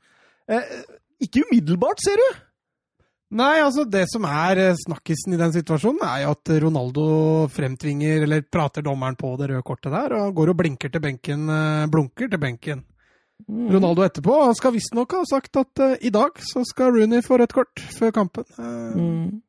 Eh, 0.49 0.79
ikke 1.21 1.45
umiddelbart, 1.47 2.01
ser 2.03 2.19
du! 2.19 2.29
Nei, 3.31 3.61
altså 3.63 3.85
det 3.87 4.05
som 4.11 4.25
er 4.27 4.59
eh, 4.59 4.79
snakkisen 4.79 5.35
i 5.35 5.39
den 5.39 5.53
situasjonen, 5.55 6.01
er 6.03 6.25
jo 6.25 6.33
at 6.35 6.51
Ronaldo 6.65 7.05
fremtvinger, 7.53 8.25
eller 8.25 8.43
prater 8.43 8.83
dommeren 8.83 9.15
på 9.19 9.31
det 9.39 9.53
røde 9.53 9.63
kortet 9.63 9.93
der, 9.93 10.17
og 10.19 10.33
går 10.35 10.51
og 10.51 10.57
blinker 10.59 10.91
til 10.91 11.03
benken, 11.03 11.45
eh, 11.47 11.85
blunker 11.91 12.31
til 12.31 12.41
benken. 12.41 12.83
Ronaldo 13.49 14.03
etterpå 14.05 14.35
skal 14.57 14.75
visstnok 14.75 15.15
ha 15.17 15.21
sagt 15.25 15.57
at 15.57 15.81
uh, 15.81 15.95
i 15.97 16.11
dag 16.13 16.37
så 16.45 16.61
skal 16.67 16.93
Rooney 16.93 17.23
få 17.25 17.39
rødt 17.41 17.55
kort 17.55 17.81
før 17.97 18.13
kampen. 18.13 18.45
Uh, 18.57 18.91
Mm. 18.97 19.41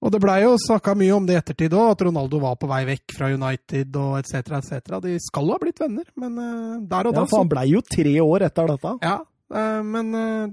Og 0.00 0.12
det 0.14 0.20
blei 0.22 0.38
jo 0.46 0.54
snakka 0.56 0.94
mye 0.96 1.12
om 1.12 1.26
det 1.28 1.34
i 1.36 1.40
ettertid 1.42 1.74
òg, 1.76 1.90
at 1.92 2.02
Ronaldo 2.06 2.38
var 2.40 2.54
på 2.56 2.68
vei 2.70 2.84
vekk 2.88 3.16
fra 3.18 3.28
United 3.34 3.96
og 4.00 4.14
etc. 4.22 4.54
etc. 4.56 4.94
De 5.04 5.18
skal 5.20 5.50
jo 5.50 5.56
ha 5.58 5.60
blitt 5.60 5.82
venner, 5.82 6.06
men 6.16 6.38
eh, 6.40 6.78
der 6.88 7.10
og 7.10 7.18
da 7.18 7.26
Ja, 7.26 7.28
for 7.28 7.42
han 7.44 7.50
blei 7.52 7.66
jo 7.74 7.82
tre 7.84 8.14
år 8.24 8.46
etter 8.48 8.70
dette. 8.72 8.94
Ja, 9.04 9.18
eh, 9.52 9.82
men 9.84 10.14
eh, 10.16 10.46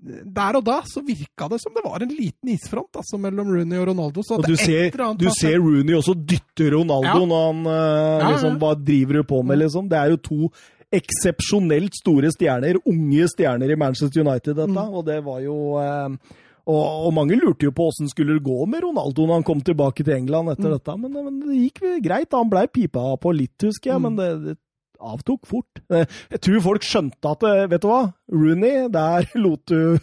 der 0.00 0.56
og 0.56 0.64
da 0.64 0.78
så 0.88 1.02
virka 1.04 1.48
det 1.52 1.58
som 1.60 1.74
det 1.76 1.82
var 1.84 2.00
en 2.04 2.12
liten 2.12 2.52
isfront 2.54 2.96
altså, 2.96 3.18
mellom 3.20 3.50
Rooney 3.52 3.80
og 3.80 3.88
Ronaldo. 3.90 4.22
Så 4.24 4.38
Og 4.38 4.44
du 4.48 4.54
er 4.54 4.60
ser, 4.64 5.00
du 5.20 5.26
ser 5.36 5.56
Rooney 5.60 5.96
også 5.96 6.14
dytte 6.16 6.70
Ronaldo 6.72 7.20
Ja. 7.20 7.26
når 7.32 7.48
han 7.48 7.64
eh, 7.72 8.28
liksom. 8.34 8.60
Hva 8.60 8.74
driver 8.84 9.20
du 9.20 9.22
på 9.32 9.40
med, 9.44 9.58
liksom? 9.64 9.88
Det 9.88 9.98
er 10.00 10.12
jo 10.14 10.20
to 10.28 10.52
eksepsjonelt 11.00 11.94
store 12.00 12.30
stjerner, 12.34 12.80
unge 12.88 13.28
stjerner 13.30 13.70
i 13.72 13.76
Manchester 13.78 14.24
United, 14.24 14.56
dette. 14.58 14.72
Mm. 14.72 14.96
Og 14.98 15.04
det 15.06 15.20
var 15.24 15.40
jo 15.44 15.56
eh, 15.80 16.36
og, 16.70 17.04
og 17.08 17.12
mange 17.18 17.36
lurte 17.40 17.66
jo 17.68 17.74
på 17.76 17.88
åssen 17.90 18.08
skulle 18.10 18.38
det 18.38 18.44
gå 18.46 18.62
med 18.70 18.84
Ronaldo 18.86 19.26
når 19.26 19.40
han 19.40 19.46
kom 19.50 19.60
tilbake 19.66 20.04
til 20.06 20.14
England 20.16 20.52
etter 20.54 20.70
Mm. 20.70 20.74
dette, 20.78 20.96
men, 21.02 21.12
men 21.26 21.38
det 21.44 21.58
gikk 21.64 21.80
greit. 22.06 22.32
Han 22.38 22.50
blei 22.52 22.66
pipa 22.70 23.04
på 23.20 23.32
litt, 23.36 23.56
husker 23.66 23.92
jeg, 23.94 24.00
Mm. 24.00 24.08
men 24.08 24.16
det, 24.20 24.28
det, 24.48 24.56
avtok 25.00 25.46
fort. 25.48 25.80
Jeg 26.34 26.40
tror 26.44 26.60
folk 26.60 26.82
skjønte 26.84 27.30
at 27.32 27.44
eh, 27.48 27.62
Vet 27.72 27.80
du 27.80 27.88
hva, 27.88 28.00
Rooney, 28.28 28.82
der 28.92 29.24
lot 29.44 29.62
du 29.72 29.96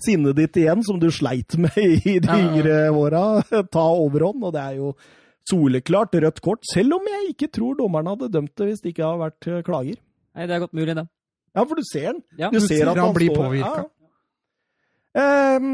sinnet 0.00 0.36
ditt 0.38 0.56
igjen, 0.56 0.80
som 0.86 0.96
du 1.02 1.10
sleit 1.12 1.52
med 1.60 1.76
i 1.76 2.14
de 2.18 2.24
Ja, 2.24 2.38
yngre 2.40 2.78
åra, 2.96 3.24
ta 3.74 3.84
overhånd. 3.92 4.40
Og 4.48 4.54
det 4.56 4.62
er 4.64 4.78
jo 4.80 4.94
soleklart 5.50 6.16
rødt 6.20 6.40
kort, 6.44 6.64
selv 6.72 6.96
om 6.98 7.06
jeg 7.08 7.34
ikke 7.34 7.48
tror 7.58 7.76
dommerne 7.78 8.14
hadde 8.16 8.30
dømt 8.32 8.54
det 8.56 8.70
hvis 8.70 8.82
det 8.84 8.94
ikke 8.94 9.04
hadde 9.06 9.22
vært 9.26 9.48
eh, 9.52 9.62
klager. 9.68 10.00
Nei, 10.36 10.46
det 10.48 10.56
er 10.56 10.64
godt 10.64 10.76
mulig, 10.80 10.96
det. 10.96 11.06
Ja, 11.56 11.62
for 11.64 11.74
du 11.80 11.84
ser 11.88 12.08
den. 12.12 12.18
Ja. 12.38 12.50
Du, 12.52 12.58
Du 12.58 12.66
ser 12.66 12.82
ser 12.84 12.90
at 12.92 12.98
han 13.00 13.14
blir 13.16 13.30
står- 13.32 13.44
påvirka. 13.44 13.84
Ja. 13.84 13.86
Ehm, 15.18 15.70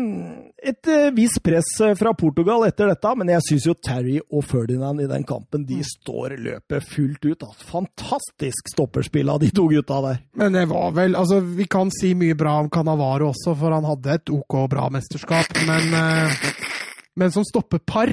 et 0.65 0.89
uh, 0.89 1.11
visst 1.12 1.43
press 1.45 1.75
eh, 1.85 1.93
fra 1.99 2.15
Portugal 2.16 2.65
etter 2.65 2.89
dette, 2.89 3.11
men 3.19 3.33
jeg 3.35 3.45
syns 3.49 3.66
jo 3.69 3.75
Terry 3.77 4.16
og 4.23 4.45
Ferdinand 4.49 5.03
i 5.05 5.09
den 5.11 5.27
kampen 5.29 5.66
de 5.69 5.83
står 5.85 6.39
løpet 6.41 6.87
fullt 6.89 7.27
ut. 7.27 7.45
Altså. 7.45 7.66
Fantastisk 7.75 8.73
stopperspill 8.73 9.33
av 9.33 9.43
de 9.43 9.51
to 9.55 9.66
gutta 9.69 10.01
der. 10.07 10.23
Men 10.41 10.57
det 10.57 10.65
var 10.73 10.95
vel 10.97 11.19
Altså, 11.19 11.41
vi 11.45 11.66
kan 11.71 11.93
si 11.95 12.15
mye 12.19 12.37
bra 12.39 12.57
om 12.62 12.71
Canavaro 12.73 13.31
også, 13.33 13.53
for 13.61 13.77
han 13.77 13.87
hadde 13.87 14.16
et 14.16 14.33
OK 14.33 14.57
bra 14.73 14.89
mesterskap, 14.93 15.53
men 15.69 15.93
eh, 15.99 16.41
Men 17.15 17.31
som 17.31 17.45
stoppepar 17.47 18.11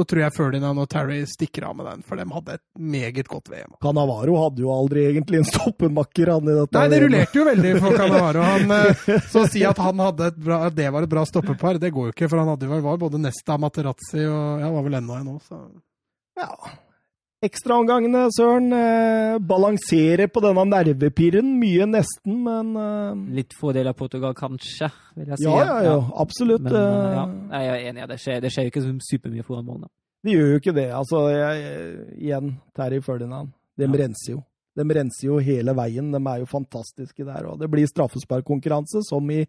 så 0.00 0.06
tror 0.08 0.22
jeg 0.24 0.34
Ferdinand 0.36 0.80
og 0.80 0.88
Terry 0.90 1.20
stikker 1.28 1.68
av 1.68 1.76
med 1.76 1.86
den, 1.90 2.02
for 2.08 2.16
de 2.16 2.24
hadde 2.32 2.56
et 2.56 2.62
meget 2.96 3.28
godt 3.28 3.50
VM. 3.52 3.74
Canavaro 3.84 4.36
hadde 4.40 4.64
jo 4.64 4.72
aldri 4.72 5.04
egentlig 5.10 5.42
en 5.42 5.48
stoppemakker, 5.50 6.32
han 6.32 6.48
i 6.48 6.56
dette. 6.56 6.76
Nei, 6.78 6.86
det 6.92 7.00
rullerte 7.04 7.40
jo 7.40 7.46
veldig 7.50 7.72
for 7.84 7.96
Canavaro. 8.00 8.44
Han, 8.48 8.74
eh, 8.78 9.06
så 9.30 9.44
å 9.44 9.50
si 9.52 9.64
at 9.68 9.80
han 9.84 10.00
hadde 10.06 10.30
et 10.32 10.38
bra, 10.40 10.62
at 10.70 10.76
det 10.78 10.88
var 10.94 11.04
et 11.04 11.12
bra 11.12 11.26
stoppepar, 11.28 11.78
det 11.82 11.92
går 11.94 12.08
jo 12.08 12.14
ikke, 12.16 12.30
for 12.32 12.40
han 12.42 12.54
hadde 12.54 12.68
jo 12.70 12.80
var 12.88 13.00
både 13.02 13.20
Nesta, 13.20 13.58
Materazzi 13.60 14.24
og 14.24 14.64
ja, 14.64 14.70
var 14.72 14.86
vel 14.88 15.00
enda 15.02 15.20
en 15.20 15.34
òg, 15.36 15.42
så 15.46 15.60
Ja. 16.40 16.54
Ekstraomgangene, 17.40 18.26
Søren. 18.36 18.66
Eh, 18.76 19.38
balanserer 19.40 20.28
på 20.28 20.42
denne 20.44 20.60
nervepirren. 20.68 21.54
Mye 21.56 21.86
nesten, 21.88 22.34
men 22.44 22.74
eh, 22.76 23.22
Litt 23.38 23.54
fordel 23.56 23.88
av 23.88 23.96
Portugal, 23.96 24.34
kanskje, 24.36 24.90
vil 25.16 25.30
jeg 25.32 25.40
si. 25.40 25.46
Ja, 25.46 25.62
ja, 25.64 25.78
ja. 25.86 25.94
Absolutt. 26.20 26.66
Men, 26.66 26.76
eh, 26.76 26.90
eh, 26.98 27.14
ja. 27.16 27.24
Nei, 27.54 27.62
Jeg 27.64 27.72
er 27.78 27.88
enig, 27.94 28.08
det 28.10 28.18
skjer, 28.20 28.42
det 28.44 28.50
skjer 28.52 28.66
jo 28.68 28.72
ikke 28.74 28.82
så 28.84 28.92
supermye 29.08 29.46
foran 29.46 29.64
målene. 29.64 29.88
De 30.20 30.34
gjør 30.36 30.50
jo 30.52 30.60
ikke 30.60 30.74
det. 30.76 30.86
Altså, 30.92 31.22
jeg, 31.32 31.64
igjen, 32.20 32.52
Terry 32.76 33.00
Ferdinand. 33.00 33.54
De 33.80 33.88
Ja. 33.88 33.96
renser 34.04 34.32
jo. 34.34 34.44
De 34.76 34.84
renser 35.00 35.24
jo 35.30 35.38
hele 35.40 35.72
veien. 35.74 36.12
De 36.12 36.20
er 36.20 36.38
jo 36.44 36.46
fantastiske 36.46 37.24
der. 37.24 37.46
Og 37.48 37.58
det 37.58 37.70
blir 37.72 37.88
straffesparkkonkurranse, 37.88 39.00
som 39.08 39.30
i 39.30 39.46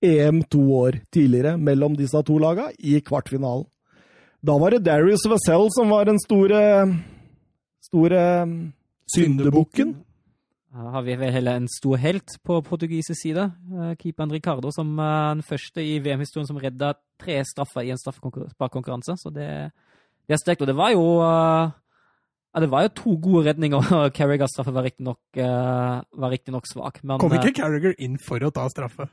EM 0.00 0.44
to 0.46 0.62
år 0.78 1.00
tidligere, 1.10 1.58
mellom 1.58 1.96
disse 1.98 2.22
to 2.22 2.38
lagene, 2.38 2.70
i 2.78 3.00
kvartfinalen. 3.00 3.66
Da 4.44 4.56
var 4.58 4.70
det 4.70 4.84
Darius 4.84 5.26
Vassell 5.26 5.68
som 5.74 5.90
var 5.90 6.04
den 6.04 6.18
store 6.22 6.86
store 7.92 8.24
syndebukken. 9.12 9.92
Her 10.72 10.88
har 10.94 11.04
vi 11.04 11.18
vel 11.20 11.34
heller 11.34 11.60
en 11.60 11.68
stor 11.68 12.00
helt 12.00 12.38
på 12.48 12.62
portugisisk 12.64 13.20
side. 13.20 13.44
Eh, 13.44 13.92
Keeperen 14.00 14.32
Ricardo 14.32 14.70
som 14.72 14.94
er 14.96 15.34
den 15.34 15.44
første 15.44 15.84
i 15.84 15.98
VM-historien 16.00 16.48
som 16.48 16.56
redda 16.56 16.94
tre 17.20 17.42
straffer 17.44 17.84
i 17.84 17.92
en 17.92 18.00
straffesparkkonkurranse. 18.00 19.18
Så 19.20 19.28
det, 19.34 19.48
det 20.24 20.32
er 20.32 20.40
sterkt. 20.40 20.64
Og 20.64 20.70
det 20.70 20.76
var 20.78 20.94
jo 20.94 21.04
eh, 21.20 21.74
ja, 22.52 22.60
det 22.60 22.70
var 22.72 22.84
jo 22.84 22.92
to 22.96 23.16
gode 23.20 23.46
redninger, 23.48 23.92
og 23.96 24.14
Carragers 24.16 24.52
straffe 24.52 24.74
var 24.76 24.84
riktignok 24.84 25.20
uh, 25.40 26.28
riktig 26.28 26.52
svak. 26.68 27.00
Men 27.02 27.20
kom 27.20 27.32
eh, 27.32 27.40
ikke 27.40 27.62
Carragher 27.62 27.94
inn 27.96 28.18
for 28.20 28.44
å 28.44 28.52
ta 28.52 28.66
straffe. 28.72 29.08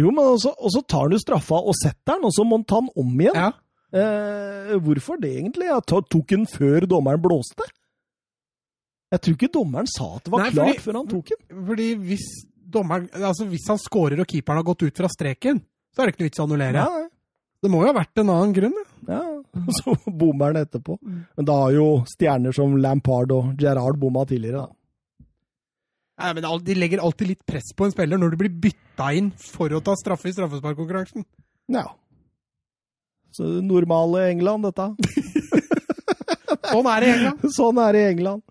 Jo, 0.00 0.10
men 0.10 0.24
også, 0.24 0.54
og 0.58 0.72
så 0.74 0.82
tar 0.88 1.06
han 1.06 1.14
jo 1.14 1.20
straffa 1.22 1.60
og 1.60 1.76
setter 1.78 2.16
den, 2.16 2.26
og 2.26 2.34
så 2.34 2.46
må 2.46 2.58
han 2.58 2.66
ta 2.66 2.80
den 2.82 2.90
om 2.98 3.12
igjen. 3.20 3.38
Ja. 3.38 3.50
Eh, 3.90 4.74
hvorfor 4.82 5.20
det, 5.22 5.30
egentlig? 5.38 5.68
Jeg 5.70 5.86
tok 5.86 6.26
den 6.34 6.48
før 6.50 6.86
dommeren 6.90 7.22
blåste. 7.22 7.66
Jeg 9.10 9.20
tror 9.24 9.34
ikke 9.36 9.52
dommeren 9.52 9.88
sa 9.90 10.06
at 10.16 10.24
det 10.24 10.32
var 10.32 10.44
Nei, 10.44 10.50
fordi- 10.50 10.72
klart 10.74 10.84
før 10.86 10.98
han 11.00 11.08
tok 11.10 11.30
den. 11.32 11.64
Fordi 11.66 11.88
hvis 11.98 12.26
dommeren 12.70 13.08
Altså, 13.18 13.46
hvis 13.50 13.66
han 13.68 13.78
scorer 13.82 14.20
og 14.22 14.26
keeperen 14.30 14.60
har 14.60 14.66
gått 14.68 14.82
ut 14.86 14.96
fra 14.96 15.08
streken, 15.10 15.58
så 15.94 16.02
er 16.02 16.06
det 16.06 16.14
ikke 16.14 16.22
noe 16.22 16.28
vits 16.30 16.38
i 16.38 16.42
å 16.42 16.46
annullere. 16.46 16.84
Det 17.60 17.68
må 17.70 17.80
jo 17.82 17.90
ha 17.92 17.96
vært 17.98 18.20
en 18.22 18.30
annen 18.30 18.54
grunn. 18.56 18.76
ja. 19.08 19.22
Og 19.50 19.72
Så 19.80 19.96
bommer 20.06 20.52
han 20.54 20.60
etterpå. 20.64 20.94
Men 21.02 21.44
da 21.44 21.56
har 21.64 21.72
jo 21.74 21.86
stjerner 22.06 22.54
som 22.54 22.76
Lampard 22.78 23.32
og 23.34 23.56
Gerrard 23.58 23.98
bomma 23.98 24.22
tidligere, 24.24 24.62
da. 24.68 25.26
Nei, 26.20 26.32
men 26.36 26.44
De 26.62 26.74
legger 26.76 27.00
alltid 27.02 27.28
litt 27.32 27.46
press 27.48 27.72
på 27.74 27.86
en 27.86 27.90
spiller 27.94 28.18
når 28.20 28.30
du 28.30 28.36
blir 28.36 28.52
bytta 28.62 29.10
inn 29.16 29.30
for 29.32 29.72
å 29.74 29.80
ta 29.82 29.94
straffe 29.96 30.28
i 30.28 30.32
straffesparkkonkurransen. 30.36 31.24
Ja. 31.72 31.86
Så 33.32 33.46
det 33.56 33.64
normale 33.64 34.28
England, 34.30 34.62
dette. 34.68 34.94
Sånn 36.70 36.86
er 36.86 37.00
det 37.02 37.08
i 37.08 37.12
England. 37.16 37.44
Sånn 37.56 37.78
er 37.82 37.96
det 37.96 38.00
i 38.04 38.10
England. 38.12 38.42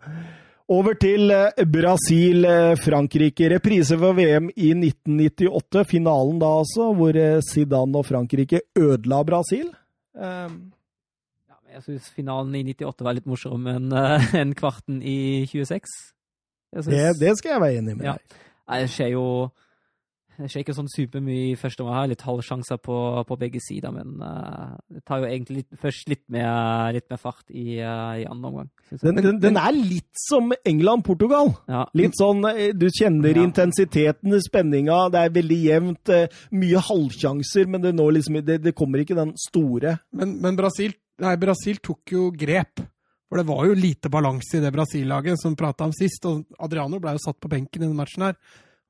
Over 0.70 0.94
til 1.02 1.32
eh, 1.34 1.64
Brasil-Frankrike. 1.66 3.48
Reprise 3.56 3.98
for 3.98 4.14
VM 4.18 4.50
i 4.54 4.70
1998. 4.76 5.82
Finalen 5.90 6.38
da 6.42 6.50
altså, 6.62 6.92
hvor 6.98 7.18
eh, 7.18 7.40
Zidane 7.46 7.98
og 7.98 8.06
Frankrike 8.06 8.62
ødela 8.78 9.24
Brasil. 9.26 9.72
Um, 10.14 10.60
ja, 11.50 11.58
jeg 11.76 11.84
syns 11.88 12.12
finalen 12.16 12.54
i 12.60 12.64
98 12.74 13.06
var 13.08 13.18
litt 13.18 13.26
morsom 13.30 13.66
enn 13.72 13.90
en 14.44 14.54
kvarten 14.58 15.02
i 15.02 15.46
26. 15.50 15.90
Jeg 16.76 16.84
synes- 16.86 16.94
det, 16.94 17.18
det 17.24 17.34
skal 17.40 17.56
jeg 17.56 17.62
være 17.66 17.78
enig 17.82 17.98
med 17.98 18.06
Ja. 18.06 18.14
deg. 18.20 18.40
Nei, 18.70 18.80
det 18.84 18.90
skjer 18.94 19.12
jo 19.16 19.26
det 20.40 20.48
skjer 20.48 20.64
ikke 20.64 20.74
sånn 20.78 20.90
supermye 20.92 21.50
i 21.52 21.56
første 21.60 21.84
omgang. 21.84 22.08
Litt 22.12 22.22
halvsjanser 22.24 22.80
på, 22.80 22.96
på 23.28 23.38
begge 23.42 23.60
sider, 23.64 23.92
men 23.92 24.22
uh, 24.24 24.78
det 24.88 25.02
tar 25.08 25.20
jo 25.20 25.28
egentlig 25.28 25.58
litt, 25.62 25.80
først 25.82 26.08
litt 26.12 26.24
mer, 26.32 26.94
litt 26.96 27.10
mer 27.12 27.20
fart 27.20 27.44
i, 27.52 27.80
uh, 27.84 28.14
i 28.22 28.24
andre 28.30 28.52
omgang. 28.52 28.70
Den, 29.04 29.20
den, 29.20 29.42
den 29.44 29.60
er 29.60 29.76
litt 29.76 30.22
som 30.24 30.54
England-Portugal. 30.64 31.52
ja. 31.68 31.84
Litt 32.00 32.16
sånn, 32.18 32.40
eh, 32.50 32.72
Du 32.74 32.88
kjenner 32.88 33.36
Ja. 33.36 33.44
intensiteten, 33.44 34.38
spenninga, 34.42 35.02
det 35.12 35.26
er 35.26 35.36
veldig 35.36 35.60
jevnt. 35.66 36.14
Mye 36.56 36.86
halvsjanser, 36.88 37.68
men 37.68 37.84
det, 37.84 37.92
når 38.00 38.16
liksom, 38.20 38.40
det, 38.48 38.62
det 38.64 38.76
kommer 38.78 39.04
ikke 39.04 39.18
den 39.20 39.36
store 39.38 40.00
Men, 40.16 40.38
men 40.42 40.56
Brasil, 40.58 40.96
nei, 41.20 41.36
Brasil 41.42 41.78
tok 41.84 42.16
jo 42.16 42.30
grep. 42.32 42.80
For 43.30 43.38
det 43.38 43.46
var 43.46 43.68
jo 43.68 43.76
lite 43.78 44.10
balanse 44.10 44.58
i 44.58 44.64
det 44.64 44.72
Brasil-laget 44.74 45.38
som 45.38 45.54
prata 45.60 45.86
om 45.86 45.92
sist. 45.94 46.24
Og 46.26 46.48
Adriano 46.66 46.98
ble 47.04 47.14
jo 47.14 47.22
satt 47.28 47.38
på 47.38 47.52
benken 47.52 47.84
i 47.84 47.86
denne 47.86 48.00
matchen 48.00 48.26
her. 48.26 48.40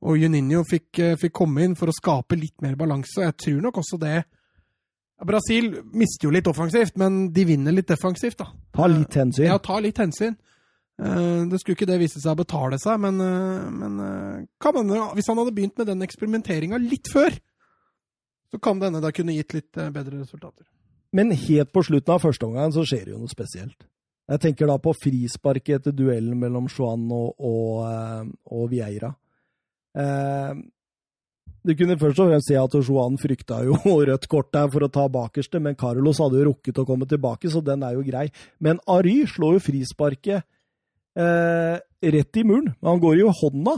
Og 0.07 0.17
Juninho 0.17 0.63
fikk, 0.63 0.99
eh, 1.03 1.15
fikk 1.19 1.33
komme 1.35 1.63
inn 1.65 1.75
for 1.75 1.91
å 1.91 1.95
skape 1.95 2.37
litt 2.39 2.61
mer 2.61 2.75
balanse. 2.79 3.19
Jeg 3.25 3.35
tror 3.37 3.61
nok 3.61 3.81
også 3.81 3.99
det 3.99 4.23
Brasil 5.27 5.73
mister 5.91 6.29
jo 6.29 6.31
litt 6.31 6.47
offensivt, 6.47 6.95
men 6.95 7.33
de 7.35 7.43
vinner 7.43 7.75
litt 7.75 7.89
defensivt, 7.91 8.37
da. 8.39 8.45
Ta 8.71 8.87
litt 8.87 9.17
hensyn. 9.19 9.49
Ja, 9.49 9.57
ta 9.59 9.79
litt 9.83 9.97
hensyn. 9.99 10.37
Eh, 11.01 11.43
Det 11.49 11.59
skulle 11.59 11.75
ikke 11.75 11.87
det 11.87 11.99
vise 11.99 12.21
seg 12.21 12.31
å 12.31 12.39
betale 12.39 12.79
seg, 12.79 12.99
men, 12.99 13.19
eh, 13.19 13.69
men 13.69 13.99
hende, 13.99 15.15
hvis 15.15 15.27
han 15.27 15.37
hadde 15.37 15.55
begynt 15.55 15.77
med 15.77 15.87
den 15.87 16.01
eksperimenteringa 16.01 16.79
litt 16.79 17.07
før, 17.11 17.31
så 18.51 18.61
kan 18.61 18.79
det 18.79 18.87
hende 18.91 19.01
det 19.01 19.13
kunne 19.13 19.35
gitt 19.35 19.53
litt 19.53 19.71
bedre 19.73 20.21
resultater. 20.23 20.65
Men 21.11 21.31
helt 21.31 21.73
på 21.73 21.83
slutten 21.83 22.13
av 22.13 22.21
første 22.21 22.45
omgang 22.45 22.71
så 22.71 22.85
skjer 22.85 23.05
det 23.05 23.13
jo 23.13 23.19
noe 23.19 23.27
spesielt. 23.27 23.83
Jeg 24.29 24.39
tenker 24.39 24.67
da 24.67 24.77
på 24.77 24.93
frisparket 24.93 25.79
etter 25.81 25.91
duellen 25.91 26.37
mellom 26.39 26.67
Juan 26.69 27.07
og, 27.11 27.33
og, 27.39 28.31
og 28.51 28.69
Vieira. 28.69 29.15
Eh, 29.97 30.59
du 31.65 31.73
kunne 31.75 31.97
først 31.99 32.21
og 32.21 32.29
fremst 32.29 32.47
si 32.49 32.55
at 32.57 32.77
Johan 32.77 33.17
frykta 33.19 33.63
jo 33.67 33.77
rødt 34.09 34.29
kort 34.31 34.51
der 34.55 34.69
for 34.71 34.85
å 34.85 34.91
ta 34.93 35.07
bakerste, 35.11 35.61
men 35.63 35.77
Carlos 35.79 36.21
hadde 36.23 36.39
jo 36.39 36.51
rukket 36.51 36.81
å 36.81 36.87
komme 36.87 37.07
tilbake, 37.09 37.51
så 37.51 37.63
den 37.65 37.83
er 37.87 37.97
jo 37.97 38.05
grei. 38.07 38.29
Men 38.63 38.81
Ary 38.89 39.21
slår 39.29 39.57
jo 39.57 39.65
frisparket 39.67 40.45
eh, 41.19 41.75
rett 42.15 42.39
i 42.39 42.45
muren. 42.47 42.73
Han 42.85 43.03
går 43.03 43.19
jo 43.23 43.35
hånda 43.41 43.75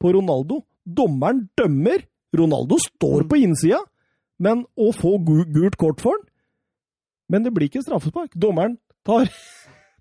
på 0.00 0.14
Ronaldo. 0.16 0.62
Dommeren 0.84 1.46
dømmer. 1.58 2.06
Ronaldo 2.36 2.76
står 2.80 3.24
på 3.28 3.38
innsida, 3.40 3.78
men 4.44 4.66
å 4.76 4.90
få 4.92 5.14
gult 5.24 5.78
kort 5.80 6.02
for 6.04 6.12
han 6.12 6.26
men 7.28 7.44
det 7.44 7.52
blir 7.54 7.68
ikke 7.68 7.84
straffespark. 7.84 8.32
Dommeren 8.36 8.78
tar, 9.06 9.28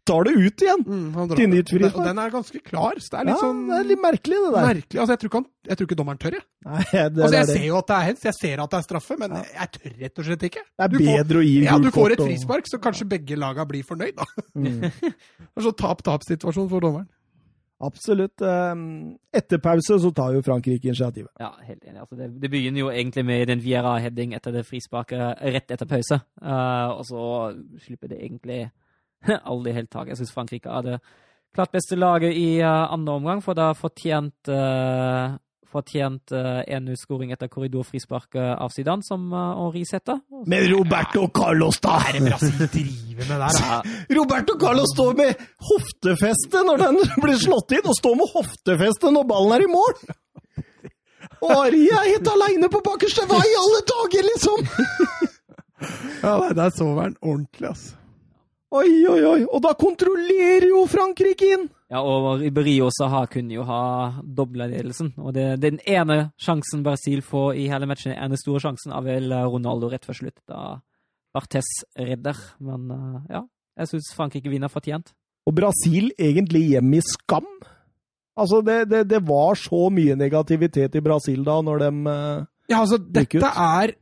tar 0.08 0.28
det 0.28 0.34
ut 0.38 0.64
igjen. 0.66 0.84
Mm, 0.88 1.34
Til 1.38 1.50
nytt 1.52 1.72
frispark. 1.74 1.98
Den, 2.00 2.08
den 2.10 2.22
er 2.24 2.32
ganske 2.34 2.62
klar. 2.66 2.98
Så 3.04 3.12
det 3.14 3.20
er 3.20 3.28
litt 3.30 3.36
ja, 3.36 3.42
sånn 3.44 3.60
det 3.68 3.76
er 3.82 3.90
litt 3.92 4.02
merkelig, 4.06 4.40
det 4.46 4.52
der. 4.56 4.68
merkelig. 4.72 5.00
Altså, 5.04 5.12
jeg, 5.14 5.20
tror 5.24 5.32
ikke 5.32 5.42
han, 5.42 5.48
jeg 5.72 5.78
tror 5.82 5.90
ikke 5.90 5.98
dommeren 6.02 6.22
tør, 6.24 6.38
jeg. 6.40 6.46
Nei, 6.68 6.86
det, 6.88 7.02
Altså, 7.12 7.36
jeg 7.38 7.48
det. 7.52 7.58
ser 7.58 7.68
jo 7.68 7.76
at 7.82 7.92
det 7.92 7.98
er 8.00 8.08
hens, 8.10 8.24
jeg 8.28 8.38
ser 8.40 8.64
at 8.64 8.72
det 8.74 8.80
er 8.82 8.88
straffe, 8.88 9.18
men 9.22 9.36
jeg 9.44 9.70
tør 9.78 9.98
rett 10.06 10.24
og 10.24 10.30
slett 10.32 10.48
ikke. 10.50 10.64
det 10.68 10.88
er 10.88 10.94
Du 10.94 10.98
får- 10.98 11.12
bedre 11.12 11.44
å 11.44 11.46
gi 11.48 11.54
Ja, 11.68 11.78
du 11.84 11.92
får 11.96 12.16
et 12.18 12.24
frispark, 12.26 12.72
så 12.72 12.80
kanskje 12.88 13.08
begge 13.14 13.38
laga 13.40 13.66
blir 13.70 13.84
fornøyd, 13.88 14.16
da. 14.18 14.26
Mm, 14.56 14.82
Det 15.54 15.68
sånn 15.68 15.78
tap-tap-situasjon 15.84 16.68
for 16.72 16.84
dommeren. 16.88 17.08
absolutt. 17.80 18.42
Um, 18.42 19.18
Etter 19.38 19.60
pause 19.62 20.00
så 20.02 20.10
tar 20.16 20.34
jo 20.34 20.42
Frankrike 20.42 20.90
initiativet. 20.90 21.30
Ja, 21.40 21.52
helt 21.68 21.84
enig. 21.86 22.00
Altså, 22.02 22.18
det, 22.18 22.32
det 22.42 22.50
begynner 22.50 22.80
jo 22.86 22.90
egentlig 22.90 23.24
med 23.28 23.48
den 23.52 23.62
Viera-heading 23.62 24.34
etter 24.34 24.52
det 24.56 24.64
frisparket 24.66 25.44
rett 25.54 25.72
etter 25.76 25.86
pause. 25.90 26.18
Uh, 26.42 26.98
og 26.98 27.04
så 27.06 27.22
slipper 27.86 28.10
det 28.10 28.18
egentlig 28.24 28.64
aldri 29.52 29.74
helt 29.78 29.92
tak. 29.94 30.12
Jeg 30.12 30.20
syns 30.20 30.36
Frankrike 30.36 30.72
hadde 30.72 31.00
klart 31.56 31.74
beste 31.74 31.98
laget 31.98 32.38
i 32.38 32.60
eh, 32.62 32.94
andre 32.94 33.18
omgang, 33.18 33.42
for 33.42 33.58
da 33.58 33.72
fortjent, 33.74 34.50
uh, 34.52 35.34
fortjent 35.74 36.34
uh, 36.36 36.62
1-0-skåring 36.64 37.32
etter 37.34 37.50
korridorfrispark 37.50 38.38
uh, 38.38 38.52
av 38.62 38.70
Zidane, 38.76 39.02
som 39.06 39.26
uh, 39.34 39.56
Henri 39.64 39.82
setter. 39.90 40.20
Men 40.46 40.68
Roberto 40.70 41.26
Carlos, 41.34 41.80
da! 41.82 41.98
Hva 41.98 42.12
er 42.12 42.20
det 42.20 42.30
Brasil 42.30 42.70
driver 42.76 43.32
med 43.32 43.44
der? 43.44 43.60
Ja, 43.66 43.82
Roberto 44.20 44.58
Carlos 44.62 44.94
står 44.94 45.18
med 45.18 45.44
hoftefeste 45.72 46.64
når 46.70 46.86
den 46.86 47.02
blir 47.26 47.42
slått 47.42 47.74
inn, 47.80 47.90
og 47.90 47.98
står 47.98 48.18
med 48.22 48.34
hoftefeste 48.38 49.14
når 49.18 49.30
ballen 49.34 49.58
er 49.58 49.66
i 49.66 49.72
mål! 49.74 49.98
Og 51.38 51.52
Ari 51.54 51.84
er 51.94 52.08
helt 52.16 52.30
aleine 52.32 52.70
på 52.74 52.82
bakerste 52.86 53.26
vei, 53.30 53.46
alle 53.62 53.82
dager, 53.86 54.30
liksom! 54.32 54.66
Ja, 56.24 56.38
nei, 56.42 56.54
Der 56.58 56.72
sover 56.74 57.04
han 57.04 57.18
ordentlig, 57.22 57.70
altså. 57.70 57.98
Oi, 58.76 58.90
oi, 59.08 59.22
oi. 59.24 59.42
Og 59.48 59.62
da 59.64 59.72
kontrollerer 59.80 60.68
jo 60.74 60.82
Frankrike 60.92 61.54
inn! 61.56 61.70
Ja, 61.88 62.02
og 62.04 62.42
Ribéry 62.42 62.76
også 62.84 63.08
har, 63.08 63.30
kunne 63.32 63.56
jo 63.56 63.64
ha 63.64 63.84
dobla 64.24 64.68
ledelsen. 64.68 65.14
Og 65.24 65.32
det, 65.38 65.46
den 65.64 65.80
ene 65.88 66.34
sjansen 66.36 66.84
Brasil 66.84 67.22
får 67.24 67.56
i 67.62 67.70
hele 67.72 67.88
matchen, 67.88 68.12
den 68.12 68.26
ene 68.26 68.40
store 68.40 68.60
sjansen, 68.66 68.92
er 68.92 69.06
vel 69.06 69.32
Ronaldo 69.48 69.88
rett 69.94 70.04
før 70.04 70.20
slutt. 70.20 70.42
Da 70.52 70.82
Bartes 71.38 71.70
redder. 71.98 72.38
Men 72.64 72.92
uh, 72.92 73.22
ja, 73.32 73.44
jeg 73.80 73.92
syns 73.94 74.12
Frankrike 74.18 74.52
vinner 74.52 74.72
fortjent. 74.72 75.14
Og 75.48 75.56
Brasil 75.56 76.12
egentlig 76.20 76.66
hjem 76.74 76.98
i 76.98 77.04
skam? 77.06 77.48
Altså, 78.38 78.62
det, 78.66 78.82
det, 78.92 79.06
det 79.10 79.22
var 79.26 79.58
så 79.58 79.88
mye 79.94 80.18
negativitet 80.20 80.98
i 80.98 81.04
Brasil 81.04 81.46
da, 81.46 81.62
når 81.66 81.86
de 81.86 81.92
uh, 82.10 82.46
Ja, 82.68 82.82
altså, 82.82 83.00
dette 83.00 83.40
er 83.48 83.96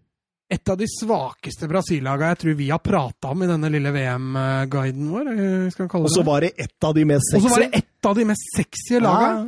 et 0.50 0.70
av 0.70 0.78
de 0.78 0.86
svakeste 0.86 1.68
Brasil-laga 1.68 2.28
jeg 2.34 2.38
tror 2.44 2.54
vi 2.60 2.70
har 2.70 2.80
prata 2.86 3.32
om 3.34 3.42
i 3.44 3.48
denne 3.50 3.70
lille 3.74 3.92
VM-guiden 3.96 5.08
vår. 5.10 5.30
eh, 5.34 5.70
Skal 5.74 5.86
vi 5.88 5.90
kalle 5.90 6.06
Og 6.06 6.14
så 6.14 6.24
var 6.28 6.42
det 6.46 6.52
ett 6.62 6.84
av 6.86 6.94
de 6.94 7.06
mest 7.10 7.34
Og 7.34 7.42
så 7.42 7.50
var 7.50 7.64
det 7.66 7.72
et 7.80 8.06
av 8.06 8.16
de 8.20 8.26
mest 8.30 8.46
sexy 8.56 9.00
laga. 9.02 9.30
Ja. 9.32 9.46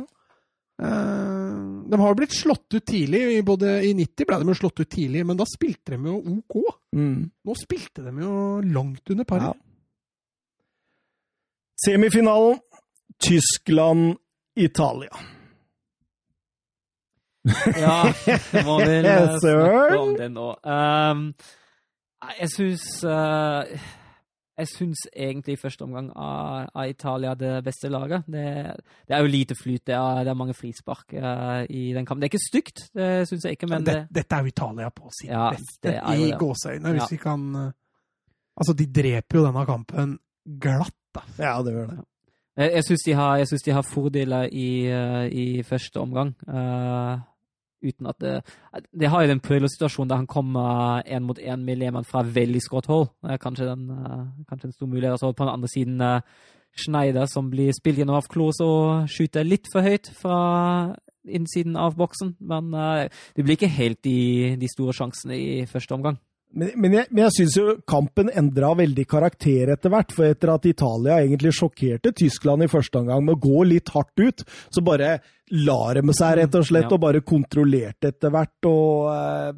Eh, 0.82 1.54
de 1.88 2.00
har 2.00 2.08
jo 2.10 2.18
blitt 2.18 2.34
slått 2.34 2.74
ut 2.74 2.84
tidlig. 2.84 3.22
Både, 3.46 3.76
I 3.86 3.94
90 3.94 4.26
ble 4.26 4.38
de 4.42 4.50
jo 4.50 4.58
slått 4.58 4.80
ut 4.82 4.90
tidlig, 4.90 5.22
men 5.26 5.38
da 5.38 5.44
spilte 5.48 5.94
de 5.94 6.02
jo 6.10 6.18
OK. 6.34 6.74
Mm. 6.96 7.30
Nå 7.46 7.54
spilte 7.62 8.02
de 8.04 8.12
jo 8.24 8.34
langt 8.66 9.10
under 9.14 9.24
paret. 9.24 9.54
Ja. 9.54 9.54
Semifinalen 11.86 12.58
Tyskland-Italia. 13.22 15.14
Ja, 17.78 18.00
jeg 18.26 18.64
må 18.66 18.78
vel 18.82 19.06
snakke 19.42 19.98
om 20.00 20.12
det 20.18 20.28
nå. 20.34 20.48
Um, 20.64 21.22
jeg 22.40 22.50
syns 22.50 22.84
uh, 23.06 23.62
Jeg 24.58 24.68
syns 24.72 25.04
egentlig 25.14 25.54
i 25.54 25.60
første 25.60 25.86
omgang 25.86 26.08
av, 26.18 26.64
av 26.74 26.88
Italia 26.90 27.34
det 27.38 27.52
beste 27.64 27.86
laget. 27.94 28.24
Det, 28.26 28.44
det 29.06 29.14
er 29.14 29.22
jo 29.22 29.30
lite 29.30 29.54
flyt, 29.54 29.84
det 29.86 29.94
er, 29.94 30.24
det 30.26 30.32
er 30.32 30.38
mange 30.40 30.56
frispark 30.58 31.14
uh, 31.14 31.62
i 31.70 31.92
den 31.94 32.04
kampen. 32.08 32.24
Det 32.24 32.26
er 32.26 32.32
ikke 32.34 32.48
stygt, 32.48 32.82
det 32.98 33.10
syns 33.30 33.46
jeg 33.46 33.54
ikke, 33.58 33.68
men 33.70 33.86
det, 33.86 33.94
det, 33.94 34.18
dette 34.18 34.34
er 34.40 34.42
jo 34.48 34.52
Italia 34.54 34.90
på 34.90 35.12
sitt 35.14 35.30
Ja, 35.30 35.50
beste, 35.54 35.94
i 36.18 36.32
gåseøyne, 36.40 36.96
hvis 36.96 37.04
Ja. 37.04 37.12
vi 37.14 37.20
kan 37.22 37.46
eh, 37.54 37.70
Altså, 38.58 38.74
de 38.74 38.88
dreper 38.90 39.38
jo 39.38 39.44
denne 39.46 39.62
kampen 39.68 40.16
glatt, 40.58 40.96
da. 41.14 41.20
Ja, 41.38 41.52
det 41.62 41.76
gjør 41.76 41.92
det. 41.92 42.00
Jeg, 42.58 42.72
jeg 42.74 42.84
syns 42.88 43.04
de, 43.06 43.14
synes 43.46 43.62
de 43.68 43.74
har 43.76 43.86
fordeler 43.86 44.48
i, 44.50 44.70
eh, 44.90 45.26
i 45.30 45.62
første 45.62 46.00
omgang. 46.02 46.32
eh, 46.50 47.20
uten 47.82 48.06
at 48.10 48.18
det 48.20 48.34
De 48.92 49.06
har 49.06 49.22
jo 49.22 49.28
den 49.32 49.40
Pirlo-situasjonen 49.40 50.10
der 50.10 50.20
han 50.22 50.26
kommer 50.26 51.02
én 51.06 51.26
mot 51.26 51.38
én 51.38 51.64
med 51.64 51.78
Lehmann 51.78 52.04
fra 52.04 52.22
veldig 52.22 52.60
skrått 52.62 52.86
hold. 52.86 53.08
Det 53.22 53.40
kanskje, 53.40 53.70
eh, 53.70 54.24
kanskje 54.48 54.66
en 54.66 54.72
stor 54.72 54.86
mulighet. 54.86 55.22
Og 55.22 55.36
på 55.36 55.44
den 55.44 55.52
andre 55.52 55.68
siden 55.68 56.00
eh, 56.00 56.20
Schneider, 56.76 57.26
som 57.26 57.50
blir 57.50 57.72
spilt 57.72 57.98
gjennom 57.98 58.16
av 58.16 58.28
Klose 58.28 58.64
og 58.64 59.08
skyter 59.08 59.44
litt 59.44 59.66
for 59.72 59.82
høyt 59.82 60.10
fra 60.14 60.94
innsiden 61.28 61.76
av 61.76 61.96
boksen. 61.96 62.36
Men 62.40 62.72
eh, 62.74 63.08
det 63.36 63.44
blir 63.44 63.56
ikke 63.56 63.68
helt 63.68 64.02
de, 64.04 64.56
de 64.60 64.68
store 64.68 64.92
sjansene 64.92 65.38
i 65.38 65.66
første 65.66 65.94
omgang. 65.94 66.18
Men, 66.56 66.70
men 66.80 66.92
jeg, 66.96 67.04
men 67.12 67.24
jeg 67.26 67.32
syns 67.36 67.56
jo 67.58 67.74
kampen 67.86 68.30
endra 68.32 68.70
veldig 68.78 69.04
karakter 69.10 69.68
etter 69.74 69.90
hvert. 69.92 70.12
For 70.16 70.24
etter 70.30 70.48
at 70.54 70.64
Italia 70.70 71.18
egentlig 71.20 71.52
sjokkerte 71.58 72.12
Tyskland 72.16 72.64
i 72.64 72.70
første 72.72 72.98
omgang 73.02 73.20
med 73.26 73.34
å 73.36 73.42
gå 73.42 73.58
litt 73.68 73.88
hardt 73.94 74.16
ut, 74.22 74.38
så 74.72 74.80
bare 74.86 75.18
la 75.52 75.80
de 75.98 76.02
seg 76.16 76.30
rett 76.40 76.54
og 76.56 76.64
slett, 76.68 76.88
Ja. 76.88 76.94
og 76.96 77.00
bare 77.04 77.20
kontrollerte 77.24 78.04
etter 78.14 78.30
hvert. 78.32 78.58
Og 78.68 78.88
eh, 79.12 79.52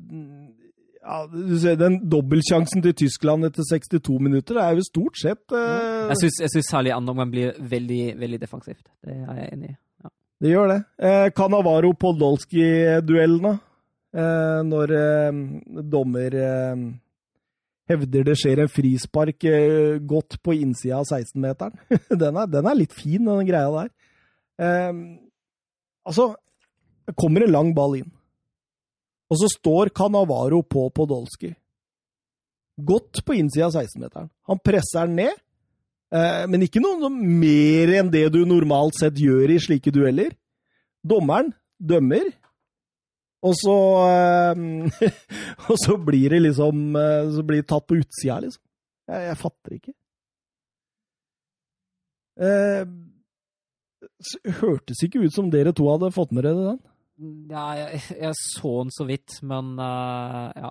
ja, 1.00 1.16
du 1.30 1.54
ser, 1.62 1.76
Den 1.80 1.94
dobbeltsjansen 2.10 2.82
til 2.84 2.94
Tyskland 3.06 3.40
etter 3.48 3.62
62 3.70 4.18
minutter 4.20 4.54
det 4.58 4.64
er 4.66 4.74
jo 4.76 4.82
stort 4.84 5.16
sett 5.18 5.52
eh, 5.56 6.10
Jeg 6.12 6.18
syns, 6.20 6.36
jeg 6.44 6.50
syns 6.56 6.68
særlig 6.74 6.92
andre 6.94 7.12
omgang 7.14 7.30
blir 7.32 7.48
veldig, 7.70 8.02
veldig 8.20 8.40
defensivt. 8.42 8.84
Det 9.06 9.14
er 9.16 9.36
jeg 9.44 9.48
enig 9.56 9.68
i. 9.72 9.74
Ja. 10.04 10.08
Det 10.44 10.50
gjør 10.56 10.66
det. 10.74 10.80
Eh, 11.06 11.26
Cannavaro-Podolsky-duellene. 11.38 13.52
Eh, 13.54 13.58
når 14.10 14.92
eh, 14.96 15.36
dommer 15.86 16.34
eh, 16.34 16.84
hevder 17.90 18.28
det 18.30 18.36
skjer 18.38 18.62
en 18.64 18.70
frispark 18.70 19.46
eh, 19.48 19.98
godt 20.02 20.38
på 20.44 20.54
innsida 20.58 21.00
av 21.00 21.08
16-meteren. 21.08 21.74
den, 22.22 22.40
den 22.52 22.70
er 22.70 22.78
litt 22.78 22.94
fin, 22.96 23.26
den 23.26 23.48
greia 23.48 23.70
der. 23.74 23.92
Eh, 24.60 25.02
altså, 26.06 26.32
det 27.08 27.16
kommer 27.18 27.46
en 27.46 27.54
lang 27.54 27.74
ball 27.76 28.00
inn. 28.00 28.10
Og 29.30 29.38
så 29.38 29.50
står 29.52 29.92
Canavaro 29.94 30.62
på 30.66 30.88
Podolsky. 30.94 31.52
Godt 32.80 33.22
på 33.26 33.36
innsida 33.38 33.68
av 33.68 33.78
16-meteren. 33.78 34.30
Han 34.50 34.62
presser 34.64 35.06
den 35.06 35.18
ned. 35.22 35.38
Eh, 36.10 36.44
men 36.50 36.66
ikke 36.66 36.82
noe 36.82 37.10
mer 37.14 37.92
enn 38.00 38.10
det 38.10 38.26
du 38.34 38.42
normalt 38.48 38.98
sett 38.98 39.18
gjør 39.20 39.54
i 39.54 39.60
slike 39.62 39.92
dueller. 39.94 40.34
Dommeren 41.06 41.52
dømmer, 41.78 42.26
og 43.42 43.54
så 43.56 43.74
eh, 44.04 45.06
Og 45.70 45.76
så 45.80 45.94
blir 45.96 46.34
det 46.34 46.42
liksom 46.44 46.96
eh, 46.98 47.30
Så 47.32 47.44
blir 47.46 47.62
det 47.62 47.68
tatt 47.70 47.86
på 47.88 47.96
utsida, 48.00 48.36
liksom. 48.44 48.62
Jeg, 49.10 49.22
jeg 49.30 49.38
fatter 49.40 49.76
ikke. 49.78 49.94
Eh, 52.40 52.84
hørtes 54.60 55.02
ikke 55.06 55.22
ut 55.24 55.34
som 55.34 55.48
dere 55.52 55.72
to 55.76 55.88
hadde 55.90 56.12
fått 56.14 56.32
med 56.36 56.46
dere 56.46 56.66
den. 56.72 56.78
Ja, 57.50 57.66
jeg, 57.76 58.00
jeg 58.16 58.36
så 58.40 58.70
den 58.84 58.92
så 58.96 59.04
vidt, 59.08 59.34
men 59.44 59.74
uh, 59.76 60.48
ja. 60.56 60.70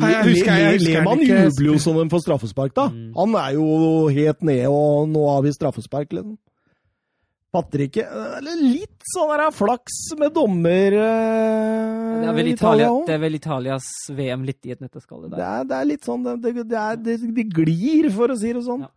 Nei, 0.00 0.08
jeg 0.16 0.24
husker- 0.32 0.56
jeg 0.58 0.78
husker 0.78 0.96
Lehmann 0.96 1.22
ikke. 1.22 1.36
jubler 1.44 1.68
jo 1.68 1.76
som 1.84 1.98
en 2.00 2.10
får 2.10 2.24
straffespark, 2.24 2.74
da. 2.74 2.88
Mm. 2.90 3.10
Han 3.18 3.36
er 3.38 3.52
jo 3.58 3.66
helt 4.14 4.42
nede, 4.46 4.70
og 4.72 5.10
nå 5.12 5.22
har 5.30 5.44
vi 5.46 5.52
straffespark, 5.54 6.10
liksom. 6.16 6.38
Fatter 7.50 7.82
ikke. 7.82 8.04
Eller 8.38 8.60
litt 8.62 9.08
sånn 9.10 9.32
der 9.32 9.48
flaks 9.50 9.98
med 10.20 10.30
dommer 10.36 10.94
eh, 10.94 12.20
Det 12.20 12.28
er 12.30 12.36
vel 12.36 12.50
i 12.52 12.54
Italia, 12.54 12.92
det 13.08 13.16
er 13.16 13.22
vel 13.24 13.38
Italias 13.40 13.88
VM 14.14 14.46
litt 14.46 14.68
i 14.68 14.76
et 14.76 14.82
nøtteskalle 14.84 15.26
det 15.26 15.40
Det 15.40 15.48
er, 15.48 15.66
det 15.66 15.80
er 15.80 15.88
litt 15.90 16.06
sånn 16.06 16.28
Det, 16.28 16.54
det, 16.60 16.78
er, 16.78 17.00
det, 17.02 17.46
glir, 17.50 18.10
for 18.14 18.30
å 18.30 18.38
si 18.38 18.54
det 18.54 18.62
sånn. 18.68 18.86
Ja. 18.86 18.92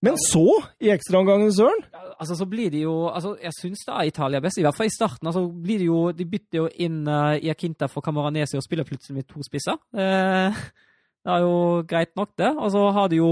Men 0.00 0.16
så, 0.16 0.46
i 0.80 0.90
ekstraomgangen, 0.94 1.52
Søren 1.54 1.84
Ja, 1.92 2.10
Altså, 2.20 2.36
så 2.36 2.44
blir 2.48 2.68
det 2.72 2.82
jo 2.82 3.08
altså, 3.08 3.34
Jeg 3.40 3.52
syns 3.56 3.86
da 3.88 4.02
Italia 4.04 4.40
er 4.40 4.44
best, 4.44 4.58
i 4.60 4.64
hvert 4.64 4.76
fall 4.76 4.90
i 4.90 4.92
starten. 4.92 5.26
altså 5.26 5.46
blir 5.48 5.80
det 5.80 5.86
jo, 5.88 6.00
De 6.12 6.26
bytter 6.28 6.58
jo 6.58 6.68
inn 6.84 7.02
uh, 7.08 7.38
Iakinta 7.40 7.88
for 7.88 8.04
Camoranesi 8.04 8.58
og 8.58 8.64
spiller 8.66 8.84
plutselig 8.84 9.16
med 9.16 9.28
to 9.28 9.40
spisser. 9.46 9.78
Eh, 9.94 10.60
det 11.24 11.32
er 11.32 11.44
jo 11.46 11.82
greit 11.88 12.12
nok, 12.16 12.34
det. 12.38 12.50
Og 12.56 12.70
så 12.74 12.84
har 12.96 13.08
de 13.08 13.22
jo 13.22 13.30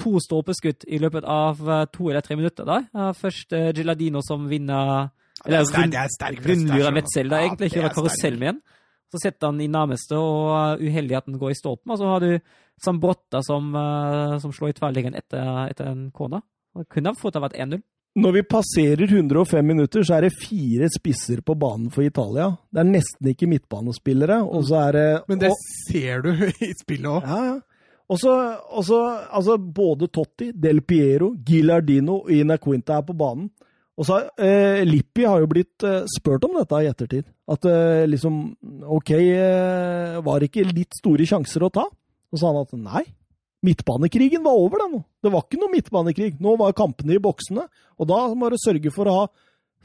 to 0.00 0.16
stolpeskudd 0.24 0.86
i 0.88 0.98
løpet 1.02 1.26
av 1.28 1.60
eh, 1.68 1.84
to 1.94 2.10
eller 2.10 2.24
tre 2.24 2.36
minutter. 2.40 2.66
da. 2.68 2.80
Eh, 2.94 3.12
først 3.18 3.52
uh, 3.56 3.70
Giladino 3.76 4.22
som 4.24 4.48
vinner 4.50 5.10
Eller 5.46 5.64
rund, 5.68 5.94
er 5.94 6.12
sterk 6.16 6.42
prestasjon. 6.44 6.96
Wetzel, 6.98 7.30
da, 7.32 7.42
egentlig. 7.44 7.70
Ja, 7.70 7.74
det 7.74 7.78
Kjører 7.78 7.90
er 7.90 7.96
karusell 7.98 8.18
sterk. 8.36 8.40
med 8.40 8.48
den. 8.54 8.62
Så 9.10 9.18
setter 9.24 9.50
han 9.50 9.60
i 9.60 9.66
nærmeste, 9.66 10.14
og 10.14 10.78
uheldigheten 10.78 10.86
uheldig 10.86 11.16
at 11.18 11.26
den 11.26 11.38
går 11.40 11.50
i 11.50 11.58
stolpen. 11.58 11.90
Og 11.90 11.98
så 11.98 12.10
har 12.12 12.20
du 12.22 12.34
Sambrotta 12.80 13.40
som, 13.42 13.72
eh, 13.76 14.38
som 14.38 14.52
slår 14.54 14.70
i 14.70 14.76
tverrliggeren 14.78 15.16
etter, 15.18 15.48
etter 15.68 15.90
en 15.90 16.10
corner. 16.14 16.44
Det 16.78 16.86
kunne 16.88 17.16
fort 17.18 17.34
ha 17.34 17.42
vært 17.42 17.58
1-0. 17.58 17.82
Når 18.20 18.32
vi 18.34 18.42
passerer 18.42 19.06
105 19.06 19.66
minutter, 19.66 20.02
så 20.02 20.16
er 20.16 20.26
det 20.26 20.32
fire 20.34 20.88
spisser 20.90 21.42
på 21.46 21.54
banen 21.58 21.90
for 21.94 22.02
Italia. 22.02 22.48
Det 22.72 22.80
er 22.82 22.88
nesten 22.88 23.28
ikke 23.30 23.46
midtbanespillere, 23.50 24.40
og 24.42 24.64
så 24.66 24.80
er 24.88 24.92
det 24.96 25.08
Men 25.30 25.38
det 25.42 25.50
og, 25.52 25.60
ser 25.86 26.22
du 26.24 26.30
i 26.70 26.72
spillet 26.80 27.06
òg. 27.10 27.26
Ja, 27.26 27.42
ja. 27.52 27.58
Og 28.10 28.18
så, 28.18 28.32
altså 29.30 29.54
både 29.58 30.08
Totti, 30.10 30.50
Del 30.50 30.82
Piero, 30.82 31.30
Gilardino 31.46 32.24
og 32.24 32.32
Ina 32.34 32.56
Quinta 32.58 32.98
er 32.98 33.06
på 33.06 33.14
banen. 33.14 33.46
Og 34.00 34.06
så 34.08 34.16
eh, 34.40 34.80
Lippi 34.88 35.26
har 35.28 35.42
jo 35.42 35.48
blitt 35.50 35.84
eh, 35.84 36.06
spurt 36.08 36.44
om 36.48 36.56
dette 36.56 36.78
i 36.80 36.88
ettertid. 36.88 37.26
At 37.52 37.66
eh, 37.68 38.08
liksom 38.08 38.40
OK, 38.96 39.12
eh, 39.12 40.18
var 40.24 40.40
det 40.40 40.48
ikke 40.48 40.70
litt 40.70 40.96
store 40.96 41.26
sjanser 41.28 41.66
å 41.66 41.72
ta? 41.74 41.84
Og 41.84 42.38
så 42.38 42.46
sa 42.46 42.52
han 42.54 42.64
at 42.64 42.74
nei, 42.80 43.04
midtbanekrigen 43.66 44.42
var 44.46 44.56
over, 44.56 44.82
den. 44.86 45.04
Det 45.20 45.34
var 45.34 45.44
ikke 45.44 45.60
noe 45.60 45.74
midtbanekrig. 45.74 46.32
Nå 46.40 46.56
var 46.58 46.74
kampene 46.78 47.18
i 47.18 47.22
boksene, 47.22 47.66
og 48.00 48.10
da 48.10 48.22
må 48.34 48.50
du 48.50 48.56
sørge 48.62 48.94
for 48.94 49.10
å 49.10 49.18
ha 49.18 49.26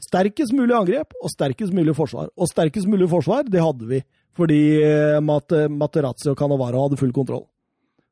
sterkest 0.02 0.54
mulig 0.56 0.74
angrep 0.76 1.14
og 1.20 1.30
sterkest 1.32 1.76
mulig 1.76 1.94
forsvar. 1.98 2.32
Og 2.40 2.48
sterkest 2.50 2.88
mulig 2.88 3.10
forsvar, 3.12 3.44
det 3.52 3.62
hadde 3.62 3.90
vi, 3.90 4.00
fordi 4.36 4.62
eh, 4.80 5.20
Mat 5.22 5.52
Materazzi 5.76 6.32
og 6.32 6.40
Canavaro 6.40 6.88
hadde 6.88 6.98
full 7.00 7.14
kontroll. 7.14 7.44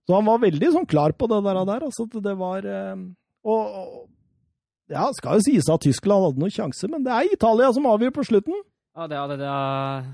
Så 0.04 0.16
han 0.18 0.26
var 0.28 0.42
veldig 0.42 0.72
sånn 0.74 0.88
klar 0.88 1.14
på 1.16 1.28
det 1.30 1.40
der. 1.46 1.62
der 1.64 1.86
altså, 1.86 2.06
det 2.12 2.34
var 2.36 2.66
eh, 2.68 2.96
Og, 3.44 3.78
og 3.80 4.02
ja, 4.92 5.06
skal 5.16 5.38
jo 5.38 5.46
sies 5.46 5.68
at 5.72 5.84
Tyskland 5.84 6.26
hadde 6.26 6.42
noen 6.42 6.52
sjanse, 6.52 6.88
men 6.92 7.04
det 7.06 7.12
er 7.12 7.32
Italia 7.32 7.70
som 7.72 7.88
avgjør 7.88 8.12
på 8.18 8.26
slutten. 8.28 8.58
Ja, 8.94 9.08
det 9.08 9.16
er 9.16 9.30
det 9.32 9.38
der 9.40 10.12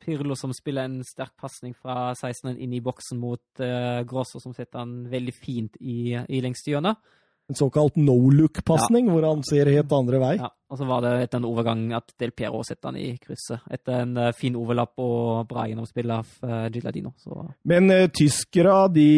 Pirlo 0.00 0.36
som 0.36 0.52
spiller 0.56 0.88
en 0.88 1.02
sterk 1.06 1.34
pasning 1.40 1.74
fra 1.76 2.14
16 2.16 2.56
inn 2.56 2.74
i 2.76 2.82
boksen 2.84 3.20
mot 3.20 3.62
uh, 3.62 4.00
Grosso, 4.08 4.40
som 4.40 4.52
setter 4.56 4.82
han 4.82 5.06
veldig 5.12 5.34
fint 5.36 5.78
i, 5.80 6.12
i 6.16 6.40
lengste 6.44 6.72
hjørnet. 6.72 7.00
En 7.48 7.56
såkalt 7.56 7.96
no 7.96 8.14
look-pasning, 8.28 9.06
ja. 9.06 9.12
hvor 9.12 9.24
han 9.24 9.42
ser 9.46 9.70
helt 9.72 9.92
andre 9.96 10.18
vei. 10.20 10.34
Ja, 10.36 10.50
og 10.68 10.76
så 10.76 10.84
var 10.84 11.00
det 11.00 11.12
etter 11.22 11.40
en 11.40 11.46
overgang 11.48 11.86
at 11.96 12.12
Del 12.20 12.34
Piero 12.36 12.58
setter 12.66 12.90
han 12.90 12.98
i 13.00 13.14
krysset. 13.16 13.62
Etter 13.72 14.02
en 14.02 14.12
uh, 14.20 14.26
fin 14.36 14.56
overlapp 14.60 15.00
og 15.00 15.46
bra 15.48 15.64
gjennomspill 15.70 16.12
av 16.12 16.28
uh, 16.44 16.66
Giladino. 16.74 17.14
Så. 17.16 17.46
Men 17.72 17.88
uh, 17.88 18.02
tyskere, 18.12 18.74
de, 18.92 19.08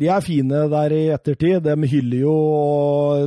de, 0.00 0.08
er 0.08 0.24
fine 0.24 0.62
der 0.72 0.96
i 0.96 1.02
ettertid. 1.18 1.68
De 1.68 1.92
hyller 1.92 2.24
jo 2.24 2.34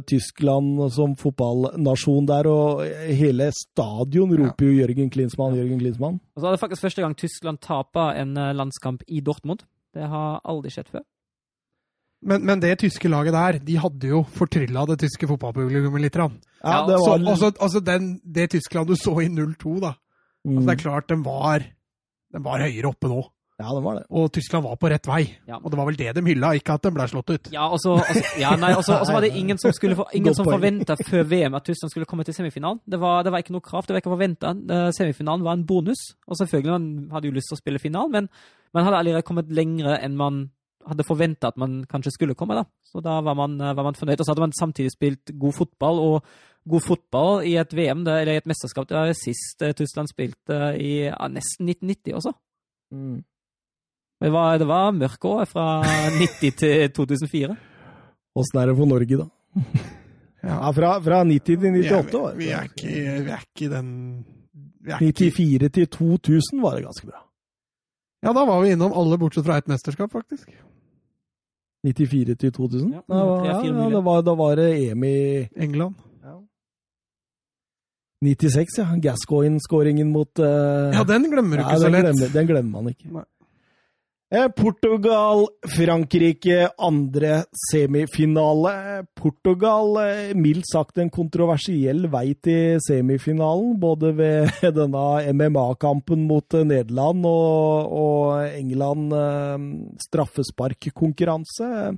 Tyskland 0.09 0.81
som 0.97 1.13
fotballnasjon 1.21 2.25
der, 2.33 2.49
og 2.49 2.81
hele 3.21 3.51
stadion 3.53 4.33
roper 4.41 4.65
jo 4.65 4.79
Jørgen 4.81 5.13
Klinsmann, 5.13 5.61
Jørgen 5.61 5.85
Klinsmann. 5.85 6.17
Og 6.33 6.41
så 6.41 6.49
er 6.49 6.57
det 6.57 6.65
faktisk 6.65 6.89
første 6.89 7.05
gang 7.05 7.13
Tyskland 7.21 7.61
taper 7.61 8.17
en 8.17 8.33
landskamp 8.57 9.05
i 9.05 9.21
Dortmund. 9.21 9.61
Det 9.93 10.09
har 10.09 10.41
aldri 10.41 10.73
skjedd 10.73 10.89
før. 10.89 11.05
Men, 12.21 12.45
men, 12.45 12.61
det 12.61 12.75
tyske 12.83 13.09
laget 13.09 13.33
der, 13.33 13.57
de 13.65 13.75
hadde 13.81 14.09
jo 14.11 14.21
fortrylla 14.35 14.85
det 14.91 14.99
tyske 15.01 15.25
fotballpublikummet 15.29 16.03
litt. 16.03 16.17
Ja, 16.21 16.83
det, 16.85 16.97
var... 16.99 17.05
så, 17.05 17.17
altså, 17.17 17.51
altså 17.57 17.81
den, 17.81 18.13
det 18.21 18.51
Tyskland 18.53 18.91
du 18.91 18.95
så 18.95 19.15
i 19.23 19.29
0-2, 19.29 19.79
da 19.81 19.95
mm. 19.95 20.57
altså, 20.57 20.65
Det 20.67 20.73
er 20.73 20.81
klart, 20.83 21.09
den 21.09 21.23
var, 21.25 21.65
den 22.33 22.43
var 22.45 22.61
høyere 22.61 22.91
oppe 22.93 23.09
nå. 23.09 23.23
Ja, 23.61 23.73
det 23.77 23.81
var 23.85 23.97
det. 23.99 24.05
Og 24.09 24.29
Tyskland 24.33 24.65
var 24.65 24.77
på 24.81 24.89
rett 24.89 25.05
vei. 25.05 25.21
Ja. 25.49 25.59
Og 25.59 25.69
det 25.69 25.77
var 25.77 25.85
vel 25.89 25.97
det 25.97 26.13
de 26.17 26.23
hylla, 26.25 26.53
ikke 26.57 26.77
at 26.77 26.85
den 26.85 26.95
ble 26.95 27.05
slått 27.09 27.29
ut. 27.29 27.49
Ja, 27.53 27.67
og 27.69 27.81
så 27.81 27.97
ja, 28.41 28.53
var 28.57 29.21
det 29.21 29.33
ingen 29.37 29.59
som, 29.61 29.73
skulle, 29.73 29.97
ingen 30.17 30.37
som 30.37 30.49
forventa 30.49 30.97
før 30.97 31.27
VM 31.29 31.57
at 31.57 31.67
Tyskland 31.69 31.93
skulle 31.93 32.09
komme 32.09 32.25
til 32.25 32.37
semifinalen. 32.37 32.81
Det 32.89 33.01
var, 33.01 33.21
det 33.25 33.33
var 33.33 33.43
ikke 33.43 33.53
noe 33.53 33.65
krav, 33.65 33.85
det 33.85 33.93
var 33.93 34.01
ikke 34.01 34.13
forventa. 34.15 34.55
Semifinalen 34.97 35.45
var 35.45 35.57
en 35.57 35.67
bonus. 35.69 36.07
Og 36.25 36.41
selvfølgelig, 36.41 36.73
man 36.73 37.13
hadde 37.17 37.29
jo 37.29 37.37
lyst 37.37 37.53
til 37.53 37.59
å 37.59 37.61
spille 37.61 37.81
finalen, 37.81 38.17
men 38.17 38.31
man 38.73 38.87
hadde 38.87 39.03
allerede 39.03 39.27
kommet 39.27 39.53
lengre 39.53 39.99
enn 40.01 40.17
man 40.17 40.47
hadde 40.89 41.05
forventa 41.07 41.51
at 41.51 41.59
man 41.61 41.81
kanskje 41.89 42.13
skulle 42.15 42.35
komme. 42.35 42.55
da. 42.57 42.65
Så 42.87 43.03
da 43.03 43.19
var 43.21 43.35
man, 43.37 43.57
var 43.57 43.83
man 43.83 43.97
fornøyd. 43.97 44.19
Og 44.19 44.25
så 44.25 44.33
hadde 44.33 44.45
man 44.45 44.55
samtidig 44.57 44.93
spilt 44.93 45.33
god 45.39 45.53
fotball, 45.57 45.99
og 45.99 46.25
god 46.69 46.85
fotball 46.85 47.43
i 47.47 47.55
et 47.57 47.73
VM, 47.73 48.03
eller 48.05 48.35
i 48.35 48.39
et 48.41 48.49
mesterskap, 48.49 48.87
det 48.89 48.97
var 48.97 49.13
sist 49.17 49.61
eh, 49.65 49.73
Tyskland 49.77 50.11
spilte 50.11 50.59
i 50.77 51.07
ja, 51.07 51.27
nesten 51.31 51.69
1990 51.69 52.17
også. 52.19 52.33
Mm. 52.93 53.21
Det 54.21 54.29
var, 54.29 54.57
det 54.61 54.67
var 54.69 54.91
mørke 54.93 55.27
år 55.27 55.49
fra 55.49 55.65
90 56.19 56.59
til 56.61 56.91
2004. 56.93 57.55
Åssen 58.37 58.61
er 58.61 58.69
det 58.69 58.77
for 58.77 58.93
Norge, 58.93 59.23
da? 59.23 59.29
Ja, 60.41 60.71
fra, 60.73 60.95
fra 61.05 61.19
90 61.21 61.43
til 61.45 61.75
98 61.85 62.15
år. 62.17 62.31
Vi 62.39 62.47
er, 62.49 62.63
ikke, 62.65 62.91
vi 63.21 63.29
er 63.29 63.43
ikke 63.43 63.67
den 63.69 63.89
er 64.89 64.97
94 64.97 65.69
til 65.75 65.85
2000 65.93 66.63
var 66.63 66.79
det 66.79 66.87
ganske 66.87 67.09
bra. 67.11 67.19
Ja, 68.25 68.33
da 68.33 68.45
var 68.49 68.63
vi 68.63 68.71
innom 68.73 68.95
alle 68.97 69.19
bortsett 69.21 69.45
fra 69.45 69.59
ett 69.61 69.69
mesterskap, 69.69 70.09
faktisk. 70.09 70.49
94 71.87 72.37
til 72.37 72.51
2000? 72.53 72.93
Ja, 72.93 73.01
ja, 73.09 73.57
ja 73.65 73.89
da, 73.89 74.01
var, 74.05 74.21
da 74.21 74.33
var 74.37 74.55
det 74.55 74.69
EM 74.77 75.03
i 75.03 75.47
England. 75.55 75.95
96, 78.21 78.77
ja. 78.77 78.85
Gascoigne-skåringen 79.01 80.11
mot 80.13 80.39
uh... 80.39 80.93
Ja, 80.93 81.01
den 81.09 81.25
glemmer 81.31 81.57
du 81.57 81.63
ikke 81.63 81.79
så 81.81 81.89
lett. 81.89 82.05
Glemmer, 82.05 82.33
den 82.35 82.49
glemmer 82.51 82.81
man 82.81 82.91
ikke. 82.93 83.09
Nei. 83.09 83.25
Eh, 84.31 84.47
Portugal, 84.47 85.47
Frankrike, 85.67 86.69
andre 86.77 87.43
semifinale. 87.71 89.03
Portugal, 89.13 89.97
eh, 89.99 90.31
mildt 90.39 90.69
sagt 90.71 91.01
en 91.03 91.09
kontroversiell 91.11 92.07
vei 92.07 92.31
til 92.39 92.79
semifinalen. 92.79 93.73
Både 93.81 94.13
ved 94.15 94.47
denne 94.79 95.33
MMA-kampen 95.35 96.23
mot 96.29 96.55
eh, 96.55 96.63
Nederland 96.63 97.27
og, 97.27 97.91
og 97.91 98.55
England 98.55 99.11
straffesparkkonkurranse. 100.07 101.91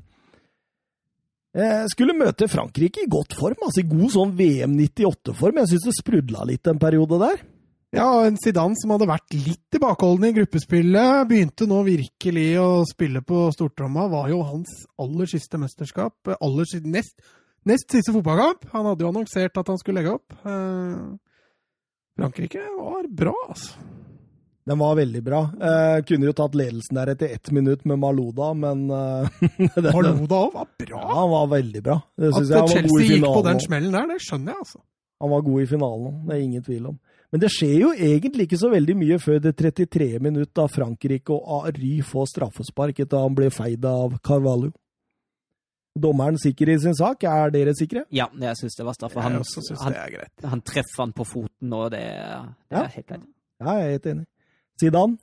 Skulle 1.94 2.18
møte 2.18 2.50
Frankrike 2.50 3.04
i 3.04 3.12
godt 3.14 3.36
form, 3.38 3.60
altså 3.62 3.84
i 3.84 3.90
god 3.92 4.10
sånn 4.10 4.32
VM 4.40 4.74
98-form. 4.74 5.60
Jeg 5.62 5.76
syns 5.76 5.86
det 5.86 6.00
sprudla 6.00 6.48
litt 6.50 6.66
en 6.66 6.82
periode 6.82 7.22
der. 7.22 7.44
Ja, 7.94 8.26
en 8.26 8.40
Zidane 8.42 8.74
som 8.80 8.90
hadde 8.96 9.06
vært 9.06 9.36
litt 9.38 9.62
tilbakeholden 9.74 10.32
i 10.32 10.34
gruppespillet, 10.40 11.28
begynte 11.30 11.68
nå 11.70 11.84
virkelig 11.86 12.48
å 12.58 12.70
spille 12.90 13.22
på 13.22 13.46
stortromma. 13.54 14.08
Var 14.10 14.32
jo 14.32 14.40
hans 14.48 14.72
aller 14.98 15.30
siste 15.30 15.60
mesterskap. 15.62 16.32
Aller 16.40 16.66
siste, 16.66 16.90
nest, 16.90 17.14
nest 17.70 17.94
siste 17.94 18.16
fotballkamp. 18.16 18.66
Han 18.74 18.90
hadde 18.90 19.06
jo 19.06 19.12
annonsert 19.14 19.62
at 19.62 19.70
han 19.70 19.78
skulle 19.78 20.02
legge 20.02 20.16
opp. 20.16 20.34
Eh, 20.42 20.98
Frankrike 22.18 22.66
var 22.80 23.06
bra, 23.14 23.36
altså. 23.46 23.86
Den 24.66 24.80
var 24.80 24.98
veldig 24.98 25.22
bra. 25.30 25.46
Eh, 25.70 26.02
kunne 26.08 26.32
jo 26.32 26.36
tatt 26.40 26.58
ledelsen 26.58 26.98
der 26.98 27.14
etter 27.14 27.34
ett 27.36 27.54
minutt 27.54 27.86
med 27.86 28.02
Malouda, 28.02 28.54
men 28.58 28.88
eh, 28.90 29.50
Malouda 29.92 30.40
òg 30.48 30.54
var 30.56 30.70
bra! 30.82 30.98
Ja, 30.98 31.16
han 31.20 31.34
var 31.38 31.50
veldig 31.60 31.86
bra. 31.86 32.02
At 32.18 32.42
Chelsea 32.74 33.10
gikk 33.12 33.28
på 33.28 33.46
den 33.46 33.62
smellen 33.62 33.94
der, 33.94 34.16
det 34.16 34.24
skjønner 34.24 34.56
jeg, 34.56 34.66
altså. 34.66 34.82
Han 35.22 35.32
var 35.38 35.44
god 35.46 35.62
i 35.62 35.68
finalen, 35.70 36.24
det 36.26 36.34
er 36.36 36.48
ingen 36.50 36.64
tvil 36.66 36.88
om. 36.90 37.04
Men 37.34 37.42
det 37.42 37.50
skjer 37.50 37.80
jo 37.82 37.90
egentlig 37.98 38.46
ikke 38.46 38.60
så 38.62 38.70
veldig 38.70 38.94
mye 38.94 39.18
før 39.18 39.40
det 39.42 39.56
33 39.58 40.20
minutt 40.22 40.52
da 40.54 40.68
Frankrike 40.70 41.34
og 41.34 41.64
Ary 41.72 41.96
får 42.06 42.28
straffespark 42.30 43.00
etter 43.02 43.24
han 43.26 43.34
ble 43.34 43.48
feid 43.50 43.88
av 43.90 44.20
Carvalho. 44.22 44.70
Dommeren 45.98 46.38
sikker 46.42 46.70
i 46.70 46.76
sin 46.82 46.94
sak. 46.98 47.26
Er 47.26 47.50
dere 47.54 47.74
sikre? 47.78 48.04
Ja, 48.14 48.28
jeg 48.38 48.60
syns 48.60 48.78
det 48.78 48.86
var 48.86 48.98
straffe. 48.98 49.22
Han, 49.26 49.40
han, 49.42 49.98
han, 50.46 50.62
treffer 50.62 51.02
han 51.04 51.14
på 51.18 51.26
foten, 51.26 51.74
og 51.74 51.90
det, 51.94 52.06
det 52.06 52.78
ja. 52.78 52.84
er 52.84 52.94
helt 53.00 53.10
greit. 53.10 53.28
Ja, 53.64 53.76
jeg 53.80 53.90
er 53.90 53.96
helt 53.98 54.08
enig. 54.14 54.26
Zidane? 54.82 55.20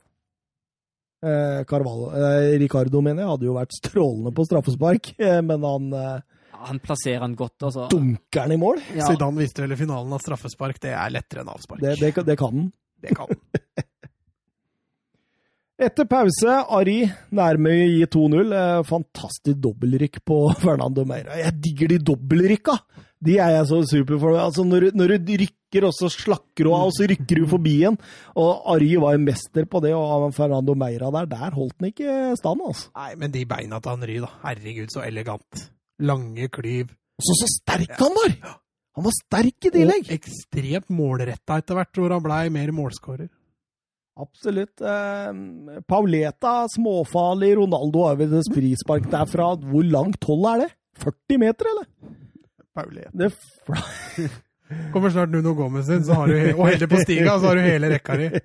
Eh, 1.21 1.63
Carvalho, 1.69 2.11
eh, 2.17 2.57
Ricardo, 2.59 2.99
mener 3.05 3.23
jeg, 3.23 3.31
hadde 3.31 3.47
jo 3.47 3.55
vært 3.55 3.75
strålende 3.77 4.31
på 4.35 4.45
straffespark, 4.47 5.13
eh, 5.21 5.39
men 5.49 5.67
han 5.67 5.91
eh, 5.95 6.23
han 6.67 6.81
plasserer 6.83 7.23
han 7.25 7.37
godt. 7.37 7.57
Altså. 7.69 7.87
Dunker 7.91 8.45
han 8.45 8.55
i 8.55 8.59
mål? 8.61 8.81
Ja. 8.95 9.07
Zidane 9.09 9.43
viste 9.43 9.65
vel 9.65 9.75
i 9.75 9.79
finalen 9.79 10.17
at 10.17 10.25
straffespark 10.25 10.81
det 10.83 10.93
er 10.95 11.13
lettere 11.13 11.45
enn 11.45 11.53
avspark. 11.53 11.81
Det, 11.83 11.97
det, 12.01 12.13
det 12.27 12.37
kan 12.39 12.57
han. 12.57 12.69
Det 13.01 13.15
kan 13.17 13.31
han. 13.31 13.41
Etter 15.81 16.05
pause, 16.05 16.59
Ari 16.77 16.99
Nærmøy 17.33 17.79
gir 17.95 18.09
2-0. 18.13 18.51
Eh, 18.53 18.81
fantastisk 18.85 19.57
dobbeltrykk 19.63 20.19
på 20.29 20.43
Fernando 20.61 21.05
Meira. 21.09 21.39
Jeg 21.41 21.57
digger 21.63 21.95
de 21.95 22.03
dobbeltrykka! 22.11 22.77
De 23.21 23.35
er 23.37 23.51
jeg 23.53 23.65
så 23.69 23.79
super 23.89 24.17
for. 24.21 24.37
Altså, 24.37 24.65
når, 24.65 24.91
når, 24.97 25.15
du 25.21 25.35
rykker, 25.41 25.85
og 25.85 25.93
så 25.93 26.09
slakker 26.09 26.65
du 26.65 26.71
av, 26.73 26.87
og 26.89 26.95
så 26.97 27.05
rykker 27.09 27.41
du 27.41 27.49
forbi 27.49 27.75
en. 27.89 27.97
Og 28.37 28.71
Ari 28.75 28.95
var 29.01 29.17
jo 29.17 29.25
mester 29.25 29.67
på 29.69 29.81
det, 29.81 29.93
og 29.97 30.29
Fernando 30.37 30.77
Meira 30.77 31.09
der, 31.17 31.29
der 31.33 31.57
holdt 31.57 31.77
han 31.77 31.91
ikke 31.91 32.15
stand, 32.37 32.65
altså. 32.65 32.89
Nei, 32.97 33.11
men 33.21 33.33
de 33.33 33.45
beina 33.49 33.81
til 33.81 33.93
Henry, 33.93 34.17
da. 34.21 34.33
Herregud, 34.45 34.89
så 34.93 35.05
elegant 35.05 35.69
lange 36.03 36.49
klyv. 36.53 36.91
Og 37.19 37.27
så, 37.27 37.37
så 37.43 37.51
sterk 37.59 37.95
han 37.99 38.17
var! 38.17 38.35
Han 38.97 39.07
var 39.07 39.15
sterk 39.15 39.69
i 39.69 39.71
tillegg! 39.71 40.09
Og 40.09 40.17
ekstremt 40.17 40.89
målretta 40.91 41.61
etter 41.61 41.77
hvert, 41.77 41.95
hvor 41.95 42.15
han 42.15 42.25
blei 42.25 42.43
mer 42.53 42.73
målskårer. 42.75 43.29
Absolutt. 44.21 44.83
Eh, 44.83 45.29
Pauleta, 45.87 46.65
småfarlig. 46.75 47.53
Ronaldo 47.61 48.03
har 48.09 48.19
vel 48.19 48.35
et 48.41 48.53
frispark 48.53 49.07
derfra. 49.11 49.53
Hvor 49.63 49.87
langt 49.87 50.27
hold 50.27 50.47
er 50.51 50.65
det? 50.65 50.71
40 51.01 51.41
meter, 51.41 51.71
eller? 51.71 51.87
Pauleta. 52.75 53.11
Det 53.15 53.31
Kommer 54.93 55.11
snart 55.11 55.31
Nuno 55.31 55.51
Gomez 55.55 55.89
inn, 55.91 56.03
så 56.07 56.15
har 56.15 56.31
du, 56.31 56.35
og 56.53 56.67
heller 56.69 56.87
på 56.87 57.01
stiga, 57.03 57.33
så 57.39 57.49
har 57.49 57.59
du 57.59 57.63
hele 57.65 57.89
rekka 57.91 58.15
di. 58.19 58.27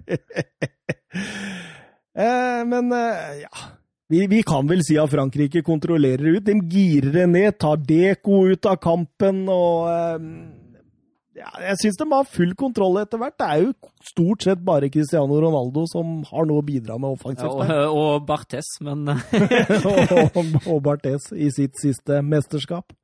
eh, 2.25 2.63
men 2.67 2.91
eh, 2.97 3.45
ja 3.45 3.53
vi, 4.09 4.27
vi, 4.31 4.43
kan 4.47 4.69
vel 4.71 4.85
si 4.87 4.99
at 5.01 5.11
Frankrike 5.11 5.65
kontrollerer 5.67 6.37
ut. 6.37 6.45
De 6.47 6.55
girer 6.71 7.11
det 7.15 7.27
ned, 7.33 7.57
tar 7.59 7.81
Deko 7.83 8.45
ut 8.53 8.69
av 8.71 8.79
kampen 8.83 9.45
og 9.51 9.89
eh, 9.91 10.29
ja, 11.37 11.51
Jeg 11.67 11.81
syns 11.83 11.99
de 12.01 12.07
har 12.13 12.29
full 12.31 12.55
kontroll 12.59 13.01
etter 13.03 13.21
hvert. 13.21 13.37
Det 13.41 13.49
er 13.49 13.65
jo 13.65 13.73
stort 14.07 14.47
sett 14.47 14.63
bare 14.65 14.91
Cristiano 14.93 15.41
Ronaldo 15.43 15.85
som 15.91 16.21
har 16.31 16.47
noe 16.49 16.63
å 16.63 16.67
bidra 16.67 17.01
med 17.03 17.19
offensivt. 17.19 17.51
Ja, 17.67 17.83
og, 17.89 17.99
og 17.99 18.29
Barthes, 18.29 18.71
men 18.87 19.09
og, 19.91 20.47
og 20.65 20.79
Barthes 20.87 21.33
i 21.35 21.51
sitt 21.55 21.77
siste 21.83 22.23
mesterskap. 22.25 22.95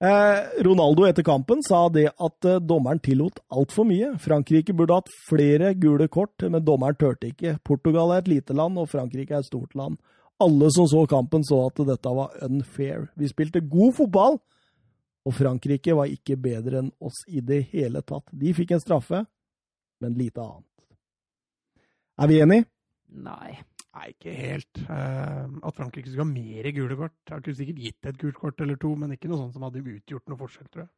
Eh, 0.00 0.62
Ronaldo 0.64 1.04
etter 1.04 1.22
kampen 1.22 1.60
sa 1.68 1.82
det 1.92 2.06
at 2.08 2.46
eh, 2.48 2.60
dommeren 2.64 3.02
tillot 3.04 3.42
altfor 3.52 3.84
mye. 3.84 4.14
Frankrike 4.22 4.72
burde 4.72 4.96
hatt 4.96 5.10
flere 5.28 5.74
gule 5.76 6.06
kort, 6.08 6.40
men 6.40 6.64
dommeren 6.64 6.96
turte 6.96 7.28
ikke. 7.28 7.58
Portugal 7.68 8.14
er 8.14 8.22
et 8.22 8.30
lite 8.32 8.56
land, 8.56 8.80
og 8.80 8.88
Frankrike 8.88 9.36
er 9.36 9.44
et 9.44 9.50
stort 9.50 9.76
land. 9.76 9.98
Alle 10.40 10.70
som 10.72 10.88
så 10.88 11.04
kampen, 11.04 11.44
så 11.44 11.66
at 11.66 11.82
dette 11.84 12.14
var 12.16 12.32
unfair. 12.46 13.10
Vi 13.20 13.28
spilte 13.28 13.60
god 13.60 13.98
fotball, 13.98 14.40
og 15.28 15.36
Frankrike 15.36 15.92
var 15.98 16.08
ikke 16.08 16.38
bedre 16.40 16.80
enn 16.80 16.92
oss 17.04 17.20
i 17.28 17.44
det 17.44 17.66
hele 17.74 18.00
tatt. 18.00 18.24
De 18.32 18.56
fikk 18.56 18.72
en 18.72 18.80
straffe, 18.80 19.26
men 20.00 20.16
lite 20.16 20.40
annet. 20.40 20.64
Er 22.20 22.32
vi 22.32 22.40
enige? 22.40 22.70
Nei. 23.20 23.60
Nei, 23.90 24.12
ikke 24.12 24.30
helt. 24.38 24.80
Uh, 24.86 25.50
at 25.66 25.74
Frankrike 25.74 26.06
skulle 26.12 26.22
ha 26.22 26.30
mer 26.30 26.68
gule 26.76 26.94
kort. 27.00 27.16
Jeg 27.26 27.42
kunne 27.42 27.58
sikkert 27.58 27.80
gitt 27.82 28.06
et 28.12 28.18
gult 28.22 28.36
kort 28.38 28.60
eller 28.62 28.78
to, 28.78 28.92
men 28.94 29.16
ikke 29.16 29.30
noe 29.32 29.40
sånt 29.40 29.56
som 29.56 29.64
hadde 29.66 29.82
utgjort 29.82 30.30
noe 30.30 30.38
forskjell, 30.38 30.68
tror 30.70 30.84
jeg. 30.84 30.90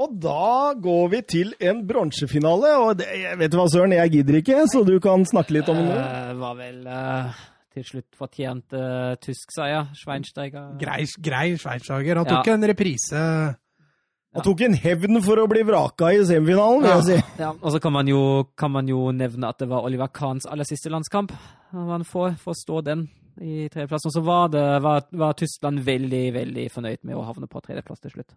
Og 0.00 0.14
da 0.24 0.72
går 0.80 1.08
vi 1.12 1.18
til 1.28 1.50
en 1.60 1.82
bronsefinale, 1.84 2.70
og 2.80 2.94
det, 3.02 3.10
jeg 3.20 3.36
vet 3.42 3.52
du 3.52 3.58
hva, 3.60 3.66
Søren, 3.68 3.92
jeg 3.92 4.12
gidder 4.14 4.38
ikke, 4.40 4.62
så 4.72 4.80
du 4.88 4.94
kan 5.04 5.26
snakke 5.28 5.52
litt 5.58 5.68
om 5.68 5.82
det. 5.84 5.98
Det 6.00 6.38
var 6.40 6.54
vel 6.56 6.78
uh, 6.88 7.42
til 7.76 7.84
slutt 7.90 8.16
fortjent 8.16 8.72
uh, 8.72 9.12
tysk 9.20 9.52
seier. 9.52 9.90
Schweinsteiger 10.00 10.70
Grei, 10.80 11.02
grei 11.28 11.44
Schweinsteiger. 11.60 12.22
Han 12.22 12.30
tok 12.30 12.48
Ja. 12.48 12.54
en 12.56 12.64
reprise. 12.72 13.26
Han 14.32 14.44
tok 14.46 14.62
en 14.64 14.76
hevn 14.80 15.18
for 15.24 15.40
å 15.42 15.48
bli 15.50 15.60
vraka 15.68 16.08
i 16.16 16.22
semifinalen, 16.24 16.84
vil 16.86 16.92
jeg 16.94 17.04
si. 17.04 17.40
Ja, 17.42 17.50
og 17.52 17.74
så 17.74 17.80
kan 17.84 17.92
man, 17.92 18.08
jo, 18.08 18.20
kan 18.56 18.72
man 18.72 18.86
jo 18.88 19.10
nevne 19.12 19.50
at 19.52 19.60
det 19.60 19.68
var 19.68 19.84
Oliver 19.84 20.08
Kahns 20.08 20.46
aller 20.48 20.64
siste 20.64 20.92
landskamp. 20.92 21.34
Man 21.76 22.06
får 22.08 22.38
forstå 22.40 22.80
den 22.86 23.04
i 23.40 23.68
tredjeplassen. 23.68 24.08
Og 24.08 24.16
så 24.16 24.22
var, 24.24 24.48
det, 24.54 24.64
var, 24.84 25.04
var 25.20 25.36
Tyskland 25.36 25.84
veldig, 25.84 26.24
veldig 26.38 26.64
fornøyd 26.72 27.02
med 27.04 27.18
å 27.18 27.26
havne 27.28 27.48
på 27.50 27.60
tredjeplass 27.60 28.00
til 28.00 28.14
slutt. 28.16 28.32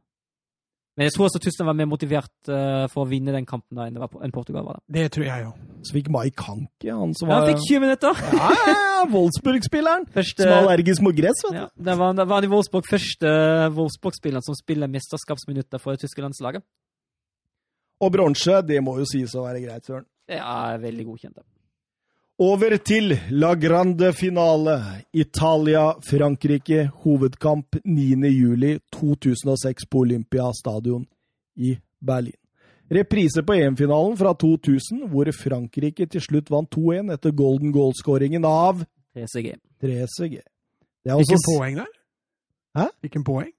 Men 0.95 1.09
jeg 1.09 1.13
tror 1.15 1.25
også 1.27 1.41
Tyskland 1.43 1.67
var 1.67 1.75
mer 1.75 1.87
motivert 1.91 2.47
uh, 2.47 2.85
for 2.91 3.03
å 3.03 3.09
vinne 3.09 3.33
den 3.35 3.47
kampen 3.47 3.75
da 3.75 3.87
enn, 3.89 3.97
det 3.97 3.99
var, 3.99 4.13
enn 4.23 4.31
Portugal 4.31 4.63
var. 4.63 4.77
da. 4.79 4.95
Det 4.95 5.09
tror 5.11 5.25
jeg 5.27 5.43
jo. 5.43 5.49
Så 5.83 5.95
fikk 5.97 6.07
Mike 6.13 6.45
Hanke, 6.47 6.87
han 6.87 7.11
som 7.19 7.27
var 7.27 7.41
Ja, 7.41 7.41
han 7.43 7.51
fikk 7.51 7.65
20 7.67 7.83
minutter! 7.83 8.21
Ja, 8.31 8.51
ja, 8.55 8.75
ja, 8.79 9.01
Wolfsburg-spilleren. 9.11 10.07
Første, 10.15 10.45
Som 10.45 10.53
er 10.53 10.61
allergisk 10.61 11.03
mot 11.03 11.17
gress, 11.17 11.43
vet 11.43 11.51
du. 11.51 11.59
ja, 11.59 11.67
det 11.89 11.97
var, 11.99 12.15
det 12.15 12.27
var 12.31 12.39
han 12.39 12.47
i 12.47 12.51
Wolfsburg 12.53 12.87
første 12.87 13.33
Wolfsburg-spilleren 13.75 14.47
som 14.47 14.55
spiller 14.57 14.91
mesterskapsminutter 14.95 15.83
for 15.83 15.97
det 15.97 16.05
tyske 16.07 16.23
landslaget. 16.23 16.63
Og 17.99 18.11
bronse, 18.15 18.61
det 18.67 18.79
må 18.83 18.95
jo 19.01 19.09
sies 19.09 19.35
å 19.35 19.43
være 19.45 19.61
greit, 19.67 19.85
Søren. 19.87 20.07
Det 20.31 20.39
er 20.39 20.79
veldig 20.81 21.05
godkjent. 21.11 21.35
det. 21.35 21.45
Over 22.39 22.77
til 22.83 23.13
La 23.31 23.53
Grande 23.55 24.09
finale. 24.13 24.73
Italia-Frankrike, 25.13 26.89
hovedkamp 27.05 27.75
9. 27.85 28.27
juli 28.29 28.79
2006 28.91 29.85
på 29.91 29.99
Olympia 29.99 30.49
stadion 30.59 31.05
i 31.55 31.77
Berlin. 32.05 32.35
Reprise 32.91 33.43
på 33.43 33.53
EM-finalen 33.53 34.17
fra 34.17 34.33
2000, 34.33 35.07
hvor 35.09 35.31
Frankrike 35.31 36.05
til 36.05 36.21
slutt 36.21 36.51
vant 36.51 36.69
2-1 36.75 37.13
etter 37.15 37.31
golden 37.31 37.71
goal-skåringen 37.71 38.45
av 38.45 38.83
3CG. 39.15 39.55
3CG. 39.81 40.41
Det 41.03 41.11
er 41.11 41.15
også 41.15 41.39
en 41.39 41.47
poeng 41.57 41.79
der. 41.79 41.93
Hæ? 42.77 42.89
Hvilken 42.99 43.21
en 43.23 43.25
poeng 43.31 43.51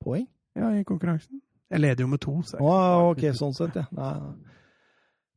poeng. 0.00 0.28
ja, 0.56 0.70
i 0.78 0.82
konkurransen. 0.82 1.42
Jeg 1.70 1.80
leder 1.80 2.00
jo 2.04 2.06
med 2.06 2.18
to. 2.18 2.42
Så 2.42 2.56
Ah, 2.56 3.10
ok, 3.10 3.26
sånn 3.34 3.54
sett, 3.54 3.76
ja. 3.76 3.84
Nei, 3.92 4.14
nei. 4.18 4.32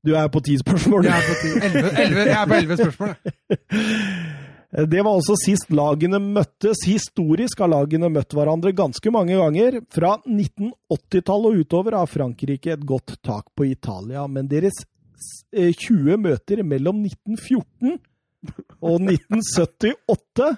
Du 0.04 0.14
er 0.20 0.28
på 0.32 0.42
ti 0.44 0.58
spørsmål, 0.60 1.08
jeg, 1.08 1.16
er 1.16 1.28
på 1.28 1.36
ti, 1.40 1.52
elleve, 1.68 1.92
elleve, 2.04 2.24
jeg 2.28 2.40
er 2.40 2.50
på 2.50 2.58
elleve 2.60 2.80
spørsmål. 2.82 3.14
Det 4.74 5.04
var 5.06 5.14
også 5.14 5.36
sist 5.38 5.70
lagene 5.70 6.18
møttes. 6.18 6.80
Historisk 6.90 7.60
har 7.62 7.70
lagene 7.70 8.10
møtt 8.10 8.34
hverandre 8.34 8.72
ganske 8.74 9.12
mange 9.14 9.38
ganger. 9.38 9.78
Fra 9.94 10.16
1980-tallet 10.26 11.52
og 11.52 11.60
utover 11.62 11.98
har 12.00 12.10
Frankrike 12.10 12.74
et 12.74 12.88
godt 12.90 13.20
tak 13.22 13.52
på 13.54 13.68
Italia, 13.70 14.26
men 14.26 14.50
deres 14.50 14.82
eh, 15.54 15.70
20 15.70 16.18
møter 16.26 16.64
mellom 16.66 17.04
1914 17.06 18.00
og 18.82 19.06
1978 19.14 20.50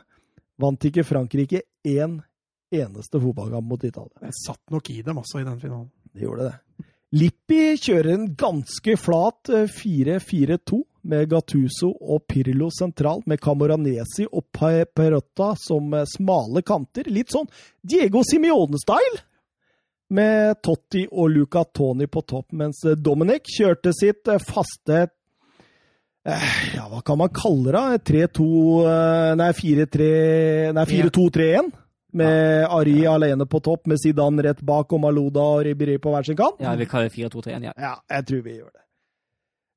vant 0.63 0.87
ikke 0.87 1.03
Frankrike 1.05 1.65
én 1.83 2.15
eneste 2.71 3.19
fotballkamp 3.19 3.67
mot 3.67 3.83
Italia. 3.83 4.29
Jeg 4.29 4.39
satt 4.45 4.63
nok 4.71 4.89
i 4.95 5.01
dem 5.03 5.19
også 5.21 5.43
i 5.43 5.47
den 5.47 5.59
finalen. 5.59 5.91
Det 6.15 6.23
gjorde 6.23 6.47
det. 6.47 6.87
Lippi 7.15 7.77
kjører 7.79 8.11
en 8.11 8.25
ganske 8.35 8.95
flat 8.99 9.51
eh, 9.53 9.69
4-4-2 9.71 10.81
med 11.07 11.29
Gattuso 11.31 11.91
og 11.93 12.25
Pirlo 12.27 12.71
sentralt, 12.73 13.27
med 13.29 13.39
Camoranesi 13.43 14.25
og 14.25 14.47
Perotta 14.51 15.53
som 15.61 15.93
eh, 15.95 16.07
smale 16.09 16.63
kanter. 16.65 17.07
Litt 17.07 17.31
sånn 17.35 17.47
Diego 17.81 18.25
Simione-style! 18.25 19.21
Med 20.15 20.59
Totti 20.61 21.01
og 21.09 21.31
Luca 21.33 21.63
Toni 21.65 22.05
på 22.11 22.21
topp, 22.27 22.51
mens 22.57 22.83
eh, 22.85 22.97
Dominic 22.99 23.47
kjørte 23.53 23.95
sitt 23.95 24.27
eh, 24.29 24.41
faste 24.41 24.99
eh, 26.27 26.51
Ja, 26.75 26.89
hva 26.91 26.99
kan 27.05 27.21
man 27.21 27.31
kalle 27.33 27.71
det? 27.71 28.03
3-2 28.11 28.49
eh, 28.91 29.31
Nei, 29.39 29.49
4-3 29.55 30.11
Nei, 30.75 30.85
4-2-3-1. 30.91 31.73
Med 32.15 32.65
Ari 32.71 32.95
alene 33.11 33.47
på 33.49 33.59
topp, 33.63 33.85
med 33.91 33.99
Zidane 33.99 34.45
rett 34.45 34.63
bak 34.65 34.93
og 34.95 35.03
Malouda 35.03 35.43
og 35.57 35.67
Ribéry 35.67 35.97
på 35.99 36.13
hver 36.13 36.27
sin 36.27 36.39
kant. 36.39 36.61
Ja, 36.63 36.75
vi 36.79 36.87
kaller 36.87 37.11
kalle 37.11 37.27
det 37.27 37.35
4-2-3-1, 37.35 37.69
ja. 37.69 37.75
Ja, 37.75 37.93
jeg 38.15 38.27
tror 38.29 38.43
vi 38.45 38.57
gjør 38.61 38.71
det. 38.71 38.83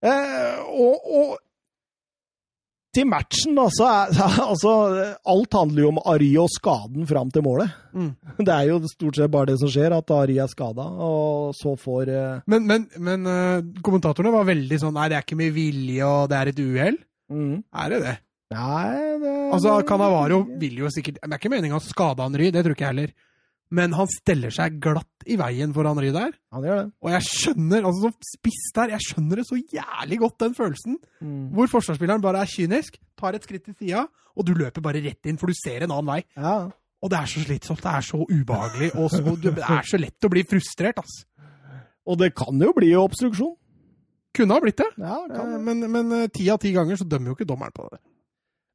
Eh, 0.06 0.59
og, 0.78 1.09
og 1.19 1.39
til 2.94 3.05
matchen, 3.10 3.56
da, 3.59 3.66
så 3.74 3.89
er 3.89 4.20
altså 4.51 4.73
Alt 5.28 5.56
handler 5.59 5.85
jo 5.85 5.90
om 5.93 5.98
Ari 6.09 6.31
og 6.40 6.48
skaden 6.55 7.09
fram 7.10 7.32
til 7.35 7.44
målet. 7.47 7.74
Mm. 7.93 8.12
Det 8.47 8.55
er 8.55 8.70
jo 8.70 8.78
stort 8.90 9.19
sett 9.19 9.32
bare 9.35 9.51
det 9.52 9.59
som 9.60 9.73
skjer, 9.73 9.94
at 9.97 10.15
Ari 10.15 10.39
er 10.40 10.51
skada, 10.51 10.86
og 11.05 11.52
så 11.59 11.74
får 11.78 12.15
eh, 12.15 12.47
Men, 12.51 12.66
men, 12.70 12.89
men 13.02 13.28
eh, 13.28 13.66
kommentatorene 13.85 14.32
var 14.35 14.48
veldig 14.48 14.81
sånn 14.81 14.97
Nei, 14.97 15.10
det 15.10 15.19
er 15.19 15.27
ikke 15.27 15.43
med 15.43 15.55
vilje, 15.56 16.06
og 16.06 16.31
det 16.31 16.40
er 16.40 16.52
et 16.52 16.65
uhell. 16.65 16.98
mm. 17.35 17.55
Er 17.82 17.94
det 17.94 18.01
det? 18.06 18.16
Nei, 18.48 19.18
det 19.20 19.32
Altså, 19.52 19.74
Canavaro 19.84 20.38
vil 20.60 20.78
jo 20.80 20.88
sikkert 20.92 21.18
Det 21.20 21.28
er 21.28 21.36
ikke 21.40 21.50
meninga 21.52 21.76
å 21.76 21.84
skade 21.84 22.24
Henry, 22.24 22.46
det 22.54 22.62
tror 22.64 22.72
ikke 22.76 22.86
jeg 22.86 22.94
heller. 22.94 23.10
Men 23.76 23.92
han 23.92 24.08
steller 24.08 24.48
seg 24.54 24.78
glatt 24.80 25.26
i 25.28 25.36
veien 25.36 25.74
for 25.76 25.84
Henry 25.84 26.08
der. 26.14 26.30
Han 26.56 26.64
gjør 26.64 26.78
det. 26.80 26.86
Og 27.04 27.10
jeg 27.12 27.26
skjønner, 27.26 27.84
altså 27.84 28.06
som 28.08 28.14
spiss 28.24 28.70
der, 28.78 28.94
jeg 28.94 29.04
skjønner 29.04 29.42
det 29.42 29.44
så 29.50 29.58
jævlig 29.60 30.18
godt, 30.22 30.38
den 30.40 30.54
følelsen. 30.56 30.96
Mm. 31.20 31.42
Hvor 31.52 31.68
forsvarsspilleren 31.74 32.24
bare 32.24 32.40
er 32.46 32.48
kynisk, 32.48 32.96
tar 33.20 33.36
et 33.36 33.44
skritt 33.44 33.66
til 33.68 33.76
sida, 33.76 34.06
og 34.38 34.48
du 34.48 34.54
løper 34.56 34.80
bare 34.80 35.02
rett 35.04 35.28
inn, 35.28 35.36
for 35.36 35.52
du 35.52 35.58
ser 35.60 35.84
en 35.84 35.92
annen 35.92 36.08
vei. 36.14 36.22
Ja. 36.40 36.54
Og 37.04 37.12
det 37.12 37.20
er 37.20 37.28
så 37.28 37.44
slitsomt, 37.44 37.84
det 37.84 37.92
er 37.92 38.08
så 38.08 38.22
ubehagelig, 38.24 38.88
og 38.96 39.12
så, 39.12 39.36
det 39.44 39.52
er 39.60 39.84
så 39.92 40.00
lett 40.00 40.24
å 40.24 40.32
bli 40.32 40.46
frustrert, 40.48 41.04
ass. 41.04 41.18
Og 42.08 42.16
det 42.24 42.32
kan 42.40 42.56
jo 42.64 42.72
bli 42.72 42.94
obstruksjon. 42.96 43.52
Kunne 44.38 44.56
ha 44.56 44.64
blitt 44.64 44.80
det, 44.80 44.88
Ja, 44.96 45.18
det 45.28 45.36
kan 45.36 45.52
Eh, 45.52 45.58
det. 45.58 45.64
men, 45.68 45.84
men 45.92 46.22
eh, 46.22 46.28
ti 46.32 46.48
av 46.48 46.58
ti 46.64 46.72
ganger 46.72 46.96
så 46.96 47.04
dømmer 47.04 47.34
jo 47.34 47.36
ikke 47.36 47.52
dommeren 47.52 47.76
på 47.76 47.84
det. 47.92 48.00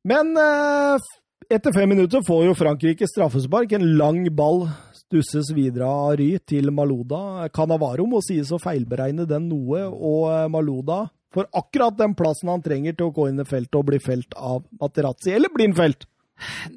Men 0.03 0.35
eh, 0.35 1.11
etter 1.53 1.71
fem 1.75 1.87
minutter 1.89 2.23
får 2.27 2.47
jo 2.49 2.55
Frankrike 2.59 3.07
straffespark. 3.07 3.75
En 3.77 3.85
lang 3.99 4.25
ball 4.35 4.65
stusses 4.97 5.53
videre 5.55 5.87
av 5.87 6.17
Ry 6.19 6.29
til 6.49 6.71
Malouda. 6.75 7.47
Canavaro 7.55 8.07
må 8.09 8.19
sies 8.25 8.51
å 8.51 8.59
feilberegne 8.61 9.27
den 9.29 9.47
noe, 9.51 9.85
og 9.87 10.27
eh, 10.33 10.49
Malouda 10.51 11.05
får 11.33 11.47
akkurat 11.55 11.95
den 11.97 12.13
plassen 12.17 12.51
han 12.51 12.61
trenger 12.65 12.97
til 12.97 13.09
å 13.09 13.15
gå 13.15 13.29
inn 13.31 13.41
i 13.41 13.47
feltet 13.47 13.79
og 13.79 13.87
bli 13.87 14.01
felt 14.03 14.35
av 14.37 14.61
Materazzi. 14.81 15.31
Eller 15.33 15.49
blir? 15.53 15.71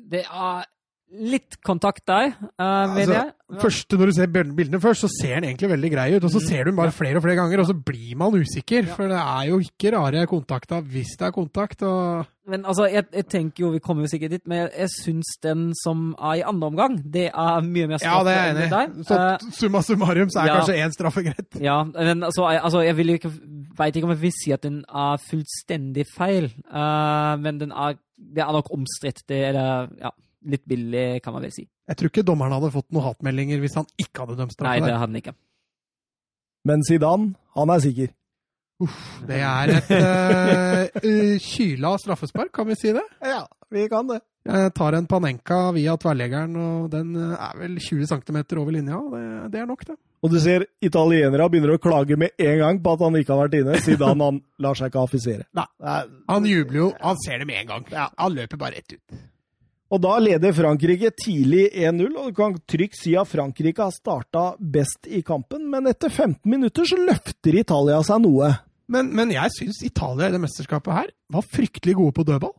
Det 0.07 0.23
er 0.23 0.65
litt 1.07 1.59
kontakt 1.65 2.03
der, 2.09 2.33
uh, 2.59 2.87
mener 2.93 3.01
Altså, 3.01 3.15
jeg. 3.15 3.33
Første, 3.63 3.97
Når 3.97 4.09
du 4.11 4.13
ser 4.17 4.31
bildene 4.33 4.81
først, 4.83 5.05
så 5.05 5.09
ser 5.23 5.37
den 5.37 5.45
egentlig 5.53 5.69
veldig 5.71 5.91
grei 5.93 6.07
ut. 6.17 6.25
Og 6.27 6.33
så 6.35 6.41
ser 6.43 6.65
du 6.65 6.73
den 6.73 6.79
bare 6.81 6.91
flere 6.91 7.21
og 7.21 7.23
flere 7.23 7.37
ganger, 7.39 7.61
og 7.63 7.69
så 7.69 7.77
blir 7.79 8.17
man 8.19 8.35
usikker. 8.35 8.89
For 8.91 9.07
det 9.07 9.21
er 9.21 9.45
jo 9.53 9.61
ikke 9.63 9.93
rare 9.95 10.25
kontakter 10.27 10.83
hvis 10.83 11.15
det 11.19 11.29
er 11.29 11.35
kontakt. 11.37 11.85
og... 11.87 12.27
Men 12.51 12.67
altså, 12.67 12.89
jeg, 12.91 13.07
jeg 13.15 13.27
tenker 13.31 13.65
jo, 13.65 13.71
vi 13.75 13.83
kommer 13.83 14.03
jo 14.03 14.11
sikkert 14.11 14.35
dit, 14.35 14.43
men 14.51 14.65
jeg, 14.65 14.73
jeg 14.79 14.91
syns 14.97 15.31
den 15.43 15.69
som 15.79 16.09
er 16.19 16.41
i 16.41 16.45
andre 16.47 16.73
omgang, 16.73 16.99
det 17.15 17.29
er 17.31 17.63
mye 17.63 17.87
mer 17.91 18.03
straff 18.03 18.27
Ja, 18.27 18.27
det 18.27 18.37
enn 18.51 18.61
i. 18.67 19.07
Så 19.07 19.21
Eh, 19.27 19.47
summa 19.53 19.83
summarum 19.83 20.31
så 20.31 20.43
er 20.43 20.51
ja. 20.51 20.59
kanskje 20.59 20.79
én 20.85 20.95
straffe 20.95 21.23
greit. 21.27 21.59
ja, 21.61 21.79
men 21.85 22.23
altså, 22.27 22.51
jeg, 22.51 22.61
altså, 22.63 22.83
jeg 22.87 22.97
vil 22.97 23.15
jo 23.15 23.21
ikke 23.21 23.33
Veit 23.77 23.97
ikke 23.97 24.07
om 24.09 24.15
jeg 24.15 24.23
vil 24.23 24.33
si 24.33 24.53
at 24.55 24.63
den 24.65 24.79
er 24.89 25.19
fullstendig 25.21 26.07
feil, 26.09 26.47
uh, 26.73 27.35
men 27.37 27.59
den 27.61 27.75
er, 27.77 27.99
det 28.17 28.41
er 28.41 28.55
nok 28.57 28.71
omstridt. 28.73 29.21
Det 29.29 29.43
er 29.51 29.53
det, 29.53 29.67
ja, 30.01 30.09
litt 30.51 30.65
billig, 30.69 31.23
kan 31.25 31.35
man 31.37 31.45
vel 31.47 31.55
si. 31.55 31.67
Jeg 31.87 31.99
tror 31.99 32.13
ikke 32.13 32.27
dommeren 32.27 32.55
hadde 32.57 32.73
fått 32.75 32.89
noen 32.95 33.09
hatmeldinger 33.11 33.61
hvis 33.63 33.77
han 33.79 33.89
ikke 34.01 34.25
hadde 34.25 34.39
dømt 34.41 34.63
Nei, 34.67 34.79
det 34.83 34.93
hadde 34.93 35.03
han 35.05 35.19
ikke. 35.21 35.35
Men 36.67 36.83
Zidane, 36.87 37.35
han 37.55 37.73
er 37.73 37.83
sikker. 37.85 38.15
Det 39.27 39.37
er 39.41 39.71
et 39.73 39.93
uh, 41.01 41.37
kyla 41.41 41.95
straffespark, 42.03 42.51
kan 42.53 42.67
vi 42.69 42.77
si 42.77 42.91
det? 42.93 43.05
Ja, 43.25 43.45
vi 43.73 43.87
kan 43.89 44.11
det. 44.11 44.21
Jeg 44.47 44.75
tar 44.79 44.95
en 44.95 45.07
Panenka 45.11 45.61
via 45.75 45.97
tverrleggeren, 45.99 46.59
og 46.61 46.91
den 46.93 47.15
er 47.19 47.57
vel 47.59 47.79
20 47.83 48.07
cm 48.11 48.43
over 48.61 48.75
linja. 48.75 49.01
Det, 49.15 49.23
det 49.55 49.63
er 49.63 49.71
nok, 49.71 49.87
det. 49.89 49.97
Og 50.25 50.33
du 50.33 50.39
ser 50.43 50.65
italienere 50.85 51.49
begynner 51.53 51.75
å 51.77 51.81
klage 51.83 52.17
med 52.19 52.35
en 52.43 52.61
gang 52.63 52.79
på 52.83 52.95
at 52.97 53.03
han 53.05 53.19
ikke 53.19 53.35
har 53.35 53.43
vært 53.45 53.57
inne. 53.61 53.79
siden 53.85 54.23
han 54.25 54.41
lar 54.63 54.79
seg 54.79 54.91
ikke 54.91 55.03
affisere. 55.07 55.49
Nei. 55.57 55.67
Nei, 55.83 56.03
Han 56.31 56.49
jubler 56.51 56.81
jo. 56.81 56.91
Han 57.03 57.19
ser 57.25 57.43
det 57.43 57.49
med 57.51 57.63
en 57.63 57.73
gang. 57.73 57.89
Han 58.17 58.37
løper 58.39 58.61
bare 58.61 58.79
rett 58.81 58.97
ut. 58.97 59.19
Og 59.95 60.01
da 60.03 60.17
leder 60.19 60.51
Frankrike 60.57 61.13
tidlig 61.15 61.69
1-0, 61.79 62.09
og 62.19 62.33
du 62.33 62.35
kan 62.35 62.57
trygt 62.67 62.97
si 62.99 63.13
at 63.19 63.29
Frankrike 63.31 63.85
har 63.85 63.95
starta 63.95 64.57
best 64.59 65.07
i 65.07 65.21
kampen, 65.23 65.69
men 65.71 65.87
etter 65.87 66.11
15 66.11 66.41
minutter 66.51 66.89
så 66.91 66.99
løfter 66.99 67.55
Italia 67.61 68.01
seg 68.03 68.25
noe. 68.25 68.49
Men, 68.91 69.13
men 69.15 69.31
jeg 69.35 69.51
syns 69.55 69.79
Italia 69.87 70.27
i 70.29 70.35
det 70.35 70.41
mesterskapet 70.43 70.95
her 70.95 71.13
var 71.35 71.47
fryktelig 71.47 71.95
gode 71.99 72.17
på 72.19 72.27
dødball. 72.27 72.55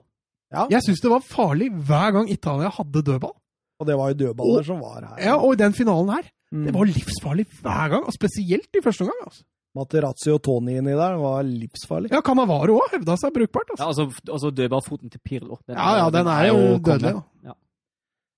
Ja. 0.56 0.66
Jeg 0.72 0.86
syns 0.86 1.04
det 1.04 1.12
var 1.12 1.24
farlig 1.28 1.68
hver 1.88 2.16
gang 2.16 2.32
Italia 2.32 2.72
hadde 2.72 3.04
dødball. 3.04 3.36
Og 3.80 3.86
det 3.92 3.96
var 4.00 4.10
jo 4.14 4.20
dødballer 4.24 4.64
som 4.66 4.80
var 4.82 5.04
her. 5.04 5.20
Ja, 5.28 5.36
Og 5.38 5.54
i 5.54 5.62
den 5.64 5.74
finalen 5.76 6.10
her, 6.16 6.32
Mm. 6.48 6.64
det 6.64 6.72
var 6.78 6.86
livsfarlig 6.88 7.44
hver 7.60 7.90
gang. 7.92 8.04
Og 8.08 8.14
spesielt 8.16 8.72
i 8.72 8.80
første 8.80 9.04
omgang. 9.04 9.18
Altså. 9.26 9.42
Materazzi 9.76 10.32
og 10.34 10.42
Tony 10.44 10.78
inni 10.80 10.96
der 10.98 11.18
var 11.22 11.44
livsfarlig. 11.44 12.12
Ja, 12.12 12.22
Canavaro 12.26 12.80
òg 12.82 12.96
hevda 12.96 13.18
seg 13.20 13.34
brukbart. 13.36 13.76
Ja, 13.78 13.88
Altså. 13.88 14.08
altså, 14.08 14.32
altså 14.32 14.52
dødballfoten 14.52 15.10
til 15.12 15.20
Pirlo. 15.24 15.60
Den 15.68 15.76
Ja, 15.78 15.98
ja, 16.04 16.10
den 16.10 16.28
er 16.28 16.48
jo 16.48 16.78
dødelig. 16.80 17.16
Ja. 17.46 17.54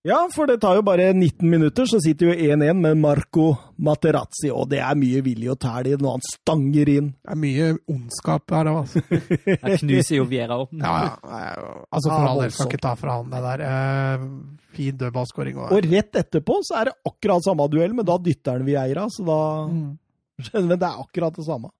Ja, 0.07 0.17
for 0.31 0.47
det 0.47 0.61
tar 0.63 0.77
jo 0.77 0.81
bare 0.81 1.09
19 1.13 1.43
minutter, 1.51 1.83
så 1.85 1.99
sitter 1.99 2.29
jo 2.29 2.33
1-1 2.55 2.77
med 2.79 2.95
Marco 2.97 3.57
Materazzi, 3.83 4.47
og 4.49 4.69
det 4.71 4.79
er 4.79 4.95
mye 4.95 5.19
vilje 5.25 5.51
og 5.51 5.59
tæl 5.59 5.89
i 5.91 5.95
når 5.99 6.13
han 6.15 6.23
stanger 6.23 6.87
inn. 6.93 7.09
Det 7.19 7.33
er 7.33 7.39
mye 7.41 7.65
ondskap 7.91 8.49
her 8.55 8.69
òg, 8.71 8.77
altså. 8.85 9.03
Jeg 9.67 9.81
knuser 9.83 10.15
jo 10.15 10.23
Viera 10.31 10.55
opp. 10.63 10.71
Ja, 10.71 10.93
ja. 11.03 11.75
Altså, 11.91 12.07
for 12.13 12.29
all 12.31 12.39
del, 12.45 12.51
skal 12.55 12.71
ikke 12.71 12.81
ta 12.87 12.93
fra 12.95 13.17
han 13.19 13.29
det 13.35 13.41
der. 13.43 13.65
Eh, 13.67 14.27
fin 14.79 14.97
dødballskåring. 15.03 15.59
Og 15.67 15.83
rett 15.91 16.15
etterpå 16.23 16.61
så 16.63 16.79
er 16.79 16.91
det 16.93 16.95
akkurat 17.11 17.43
samme 17.43 17.67
duell, 17.69 17.93
men 17.99 18.07
da 18.07 18.15
dytter 18.23 18.55
han 18.55 18.65
Vieira, 18.71 19.09
så 19.11 19.27
da 19.27 19.41
Mm. 19.67 19.97
Men 20.53 20.75
det 20.75 20.85
er 20.85 21.03
akkurat 21.03 21.35
det 21.35 21.45
samme. 21.47 21.71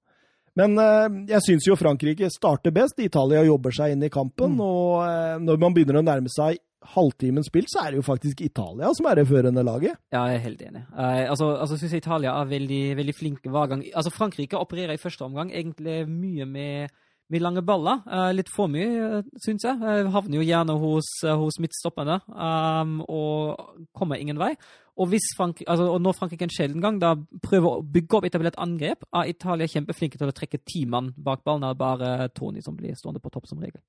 Men 0.60 0.80
eh, 0.82 1.20
jeg 1.36 1.46
syns 1.46 1.68
jo 1.70 1.78
Frankrike 1.80 2.30
starter 2.34 2.74
best. 2.76 3.00
Italia 3.04 3.46
jobber 3.48 3.76
seg 3.76 3.94
inn 3.94 4.04
i 4.04 4.12
kampen. 4.14 4.58
Mm. 4.58 4.66
Og 4.66 5.06
eh, 5.06 5.36
når 5.46 5.62
man 5.62 5.76
begynner 5.76 6.02
å 6.02 6.06
nærme 6.06 6.32
seg 6.34 6.60
halvtimen 6.94 7.44
spilt, 7.44 7.70
så 7.72 7.84
er 7.84 7.92
det 7.92 8.00
jo 8.00 8.08
faktisk 8.08 8.42
Italia 8.42 8.92
som 8.96 9.10
er 9.10 9.20
det 9.20 9.28
førende 9.30 9.64
laget. 9.68 10.00
Ja, 10.14 10.24
jeg 10.30 10.40
er 10.40 10.46
helt 10.48 10.64
enig. 10.64 10.86
Eh, 10.96 11.26
altså, 11.30 11.52
altså 11.56 11.76
jeg 11.76 11.84
synes 11.86 12.00
Italia 12.00 12.34
er 12.40 12.50
veldig, 12.56 12.82
veldig 13.02 13.16
flinke 13.16 13.52
hver 13.52 13.70
gang. 13.74 13.86
Altså, 13.94 14.14
Frankrike 14.16 14.60
opererer 14.60 14.96
i 14.96 15.02
første 15.02 15.28
omgang 15.28 15.52
egentlig 15.52 16.02
mye 16.10 16.48
med, 16.50 16.96
med 17.30 17.44
lange 17.44 17.64
baller. 17.68 18.02
Uh, 18.08 18.32
litt 18.36 18.52
for 18.56 18.72
mye, 18.72 19.20
uh, 19.20 19.34
syns 19.44 19.68
jeg. 19.68 19.80
Uh, 19.84 20.10
havner 20.16 20.40
jo 20.40 20.48
gjerne 20.48 20.78
hos, 20.82 21.12
uh, 21.28 21.36
hos 21.40 21.60
midtstopperne 21.62 22.22
um, 22.32 23.00
og 23.06 23.90
kommer 23.98 24.22
ingen 24.22 24.40
vei. 24.42 24.54
Og, 25.00 25.08
hvis 25.14 25.30
Frank 25.38 25.62
altså, 25.66 25.86
og 25.94 26.02
når 26.04 26.18
Frankrike 26.18 26.48
en 26.48 26.52
sjelden 26.52 26.84
gang 26.84 27.00
da 27.00 27.14
prøver 27.44 27.80
å 27.80 27.86
bygge 27.86 28.18
opp 28.18 28.28
etablert 28.28 28.60
angrep, 28.60 29.06
er 29.16 29.32
Italia 29.32 29.70
kjempeflinke 29.72 30.20
til 30.20 30.32
å 30.32 30.36
trekke 30.36 30.60
ti 30.68 30.84
mann 30.90 31.14
bak 31.16 31.46
ballen. 31.48 31.64
Det 31.64 31.72
er 31.72 31.80
bare 31.80 32.30
Tony 32.36 32.64
som 32.66 32.76
blir 32.76 32.98
stående 33.00 33.24
på 33.24 33.32
topp 33.32 33.48
som 33.48 33.62
regel. 33.64 33.80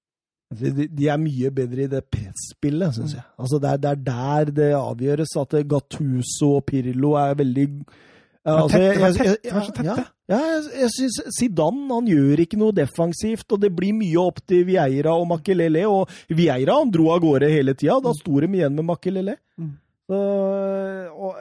De, 0.50 0.86
de 0.86 1.06
er 1.06 1.18
mye 1.22 1.50
bedre 1.54 1.84
i 1.84 1.90
det 1.90 2.00
presspillet, 2.10 2.94
syns 2.96 3.12
jeg. 3.14 3.26
Altså 3.38 3.60
det, 3.62 3.70
er, 3.70 3.82
det 3.82 3.90
er 3.90 4.00
der 4.06 4.54
det 4.54 4.70
avgjøres. 4.74 5.34
At 5.38 5.58
Gattuso 5.70 6.56
og 6.56 6.64
Pirlo 6.66 7.12
er 7.20 7.36
veldig 7.38 7.66
altså, 8.42 8.78
det 8.78 8.88
var 8.88 9.04
jeg, 9.04 9.18
tette, 9.20 9.52
vær 9.54 9.66
så 9.68 9.74
tette. 9.76 9.94
ja, 9.94 10.08
ja, 10.32 10.40
jeg, 10.54 10.64
jeg 10.80 10.94
syns 10.96 11.20
Zidane 11.36 11.86
han 11.92 12.10
gjør 12.10 12.42
ikke 12.46 12.58
noe 12.58 12.74
defensivt, 12.74 13.46
og 13.50 13.62
det 13.62 13.70
blir 13.76 13.94
mye 13.98 14.24
opp 14.24 14.42
til 14.46 14.66
Vieira 14.66 15.14
og 15.14 15.28
Makelele. 15.30 15.86
Og 15.90 16.34
Vieira 16.34 16.80
han 16.80 16.90
dro 16.94 17.12
av 17.14 17.22
gårde 17.22 17.50
hele 17.50 17.76
tida. 17.78 18.00
Da 18.02 18.14
sto 18.18 18.42
de 18.42 18.50
igjen 18.50 18.74
med 18.74 18.90
Makelele. 18.90 19.38
Mm. 19.58 19.76
Så, 20.10 20.20
og 21.14 21.38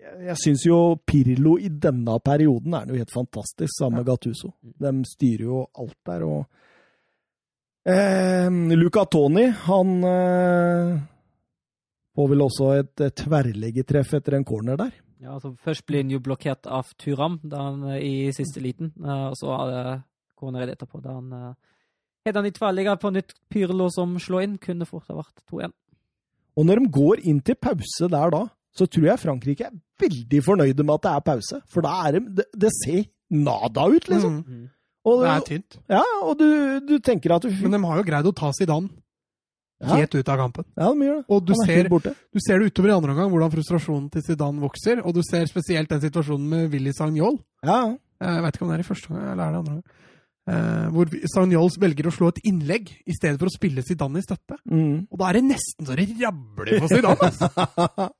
jeg, 0.00 0.14
jeg 0.24 0.36
syns 0.40 0.64
jo 0.64 0.78
Pirlo 1.04 1.58
i 1.60 1.68
denne 1.68 2.16
perioden 2.24 2.78
er 2.78 2.88
noe 2.88 3.00
helt 3.02 3.12
fantastisk, 3.12 3.74
sammen 3.76 4.00
med 4.00 4.08
Gattuso. 4.08 4.54
De 4.60 4.94
styrer 5.04 5.44
jo 5.44 5.66
alt 5.76 5.98
der. 6.08 6.24
og 6.24 6.46
Eh, 7.84 8.50
Luca 8.76 9.04
Toni, 9.04 9.46
han 9.48 10.04
eh, 10.04 10.98
får 12.14 12.26
vel 12.28 12.42
også 12.44 12.66
et, 12.76 12.92
et 13.06 13.16
tverrleggertreff 13.22 14.18
etter 14.18 14.36
en 14.36 14.44
corner 14.44 14.76
der. 14.76 14.90
Ja, 15.20 15.38
altså 15.38 15.54
Først 15.64 15.86
blir 15.88 16.04
han 16.04 16.12
jo 16.12 16.20
blokkert 16.24 16.68
av 16.68 16.92
Turam 17.00 17.38
han, 17.52 17.82
eh, 17.94 18.02
i 18.04 18.14
siste 18.36 18.60
liten, 18.60 18.92
eh, 19.00 19.26
og 19.30 19.38
så 19.40 19.54
er 19.56 19.72
det 19.72 19.96
corneret 20.36 20.76
etterpå. 20.76 21.00
Da 21.04 21.16
han 21.16 21.56
han 22.30 22.46
i 22.46 22.52
tverrligger 22.52 23.00
på 23.00 23.14
nytt 23.14 23.32
Pirlo 23.48 23.88
som 23.90 24.18
slår 24.20 24.44
inn. 24.44 24.58
Kunne 24.60 24.86
fort 24.86 25.08
ha 25.08 25.16
vært 25.16 25.40
2-1. 25.48 25.72
Og 26.56 26.66
når 26.66 26.80
de 26.82 26.90
går 26.96 27.22
inn 27.30 27.40
til 27.40 27.54
pause 27.60 28.08
der 28.10 28.30
da, 28.34 28.42
så 28.76 28.86
tror 28.86 29.06
jeg 29.10 29.18
Frankrike 29.22 29.66
er 29.66 29.74
veldig 30.00 30.40
fornøyde 30.46 30.84
med 30.86 30.94
at 30.94 31.02
det 31.06 31.12
er 31.16 31.24
pause. 31.26 31.60
For 31.70 31.82
da 31.84 31.94
er 32.08 32.12
de 32.18 32.20
Det, 32.40 32.44
det 32.66 32.70
ser 32.84 33.04
nada 33.30 33.86
ut, 33.90 34.08
liksom. 34.08 34.40
Mm. 34.46 34.68
Og, 35.04 35.22
Det 35.22 35.30
er 35.30 35.40
tynt. 35.46 35.78
ja, 35.88 36.02
og 36.22 36.38
du, 36.38 36.80
du 36.84 36.98
tenker 36.98 37.32
at 37.34 37.42
du 37.42 37.48
Men 37.62 37.72
de 37.72 37.78
har 37.86 37.96
jo 38.02 38.02
greid 38.04 38.26
å 38.28 38.32
ta 38.36 38.50
Zidane 38.52 38.90
ja, 39.80 39.94
helt 39.96 40.12
ut 40.14 40.28
av 40.28 40.36
kampen. 40.36 40.64
ja, 40.76 40.90
de 40.92 41.06
gjør 41.06 41.16
det. 41.22 41.24
Og 41.32 41.44
du 41.46 41.52
er 41.54 41.60
ser, 41.64 41.88
borte. 41.88 42.10
du 42.34 42.38
ser 42.44 42.58
det 42.60 42.66
utover 42.68 42.90
i 42.90 42.92
andre 42.98 43.14
omgang, 43.14 43.30
hvordan 43.32 43.52
frustrasjonen 43.54 44.10
til 44.12 44.22
Zidane 44.26 44.60
vokser. 44.60 45.00
Og 45.06 45.14
du 45.16 45.22
ser 45.24 45.46
spesielt 45.48 45.88
den 45.88 46.02
situasjonen 46.02 46.48
med 46.50 46.68
Willy 46.74 46.92
Sagnol. 46.92 47.38
Ja, 47.64 47.96
Jeg 48.20 48.42
vet 48.44 48.54
ikke 48.58 48.66
om 48.66 48.68
det 48.68 48.76
er 48.76 48.84
i 48.84 48.88
første 48.90 49.08
omgang, 49.08 49.30
eller 49.32 49.44
er 49.46 49.50
det 49.54 49.58
andre 49.62 49.72
omgang. 49.72 49.84
Eh, 50.48 50.86
hvor 50.94 51.10
Sagnols 51.30 51.76
velger 51.78 52.08
å 52.08 52.14
slå 52.14 52.30
et 52.32 52.40
innlegg 52.48 52.88
i 53.06 53.12
stedet 53.14 53.36
for 53.38 53.50
å 53.50 53.52
spille 53.54 53.84
Zidane 53.86 54.22
i 54.22 54.24
støtte. 54.24 54.56
mm. 54.64 55.10
Og 55.12 55.18
da 55.20 55.28
er 55.28 55.38
det 55.38 55.44
nesten 55.50 55.86
så 55.86 55.98
det 55.98 56.08
rabler 56.20 56.80
for 56.80 56.94
Zidane! 56.94 57.28
Altså. 57.28 57.50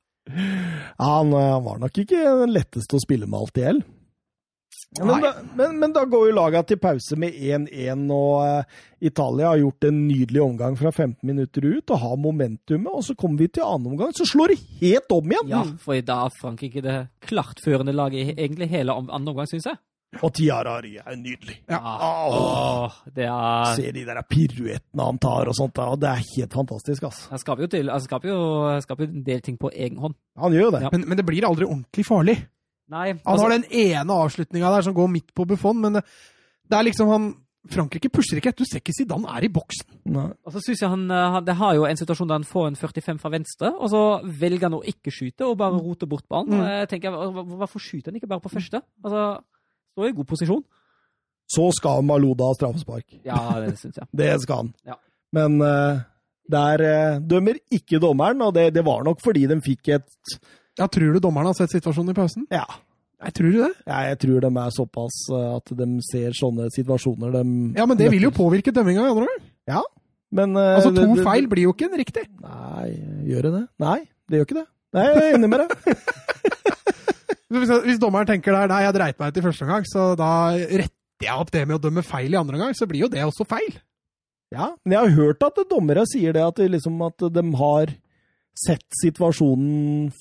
ja 1.01 1.09
han, 1.17 1.33
eh, 1.33 1.49
han 1.57 1.65
var 1.65 1.81
nok 1.81 2.03
ikke 2.05 2.21
den 2.45 2.53
letteste 2.55 2.99
å 2.99 3.03
spille 3.03 3.27
med 3.27 3.41
alt 3.41 3.59
i 3.59 3.65
hjel. 3.65 3.81
Men, 4.99 5.21
da- 5.23 5.37
men, 5.55 5.77
men 5.79 5.93
da 5.95 6.03
går 6.11 6.29
jo 6.29 6.35
laga 6.35 6.63
til 6.67 6.79
pause 6.83 7.15
med 7.19 7.35
1-1, 7.39 8.09
og 8.11 8.41
uh, 8.43 8.81
Italia 9.07 9.53
har 9.53 9.61
gjort 9.61 9.87
en 9.87 10.01
nydelig 10.09 10.41
omgang 10.43 10.75
fra 10.79 10.91
15 10.91 11.21
minutter 11.31 11.67
ut 11.69 11.93
og 11.95 12.01
har 12.03 12.17
momentumet. 12.19 12.91
Og 12.91 13.05
så 13.07 13.15
kommer 13.19 13.39
vi 13.45 13.49
til 13.55 13.63
annen 13.67 13.93
omgang, 13.93 14.11
så 14.17 14.27
slår 14.27 14.55
det 14.55 14.59
helt 14.81 15.15
om 15.15 15.31
igjen! 15.31 15.53
Ja, 15.53 15.63
for 15.79 15.95
i 15.95 16.03
dag 16.03 16.27
er 16.27 16.35
Frankrike 16.41 16.83
det 16.83 16.97
klartførende 17.27 17.95
laget 17.95 18.33
egentlig 18.37 18.71
hele 18.73 18.97
andre 18.99 19.31
omgang, 19.31 19.51
syns 19.51 19.69
jeg. 19.71 19.79
Og 20.19 20.33
Tiarari 20.35 20.97
er 20.99 21.17
nydelig. 21.17 21.61
Ja. 21.71 21.79
Åh, 21.79 22.35
Åh, 22.35 22.97
det 23.15 23.29
er 23.31 23.75
Se 23.79 23.93
de 23.95 24.03
der 24.09 24.19
piruettene 24.27 25.07
han 25.07 25.21
tar 25.23 25.49
og 25.49 25.55
sånt. 25.55 25.79
og 25.79 26.01
Det 26.03 26.09
er 26.11 26.25
helt 26.33 26.57
fantastisk, 26.57 27.07
altså. 27.07 27.29
Han 27.31 27.43
skaper 27.43 27.63
jo, 27.63 27.69
til, 27.71 27.91
han 27.91 28.03
skaper 28.03 28.33
jo, 28.33 28.41
skaper 28.83 29.07
jo 29.07 29.11
en 29.13 29.27
del 29.29 29.45
ting 29.47 29.59
på 29.61 29.71
egen 29.71 30.01
hånd. 30.03 30.17
Han 30.43 30.57
gjør 30.57 30.67
jo 30.67 30.73
det. 30.75 30.83
Ja. 30.83 30.91
Men, 30.93 31.07
men 31.13 31.21
det 31.21 31.27
blir 31.29 31.47
aldri 31.47 31.69
ordentlig 31.69 32.07
farlig. 32.09 32.41
Nei, 32.91 33.13
Han 33.13 33.23
altså, 33.23 33.47
har 33.47 33.55
den 33.55 33.69
ene 33.71 34.17
avslutninga 34.25 34.73
der 34.75 34.89
som 34.89 34.97
går 34.97 35.13
midt 35.15 35.31
på 35.35 35.47
Buffon, 35.47 35.79
men 35.79 36.01
det, 36.01 36.03
det 36.67 36.79
er 36.79 36.89
liksom 36.91 37.13
han 37.13 37.31
Frankrike 37.71 38.09
pusher 38.09 38.41
ikke. 38.41 38.55
Du 38.57 38.65
ser 38.65 38.81
ikke 38.81 38.95
Zidane 38.97 39.29
er 39.37 39.45
i 39.45 39.53
boksen. 39.53 39.87
Nei. 40.11 40.31
og 40.33 40.55
så 40.55 40.63
synes 40.65 40.81
jeg 40.81 40.91
han, 40.91 41.03
eh, 41.13 41.31
han 41.37 41.45
Det 41.45 41.55
har 41.61 41.75
jo 41.77 41.85
en 41.85 41.99
situasjon 42.01 42.29
der 42.31 42.41
han 42.41 42.49
får 42.49 42.67
en 42.71 42.77
45 42.81 43.19
fra 43.21 43.31
venstre, 43.31 43.71
og 43.77 43.91
så 43.93 44.03
velger 44.25 44.67
han 44.67 44.79
å 44.79 44.83
ikke 44.83 45.13
skyte 45.13 45.45
og 45.47 45.59
bare 45.61 45.77
rote 45.77 46.09
bort 46.09 46.27
ballen. 46.27 46.57
Mm. 46.57 46.67
Jeg 46.67 46.89
tenker, 46.89 47.11
Hvorfor 47.61 47.79
skyter 47.79 48.11
han 48.11 48.17
ikke 48.17 48.33
bare 48.33 48.41
på 48.41 48.53
første? 48.55 48.81
Altså, 49.05 49.45
Står 49.95 50.11
i 50.11 50.15
god 50.17 50.29
posisjon. 50.31 50.63
Så 51.51 51.67
skal 51.75 52.05
Maluda 52.07 52.47
ha 52.51 52.55
straffespark. 52.55 53.07
Ja, 53.27 53.41
det 53.65 53.75
syns 53.81 53.99
jeg. 53.99 54.07
Det 54.23 54.31
skal 54.45 54.65
han. 54.65 54.71
Ja. 54.87 54.97
Men 55.35 55.59
uh, 55.63 56.01
der 56.51 56.83
uh, 56.83 57.19
dømmer 57.23 57.59
ikke 57.75 58.01
dommeren, 58.03 58.41
og 58.47 58.55
det, 58.55 58.69
det 58.75 58.85
var 58.87 59.03
nok 59.07 59.21
fordi 59.23 59.47
de 59.51 59.59
fikk 59.65 59.93
et 59.99 60.37
Ja, 60.79 60.87
Tror 60.87 61.13
du 61.15 61.21
dommeren 61.23 61.51
har 61.51 61.59
sett 61.59 61.75
situasjonen 61.75 62.15
i 62.15 62.17
pausen? 62.19 62.47
Ja. 62.51 62.65
Jeg 63.21 63.35
tror 63.37 63.51
du 63.53 63.59
det? 63.61 63.73
Ja, 63.85 63.99
jeg 64.09 64.19
tror 64.23 64.41
de 64.47 64.51
er 64.63 64.71
såpass 64.73 65.17
uh, 65.35 65.57
at 65.59 65.75
de 65.77 65.89
ser 66.09 66.33
sånne 66.39 66.71
situasjoner 66.73 67.35
de 67.35 67.43
Ja, 67.77 67.85
men 67.87 67.99
det 68.01 68.09
vil 68.15 68.25
jo 68.25 68.33
påvirke 68.33 68.73
dømminga 68.73 69.05
i 69.05 69.11
andre 69.13 69.27
gang. 69.29 69.89
Men, 70.31 70.55
eh, 70.57 70.77
Altså, 70.77 70.93
to 70.95 71.03
det- 71.03 71.17
det- 71.19 71.25
feil 71.27 71.49
blir 71.51 71.63
jo 71.67 71.73
ikke 71.75 71.91
en 71.91 71.99
riktig. 71.99 72.23
Nei, 72.41 72.91
gjør 73.27 73.43
det 73.43 73.53
det? 73.53 73.63
Nei, 73.83 73.99
det 74.31 74.39
gjør 74.39 74.47
ikke 74.47 74.59
det. 74.61 74.67
Nei, 74.95 75.05
jeg 75.07 75.17
er 75.17 75.35
enig 75.37 75.49
med 75.51 75.59
deg. 75.59 75.71
Hvis, 77.51 77.71
hvis 77.85 77.99
dommeren 77.99 78.27
tenker 78.29 78.55
der 78.55 78.69
nei, 78.71 78.83
jeg 78.87 78.95
dreit 78.95 79.19
meg 79.19 79.33
ut 79.33 79.39
i 79.41 79.43
første 79.43 79.65
omgang, 79.67 79.87
så 79.91 80.11
da 80.19 80.31
retter 80.55 81.27
jeg 81.27 81.35
opp 81.37 81.51
det 81.51 81.67
med 81.67 81.77
å 81.77 81.83
dømme 81.83 82.05
feil 82.07 82.33
i 82.33 82.39
andre 82.39 82.55
omgang, 82.57 82.75
så 82.79 82.87
blir 82.89 83.03
jo 83.07 83.09
det 83.13 83.25
også 83.27 83.47
feil. 83.51 83.75
Ja, 84.55 84.69
men 84.85 84.95
jeg 84.97 85.01
har 85.03 85.17
hørt 85.19 85.43
at 85.47 85.59
dommere 85.71 86.05
sier 86.11 86.33
det, 86.35 86.43
at, 86.43 86.59
liksom, 86.71 86.97
at 87.07 87.19
de 87.35 87.43
har 87.59 87.93
sett 88.59 88.87
situasjonen, 89.03 90.13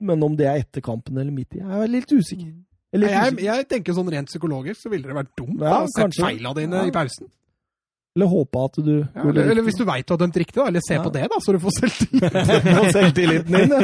men 0.00 0.22
om 0.24 0.34
det 0.38 0.46
er 0.46 0.60
etter 0.62 0.84
kampen 0.84 1.16
eller 1.18 1.32
midt 1.34 1.56
i. 1.56 1.62
Jeg 1.62 1.84
er 1.84 1.92
litt 1.92 2.12
usikker. 2.12 2.50
Jeg 2.92 3.00
litt 3.02 3.10
Jeg, 3.10 3.32
usikker. 3.32 3.44
jeg 3.48 3.68
tenker 3.68 3.96
sånn 3.96 4.10
rent 4.12 4.28
psykologisk 4.32 4.80
så 4.84 4.90
ville 4.92 5.08
det 5.08 5.16
vært 5.16 5.32
dumt 5.36 5.60
Ja, 5.60 5.82
å 5.82 5.88
sette 5.88 6.06
kanskje. 6.06 6.24
feila 6.24 6.52
dine 6.56 6.76
Ja. 6.76 6.86
i 6.88 6.94
pausen. 6.94 7.28
Eller 8.18 8.26
håpe 8.32 8.64
at 8.66 8.78
du 8.82 8.90
Ja, 8.98 9.22
eller, 9.22 9.52
eller 9.52 9.62
hvis 9.68 9.78
du 9.78 9.84
veit 9.86 10.08
du 10.08 10.12
har 10.16 10.18
dømt 10.24 10.36
riktig, 10.42 10.56
da, 10.58 10.66
eller 10.72 10.82
se 10.82 10.96
Ja. 10.98 11.04
på 11.06 11.12
det, 11.14 11.22
da, 11.30 11.38
så 11.38 11.54
du 11.54 11.60
får 11.62 11.76
selvtillit. 11.78 12.38
Selvtilliten 12.96 13.54
din. 13.54 13.76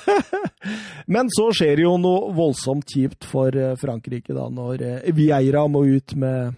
Men 1.10 1.26
så 1.34 1.48
skjer 1.56 1.82
jo 1.82 1.96
noe 2.00 2.30
voldsomt 2.36 2.86
kjipt 2.94 3.26
for 3.28 3.54
eh, 3.56 3.72
Frankrike, 3.80 4.34
da, 4.36 4.46
når 4.52 4.84
eh, 4.86 5.10
Vieira 5.16 5.64
må 5.72 5.82
ut 5.88 6.14
med, 6.20 6.54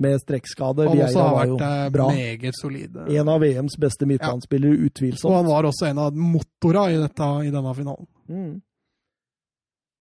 med 0.00 0.18
strekkskade. 0.22 0.86
Han 0.86 0.96
Vieira 1.00 1.24
har 1.26 1.36
vært 1.40 1.64
eh, 1.66 1.84
bra. 1.96 2.08
meget 2.14 2.58
solid. 2.60 2.96
En 3.10 3.32
av 3.32 3.42
VMs 3.42 3.74
beste 3.82 4.06
midtbanespillere, 4.06 4.76
Og 4.78 4.90
utvilsomt. 4.90 5.34
han 5.40 5.50
var 5.50 5.68
også 5.70 5.90
en 5.90 5.98
av 6.06 6.14
motora 6.16 6.86
i, 6.94 6.98
dette, 7.02 7.30
i 7.48 7.50
denne 7.54 7.74
finalen. 7.74 8.06
Mm. 8.30 8.52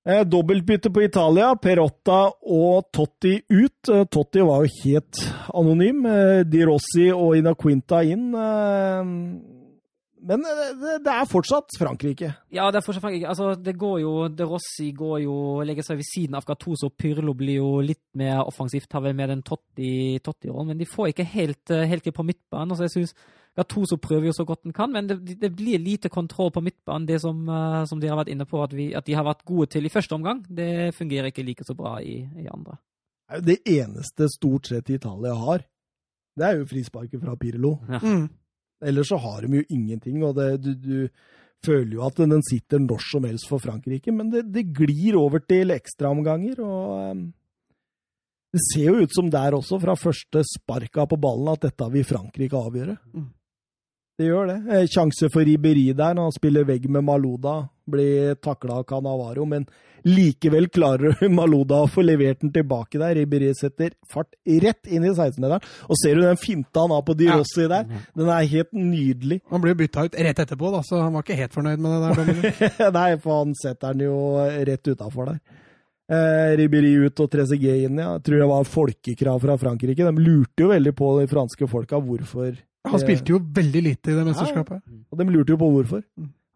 Eh, 0.08 0.24
Dobbeltbytte 0.24 0.90
på 0.96 1.04
Italia. 1.04 1.52
Perotta 1.60 2.22
og 2.48 2.90
Totti 2.96 3.36
ut. 3.52 3.92
Eh, 3.92 4.06
Totti 4.08 4.44
var 4.46 4.64
jo 4.64 4.74
helt 4.86 5.24
anonym. 5.54 6.06
Eh, 6.08 6.44
Di 6.48 6.64
Rossi 6.66 7.10
og 7.12 7.36
Ina 7.38 7.54
Quinta 7.60 8.02
inn. 8.08 8.30
Eh, 8.34 9.58
men 10.30 10.44
eh, 10.44 10.62
det, 10.80 10.94
det 11.06 11.14
er 11.14 11.28
fortsatt 11.30 11.76
Frankrike. 11.80 12.32
Ja, 12.56 12.70
det 12.72 12.80
er 12.80 12.86
fortsatt 12.86 13.04
Frankrike. 13.04 13.28
Altså, 13.32 13.52
det 13.60 13.76
går 13.80 14.00
jo 14.04 14.14
De 14.32 14.48
Rossi 14.48 14.90
går 14.96 15.20
jo 15.26 15.36
legger 15.68 15.86
seg 15.86 16.00
ved 16.00 16.08
siden 16.08 16.40
av 16.40 16.48
Gattuso. 16.48 16.92
Pyrlo 16.96 17.36
blir 17.38 17.60
jo 17.60 17.74
litt 17.84 18.04
mer 18.20 18.44
offensivt, 18.46 18.92
har 18.96 19.04
vel 19.06 19.18
med 19.18 19.32
den 19.34 19.44
Totti-rollen. 19.44 20.24
Totti 20.24 20.56
men 20.72 20.80
de 20.80 20.88
får 20.90 21.12
ikke 21.14 21.28
helt, 21.36 21.76
eh, 21.76 21.88
helt 21.92 22.08
til 22.08 22.16
på 22.16 22.28
midtbanen. 22.28 22.72
Altså, 22.72 22.88
jeg 22.88 22.96
synes 22.98 23.16
Gattuso 23.60 23.98
prøver 24.00 24.30
jo 24.30 24.36
så 24.38 24.46
godt 24.48 24.68
en 24.68 24.76
kan, 24.76 24.92
men 24.94 25.10
det, 25.10 25.20
det 25.42 25.52
blir 25.58 25.82
lite 25.84 26.12
kontroll 26.12 26.54
på 26.56 26.64
midtbanen. 26.64 27.08
Det 27.10 27.20
som, 27.24 27.42
eh, 27.50 27.82
som 27.90 28.00
de 28.00 28.08
har 28.08 28.20
vært 28.22 28.32
inne 28.32 28.48
på, 28.48 28.62
at, 28.64 28.76
vi, 28.76 28.92
at 28.96 29.08
de 29.08 29.18
har 29.18 29.28
vært 29.28 29.44
gode 29.48 29.68
til 29.74 29.90
i 29.90 29.92
første 29.94 30.16
omgang, 30.16 30.46
det 30.48 30.94
fungerer 30.96 31.34
ikke 31.34 31.44
like 31.48 31.68
så 31.68 31.76
bra 31.78 31.98
i, 32.00 32.22
i 32.40 32.48
andre. 32.48 32.80
Det 33.30 33.36
er 33.36 33.42
jo 33.42 33.48
det 33.50 33.60
eneste 33.76 34.30
stort 34.34 34.70
sett 34.72 34.90
Italia 34.90 35.36
har. 35.38 35.66
Det 36.40 36.46
er 36.48 36.62
jo 36.62 36.70
frisparket 36.70 37.22
fra 37.22 37.36
Pirlo. 37.40 37.76
Ja. 37.90 38.00
Mm. 38.00 38.30
Ellers 38.90 39.10
så 39.12 39.20
har 39.20 39.44
de 39.44 39.60
jo 39.60 39.66
ingenting. 39.76 40.24
og 40.24 40.38
det, 40.38 40.54
du, 40.64 40.74
du, 40.74 41.10
føler 41.60 41.98
jo 41.98 42.06
at 42.06 42.22
den 42.24 42.40
sitter 42.48 42.80
når 42.80 43.02
som 43.04 43.26
helst 43.28 43.50
for 43.50 43.60
Frankrike, 43.60 44.14
men 44.16 44.30
det, 44.32 44.46
det 44.48 44.70
glir 44.72 45.18
over 45.20 45.42
til 45.44 45.74
ekstraomganger. 45.76 46.62
og 46.64 47.12
um, 47.12 47.26
Det 48.56 48.62
ser 48.70 48.86
jo 48.88 49.04
ut 49.04 49.16
som 49.16 49.28
der 49.34 49.58
også, 49.58 49.82
fra 49.84 49.98
første 50.00 50.46
sparka 50.48 51.04
på 51.04 51.20
ballen, 51.20 51.52
at 51.52 51.68
dette 51.68 51.90
vil 51.92 52.08
Frankrike 52.08 52.56
avgjøre. 52.56 52.96
Mm. 53.12 53.28
Det 54.20 54.28
gjør 54.28 54.50
det. 54.50 54.58
Eh, 54.76 54.88
Sjanse 54.92 55.30
for 55.32 55.48
Riberi 55.48 55.94
der, 55.96 56.16
når 56.18 56.28
han 56.28 56.34
spiller 56.36 56.66
vegg 56.68 56.90
med 56.92 57.06
Maluda. 57.08 57.62
Blir 57.90 58.36
takla 58.44 58.82
av 58.82 58.84
Canavaro, 58.90 59.46
men 59.48 59.64
likevel 60.04 60.68
klarer 60.72 61.16
Maluda 61.40 61.80
å 61.86 61.88
få 61.90 62.04
levert 62.04 62.44
den 62.44 62.52
tilbake 62.56 63.00
der. 63.00 63.16
Riberi 63.16 63.54
setter 63.56 63.96
fart 64.12 64.36
rett 64.44 64.92
inn 64.92 65.08
i 65.08 65.14
16-meteren. 65.14 65.64
Og 65.88 66.02
ser 66.02 66.20
du 66.20 66.26
den 66.28 66.42
finta 66.42 66.84
han 66.84 66.94
har 66.98 67.08
på 67.08 67.16
Di. 67.16 67.30
Rossi 67.32 67.70
der? 67.72 67.88
Den 68.20 68.34
er 68.36 68.52
helt 68.58 68.76
nydelig. 68.76 69.40
Han 69.54 69.64
ble 69.64 69.78
bytta 69.80 70.10
ut 70.10 70.20
rett 70.28 70.44
etterpå, 70.44 70.76
da, 70.76 70.84
så 70.84 71.00
han 71.00 71.16
var 71.16 71.24
ikke 71.24 71.40
helt 71.40 71.56
fornøyd 71.56 71.88
med 71.88 71.96
det 71.96 72.14
der. 72.20 72.92
Nei, 73.00 73.10
for 73.24 73.46
han 73.46 73.56
setter 73.58 73.96
den 73.96 74.10
jo 74.10 74.20
rett 74.68 74.92
utafor 74.92 75.32
der. 75.32 75.42
Eh, 76.10 76.56
Riberi 76.60 76.96
ut 77.06 77.24
og 77.24 77.32
Trezeguet 77.32 77.86
inn, 77.88 78.04
ja. 78.04 78.16
Jeg 78.18 78.28
tror 78.28 78.44
det 78.44 78.52
var 78.52 78.72
folkekrav 78.76 79.44
fra 79.48 79.56
Frankrike. 79.62 80.12
De 80.12 80.28
lurte 80.28 80.66
jo 80.66 80.74
veldig 80.76 80.98
på 80.98 81.20
de 81.22 81.30
franske 81.32 81.72
folka 81.72 82.04
hvorfor. 82.04 82.58
Han 82.88 83.00
spilte 83.02 83.34
jo 83.34 83.40
veldig 83.56 83.82
lite 83.84 84.12
i 84.12 84.16
det 84.16 84.24
mesterskapet. 84.30 84.80
Og 85.12 85.18
de 85.20 85.26
lurte 85.34 85.52
jo 85.52 85.58
på 85.60 85.68
hvorfor. 85.74 86.04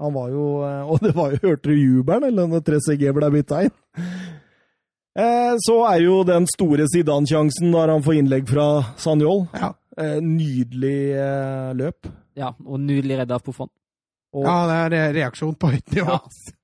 Han 0.03 0.13
var 0.15 0.29
jo 0.31 0.45
eh, 0.65 0.87
Og 0.89 0.99
det 1.03 1.11
var 1.15 1.31
jo 1.35 1.39
Hørte 1.43 1.69
du 1.69 1.75
jubelen, 1.75 2.23
eller 2.31 2.47
når 2.49 2.63
3CG 2.65 3.11
ble 3.13 3.29
bytta 3.35 3.59
inn? 3.67 3.75
Eh, 5.19 5.53
så 5.61 5.75
er 5.91 5.99
jo 6.07 6.23
den 6.25 6.47
store 6.49 6.87
Zidane-sjansen 6.89 7.69
når 7.73 7.91
han 7.93 8.03
får 8.05 8.17
innlegg 8.21 8.47
fra 8.49 8.65
Sanjol. 8.97 9.43
Ja. 9.53 9.73
Eh, 9.99 10.17
nydelig 10.25 10.97
eh, 11.21 11.69
løp. 11.77 12.09
Ja, 12.39 12.49
og 12.65 12.79
nydelig 12.81 13.19
redda 13.21 13.37
av 13.37 13.43
Poffon. 13.45 13.69
Og, 14.33 14.47
ja, 14.47 14.55
det 14.65 14.77
er 14.79 14.89
re- 14.95 15.13
reaksjon 15.19 15.53
på 15.61 15.69
høyt 15.75 15.93
nivå. 15.93 16.15
Ja. 16.17 16.57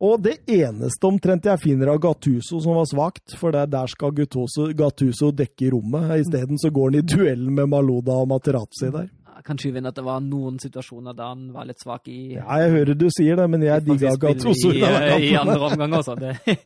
Og 0.00 0.22
det 0.22 0.36
eneste 0.46 1.08
omtrent 1.08 1.46
jeg 1.48 1.60
finner 1.62 1.90
av 1.94 2.00
Gattuso 2.02 2.60
som 2.62 2.76
var 2.78 2.86
svakt, 2.86 3.34
for 3.38 3.54
der 3.54 3.90
skal 3.90 4.12
Gattuso, 4.14 4.68
Gattuso 4.78 5.32
dekke 5.34 5.72
rommet. 5.74 6.12
Isteden 6.22 6.60
så 6.60 6.70
går 6.70 6.92
han 6.92 6.98
i 7.00 7.06
duellen 7.06 7.54
med 7.54 7.70
Maluda 7.72 8.14
og 8.22 8.28
Materazzi 8.30 8.92
der. 8.94 9.08
Kan 9.46 9.56
skyve 9.58 9.78
inn 9.80 9.86
at 9.88 9.96
det 9.96 10.02
var 10.04 10.18
noen 10.20 10.56
situasjoner 10.60 11.14
da 11.16 11.30
han 11.30 11.46
var 11.54 11.64
litt 11.68 11.78
svak 11.80 12.08
i 12.10 12.34
Ja, 12.34 12.58
jeg 12.60 12.72
hører 12.74 12.98
du 12.98 13.06
sier 13.14 13.38
det, 13.38 13.46
men 13.48 13.62
jeg 13.62 13.84
digga 13.86 14.16
Gattuso. 14.20 14.72
i, 14.74 14.82
i 14.82 15.30
i 15.30 15.36
andre 15.38 15.60
omgang 15.70 15.94
også. 16.00 16.18
Det, 16.18 16.34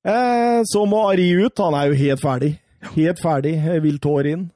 Eh, 0.00 0.60
så 0.64 0.86
må 0.88 1.02
Ari 1.10 1.26
ut. 1.44 1.58
Han 1.60 1.74
er 1.76 1.90
jo 1.90 1.98
helt 2.00 2.22
ferdig. 2.22 2.54
Helt 2.94 3.20
ferdig. 3.20 3.52
Vil 3.84 3.98
tår 4.00 4.30
inn. 4.32 4.46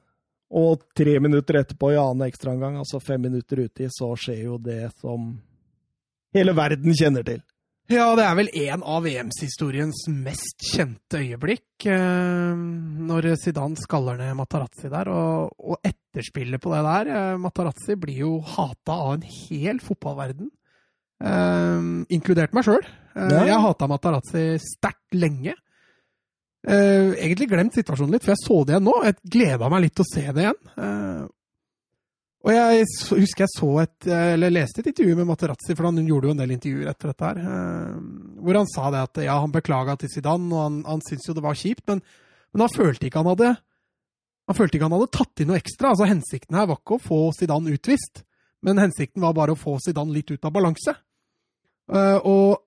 Og 0.55 0.81
tre 0.97 1.19
minutter 1.21 1.59
etterpå 1.59 1.91
i 1.93 1.99
annen 1.99 2.25
ekstraomgang, 2.29 2.77
altså 2.81 3.01
fem 3.03 3.21
minutter 3.21 3.65
uti, 3.65 3.85
så 3.91 4.11
skjer 4.17 4.43
jo 4.45 4.57
det 4.61 4.87
som 5.01 5.33
hele 6.35 6.55
verden 6.57 6.95
kjenner 6.95 7.25
til. 7.27 7.43
Ja, 7.85 8.07
det 8.17 8.23
er 8.25 8.33
vel 8.33 8.47
en 8.65 8.81
av 8.81 9.03
VMs-historiens 9.05 10.07
mest 10.09 10.63
kjente 10.71 11.19
øyeblikk. 11.21 11.85
Eh, 11.85 12.63
når 13.05 13.27
Zidane 13.37 13.77
skaller 13.77 14.17
ned 14.17 14.33
Matarazzi 14.39 14.89
der, 14.89 15.11
og, 15.13 15.53
og 15.61 15.85
etterspillet 15.85 16.63
på 16.63 16.73
det 16.73 16.81
der. 16.87 17.11
Eh, 17.13 17.35
Matarazzi 17.43 17.97
blir 18.01 18.23
jo 18.23 18.31
hata 18.55 18.97
av 19.03 19.19
en 19.19 19.27
hel 19.29 19.83
fotballverden, 19.85 20.49
eh, 21.21 21.91
inkludert 22.17 22.57
meg 22.57 22.65
sjøl. 22.65 22.89
Eh. 23.13 23.37
Jeg 23.51 23.61
hata 23.67 23.91
Matarazzi 23.91 24.47
sterkt 24.65 25.13
lenge. 25.13 25.53
Eh, 26.65 27.13
egentlig 27.21 27.51
glemt 27.51 27.77
situasjonen 27.77 28.17
litt, 28.17 28.25
for 28.25 28.33
jeg 28.33 28.41
så 28.41 28.63
det 28.65 28.73
igjen 28.73 28.89
nå. 28.89 28.97
Jeg 29.05 29.21
gleda 29.37 29.69
meg 29.69 29.85
litt 29.85 29.99
til 29.99 30.07
å 30.07 30.09
se 30.09 30.25
det 30.33 30.47
igjen. 30.47 31.29
Eh, 32.45 32.49
og 32.49 32.53
jeg 32.53 32.85
husker 33.23 33.45
jeg 33.45 33.53
så 33.55 33.69
et, 33.81 34.07
eller 34.13 34.53
leste 34.53 34.83
et 34.83 34.89
intervju 34.91 35.15
med 35.17 35.29
Materazzi, 35.29 35.73
for 35.73 35.89
han 35.89 36.03
gjorde 36.05 36.29
jo 36.29 36.35
en 36.35 36.41
del 36.43 36.53
intervjuer 36.53 36.91
etter 36.91 37.11
dette 37.11 37.29
her, 37.31 37.39
eh, 37.41 37.95
hvor 38.45 38.59
han 38.59 38.69
sa 38.69 38.91
det 38.93 39.05
at 39.07 39.23
ja, 39.25 39.39
han 39.41 39.53
beklaga 39.53 39.97
til 39.97 40.11
Zidane, 40.13 40.51
og 40.53 40.61
han, 40.61 40.83
han 40.85 41.01
syntes 41.05 41.29
jo 41.29 41.37
det 41.37 41.45
var 41.45 41.57
kjipt, 41.57 41.87
men, 41.89 42.03
men 42.53 42.65
han 42.65 42.75
følte 42.75 43.09
ikke 43.09 43.23
han 43.23 43.31
hadde 43.33 43.55
han 44.45 44.57
følte 44.57 44.77
ikke 44.77 44.85
han 44.85 44.93
hadde 44.93 45.13
tatt 45.15 45.41
inn 45.41 45.49
noe 45.49 45.57
ekstra. 45.57 45.91
altså 45.91 46.05
Hensikten 46.05 46.57
her 46.57 46.67
var 46.69 46.77
ikke 46.77 46.99
å 46.99 47.01
få 47.01 47.19
Zidane 47.33 47.73
utvist, 47.73 48.21
men 48.65 48.81
hensikten 48.81 49.23
var 49.25 49.33
bare 49.37 49.55
å 49.55 49.59
få 49.59 49.79
Zidane 49.81 50.13
litt 50.13 50.29
ut 50.29 50.45
av 50.45 50.53
balanse. 50.53 50.93
Eh, 51.89 52.19
og 52.21 52.61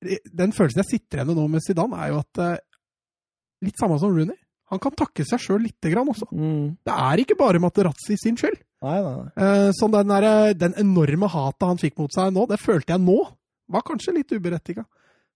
den 0.00 0.54
følelsen 0.56 0.82
jeg 0.82 0.90
sitter 0.90 1.20
igjen 1.20 1.30
med 1.30 1.38
nå 1.38 1.46
med 1.52 1.62
Zidane, 1.62 1.98
er 2.02 2.10
jo 2.10 2.18
at 2.24 2.42
eh, 2.42 2.56
litt 3.66 3.78
samme 3.78 4.00
som 4.02 4.10
Rooney. 4.10 4.38
Han 4.74 4.82
kan 4.82 4.94
takke 4.98 5.26
seg 5.26 5.42
sjøl 5.42 5.62
lite 5.62 5.90
grann 5.90 6.10
også. 6.10 6.28
Det 6.30 6.94
er 6.94 7.22
ikke 7.22 7.38
bare 7.38 7.62
Materazzi 7.62 8.18
sin 8.18 8.36
skyld. 8.38 8.58
Nei, 8.80 8.96
nei, 9.04 9.12
nei. 9.18 9.30
Eh, 9.44 9.70
Så 9.76 9.88
den, 9.92 10.08
der, 10.14 10.54
den 10.56 10.74
enorme 10.80 11.28
hatet 11.28 11.66
han 11.68 11.80
fikk 11.80 11.98
mot 12.00 12.14
seg 12.14 12.32
nå, 12.32 12.46
det 12.50 12.60
følte 12.62 12.94
jeg 12.96 13.04
nå, 13.04 13.18
var 13.70 13.84
kanskje 13.86 14.14
litt 14.16 14.32
uberettiga. 14.32 14.86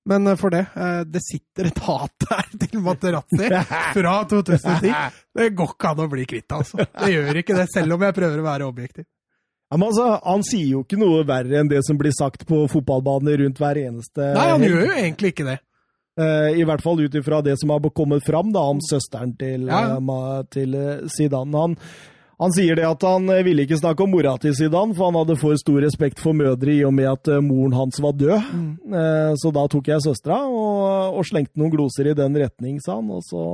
Men 0.08 0.26
eh, 0.28 0.36
for 0.40 0.52
det, 0.52 0.62
eh, 0.76 1.00
det 1.08 1.20
sitter 1.24 1.68
et 1.70 1.82
hat 1.86 2.14
der 2.28 2.48
til 2.66 2.80
Materazzi 2.84 3.50
fra 3.96 4.14
2010. 4.30 4.94
Det 5.36 5.50
går 5.56 5.74
ikke 5.76 5.92
an 5.92 6.04
å 6.04 6.08
bli 6.12 6.24
kvitt, 6.28 6.48
altså. 6.56 6.84
Det 6.84 7.10
gjør 7.12 7.42
ikke 7.42 7.58
det, 7.58 7.68
selv 7.72 7.96
om 7.98 8.06
jeg 8.08 8.16
prøver 8.16 8.40
å 8.42 8.48
være 8.48 8.70
objektiv. 8.70 9.06
Ja, 9.72 9.78
men 9.80 9.88
altså, 9.88 10.08
han 10.22 10.42
sier 10.46 10.68
jo 10.76 10.82
ikke 10.84 10.98
noe 11.00 11.22
verre 11.26 11.60
enn 11.60 11.70
det 11.72 11.80
som 11.86 11.96
blir 11.98 12.12
sagt 12.14 12.44
på 12.46 12.64
fotballbaner 12.70 13.40
rundt 13.40 13.58
hver 13.58 13.80
eneste 13.80 14.26
Nei, 14.36 14.44
han 14.52 14.62
gjør 14.62 14.84
jo 14.84 14.90
egentlig 14.92 15.32
ikke 15.32 15.46
det. 15.48 15.56
Eh, 16.20 16.60
I 16.60 16.66
hvert 16.68 16.84
fall 16.84 17.00
ut 17.00 17.16
ifra 17.18 17.40
det 17.42 17.56
som 17.58 17.72
har 17.74 17.82
kommet 17.96 18.22
fram 18.26 18.52
da, 18.54 18.62
om 18.70 18.82
søsteren 18.84 19.32
til, 19.40 19.64
Ja, 19.66 19.96
eh, 19.98 20.42
til 20.52 20.76
eh, 20.78 21.08
Zidane. 21.10 21.64
Han, 21.64 21.74
han 22.40 22.52
sier 22.54 22.78
det 22.78 22.86
at 22.88 23.04
han 23.06 23.28
eh, 23.32 23.42
ville 23.46 23.64
ikke 23.66 23.78
snakke 23.78 24.04
om 24.04 24.12
mora 24.14 24.34
til 24.42 24.54
Zidane, 24.56 24.94
for 24.96 25.10
han 25.10 25.18
hadde 25.20 25.36
for 25.40 25.58
stor 25.60 25.80
respekt 25.84 26.22
for 26.22 26.36
mødre 26.36 26.72
i 26.74 26.84
og 26.86 26.94
med 26.96 27.10
at 27.10 27.30
eh, 27.30 27.42
moren 27.44 27.76
hans 27.76 28.00
var 28.02 28.16
død. 28.18 28.48
Mm. 28.54 28.94
Eh, 29.00 29.32
Så 29.40 29.52
da 29.54 29.66
tok 29.70 29.90
jeg 29.92 30.04
søstera 30.04 30.40
og, 30.46 31.18
og 31.20 31.28
slengte 31.28 31.60
noen 31.60 31.74
gloser 31.74 32.10
i 32.10 32.16
den 32.18 32.38
retning, 32.42 32.80
sa 32.82 32.98
han. 32.98 33.12
Og 33.14 33.22
så, 33.26 33.44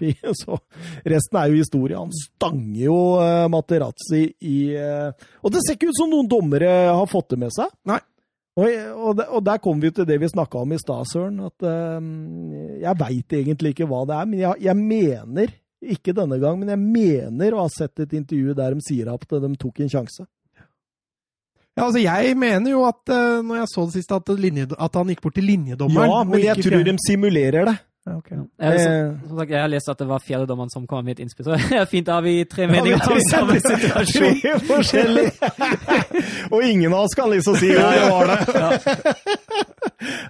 så 0.42 0.58
Resten 1.06 1.40
er 1.40 1.52
jo 1.52 1.60
historie. 1.60 1.98
Han 1.98 2.14
stanger 2.14 2.82
jo 2.86 2.98
Materazzi 3.52 4.24
i 4.44 4.58
Og 4.74 5.52
det 5.52 5.62
ser 5.64 5.76
ikke 5.76 5.90
ut 5.92 5.98
som 5.98 6.10
noen 6.10 6.28
dommere 6.30 6.72
har 6.90 7.06
fått 7.10 7.34
det 7.34 7.40
med 7.44 7.54
seg. 7.54 7.70
Nei. 7.88 8.00
Og, 8.54 8.70
og, 8.94 9.20
og 9.34 9.40
der 9.42 9.58
kommer 9.58 9.88
vi 9.88 9.90
til 9.96 10.06
det 10.06 10.20
vi 10.22 10.30
snakka 10.30 10.60
om 10.62 10.72
i 10.74 10.78
stad, 10.78 11.08
Søren. 11.10 11.40
At 11.42 11.66
eh, 11.66 12.08
jeg 12.84 13.00
veit 13.00 13.36
egentlig 13.40 13.74
ikke 13.74 13.88
hva 13.90 14.04
det 14.06 14.18
er, 14.18 14.28
men 14.30 14.42
jeg, 14.44 14.62
jeg 14.68 14.78
mener 14.78 15.54
ikke 15.96 16.14
denne 16.16 16.38
gang, 16.42 16.58
men 16.60 16.72
jeg 16.72 16.80
mener 16.80 17.54
å 17.54 17.64
ha 17.64 17.72
sett 17.72 18.04
et 18.04 18.14
intervju 18.16 18.54
der 18.56 18.76
de 18.76 18.84
sier 18.86 19.10
at 19.12 19.26
de 19.28 19.50
tok 19.60 19.82
en 19.84 19.92
sjanse. 19.92 20.26
Ja, 21.74 21.88
altså 21.88 21.98
Jeg 21.98 22.36
mener 22.38 22.70
jo 22.70 22.84
at 22.86 23.10
eh, 23.10 23.40
når 23.42 23.64
jeg 23.64 23.70
så 23.72 23.84
det 23.88 23.96
siste, 23.96 24.18
at, 24.20 24.28
linje, 24.38 24.68
at 24.70 24.94
han 24.94 25.10
gikk 25.10 25.24
bort 25.24 25.34
til 25.34 25.48
linjedommeren. 25.50 26.12
Ja, 26.12 26.20
men 26.28 26.44
jeg 26.44 26.62
tror 26.62 26.84
de 26.86 26.94
simulerer 27.02 27.66
det. 27.66 27.74
Ja. 28.04 28.18
Jeg, 28.28 28.80
som, 28.80 28.92
Eh, 28.92 29.28
som 29.28 29.38
sagt, 29.38 29.50
jeg 29.50 29.60
har 29.62 29.68
lest 29.72 29.88
at 29.88 29.98
det 30.02 30.06
var 30.10 30.20
fjerdedommeren 30.20 30.68
som 30.70 30.86
kom 30.86 31.04
med 31.06 31.16
et 31.18 31.22
innspill, 31.24 31.46
så 31.46 31.56
det 31.70 31.78
er 31.80 31.86
fint 31.88 32.04
da 32.06 32.18
har 32.18 32.24
vi 32.26 32.34
tre 32.44 32.66
Ja, 32.66 32.68
vi 32.68 32.74
meninger 32.76 33.00
tre- 33.00 33.14
om 33.14 33.20
samme 33.30 33.56
situasjon. 33.64 34.34
Tre 34.42 34.58
forskjellige! 34.68 35.32
og 36.52 36.66
ingen 36.68 36.92
av 36.92 37.06
oss 37.06 37.14
kan 37.16 37.30
liksom 37.32 37.56
si 37.56 37.70
ja, 37.72 37.88
det 37.96 38.10
var 38.12 38.28
det. 38.28 39.14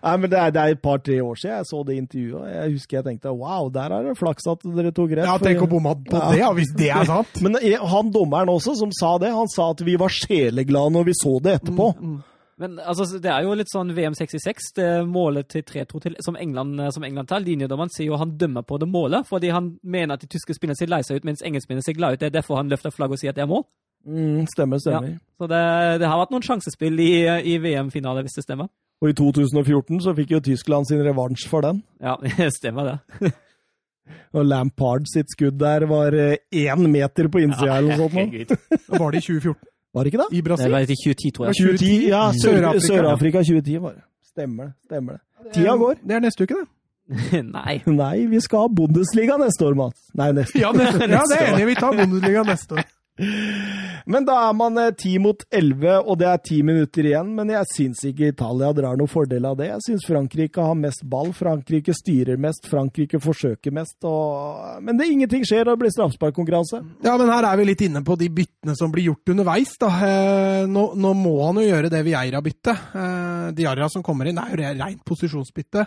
Nei, 0.05 0.15
men 0.21 0.31
det 0.31 0.39
er, 0.39 0.53
det 0.55 0.61
er 0.63 0.75
et 0.77 0.83
par-tre 0.85 1.17
år 1.25 1.39
siden 1.41 1.57
jeg 1.57 1.67
så 1.71 1.81
det 1.89 1.97
intervjuet. 1.99 2.51
Jeg 2.55 2.75
husker 2.77 2.99
jeg 3.01 3.07
tenkte 3.09 3.33
wow, 3.35 3.67
der 3.75 3.95
er 3.97 4.07
det 4.07 4.15
flaks 4.21 4.47
at 4.53 4.63
dere 4.77 4.93
tok 4.95 5.15
rett. 5.17 5.27
Ja, 5.27 5.35
tenk 5.43 5.65
å 5.65 5.69
bomme 5.71 5.95
på 6.07 6.15
Ja. 6.21 6.29
det, 6.31 6.39
ja, 6.45 6.51
hvis 6.55 6.71
det 6.79 6.91
er 6.95 7.09
sant. 7.09 7.41
Men 7.43 7.59
eh, 7.59 7.75
han 7.81 8.13
dommeren 8.15 8.53
også, 8.53 8.77
som 8.79 8.93
sa 8.95 9.17
det, 9.19 9.33
han 9.35 9.51
sa 9.51 9.73
at 9.75 9.83
vi 9.87 9.97
var 10.01 10.13
sjeleglade 10.15 10.95
når 10.95 11.09
vi 11.11 11.17
så 11.19 11.35
det 11.43 11.57
etterpå. 11.59 11.91
Mm, 11.99 12.21
Men 12.59 12.77
altså, 12.79 13.07
det 13.19 13.31
er 13.33 13.43
jo 13.43 13.55
litt 13.59 13.71
sånn 13.73 13.91
VM 13.97 14.15
66, 14.15 14.69
det 14.77 14.89
målet 15.11 15.49
til 15.51 15.65
3-2 15.67 16.01
til- 16.05 16.17
som 16.23 16.37
England, 16.39 16.79
som 16.95 17.03
England 17.05 17.29
tar. 17.29 17.43
Linjedommeren 17.43 17.91
sier 17.91 18.13
jo 18.13 18.19
han 18.21 18.37
dømmer 18.39 18.63
på 18.63 18.79
det 18.79 18.89
målet, 18.89 19.27
fordi 19.27 19.51
han 19.51 19.73
mener 19.83 20.15
at 20.15 20.21
de 20.23 20.31
tyske 20.31 20.55
spillerne 20.55 20.79
ser 20.79 20.93
lei 20.93 21.03
seg 21.03 21.19
ut, 21.19 21.25
mens 21.27 21.43
engelskmennene 21.43 21.83
ser 21.83 21.99
glad 21.99 22.15
ut. 22.15 22.21
Det 22.21 22.31
er 22.31 22.37
derfor 22.39 22.61
han 22.61 22.71
løfter 22.71 22.95
flagget 22.95 23.19
og 23.19 23.23
sier 23.25 23.35
at 23.35 23.41
det 23.41 23.43
er 23.43 23.51
mål. 23.51 23.65
Mm, 24.07 24.47
stemmer, 24.53 24.79
stemmer. 24.79 25.17
Så 25.41 25.49
det, 25.49 25.63
det 26.03 26.07
har 26.11 26.21
vært 26.21 26.35
noen 26.35 26.45
sjansespill 26.45 27.01
i, 27.01 27.13
i 27.55 27.57
VM-finale, 27.59 28.23
hvis 28.23 28.37
det 28.39 28.45
stemmer. 28.47 28.69
Og 29.03 29.11
i 29.11 29.17
2014 29.19 30.01
så 30.05 30.15
fikk 30.17 30.37
jo 30.37 30.43
Tyskland 30.45 30.87
sin 30.89 31.03
revansj 31.03 31.49
for 31.51 31.65
den. 31.67 31.83
Ja, 32.05 32.15
det 32.23 32.53
stemmer 32.55 32.93
det. 32.93 33.33
Og 34.37 34.45
Lampard 34.45 35.07
sitt 35.09 35.31
skudd 35.33 35.57
der 35.57 35.87
var 35.89 36.13
eh, 36.13 36.37
én 36.53 36.83
meter 36.93 37.31
på 37.33 37.41
innsida 37.41 37.79
eller 37.79 37.97
noe 37.97 38.11
sånt. 38.13 38.53
Var 38.93 39.15
det 39.15 39.23
i 39.23 39.27
2014 39.27 39.55
Var 39.95 40.05
det 40.05 40.13
ikke 40.13 40.23
det? 40.25 40.29
i 40.33 40.41
Det 40.41 40.71
var 40.73 40.79
i 40.81 40.87
2010, 40.87 41.31
tror 41.37 41.47
jeg. 41.47 41.55
2010, 41.55 42.09
ja. 42.09 42.23
Sør- 42.33 42.81
Sør-Afrika. 42.89 43.43
Sør 43.43 43.45
Sør 43.45 43.63
2010 43.63 43.77
var 43.83 43.93
det. 43.95 44.03
Stemmer 44.35 44.65
det. 44.65 44.73
Stemmer 44.89 45.13
det. 45.13 45.53
Tida 45.55 45.77
går. 45.77 45.95
Det 46.03 46.17
er 46.17 46.21
neste 46.25 46.43
uke, 46.49 46.55
det. 46.61 46.69
Nei. 47.59 47.75
Nei, 47.87 48.27
vi 48.33 48.41
skal 48.41 48.65
ha 48.65 48.69
Bundesliga 48.81 49.37
neste 49.39 49.67
år, 49.69 49.75
Mats. 49.77 50.01
Nei, 50.17 50.31
neste 50.33 50.59
Ja, 50.59 50.73
neste, 50.73 51.07
ja 51.11 51.23
det 51.31 51.39
er 51.41 51.51
enig. 51.53 51.67
Vi 51.71 51.75
tar 51.79 51.93
Bundesliga 51.99 52.43
neste 52.49 52.79
år. 52.81 52.87
Men 53.17 54.25
da 54.27 54.35
er 54.49 54.55
man 54.59 54.79
eh, 54.81 54.91
ti 54.99 55.13
mot 55.23 55.45
elleve, 55.55 55.95
og 56.03 56.19
det 56.19 56.27
er 56.27 56.41
ti 56.43 56.59
minutter 56.67 57.07
igjen. 57.07 57.31
Men 57.37 57.53
jeg 57.53 57.69
syns 57.71 58.03
ikke 58.09 58.33
Italia 58.33 58.73
drar 58.75 58.99
noen 58.99 59.11
fordel 59.11 59.47
av 59.47 59.59
det. 59.61 59.69
Jeg 59.71 59.85
syns 59.87 60.07
Frankrike 60.09 60.65
har 60.67 60.79
mest 60.79 61.05
ball. 61.11 61.31
Frankrike 61.37 61.95
styrer 61.95 62.41
mest, 62.41 62.67
Frankrike 62.71 63.21
forsøker 63.23 63.75
mest. 63.75 63.97
Og... 64.09 64.81
Men 64.85 64.99
det, 64.99 65.09
ingenting 65.13 65.47
skjer, 65.47 65.69
og 65.69 65.77
det 65.77 65.85
blir 65.85 65.95
straffesparkkonkurranse. 65.95 66.83
Ja, 67.07 67.15
men 67.21 67.31
her 67.31 67.47
er 67.49 67.61
vi 67.61 67.69
litt 67.69 67.85
inne 67.87 68.03
på 68.07 68.19
de 68.21 68.31
byttene 68.35 68.75
som 68.79 68.93
blir 68.95 69.13
gjort 69.13 69.35
underveis. 69.37 69.77
da. 69.81 69.93
Eh, 70.09 70.65
nå, 70.71 70.89
nå 70.99 71.15
må 71.19 71.37
han 71.45 71.63
jo 71.63 71.69
gjøre 71.69 71.93
det 71.95 72.03
Vieira-byttet. 72.09 72.89
Eh, 72.99 73.47
Diarra 73.55 73.89
som 73.93 74.03
kommer 74.07 74.31
inn, 74.31 74.43
er 74.43 74.51
jo 74.51 74.75
rent 74.83 75.05
posisjonsbytte. 75.07 75.87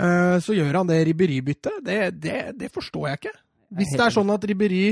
Eh, 0.00 0.38
så 0.40 0.56
gjør 0.56 0.80
han 0.80 0.88
det 0.88 1.02
Ribéry-byttet. 1.10 1.84
Det, 1.84 2.00
det, 2.16 2.40
det 2.56 2.72
forstår 2.72 3.10
jeg 3.10 3.20
ikke. 3.20 3.34
Hvis 3.78 3.92
det 3.92 4.06
er 4.06 4.14
sånn 4.14 4.32
at 4.32 4.48
Ribéry 4.48 4.86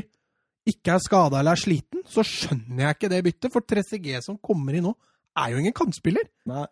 ikke 0.66 0.94
er 0.96 1.02
skada 1.04 1.38
eller 1.40 1.52
er 1.56 1.60
sliten, 1.62 2.02
så 2.10 2.24
skjønner 2.26 2.82
jeg 2.88 2.96
ikke 2.96 3.10
det 3.12 3.20
byttet. 3.24 3.52
For 3.54 3.60
3CG 3.62 4.20
som 4.24 4.38
kommer 4.38 4.74
inn 4.74 4.84
nå, 4.88 4.94
er 5.38 5.52
jo 5.52 5.60
ingen 5.62 5.74
kantspiller. 5.76 6.26
Nei. 6.48 6.64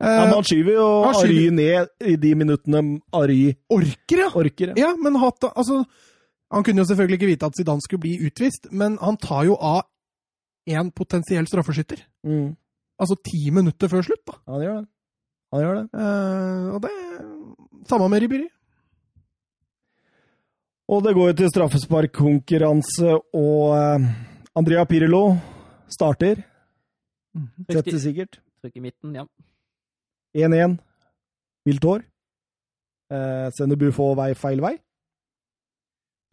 Eh, 0.00 0.06
Ja, 0.14 0.26
man 0.30 0.44
skyver 0.46 0.76
jo 0.76 0.86
han 1.04 1.14
skyver- 1.14 1.32
Ary 1.32 1.50
ned 1.50 1.88
i 2.06 2.16
de 2.22 2.34
minuttene 2.38 2.82
Ary 3.12 3.56
orker, 3.68 4.18
ja! 4.20 4.28
orker. 4.30 4.74
Ja, 4.78 4.92
men 4.96 5.16
hatt, 5.18 5.42
altså, 5.56 5.84
Han 6.52 6.62
kunne 6.64 6.80
jo 6.80 6.84
selvfølgelig 6.88 7.18
ikke 7.18 7.26
vite 7.32 7.46
at 7.46 7.56
Zidane 7.58 7.82
skulle 7.84 8.00
bli 8.00 8.14
utvist, 8.24 8.70
men 8.72 8.96
han 9.02 9.16
tar 9.20 9.44
jo 9.44 9.56
av 9.60 9.82
én 10.70 10.88
potensiell 10.94 11.44
straffeskytter. 11.46 11.98
Mm. 12.24 12.54
Altså 13.00 13.16
ti 13.24 13.50
minutter 13.50 13.88
før 13.88 14.02
slutt, 14.06 14.22
da. 14.26 14.32
Han 14.46 14.62
gjør 14.64 14.78
det. 14.80 14.88
Han 15.52 15.60
gjør 15.64 15.74
det. 15.76 15.84
Eh, 15.98 16.70
og 16.74 16.80
det 16.82 17.88
Samme 17.88 18.08
med 18.08 18.22
Ribéry. 18.22 18.48
Og 20.88 21.02
det 21.04 21.12
går 21.16 21.30
jo 21.30 21.36
til 21.36 21.50
straffesparkkonkurranse, 21.52 23.16
og 23.36 23.64
eh, 23.76 24.06
Andrea 24.56 24.84
Pirlo 24.88 25.22
starter. 25.92 26.40
Setter 27.68 27.98
sikkert. 28.00 28.38
Trykk 28.62 28.78
i 28.80 28.84
midten, 28.86 29.18
ja. 29.18 29.26
1-1. 30.36 30.78
Vilt 31.68 31.84
hår. 31.84 32.06
Eh, 33.12 33.48
sender 33.56 33.76
Buffon 33.80 34.16
vei 34.16 34.32
feil 34.36 34.64
vei. 34.64 34.74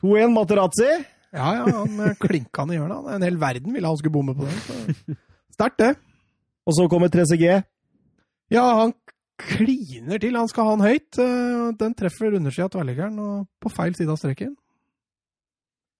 2-1 0.03 0.31
Materazzi. 0.35 0.89
Ja, 1.35 1.51
ja, 1.59 1.65
han 1.81 1.99
eh, 2.07 2.15
klinka 2.19 2.63
han 2.63 2.71
i 2.71 2.79
hjørnet. 2.79 3.11
En 3.15 3.27
hel 3.27 3.39
verden 3.41 3.75
ville 3.75 3.91
han 3.91 3.99
skulle 3.99 4.15
bomme 4.15 4.35
på 4.39 4.47
den. 4.47 5.19
Sterkt, 5.55 5.81
det. 5.83 5.93
Og 6.65 6.79
så 6.79 6.87
kommer 6.91 7.11
3CG. 7.11 7.59
Ja, 8.55 8.63
han 8.79 8.95
kliner 9.41 10.19
til. 10.21 10.35
Han 10.37 10.47
skal 10.51 10.67
ha 10.69 10.75
den 10.75 10.85
høyt. 10.85 11.19
eh, 11.19 11.71
Den 11.79 11.93
treffer 11.97 12.35
undersida 12.37 12.65
av 12.67 12.71
tverrliggeren 12.75 13.19
og 13.19 13.47
på 13.61 13.71
feil 13.73 13.95
side 13.97 14.11
av 14.11 14.17
streken. 14.21 14.55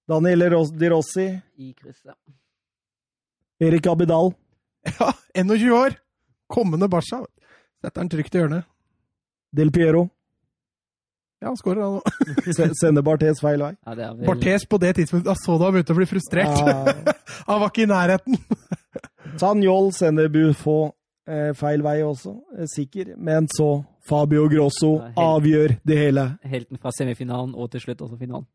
Daniel 0.07 0.45
Di 0.77 0.89
Rossi. 0.89 1.27
I 1.57 1.73
krysset. 1.73 2.15
Erik 3.59 3.88
Abidal. 3.88 4.33
Ja, 4.99 5.14
21 5.33 5.72
år! 5.73 5.95
Kommende 6.47 6.88
Barca. 6.88 7.23
Setter 7.81 8.01
den 8.01 8.09
trygt 8.09 8.35
i 8.35 8.38
hjørnet. 8.43 8.67
Del 9.55 9.72
Piero. 9.72 10.09
Ja, 11.41 11.47
han 11.49 11.57
skårer, 11.57 11.81
han 11.81 11.95
òg. 11.99 12.75
Sender 12.81 13.01
Barthes 13.05 13.41
feil 13.41 13.64
vei. 13.64 13.72
Ja, 13.85 13.95
det 13.95 14.05
er 14.05 14.14
vel... 14.14 14.27
Barthes 14.30 14.67
på 14.69 14.77
det 14.83 14.93
tidspunktet, 14.99 15.31
da 15.31 15.35
så 15.39 15.57
du 15.57 15.65
han 15.65 15.73
begynte 15.75 15.95
å 15.95 15.99
bli 15.99 16.07
frustrert. 16.09 16.61
Ja. 16.61 17.15
Han 17.49 17.59
var 17.61 17.69
ikke 17.72 17.83
i 17.83 17.89
nærheten. 17.89 18.38
Sanjol 19.41 19.89
sender 19.93 20.30
Buffon 20.31 20.88
eh, 20.89 20.93
feil 21.57 21.81
vei 21.85 21.99
også, 22.05 22.35
eh, 22.57 22.65
sikker. 22.69 23.13
Men 23.17 23.47
så 23.47 23.83
Fabio 24.05 24.47
Grosso 24.49 24.99
helt- 25.01 25.15
avgjør 25.17 25.77
det 25.85 25.97
hele. 25.97 26.37
Helten 26.43 26.77
fra 26.81 26.91
semifinalen 26.93 27.55
og 27.55 27.71
til 27.71 27.81
slutt 27.81 28.01
også 28.05 28.17
finalen. 28.19 28.45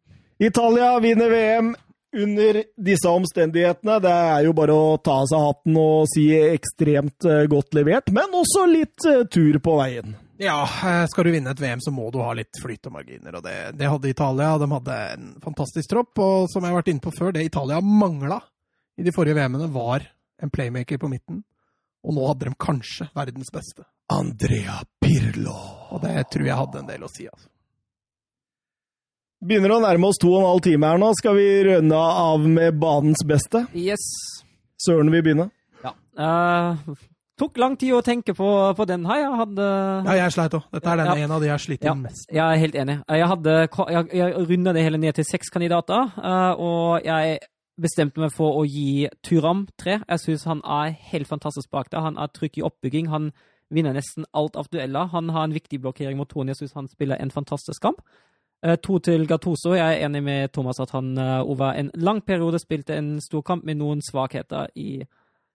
Italia 0.40 0.98
vinner 1.00 1.28
VM 1.28 1.74
under 2.14 2.62
disse 2.82 3.06
omstendighetene. 3.10 4.00
Det 4.02 4.10
er 4.10 4.44
jo 4.44 4.52
bare 4.56 4.74
å 4.74 4.96
ta 5.02 5.20
av 5.20 5.26
seg 5.30 5.38
hatten 5.44 5.76
og 5.76 6.06
si 6.10 6.28
ekstremt 6.34 7.26
eh, 7.28 7.46
godt 7.50 7.74
levert, 7.74 8.10
men 8.12 8.32
også 8.34 8.64
litt 8.70 9.06
eh, 9.06 9.24
tur 9.30 9.58
på 9.62 9.76
veien. 9.78 10.16
Ja, 10.40 10.62
eh, 10.64 11.04
skal 11.12 11.24
du 11.28 11.30
vinne 11.34 11.50
et 11.52 11.60
VM, 11.60 11.82
så 11.84 11.92
må 11.92 12.10
du 12.10 12.18
ha 12.24 12.32
litt 12.32 12.56
flyt 12.62 12.86
og 12.88 12.94
marginer. 12.96 13.36
Og 13.36 13.42
det, 13.44 13.76
det 13.76 13.90
hadde 13.92 14.08
Italia. 14.08 14.54
De 14.58 14.70
hadde 14.72 14.96
en 15.18 15.28
fantastisk 15.44 15.90
tropp. 15.92 16.16
Og 16.18 16.48
som 16.48 16.64
jeg 16.64 16.72
har 16.72 16.80
vært 16.80 16.88
inne 16.94 17.04
på 17.04 17.12
før, 17.12 17.34
det 17.36 17.44
Italia 17.44 17.82
mangla 17.84 18.40
i 18.98 19.04
de 19.04 19.12
forrige 19.12 19.36
VM-ene, 19.36 19.68
var 19.74 20.06
en 20.42 20.50
playmaker 20.50 20.96
på 20.98 21.10
midten. 21.12 21.42
Og 22.06 22.14
nå 22.16 22.26
hadde 22.30 22.48
de 22.48 22.54
kanskje 22.60 23.10
verdens 23.16 23.50
beste. 23.52 23.84
Andrea 24.10 24.78
Pirlo. 25.02 25.54
Og 25.92 26.00
det 26.02 26.16
tror 26.32 26.46
jeg 26.48 26.56
hadde 26.56 26.80
en 26.80 26.88
del 26.88 27.04
å 27.04 27.10
si. 27.12 27.26
altså. 27.28 27.48
Begynner 29.40 29.72
å 29.72 29.80
nærme 29.80 30.08
oss 30.10 30.18
to 30.20 30.28
og 30.34 30.42
en 30.42 30.48
halv 30.50 30.64
time 30.66 30.88
her 30.90 30.98
nå. 31.00 31.12
Skal 31.16 31.36
vi 31.38 31.46
rønne 31.68 32.00
av 32.24 32.42
med 32.48 32.76
banens 32.80 33.22
beste? 33.28 33.62
Yes! 33.76 34.02
Søren 34.80 35.12
vil 35.12 35.22
begynne. 35.24 35.46
Ja. 35.84 35.94
Uh, 36.20 36.96
tok 37.40 37.56
lang 37.60 37.76
tid 37.80 37.94
å 37.96 38.02
tenke 38.04 38.34
på, 38.36 38.48
på 38.76 38.86
den 38.88 39.06
her. 39.08 39.22
Jeg 39.22 39.38
hadde 39.40 39.68
Ja, 40.08 40.16
jeg 40.24 40.34
sleit 40.36 40.56
òg. 40.58 40.66
Dette 40.76 40.92
er 40.92 41.00
den 41.00 41.08
Ja. 41.12 41.16
en 41.24 41.32
av 41.36 41.40
de 41.40 41.48
jeg 41.52 41.64
sliter 41.66 41.88
Ja. 41.88 41.94
mest 41.94 42.28
Jeg 42.32 42.44
er 42.44 42.60
helt 42.64 42.74
enig. 42.82 42.98
Jeg, 43.08 43.28
hadde, 43.32 43.56
jeg, 43.96 44.10
jeg 44.20 44.44
runda 44.50 44.72
det 44.76 44.84
hele 44.84 44.98
ned 45.00 45.14
til 45.20 45.24
seks 45.24 45.48
kandidater, 45.52 46.12
uh, 46.20 46.52
og 46.60 47.04
jeg 47.04 47.38
bestemte 47.80 48.20
meg 48.22 48.32
for 48.34 48.60
å 48.60 48.64
gi 48.68 49.08
Turam 49.26 49.66
tre. 49.80 50.00
Jeg 50.06 50.22
syns 50.24 50.46
han 50.48 50.62
er 50.64 50.94
helt 51.12 51.28
fantastisk 51.30 51.70
bak 51.72 51.90
der. 51.92 52.04
Han 52.04 52.18
er 52.20 52.32
trygg 52.32 52.58
i 52.60 52.64
oppbygging. 52.66 53.10
Han 53.12 53.30
vinner 53.70 53.94
nesten 53.94 54.26
alt 54.36 54.58
av 54.58 54.68
dueller. 54.72 55.10
Han 55.14 55.30
har 55.34 55.46
en 55.46 55.54
viktig 55.54 55.80
blokkering 55.82 56.18
mot 56.18 56.28
Tony. 56.30 56.52
Jeg 56.52 56.64
syns 56.64 56.76
han 56.78 56.90
spiller 56.90 57.20
en 57.20 57.32
fantastisk 57.34 57.82
kamp. 57.82 58.02
Eh, 58.62 58.76
To 58.76 58.98
til 58.98 59.26
Gattuso. 59.26 59.72
Jeg 59.74 59.86
er 59.86 60.06
enig 60.06 60.22
med 60.22 60.52
Thomas 60.52 60.80
at 60.80 60.92
han 60.92 61.16
eh, 61.18 61.40
over 61.40 61.72
en 61.72 61.90
lang 61.94 62.20
periode 62.22 62.60
spilte 62.60 62.96
en 62.98 63.18
stor 63.20 63.42
kamp 63.42 63.64
med 63.64 63.80
noen 63.80 64.02
svakheter 64.04 64.68
i, 64.76 65.00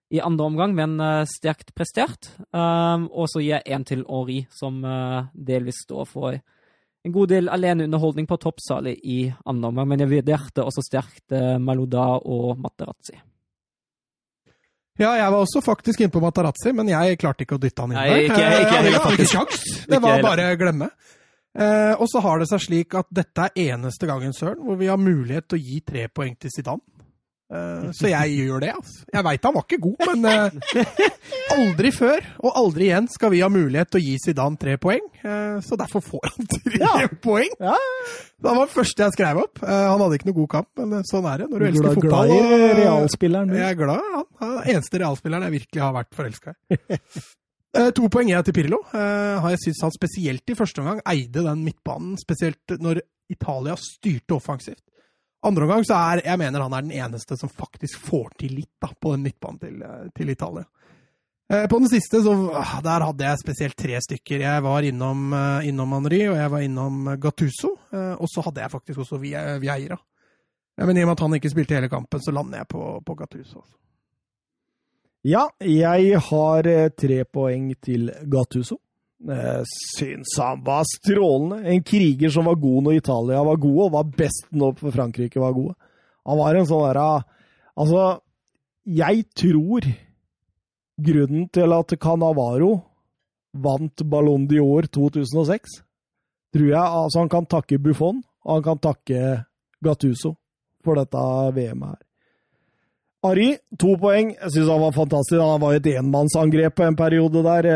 i 0.10 0.20
andre 0.20 0.46
omgang, 0.46 0.76
men 0.76 1.00
eh, 1.00 1.26
sterkt 1.30 1.76
prestert. 1.76 2.32
Og 2.54 3.30
så 3.30 3.44
gir 3.44 3.60
jeg 3.60 3.78
én 3.78 3.86
til 3.86 4.06
Ori, 4.08 4.46
som 4.50 4.82
delvis 5.34 5.84
står 5.86 6.06
for 6.10 6.40
en 7.06 7.14
god 7.14 7.30
del 7.30 7.50
aleneunderholdning 7.54 8.26
på 8.28 8.38
toppsalet 8.42 8.98
i 9.06 9.20
andre 9.46 9.70
omgang, 9.70 9.88
men 9.92 10.02
jeg 10.02 10.10
vurderte 10.10 10.64
også 10.66 10.82
sterkt 10.88 11.32
eh, 11.38 11.56
Malouda 11.62 12.06
og 12.26 12.58
Materazzi. 12.64 13.18
Ja, 14.96 15.10
jeg 15.20 15.28
var 15.28 15.42
også 15.44 15.60
faktisk 15.64 16.00
inne 16.02 16.14
på 16.14 16.22
Matarazzi, 16.24 16.72
men 16.72 16.88
jeg 16.88 17.18
klarte 17.20 17.44
ikke 17.44 17.58
å 17.58 17.62
dytte 17.62 17.84
han 17.84 17.92
inn 17.92 17.98
Nei, 18.00 18.20
ikke, 18.30 18.40
ikke- 18.40 18.84
Jeg 18.86 18.94
hadde 18.96 19.18
ikke 19.18 19.28
sjans. 19.28 19.64
Det 19.92 20.00
var 20.02 20.22
bare 20.24 20.46
å 20.54 20.60
glemme. 20.60 20.88
Eh, 21.56 21.94
og 22.00 22.08
så 22.12 22.22
har 22.24 22.40
det 22.40 22.48
seg 22.50 22.64
slik 22.64 22.96
at 23.00 23.08
dette 23.12 23.50
er 23.50 23.74
eneste 23.76 24.08
gangen, 24.08 24.32
Søren, 24.36 24.64
hvor 24.64 24.80
vi 24.80 24.88
har 24.88 24.98
mulighet 25.00 25.48
til 25.50 25.60
å 25.60 25.64
gi 25.64 25.82
tre 25.88 26.08
poeng 26.08 26.34
til 26.40 26.52
Zidane. 26.52 26.82
Eh, 27.54 27.92
så 27.94 28.10
jeg 28.10 28.32
gjør 28.40 28.64
det, 28.64 28.72
altså. 28.74 29.04
Jeg 29.14 29.24
veit 29.28 29.44
han 29.46 29.54
var 29.54 29.66
ikke 29.68 29.78
god, 29.84 30.06
men 30.10 30.26
eh, 30.32 30.96
aldri 31.56 31.92
før 31.94 32.26
og 32.42 32.56
aldri 32.58 32.88
igjen 32.88 33.06
skal 33.14 33.30
vi 33.36 33.42
ha 33.46 33.50
mulighet 33.54 33.92
til 33.94 34.02
å 34.02 34.04
gi 34.06 34.16
Zidane 34.24 34.58
tre 34.62 34.74
poeng. 34.82 35.06
Eh, 35.22 35.60
så 35.66 35.78
derfor 35.78 36.02
får 36.08 36.26
han 36.32 36.50
tre 36.56 36.82
Ja. 36.82 36.96
poeng. 37.22 37.54
Ja. 37.62 37.76
Det 38.42 38.50
var 38.50 38.64
det 38.66 38.74
første 38.74 39.06
jeg 39.06 39.16
skrev 39.18 39.44
opp. 39.44 39.62
Han 39.62 40.02
hadde 40.02 40.18
ikke 40.20 40.30
noe 40.32 40.40
god 40.42 40.52
kamp, 40.56 40.72
men 40.82 41.06
sånn 41.08 41.28
er 41.30 41.44
det 41.44 41.50
når 41.54 41.62
du 41.62 41.68
elsker 41.70 41.86
Glad, 41.86 42.02
fotball. 42.02 42.34
glad 42.34 42.66
i 42.66 42.74
realspilleren. 42.82 43.54
jeg 43.62 43.70
er 43.70 43.80
glad. 43.80 44.12
Han 44.16 44.26
han 44.42 44.52
er 44.52 44.66
den 44.66 44.76
eneste 44.76 45.00
realspilleren 45.06 45.46
jeg 45.48 45.56
virkelig 45.60 45.82
har 45.86 45.94
vært 46.02 46.14
forelska 46.18 46.56
i. 46.74 46.82
To 47.96 48.08
poeng 48.08 48.30
er 48.32 48.40
til 48.48 48.54
Pirlo. 48.56 48.78
Har 48.96 49.50
jeg 49.52 49.60
syns 49.66 49.82
han 49.84 49.92
spesielt 49.92 50.48
i 50.48 50.56
første 50.56 50.80
omgang 50.80 51.02
eide 51.12 51.42
den 51.44 51.60
midtbanen, 51.66 52.14
spesielt 52.22 52.72
når 52.80 53.02
Italia 53.34 53.76
styrte 53.76 54.38
offensivt. 54.38 54.80
Andre 55.46 55.68
omgang 55.68 55.86
så 55.86 55.98
er 55.98 56.24
jeg 56.26 56.42
mener 56.42 56.64
han 56.66 56.74
er 56.74 56.86
den 56.88 56.96
eneste 56.98 57.38
som 57.38 57.52
faktisk 57.52 58.02
får 58.08 58.34
til 58.42 58.56
litt 58.58 58.72
da, 58.82 58.90
på 58.90 59.14
den 59.14 59.26
midtbanen 59.28 59.62
til, 59.62 59.78
eh, 59.86 60.08
til 60.16 60.32
Italia. 60.34 60.66
Eh, 61.54 61.68
på 61.70 61.78
den 61.78 61.90
siste, 61.92 62.24
så 62.26 62.34
ah, 62.58 62.80
der 62.82 63.06
hadde 63.06 63.28
jeg 63.28 63.42
spesielt 63.44 63.78
tre 63.78 64.00
stykker. 64.02 64.42
Jeg 64.42 64.64
var 64.66 64.88
innom, 64.88 65.28
eh, 65.38 65.68
innom 65.70 65.94
Henri, 66.00 66.24
og 66.32 66.40
jeg 66.40 66.52
var 66.52 66.66
innom 66.66 67.12
Gattuso. 67.22 67.76
Og 67.94 68.28
så 68.32 68.42
hadde 68.48 68.64
jeg 68.64 68.74
faktisk 68.74 69.04
også 69.04 69.22
Vieira. 69.22 69.98
Ja, 70.76 70.86
men 70.86 70.98
i 70.98 71.04
og 71.04 71.12
med 71.12 71.16
at 71.16 71.24
han 71.24 71.38
ikke 71.38 71.54
spilte 71.54 71.78
hele 71.78 71.90
kampen, 71.90 72.20
så 72.20 72.34
lander 72.34 72.64
jeg 72.64 72.68
på, 72.74 72.82
på 73.06 73.16
Gattuso. 73.16 73.62
altså. 73.62 73.78
Ja, 75.26 75.46
jeg 75.62 76.20
har 76.22 76.68
tre 76.98 77.24
poeng 77.26 77.72
til 77.82 78.12
Gattuso. 78.30 78.80
Jeg 79.26 79.66
syns 79.98 80.36
han 80.38 80.62
var 80.66 80.86
strålende. 80.90 81.64
En 81.70 81.84
kriger 81.84 82.30
som 82.34 82.46
var 82.46 82.60
god 82.62 82.86
når 82.86 83.00
Italia 83.00 83.44
var 83.46 83.62
gode, 83.62 83.88
og 83.88 83.96
var 83.96 84.12
best 84.18 84.50
når 84.54 84.78
Frankrike 84.94 85.42
var 85.42 85.56
gode. 85.56 85.74
Han 86.26 86.42
var 86.42 86.58
en 86.58 86.70
sånn 86.70 86.86
derre 86.88 87.08
Altså, 87.76 88.04
jeg 88.88 89.26
tror 89.36 89.84
grunnen 90.96 91.50
til 91.52 91.74
at 91.76 91.92
Canavaro 92.00 92.70
vant 93.52 94.04
Ballon 94.08 94.46
d'Or 94.48 94.88
2006, 94.88 95.82
tror 96.56 96.70
jeg 96.70 96.80
altså 97.02 97.20
han 97.20 97.32
kan 97.34 97.50
takke 97.52 97.82
Buffon, 97.84 98.24
og 98.48 98.54
han 98.54 98.64
kan 98.64 98.80
takke 98.80 99.22
Gattuso 99.84 100.38
for 100.86 100.96
dette 101.02 101.20
VM-et 101.56 101.90
her. 101.90 102.02
Ari, 103.26 103.48
to 103.82 103.96
poeng. 103.98 104.36
Jeg 104.38 104.54
syns 104.54 104.70
han 104.70 104.84
var 104.84 104.94
fantastisk. 104.94 105.40
Han 105.42 105.62
var 105.64 105.74
et 105.74 105.88
enmannsangrep 105.96 106.76
på 106.78 106.86
en 106.86 106.98
periode 107.00 107.42
der. 107.42 107.68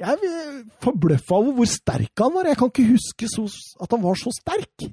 Eh, 0.00 0.06
Jeg 0.06 0.30
er 0.30 0.62
forbløffa 0.82 1.36
over 1.36 1.52
hvor 1.60 1.68
sterk 1.68 2.22
han 2.24 2.32
var. 2.34 2.48
Jeg 2.48 2.56
kan 2.60 2.72
ikke 2.72 2.88
huske 2.94 3.28
så, 3.28 3.46
at 3.80 3.90
han 3.94 4.02
var 4.02 4.16
så 4.20 4.32
sterk. 4.34 4.88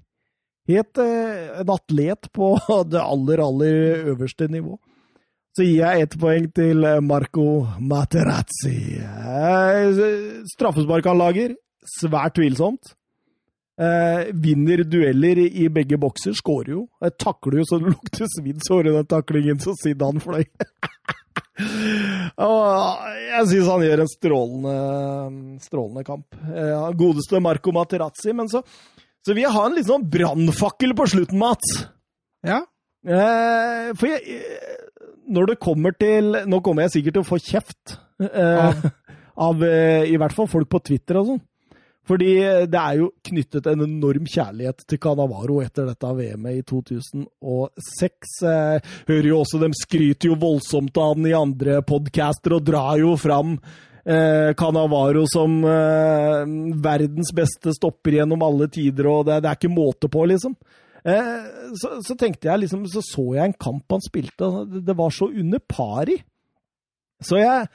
Helt 0.67 0.99
eh, 0.99 1.61
en 1.61 1.69
atlet 1.71 2.27
på 2.35 2.51
det 2.91 2.99
aller, 3.01 3.39
aller 3.43 4.11
øverste 4.13 4.49
nivå. 4.51 4.75
Så 5.57 5.65
gir 5.65 5.79
jeg 5.79 6.03
ett 6.05 6.17
poeng 6.21 6.51
til 6.53 6.83
eh, 6.85 6.99
Marco 7.01 7.63
Materazzi. 7.79 8.99
Eh, 9.01 10.03
Straffespark 10.53 11.07
han 11.09 11.17
lager, 11.23 11.55
svært 11.97 12.35
tvilsomt. 12.37 12.93
Eh, 13.77 14.31
vinner 14.33 14.81
dueller 14.89 15.37
i 15.45 15.67
begge 15.69 15.97
bokser, 16.01 16.33
skårer 16.37 16.71
jo. 16.73 16.83
Jeg 17.01 17.13
takler 17.21 17.59
jo 17.61 17.65
så 17.69 17.77
det 17.81 17.91
lukter 17.93 18.29
svidd 18.33 18.61
såre 18.65 18.93
den 18.95 19.05
taklingen 19.09 19.59
så 19.61 19.73
siden 19.77 20.03
han 20.17 20.23
fløy. 20.23 20.43
Jeg 22.37 23.43
syns 23.49 23.69
han 23.71 23.83
gjør 23.85 24.03
en 24.03 24.11
strålende, 24.11 24.75
strålende 25.63 26.03
kamp. 26.07 26.37
Eh, 26.51 26.87
godeste 26.97 27.41
Marco 27.43 27.73
Materazzi. 27.75 28.33
Men 28.37 28.49
så, 28.51 28.61
så 29.25 29.33
vil 29.35 29.45
jeg 29.45 29.55
ha 29.55 29.65
en 29.67 29.77
litt 29.77 29.89
sånn 29.89 30.05
brannfakkel 30.11 30.95
på 30.97 31.07
slutten, 31.13 31.39
Mats. 31.41 31.73
Ja. 32.45 32.61
Eh, 33.07 33.93
for 33.97 34.11
jeg 34.11 34.41
Når 35.31 35.47
det 35.51 35.55
kommer 35.63 35.93
til 35.95 36.35
Nå 36.49 36.59
kommer 36.65 36.85
jeg 36.85 36.93
sikkert 36.97 37.17
til 37.17 37.23
å 37.23 37.27
få 37.27 37.39
kjeft. 37.41 37.97
Eh, 38.21 38.81
av 39.37 39.63
eh, 39.63 40.09
i 40.09 40.17
hvert 40.17 40.33
fall 40.33 40.49
folk 40.49 40.69
på 40.71 40.81
Twitter 40.91 41.19
og 41.21 41.31
sånn. 41.31 41.41
Fordi 42.07 42.31
det 42.71 42.79
er 42.79 43.01
jo 43.01 43.09
knyttet 43.27 43.67
en 43.67 43.83
enorm 43.83 44.27
kjærlighet 44.29 44.85
til 44.87 44.99
Canavaro 45.03 45.59
etter 45.63 45.89
dette 45.89 46.13
VM-et 46.19 46.61
i 46.61 46.63
2006. 46.67 48.37
Eh, 48.47 48.93
hører 49.09 49.27
jo 49.27 49.41
også, 49.41 49.59
De 49.63 49.71
skryter 49.75 50.31
jo 50.31 50.39
voldsomt 50.39 50.97
av 51.03 51.17
den 51.17 51.27
i 51.27 51.35
andre 51.35 51.81
podcaster 51.87 52.55
og 52.55 52.63
drar 52.67 52.95
jo 53.01 53.17
fram 53.19 53.57
eh, 54.07 54.53
Canavaro 54.57 55.25
som 55.29 55.59
eh, 55.67 56.47
verdens 56.83 57.33
beste 57.35 57.75
stopper 57.75 58.21
gjennom 58.21 58.45
alle 58.47 58.69
tider, 58.71 59.09
og 59.11 59.27
det, 59.27 59.41
er 59.43 59.59
ikke 59.59 59.73
måte 59.73 60.11
på, 60.11 60.23
liksom. 60.31 60.55
Eh, 61.07 61.35
så, 61.79 61.97
så, 62.03 62.15
tenkte 62.19 62.49
jeg 62.49 62.63
liksom, 62.63 62.87
så 62.91 63.03
så 63.05 63.27
jeg 63.35 63.51
en 63.51 63.59
kamp 63.59 63.97
han 63.97 64.03
spilte, 64.03 64.49
det, 64.71 64.85
det 64.87 64.97
var 64.97 65.13
så 65.13 65.29
under 65.31 65.63
par 65.63 66.09
i. 66.11 66.17
Så 67.23 67.39
jeg 67.41 67.67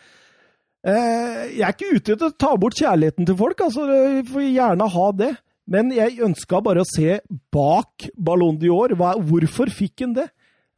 jeg 0.82 1.62
er 1.62 1.74
ikke 1.74 1.92
ute 1.94 2.14
etter 2.16 2.30
å 2.30 2.34
ta 2.34 2.56
bort 2.58 2.74
kjærligheten 2.74 3.26
til 3.28 3.36
folk, 3.38 3.60
altså, 3.62 3.86
Vi 3.86 4.22
får 4.32 4.46
gjerne 4.48 4.88
ha 4.96 5.08
det. 5.14 5.32
Men 5.70 5.92
jeg 5.94 6.20
ønska 6.24 6.60
bare 6.64 6.82
å 6.82 6.88
se 6.88 7.20
bak 7.54 8.08
Ballon 8.18 8.58
d'Or. 8.58 8.96
Hvorfor 8.98 9.70
fikk 9.72 10.02
han 10.04 10.16
det? 10.16 10.26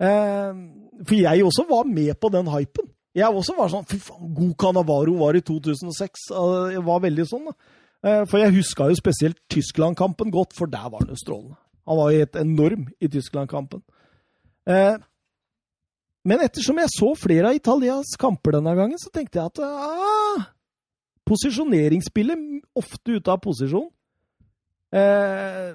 Eh, 0.02 0.50
for 1.05 1.16
jeg 1.16 1.47
også 1.47 1.65
var 1.70 1.89
med 1.89 2.12
på 2.20 2.31
den 2.34 2.50
hypen. 2.52 2.91
Jeg 3.15 3.31
også 3.31 3.55
var 3.57 3.70
sånn 3.70 3.86
Fy 3.86 4.00
faen, 4.02 4.33
god 4.34 4.52
Canavaro 4.58 5.15
var 5.20 5.39
i 5.39 5.42
2006. 5.47 6.28
Jeg 6.74 6.84
var 6.84 7.02
veldig 7.05 7.26
sånn, 7.31 7.49
da. 7.49 7.57
Eh, 8.05 8.23
for 8.28 8.42
jeg 8.42 8.57
huska 8.58 8.91
jo 8.91 8.99
spesielt 8.99 9.41
Tyskland-kampen 9.52 10.34
godt, 10.34 10.52
for 10.57 10.70
der 10.70 10.91
var 10.91 11.05
han 11.05 11.15
jo 11.15 11.20
strålende. 11.20 11.58
Han 11.89 12.00
var 12.00 12.12
jo 12.12 12.23
helt 12.24 12.39
enorm 12.41 12.86
i 13.00 13.10
Tyskland-kampen. 13.12 13.84
Men 16.24 16.40
ettersom 16.44 16.78
jeg 16.80 16.92
så 16.92 17.10
flere 17.20 17.50
av 17.50 17.58
Italias 17.58 18.14
kamper 18.20 18.56
denne 18.56 18.72
gangen, 18.78 19.00
så 19.00 19.12
tenkte 19.12 19.40
jeg 19.40 19.52
at 19.52 19.60
ah, 19.64 20.46
posisjoneringsspillet 21.28 22.62
ofte 22.80 23.18
ute 23.18 23.32
av 23.32 23.42
posisjon. 23.44 23.90
Eh, 24.94 25.74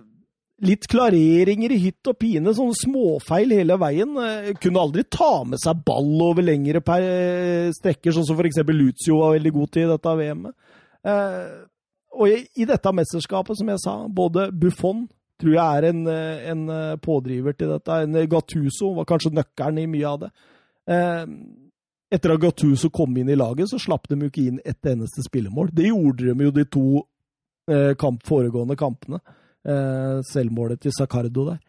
litt 0.66 0.88
klareringer 0.92 1.74
i 1.74 1.80
hytt 1.86 2.10
og 2.10 2.18
pine, 2.20 2.54
sånne 2.56 2.78
småfeil 2.78 3.54
hele 3.60 3.78
veien. 3.80 4.16
Eh, 4.26 4.52
kunne 4.62 4.84
aldri 4.84 5.06
ta 5.06 5.44
med 5.48 5.62
seg 5.62 5.84
ball 5.86 6.12
over 6.26 6.46
lengre 6.46 6.82
per 6.86 7.06
eh, 7.06 7.70
strekker, 7.76 8.16
sånn 8.16 8.28
som 8.28 8.40
f.eks. 8.40 8.62
Lucio 8.74 9.22
var 9.22 9.38
veldig 9.38 9.54
god 9.56 9.74
til 9.76 9.86
i 9.86 9.92
dette 9.94 10.16
VM-et. 10.24 10.76
Eh, 11.10 11.54
og 12.20 12.34
i, 12.34 12.42
i, 12.58 12.68
dette 12.68 12.92
mesterskapet, 12.96 13.60
som 13.60 13.70
jeg 13.70 13.82
sa, 13.84 13.96
både 14.10 14.50
Buffon 14.52 15.06
tror 15.40 15.54
jeg 15.56 15.78
er 15.78 15.88
en, 15.90 16.08
eh, 16.08 16.50
en, 16.52 16.70
eh, 16.70 16.96
pådriver 16.98 17.58
til 17.58 17.70
dette. 17.74 17.90
En 17.90 18.14
Gattuso 18.30 18.94
var 18.96 19.06
kanskje 19.06 19.34
nøkkelen 19.34 19.84
i 19.84 19.88
mye 19.88 20.08
av 20.08 20.20
det. 20.20 20.32
Eh, 20.88 21.26
etter 22.12 22.34
at 22.34 22.42
Gattuso 22.42 22.90
kom 22.90 23.16
inn 23.18 23.30
i 23.30 23.36
laget, 23.36 23.70
så 23.70 23.80
slapp 23.80 24.08
de 24.08 24.16
jo 24.20 24.30
ikke 24.30 24.48
inn 24.48 24.60
ett 24.66 24.82
eneste 24.84 25.24
spillemål. 25.24 25.70
Det 25.74 25.86
gjorde 25.86 26.34
de 26.34 26.44
jo 26.44 26.52
de 26.52 26.66
to 26.66 27.04
kamp, 27.70 28.24
foregående 28.26 28.76
kampene. 28.76 29.20
Selvmålet 30.26 30.80
til 30.82 30.92
Sacardo 30.92 31.46
der. 31.52 31.60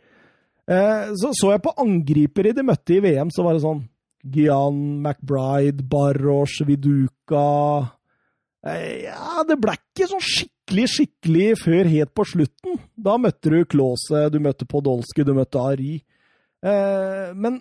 Så 1.12 1.34
så 1.36 1.50
jeg 1.52 1.60
på 1.60 1.74
angripere 1.76 2.54
de 2.54 2.62
møtte 2.62 2.96
i 2.96 3.00
VM, 3.00 3.28
så 3.28 3.44
var 3.44 3.52
det 3.52 3.60
sånn 3.60 3.82
Gian, 4.24 5.02
McBride, 5.02 5.82
Barros, 5.82 6.62
Viduka 6.64 7.99
Ja, 8.60 9.40
det 9.48 9.56
ble 9.56 9.72
ikke 9.78 10.08
sånn 10.10 10.20
skikkelig 10.24 10.86
skikkelig, 10.92 11.46
før 11.60 11.88
helt 11.90 12.12
på 12.14 12.26
slutten. 12.28 12.78
Da 12.94 13.16
møtte 13.20 13.50
du 13.52 13.64
Klause, 13.64 14.28
du 14.30 14.38
møtte 14.42 14.68
Podolsky, 14.68 15.24
du 15.24 15.32
møtte 15.34 15.62
Ari. 15.62 15.96
Eh, 16.62 17.32
men 17.34 17.58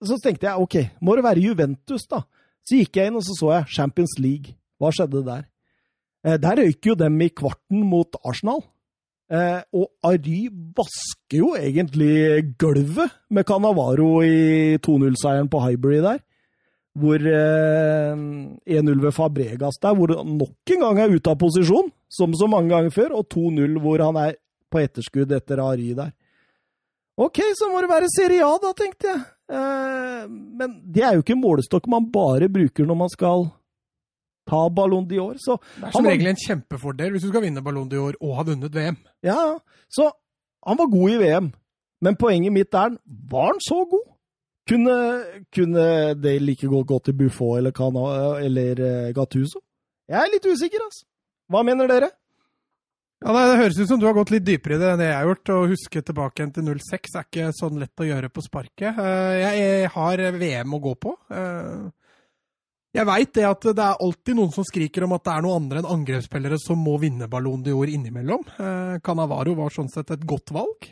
så 0.00 0.16
tenkte 0.22 0.48
jeg 0.48 0.64
OK, 0.64 0.76
må 1.04 1.16
det 1.16 1.26
være 1.26 1.44
Juventus, 1.44 2.06
da? 2.08 2.24
Så 2.64 2.80
gikk 2.80 2.96
jeg 2.96 3.10
inn 3.10 3.18
og 3.20 3.24
så 3.26 3.36
så 3.36 3.52
jeg 3.54 3.76
Champions 3.76 4.16
League. 4.18 4.56
Hva 4.80 4.92
skjedde 4.94 5.24
der? 5.26 5.44
Eh, 6.24 6.38
der 6.40 6.62
røyker 6.62 6.92
jo 6.92 6.98
dem 6.98 7.20
i 7.20 7.28
kvarten 7.28 7.84
mot 7.84 8.16
Arsenal. 8.24 8.64
Eh, 9.30 9.60
og 9.76 9.92
Ary 10.08 10.48
vasker 10.76 11.38
jo 11.38 11.52
egentlig 11.54 12.56
gulvet 12.58 13.20
med 13.30 13.46
Canavaro 13.46 14.16
i 14.26 14.80
2-0-seieren 14.82 15.50
på 15.52 15.60
Highbury 15.62 16.00
der 16.02 16.24
hvor 16.98 17.22
eh, 17.22 18.14
1-0 18.80 19.02
ved 19.04 19.14
Fabregas 19.14 19.78
der, 19.82 19.94
hvor 19.94 20.14
han 20.18 20.38
nok 20.40 20.74
en 20.74 20.86
gang 20.86 21.02
er 21.04 21.14
ute 21.14 21.30
av 21.30 21.38
posisjon, 21.38 21.90
som 22.10 22.34
så 22.34 22.48
mange 22.50 22.72
ganger 22.72 22.94
før, 22.94 23.14
og 23.20 23.28
2-0 23.30 23.78
hvor 23.82 24.02
han 24.02 24.18
er 24.18 24.38
på 24.70 24.82
etterskudd 24.82 25.30
etter 25.34 25.62
Ari 25.62 25.92
der. 25.98 26.10
Ok, 27.20 27.42
så 27.58 27.68
må 27.70 27.82
det 27.82 27.90
være 27.90 28.10
Serie 28.10 28.46
A, 28.46 28.56
da, 28.62 28.72
tenkte 28.76 29.10
jeg. 29.10 29.22
Eh, 29.50 30.26
men 30.30 30.76
det 30.94 31.02
er 31.04 31.16
jo 31.16 31.24
ikke 31.24 31.38
målestokk 31.38 31.88
man 31.90 32.06
bare 32.12 32.48
bruker 32.52 32.86
når 32.86 32.98
man 33.02 33.12
skal 33.12 33.48
ta 34.50 34.60
Ballon 34.74 35.06
d'Or. 35.06 35.36
Så 35.42 35.58
det 35.78 35.90
er 35.90 35.94
som 35.94 36.06
regel 36.08 36.30
en 36.30 36.42
kjempefordel 36.42 37.14
hvis 37.14 37.26
du 37.26 37.30
skal 37.32 37.44
vinne 37.44 37.62
Ballon 37.64 37.90
d'Or 37.90 38.16
og 38.18 38.36
ha 38.38 38.46
vunnet 38.46 38.74
VM. 38.74 38.98
Ja, 39.26 39.58
så 39.90 40.10
han 40.66 40.78
var 40.80 40.90
god 40.92 41.14
i 41.14 41.20
VM, 41.22 41.50
men 42.04 42.18
poenget 42.20 42.54
mitt 42.54 42.74
er 42.74 42.96
var 43.30 43.52
han 43.52 43.62
så 43.64 43.82
god? 43.90 44.06
Kunne, 44.70 44.96
kunne 45.50 45.84
det 46.14 46.36
like 46.44 46.68
godt 46.70 46.86
gå 46.86 46.98
til 47.08 47.16
Buffon 47.18 47.58
eller, 47.58 48.38
eller 48.38 48.82
eh, 48.86 49.12
Gattuso? 49.16 49.58
Jeg 50.10 50.18
er 50.20 50.30
litt 50.30 50.46
usikker, 50.46 50.82
altså. 50.84 51.06
Hva 51.50 51.62
mener 51.66 51.90
dere? 51.90 52.10
Ja, 53.20 53.32
Det 53.34 53.58
høres 53.58 53.78
ut 53.80 53.88
som 53.90 53.98
du 54.00 54.06
har 54.06 54.14
gått 54.16 54.30
litt 54.32 54.46
dypere 54.46 54.78
i 54.78 54.80
det 54.80 54.92
enn 54.94 55.02
jeg 55.04 55.16
har 55.16 55.26
gjort. 55.28 55.50
Å 55.52 55.70
huske 55.72 56.02
tilbake 56.06 56.40
igjen 56.40 56.52
til 56.54 56.68
06 56.70 57.16
er 57.18 57.26
ikke 57.26 57.48
sånn 57.56 57.80
lett 57.82 58.00
å 58.02 58.06
gjøre 58.06 58.30
på 58.32 58.44
sparket. 58.46 59.00
Eh, 59.02 59.40
jeg 59.42 59.90
har 59.96 60.22
VM 60.38 60.78
å 60.78 60.80
gå 60.86 60.94
på. 61.02 61.16
Eh, 61.34 61.90
jeg 63.00 63.06
veit 63.06 63.34
det 63.36 63.44
at 63.46 63.66
det 63.74 63.84
er 63.84 64.06
alltid 64.06 64.38
noen 64.38 64.54
som 64.54 64.66
skriker 64.66 65.06
om 65.06 65.12
at 65.18 65.26
det 65.26 65.34
er 65.34 65.44
noen 65.44 65.64
andre 65.64 65.82
enn 65.82 65.90
angrepsspillere 65.98 66.58
som 66.62 66.80
må 66.82 66.96
vinne 67.02 67.28
Ballon 67.30 67.62
d'Or 67.66 67.90
innimellom. 67.90 68.42
Canavaro 69.06 69.54
var 69.60 69.70
sånn 69.74 69.90
sett 69.92 70.10
et 70.10 70.24
godt 70.26 70.50
valg. 70.54 70.88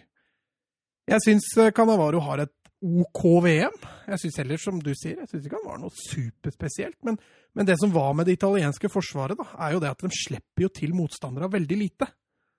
Jeg 1.10 1.24
syns 1.24 1.48
Canavaro 1.74 2.20
har 2.22 2.44
et 2.44 2.54
OK 2.78 3.24
VM. 3.42 3.74
Jeg 4.06 4.22
syns 4.22 4.38
heller, 4.42 4.60
som 4.62 4.78
du 4.82 4.92
sier, 4.94 5.18
jeg 5.18 5.30
syns 5.30 5.48
ikke 5.48 5.58
han 5.58 5.66
var 5.66 5.80
noe 5.82 5.94
superspesielt. 5.94 6.98
Men, 7.06 7.18
men, 7.56 7.66
det 7.66 7.78
som 7.80 7.90
var 7.94 8.12
med 8.14 8.28
det 8.28 8.36
italienske 8.38 8.90
forsvaret, 8.92 9.38
da, 9.38 9.48
er 9.66 9.74
jo 9.74 9.82
det 9.82 9.90
at 9.90 10.04
de 10.04 10.10
slipper 10.14 10.66
jo 10.66 10.72
til 10.74 10.94
motstandere 10.94 11.50
veldig 11.52 11.78
lite. 11.80 12.10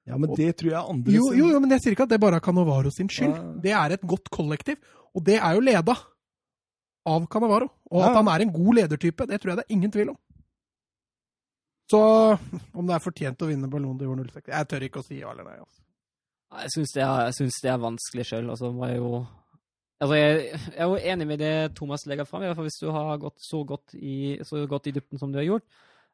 Ja, 0.10 0.18
men 0.18 0.34
det 0.36 0.54
tror 0.58 0.72
jeg 0.72 0.80
andre 0.80 1.14
jo, 1.14 1.28
jo, 1.38 1.52
jo, 1.54 1.60
men 1.62 1.76
jeg 1.76 1.84
sier 1.84 1.94
ikke 1.94 2.08
at 2.08 2.14
det 2.14 2.22
bare 2.24 2.40
er 2.40 2.44
Canovaro 2.44 2.92
sin 2.92 3.12
skyld. 3.12 3.36
Ja. 3.36 3.50
Det 3.64 3.76
er 3.78 3.96
et 3.96 4.08
godt 4.10 4.32
kollektiv, 4.34 4.80
og 5.14 5.24
det 5.28 5.38
er 5.38 5.56
jo 5.56 5.64
leda 5.64 5.96
av 7.10 7.28
Canavaro. 7.32 7.70
Og 7.92 8.02
ja. 8.02 8.10
at 8.10 8.18
han 8.18 8.32
er 8.32 8.46
en 8.46 8.54
god 8.56 8.80
ledertype, 8.82 9.28
det 9.30 9.40
tror 9.40 9.54
jeg 9.54 9.62
det 9.62 9.68
er 9.68 9.78
ingen 9.78 9.94
tvil 9.94 10.12
om. 10.16 10.20
Så 11.90 12.00
om 12.78 12.86
det 12.86 12.96
er 12.96 13.02
fortjent 13.02 13.42
å 13.42 13.50
vinne 13.50 13.70
Ballon 13.70 13.98
d'Or 13.98 14.20
06 14.22 14.52
Jeg 14.52 14.68
tør 14.70 14.84
ikke 14.86 15.02
å 15.02 15.06
si 15.06 15.22
ja 15.24 15.32
eller 15.32 15.48
nei. 15.48 15.58
Altså. 15.58 15.80
Jeg 16.60 16.74
syns 16.76 16.94
det, 16.94 17.08
det, 17.64 17.72
er 17.72 17.82
vanskelig 17.82 18.26
sjøl. 18.30 18.50
Altså, 18.54 18.70
var 18.78 18.94
jo 18.94 19.10
Altså, 20.00 20.16
jeg, 20.16 20.44
jeg, 20.54 20.76
er 20.78 20.86
jo 20.88 20.96
enig 21.12 21.28
med 21.28 21.38
det 21.42 21.76
Thomas 21.76 22.06
legger 22.08 22.24
fram, 22.24 22.46
hvis 22.64 22.80
du 22.80 22.88
har 22.96 23.18
gått 23.20 23.42
så 23.44 23.64
godt 23.68 23.94
i, 24.00 24.40
så 24.48 24.64
godt 24.68 24.88
i 24.88 24.94
dybden 24.96 25.20
som 25.20 25.34
du 25.34 25.40
har 25.42 25.48
gjort. 25.48 25.66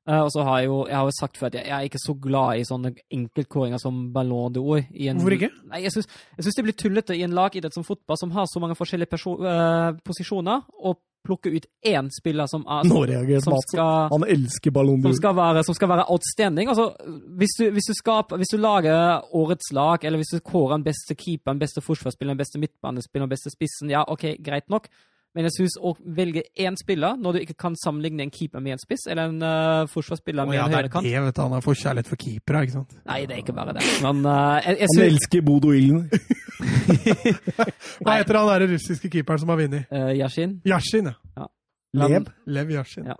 Uh, 0.06 0.22
og 0.22 0.30
så 0.30 0.43
har 0.45 0.61
jeg 0.61 0.69
jo 0.69 0.77
jeg 0.85 0.95
har 0.95 1.08
jo 1.08 1.14
sagt 1.17 1.40
før 1.40 1.48
at 1.50 1.56
jeg, 1.58 1.66
jeg, 1.66 1.75
er 1.75 1.88
ikke 1.90 2.03
så 2.03 2.14
glad 2.22 2.59
i 2.59 2.67
sånne 2.67 2.92
enkeltkåringer 3.17 3.82
som 3.82 4.03
Ballon 4.14 4.53
d'Or. 4.53 4.84
Hvorfor 4.85 5.38
ikke? 5.40 5.50
Nei, 5.72 5.82
Jeg 5.88 5.95
syns 5.95 6.59
det 6.59 6.66
blir 6.67 6.77
tullete 6.77 7.17
i 7.17 7.24
en 7.25 7.34
lagidrett 7.34 7.74
som 7.74 7.88
fotball, 7.88 8.19
som 8.22 8.34
har 8.35 8.45
så 8.51 8.61
mange 8.61 8.77
forskjellige 8.77 9.17
uh, 9.42 9.98
posisjoner, 10.06 10.61
og 10.85 11.01
plukke 11.25 11.50
ut 11.56 11.66
én 11.90 12.11
spiller 12.14 12.45
som, 12.50 12.61
er, 12.69 12.85
som, 12.85 13.01
reagerte 13.09 13.58
skal, 13.66 14.11
Han 14.14 14.27
elsker 14.30 14.74
Ballon 14.75 15.01
d'Or. 15.01 15.16
Som, 15.17 15.40
som, 15.66 15.77
skal 15.80 15.92
være 15.92 16.06
outstanding. 16.14 16.69
Altså, 16.69 16.92
hvis, 17.40 17.58
du, 17.58 17.66
hvis, 17.74 17.90
du 17.90 17.98
skaper, 17.98 18.38
hvis, 18.42 18.53
du, 18.53 18.59
lager 18.61 19.25
årets 19.34 19.72
lag, 19.74 20.06
eller 20.06 20.22
hvis 20.22 20.35
du 20.35 20.43
kårer 20.45 20.77
den 20.77 20.85
beste 20.85 21.17
keeperen, 21.17 21.61
beste 21.61 21.82
forsvarsspilleren, 21.82 22.38
beste 22.38 22.61
midtbanespilleren, 22.61 23.32
beste 23.32 23.53
spissen, 23.53 23.90
ja, 23.93 24.06
OK, 24.06 24.35
greit 24.45 24.69
nok. 24.69 24.90
Men 25.36 25.50
jeg 25.50 25.56
synes 25.58 25.74
å 25.84 25.92
velge 26.16 26.46
én 26.64 26.78
spiller, 26.80 27.18
når 27.20 27.36
du 27.36 27.40
ikke 27.44 27.58
kan 27.60 27.74
sammenligne 27.76 28.24
en 28.24 28.32
keeper 28.32 28.64
med 28.64 28.78
en 28.78 28.80
spiss, 28.80 29.04
eller 29.12 29.34
en 29.34 29.42
uh, 29.44 29.90
forsvarsspiller 29.92 30.48
med 30.48 30.54
med 30.54 30.58
ja, 30.58 30.64
en 30.64 30.72
det 30.72 30.78
er 30.78 30.86
høyrekant 30.86 31.08
det, 31.08 31.24
vet 31.26 31.36
du. 31.36 31.42
Han 31.44 31.56
har 31.58 31.80
kjærlighet 31.82 32.12
for 32.12 32.22
keepere, 32.22 32.62
ikke 32.64 32.76
sant. 32.78 32.96
Nei, 33.10 33.18
det 33.28 33.36
er 33.36 33.42
ikke 33.44 33.56
bare 33.58 33.76
det. 33.76 33.84
Men 34.06 34.22
uh, 34.24 34.56
jeg, 34.64 34.78
jeg 34.80 34.92
Han 34.94 35.04
elsker 35.10 35.44
Bodo 35.44 35.74
Ilden. 35.76 36.06
Hva 38.06 38.16
heter 38.22 38.40
han 38.40 38.52
der 38.54 38.68
russiske 38.72 39.12
keeperen 39.12 39.44
som 39.44 39.52
har 39.52 39.60
vunnet? 39.60 39.92
uh, 39.92 40.14
Yashin 40.16 40.60
Yashin, 40.64 41.12
ja. 41.36 41.50
Lev. 41.96 42.32
Lev 42.48 42.72
Yashin. 42.78 43.12
Ja. 43.12 43.20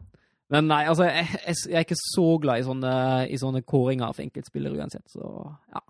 Men 0.56 0.70
nei, 0.70 0.86
altså, 0.88 1.10
jeg, 1.10 1.28
jeg, 1.36 1.56
jeg 1.68 1.80
er 1.82 1.86
ikke 1.88 2.00
så 2.00 2.26
glad 2.42 2.62
i 2.62 2.66
sånne, 2.68 2.96
i 3.28 3.38
sånne 3.42 3.64
kåringer 3.68 4.16
for 4.16 4.24
enkeltspillere 4.24 4.78
uansett, 4.78 5.04
så 5.12 5.28
ja. 5.74 5.84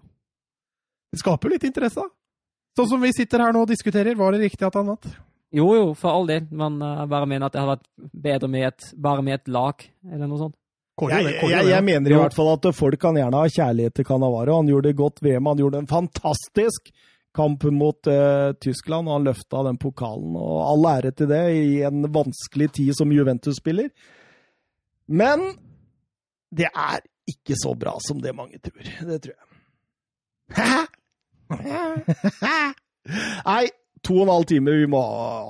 Det 1.11 1.21
skaper 1.21 1.49
jo 1.51 1.55
litt 1.57 1.67
interesse, 1.67 2.01
da. 2.01 2.09
Sånn 2.75 2.89
som 2.91 3.03
vi 3.03 3.13
sitter 3.15 3.45
her 3.45 3.53
nå 3.55 3.61
og 3.63 3.69
diskuterer, 3.71 4.17
var 4.19 4.35
det 4.35 4.41
riktig 4.47 4.65
at 4.67 4.75
han 4.75 4.89
vant? 4.89 5.05
Jo, 5.53 5.67
jo, 5.75 5.89
for 5.93 6.11
all 6.11 6.27
del. 6.27 6.47
Man 6.51 6.79
jeg 6.81 7.09
bare 7.11 7.27
mener 7.29 7.47
at 7.47 7.53
det 7.53 7.61
hadde 7.61 7.75
vært 7.75 8.13
bedre 8.25 8.49
med 8.51 8.67
et, 8.67 8.87
bare 8.97 9.23
med 9.25 9.39
et 9.39 9.51
lag, 9.51 9.83
eller 10.11 10.29
noe 10.29 10.39
sånt. 10.41 10.55
Kåre, 10.95 11.17
Jeg, 11.19 11.39
Kåre, 11.41 11.51
jeg, 11.51 11.67
jeg 11.73 11.83
mener 11.83 12.13
i 12.13 12.17
hvert 12.19 12.35
fall 12.35 12.53
at 12.53 12.69
folk 12.75 12.99
kan 13.01 13.17
gjerne 13.19 13.41
ha 13.41 13.51
kjærlighet 13.51 13.97
til 13.97 14.07
Cannavaro. 14.07 14.61
Han 14.61 14.69
gjorde 14.71 14.87
det 14.89 14.99
godt 14.99 15.19
VM. 15.25 15.49
Han 15.51 15.59
gjorde 15.59 15.81
en 15.83 15.89
fantastisk 15.91 16.91
kamp 17.35 17.63
mot 17.75 18.07
uh, 18.07 18.53
Tyskland, 18.63 19.09
og 19.09 19.17
han 19.17 19.27
løfta 19.27 19.63
den 19.67 19.79
pokalen. 19.81 20.37
og 20.39 20.61
All 20.69 20.87
ære 20.93 21.11
til 21.19 21.27
det 21.33 21.41
i 21.51 21.81
en 21.83 22.07
vanskelig 22.15 22.69
tid 22.79 22.95
som 22.95 23.11
Juventus-spiller. 23.11 23.91
Men 25.11 25.43
det 26.55 26.69
er 26.71 27.03
ikke 27.27 27.57
så 27.59 27.75
bra 27.75 27.97
som 27.99 28.21
det 28.23 28.31
mange 28.37 28.59
tror. 28.63 28.87
Det 29.09 29.19
tror 29.25 29.35
jeg. 29.35 29.43
Nei, 33.45 33.65
to 34.05 34.19
og 34.19 34.27
en 34.27 34.33
halv 34.35 34.45
time. 34.49 34.75
Vi 34.83 34.91
må 34.91 35.01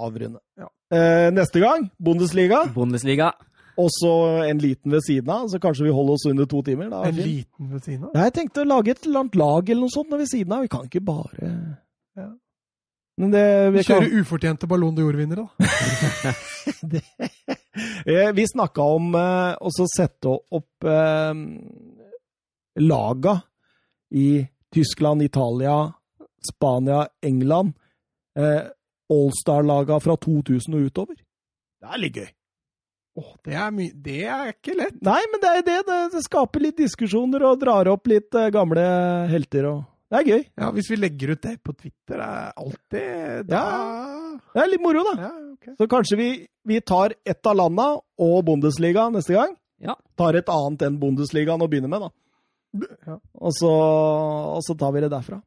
avrunde. 0.08 0.40
Ja. 0.60 0.70
Eh, 0.96 1.28
neste 1.36 1.62
gang, 1.64 1.90
Bundesliga. 2.00 2.64
Bundesliga. 2.76 3.34
Og 3.76 3.90
så 3.92 4.12
en 4.48 4.62
liten 4.64 4.94
ved 4.94 5.04
siden 5.04 5.30
av, 5.34 5.50
så 5.52 5.60
kanskje 5.60 5.90
vi 5.90 5.94
holder 5.96 6.16
oss 6.16 6.26
under 6.30 6.48
to 6.48 6.62
timer. 6.64 6.90
Da. 6.94 7.02
En 7.10 7.18
liten 7.20 7.74
ved 7.74 7.84
siden 7.84 8.08
av. 8.08 8.16
Ja, 8.16 8.30
jeg 8.30 8.36
tenkte 8.38 8.64
å 8.64 8.70
lage 8.70 8.94
et 8.94 9.04
eller 9.04 9.26
annet 9.26 9.36
lag 9.40 9.70
eller 9.70 9.84
noe 9.84 9.92
sånt 9.92 10.16
ved 10.16 10.30
siden 10.32 10.56
av. 10.56 10.64
Vi 10.64 10.72
kan 10.72 10.88
ikke 10.88 11.04
bare 11.06 11.52
Ja. 12.16 12.30
Men 13.16 13.32
det 13.32 13.44
vi, 13.72 13.78
Vi 13.78 13.84
kan, 13.88 14.04
kjører 14.04 14.22
ufortjente 14.22 14.68
Ballon 14.68 14.96
d'Or-vinnere, 14.96 15.46
da. 15.46 16.34
Eh, 18.06 18.32
vi 18.32 18.46
snakka 18.48 18.84
om 18.96 19.10
eh, 19.20 19.56
å 19.60 19.70
sette 19.92 20.32
opp 20.32 20.86
eh, 20.88 21.34
laga 22.80 23.34
i 24.16 24.46
Tyskland, 24.74 25.26
Italia, 25.26 25.76
Spania, 26.48 27.02
England. 27.22 27.74
Eh, 28.36 28.64
Allstar-laga 29.12 30.00
fra 30.02 30.16
2000 30.18 30.76
og 30.76 30.90
utover. 30.90 31.16
Det 31.82 31.92
er 31.94 32.02
litt 32.02 32.18
gøy. 32.18 32.30
Åh, 33.16 33.32
det 33.48 33.56
er, 33.56 33.76
det 34.04 34.22
er 34.28 34.50
ikke 34.52 34.74
lett. 34.76 34.96
Nei, 35.06 35.22
men 35.32 35.42
det 35.44 35.52
er 35.52 35.62
det. 35.64 35.76
Det, 35.88 36.00
det 36.18 36.24
skaper 36.26 36.66
litt 36.66 36.80
diskusjoner 36.82 37.46
og 37.48 37.62
drar 37.62 37.88
opp 37.88 38.10
litt 38.12 38.36
eh, 38.36 38.50
gamle 38.52 38.84
helter. 39.32 39.70
og 39.70 39.86
Det 40.12 40.20
er 40.20 40.32
gøy. 40.32 40.44
Ja, 40.60 40.72
Hvis 40.76 40.90
vi 40.92 41.00
legger 41.00 41.32
ut 41.36 41.44
det 41.46 41.56
på 41.64 41.76
Twitter, 41.78 42.20
er 42.20 42.52
alltid 42.60 43.48
da... 43.52 43.64
Det 44.52 44.64
er 44.64 44.72
litt 44.72 44.84
moro, 44.84 45.06
da. 45.08 45.16
Ja, 45.30 45.32
okay. 45.54 45.78
Så 45.80 45.88
kanskje 45.92 46.20
vi, 46.20 46.30
vi 46.68 46.82
tar 46.84 47.16
ett 47.24 47.48
av 47.48 47.56
landa 47.56 47.88
og 47.96 48.38
Bundesliga 48.48 49.08
neste 49.14 49.38
gang. 49.38 49.56
Ja. 49.84 49.96
Tar 50.20 50.36
et 50.40 50.52
annet 50.52 50.84
enn 50.88 51.00
Bundesligaen 51.00 51.64
å 51.64 51.70
begynne 51.72 51.92
med, 51.92 52.08
da. 52.08 52.12
Ja. 53.08 53.20
Og 53.40 53.56
så, 53.56 53.72
og 53.72 54.64
så 54.66 54.76
tar 54.80 54.92
vi 54.96 55.06
det 55.06 55.14
derfra. 55.14 55.40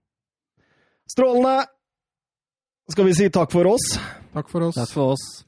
Strålende! 1.09 1.69
Skal 2.89 3.05
vi 3.05 3.15
si 3.15 3.29
takk 3.29 3.53
for 3.53 3.69
oss? 3.69 3.99
Takk 4.33 4.49
for 4.49 4.65
oss. 4.65 4.75
Takk 4.75 4.93
for 4.97 5.13
oss. 5.13 5.48